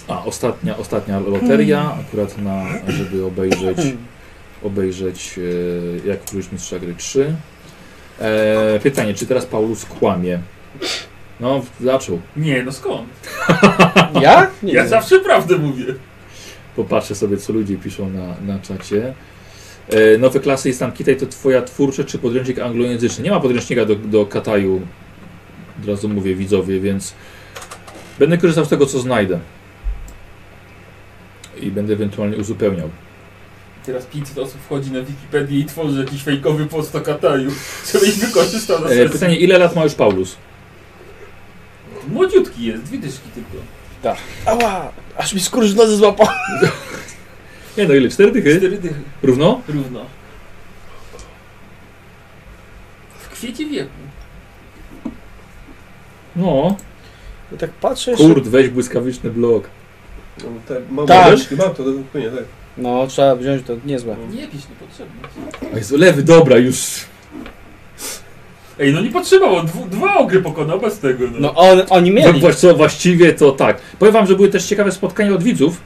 A, 0.08 0.26
ostatnia, 0.26 0.78
ostatnia 0.78 1.20
loteria, 1.20 1.98
akurat 2.00 2.38
na, 2.38 2.66
żeby 2.88 3.26
obejrzeć, 3.26 3.78
obejrzeć 4.64 5.40
e, 6.06 6.08
jak 6.08 6.20
wrócić 6.32 6.52
mistrza 6.52 6.80
gry 6.80 6.96
3. 6.96 7.36
E, 8.20 8.80
pytanie, 8.84 9.14
czy 9.14 9.26
teraz 9.26 9.46
Paulus 9.46 9.86
kłamie? 9.86 10.40
No, 11.40 11.62
zaczął. 11.82 12.22
Nie, 12.38 12.64
no 12.64 12.72
skąd? 12.72 13.10
Ja? 14.22 14.52
Nie 14.64 14.74
ja 14.74 14.82
wiem. 14.82 14.90
zawsze 14.90 15.20
prawdę 15.20 15.58
mówię. 15.58 15.86
Popatrzę 16.76 17.16
sobie, 17.16 17.38
co 17.38 17.54
ludzie 17.54 17.78
piszą 17.78 18.10
na, 18.10 18.54
na 18.54 18.60
czacie. 18.60 19.14
E, 19.90 20.18
nowe 20.18 20.40
klasy 20.40 20.68
jest 20.68 20.80
tam 20.80 20.92
Kitaj 20.92 21.18
to 21.18 21.26
twoja 21.26 21.62
twórcza 21.62 22.04
czy 22.04 22.20
podręcznik 22.20 22.60
anglojęzyczny? 22.60 23.24
Nie 23.24 23.32
ma 23.32 23.40
podręcznika 23.40 23.86
do, 23.86 23.96
do 23.96 24.26
Kataju, 24.26 24.82
od 25.82 25.88
razu 25.88 26.10
mówię 26.10 26.36
widzowie, 26.36 26.80
więc 26.80 27.14
będę 28.20 28.38
korzystał 28.38 28.66
z 28.66 28.70
tego, 28.70 28.86
co 28.86 29.00
znajdę. 29.00 29.40
I 31.62 31.72
będę 31.72 31.94
ewentualnie 31.94 32.38
uzupełniał. 32.38 32.90
Teraz 33.86 34.06
500 34.06 34.38
osób 34.38 34.62
wchodzi 34.62 34.92
na 34.92 35.02
Wikipedię 35.02 35.60
i 35.60 35.66
tworzy 35.66 36.00
jakiś 36.00 36.24
fejkowy 36.24 36.66
post 36.66 36.96
o 36.96 37.02
Kataju, 37.02 37.52
żebyś 37.94 38.12
wykorzystał 38.20 38.80
na 38.82 38.86
E, 38.86 38.90
sesji. 38.90 39.10
pytanie, 39.10 39.36
ile 39.36 39.58
lat 39.58 39.76
ma 39.76 39.84
już 39.84 39.94
Paulus? 39.94 40.36
Młodziutki 42.08 42.66
jest, 42.66 42.84
dwie 42.84 42.98
dyszki 42.98 43.30
tylko. 43.36 43.66
Ała! 44.46 44.92
Aż 45.18 45.34
mi 45.34 45.40
skurcz 45.40 45.68
w 45.68 45.76
nodze 45.76 45.96
złapał. 45.98 46.28
Nie 47.78 47.88
no, 47.88 47.94
ile? 47.94 48.10
Cztery 48.10 48.32
dychy? 48.32 48.58
Cztery 48.58 48.78
dychy. 48.78 48.96
Równo? 49.24 49.62
Równo. 49.68 50.06
W 53.20 53.30
kwiecie 53.30 53.66
wieku. 53.66 53.90
No. 56.36 56.78
I 57.56 57.58
tak 57.58 57.70
patrzę 57.72 58.12
jeszcze. 58.12 58.28
Kurt, 58.28 58.48
weź 58.48 58.70
błyskawiczny 58.70 59.30
blok. 59.30 59.70
No, 60.44 60.50
tak, 60.68 60.78
mam, 60.92 61.08
Tak. 61.08 61.38
mam, 61.52 61.58
mam 61.68 61.76
to 61.76 61.84
do 61.84 61.92
wypełnienia, 61.92 62.36
tak. 62.36 62.46
No, 62.78 63.08
trzeba 63.08 63.36
wziąć 63.36 63.64
to 63.68 63.74
niezłe. 63.86 64.16
Nie 64.34 64.48
pisz 64.48 64.62
niepotrzebne. 64.70 65.28
A 65.74 65.78
Jezu, 65.78 65.98
lewy, 65.98 66.24
dobra, 66.24 66.58
już. 66.58 66.78
Ej, 68.80 68.94
no 68.94 69.02
nie 69.02 69.12
potrzebował, 69.12 69.64
dwu, 69.66 69.86
dwa 69.86 70.16
ogry 70.18 70.42
pokonał 70.42 70.80
bez 70.80 71.00
tego. 71.00 71.26
No. 71.32 71.38
No 71.40 71.54
on, 71.56 71.82
oni 71.90 72.12
No, 72.12 72.16
mieli. 72.34 72.56
co, 72.56 72.76
właściwie 72.76 73.34
to 73.34 73.52
tak. 73.52 73.82
Powiem 74.00 74.14
wam, 74.14 74.28
że 74.28 74.36
były 74.36 74.48
też 74.50 74.66
ciekawe 74.66 74.92
spotkania 74.92 75.34
od 75.34 75.44
widzów. 75.44 75.82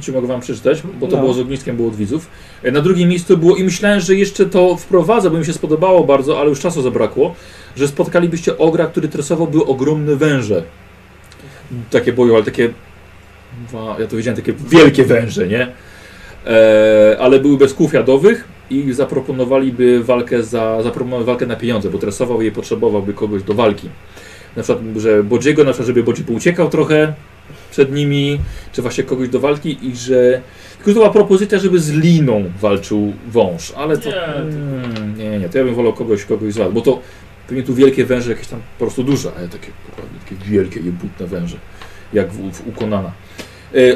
Czy 0.00 0.12
mogę 0.12 0.26
wam 0.26 0.40
przeczytać? 0.40 0.82
Bo 1.00 1.06
to 1.06 1.16
No. 1.16 1.22
było 1.22 1.34
z 1.34 1.38
ogniskiem, 1.38 1.76
było 1.76 1.88
od 1.88 1.96
widzów. 1.96 2.26
E, 2.62 2.70
Na 2.70 2.80
drugim 2.80 3.08
miejscu 3.08 3.36
było 3.38 3.56
i 3.56 3.64
myślałem, 3.64 4.00
że 4.00 4.14
jeszcze 4.14 4.46
to 4.46 4.76
wprowadzę, 4.76 5.30
bo 5.30 5.38
mi 5.38 5.44
się 5.46 5.52
spodobało 5.52 6.04
bardzo, 6.04 6.40
ale 6.40 6.48
już 6.48 6.60
czasu 6.60 6.82
zabrakło, 6.82 7.34
że 7.76 7.88
spotkalibyście 7.88 8.58
ogra, 8.58 8.86
który 8.86 9.08
tresował 9.08 9.46
były 9.46 9.66
ogromne 9.66 10.16
węże. 10.16 10.62
Takie 11.90 12.12
boju, 12.12 12.34
ale 12.34 12.44
takie. 12.44 12.70
Wa- 13.72 13.96
Ja 14.00 14.06
to 14.06 14.16
wiedziałem, 14.16 14.36
takie 14.36 14.52
wielkie 14.52 15.04
węże, 15.04 15.48
nie? 15.48 15.66
E, 16.46 17.16
ale 17.20 17.40
były 17.40 17.56
bez 17.58 17.74
kół 17.74 17.90
jadowych 17.92 18.44
i 18.70 18.92
zaproponowaliby 18.92 20.04
walkę 20.04 20.42
za 20.42 20.82
zaproponowali 20.82 21.26
walkę 21.26 21.46
na 21.46 21.56
pieniądze, 21.56 21.90
bo 21.90 21.98
tresował 21.98 22.42
je 22.42 22.52
potrzebowałby 22.52 23.14
kogoś 23.14 23.42
do 23.42 23.54
walki. 23.54 23.88
Na 24.56 24.62
przykład, 24.62 24.84
że 24.96 25.22
Bodziego, 25.24 25.64
na 25.64 25.70
przykład, 25.70 25.86
żeby 25.86 26.02
Bodzi 26.02 26.24
uciekał 26.28 26.68
trochę 26.70 27.12
przed 27.70 27.92
nimi, 27.94 28.38
czy 28.72 28.82
właśnie 28.82 29.04
kogoś 29.04 29.28
do 29.28 29.40
walki 29.40 29.78
i 29.82 29.96
że... 29.96 30.40
Tylko 30.76 30.90
to 30.90 30.94
była 30.94 31.10
propozycja, 31.10 31.58
żeby 31.58 31.78
z 31.78 31.90
Liną 31.92 32.44
walczył 32.60 33.12
wąż, 33.28 33.72
ale 33.76 33.98
to... 33.98 34.08
Nie, 34.08 34.14
to- 34.14 34.38
Mm, 34.38 35.18
nie, 35.18 35.38
nie, 35.38 35.48
to 35.48 35.58
ja 35.58 35.64
bym 35.64 35.74
wolał 35.74 35.92
kogoś, 35.92 36.24
kogoś 36.24 36.52
z 36.52 36.56
was, 36.58 36.72
bo 36.72 36.80
to 36.80 37.00
pewnie 37.48 37.62
tu 37.62 37.74
wielkie 37.74 38.04
węże, 38.04 38.30
jakieś 38.30 38.46
tam 38.46 38.60
po 38.78 38.84
prostu 38.84 39.02
duże, 39.04 39.30
ale 39.38 39.48
takie, 39.48 39.68
takie 40.24 40.44
wielkie, 40.50 40.80
jebutne 40.80 41.26
węże, 41.26 41.56
jak 42.12 42.32
w, 42.32 42.52
w, 42.52 42.68
u 42.68 42.72
Konana. 42.72 43.08
E, 43.08 43.27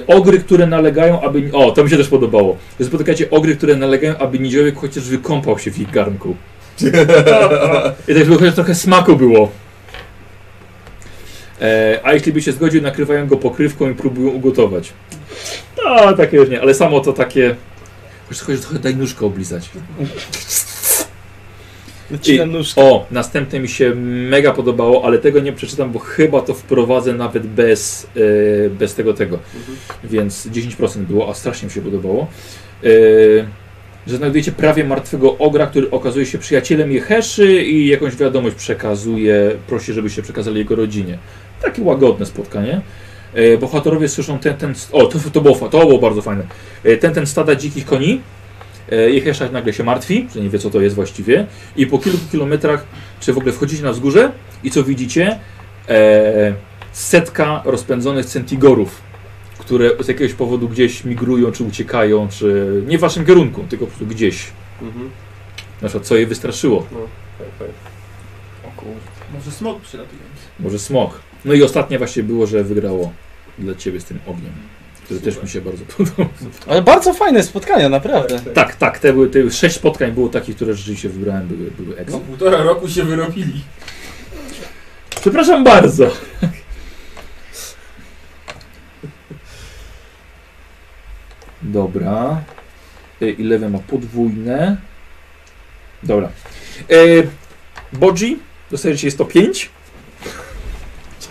ogry, 0.06 0.38
które 0.38 0.66
nalegają, 0.66 1.20
aby... 1.20 1.50
O, 1.52 1.70
to 1.70 1.84
mi 1.84 1.90
się 1.90 1.96
też 1.96 2.08
podobało. 2.08 2.56
Że 2.80 2.86
spotykacie 2.86 3.30
ogry, 3.30 3.56
które 3.56 3.76
nalegają, 3.76 4.18
aby 4.18 4.38
niziołek 4.38 4.76
chociaż 4.76 5.04
wykąpał 5.04 5.58
się 5.58 5.70
w 5.70 5.78
ich 5.78 5.90
garnku. 5.90 6.36
I 8.08 8.14
tak, 8.14 8.24
żeby 8.24 8.38
chociaż 8.38 8.54
trochę 8.54 8.74
smaku 8.74 9.16
było. 9.16 9.50
E, 11.60 12.00
a 12.02 12.12
jeśli 12.12 12.32
by 12.32 12.42
się 12.42 12.52
zgodził, 12.52 12.82
nakrywają 12.82 13.26
go 13.26 13.36
pokrywką 13.36 13.90
i 13.90 13.94
próbują 13.94 14.30
ugotować. 14.30 14.92
A, 15.86 16.12
takie 16.12 16.36
już 16.36 16.48
nie, 16.48 16.60
ale 16.60 16.74
samo 16.74 17.00
to 17.00 17.12
takie... 17.12 17.56
Chociaż 18.28 18.60
trochę 18.60 18.78
daj 18.78 18.96
nóżkę 18.96 19.26
oblizać. 19.26 19.70
Nóżkę. 22.46 22.82
O, 22.82 23.06
następne 23.10 23.60
mi 23.60 23.68
się 23.68 23.94
mega 23.94 24.52
podobało, 24.52 25.04
ale 25.04 25.18
tego 25.18 25.40
nie 25.40 25.52
przeczytam, 25.52 25.92
bo 25.92 25.98
chyba 25.98 26.40
to 26.40 26.54
wprowadzę 26.54 27.12
nawet 27.14 27.46
bez, 27.46 28.06
e, 28.66 28.70
bez 28.70 28.94
tego 28.94 29.14
tego. 29.14 29.38
Mhm. 29.56 29.78
Więc 30.04 30.46
10% 30.46 31.06
było, 31.06 31.30
a 31.30 31.34
strasznie 31.34 31.66
mi 31.66 31.72
się 31.72 31.80
podobało. 31.80 32.26
E, 32.84 32.88
że 34.06 34.16
znajdujecie 34.16 34.52
prawie 34.52 34.84
martwego 34.84 35.38
ogra, 35.38 35.66
który 35.66 35.90
okazuje 35.90 36.26
się 36.26 36.38
przyjacielem 36.38 36.92
Jeheszy 36.92 37.62
i 37.62 37.86
jakąś 37.86 38.16
wiadomość 38.16 38.56
przekazuje, 38.56 39.50
prosi, 39.66 39.92
żebyście 39.92 40.22
przekazali 40.22 40.58
jego 40.58 40.76
rodzinie. 40.76 41.18
Takie 41.62 41.82
łagodne 41.82 42.26
spotkanie. 42.26 42.80
E, 43.34 43.58
bohaterowie 43.58 44.08
słyszą 44.08 44.38
ten, 44.38 44.56
ten, 44.56 44.74
o 44.92 45.06
to, 45.06 45.18
to, 45.32 45.40
było, 45.40 45.54
to 45.54 45.86
było 45.86 45.98
bardzo 45.98 46.22
fajne. 46.22 46.42
Ten, 47.00 47.14
ten 47.14 47.26
stada 47.26 47.56
dzikich 47.56 47.86
koni. 47.86 48.20
E, 48.92 49.10
Jehesza 49.10 49.48
nagle 49.52 49.72
się 49.72 49.84
martwi, 49.84 50.28
że 50.34 50.40
nie 50.40 50.50
wie 50.50 50.58
co 50.58 50.70
to 50.70 50.80
jest 50.80 50.94
właściwie. 50.94 51.46
I 51.76 51.86
po 51.86 51.98
kilku 51.98 52.18
kilometrach, 52.30 52.84
czy 53.20 53.32
w 53.32 53.38
ogóle 53.38 53.52
wchodzicie 53.52 53.82
na 53.82 53.92
wzgórze 53.92 54.32
i 54.64 54.70
co 54.70 54.84
widzicie? 54.84 55.38
E, 55.88 56.54
setka 56.92 57.62
rozpędzonych 57.64 58.26
centigorów, 58.26 59.02
które 59.58 59.90
z 60.00 60.08
jakiegoś 60.08 60.34
powodu 60.34 60.68
gdzieś 60.68 61.04
migrują, 61.04 61.52
czy 61.52 61.64
uciekają, 61.64 62.28
czy 62.28 62.82
nie 62.86 62.98
w 62.98 63.00
waszym 63.00 63.26
kierunku, 63.26 63.64
tylko 63.68 63.84
po 63.84 63.90
prostu 63.90 64.06
gdzieś. 64.06 64.46
Mhm. 64.82 65.10
Na 65.82 65.88
przykład, 65.88 66.06
co 66.06 66.16
je 66.16 66.26
wystraszyło. 66.26 66.86
No, 66.92 66.98
tak, 67.38 67.48
tak. 67.58 67.68
O 68.68 68.80
kurde. 68.80 69.00
Może 69.34 69.50
smok 69.50 69.80
przylatujący. 69.80 70.42
Może 70.60 70.78
smok. 70.78 71.20
No 71.44 71.54
i 71.54 71.62
ostatnie 71.62 71.98
właśnie 71.98 72.22
było, 72.22 72.46
że 72.46 72.64
wygrało 72.64 73.12
dla 73.58 73.74
ciebie 73.74 74.00
z 74.00 74.04
tym 74.04 74.18
ogniem, 74.26 74.52
który 75.04 75.20
też 75.20 75.42
mi 75.42 75.48
się 75.48 75.60
bardzo 75.60 75.84
podobał. 75.84 76.26
Ale 76.66 76.82
bardzo 76.82 77.14
fajne 77.14 77.42
spotkania, 77.42 77.88
naprawdę. 77.88 78.40
Tak, 78.40 78.76
tak. 78.76 78.98
Te 78.98 79.12
były, 79.12 79.28
te 79.28 79.50
sześć 79.50 79.76
spotkań 79.76 80.12
było 80.12 80.28
takich, 80.28 80.56
które 80.56 80.74
rzeczywiście 80.74 81.08
wybrałem, 81.08 81.48
były, 81.48 81.70
były 81.70 81.88
No, 81.96 81.96
ekstra. 82.02 82.20
półtora 82.20 82.62
roku 82.62 82.88
się 82.88 83.02
wyrobili. 83.04 83.62
Przepraszam 85.20 85.64
bardzo. 85.64 86.10
Dobra. 91.62 92.42
E, 93.22 93.26
Eleven 93.40 93.72
ma 93.72 93.78
podwójne. 93.78 94.76
Dobra. 96.02 96.28
E, 96.90 96.94
Bodzi, 97.92 98.38
dostajecie 98.70 99.10
105. 99.10 99.70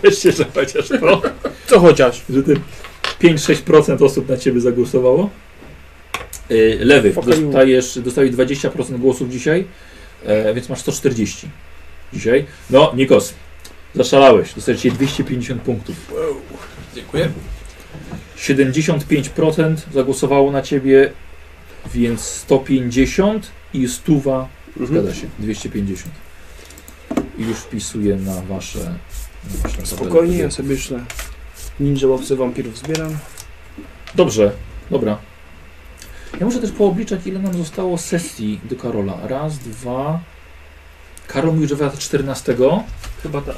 Cieszę 0.02 0.16
się, 0.16 0.32
że 0.32 0.44
chociaż 0.54 0.88
to, 0.88 1.22
Co 1.66 1.80
chociaż? 1.80 2.22
że 2.30 2.42
te 2.42 2.52
5-6% 3.22 4.04
osób 4.04 4.28
na 4.28 4.36
ciebie 4.36 4.60
zagłosowało. 4.60 5.30
Yy, 6.50 6.78
lewy, 6.80 7.12
dostajesz, 7.26 7.98
dostajesz 7.98 8.34
20% 8.34 8.98
głosów 8.98 9.30
dzisiaj, 9.30 9.64
e, 10.24 10.54
więc 10.54 10.68
masz 10.68 10.80
140 10.80 11.48
dzisiaj. 12.12 12.46
No, 12.70 12.92
Nikos, 12.96 13.34
zaszalałeś, 13.94 14.54
dostajesz 14.54 14.80
dzisiaj 14.80 14.96
250 14.96 15.62
punktów. 15.62 15.96
Dziękuję. 16.94 17.28
75% 18.38 19.76
zagłosowało 19.94 20.52
na 20.52 20.62
ciebie, 20.62 21.12
więc 21.94 22.20
150 22.20 23.50
i 23.74 23.88
stuwa, 23.88 24.48
Mhm. 24.80 24.86
zgadza 24.86 25.20
się, 25.20 25.26
250. 25.38 26.14
I 27.38 27.42
już 27.42 27.56
wpisuję 27.58 28.16
na 28.16 28.42
wasze... 28.42 28.78
Na 28.78 29.62
wasze. 29.68 29.86
Spokojnie, 29.86 30.38
ja 30.38 30.50
sobie 30.50 30.76
na 30.90 31.04
ninja 31.82 32.06
łowcy 32.06 32.36
wampirów 32.36 32.78
zbieram. 32.78 33.16
Dobrze, 34.14 34.52
dobra. 34.90 35.18
Ja 36.40 36.46
muszę 36.46 36.58
też 36.58 36.70
poobliczać, 36.70 37.26
ile 37.26 37.38
nam 37.38 37.54
zostało 37.54 37.98
sesji 37.98 38.60
do 38.64 38.76
Karola. 38.76 39.18
Raz, 39.22 39.58
dwa... 39.58 40.20
Karol 41.26 41.52
mówił, 41.54 41.68
że 41.68 41.76
wraca 41.76 41.96
14. 41.96 42.56
Chyba 43.22 43.40
tak. 43.40 43.56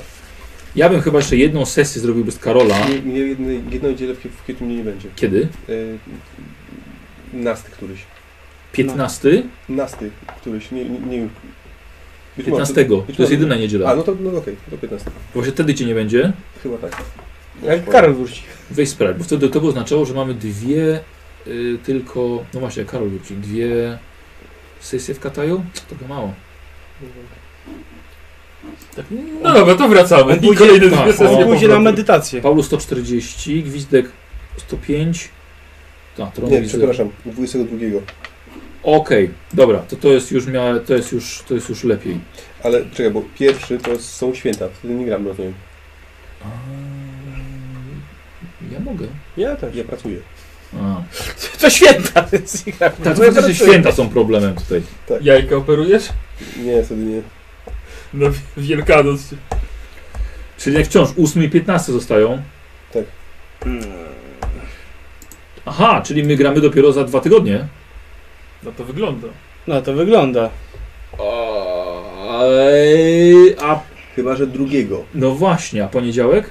Ja 0.76 0.88
bym 0.88 1.00
chyba 1.00 1.18
jeszcze 1.18 1.36
jedną 1.36 1.64
sesję 1.66 2.02
zrobił 2.02 2.24
bez 2.24 2.38
Karola. 2.38 2.88
Nie, 2.88 3.00
nie 3.00 3.18
jednej, 3.18 3.62
jedną 3.70 3.88
niedzielę 3.88 4.14
w, 4.14 4.18
w 4.18 4.42
kwietniu 4.42 4.66
mnie 4.66 4.76
nie 4.76 4.84
będzie. 4.84 5.08
Kiedy? 5.16 5.48
Yy, 5.68 5.98
nasty 7.32 7.70
któryś. 7.70 8.00
15? 8.72 9.42
Nasty 9.68 10.10
któryś, 10.40 10.70
nie, 10.70 10.84
nie, 10.84 10.98
nie 10.98 11.18
wiem. 11.18 11.30
Być 12.36 12.46
15. 12.46 12.86
może- 12.88 13.12
To 13.16 13.22
jest 13.22 13.32
jedyna 13.32 13.54
A, 13.54 13.58
niedziela. 13.58 13.96
no 13.96 14.02
to 14.02 14.16
no 14.20 14.38
okej, 14.38 14.56
to 14.70 14.78
15. 14.78 15.10
Właśnie 15.34 15.52
wtedy 15.52 15.74
cię 15.74 15.84
nie 15.84 15.94
będzie. 15.94 16.32
Chyba 16.62 16.78
tak. 16.78 17.02
Jak 17.62 17.88
Karol 17.90 18.14
wróci. 18.14 18.42
Weź 18.70 18.88
sprawdź, 18.88 19.18
bo 19.18 19.24
wtedy 19.24 19.48
to 19.48 19.60
by 19.60 19.66
oznaczało, 19.66 20.04
że 20.04 20.14
mamy 20.14 20.34
dwie 20.34 21.00
y, 21.46 21.78
tylko... 21.84 22.44
No 22.54 22.60
właśnie, 22.60 22.84
Karol 22.84 23.08
wróci. 23.08 23.34
Dwie 23.34 23.98
sesje 24.80 25.14
w 25.14 25.20
Kataju? 25.20 25.64
Trochę 25.88 26.08
mało. 26.08 26.32
tak. 28.96 29.04
No 29.42 29.52
dobra, 29.54 29.74
to 29.74 29.88
wracamy. 29.88 30.36
I 30.36 30.40
pójdzie- 30.40 30.58
kolejne 30.58 30.90
tak, 30.90 31.02
dwie 31.02 31.12
sesje 31.12 31.38
On 31.38 31.44
pójdzie 31.44 31.68
na 31.68 31.74
powrotu. 31.74 31.82
medytację. 31.82 32.40
Paulus 32.40 32.66
140, 32.66 33.62
Gwizdek 33.62 34.06
105. 34.56 35.28
Tak, 36.16 36.32
Tron 36.34 36.50
Nie, 36.50 36.60
widzę. 36.60 36.78
przepraszam, 36.78 37.10
22. 37.26 37.76
Okej, 38.82 39.30
dobra, 39.52 39.78
to 39.78 39.96
to 39.96 40.08
jest 40.12 40.32
już 40.32 40.46
miałe, 40.46 40.80
to 40.80 40.94
jest 40.94 41.12
już, 41.12 41.42
to 41.48 41.54
jest 41.54 41.68
już 41.68 41.84
lepiej. 41.84 42.18
Ale 42.62 42.84
czekaj, 42.90 43.10
bo 43.12 43.22
pierwszy 43.38 43.78
to 43.78 43.98
są 43.98 44.34
święta, 44.34 44.68
wtedy 44.68 44.94
nie 44.94 45.06
gram, 45.06 45.26
rozumiem. 45.26 45.54
A, 48.74 48.78
Ja 48.78 48.80
mogę. 48.84 49.06
Ja 49.36 49.56
też. 49.56 49.74
Ja 49.74 49.84
pracuję. 49.84 50.18
A. 50.80 51.02
To 51.60 51.70
święta, 51.70 52.26
więc. 52.32 52.64
Tak, 52.78 52.96
to 52.96 53.32
znaczy, 53.32 53.54
święta 53.54 53.92
są 53.92 54.08
problemem 54.08 54.54
tutaj. 54.54 54.82
Jajka 55.20 55.56
operujesz? 55.56 56.08
Nie, 56.56 56.82
wtedy 56.82 57.02
nie. 57.02 57.22
No 58.14 58.26
Wielkanoc. 58.56 59.20
Czyli 60.58 60.76
jak 60.76 60.86
wciąż 60.86 61.08
8 61.24 61.42
i 61.44 61.48
15 61.50 61.92
zostają. 61.92 62.42
Hmm. 63.64 63.84
Aha, 65.66 66.02
czyli 66.04 66.24
my 66.24 66.36
gramy 66.36 66.60
dopiero 66.60 66.92
za 66.92 67.04
dwa 67.04 67.20
tygodnie. 67.20 67.66
No 68.62 68.72
to 68.72 68.84
wygląda. 68.84 69.28
No 69.66 69.82
to 69.82 69.92
wygląda. 69.94 70.50
Ej, 72.42 73.56
A 73.62 73.80
Chyba, 74.16 74.36
że 74.36 74.46
drugiego. 74.46 75.04
no 75.14 75.30
właśnie, 75.30 75.84
a 75.84 75.88
poniedziałek? 75.88 76.50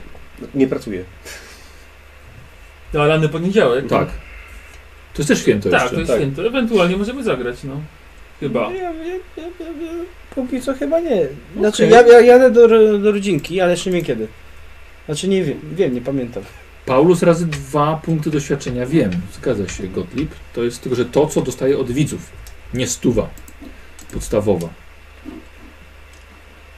Nie 0.55 0.67
pracuję. 0.67 1.03
No 2.93 3.01
ale 3.01 3.19
na 3.19 3.27
poniedziałek. 3.27 3.87
Tak. 3.87 4.07
To 5.13 5.19
jest 5.21 5.27
też 5.27 5.39
święto 5.41 5.69
Tak, 5.69 5.81
jeszcze. 5.81 5.95
to 5.95 5.99
jest 5.99 6.11
Tak. 6.11 6.21
święto. 6.21 6.47
Ewentualnie 6.47 6.97
możemy 6.97 7.23
zagrać, 7.23 7.63
no. 7.63 7.81
Chyba. 8.39 8.71
Ja, 8.71 8.81
ja, 8.81 8.91
ja, 8.93 9.15
ja, 9.37 9.43
ja, 9.65 9.91
póki 10.35 10.61
co 10.61 10.73
chyba 10.73 10.99
nie. 10.99 11.27
Znaczy 11.57 11.87
ja, 11.87 12.01
ja 12.01 12.19
jadę 12.21 12.51
do, 12.51 12.67
do 12.99 13.11
rodzinki, 13.11 13.61
ale 13.61 13.71
jeszcze 13.71 13.89
nie 13.89 13.95
wiem 13.95 14.05
kiedy. 14.05 14.27
Znaczy 15.05 15.27
nie 15.27 15.43
wiem, 15.43 15.59
wiem, 15.75 15.93
nie 15.93 16.01
pamiętam. 16.01 16.43
Paulus 16.85 17.23
razy 17.23 17.47
dwa 17.47 18.01
punkty 18.05 18.29
doświadczenia 18.29 18.85
wiem. 18.85 19.11
Zgadza 19.33 19.67
się, 19.67 19.87
Gottlieb. 19.87 20.29
To 20.53 20.63
jest 20.63 20.81
tylko, 20.81 20.95
że 20.95 21.05
to, 21.05 21.27
co 21.27 21.41
dostaje 21.41 21.77
od 21.77 21.91
widzów. 21.91 22.29
Nie 22.73 22.87
stuwa. 22.87 23.29
Podstawowa. 24.13 24.69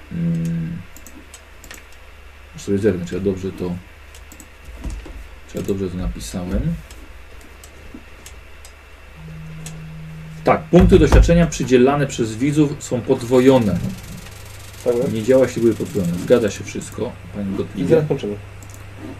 Hmm. 0.10 0.78
Muszę 2.54 2.66
sobie 2.66 2.78
zerknąć, 2.78 3.10
czy 3.10 3.16
ja 3.16 3.22
dobrze 3.22 3.52
to... 3.52 3.72
Ja 5.56 5.62
dobrze 5.62 5.90
to 5.90 5.98
napisałem. 5.98 6.74
Tak, 10.44 10.64
punkty 10.64 11.00
doświadczenia 11.00 11.48
przydzielane 11.48 12.08
przez 12.08 12.36
widzów 12.36 12.76
są 12.80 13.02
podwojone. 13.02 13.78
Tak? 14.86 15.14
Nie 15.14 15.24
działa, 15.24 15.44
jeśli 15.44 15.62
były 15.62 15.74
podwojone. 15.74 16.14
Zgadza 16.14 16.52
się 16.52 16.64
wszystko, 16.64 17.12
panie 17.34 17.48
I 17.76 17.88
zaraz 17.88 18.08
kończymy. 18.08 18.36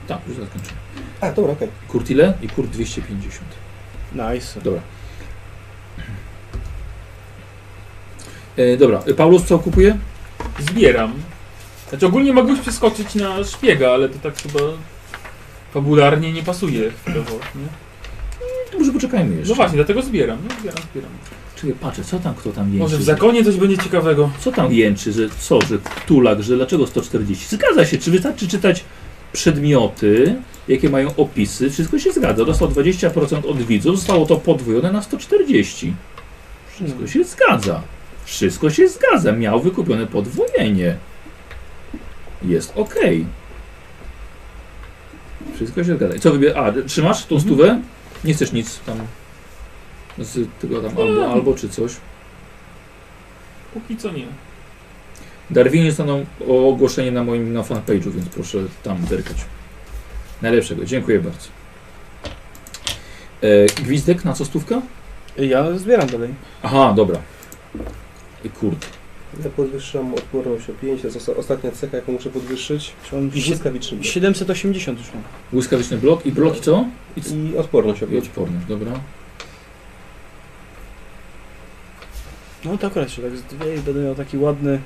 Tak, 0.08 0.20
już 0.28 0.36
zaraz 0.36 0.52
kończymy. 0.52 0.78
A, 1.22 1.32
dobra, 1.32 1.52
okej. 1.54 1.68
Kurt 1.88 2.10
ile? 2.10 2.34
I 2.42 2.50
Kurt 2.50 2.70
250. 2.70 3.46
Nice. 4.12 4.62
Dobra. 4.62 4.82
E, 8.58 8.78
dobra, 8.78 9.04
e, 9.08 9.14
Paulus 9.14 9.44
co 9.44 9.60
kupuje? 9.60 9.98
Zbieram. 10.60 11.14
Znaczy 11.90 12.06
ogólnie 12.06 12.34
mogłeś 12.34 12.60
przeskoczyć 12.60 13.16
na 13.16 13.44
szpiega, 13.44 13.92
ale 13.92 14.10
to 14.10 14.20
tak 14.20 14.42
chyba 14.42 14.60
fabularnie 15.76 16.34
nie 16.34 16.44
pasuje 16.44 16.92
chwilowo, 16.92 17.40
nie? 17.56 18.80
Może 18.80 18.92
poczekajmy 18.92 19.36
jeszcze. 19.36 19.50
No 19.50 19.56
właśnie, 19.56 19.76
dlatego 19.76 20.02
zbieram, 20.02 20.38
no 20.44 20.56
zbieram, 20.60 20.84
zbieram. 20.92 21.12
Czyli 21.56 21.74
patrzę, 21.74 22.04
co 22.04 22.20
tam 22.20 22.36
kto 22.36 22.52
tam 22.52 22.66
jęczy. 22.66 22.80
Może 22.80 22.98
w 22.98 23.04
zakonie 23.04 23.44
coś 23.44 23.56
będzie 23.56 23.78
ciekawego. 23.78 24.30
Co 24.40 24.52
tam 24.52 24.74
jęczy, 24.74 25.12
że 25.12 25.30
co, 25.40 25.62
że 25.62 25.78
tulak, 26.08 26.44
że 26.44 26.56
dlaczego 26.56 26.88
140? 26.88 27.56
Zgadza 27.56 27.86
się, 27.86 27.98
czy 27.98 28.12
wystarczy 28.12 28.48
czytać 28.48 28.84
przedmioty, 29.34 30.36
jakie 30.68 30.90
mają 30.90 31.16
opisy, 31.16 31.70
wszystko 31.70 32.00
się 32.00 32.12
zgadza. 32.12 32.46
Dostał 32.46 32.68
20% 32.68 33.46
od 33.46 33.62
widzów, 33.62 33.98
zostało 33.98 34.26
to 34.26 34.36
podwojone 34.38 34.92
na 34.92 35.02
140. 35.02 35.94
Wszystko 36.76 37.08
się 37.08 37.24
zgadza. 37.24 37.82
Wszystko 38.26 38.70
się 38.70 38.88
zgadza. 38.88 39.32
Miał 39.32 39.62
wykupione 39.62 40.08
podwojenie. 40.08 40.98
Jest 42.44 42.74
ok. 42.76 42.96
Wszystko 45.56 45.84
się 45.84 45.96
zgadza. 45.96 46.16
I 46.16 46.20
co 46.20 46.32
wybie... 46.32 46.58
A, 46.58 46.74
trzymasz 46.88 47.26
tą 47.26 47.40
stówę? 47.40 47.82
Nie 48.24 48.34
chcesz 48.34 48.52
nic 48.52 48.80
tam 48.80 48.98
z 50.20 50.50
tego 50.62 50.82
tam 50.82 50.98
albo, 50.98 51.32
albo 51.32 51.54
czy 51.54 51.70
coś. 51.70 51.92
Póki 53.74 53.98
co 53.98 54.12
nie. 54.12 54.26
Darwinie 55.50 55.92
staną 55.92 56.26
o 56.48 56.70
ogłoszenie 56.70 57.12
na 57.12 57.24
moim 57.24 57.54
na 57.54 57.62
fanpage'u, 57.62 58.12
więc 58.12 58.30
proszę 58.30 58.58
tam 58.84 59.06
zerkać. 59.08 59.38
Najlepszego, 60.42 60.86
dziękuję 60.86 61.20
bardzo. 61.20 61.48
E, 63.42 63.66
gwizdek 63.66 64.26
na 64.26 64.34
co 64.34 64.46
stówka? 64.46 64.82
Ja 65.38 65.78
zbieram 65.78 66.08
dalej. 66.08 66.34
Aha, 66.64 66.94
dobra. 66.96 67.20
Kurde. 68.60 68.88
Ja 69.44 69.50
podwyższam 69.50 70.14
odporność 70.14 70.70
o 70.70 70.74
5, 70.74 71.02
to 71.02 71.08
jest 71.08 71.18
osta- 71.20 71.38
ostatnia 71.38 71.72
cecha, 71.72 71.98
jaką 71.98 72.12
muszę 72.12 72.30
podwyższyć. 72.30 72.94
I 73.34 73.42
błyskawiczny 73.48 73.98
blok. 73.98 74.06
780 74.12 75.00
już 75.00 75.08
mam. 75.14 75.24
Błyskawiczny 75.52 75.98
blok 75.98 76.26
i 76.26 76.32
bloki 76.32 76.62
co? 76.62 76.86
I, 77.18 77.22
c- 77.22 77.36
I 77.36 77.58
odporność 77.58 78.04
o 78.04 78.06
i 78.06 78.10
5. 78.10 78.26
odporność, 78.26 78.66
dobra. 78.68 78.92
No 82.66 82.78
to 82.78 82.88
akurat 82.88 83.12
się 83.12 83.22
tak 83.22 83.38
z 83.38 83.42
dwie 83.44 83.76
i 83.76 83.80
będę 83.80 84.00
miał 84.04 84.16
taki 84.16 84.38
ładny. 84.38 84.80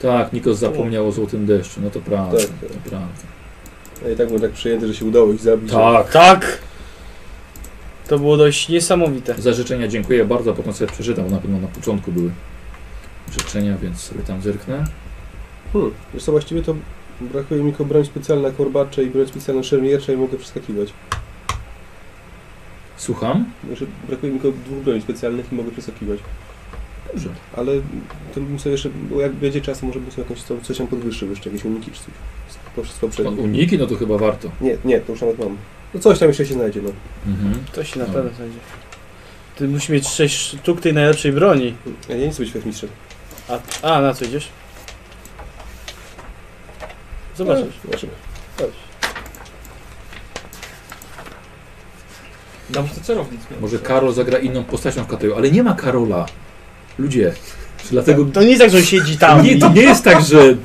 Tak, 0.00 0.32
Nikos 0.32 0.58
zapomniał 0.58 1.08
o 1.08 1.12
złotym 1.12 1.46
deszczu, 1.46 1.80
no 1.80 1.90
to 1.90 2.00
prawda, 2.00 2.38
Tak. 2.38 2.46
to 2.46 2.90
prawda. 2.90 3.08
Ja 4.04 4.10
i 4.10 4.16
tak 4.16 4.26
byłem 4.26 4.42
tak 4.42 4.52
przejęty, 4.52 4.86
że 4.86 4.94
się 4.94 5.04
udało 5.04 5.32
ich 5.32 5.40
zabić. 5.40 5.72
Tak, 5.72 6.12
Tak! 6.12 6.58
To 8.08 8.18
było 8.18 8.36
dość 8.36 8.68
niesamowite. 8.68 9.34
za 9.38 9.52
życzenia 9.52 9.88
dziękuję 9.88 10.24
bardzo, 10.24 10.50
a 10.50 10.54
potem 10.54 10.72
sobie 10.72 10.92
przeczytam, 10.92 11.30
na 11.30 11.38
pewno 11.38 11.58
na 11.58 11.68
początku 11.68 12.12
były 12.12 12.30
życzenia, 13.32 13.78
więc 13.78 14.00
sobie 14.00 14.22
tam 14.22 14.42
zerknę. 14.42 14.84
Hmm. 15.72 15.90
Wiesz 16.14 16.24
co, 16.24 16.32
właściwie 16.32 16.62
to 16.62 16.74
brakuje 17.20 17.62
mi 17.62 17.70
tylko 17.70 17.84
broń 17.84 18.04
specjalna 18.04 18.50
korbacze 18.50 19.04
i 19.04 19.06
broń 19.10 19.26
specjalna 19.28 19.62
szermiercza 19.62 20.12
i 20.12 20.16
mogę 20.16 20.38
przeskakiwać. 20.38 20.92
Słucham? 22.96 23.44
Znaczy, 23.66 23.86
brakuje 24.08 24.32
mi 24.32 24.40
tylko 24.40 24.58
dwóch 24.66 24.78
broni 24.84 25.02
specjalnych 25.02 25.52
i 25.52 25.54
mogę 25.54 25.70
przeskakiwać. 25.70 26.18
Dobrze. 27.12 27.28
Ale 27.56 27.72
to 28.34 28.40
bym 28.40 28.58
sobie 28.58 28.72
jeszcze, 28.72 28.88
bo 29.10 29.20
jak 29.20 29.32
będzie 29.32 29.60
czas, 29.60 29.82
może 29.82 30.00
bym 30.00 30.10
sobie 30.10 30.22
jakoś 30.22 30.42
co- 30.42 30.60
coś 30.62 30.78
tam 30.78 30.86
podwyższył, 30.86 31.30
jeszcze 31.30 31.50
jakieś 31.50 31.64
uniki 31.64 31.90
czy 31.90 31.98
coś. 32.00 32.14
Z 32.90 32.94
No, 33.02 33.08
poprzednich. 33.08 33.38
uniki, 33.44 33.78
no 33.78 33.86
to 33.86 33.94
chyba 33.96 34.18
warto. 34.18 34.50
Nie, 34.60 34.76
nie, 34.84 35.00
to 35.00 35.12
już 35.12 35.20
nawet 35.20 35.38
mam. 35.38 35.56
No 35.94 36.00
coś 36.00 36.18
tam 36.18 36.28
jeszcze 36.28 36.46
się 36.46 36.54
znajdzie, 36.54 36.80
no. 36.82 36.90
Mhm. 37.26 37.54
To 37.72 37.84
się 37.84 37.98
na 38.00 38.06
No. 38.06 38.12
pewno 38.12 38.30
znajdzie. 38.36 38.56
Ty 39.56 39.68
musisz 39.68 39.88
mieć 39.88 40.08
6 40.08 40.36
sztuk 40.38 40.80
tej 40.80 40.94
najlepszej 40.94 41.32
broni. 41.32 41.74
Ja 42.08 42.16
nie 42.16 42.30
chcę 42.30 42.42
być 42.44 42.64
mistrzem. 42.64 42.90
A, 43.48 43.58
a 43.82 44.00
na 44.00 44.14
co 44.14 44.24
idziesz? 44.24 44.48
Zobaczysz. 47.36 47.74
Zobaczymy. 47.84 48.12
Chodź. 48.58 48.86
Celownik. 53.02 53.40
miał. 53.50 53.60
Może 53.60 53.78
Karol 53.78 54.12
zagra 54.12 54.38
inną 54.38 54.64
postacią 54.64 55.04
w 55.04 55.06
Kataju, 55.06 55.36
ale 55.36 55.50
nie 55.50 55.62
ma 55.62 55.74
Karola. 55.74 56.26
Ludzie. 56.98 57.32
Dlatego... 57.90 58.24
To 58.24 58.42
nie 58.42 58.48
jest 58.48 58.60
tak, 58.60 58.70
że 58.70 58.78
on 58.78 58.84
siedzi 58.84 59.18
tam. 59.18 59.42
Nie, 59.42 59.58
to 59.58 59.68
nie 59.68 59.82
jest 59.82 60.04
tak, 60.04 60.24
że... 60.24 60.56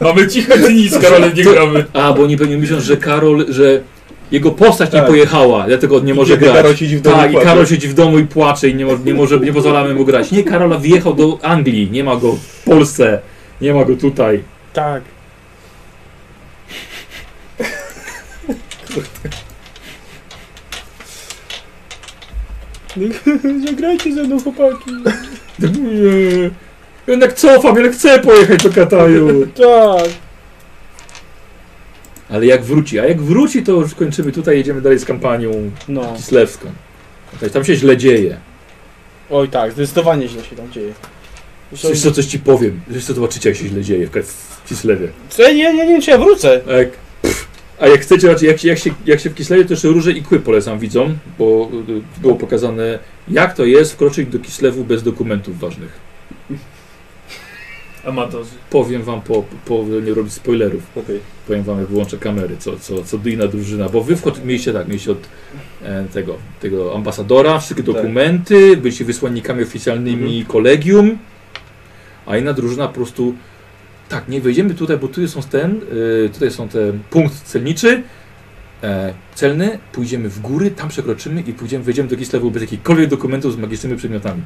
Mamy 0.00 0.28
ciche 0.28 0.58
dni 0.58 0.88
z 0.88 0.98
Karolem 0.98 1.34
nie 1.34 1.44
gramy. 1.44 1.84
A, 1.92 2.12
bo 2.12 2.22
oni 2.22 2.36
pewnie 2.36 2.58
myślą, 2.58 2.80
że 2.80 2.96
Karol, 2.96 3.46
że 3.52 3.82
jego 4.30 4.50
postać 4.50 4.92
nie 4.92 4.98
Tak. 5.00 5.08
pojechała, 5.08 5.64
dlatego 5.66 5.96
on 5.96 6.04
nie 6.04 6.14
może 6.14 6.34
Kiedy 6.34 6.44
grać. 6.46 6.56
Karol 6.56 6.76
siedzi 6.76 6.96
w 6.96 7.00
domu 7.00 7.16
tak, 7.16 7.32
i 7.32 7.36
i. 7.36 7.40
Karol 7.40 7.66
siedzi 7.66 7.88
w 7.88 7.94
domu 7.94 8.18
i 8.18 8.26
płacze 8.26 8.68
i 8.68 8.74
nie, 8.74 8.86
mo- 8.86 8.98
nie, 9.04 9.14
może, 9.14 9.38
nie 9.38 9.52
pozwalamy 9.52 9.94
mu 9.94 10.04
grać. 10.04 10.30
Nie, 10.30 10.44
Karola 10.44 10.78
wyjechał 10.78 11.14
do 11.14 11.38
Anglii, 11.42 11.88
nie 11.90 12.04
ma 12.04 12.16
go 12.16 12.32
w 12.32 12.62
Polsce, 12.64 13.20
nie 13.60 13.74
ma 13.74 13.84
go 13.84 13.96
tutaj. 13.96 14.42
Tak. 14.72 15.02
Zagrajcie 23.66 24.14
ze 24.14 24.22
mną, 24.22 24.40
chłopaki. 24.40 24.90
Nie, 25.58 26.50
jednak 27.06 27.32
cofam, 27.32 27.74
jednak 27.76 27.92
chcę 27.92 28.18
pojechać 28.18 28.62
do 28.62 28.70
Kataju. 28.70 29.46
Tak. 29.56 30.08
Ale 32.30 32.46
jak 32.46 32.62
wróci, 32.64 32.98
a 32.98 33.06
jak 33.06 33.22
wróci, 33.22 33.62
to 33.62 33.72
już 33.72 33.94
kończymy 33.94 34.32
tutaj, 34.32 34.56
jedziemy 34.56 34.80
dalej 34.80 34.98
z 34.98 35.04
kampanią 35.04 35.70
No. 35.88 36.14
kislewską. 36.16 36.68
Tam 37.52 37.64
się 37.64 37.76
źle 37.76 37.96
dzieje. 37.96 38.36
Oj 39.30 39.48
tak, 39.48 39.72
zdecydowanie 39.72 40.28
źle 40.28 40.44
się 40.44 40.56
tam 40.56 40.72
dzieje. 40.72 40.92
Zresztą- 41.70 41.88
Wiesz 41.88 42.00
co, 42.02 42.10
coś 42.12 42.26
ci 42.26 42.38
powiem, 42.38 42.80
co 43.06 43.14
zobaczycie, 43.14 43.48
jak 43.48 43.58
się 43.58 43.68
źle 43.68 43.82
dzieje 43.82 44.06
w, 44.06 44.10
Kislewie. 44.68 45.08
Co, 45.28 45.42
ja, 45.42 45.48
ja 45.50 45.72
nie 45.72 45.86
wiem, 45.86 46.02
czy 46.02 46.10
ja 46.10 46.18
wrócę. 46.18 46.60
A 46.68 46.72
jak, 46.72 46.88
a 47.80 47.86
jak 47.88 48.00
chcecie, 48.00 48.28
raczej 48.28 48.48
jak, 48.48 48.58
się- 48.58 48.68
jak, 48.68 48.78
się, 48.78 48.90
jak 49.06 49.20
się 49.20 49.30
w 49.30 49.34
Kislewie, 49.34 49.64
to 49.64 49.72
jeszcze 49.72 49.88
róże 49.88 50.12
i 50.12 50.22
kły 50.22 50.40
polecam 50.40 50.78
widzom, 50.78 51.18
bo 51.38 51.70
y, 51.88 52.20
było 52.20 52.34
pokazane, 52.36 52.98
jak 53.28 53.54
to 53.54 53.64
jest 53.64 53.92
wkroczyć 53.92 54.28
do 54.28 54.38
Kislewu 54.38 54.84
bez 54.84 55.02
dokumentów 55.02 55.58
ważnych. 55.58 56.07
Amatorzy. 58.08 58.50
Powiem 58.70 59.02
wam 59.02 59.20
po, 59.20 59.44
po 59.64 59.84
nie 60.06 60.14
robić 60.14 60.32
spoilerów, 60.32 60.82
Okej. 60.96 61.20
powiem 61.46 61.62
wam 61.62 61.78
jak 61.78 61.88
wyłączę 61.88 62.18
kamery, 62.18 62.56
co, 62.58 62.76
co, 62.76 63.04
co 63.04 63.18
inna 63.24 63.46
drużyna, 63.46 63.88
bo 63.88 64.02
wy 64.02 64.16
wchod, 64.16 64.44
mieliście 64.44 64.72
tak, 64.72 64.88
mieliście 64.88 65.12
od 65.12 65.28
e, 65.82 66.04
tego, 66.04 66.36
tego 66.60 66.94
ambasadora, 66.94 67.58
wszystkie 67.58 67.82
Tak. 67.82 67.94
dokumenty, 67.94 68.76
byliście 68.76 69.04
wysłannikami 69.04 69.62
oficjalnymi 69.62 70.44
kolegium, 70.48 71.18
a 72.26 72.36
inna 72.36 72.52
drużyna 72.52 72.88
po 72.88 72.94
prostu 72.94 73.34
tak, 74.08 74.28
nie 74.28 74.40
wejdziemy 74.40 74.74
tutaj, 74.74 74.98
bo 74.98 75.08
tu 75.08 75.28
są 75.28 75.42
ten, 75.42 75.80
y, 76.26 76.30
tutaj 76.32 76.50
są 76.50 76.68
ten 76.68 77.00
punkt 77.10 77.34
celniczy, 77.34 78.02
e, 78.82 79.14
celny, 79.34 79.78
pójdziemy 79.92 80.28
w 80.28 80.40
góry, 80.40 80.70
tam 80.70 80.88
przekroczymy 80.88 81.40
i 81.40 81.52
pójdziemy, 81.52 81.84
wejdziemy 81.84 82.08
do 82.08 82.16
Kislewu 82.16 82.50
bez 82.50 82.62
jakichkolwiek 82.62 83.08
dokumentów 83.08 83.52
z 83.52 83.56
magicznymi 83.56 83.96
przedmiotami. 83.96 84.42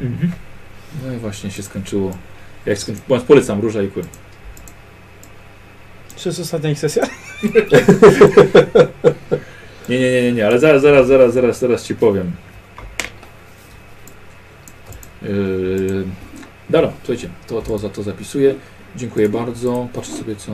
Mhm. 0.00 0.32
No 1.06 1.12
i 1.12 1.16
właśnie 1.16 1.50
się 1.50 1.62
skończyło. 1.62 2.16
Jak 2.66 2.78
bo 3.08 3.20
Polecam 3.20 3.60
Róża 3.60 3.82
i 3.82 3.88
Kły. 3.88 4.02
Czy 6.16 6.28
jest 6.28 6.40
ostatnia 6.40 6.70
ich 6.70 6.78
sesja? 6.78 7.06
Nie, 9.88 10.00
nie, 10.00 10.12
nie, 10.12 10.22
nie, 10.22 10.32
nie, 10.32 10.46
ale 10.46 10.58
zaraz, 10.58 10.82
zaraz, 10.82 11.06
zaraz, 11.06 11.34
zaraz, 11.34 11.58
zaraz 11.58 11.84
ci 11.84 11.94
powiem. 11.94 12.32
Yy... 15.22 16.04
Dobra, 16.70 16.92
słuchajcie, 16.98 17.28
to, 17.46 17.62
to 17.62 17.78
za 17.78 17.88
to 17.88 18.02
zapisuję. 18.02 18.54
Dziękuję 18.96 19.28
bardzo. 19.28 19.88
Patrzę 19.92 20.12
sobie 20.12 20.36
co. 20.36 20.52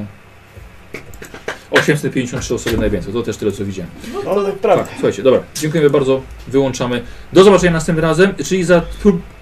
853 1.73 2.55
osoby 2.55 2.77
najwięcej, 2.79 3.13
to 3.13 3.23
też 3.23 3.37
tyle 3.37 3.53
co 3.53 3.65
widziałem. 3.65 3.91
No 4.25 4.45
tak, 4.45 4.55
prawda. 4.55 4.85
Tak, 4.85 4.93
słuchajcie, 4.95 5.23
dobra, 5.23 5.41
dziękujemy 5.61 5.91
bardzo, 5.91 6.23
wyłączamy. 6.49 7.03
Do 7.33 7.45
zobaczenia 7.45 7.73
następnym 7.73 8.05
razem, 8.05 8.35
czyli 8.45 8.65
za, 8.65 8.83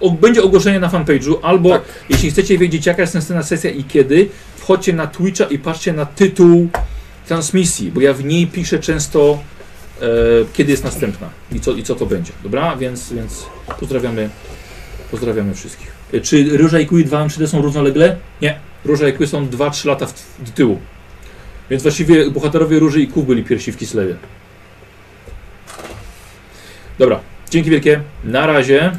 o, 0.00 0.10
będzie 0.10 0.42
ogłoszenie 0.42 0.80
na 0.80 0.88
fanpage'u, 0.88 1.34
albo 1.42 1.68
Tak. 1.70 1.82
jeśli 2.08 2.30
chcecie 2.30 2.58
wiedzieć 2.58 2.86
jaka 2.86 3.02
jest 3.02 3.14
następna 3.14 3.42
sesja 3.42 3.70
i 3.70 3.84
kiedy, 3.84 4.28
wchodźcie 4.56 4.92
na 4.92 5.06
Twitcha 5.06 5.44
i 5.44 5.58
patrzcie 5.58 5.92
na 5.92 6.06
tytuł 6.06 6.68
transmisji, 7.26 7.90
bo 7.92 8.00
ja 8.00 8.14
w 8.14 8.24
niej 8.24 8.46
piszę 8.46 8.78
często 8.78 9.38
e, 10.02 10.06
kiedy 10.52 10.70
jest 10.70 10.84
następna 10.84 11.28
i 11.52 11.60
co, 11.60 11.72
i 11.72 11.82
co 11.82 11.94
to 11.94 12.06
będzie, 12.06 12.32
dobra? 12.42 12.76
Więc, 12.76 13.12
więc 13.12 13.46
pozdrawiamy, 13.80 14.30
pozdrawiamy 15.10 15.54
wszystkich. 15.54 15.92
E, 16.14 16.20
Czy 16.20 16.56
Róża 16.58 16.80
i 16.80 16.86
Kły 16.86 17.04
2 17.04 17.26
3D 17.26 17.46
są 17.46 17.62
równolegle? 17.62 18.16
Nie, 18.42 18.58
Róża 18.84 19.08
i 19.08 19.12
Kły 19.12 19.26
są 19.26 19.46
2-3 19.46 19.86
lata 19.86 20.06
w, 20.06 20.12
w 20.38 20.50
tyłu. 20.50 20.78
Więc 21.70 21.82
właściwie 21.82 22.30
bohaterowie 22.30 22.78
Róży 22.78 23.00
i 23.00 23.08
Kół 23.08 23.22
byli 23.22 23.44
pierwsi 23.44 23.72
w 23.72 23.76
Kislewie. 23.76 24.16
Dobra, 26.98 27.20
dzięki 27.50 27.70
wielkie. 27.70 28.00
Na 28.24 28.46
razie. 28.46 28.92